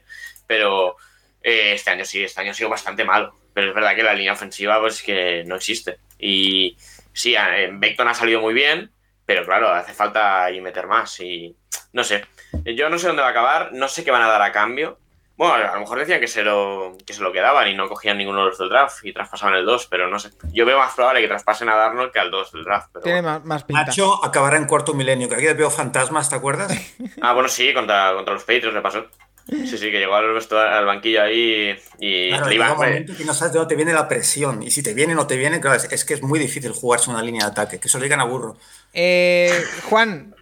Pero 0.45 0.97
eh, 1.41 1.73
este 1.73 1.91
año 1.91 2.03
sí, 2.06 2.23
este 2.23 2.41
año 2.41 2.51
ha 2.51 2.56
sido 2.56 2.69
bastante 2.69 3.03
malo. 3.06 3.35
Pero 3.53 3.69
es 3.69 3.73
verdad 3.73 3.95
que 3.95 4.03
la 4.03 4.14
línea 4.14 4.34
ofensiva, 4.34 4.80
pues 4.80 5.01
que 5.01 5.43
no 5.45 5.56
existe. 5.56 5.97
Y 6.19 6.77
sí, 7.13 7.35
en 7.35 7.79
Beckton 7.79 8.07
ha 8.07 8.13
salido 8.13 8.41
muy 8.41 8.53
bien, 8.53 8.91
pero 9.25 9.45
claro, 9.45 9.69
hace 9.69 9.93
falta 9.93 10.43
ahí 10.43 10.61
meter 10.61 10.85
más. 10.85 11.19
Y 11.21 11.55
no 11.93 12.03
sé. 12.03 12.25
Yo 12.65 12.89
no 12.89 12.99
sé 12.99 13.07
dónde 13.07 13.21
va 13.21 13.29
a 13.29 13.31
acabar, 13.31 13.69
no 13.73 13.87
sé 13.87 14.03
qué 14.03 14.11
van 14.11 14.21
a 14.21 14.27
dar 14.27 14.41
a 14.41 14.51
cambio. 14.51 14.99
Bueno, 15.37 15.53
a 15.53 15.73
lo 15.73 15.79
mejor 15.79 15.99
decían 15.99 16.19
que 16.19 16.27
se 16.27 16.43
lo, 16.43 16.97
que 17.05 17.13
se 17.13 17.21
lo 17.21 17.31
quedaban 17.31 17.65
y 17.69 17.73
no 17.73 17.87
cogían 17.87 18.17
ninguno 18.17 18.39
de 18.39 18.49
los 18.49 18.57
del 18.57 18.67
draft 18.67 19.05
y 19.05 19.13
traspasaban 19.13 19.55
el 19.55 19.65
2, 19.65 19.87
pero 19.87 20.09
no 20.09 20.19
sé. 20.19 20.31
Yo 20.51 20.65
veo 20.65 20.77
más 20.77 20.93
probable 20.93 21.21
que 21.21 21.29
traspasen 21.29 21.69
a 21.69 21.75
Darnold 21.77 22.11
que 22.11 22.19
al 22.19 22.29
2 22.29 22.51
del 22.51 22.65
draft. 22.65 22.89
Pero 22.91 23.03
Tiene 23.03 23.21
bueno. 23.21 23.39
más, 23.39 23.45
más 23.45 23.63
pinta. 23.63 23.85
Nacho 23.85 24.25
acabará 24.25 24.57
en 24.57 24.65
cuarto 24.65 24.93
milenio, 24.93 25.29
que 25.29 25.35
aquí 25.35 25.45
veo 25.53 25.69
fantasmas, 25.69 26.29
¿te 26.29 26.35
acuerdas? 26.35 26.73
Ah, 27.21 27.31
bueno, 27.31 27.47
sí, 27.47 27.73
contra, 27.73 28.11
contra 28.15 28.33
los 28.33 28.43
Patriots 28.43 28.73
le 28.73 28.81
pasó. 28.81 29.05
Sí, 29.49 29.77
sí, 29.77 29.91
que 29.91 29.99
llegó 29.99 30.15
al, 30.15 30.85
banquillo 30.85 31.21
ahí 31.21 31.76
y 31.99 32.30
Claro, 32.30 32.47
le 32.47 32.55
iba- 32.55 32.73
momento 32.76 33.15
que 33.15 33.26
no 33.26 33.34
sabes 33.34 33.53
de 33.53 33.59
dónde 33.59 33.73
te 33.73 33.76
viene 33.76 33.93
la 33.93 34.07
presión. 34.07 34.63
Y 34.63 34.71
si 34.71 34.84
te 34.84 34.93
viene 34.93 35.13
o 35.13 35.15
no 35.15 35.27
te 35.27 35.38
viene, 35.38 35.59
claro, 35.59 35.77
es, 35.77 35.91
es 35.91 36.05
que 36.05 36.13
es 36.13 36.21
muy 36.21 36.39
difícil 36.39 36.71
jugarse 36.71 37.09
una 37.09 37.21
línea 37.21 37.45
de 37.45 37.51
ataque. 37.51 37.80
Que 37.80 37.88
eso 37.88 37.97
lo 37.97 38.03
digan 38.03 38.19
a 38.19 38.26
burro. 38.26 38.57
Eh, 38.93 39.63
Juan, 39.89 40.35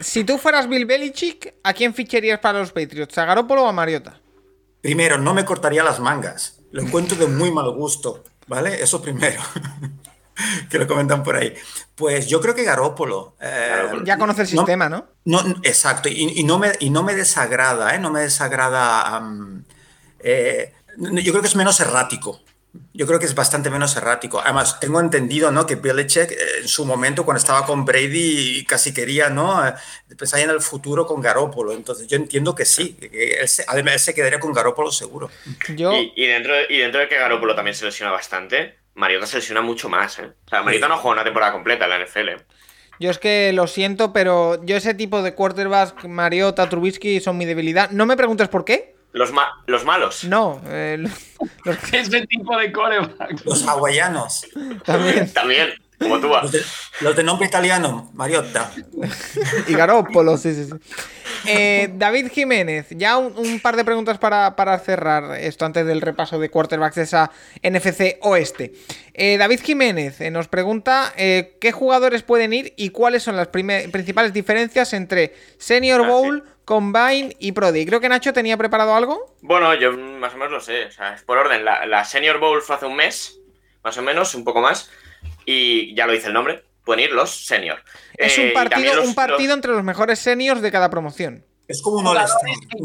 si 0.00 0.24
tú 0.24 0.38
fueras 0.38 0.68
Bill 0.68 0.86
Belichick, 0.86 1.54
¿a 1.62 1.72
quién 1.72 1.94
ficharías 1.94 2.40
para 2.40 2.60
los 2.60 2.72
Patriots? 2.72 3.16
¿A 3.18 3.24
Garoppolo 3.24 3.64
o 3.64 3.66
a 3.66 3.72
Mariota? 3.72 4.20
Primero, 4.80 5.18
no 5.18 5.34
me 5.34 5.44
cortaría 5.44 5.82
las 5.82 6.00
mangas. 6.00 6.60
Lo 6.70 6.82
encuentro 6.82 7.16
de 7.16 7.26
muy 7.26 7.50
mal 7.50 7.70
gusto, 7.70 8.24
¿vale? 8.46 8.82
Eso 8.82 9.00
primero. 9.02 9.40
que 10.70 10.78
lo 10.78 10.86
comentan 10.86 11.22
por 11.22 11.36
ahí. 11.36 11.54
Pues 11.94 12.26
yo 12.28 12.40
creo 12.40 12.54
que 12.54 12.64
Garópolo. 12.64 13.36
eh. 13.40 13.82
Ya 14.04 14.16
conoce 14.18 14.42
el 14.42 14.54
no- 14.54 14.62
sistema, 14.62 14.88
¿no? 14.88 15.06
No, 15.24 15.42
no, 15.42 15.56
exacto, 15.62 16.08
y, 16.08 16.38
y 16.40 16.44
no 16.44 16.58
me, 16.58 16.72
y 16.80 16.90
no 16.90 17.02
me 17.02 17.14
desagrada, 17.14 17.94
¿eh? 17.94 17.98
No 17.98 18.10
me 18.10 18.20
desagrada. 18.20 19.20
eh, 20.20 20.72
yo 20.96 21.32
creo 21.32 21.40
que 21.42 21.48
es 21.48 21.56
menos 21.56 21.78
errático. 21.80 22.40
Yo 22.92 23.06
creo 23.06 23.18
que 23.18 23.24
es 23.24 23.34
bastante 23.34 23.70
menos 23.70 23.96
errático. 23.96 24.40
Además, 24.40 24.78
tengo 24.78 25.00
entendido, 25.00 25.50
¿no? 25.50 25.64
Que 25.66 25.76
Belichick 25.76 26.30
eh, 26.32 26.36
en 26.60 26.68
su 26.68 26.84
momento, 26.84 27.24
cuando 27.24 27.38
estaba 27.38 27.64
con 27.64 27.84
Brady, 27.84 28.64
casi 28.66 28.92
quería, 28.92 29.30
¿no? 29.30 29.60
Pensar 30.18 30.40
en 30.40 30.50
el 30.50 30.60
futuro 30.60 31.06
con 31.06 31.20
Garópolo. 31.20 31.72
Entonces, 31.72 32.06
yo 32.06 32.16
entiendo 32.16 32.54
que 32.54 32.64
sí. 32.64 32.92
que 32.94 33.40
él 33.40 33.48
se, 33.48 33.64
además, 33.66 33.94
él 33.94 34.00
se 34.00 34.14
quedaría 34.14 34.38
con 34.38 34.52
Garópolo 34.52 34.92
seguro. 34.92 35.30
Yo, 35.76 35.92
Y, 35.94 36.12
y 36.16 36.26
dentro, 36.26 36.54
de- 36.54 36.66
y 36.68 36.78
dentro 36.78 37.00
de 37.00 37.08
que 37.08 37.16
Garoppolo 37.18 37.54
también 37.54 37.74
se 37.74 37.84
lesiona 37.86 38.12
bastante, 38.12 38.76
Mariota 38.98 39.26
se 39.26 39.36
lesiona 39.36 39.60
mucho 39.62 39.88
más, 39.88 40.18
¿eh? 40.18 40.26
O 40.46 40.48
sea, 40.50 40.62
Mariota 40.62 40.86
Sí. 40.86 40.90
no 40.92 40.98
juega 40.98 41.14
una 41.14 41.24
temporada 41.24 41.52
completa 41.52 41.84
en 41.84 41.90
la 41.90 41.96
NFL. 42.04 42.42
yo 43.00 43.10
es 43.10 43.18
que 43.18 43.52
lo 43.52 43.66
siento, 43.68 44.12
pero 44.12 44.62
yo 44.64 44.76
ese 44.76 44.92
tipo 44.92 45.22
de 45.22 45.34
quarterbacks, 45.34 46.04
Mariota, 46.08 46.68
Trubisky, 46.68 47.20
son 47.20 47.38
mi 47.38 47.44
debilidad. 47.46 47.90
No 47.90 48.06
me 48.06 48.16
preguntes 48.16 48.48
por 48.48 48.64
qué. 48.64 48.96
Los, 49.12 49.32
ma- 49.32 49.62
los 49.66 49.84
malos. 49.84 50.24
No, 50.24 50.60
eh, 50.66 50.96
lo- 51.64 51.72
Ese 51.92 52.26
tipo 52.26 52.56
de 52.58 52.72
coreback. 52.72 53.44
Los 53.44 53.66
hawaianos, 53.66 54.46
también. 54.84 55.32
También, 55.32 55.70
como 55.98 56.20
tú. 56.20 56.28
los 56.28 56.52
de, 56.52 56.62
los 57.00 57.16
de 57.16 57.22
nombre 57.22 57.46
italiano, 57.48 58.10
Mariotta. 58.14 58.70
Y 59.66 59.74
Garoppolo, 59.74 60.36
sí, 60.36 60.54
sí, 60.54 60.64
sí. 60.66 60.74
Eh, 61.46 61.90
David 61.94 62.30
Jiménez, 62.32 62.86
ya 62.90 63.16
un, 63.16 63.32
un 63.36 63.60
par 63.60 63.76
de 63.76 63.84
preguntas 63.84 64.18
para, 64.18 64.56
para 64.56 64.78
cerrar 64.78 65.38
esto 65.38 65.64
antes 65.64 65.86
del 65.86 66.00
repaso 66.00 66.38
de 66.38 66.50
quarterbacks 66.50 66.96
de 66.96 67.02
esa 67.02 67.30
NFC 67.62 68.18
Oeste. 68.22 68.72
Eh, 69.14 69.36
David 69.38 69.60
Jiménez 69.62 70.20
eh, 70.20 70.30
nos 70.30 70.48
pregunta 70.48 71.12
eh, 71.16 71.56
qué 71.60 71.72
jugadores 71.72 72.22
pueden 72.22 72.52
ir 72.52 72.74
y 72.76 72.90
cuáles 72.90 73.22
son 73.22 73.36
las 73.36 73.48
principales 73.48 74.32
diferencias 74.32 74.92
entre 74.92 75.34
Senior 75.58 76.02
Ah, 76.04 76.08
Bowl, 76.08 76.44
Combine 76.64 77.34
y 77.38 77.52
Pro 77.52 77.72
Day. 77.72 77.86
Creo 77.86 78.00
que 78.00 78.08
Nacho 78.08 78.32
tenía 78.32 78.56
preparado 78.56 78.94
algo. 78.94 79.36
Bueno, 79.40 79.74
yo 79.74 79.92
más 79.92 80.34
o 80.34 80.36
menos 80.36 80.52
lo 80.52 80.60
sé. 80.60 80.86
O 80.86 80.90
sea, 80.92 81.14
es 81.14 81.22
por 81.22 81.38
orden. 81.38 81.64
La, 81.64 81.86
la 81.86 82.04
Senior 82.04 82.38
Bowl 82.38 82.60
fue 82.62 82.76
hace 82.76 82.86
un 82.86 82.96
mes, 82.96 83.38
más 83.82 83.96
o 83.96 84.02
menos, 84.02 84.34
un 84.34 84.44
poco 84.44 84.60
más. 84.60 84.90
Y 85.50 85.94
ya 85.94 86.06
lo 86.06 86.12
dice 86.12 86.26
el 86.26 86.34
nombre. 86.34 86.62
Pueden 86.84 87.04
ir 87.04 87.12
los 87.12 87.46
Senior. 87.46 87.82
Es 88.18 88.36
Eh, 88.36 88.42
un 88.42 88.48
y 88.48 88.50
partido, 88.52 88.94
los- 88.96 89.06
un 89.06 89.14
partido 89.14 89.54
entre 89.54 89.72
los 89.72 89.82
mejores 89.82 90.18
seniors 90.18 90.60
de 90.60 90.70
cada 90.70 90.90
promoción. 90.90 91.42
Es 91.66 91.80
como 91.82 91.98
un 91.98 92.06
un 92.06 92.14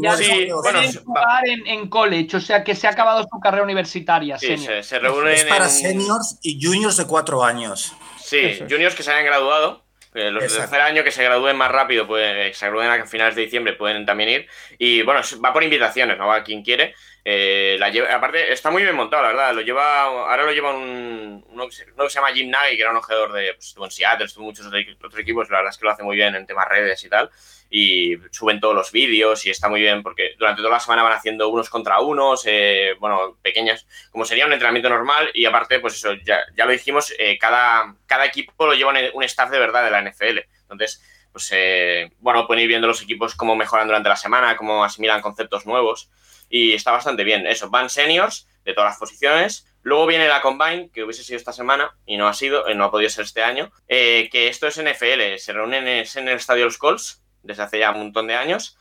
ya 0.02 0.16
Sí, 0.16 0.48
bueno, 0.62 0.80
jugar 1.04 1.46
en, 1.48 1.66
en 1.66 1.88
college, 1.88 2.36
o 2.36 2.40
sea 2.40 2.64
que 2.64 2.74
se 2.74 2.86
ha 2.86 2.90
acabado 2.90 3.22
su 3.30 3.40
carrera 3.40 3.64
universitaria. 3.64 4.38
Sí, 4.38 4.46
senior. 4.46 4.66
se, 4.66 4.82
se 4.82 4.98
reúnen 4.98 5.32
Es 5.34 5.44
para 5.44 5.66
en- 5.66 5.70
seniors 5.70 6.38
y 6.42 6.58
juniors 6.62 6.96
de 6.96 7.06
cuatro 7.06 7.44
años. 7.44 7.92
Sí, 8.22 8.38
es. 8.38 8.58
juniors 8.60 8.94
que 8.94 9.02
se 9.02 9.10
hayan 9.10 9.24
graduado. 9.26 9.83
Eh, 10.14 10.30
los 10.30 10.42
de 10.42 10.46
Exacto. 10.46 10.70
tercer 10.70 10.80
año 10.80 11.04
que 11.04 11.10
se 11.10 11.22
gradúen 11.24 11.56
más 11.56 11.70
rápido, 11.70 12.06
pues, 12.06 12.56
se 12.56 12.66
gradúen 12.66 12.88
a 12.88 13.06
finales 13.06 13.34
de 13.34 13.42
diciembre, 13.42 13.74
pueden 13.74 14.06
también 14.06 14.30
ir. 14.30 14.48
Y 14.78 15.02
bueno, 15.02 15.20
va 15.44 15.52
por 15.52 15.62
invitaciones, 15.64 16.16
no 16.16 16.28
va 16.28 16.42
quien 16.44 16.62
quiere. 16.62 16.94
Eh, 17.26 17.76
la 17.80 17.88
lleva- 17.88 18.14
aparte, 18.14 18.52
está 18.52 18.70
muy 18.70 18.82
bien 18.82 18.94
montado, 18.94 19.22
la 19.22 19.28
verdad. 19.30 19.54
Lo 19.54 19.62
lleva, 19.62 20.02
ahora 20.02 20.44
lo 20.44 20.52
lleva 20.52 20.74
un, 20.74 21.44
uno, 21.48 21.66
que 21.68 21.74
se, 21.74 21.84
uno 21.92 22.04
que 22.04 22.10
se 22.10 22.14
llama 22.16 22.32
Jim 22.32 22.50
Nagy, 22.50 22.76
que 22.76 22.82
era 22.82 22.90
un 22.90 22.98
ojeador 22.98 23.32
de 23.32 23.54
pues, 23.54 23.68
estuvo 23.68 23.84
en 23.86 23.90
Seattle, 23.90 24.26
estuvo 24.26 24.42
en 24.44 24.46
muchos 24.48 24.66
otros 24.66 24.82
otros 24.96 25.18
equipos. 25.18 25.48
La 25.50 25.56
verdad 25.58 25.72
es 25.72 25.78
que 25.78 25.84
lo 25.86 25.90
hace 25.92 26.02
muy 26.02 26.16
bien 26.16 26.34
en 26.34 26.46
temas 26.46 26.68
redes 26.68 27.02
y 27.02 27.08
tal. 27.08 27.30
Y 27.76 28.16
suben 28.30 28.60
todos 28.60 28.72
los 28.72 28.92
vídeos 28.92 29.44
y 29.46 29.50
está 29.50 29.68
muy 29.68 29.80
bien 29.80 30.04
porque 30.04 30.36
durante 30.38 30.62
toda 30.62 30.74
la 30.74 30.78
semana 30.78 31.02
van 31.02 31.14
haciendo 31.14 31.48
unos 31.48 31.68
contra 31.68 31.98
unos, 31.98 32.44
eh, 32.46 32.94
bueno, 33.00 33.36
pequeñas, 33.42 33.84
como 34.12 34.24
sería 34.24 34.46
un 34.46 34.52
entrenamiento 34.52 34.88
normal. 34.88 35.28
Y 35.34 35.44
aparte, 35.44 35.80
pues 35.80 35.94
eso, 35.96 36.12
ya, 36.24 36.38
lo 36.54 36.70
dijimos, 36.70 37.12
eh, 37.18 37.36
cada, 37.36 37.96
equipo 38.24 38.66
lo 38.66 38.74
lleva 38.74 38.92
un, 39.12 39.24
staff 39.24 39.50
de 39.50 39.58
verdad 39.58 39.82
de 39.82 39.90
la 39.90 40.02
NFL. 40.02 40.46
Entonces, 40.62 41.02
pues 41.32 41.50
eh, 41.50 42.12
bueno, 42.20 42.46
pueden 42.46 42.62
ir 42.62 42.68
viendo 42.68 42.86
los 42.86 43.02
equipos 43.02 43.34
cómo 43.34 43.56
mejoran 43.56 43.88
durante 43.88 44.08
la 44.08 44.14
semana, 44.14 44.56
cómo 44.56 44.84
asimilan 44.84 45.20
conceptos 45.20 45.66
nuevos. 45.66 46.12
Y 46.48 46.74
está 46.74 46.92
bastante 46.92 47.24
bien. 47.24 47.44
Eso, 47.44 47.70
van 47.70 47.90
seniors 47.90 48.46
de 48.64 48.72
todas 48.72 48.90
las 48.90 48.98
posiciones. 49.00 49.66
Luego 49.82 50.06
viene 50.06 50.28
la 50.28 50.42
Combine, 50.42 50.90
que 50.94 51.02
hubiese 51.02 51.24
sido 51.24 51.38
esta 51.38 51.52
semana 51.52 51.90
y 52.06 52.18
no 52.18 52.28
ha 52.28 52.34
sido, 52.34 52.68
eh, 52.68 52.76
no 52.76 52.84
ha 52.84 52.92
podido 52.92 53.10
ser 53.10 53.24
este 53.24 53.42
año. 53.42 53.72
que 53.88 54.46
esto 54.46 54.68
es 54.68 54.80
NFL, 54.80 55.38
se 55.38 55.52
reúnen 55.52 55.88
en 55.88 56.28
el 56.28 56.36
estadio 56.36 56.66
Los 56.66 56.78
Colts 56.78 57.23
desde 57.44 57.62
hace 57.62 57.78
ya 57.78 57.92
un 57.92 57.98
montón 57.98 58.26
de 58.26 58.34
años. 58.34 58.76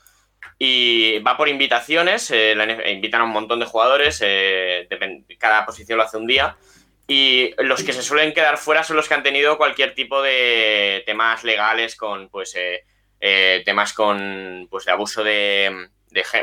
Y 0.58 1.20
va 1.20 1.38
por 1.38 1.50
invitaciones, 1.50 2.30
eh, 2.32 2.56
invitan 2.92 3.22
a 3.22 3.26
un 3.26 3.32
montón 3.32 3.60
de 3.60 3.66
jugadores, 3.66 4.22
eh, 4.24 4.88
cada 5.38 5.66
posición 5.66 5.98
lo 5.98 6.04
hace 6.04 6.18
un 6.18 6.28
día. 6.28 6.58
Y 7.08 7.54
los 7.58 7.84
que 7.84 7.94
se 7.94 8.02
suelen 8.02 8.34
quedar 8.34 8.58
fuera 8.58 8.84
son 8.84 8.96
los 8.96 9.08
que 9.08 9.14
han 9.14 9.24
tenido 9.24 9.58
cualquier 9.58 9.94
tipo 9.94 10.22
de 10.22 11.04
temas 11.06 11.44
legales 11.44 11.96
con, 11.96 12.30
pues, 12.30 12.56
eh, 12.56 13.62
temas 13.66 13.94
con, 13.94 14.68
pues, 14.70 14.86
de 14.86 14.92
abuso 14.92 15.24
de, 15.24 15.90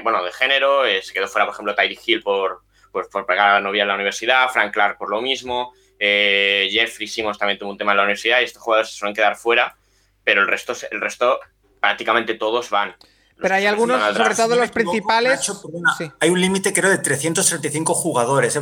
bueno, 0.02 0.22
de 0.22 0.32
género. 0.32 0.84
se 1.00 1.12
quedó 1.12 1.28
fuera, 1.28 1.46
por 1.46 1.54
ejemplo, 1.54 1.74
Tyree 1.74 1.98
Hill 2.04 2.22
por, 2.22 2.60
pues, 2.92 3.08
por 3.08 3.24
pegar 3.26 3.48
a 3.48 3.54
la 3.54 3.60
novia 3.60 3.82
en 3.82 3.88
la 3.88 3.94
universidad, 3.94 4.50
Frank 4.50 4.72
Clark 4.72 4.98
por 4.98 5.10
lo 5.10 5.22
mismo, 5.22 5.72
Jeffrey 5.98 7.06
Simmons 7.06 7.38
también 7.38 7.58
tuvo 7.58 7.70
un 7.70 7.78
tema 7.78 7.92
en 7.92 7.98
la 7.98 8.04
universidad 8.04 8.40
y 8.40 8.44
estos 8.44 8.62
jugadores 8.62 8.90
se 8.90 8.98
suelen 8.98 9.14
quedar 9.14 9.36
fuera, 9.36 9.76
pero 10.24 10.42
el 10.42 10.48
resto, 10.48 10.74
el 10.90 11.00
resto 11.00 11.40
prácticamente 11.80 12.34
todos 12.34 12.70
van. 12.70 12.94
Pero 13.40 13.54
hay 13.54 13.66
algunos, 13.66 14.16
sobre 14.16 14.34
todo 14.34 14.56
los 14.56 14.70
principales. 14.70 15.50
Hay 16.20 16.30
un 16.30 16.40
límite, 16.40 16.72
creo, 16.72 16.90
de 16.90 16.98
335 16.98 17.94
jugadores. 17.94 18.54
¿eh? 18.54 18.60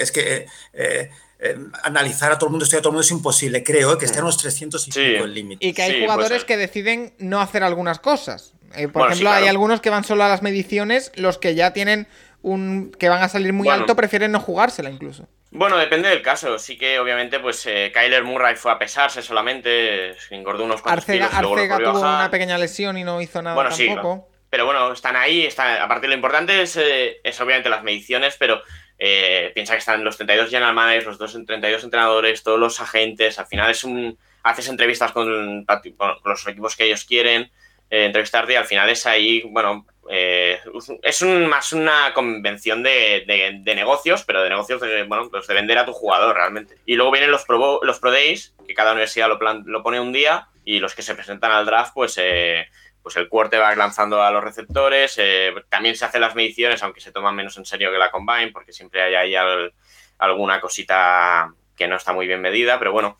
es 0.00 0.12
que, 0.12 0.46
eh, 0.72 1.10
eh, 1.38 1.58
analizar 1.84 2.32
a 2.32 2.38
todo 2.38 2.48
el 2.48 2.52
mundo, 2.52 2.64
estudiar 2.64 2.80
a 2.80 2.82
todo 2.82 2.90
el 2.90 2.94
mundo 2.94 3.04
es 3.04 3.10
imposible. 3.10 3.62
Creo 3.62 3.96
que 3.98 4.06
estén 4.06 4.24
los 4.24 4.36
305 4.36 5.24
el 5.24 5.34
límite. 5.34 5.66
Y 5.66 5.72
que 5.72 5.82
hay 5.82 6.02
jugadores 6.02 6.44
que 6.44 6.56
deciden 6.56 7.14
no 7.18 7.40
hacer 7.40 7.62
algunas 7.62 7.98
cosas. 7.98 8.52
por 8.92 9.06
ejemplo, 9.06 9.30
hay 9.30 9.46
algunos 9.46 9.80
que 9.80 9.90
van 9.90 10.04
solo 10.04 10.24
a 10.24 10.28
las 10.28 10.42
mediciones, 10.42 11.12
los 11.14 11.38
que 11.38 11.54
ya 11.54 11.72
tienen 11.72 12.08
un. 12.46 12.92
que 12.92 13.08
van 13.08 13.22
a 13.22 13.28
salir 13.28 13.52
muy 13.52 13.68
alto, 13.68 13.96
prefieren 13.96 14.30
no 14.32 14.40
jugársela 14.40 14.88
incluso. 14.88 15.28
Bueno, 15.50 15.76
depende 15.76 16.08
del 16.08 16.22
caso. 16.22 16.58
Sí 16.58 16.78
que 16.78 16.98
obviamente, 17.00 17.40
pues 17.40 17.62
Kyler 17.64 18.22
Murray 18.22 18.54
fue 18.54 18.70
a 18.70 18.78
pesarse 18.78 19.20
solamente, 19.20 20.14
engordó 20.30 20.64
unos 20.64 20.80
cuantos 20.80 21.04
Arcega, 21.08 21.26
Arcega 21.26 21.78
tuvo 21.78 22.00
una 22.00 22.30
pequeña 22.30 22.56
lesión 22.56 22.96
y 22.98 23.04
no 23.04 23.20
hizo 23.20 23.42
nada 23.42 23.56
bueno, 23.56 23.70
tampoco. 23.70 24.28
Sí, 24.28 24.36
pero 24.48 24.64
bueno, 24.64 24.92
están 24.92 25.16
ahí. 25.16 25.44
Están, 25.44 25.82
aparte, 25.82 26.06
lo 26.06 26.14
importante 26.14 26.62
es, 26.62 26.76
es 26.76 27.40
obviamente 27.40 27.68
las 27.68 27.82
mediciones, 27.82 28.36
pero 28.38 28.62
piensa 28.96 29.72
que 29.72 29.80
están 29.80 30.04
los 30.04 30.16
32 30.16 30.48
general 30.48 30.74
managers, 30.74 31.18
los 31.18 31.32
32 31.32 31.82
entrenadores, 31.82 32.42
todos 32.44 32.60
los 32.60 32.80
agentes. 32.80 33.38
Al 33.38 33.46
final 33.46 33.70
es 33.70 33.82
un. 33.82 34.18
Haces 34.44 34.68
entrevistas 34.68 35.10
con, 35.10 35.64
con 35.64 36.18
los 36.24 36.46
equipos 36.46 36.76
que 36.76 36.84
ellos 36.84 37.04
quieren 37.04 37.50
entrevistarte 37.90 38.52
y 38.52 38.56
al 38.56 38.64
final 38.64 38.88
es 38.88 39.06
ahí, 39.06 39.42
bueno, 39.42 39.86
eh, 40.10 40.60
es 41.02 41.22
más 41.22 41.72
una 41.72 42.12
convención 42.14 42.82
de, 42.82 43.62
negocios, 43.64 44.24
pero 44.24 44.42
de 44.42 44.50
negocios 44.50 44.80
de, 44.80 45.02
bueno, 45.04 45.28
pues 45.30 45.46
de 45.46 45.54
vender 45.54 45.78
a 45.78 45.86
tu 45.86 45.92
jugador 45.92 46.34
realmente. 46.34 46.76
Y 46.86 46.94
luego 46.94 47.12
vienen 47.12 47.30
los 47.30 47.44
Pro, 47.44 47.80
los 47.82 47.98
pro 47.98 48.10
Days, 48.10 48.54
que 48.66 48.74
cada 48.74 48.92
universidad 48.92 49.28
lo, 49.28 49.38
lo 49.64 49.82
pone 49.82 50.00
un 50.00 50.12
día, 50.12 50.48
y 50.64 50.80
los 50.80 50.94
que 50.94 51.02
se 51.02 51.14
presentan 51.14 51.52
al 51.52 51.64
draft, 51.64 51.92
pues, 51.94 52.18
eh, 52.20 52.66
pues 53.00 53.14
el 53.16 53.28
va 53.32 53.74
lanzando 53.76 54.20
a 54.20 54.32
los 54.32 54.42
receptores. 54.42 55.14
Eh, 55.18 55.54
también 55.68 55.94
se 55.94 56.04
hacen 56.04 56.20
las 56.20 56.34
mediciones, 56.34 56.82
aunque 56.82 57.00
se 57.00 57.12
toman 57.12 57.36
menos 57.36 57.56
en 57.56 57.64
serio 57.64 57.92
que 57.92 57.98
la 57.98 58.10
Combine, 58.10 58.50
porque 58.52 58.72
siempre 58.72 59.00
hay 59.00 59.14
ahí 59.14 59.70
alguna 60.18 60.60
cosita 60.60 61.54
que 61.76 61.86
no 61.86 61.94
está 61.96 62.12
muy 62.12 62.26
bien 62.26 62.40
medida, 62.40 62.78
pero 62.80 62.92
bueno. 62.92 63.16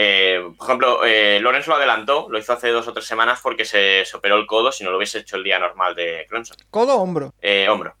Eh, 0.00 0.52
por 0.56 0.64
ejemplo, 0.64 1.04
eh, 1.04 1.40
Lorenzo 1.40 1.72
lo 1.72 1.76
adelantó, 1.76 2.28
lo 2.30 2.38
hizo 2.38 2.52
hace 2.52 2.68
dos 2.68 2.86
o 2.86 2.92
tres 2.92 3.04
semanas 3.04 3.40
porque 3.42 3.64
se, 3.64 4.04
operó 4.14 4.36
el 4.36 4.46
codo 4.46 4.70
si 4.70 4.84
no 4.84 4.92
lo 4.92 4.96
hubiese 4.96 5.18
hecho 5.18 5.34
el 5.34 5.42
día 5.42 5.58
normal 5.58 5.96
de 5.96 6.24
Clemson. 6.28 6.56
¿Codo 6.70 6.94
o 6.94 7.02
hombro? 7.02 7.34
Eh, 7.42 7.68
hombro. 7.68 7.96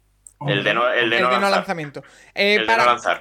El 0.46 0.62
de 0.62 0.74
no, 0.74 0.88
el 0.88 1.10
de 1.10 1.20
no, 1.20 1.40
lanzamiento. 1.40 2.04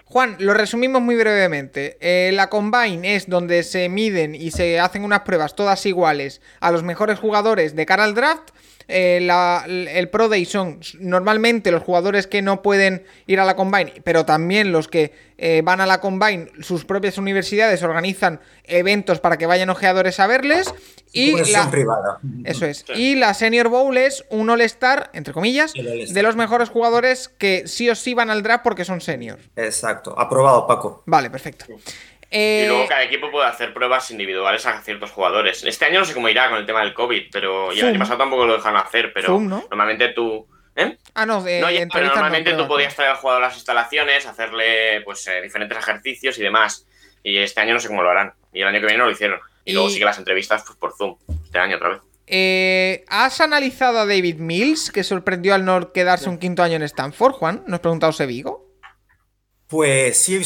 Juan, 0.05 0.35
lo 0.37 0.53
resumimos 0.53 1.01
muy 1.01 1.15
brevemente. 1.15 1.97
la 2.31 2.51
Combine 2.51 3.15
es 3.15 3.27
donde 3.27 3.63
se 3.63 3.89
miden 3.89 4.35
y 4.35 4.51
se 4.51 4.79
hacen 4.79 5.03
unas 5.03 5.21
pruebas 5.21 5.55
todas 5.55 5.83
iguales 5.87 6.43
a 6.59 6.69
los 6.69 6.83
mejores 6.83 7.17
jugadores 7.17 7.75
de 7.75 7.87
cara 7.87 8.03
al 8.03 8.13
draft 8.13 8.51
eh, 8.87 9.17
el 9.67 10.09
Pro 10.09 10.29
Day 10.29 10.45
son 10.45 10.79
normalmente 10.99 11.71
los 11.71 11.83
jugadores 11.83 12.27
que 12.27 12.41
no 12.41 12.61
pueden 12.61 13.03
ir 13.25 13.39
a 13.39 13.45
la 13.45 13.55
Combine, 13.55 13.93
pero 14.03 14.25
también 14.25 14.71
los 14.71 14.87
que 14.87 15.13
eh, 15.37 15.61
van 15.63 15.81
a 15.81 15.85
la 15.85 15.99
Combine, 15.99 16.47
sus 16.61 16.85
propias 16.85 17.17
universidades 17.17 17.83
organizan 17.83 18.39
eventos 18.63 19.19
para 19.19 19.37
que 19.37 19.45
vayan 19.45 19.69
ojeadores 19.69 20.19
a 20.19 20.27
verles. 20.27 20.73
Y 21.11 21.35
la, 21.51 21.69
privada. 21.69 22.19
Eso 22.43 22.65
es. 22.65 22.85
Y 22.95 23.15
la 23.15 23.33
Senior 23.33 23.69
Bowl 23.69 23.95
es 23.97 24.25
un 24.29 24.49
All-Star, 24.49 25.09
entre 25.13 25.33
comillas, 25.33 25.73
de 25.73 26.23
los 26.23 26.35
mejores 26.35 26.69
jugadores 26.69 27.29
que 27.29 27.67
sí 27.67 27.89
o 27.89 27.95
sí 27.95 28.13
van 28.13 28.29
al 28.29 28.43
draft 28.43 28.63
porque 28.63 28.85
son 28.85 29.01
senior. 29.01 29.39
Exacto. 29.55 30.17
Aprobado, 30.17 30.67
Paco. 30.67 31.03
Vale, 31.05 31.29
perfecto. 31.29 31.65
Y 32.29 32.65
luego 32.65 32.83
eh, 32.83 32.87
cada 32.89 33.03
equipo 33.03 33.31
puede 33.31 33.47
hacer 33.47 33.73
pruebas 33.73 34.11
individuales 34.11 34.65
a 34.65 34.81
ciertos 34.81 35.11
jugadores. 35.11 35.63
Este 35.63 35.85
año 35.85 35.99
no 35.99 36.05
sé 36.05 36.13
cómo 36.13 36.27
irá 36.27 36.49
con 36.49 36.57
el 36.57 36.65
tema 36.65 36.81
del 36.81 36.93
COVID, 36.93 37.27
pero 37.31 37.71
ya 37.71 37.83
el 37.83 37.89
año 37.89 37.99
pasado 37.99 38.17
tampoco 38.19 38.45
lo 38.45 38.57
dejaron 38.57 38.79
hacer, 38.79 39.13
pero 39.13 39.39
normalmente 39.39 40.09
tú... 40.09 40.45
¿eh? 40.75 40.97
Ah, 41.13 41.25
no, 41.25 41.41
normalmente 41.41 42.53
tú 42.53 42.67
podías 42.67 42.95
traer 42.95 43.11
al 43.11 43.17
jugador 43.17 43.43
a 43.43 43.47
las 43.47 43.55
instalaciones, 43.55 44.25
hacerle 44.25 45.01
pues 45.01 45.25
eh, 45.27 45.41
diferentes 45.41 45.77
ejercicios 45.77 46.37
y 46.37 46.43
demás. 46.43 46.85
Y 47.23 47.37
este 47.37 47.61
año 47.61 47.73
no 47.73 47.79
sé 47.79 47.87
cómo 47.87 48.03
lo 48.03 48.09
harán. 48.09 48.33
Y 48.51 48.61
el 48.61 48.67
año 48.67 48.79
que 48.79 48.87
viene 48.87 48.99
no 48.99 49.05
lo 49.05 49.11
hicieron. 49.11 49.39
Y, 49.63 49.73
luego 49.73 49.89
sigue 49.89 50.05
las 50.05 50.17
entrevistas 50.17 50.63
pues, 50.65 50.77
por 50.77 50.95
Zoom. 50.95 51.17
Este 51.45 51.59
año 51.59 51.77
otra 51.77 51.89
vez. 51.89 53.03
¿Has 53.07 53.39
analizado 53.39 53.99
a 53.99 54.05
David 54.05 54.35
Mills, 54.35 54.91
que 54.91 55.03
sorprendió 55.03 55.55
al 55.55 55.63
no 55.63 55.93
quedarse 55.93 56.29
un 56.29 56.37
quinto 56.37 56.61
año 56.61 56.75
en 56.75 56.83
Stanford, 56.83 57.33
Juan? 57.33 57.63
Nos 57.67 57.79
preguntado 57.79 58.11
Sevigo. 58.11 58.66
Pues 59.67 60.17
sí, 60.17 60.41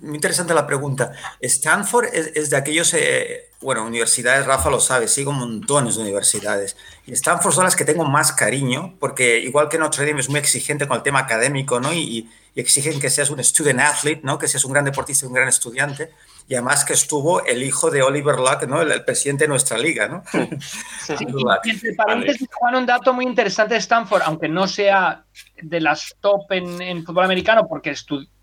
muy 0.00 0.14
interesante 0.14 0.54
la 0.54 0.66
pregunta. 0.66 1.12
Stanford 1.40 2.06
es, 2.14 2.48
de 2.48 2.56
aquellos, 2.56 2.94
eh, 2.94 3.50
bueno, 3.60 3.84
universidades, 3.84 4.46
Rafa 4.46 4.70
lo 4.70 4.80
sabe, 4.80 5.08
sigo 5.08 5.30
montones 5.32 5.96
de 5.96 6.02
universidades. 6.02 6.74
Y 7.06 7.12
Stanford 7.12 7.52
son 7.52 7.64
las 7.64 7.76
que 7.76 7.84
tengo 7.84 8.06
más 8.06 8.32
cariño, 8.32 8.96
porque 8.98 9.40
igual 9.40 9.68
que 9.68 9.76
Notre 9.76 10.06
Dame 10.06 10.20
es 10.20 10.30
muy 10.30 10.40
exigente 10.40 10.88
con 10.88 10.96
el 10.96 11.02
tema 11.02 11.20
académico, 11.20 11.80
¿no? 11.80 11.92
Y, 11.92 12.30
exigen 12.54 13.00
que 13.00 13.08
seas 13.08 13.30
un 13.30 13.40
student 13.40 13.80
athlete, 13.80 14.20
¿no? 14.24 14.38
Que 14.38 14.46
seas 14.46 14.66
un 14.66 14.72
gran 14.72 14.84
deportista 14.84 15.24
y 15.24 15.28
un 15.28 15.32
gran 15.34 15.48
estudiante. 15.48 16.10
Y 16.48 16.54
además 16.54 16.84
que 16.84 16.92
estuvo 16.92 17.44
el 17.44 17.62
hijo 17.62 17.90
de 17.90 18.02
Oliver 18.02 18.36
Luck, 18.36 18.66
¿no? 18.68 18.82
El, 18.82 19.04
presidente 19.04 19.44
de 19.44 19.48
nuestra 19.48 19.78
liga, 19.78 20.08
¿no? 20.08 20.22
Sí, 20.30 21.14
entre 21.64 21.94
paréntesis, 21.94 22.48
Juan, 22.52 22.74
un 22.74 22.86
dato 22.86 23.12
muy 23.12 23.24
interesante 23.24 23.74
de 23.74 23.80
Stanford, 23.80 24.22
aunque 24.24 24.48
no 24.48 24.66
sea 24.66 25.24
de 25.62 25.80
las 25.80 26.14
top 26.20 26.50
en, 26.50 27.04
fútbol 27.04 27.24
americano, 27.24 27.66
porque 27.68 27.94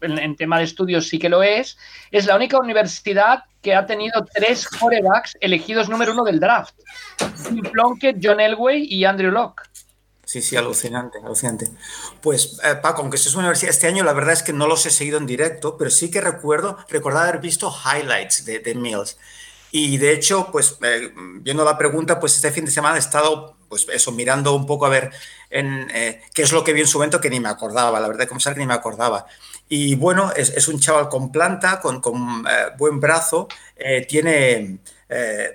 en, 0.01 0.35
tema 0.35 0.57
de 0.57 0.63
estudios 0.63 1.07
sí 1.07 1.19
que 1.19 1.29
lo 1.29 1.43
es, 1.43 1.77
es 2.11 2.25
la 2.25 2.35
única 2.35 2.57
universidad 2.57 3.43
que 3.61 3.75
ha 3.75 3.85
tenido 3.85 4.25
tres 4.33 4.67
quarterbacks 4.67 5.37
elegidos 5.41 5.89
número 5.89 6.13
uno 6.13 6.23
del 6.23 6.39
draft. 6.39 6.75
Jim 7.49 7.61
Plunkett, 7.61 8.17
John 8.23 8.39
Elway 8.39 8.85
y 8.89 9.03
Andrew 9.03 9.31
Locke. 9.31 9.63
Sí, 10.29 10.43
sí, 10.43 10.55
alucinante, 10.55 11.17
alucinante. 11.17 11.71
Pues 12.21 12.59
eh, 12.63 12.75
Paco, 12.75 13.01
aunque 13.01 13.17
es 13.17 13.33
una 13.33 13.45
universidad, 13.45 13.71
este 13.71 13.87
año 13.87 14.03
la 14.03 14.13
verdad 14.13 14.33
es 14.33 14.43
que 14.43 14.53
no 14.53 14.67
los 14.67 14.85
he 14.85 14.91
seguido 14.91 15.17
en 15.17 15.25
directo, 15.25 15.75
pero 15.75 15.89
sí 15.89 16.11
que 16.11 16.21
recuerdo, 16.21 16.77
recordar 16.87 17.29
haber 17.29 17.41
visto 17.41 17.73
highlights 17.73 18.45
de, 18.45 18.59
de 18.59 18.75
Mills. 18.75 19.17
Y 19.71 19.97
de 19.97 20.13
hecho, 20.13 20.49
pues 20.51 20.77
eh, 20.83 21.11
viendo 21.41 21.65
la 21.65 21.79
pregunta, 21.79 22.19
pues 22.19 22.35
este 22.35 22.51
fin 22.51 22.63
de 22.65 22.69
semana 22.69 22.97
he 22.97 22.99
estado, 22.99 23.57
pues 23.69 23.87
eso, 23.91 24.11
mirando 24.11 24.53
un 24.53 24.67
poco 24.67 24.85
a 24.85 24.89
ver 24.89 25.09
en, 25.49 25.89
eh, 25.95 26.21
qué 26.31 26.43
es 26.43 26.51
lo 26.51 26.63
que 26.63 26.73
vi 26.73 26.81
en 26.81 26.87
su 26.87 26.99
momento 26.99 27.19
que 27.19 27.31
ni 27.31 27.39
me 27.39 27.49
acordaba, 27.49 27.99
la 27.99 28.07
verdad, 28.07 28.27
como 28.27 28.39
que 28.39 28.59
ni 28.59 28.67
me 28.67 28.75
acordaba. 28.75 29.25
Y 29.67 29.95
bueno, 29.95 30.31
es, 30.35 30.49
es 30.51 30.67
un 30.67 30.79
chaval 30.79 31.09
con 31.09 31.31
planta, 31.31 31.79
con, 31.81 32.01
con 32.01 32.45
eh, 32.47 32.67
buen 32.77 32.99
brazo, 32.99 33.47
tiene 34.07 34.77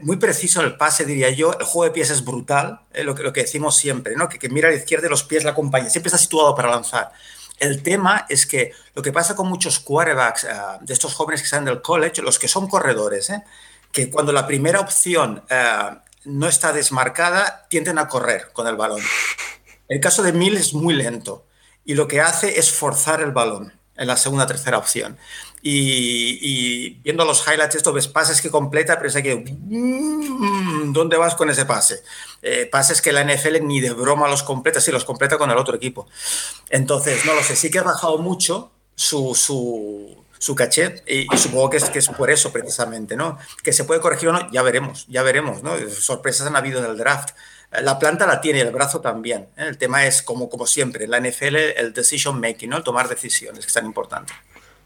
muy 0.00 0.16
preciso 0.16 0.60
el 0.62 0.76
pase, 0.76 1.04
diría 1.04 1.30
yo, 1.30 1.52
el 1.58 1.64
juego 1.64 1.84
de 1.84 1.90
pies 1.92 2.10
es 2.10 2.24
brutal, 2.24 2.80
lo, 3.04 3.14
que, 3.14 3.22
lo 3.22 3.32
que 3.32 3.42
decimos 3.42 3.76
siempre, 3.76 4.16
¿no? 4.16 4.28
Que, 4.28 4.38
que 4.38 4.48
mira 4.48 4.68
a 4.68 4.72
la 4.72 4.76
izquierda 4.76 5.06
y 5.06 5.10
los 5.10 5.22
pies 5.22 5.44
la 5.44 5.50
acompañan, 5.50 5.90
siempre 5.90 6.08
está 6.08 6.18
situado 6.18 6.54
para 6.54 6.70
lanzar. 6.70 7.12
El 7.58 7.82
tema 7.82 8.26
es 8.28 8.46
que 8.46 8.72
lo 8.94 9.02
que 9.02 9.12
pasa 9.12 9.36
con 9.36 9.48
muchos 9.48 9.78
quarterbacks 9.78 10.46
de 10.80 10.92
estos 10.92 11.14
jóvenes 11.14 11.42
que 11.42 11.48
salen 11.48 11.66
del 11.66 11.82
college, 11.82 12.22
los 12.22 12.38
que 12.38 12.48
son 12.48 12.68
corredores, 12.68 13.30
¿eh? 13.30 13.42
que 13.92 14.10
cuando 14.10 14.32
la 14.32 14.46
primera 14.46 14.80
opción 14.80 15.44
eh, 15.48 15.90
no 16.24 16.48
está 16.48 16.72
desmarcada, 16.72 17.66
tienden 17.68 17.98
a 17.98 18.08
correr 18.08 18.50
con 18.52 18.66
el 18.66 18.76
balón. 18.76 19.00
El 19.88 20.00
caso 20.00 20.22
de 20.22 20.32
Mill 20.32 20.56
es 20.56 20.74
muy 20.74 20.94
lento 20.94 21.46
y 21.84 21.94
lo 21.94 22.08
que 22.08 22.20
hace 22.20 22.58
es 22.58 22.72
forzar 22.72 23.20
el 23.20 23.30
balón 23.30 23.72
en 23.96 24.06
la 24.06 24.16
segunda 24.16 24.46
tercera 24.46 24.78
opción. 24.78 25.16
Y, 25.62 27.00
viendo 27.02 27.24
los 27.24 27.46
highlights, 27.46 27.76
esto 27.76 27.92
ves 27.92 28.06
pases 28.06 28.42
que 28.42 28.50
completa, 28.50 28.96
pero 28.96 29.08
es 29.08 29.14
que, 29.14 29.34
mm, 29.34 30.92
¿dónde 30.92 31.16
vas 31.16 31.34
con 31.34 31.48
ese 31.48 31.64
pase? 31.64 32.02
Eh, 32.42 32.68
pases 32.70 33.00
que 33.00 33.12
la 33.12 33.22
NFL 33.22 33.60
ni 33.62 33.80
de 33.80 33.92
broma 33.92 34.28
los 34.28 34.42
completa, 34.42 34.80
sí, 34.80 34.92
los 34.92 35.04
completa 35.04 35.38
con 35.38 35.50
el 35.50 35.56
otro 35.56 35.76
equipo. 35.76 36.06
Entonces, 36.68 37.24
no 37.24 37.34
lo 37.34 37.42
sé, 37.42 37.56
sí 37.56 37.70
que 37.70 37.78
ha 37.78 37.82
bajado 37.82 38.18
mucho 38.18 38.72
su, 38.94 39.34
su 40.44 40.54
caché 40.54 41.02
y, 41.06 41.26
supongo 41.38 41.70
que 41.70 41.78
es, 41.78 41.84
que 41.88 41.98
es 41.98 42.08
por 42.08 42.30
eso 42.30 42.52
precisamente, 42.52 43.16
¿no? 43.16 43.38
Que 43.62 43.72
se 43.72 43.84
puede 43.84 44.00
corregir 44.00 44.28
o 44.28 44.32
no, 44.32 44.50
ya 44.52 44.60
veremos, 44.60 45.06
ya 45.08 45.22
veremos, 45.22 45.62
¿no? 45.62 45.72
Sorpresas 45.88 46.46
han 46.46 46.56
habido 46.56 46.84
en 46.84 46.90
el 46.90 46.98
draft. 46.98 47.30
La 47.82 47.98
planta 47.98 48.26
la 48.26 48.40
tiene, 48.40 48.60
el 48.60 48.70
brazo 48.70 49.00
también. 49.00 49.48
¿eh? 49.56 49.66
El 49.68 49.78
tema 49.78 50.04
es, 50.04 50.22
como, 50.22 50.48
como 50.48 50.66
siempre, 50.66 51.04
en 51.04 51.10
la 51.10 51.20
NFL, 51.20 51.56
el 51.76 51.92
decision 51.92 52.40
making, 52.40 52.70
¿no? 52.70 52.76
El 52.76 52.84
tomar 52.84 53.08
decisiones, 53.08 53.60
que 53.60 53.66
es 53.66 53.74
tan 53.74 53.86
importante. 53.86 54.32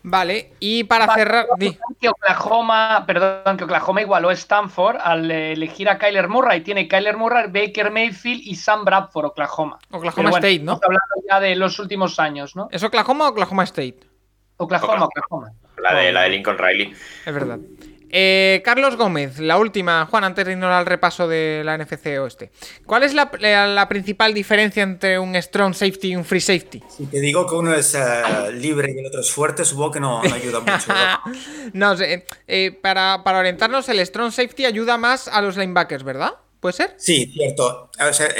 Vale, 0.03 0.53
y 0.61 0.85
para 0.85 1.13
cerrar. 1.13 1.47
Que 1.59 2.09
Oklahoma, 2.09 3.05
perdón, 3.07 3.57
que 3.57 3.65
Oklahoma 3.65 4.01
igualó 4.01 4.31
a 4.31 4.33
Stanford 4.33 4.97
al 5.03 5.31
elegir 5.31 5.89
a 5.89 5.99
Kyler 5.99 6.29
Murray. 6.29 6.63
Tiene 6.63 6.87
Kyler 6.87 7.17
Murray, 7.17 7.51
Baker 7.51 7.91
Mayfield 7.91 8.41
y 8.43 8.55
Sam 8.55 8.85
Bradford, 8.85 9.27
Oklahoma. 9.27 9.79
Oklahoma 9.91 10.31
State, 10.31 10.61
¿no? 10.61 10.73
hablando 10.83 11.15
ya 11.29 11.41
de 11.41 11.57
los 11.57 11.79
últimos 11.79 12.19
años, 12.19 12.55
¿no? 12.55 12.69
¿Es 12.71 12.83
Oklahoma 12.83 13.27
o 13.27 13.31
Oklahoma 13.31 13.65
State? 13.65 13.99
Oklahoma, 14.57 15.05
Oklahoma. 15.05 15.53
La 15.79 15.95
de, 15.95 16.13
la 16.13 16.23
de 16.23 16.31
Lincoln 16.31 16.59
Riley. 16.59 16.95
Es 17.27 17.35
verdad. 17.35 17.59
Eh, 18.11 18.63
Carlos 18.65 18.97
Gómez, 18.97 19.39
la 19.39 19.59
última, 19.59 20.07
Juan, 20.07 20.25
antes 20.25 20.47
de 20.47 20.53
irnos 20.53 20.71
al 20.71 20.87
repaso 20.87 21.29
de 21.29 21.63
la 21.65 21.77
NFC 21.77 22.19
Oeste. 22.19 22.51
¿Cuál 22.87 23.03
es 23.03 23.15
la, 23.15 23.89
principal 23.89 24.33
diferencia 24.33 24.83
entre 24.83 25.19
un 25.19 25.35
strong 25.37 25.75
safety 25.75 26.13
y 26.13 26.17
un 26.17 26.25
free 26.25 26.41
safety? 26.41 26.83
Si 26.89 27.07
te 27.07 27.21
digo 27.21 27.47
que 27.47 27.55
uno 27.55 27.75
es 27.75 27.95
eh, 27.95 28.01
libre 28.53 28.93
y 28.95 28.99
el 28.99 29.07
otro 29.07 29.21
es 29.21 29.31
fuerte, 29.31 29.65
supongo 29.65 29.93
que 29.93 30.01
no, 30.01 30.23
ayuda 30.23 30.61
mucho. 30.61 30.93
no, 31.75 31.95
eh, 32.49 32.79
para, 32.81 33.23
para 33.25 33.39
orientarnos, 33.39 33.89
el 33.89 34.05
strong 34.07 34.33
safety 34.33 34.65
ayuda 34.65 34.97
más 34.97 35.29
a 35.29 35.43
los 35.43 35.57
linebackers, 35.57 36.03
¿verdad? 36.03 36.35
¿Puede 36.61 36.73
ser? 36.73 36.95
Sí, 36.97 37.31
cierto. 37.33 37.89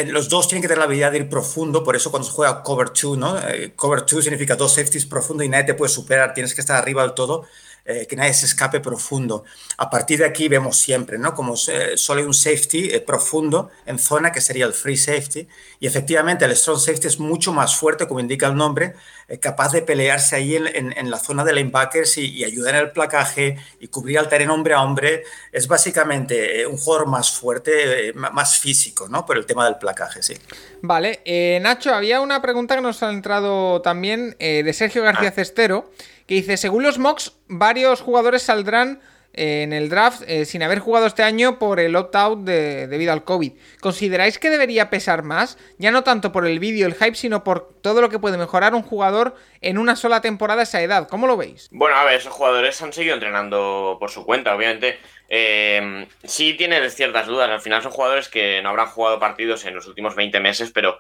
los 0.07 0.29
dos 0.29 0.49
tienen 0.49 0.63
que 0.63 0.67
tener 0.67 0.79
la 0.79 0.87
habilidad 0.87 1.13
de 1.13 1.19
ir 1.19 1.29
profundo, 1.29 1.85
por 1.85 1.95
eso 1.95 2.11
cuando 2.11 2.29
se 2.29 2.35
juega 2.35 2.65
cover 2.65 2.89
2, 2.89 3.17
¿no? 3.17 3.37
cover 3.77 4.05
2 4.05 4.25
significa 4.25 4.57
dos 4.57 4.75
safeties 4.75 5.07
profundo 5.07 5.45
y 5.45 5.49
nadie 5.49 5.67
te 5.67 5.75
puede 5.75 5.89
superar, 5.89 6.35
tienes 6.35 6.53
que 6.53 6.61
estar 6.61 6.77
arriba 6.77 7.03
del 7.03 7.13
todo. 7.13 7.45
Eh, 7.91 8.07
que 8.07 8.17
nadie 8.17 8.35
se 8.35 8.45
escape 8.45 8.81
profundo. 8.81 9.45
A 9.79 9.89
partir 9.89 10.19
de 10.19 10.27
aquí 10.27 10.47
vemos 10.47 10.77
siempre, 10.77 11.17
¿no? 11.17 11.33
Como 11.33 11.55
eh, 11.55 11.97
solo 11.97 12.23
un 12.23 12.35
safety 12.35 12.91
eh, 12.91 13.01
profundo 13.01 13.71
en 13.87 13.99
zona, 13.99 14.31
que 14.31 14.43
sería 14.43 14.67
el 14.67 14.75
free 14.75 14.99
safety, 14.99 15.49
y 15.81 15.87
efectivamente 15.87 16.45
el 16.45 16.55
strong 16.55 16.79
safety 16.79 17.07
es 17.07 17.19
mucho 17.19 17.51
más 17.51 17.77
fuerte, 17.77 18.07
como 18.07 18.21
indica 18.21 18.47
el 18.47 18.57
nombre, 18.57 18.95
capaz 19.41 19.73
de 19.73 19.83
pelearse 19.83 20.37
ahí 20.37 20.57
en, 20.57 21.11
la 21.11 21.19
zona 21.19 21.45
de 21.45 21.53
linebackers 21.53 22.17
y, 22.19 22.27
y, 22.27 22.45
ayudar 22.45 22.77
en 22.77 22.81
el 22.81 22.93
placaje 22.93 23.59
y 23.79 23.89
cubrir 23.89 24.19
al 24.19 24.29
terreno 24.29 24.55
hombre 24.55 24.75
a 24.75 24.83
hombre. 24.83 25.25
Es 25.53 25.69
básicamente 25.69 26.67
un 26.67 26.79
jugador 26.79 27.07
más 27.09 27.31
fuerte, 27.31 28.13
más 28.15 28.59
físico, 28.59 29.09
¿no? 29.09 29.27
Por 29.27 29.37
el 29.37 29.45
tema 29.45 29.67
del 29.67 29.77
placaje, 29.77 30.23
sí. 30.23 30.35
Vale, 30.81 31.21
Nacho, 31.61 31.95
había 31.95 32.21
una 32.21 32.41
pregunta 32.41 32.75
que 32.75 32.81
nos 32.81 33.03
ha 33.03 33.11
entrado 33.11 33.83
también 33.83 34.37
de 34.39 34.73
Sergio 34.73 35.03
García 35.03 35.31
Cestero 35.31 35.91
que 36.29 36.35
dice, 36.35 36.59
según 36.59 36.83
los 36.83 36.99
mocks, 36.99 37.33
varios 37.49 38.03
jugadores 38.03 38.43
saldrán 38.43 39.01
eh, 39.01 39.05
en 39.39 39.73
el 39.73 39.89
draft 39.89 40.23
eh, 40.27 40.45
sin 40.45 40.65
haber 40.65 40.81
jugado 40.81 41.07
este 41.07 41.23
año 41.23 41.59
por 41.61 41.79
el 41.79 41.95
opt-out 41.95 42.41
debido 42.41 43.13
al 43.13 43.23
COVID. 43.23 43.53
¿Consideráis 43.81 44.39
que 44.39 44.51
debería 44.51 44.91
pesar 44.91 45.23
más? 45.23 45.59
Ya 45.79 45.93
no 45.93 46.03
tanto 46.03 46.33
por 46.33 46.45
el 46.45 46.59
vídeo, 46.59 46.87
el 46.87 46.95
hype, 46.95 47.15
sino 47.15 47.45
por 47.45 47.73
todo 47.81 48.01
lo 48.01 48.11
que 48.11 48.19
puede 48.19 48.37
mejorar 48.37 48.75
un 48.75 48.83
jugador 48.83 49.37
en 49.61 49.79
una 49.79 49.95
sola 49.95 50.21
temporada 50.21 50.61
a 50.61 50.65
esa 50.65 50.83
edad. 50.83 51.09
¿Cómo 51.09 51.29
lo 51.29 51.37
veis? 51.37 51.69
Bueno, 51.71 51.97
a 51.97 52.05
ver, 52.05 52.15
esos 52.15 52.33
jugadores 52.33 52.83
han 52.83 52.93
seguido 52.93 53.15
entrenando 53.15 53.97
por 54.01 54.11
su 54.11 54.25
cuenta, 54.25 54.55
obviamente. 54.57 54.99
Eh, 55.29 56.09
sí 56.25 56.55
tienen 56.55 56.91
ciertas 56.91 57.29
dudas. 57.29 57.49
Al 57.49 57.61
final 57.61 57.81
son 57.81 57.93
jugadores 57.93 58.29
que 58.29 58.61
no 58.63 58.71
habrán 58.71 58.89
jugado 58.89 59.21
partidos 59.21 59.65
en 59.65 59.75
los 59.77 59.87
últimos 59.87 60.17
20 60.17 60.41
meses, 60.41 60.73
pero 60.73 60.99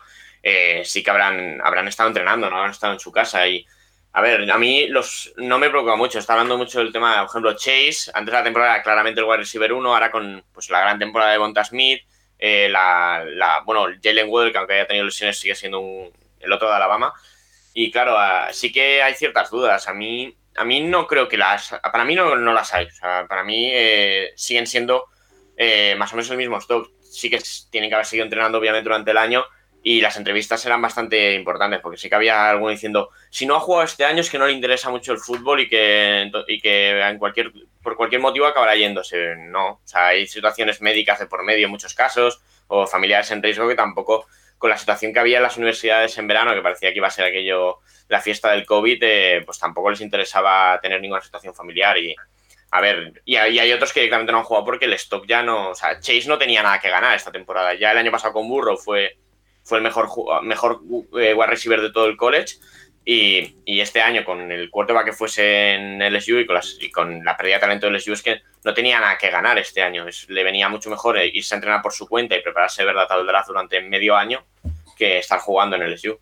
sí 0.84 1.02
que 1.02 1.10
habrán, 1.10 1.60
habrán 1.62 1.88
estado 1.88 2.08
entrenando, 2.08 2.48
no 2.48 2.56
habrán 2.56 2.70
estado 2.70 2.92
en 2.92 3.00
su 3.00 3.10
casa 3.10 3.46
y 3.48 3.66
a 4.18 4.20
ver, 4.20 4.50
a 4.50 4.58
mí 4.58 4.88
los, 4.88 5.32
no 5.36 5.60
me 5.60 5.70
preocupa 5.70 5.94
mucho. 5.94 6.18
Está 6.18 6.32
hablando 6.32 6.58
mucho 6.58 6.80
del 6.80 6.90
tema, 6.90 7.18
por 7.18 7.30
ejemplo, 7.30 7.52
Chase. 7.52 8.10
Antes 8.12 8.32
de 8.32 8.38
la 8.38 8.42
temporada, 8.42 8.82
claramente 8.82 9.20
el 9.20 9.26
wide 9.26 9.38
receiver 9.38 9.72
1. 9.72 9.94
Ahora 9.94 10.10
con 10.10 10.44
pues, 10.52 10.70
la 10.70 10.80
gran 10.80 10.98
temporada 10.98 11.30
de 11.30 11.38
Bonta 11.38 11.64
Smith. 11.64 12.02
Eh, 12.36 12.68
la, 12.68 13.24
la, 13.24 13.60
bueno, 13.60 13.86
Jalen 14.02 14.28
Wood, 14.28 14.50
que 14.50 14.58
aunque 14.58 14.74
haya 14.74 14.88
tenido 14.88 15.04
lesiones, 15.04 15.38
sigue 15.38 15.54
siendo 15.54 15.78
un, 15.78 16.12
el 16.40 16.52
otro 16.52 16.68
de 16.68 16.74
Alabama. 16.74 17.14
Y 17.74 17.92
claro, 17.92 18.18
ah, 18.18 18.48
sí 18.50 18.72
que 18.72 19.04
hay 19.04 19.14
ciertas 19.14 19.50
dudas. 19.50 19.86
A 19.86 19.94
mí, 19.94 20.36
a 20.56 20.64
mí 20.64 20.80
no 20.80 21.06
creo 21.06 21.28
que 21.28 21.36
las. 21.36 21.76
Para 21.80 22.04
mí 22.04 22.16
no, 22.16 22.34
no 22.34 22.52
las 22.52 22.74
hay. 22.74 22.86
O 22.86 22.90
sea, 22.90 23.24
para 23.28 23.44
mí 23.44 23.70
eh, 23.72 24.32
siguen 24.34 24.66
siendo 24.66 25.04
eh, 25.56 25.94
más 25.96 26.12
o 26.12 26.16
menos 26.16 26.28
el 26.32 26.38
mismo 26.38 26.58
stock. 26.58 26.90
Sí 27.08 27.30
que 27.30 27.40
tienen 27.70 27.88
que 27.88 27.94
haber 27.94 28.06
seguido 28.06 28.24
entrenando, 28.24 28.58
obviamente, 28.58 28.82
durante 28.82 29.12
el 29.12 29.18
año 29.18 29.44
y 29.82 30.00
las 30.00 30.16
entrevistas 30.16 30.64
eran 30.66 30.82
bastante 30.82 31.34
importantes, 31.34 31.80
porque 31.80 31.98
sí 31.98 32.08
que 32.08 32.14
había 32.14 32.50
alguno 32.50 32.70
diciendo, 32.70 33.10
si 33.30 33.46
no 33.46 33.56
ha 33.56 33.60
jugado 33.60 33.84
este 33.84 34.04
año 34.04 34.20
es 34.20 34.30
que 34.30 34.38
no 34.38 34.46
le 34.46 34.52
interesa 34.52 34.90
mucho 34.90 35.12
el 35.12 35.18
fútbol 35.18 35.60
y 35.60 35.68
que, 35.68 36.30
y 36.48 36.60
que 36.60 37.00
en 37.00 37.18
cualquier, 37.18 37.52
por 37.82 37.96
cualquier 37.96 38.20
motivo 38.20 38.46
acabará 38.46 38.74
yéndose. 38.74 39.36
No, 39.36 39.68
o 39.68 39.80
sea, 39.84 40.08
hay 40.08 40.26
situaciones 40.26 40.80
médicas 40.80 41.18
de 41.20 41.26
por 41.26 41.44
medio 41.44 41.66
en 41.66 41.70
muchos 41.70 41.94
casos, 41.94 42.40
o 42.66 42.86
familiares 42.86 43.30
en 43.30 43.42
riesgo 43.42 43.68
que 43.68 43.74
tampoco, 43.74 44.26
con 44.58 44.70
la 44.70 44.76
situación 44.76 45.12
que 45.12 45.20
había 45.20 45.38
en 45.38 45.44
las 45.44 45.56
universidades 45.56 46.18
en 46.18 46.26
verano, 46.26 46.54
que 46.54 46.60
parecía 46.60 46.90
que 46.90 46.98
iba 46.98 47.06
a 47.06 47.12
ser 47.12 47.26
aquello, 47.26 47.78
la 48.08 48.20
fiesta 48.20 48.50
del 48.50 48.66
COVID, 48.66 48.98
eh, 49.02 49.42
pues 49.46 49.58
tampoco 49.58 49.90
les 49.90 50.00
interesaba 50.00 50.78
tener 50.80 51.00
ninguna 51.00 51.22
situación 51.22 51.54
familiar 51.54 51.96
y... 51.98 52.14
A 52.70 52.82
ver, 52.82 53.22
y 53.24 53.36
hay, 53.36 53.72
otros 53.72 53.94
que 53.94 54.00
directamente 54.00 54.30
no 54.30 54.40
han 54.40 54.44
jugado 54.44 54.66
porque 54.66 54.84
el 54.84 54.92
stock 54.92 55.24
ya 55.26 55.42
no. 55.42 55.70
O 55.70 55.74
sea, 55.74 56.00
Chase 56.00 56.28
no 56.28 56.36
tenía 56.36 56.62
nada 56.62 56.78
que 56.78 56.90
ganar 56.90 57.16
esta 57.16 57.32
temporada. 57.32 57.72
Ya 57.72 57.92
el 57.92 57.96
año 57.96 58.10
pasado 58.10 58.34
con 58.34 58.46
Burrow 58.46 58.76
fue 58.76 59.16
fue 59.68 59.78
el 59.78 59.84
mejor, 59.84 60.08
mejor 60.42 60.80
eh, 61.20 61.36
receiver 61.46 61.80
de 61.80 61.92
todo 61.92 62.06
el 62.06 62.16
college. 62.16 62.56
Y, 63.04 63.80
este 63.80 64.02
año, 64.02 64.22
con 64.24 64.52
el 64.52 64.68
quarterback 64.68 65.06
que 65.06 65.12
fuese 65.12 65.74
en 65.74 65.98
LSU 66.12 66.40
y 66.40 66.46
con, 66.46 66.60
y 66.80 66.90
con 66.90 67.24
la 67.24 67.36
pérdida 67.36 67.54
de 67.54 67.60
talento 67.60 67.86
de 67.86 67.92
LSU, 67.92 68.12
es 68.12 68.22
que 68.22 68.42
no 68.64 68.74
tenía 68.74 69.00
nada 69.00 69.16
que 69.16 69.30
ganar 69.30 69.58
este 69.58 69.82
año. 69.82 70.04
le 70.28 70.44
venía 70.44 70.68
mucho 70.68 70.90
mejor 70.90 71.18
irse 71.18 71.54
a 71.54 71.56
entrenar 71.56 71.80
por 71.80 71.92
su 71.92 72.06
cuenta 72.06 72.36
y 72.36 72.42
prepararse 72.42 72.82
de 72.82 72.92
verdad 72.92 73.08
durante 73.46 73.80
medio 73.80 74.14
año 74.14 74.44
que 74.96 75.18
estar 75.18 75.38
jugando 75.38 75.76
en 75.76 75.90
LSU. 75.90 76.18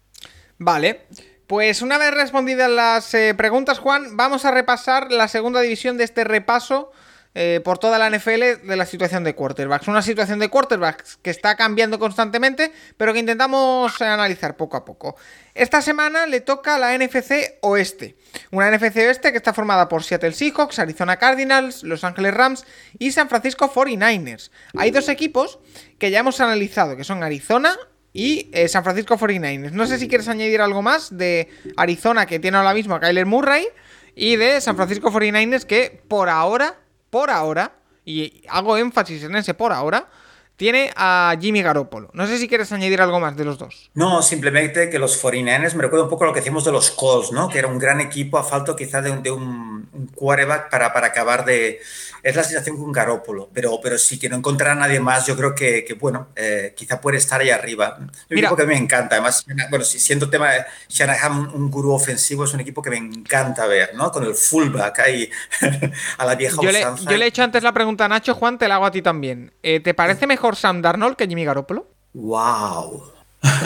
Vale. 0.59 1.01
Pues 1.47 1.82
una 1.82 1.98
vez 1.98 2.12
respondidas 2.12 2.70
las 2.70 3.14
eh, 3.14 3.35
preguntas, 3.35 3.78
Juan, 3.78 4.16
vamos 4.16 4.44
a 4.44 4.51
repasar 4.51 5.12
la 5.12 5.28
segunda 5.28 5.60
división 5.60 5.97
de 5.97 6.05
este 6.05 6.24
repaso 6.24 6.93
eh, 7.38 7.60
por 7.62 7.76
toda 7.76 7.98
la 7.98 8.08
NFL 8.08 8.66
de 8.66 8.76
la 8.76 8.86
situación 8.86 9.22
de 9.22 9.34
quarterbacks. 9.34 9.88
Una 9.88 10.00
situación 10.00 10.38
de 10.38 10.48
quarterbacks 10.48 11.18
que 11.20 11.28
está 11.28 11.54
cambiando 11.54 11.98
constantemente, 11.98 12.72
pero 12.96 13.12
que 13.12 13.18
intentamos 13.18 14.00
analizar 14.00 14.56
poco 14.56 14.78
a 14.78 14.86
poco. 14.86 15.16
Esta 15.54 15.82
semana 15.82 16.26
le 16.26 16.40
toca 16.40 16.78
la 16.78 16.96
NFC 16.96 17.58
Oeste. 17.60 18.16
Una 18.52 18.70
NFC 18.70 18.96
Oeste 18.96 19.32
que 19.32 19.36
está 19.36 19.52
formada 19.52 19.86
por 19.86 20.02
Seattle 20.02 20.32
Seahawks, 20.32 20.78
Arizona 20.78 21.18
Cardinals, 21.18 21.82
Los 21.82 22.04
Ángeles 22.04 22.32
Rams 22.32 22.64
y 22.98 23.12
San 23.12 23.28
Francisco 23.28 23.70
49ers. 23.70 24.50
Hay 24.78 24.90
dos 24.90 25.10
equipos 25.10 25.58
que 25.98 26.10
ya 26.10 26.20
hemos 26.20 26.40
analizado, 26.40 26.96
que 26.96 27.04
son 27.04 27.22
Arizona 27.22 27.76
y 28.14 28.48
eh, 28.54 28.66
San 28.66 28.82
Francisco 28.82 29.18
49ers. 29.18 29.72
No 29.72 29.86
sé 29.86 29.98
si 29.98 30.08
quieres 30.08 30.28
añadir 30.28 30.62
algo 30.62 30.80
más 30.80 31.14
de 31.14 31.50
Arizona, 31.76 32.24
que 32.24 32.38
tiene 32.38 32.56
ahora 32.56 32.72
mismo 32.72 32.94
a 32.94 33.00
Kyler 33.00 33.26
Murray, 33.26 33.68
y 34.14 34.36
de 34.36 34.62
San 34.62 34.76
Francisco 34.76 35.12
49ers, 35.12 35.64
que 35.64 36.00
por 36.08 36.30
ahora 36.30 36.78
por 37.11 37.31
ahora, 37.31 37.73
y 38.05 38.43
hago 38.49 38.77
énfasis 38.77 39.24
en 39.24 39.37
ese 39.37 39.55
por 39.55 39.73
ahora, 39.73 40.09
tiene 40.57 40.91
a 40.97 41.37
Jimmy 41.39 41.62
Garoppolo. 41.62 42.11
No 42.15 42.27
sé 42.27 42.39
si 42.39 42.49
quieres 42.49 42.73
añadir 42.73 43.01
algo 43.03 43.20
más 43.20 43.37
de 43.37 43.45
los 43.45 43.59
dos. 43.59 43.91
No, 43.95 44.23
simplemente 44.23 44.89
que 44.89 44.99
los 44.99 45.23
49ers 45.23 45.74
me 45.74 45.83
recuerda 45.83 46.05
un 46.05 46.11
poco 46.11 46.24
lo 46.24 46.33
que 46.33 46.41
decimos 46.41 46.65
de 46.65 46.73
los 46.73 46.91
Colts, 46.91 47.31
¿no? 47.31 47.49
Que 47.49 47.59
era 47.59 47.69
un 47.69 47.78
gran 47.78 48.01
equipo 48.01 48.39
a 48.39 48.45
falta 48.45 48.74
quizás 48.74 49.05
de 49.05 49.11
un, 49.11 49.23
de 49.23 49.31
un, 49.31 49.77
quarterback 50.15 50.70
para, 50.70 50.93
para 50.93 51.09
acabar 51.09 51.45
de... 51.45 51.81
Es 52.27 52.35
la 52.35 52.43
situación 52.43 52.77
con 52.77 52.90
Garoppolo, 52.90 53.48
pero, 53.55 53.78
pero 53.81 53.97
sí 53.97 54.19
que 54.19 54.28
no 54.28 54.35
encontrar 54.35 54.73
a 54.73 54.74
nadie 54.74 54.98
más, 54.98 55.28
yo 55.28 55.36
creo 55.36 55.55
que, 55.55 55.85
que 55.85 55.94
bueno, 55.94 56.31
eh, 56.35 56.74
quizá 56.77 57.01
puede 57.01 57.19
estar 57.19 57.40
ahí 57.40 57.51
arriba. 57.51 57.98
Un 58.01 58.11
equipo 58.36 58.57
que 58.57 58.66
me 58.66 58.77
encanta, 58.77 59.15
además, 59.15 59.47
bueno, 59.70 59.85
siendo 59.85 60.28
tema 60.28 60.51
de 60.51 60.65
Shanahan 60.89 61.55
un 61.55 61.70
gurú 61.70 61.93
ofensivo, 61.93 62.43
es 62.43 62.53
un 62.53 62.59
equipo 62.59 62.82
que 62.82 62.90
me 62.90 62.97
encanta 62.97 63.69
ver, 63.69 63.94
¿no? 63.94 64.11
Con 64.11 64.24
el 64.24 64.35
fullback 64.35 64.98
ahí 64.98 65.31
a 66.19 66.24
la 66.24 66.35
vieja 66.35 66.57
yo 66.61 66.73
le, 66.73 66.81
yo 66.81 67.16
le 67.16 67.27
he 67.27 67.28
hecho 67.28 67.44
antes 67.44 67.62
la 67.62 67.73
pregunta 67.73 68.07
a 68.07 68.09
Nacho, 68.09 68.35
Juan, 68.35 68.59
te 68.59 68.66
la 68.66 68.74
hago 68.74 68.86
a 68.86 68.90
ti 68.90 69.03
también. 69.03 69.53
Eh, 69.62 69.78
¿Te 69.78 69.94
parece 69.94 70.27
mejor 70.27 70.57
Sam 70.57 70.82
Darnold 70.82 71.15
que 71.15 71.28
Jimmy 71.28 71.44
Garoppolo? 71.44 71.86
¡Wow! 72.12 73.12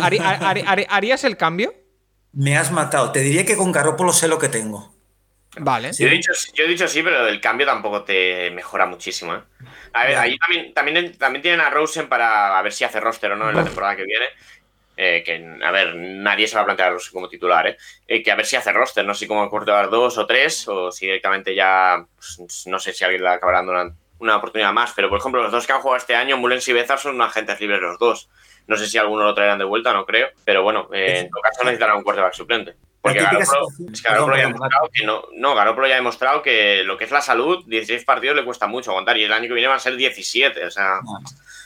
¿Harías 0.02 1.24
el 1.24 1.38
cambio? 1.38 1.72
Me 2.32 2.58
has 2.58 2.70
matado. 2.70 3.10
Te 3.10 3.20
diría 3.20 3.46
que 3.46 3.56
con 3.56 3.72
Garoppolo 3.72 4.12
sé 4.12 4.28
lo 4.28 4.38
que 4.38 4.50
tengo. 4.50 4.99
Vale. 5.58 5.90
Yo, 5.92 6.06
he 6.06 6.10
dicho, 6.10 6.32
yo 6.54 6.64
he 6.64 6.68
dicho 6.68 6.86
sí, 6.86 7.02
pero 7.02 7.26
el 7.26 7.40
cambio 7.40 7.66
tampoco 7.66 8.04
te 8.04 8.50
mejora 8.52 8.86
muchísimo. 8.86 9.34
¿eh? 9.34 9.40
A 9.92 10.04
ver, 10.04 10.16
ahí 10.16 10.38
también, 10.38 10.72
también, 10.72 11.18
también, 11.18 11.42
tienen 11.42 11.60
a 11.60 11.70
Rosen 11.70 12.08
para 12.08 12.60
ver 12.62 12.72
si 12.72 12.84
hace 12.84 13.00
roster 13.00 13.32
o 13.32 13.36
no 13.36 13.50
en 13.50 13.56
la 13.56 13.64
temporada 13.64 13.96
que 13.96 14.04
viene. 14.04 14.26
Eh, 14.96 15.22
que, 15.24 15.42
a 15.64 15.70
ver, 15.70 15.94
nadie 15.96 16.46
se 16.46 16.56
va 16.56 16.62
a 16.62 16.64
plantear 16.66 16.90
a 16.90 16.92
Rosen 16.92 17.12
como 17.14 17.28
titular, 17.28 17.66
¿eh? 17.66 17.76
¿eh? 18.06 18.22
que 18.22 18.30
a 18.30 18.34
ver 18.34 18.44
si 18.44 18.56
hace 18.56 18.70
roster, 18.70 19.04
no 19.04 19.14
sé 19.14 19.20
si 19.20 19.26
como 19.26 19.48
cortar 19.48 19.88
dos 19.88 20.18
o 20.18 20.26
tres, 20.26 20.68
o 20.68 20.92
si 20.92 21.06
directamente 21.06 21.54
ya, 21.54 22.04
pues, 22.16 22.66
no 22.66 22.78
sé 22.78 22.92
si 22.92 23.02
alguien 23.04 23.24
la 23.24 23.32
acabará 23.32 23.62
dando 23.62 23.96
una 24.18 24.36
oportunidad 24.36 24.74
más, 24.74 24.92
pero 24.94 25.08
por 25.08 25.18
ejemplo, 25.18 25.42
los 25.42 25.52
dos 25.52 25.66
que 25.66 25.72
han 25.72 25.80
jugado 25.80 25.96
este 25.96 26.14
año, 26.14 26.36
Mullens 26.36 26.68
y 26.68 26.74
Bezar, 26.74 26.98
son 26.98 27.20
agentes 27.22 27.58
libres 27.60 27.80
los 27.80 27.98
dos. 27.98 28.28
No 28.66 28.76
sé 28.76 28.86
si 28.86 28.98
alguno 28.98 29.24
lo 29.24 29.34
traerán 29.34 29.58
de 29.58 29.64
vuelta, 29.64 29.94
no 29.94 30.04
creo, 30.04 30.28
pero 30.44 30.62
bueno, 30.62 30.90
eh, 30.92 31.20
en 31.20 31.30
todo 31.30 31.40
caso 31.40 31.64
necesitarán 31.64 31.96
un 31.96 32.02
quarterback 32.02 32.34
suplente. 32.34 32.74
Porque 33.02 33.20
Garoppolo, 33.20 33.68
es 33.92 34.02
que 34.02 34.08
Garoppolo 34.08 34.36
ya 34.36 34.42
ha 34.42 34.46
demostrado 34.46 34.90
que 34.92 35.04
no, 35.06 35.22
no, 35.34 35.54
Garoppolo 35.54 35.86
ya 35.86 35.94
ha 35.94 35.96
demostrado 35.96 36.42
que 36.42 36.84
lo 36.84 36.98
que 36.98 37.04
es 37.04 37.10
la 37.10 37.22
salud, 37.22 37.64
16 37.66 38.04
partidos 38.04 38.36
le 38.36 38.44
cuesta 38.44 38.66
mucho 38.66 38.90
aguantar 38.90 39.16
y 39.16 39.24
el 39.24 39.32
año 39.32 39.48
que 39.48 39.54
viene 39.54 39.68
van 39.68 39.78
a 39.78 39.80
ser 39.80 39.96
17, 39.96 40.66
o 40.66 40.70
sea, 40.70 41.00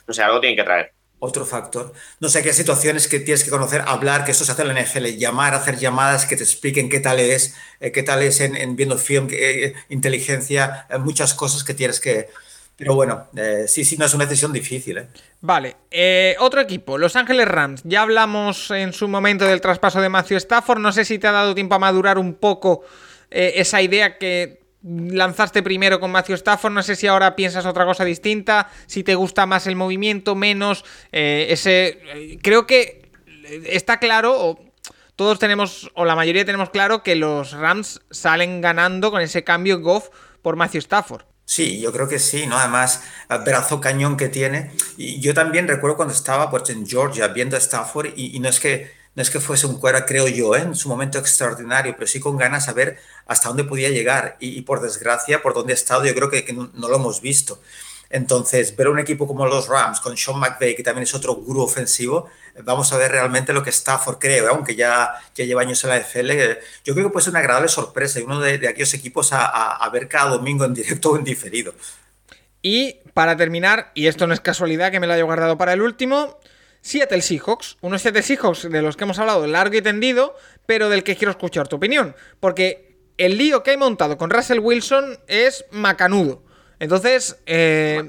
no 0.06 0.14
sé, 0.14 0.22
algo 0.22 0.40
tienen 0.40 0.56
que 0.56 0.62
traer. 0.62 0.92
otro 1.18 1.44
factor. 1.44 1.92
No 2.20 2.28
sé 2.28 2.42
qué 2.42 2.52
situaciones 2.52 3.08
que 3.08 3.18
tienes 3.18 3.42
que 3.42 3.50
conocer, 3.50 3.82
hablar, 3.86 4.24
que 4.24 4.30
esto 4.30 4.44
se 4.44 4.52
hace 4.52 4.62
en 4.62 4.74
la 4.74 4.80
NFL, 4.80 5.06
llamar, 5.16 5.54
hacer 5.54 5.76
llamadas 5.76 6.26
que 6.26 6.36
te 6.36 6.44
expliquen 6.44 6.88
qué 6.88 7.00
tal 7.00 7.18
es, 7.18 7.56
eh, 7.80 7.90
qué 7.90 8.04
tal 8.04 8.22
es 8.22 8.40
en, 8.40 8.76
viendo 8.76 8.96
film, 8.96 9.26
eh, 9.32 9.74
inteligencia, 9.88 10.86
eh, 10.88 10.98
muchas 10.98 11.34
cosas 11.34 11.64
que 11.64 11.74
tienes 11.74 11.98
que... 11.98 12.28
Pero 12.76 12.94
bueno, 12.94 13.28
sí, 13.66 13.84
sí, 13.84 13.96
no 13.96 14.04
es 14.04 14.14
una 14.14 14.26
decisión 14.26 14.52
difícil. 14.52 15.00
Vale, 15.40 15.76
otro 16.40 16.60
equipo, 16.60 16.98
Los 16.98 17.14
Ángeles 17.14 17.46
Rams. 17.46 17.82
Ya 17.84 18.02
hablamos 18.02 18.70
en 18.70 18.92
su 18.92 19.06
momento 19.06 19.44
del 19.44 19.60
traspaso 19.60 20.00
de 20.00 20.08
Matthew 20.08 20.38
Stafford. 20.38 20.80
No 20.80 20.90
sé 20.90 21.04
si 21.04 21.18
te 21.18 21.28
ha 21.28 21.32
dado 21.32 21.54
tiempo 21.54 21.76
a 21.76 21.78
madurar 21.78 22.18
un 22.18 22.34
poco 22.34 22.82
esa 23.30 23.80
idea 23.80 24.18
que 24.18 24.64
lanzaste 24.84 25.62
primero 25.62 25.98
con 25.98 26.10
Matthew 26.12 26.34
Stafford, 26.36 26.72
no 26.72 26.82
sé 26.82 26.94
si 26.94 27.06
ahora 27.06 27.34
piensas 27.34 27.64
otra 27.64 27.86
cosa 27.86 28.04
distinta, 28.04 28.68
si 28.86 29.02
te 29.02 29.14
gusta 29.14 29.46
más 29.46 29.66
el 29.66 29.76
movimiento, 29.76 30.34
menos, 30.34 30.84
eh, 31.10 31.46
ese... 31.48 32.00
Eh, 32.14 32.38
creo 32.42 32.66
que 32.66 33.10
está 33.66 33.98
claro, 33.98 34.34
o 34.38 34.60
todos 35.16 35.38
tenemos, 35.38 35.90
o 35.94 36.04
la 36.04 36.14
mayoría 36.14 36.44
tenemos 36.44 36.70
claro, 36.70 37.02
que 37.02 37.14
los 37.14 37.52
Rams 37.52 38.02
salen 38.10 38.60
ganando 38.60 39.10
con 39.10 39.22
ese 39.22 39.42
cambio 39.42 39.80
Goff 39.80 40.10
por 40.42 40.56
Matthew 40.56 40.80
Stafford. 40.80 41.24
Sí, 41.44 41.80
yo 41.80 41.92
creo 41.92 42.08
que 42.08 42.18
sí, 42.18 42.46
¿no? 42.46 42.56
Además, 42.58 43.02
brazo 43.44 43.80
cañón 43.80 44.16
que 44.16 44.28
tiene. 44.28 44.72
Y 44.96 45.20
yo 45.20 45.34
también 45.34 45.68
recuerdo 45.68 45.96
cuando 45.96 46.14
estaba 46.14 46.50
pues, 46.50 46.70
en 46.70 46.86
Georgia 46.86 47.28
viendo 47.28 47.56
a 47.56 47.58
Stafford 47.58 48.12
y 48.16 48.38
no 48.40 48.48
es 48.48 48.60
que 48.60 49.04
no 49.14 49.22
es 49.22 49.30
que 49.30 49.40
fuese 49.40 49.66
un 49.66 49.78
cuera, 49.78 50.06
creo 50.06 50.26
yo, 50.28 50.56
¿eh? 50.56 50.62
en 50.62 50.74
su 50.74 50.88
momento 50.88 51.18
extraordinario, 51.18 51.94
pero 51.94 52.06
sí 52.06 52.18
con 52.18 52.36
ganas 52.36 52.66
de 52.66 52.72
ver 52.72 52.98
hasta 53.26 53.48
dónde 53.48 53.64
podía 53.64 53.88
llegar. 53.88 54.36
Y, 54.40 54.60
por 54.62 54.80
desgracia, 54.80 55.40
por 55.40 55.54
dónde 55.54 55.72
ha 55.72 55.74
estado, 55.74 56.04
yo 56.04 56.14
creo 56.14 56.30
que, 56.30 56.52
no, 56.52 56.88
lo 56.88 56.96
hemos 56.96 57.20
visto. 57.20 57.60
Entonces, 58.10 58.74
ver 58.76 58.88
un 58.88 58.98
equipo 58.98 59.26
como 59.26 59.46
los 59.46 59.68
Rams, 59.68 60.00
con 60.00 60.16
Sean 60.16 60.38
McVay, 60.38 60.74
que 60.74 60.82
también 60.82 61.04
es 61.04 61.14
otro 61.14 61.34
gurú 61.34 61.62
ofensivo, 61.62 62.28
vamos 62.62 62.92
a 62.92 62.98
ver 62.98 63.10
realmente 63.10 63.52
lo 63.52 63.62
que 63.62 63.70
Stafford 63.70 64.18
creo, 64.18 64.46
¿eh? 64.46 64.50
aunque 64.50 64.76
ya, 64.76 65.14
ya 65.34 65.44
lleva 65.44 65.62
años 65.62 65.82
en 65.84 65.90
la 65.90 65.98
NFL. 65.98 66.30
Yo 66.84 66.94
creo 66.94 67.06
que 67.06 67.12
puede 67.12 67.24
ser 67.24 67.32
una 67.32 67.40
agradable 67.40 67.68
sorpresa 67.68 68.20
y 68.20 68.22
uno 68.22 68.40
de, 68.40 68.68
aquellos 68.68 68.94
equipos 68.94 69.32
a, 69.32 69.46
a 69.46 69.88
ver 69.90 70.08
cada 70.08 70.30
domingo 70.30 70.64
en 70.64 70.74
directo 70.74 71.10
o 71.10 71.16
en 71.16 71.24
diferido. 71.24 71.74
Y 72.62 72.98
para 73.12 73.36
terminar, 73.36 73.90
y 73.94 74.06
esto 74.06 74.26
no 74.26 74.34
es 74.34 74.40
casualidad 74.40 74.90
que 74.90 75.00
me 75.00 75.06
lo 75.06 75.12
haya 75.12 75.24
guardado 75.24 75.58
para 75.58 75.72
el 75.72 75.82
último, 75.82 76.38
Seattle 76.80 77.22
Seahawks, 77.22 77.78
unos 77.80 78.02
Seattle 78.02 78.22
Seahawks 78.22 78.70
de 78.70 78.82
los 78.82 78.96
que 78.96 79.04
hemos 79.04 79.18
hablado 79.18 79.46
largo 79.46 79.76
y 79.76 79.82
tendido, 79.82 80.36
pero 80.66 80.88
del 80.90 81.02
que 81.02 81.16
quiero 81.16 81.30
escuchar 81.30 81.66
tu 81.66 81.76
opinión, 81.76 82.14
porque 82.40 82.98
el 83.16 83.38
lío 83.38 83.62
que 83.62 83.70
hay 83.70 83.76
montado 83.76 84.18
con 84.18 84.30
Russell 84.30 84.58
Wilson 84.58 85.18
es 85.26 85.64
macanudo. 85.70 86.42
Entonces, 86.78 87.38
eh, 87.46 88.02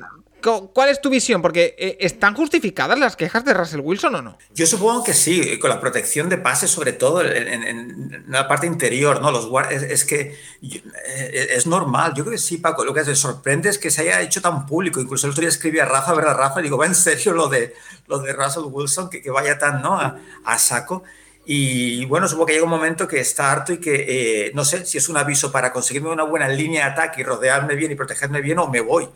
¿Cuál 0.46 0.90
es 0.90 1.02
tu 1.02 1.10
visión? 1.10 1.42
Porque 1.42 1.76
eh, 1.78 1.98
¿están 2.02 2.36
justificadas 2.36 3.00
las 3.00 3.16
quejas 3.16 3.44
de 3.44 3.54
Russell 3.54 3.80
Wilson 3.80 4.16
o 4.16 4.22
no? 4.22 4.38
Yo 4.54 4.68
supongo 4.68 5.04
que 5.04 5.14
sí, 5.14 5.58
con 5.58 5.72
la 5.72 5.80
protección 5.80 6.30
de 6.30 6.38
pases, 6.38 6.70
sobre 6.70 6.94
todo 6.94 7.24
en, 7.24 8.26
la 8.28 8.48
parte 8.48 8.68
interior, 8.68 9.22
¿no? 9.22 9.32
Los 9.32 9.50
es, 9.72 9.84
es, 9.84 10.06
que 10.06 10.38
eh, 10.62 11.48
es 11.52 11.66
normal. 11.66 12.14
Yo 12.16 12.24
creo 12.24 12.34
que 12.34 12.42
sí, 12.42 12.58
Paco. 12.58 12.86
Lo 12.86 12.94
que 12.94 13.04
se 13.04 13.16
sorprende 13.16 13.70
es 13.70 13.80
que 13.80 13.90
se 13.90 14.02
haya 14.02 14.22
hecho 14.22 14.42
tan 14.42 14.66
público. 14.68 15.00
Incluso 15.00 15.26
el 15.26 15.32
otro 15.32 15.42
día 15.42 15.50
escribí 15.50 15.80
a 15.80 15.86
Rafa, 15.86 16.14
¿verdad, 16.14 16.38
Rafa? 16.38 16.60
Y 16.60 16.64
digo, 16.64 16.78
¿va 16.78 16.86
en 16.86 16.96
serio 16.96 17.34
lo 17.34 17.48
de, 17.48 17.74
lo 18.08 18.20
de 18.20 18.34
Russell 18.34 18.66
Wilson? 18.66 19.10
Que, 19.10 19.22
que 19.22 19.32
vaya 19.32 19.58
tan, 19.58 19.82
¿no? 19.82 20.00
A, 20.00 20.60
saco. 20.60 21.04
Y 21.48 22.06
bueno, 22.06 22.28
supongo 22.28 22.48
que 22.48 22.54
llega 22.54 22.66
un 22.66 22.72
momento 22.72 23.08
que 23.08 23.20
está 23.20 23.52
harto 23.52 23.74
y 23.74 23.78
que 23.78 24.48
eh, 24.48 24.52
no 24.56 24.66
sé 24.66 24.86
si 24.86 24.98
es 24.98 25.10
un 25.10 25.18
aviso 25.18 25.52
para 25.52 25.72
conseguirme 25.72 26.10
una 26.10 26.24
buena 26.24 26.48
línea 26.48 26.86
de 26.86 26.92
ataque 26.92 27.22
y 27.22 27.24
rodearme 27.24 27.76
bien 27.76 27.92
y 27.92 27.96
protegerme 27.96 28.42
bien 28.42 28.60
o 28.60 28.68
me 28.68 28.82
voy. 28.82 29.08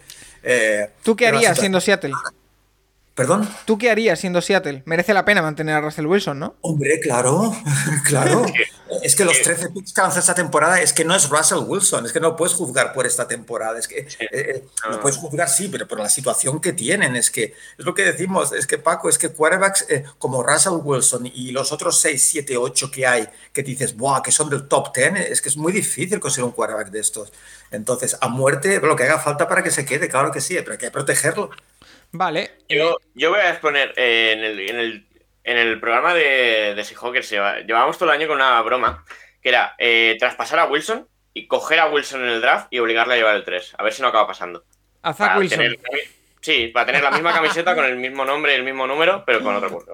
Eh, 0.44 0.90
¿Tú 1.04 1.16
qué 1.16 1.28
harías 1.28 1.58
siendo 1.58 1.82
Seattle? 1.82 2.14
¿Perdón? 3.16 3.50
¿Tú 3.66 3.78
qué 3.78 3.92
harías 3.92 4.20
siendo 4.20 4.42
Seattle? 4.42 4.82
Merece 4.86 5.14
la 5.14 5.26
pena 5.26 5.42
mantener 5.42 5.76
a 5.76 5.82
Russell 5.82 6.06
Wilson, 6.06 6.40
¿no? 6.40 6.56
Hombre, 6.62 7.00
claro, 7.02 7.54
claro. 8.06 8.46
Es 9.10 9.16
que 9.16 9.26
los 9.26 9.42
13 9.42 9.70
picks 9.70 9.94
que 9.94 10.20
esta 10.20 10.36
temporada 10.36 10.82
es 10.82 10.94
que 10.94 11.04
no 11.04 11.16
es 11.16 11.30
Russell 11.30 11.60
Wilson, 11.66 12.06
es 12.06 12.14
que 12.14 12.20
no 12.20 12.36
puedes 12.36 12.54
juzgar 12.54 12.94
por 12.94 13.06
esta 13.06 13.28
temporada. 13.28 13.80
Es 13.80 13.88
que 13.88 14.00
eh, 14.00 14.08
eh, 14.32 14.64
no. 14.90 15.00
puedes 15.00 15.18
juzgar, 15.18 15.50
sí, 15.50 15.68
pero 15.68 15.88
por 15.88 16.00
la 16.00 16.10
situación 16.10 16.62
que 16.62 16.74
tienen. 16.74 17.16
Es 17.16 17.32
que 17.32 17.56
es 17.78 17.86
lo 17.86 17.94
que 17.94 18.04
decimos, 18.04 18.54
es 18.54 18.68
que 18.68 18.78
Paco, 18.78 19.10
es 19.10 19.18
que 19.18 19.30
quarterbacks 19.30 19.88
como 20.18 20.44
Russell 20.44 20.80
Wilson 20.82 21.26
y 21.26 21.52
los 21.52 21.72
otros 21.72 22.00
6, 22.00 22.22
7, 22.22 22.58
8 22.58 22.92
que 22.92 23.08
hay, 23.08 23.28
que 23.52 23.64
dices, 23.64 23.96
¡buah! 23.96 24.22
que 24.22 24.32
son 24.32 24.50
del 24.50 24.68
top 24.68 24.96
10, 24.96 25.32
es 25.32 25.42
que 25.42 25.50
es 25.50 25.58
muy 25.58 25.74
difícil 25.74 26.20
conseguir 26.20 26.46
un 26.46 26.52
quarterback 26.52 26.90
de 26.90 27.00
estos. 27.00 27.34
Entonces, 27.72 28.18
a 28.22 28.28
muerte, 28.28 28.80
lo 28.82 28.96
que 28.96 29.04
haga 29.04 29.20
falta 29.20 29.48
para 29.48 29.64
que 29.64 29.72
se 29.72 29.86
quede, 29.86 30.10
claro 30.10 30.32
que 30.32 30.42
sí, 30.42 30.56
pero 30.56 30.74
hay 30.74 30.78
que 30.78 30.92
protegerlo. 30.92 31.50
Vale. 32.12 32.52
Yo, 32.68 32.98
yo 33.14 33.30
voy 33.30 33.40
a 33.40 33.52
exponer 33.52 33.94
eh, 33.96 34.34
en, 34.34 34.44
el, 34.44 34.60
en, 34.60 34.76
el, 34.78 35.06
en, 35.50 35.58
el, 35.58 35.80
programa 35.80 36.14
de, 36.14 36.74
de 36.76 36.84
Seahawks, 36.84 37.30
llevábamos 37.30 37.98
todo 37.98 38.10
el 38.10 38.16
año 38.16 38.28
con 38.28 38.38
una 38.38 38.62
broma, 38.62 39.04
que 39.42 39.50
era 39.50 39.76
eh, 39.78 40.16
traspasar 40.20 40.60
a 40.60 40.66
Wilson 40.66 41.08
y 41.34 41.48
coger 41.48 41.80
a 41.80 41.88
Wilson 41.88 42.24
en 42.24 42.30
el 42.30 42.42
draft 42.42 42.68
y 42.70 42.80
obligarle 42.80 43.16
a 43.16 43.18
llevar 43.18 43.36
el 43.36 43.44
3. 43.44 43.76
A 43.78 43.84
ver 43.84 43.94
si 43.94 44.02
no 44.02 44.10
acaba 44.10 44.28
pasando. 44.28 44.64
A 45.02 45.14
Zach 45.14 45.38
Wilson. 45.38 45.78
sí, 46.42 46.68
para 46.68 46.88
tener 46.88 47.04
la 47.04 47.12
misma 47.12 47.34
camiseta 47.34 47.76
con 47.76 47.86
el 47.86 47.96
mismo 47.96 48.26
nombre 48.26 48.54
y 48.54 48.56
el 48.56 48.64
mismo 48.64 48.86
número, 48.86 49.24
pero 49.26 49.42
con 49.42 49.56
otro 49.56 49.70
curso. 49.70 49.94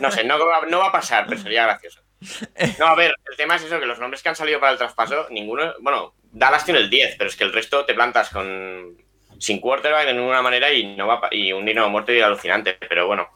No 0.00 0.10
sé, 0.10 0.24
no, 0.24 0.38
no 0.68 0.78
va 0.78 0.88
a 0.88 0.92
pasar, 0.92 1.26
pero 1.28 1.40
sería 1.40 1.64
gracioso. 1.64 2.00
No, 2.78 2.86
a 2.86 2.94
ver, 2.94 3.14
el 3.30 3.36
tema 3.36 3.56
es 3.56 3.64
eso, 3.64 3.78
que 3.78 3.86
los 3.86 3.98
nombres 3.98 4.22
que 4.22 4.28
han 4.28 4.36
salido 4.36 4.60
para 4.60 4.72
el 4.72 4.78
traspaso, 4.78 5.26
ninguno, 5.30 5.74
bueno, 5.80 6.14
Dallas 6.32 6.64
tiene 6.64 6.80
el 6.80 6.88
10, 6.88 7.16
pero 7.18 7.28
es 7.28 7.36
que 7.36 7.44
el 7.44 7.52
resto 7.52 7.84
te 7.84 7.94
plantas 7.94 8.30
con 8.30 8.96
sin 9.38 9.60
quarterback 9.60 10.06
de 10.06 10.14
ninguna 10.14 10.40
manera 10.40 10.72
y 10.72 10.96
no 10.96 11.06
va 11.06 11.28
y 11.30 11.52
un 11.52 11.66
dinero 11.66 11.90
muerto 11.90 12.12
y 12.12 12.20
alucinante, 12.20 12.74
pero 12.74 13.06
bueno. 13.06 13.28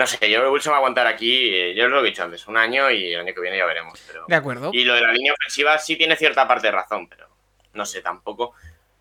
No 0.00 0.06
sé, 0.06 0.16
yo 0.30 0.38
creo 0.38 0.44
que 0.44 0.52
Wilson 0.52 0.72
va 0.72 0.76
a 0.76 0.78
aguantar 0.78 1.06
aquí, 1.06 1.54
eh, 1.54 1.74
yo 1.74 1.86
lo 1.86 2.00
he 2.00 2.06
dicho 2.06 2.24
antes, 2.24 2.46
un 2.48 2.56
año 2.56 2.90
y 2.90 3.12
el 3.12 3.20
año 3.20 3.34
que 3.34 3.40
viene 3.42 3.58
ya 3.58 3.66
veremos. 3.66 4.02
Pero... 4.06 4.24
De 4.26 4.34
acuerdo. 4.34 4.70
Y 4.72 4.84
lo 4.84 4.94
de 4.94 5.02
la 5.02 5.12
línea 5.12 5.34
ofensiva 5.34 5.76
sí 5.76 5.94
tiene 5.96 6.16
cierta 6.16 6.48
parte 6.48 6.68
de 6.68 6.70
razón, 6.70 7.06
pero 7.06 7.28
no 7.74 7.84
sé, 7.84 8.00
tampoco. 8.00 8.54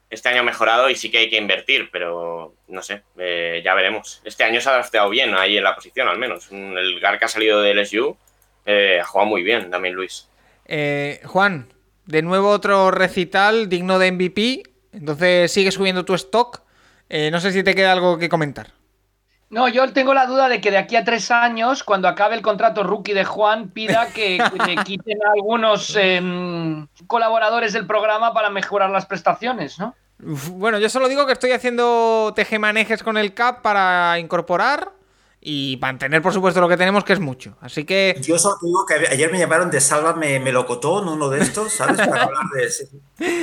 Este 0.09 0.27
año 0.27 0.41
ha 0.41 0.43
mejorado 0.43 0.89
y 0.89 0.97
sí 0.97 1.09
que 1.09 1.19
hay 1.19 1.29
que 1.29 1.37
invertir, 1.37 1.87
pero 1.89 2.53
no 2.67 2.81
sé, 2.81 3.03
eh, 3.17 3.61
ya 3.63 3.75
veremos. 3.75 4.19
Este 4.25 4.43
año 4.43 4.59
se 4.59 4.67
ha 4.67 4.73
drafteado 4.73 5.09
bien 5.09 5.33
ahí 5.35 5.55
en 5.55 5.63
la 5.63 5.73
posición, 5.73 6.09
al 6.09 6.19
menos. 6.19 6.51
El 6.51 6.99
GAR 6.99 7.17
que 7.17 7.23
ha 7.23 7.29
salido 7.29 7.61
del 7.61 7.79
LSU 7.79 8.17
eh, 8.65 8.99
ha 9.01 9.05
jugado 9.05 9.29
muy 9.29 9.41
bien 9.41 9.71
también 9.71 9.95
Luis. 9.95 10.27
Juan, 11.23 11.71
de 12.07 12.21
nuevo 12.23 12.49
otro 12.49 12.91
recital 12.91 13.69
digno 13.69 13.99
de 13.99 14.11
MVP. 14.11 14.63
Entonces 14.91 15.49
sigue 15.49 15.71
subiendo 15.71 16.03
tu 16.03 16.13
stock. 16.15 16.61
Eh, 17.07 17.31
no 17.31 17.39
sé 17.39 17.53
si 17.53 17.63
te 17.63 17.73
queda 17.73 17.93
algo 17.93 18.17
que 18.17 18.27
comentar. 18.27 18.78
No, 19.49 19.67
yo 19.67 19.91
tengo 19.93 20.13
la 20.13 20.27
duda 20.27 20.47
de 20.47 20.61
que 20.61 20.69
de 20.69 20.77
aquí 20.77 20.95
a 20.95 21.03
tres 21.03 21.31
años, 21.31 21.83
cuando 21.83 22.07
acabe 22.07 22.35
el 22.35 22.43
contrato 22.43 22.83
rookie 22.83 23.13
de 23.13 23.25
Juan, 23.25 23.69
pida 23.69 24.07
que, 24.13 24.37
le 24.67 24.75
quiten 24.85 25.17
a 25.25 25.31
algunos 25.33 25.95
em, 25.95 26.87
colaboradores 27.07 27.73
del 27.73 27.87
programa 27.87 28.31
para 28.33 28.51
mejorar 28.51 28.91
las 28.91 29.07
prestaciones, 29.07 29.79
¿no? 29.79 29.95
Bueno, 30.19 30.79
yo 30.79 30.89
solo 30.89 31.07
digo 31.07 31.25
que 31.25 31.33
estoy 31.33 31.51
haciendo 31.51 32.33
tejemanejes 32.35 33.01
con 33.03 33.17
el 33.17 33.33
CAP 33.33 33.61
para 33.61 34.19
incorporar 34.19 34.98
y 35.41 35.77
mantener, 35.81 36.21
por 36.21 36.33
supuesto, 36.33 36.59
lo 36.59 36.67
que 36.67 36.75
tenemos, 36.75 37.03
que 37.03 37.13
es 37.13 37.19
mucho. 37.19 37.55
Así 37.61 37.85
que. 37.85 38.19
Yo 38.21 38.37
solo 38.37 38.57
digo 38.61 38.85
que 38.85 38.95
ayer 38.95 39.31
me 39.31 39.39
llamaron 39.39 39.71
de 39.71 39.79
Sálvame 39.79 40.39
Melocotón, 40.39 41.07
uno 41.07 41.29
de 41.29 41.39
estos, 41.39 41.71
¿sabes? 41.73 41.97
Para 41.97 42.23
hablar 42.23 42.43
de 42.53 42.65
ese. 42.65 42.89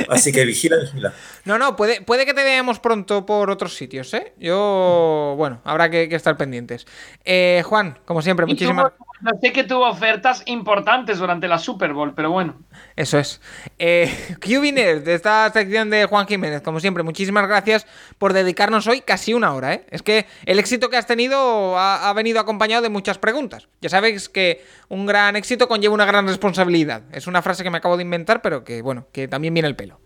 Así 0.09 0.31
que 0.31 0.44
vigila, 0.44 0.77
vigila. 0.77 1.14
No, 1.44 1.59
no, 1.59 1.74
puede, 1.74 2.02
puede 2.02 2.27
que 2.27 2.35
te 2.35 2.44
veamos 2.44 2.81
pronto 2.81 3.24
por 3.24 3.51
otros 3.51 3.74
sitios, 3.74 4.12
¿eh? 4.12 4.35
Yo, 4.39 5.35
bueno, 5.39 5.60
habrá 5.64 5.90
que, 5.90 6.05
estar 6.14 6.36
pendientes. 6.36 6.86
Eh, 7.24 7.62
Juan, 7.64 7.98
como 8.05 8.20
siempre, 8.20 8.44
muchísimas 8.44 8.93
no 9.20 9.30
sé 9.40 9.52
que 9.52 9.64
tuvo 9.64 9.88
ofertas 9.88 10.43
importantes 10.47 11.18
durante 11.18 11.48
la 11.48 11.59
Super 11.59 11.93
Bowl, 11.93 12.12
pero 12.14 12.30
bueno. 12.30 12.56
Eso 12.97 13.18
es. 13.18 13.40
Eh, 13.78 14.10
de 14.40 15.14
esta 15.14 15.51
sección 15.52 15.90
de 15.90 16.05
Juan 16.06 16.26
Jiménez, 16.26 16.62
como 16.62 16.80
siempre, 16.80 17.02
muchísimas 17.02 17.47
gracias 17.48 17.86
por 18.18 18.32
dedicarnos 18.32 18.86
hoy 18.86 19.01
casi 19.01 19.34
una 19.34 19.55
hora. 19.55 19.74
¿eh? 19.74 19.86
Es 19.90 20.02
que 20.02 20.26
el 20.44 20.59
éxito 20.59 20.90
que 20.90 20.97
has 20.97 21.06
tenido 21.06 21.78
ha, 21.78 22.12
venido 22.12 22.40
acompañado 22.40 22.82
de 22.82 22.88
muchas 22.88 23.18
preguntas. 23.18 23.68
Ya 23.80 23.88
sabéis 23.88 24.28
que 24.28 24.64
un 24.88 25.06
gran 25.06 25.36
éxito 25.36 25.68
conlleva 25.68 25.94
una 25.94 26.06
gran 26.06 26.26
responsabilidad. 26.26 27.02
Es 27.12 27.26
una 27.26 27.43
frase 27.43 27.64
que 27.64 27.70
me 27.70 27.78
acabo 27.78 27.97
de 27.97 28.02
inventar, 28.02 28.43
pero 28.43 28.64
que, 28.64 28.82
bueno, 28.82 29.06
que 29.12 29.28
también 29.28 29.55
viene 29.55 29.68
el 29.68 29.76
pelo. 29.76 30.01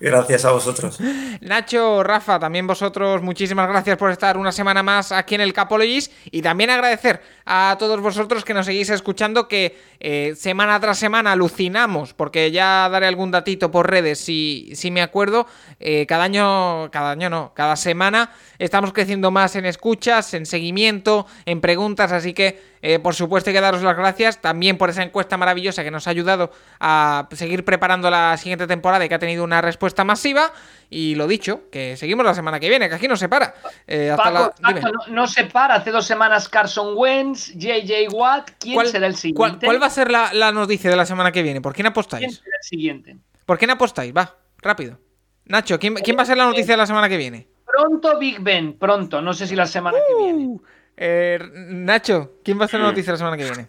Gracias 0.00 0.44
a 0.44 0.52
vosotros. 0.52 0.98
Nacho, 1.40 2.02
Rafa, 2.02 2.38
también 2.38 2.66
vosotros, 2.66 3.22
muchísimas 3.22 3.68
gracias 3.68 3.96
por 3.96 4.10
estar 4.10 4.36
una 4.36 4.52
semana 4.52 4.82
más 4.82 5.12
aquí 5.12 5.34
en 5.34 5.40
el 5.40 5.52
Capologis 5.52 6.10
y 6.30 6.42
también 6.42 6.70
agradecer 6.70 7.22
a 7.44 7.76
todos 7.78 8.00
vosotros 8.00 8.44
que 8.44 8.54
nos 8.54 8.66
seguís 8.66 8.90
escuchando, 8.90 9.48
que 9.48 9.76
eh, 10.00 10.34
semana 10.36 10.78
tras 10.80 10.98
semana 10.98 11.32
alucinamos, 11.32 12.14
porque 12.14 12.50
ya 12.50 12.88
daré 12.88 13.06
algún 13.06 13.30
datito 13.30 13.70
por 13.70 13.90
redes 13.90 14.18
si, 14.18 14.70
si 14.74 14.90
me 14.90 15.02
acuerdo, 15.02 15.46
eh, 15.80 16.06
cada 16.06 16.24
año, 16.24 16.90
cada 16.90 17.12
año 17.12 17.30
no, 17.30 17.52
cada 17.54 17.76
semana 17.76 18.30
estamos 18.58 18.92
creciendo 18.92 19.30
más 19.30 19.56
en 19.56 19.66
escuchas, 19.66 20.34
en 20.34 20.46
seguimiento, 20.46 21.26
en 21.46 21.60
preguntas, 21.60 22.12
así 22.12 22.32
que 22.34 22.72
Eh, 22.84 22.98
por 22.98 23.14
supuesto, 23.14 23.48
hay 23.48 23.54
que 23.54 23.60
daros 23.60 23.82
las 23.82 23.96
gracias 23.96 24.40
también 24.40 24.76
por 24.76 24.90
esa 24.90 25.04
encuesta 25.04 25.36
maravillosa 25.36 25.84
que 25.84 25.92
nos 25.92 26.08
ha 26.08 26.10
ayudado 26.10 26.50
a 26.80 27.28
seguir 27.30 27.64
preparando 27.64 28.10
la 28.10 28.36
siguiente 28.36 28.66
temporada 28.66 29.04
y 29.04 29.08
que 29.08 29.14
ha 29.14 29.20
tenido 29.20 29.44
una 29.44 29.60
respuesta 29.60 30.02
masiva. 30.02 30.52
Y 30.94 31.14
lo 31.14 31.26
dicho, 31.26 31.70
que 31.70 31.96
seguimos 31.96 32.22
la 32.26 32.34
semana 32.34 32.60
que 32.60 32.68
viene, 32.68 32.86
que 32.86 32.96
aquí 32.96 33.08
no 33.08 33.16
se 33.16 33.26
para. 33.26 33.54
Eh, 33.86 34.10
hasta 34.10 34.24
Paco, 34.24 34.34
la- 34.34 34.50
Paco, 34.50 34.68
dime. 34.68 34.80
no, 35.08 35.14
no 35.22 35.26
se 35.26 35.44
para. 35.44 35.76
Hace 35.76 35.90
dos 35.90 36.04
semanas 36.06 36.50
Carson 36.50 36.92
Wentz, 36.94 37.50
JJ 37.54 38.08
Watt. 38.12 38.50
¿Quién 38.58 38.74
¿Cuál, 38.74 38.88
será 38.88 39.06
el 39.06 39.16
siguiente? 39.16 39.64
cuál 39.64 39.82
va 39.82 39.86
a 39.86 39.90
ser 39.90 40.10
la, 40.10 40.34
la 40.34 40.52
noticia 40.52 40.90
de 40.90 40.96
la 40.96 41.06
semana 41.06 41.32
que 41.32 41.42
viene? 41.42 41.62
¿Por 41.62 41.72
quién 41.72 41.84
¿Quién 41.84 41.92
apostáis? 41.92 42.36
será 42.36 42.56
el 42.60 42.68
siguiente? 42.68 43.16
¿Por 43.46 43.56
quién 43.56 43.70
apostáis? 43.70 44.14
Va, 44.14 44.36
rápido. 44.58 44.98
Nacho, 45.46 45.78
¿quién, 45.78 45.94
quién 45.94 46.16
va 46.18 46.22
a 46.24 46.26
ser 46.26 46.36
la 46.36 46.44
noticia 46.44 46.74
de 46.74 46.78
la 46.78 46.86
semana 46.86 47.08
que 47.08 47.16
viene? 47.16 47.48
Pronto 47.64 48.18
Big 48.18 48.40
Ben, 48.40 48.74
pronto. 48.78 49.22
No 49.22 49.32
sé 49.32 49.46
si 49.46 49.56
la 49.56 49.64
semana 49.66 49.96
que 50.06 50.22
viene. 50.22 50.44
Uh, 50.46 50.62
eh, 50.98 51.38
Nacho, 51.54 52.32
¿quién 52.44 52.60
va 52.60 52.66
a 52.66 52.68
ser 52.68 52.80
la 52.80 52.86
noticia 52.88 53.06
de 53.06 53.12
la 53.12 53.18
semana 53.18 53.36
que 53.38 53.44
viene? 53.44 53.66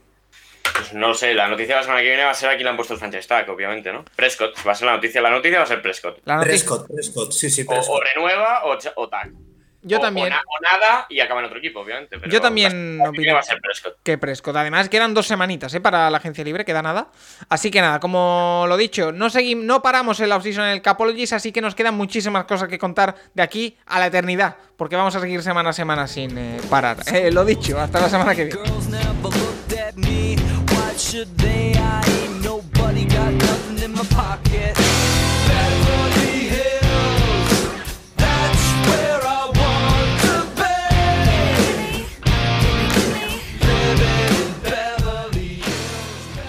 Pues 0.75 0.93
no 0.93 1.13
sé, 1.13 1.33
la 1.33 1.47
noticia 1.47 1.75
de 1.75 1.81
la 1.81 1.83
semana 1.83 2.01
que 2.01 2.07
viene 2.07 2.23
va 2.23 2.31
a 2.31 2.33
ser 2.33 2.49
aquí 2.49 2.63
le 2.63 2.69
han 2.69 2.75
puesto 2.75 2.93
el 2.93 2.99
franchise 2.99 3.27
tag, 3.27 3.49
obviamente, 3.49 3.91
¿no? 3.93 4.03
Prescott, 4.15 4.55
va 4.65 4.71
a 4.71 4.75
ser 4.75 4.87
la 4.87 4.93
noticia. 4.95 5.21
La 5.21 5.29
noticia 5.29 5.59
va 5.59 5.63
a 5.65 5.67
ser 5.67 5.81
Prescott. 5.81 6.19
La 6.25 6.35
noticia- 6.37 6.51
Prescott, 6.67 6.87
Prescott, 6.91 7.31
sí, 7.31 7.49
sí, 7.49 7.61
O, 7.63 7.67
Prescott. 7.67 7.95
o 7.95 8.01
renueva 8.03 8.65
o, 8.65 8.77
o 8.95 9.09
tag. 9.09 9.31
Yo 9.83 9.97
o, 9.97 10.01
también. 10.01 10.27
O, 10.27 10.29
na, 10.29 10.41
o, 10.41 10.61
nada 10.61 11.05
y 11.09 11.19
acaba 11.19 11.41
en 11.41 11.47
otro 11.47 11.59
equipo, 11.59 11.81
obviamente. 11.81 12.17
Pero 12.17 12.31
yo 12.31 12.41
también 12.41 12.97
la, 12.97 13.09
opino 13.09 13.33
va 13.33 13.39
a 13.39 13.43
ser 13.43 13.59
Prescott. 13.59 13.97
que 14.01 14.17
Prescott. 14.17 14.55
Además, 14.55 14.89
quedan 14.89 15.13
dos 15.13 15.27
semanitas 15.27 15.73
¿eh? 15.73 15.81
para 15.81 16.09
la 16.09 16.17
agencia 16.17 16.43
libre, 16.43 16.65
queda 16.65 16.81
nada. 16.81 17.09
Así 17.49 17.69
que 17.69 17.81
nada, 17.81 17.99
como 17.99 18.65
lo 18.67 18.77
dicho, 18.77 19.11
no, 19.11 19.29
seguimos, 19.29 19.65
no 19.65 19.81
paramos 19.81 20.19
en 20.19 20.29
la 20.29 20.37
offseason 20.37 20.65
en 20.65 20.71
el 20.71 20.81
Capologies, 20.81 21.33
así 21.33 21.51
que 21.51 21.61
nos 21.61 21.75
quedan 21.75 21.95
muchísimas 21.95 22.45
cosas 22.45 22.69
que 22.69 22.79
contar 22.79 23.15
de 23.33 23.43
aquí 23.43 23.77
a 23.85 23.99
la 23.99 24.07
eternidad, 24.07 24.55
porque 24.77 24.95
vamos 24.95 25.15
a 25.15 25.19
seguir 25.19 25.41
semana 25.43 25.71
a 25.71 25.73
semana 25.73 26.07
sin 26.07 26.37
eh, 26.37 26.61
parar. 26.69 26.97
Eh, 27.13 27.31
lo 27.31 27.45
dicho, 27.45 27.79
hasta 27.79 28.01
la 28.01 28.09
semana 28.09 28.33
que 28.33 28.45
viene. 28.45 28.59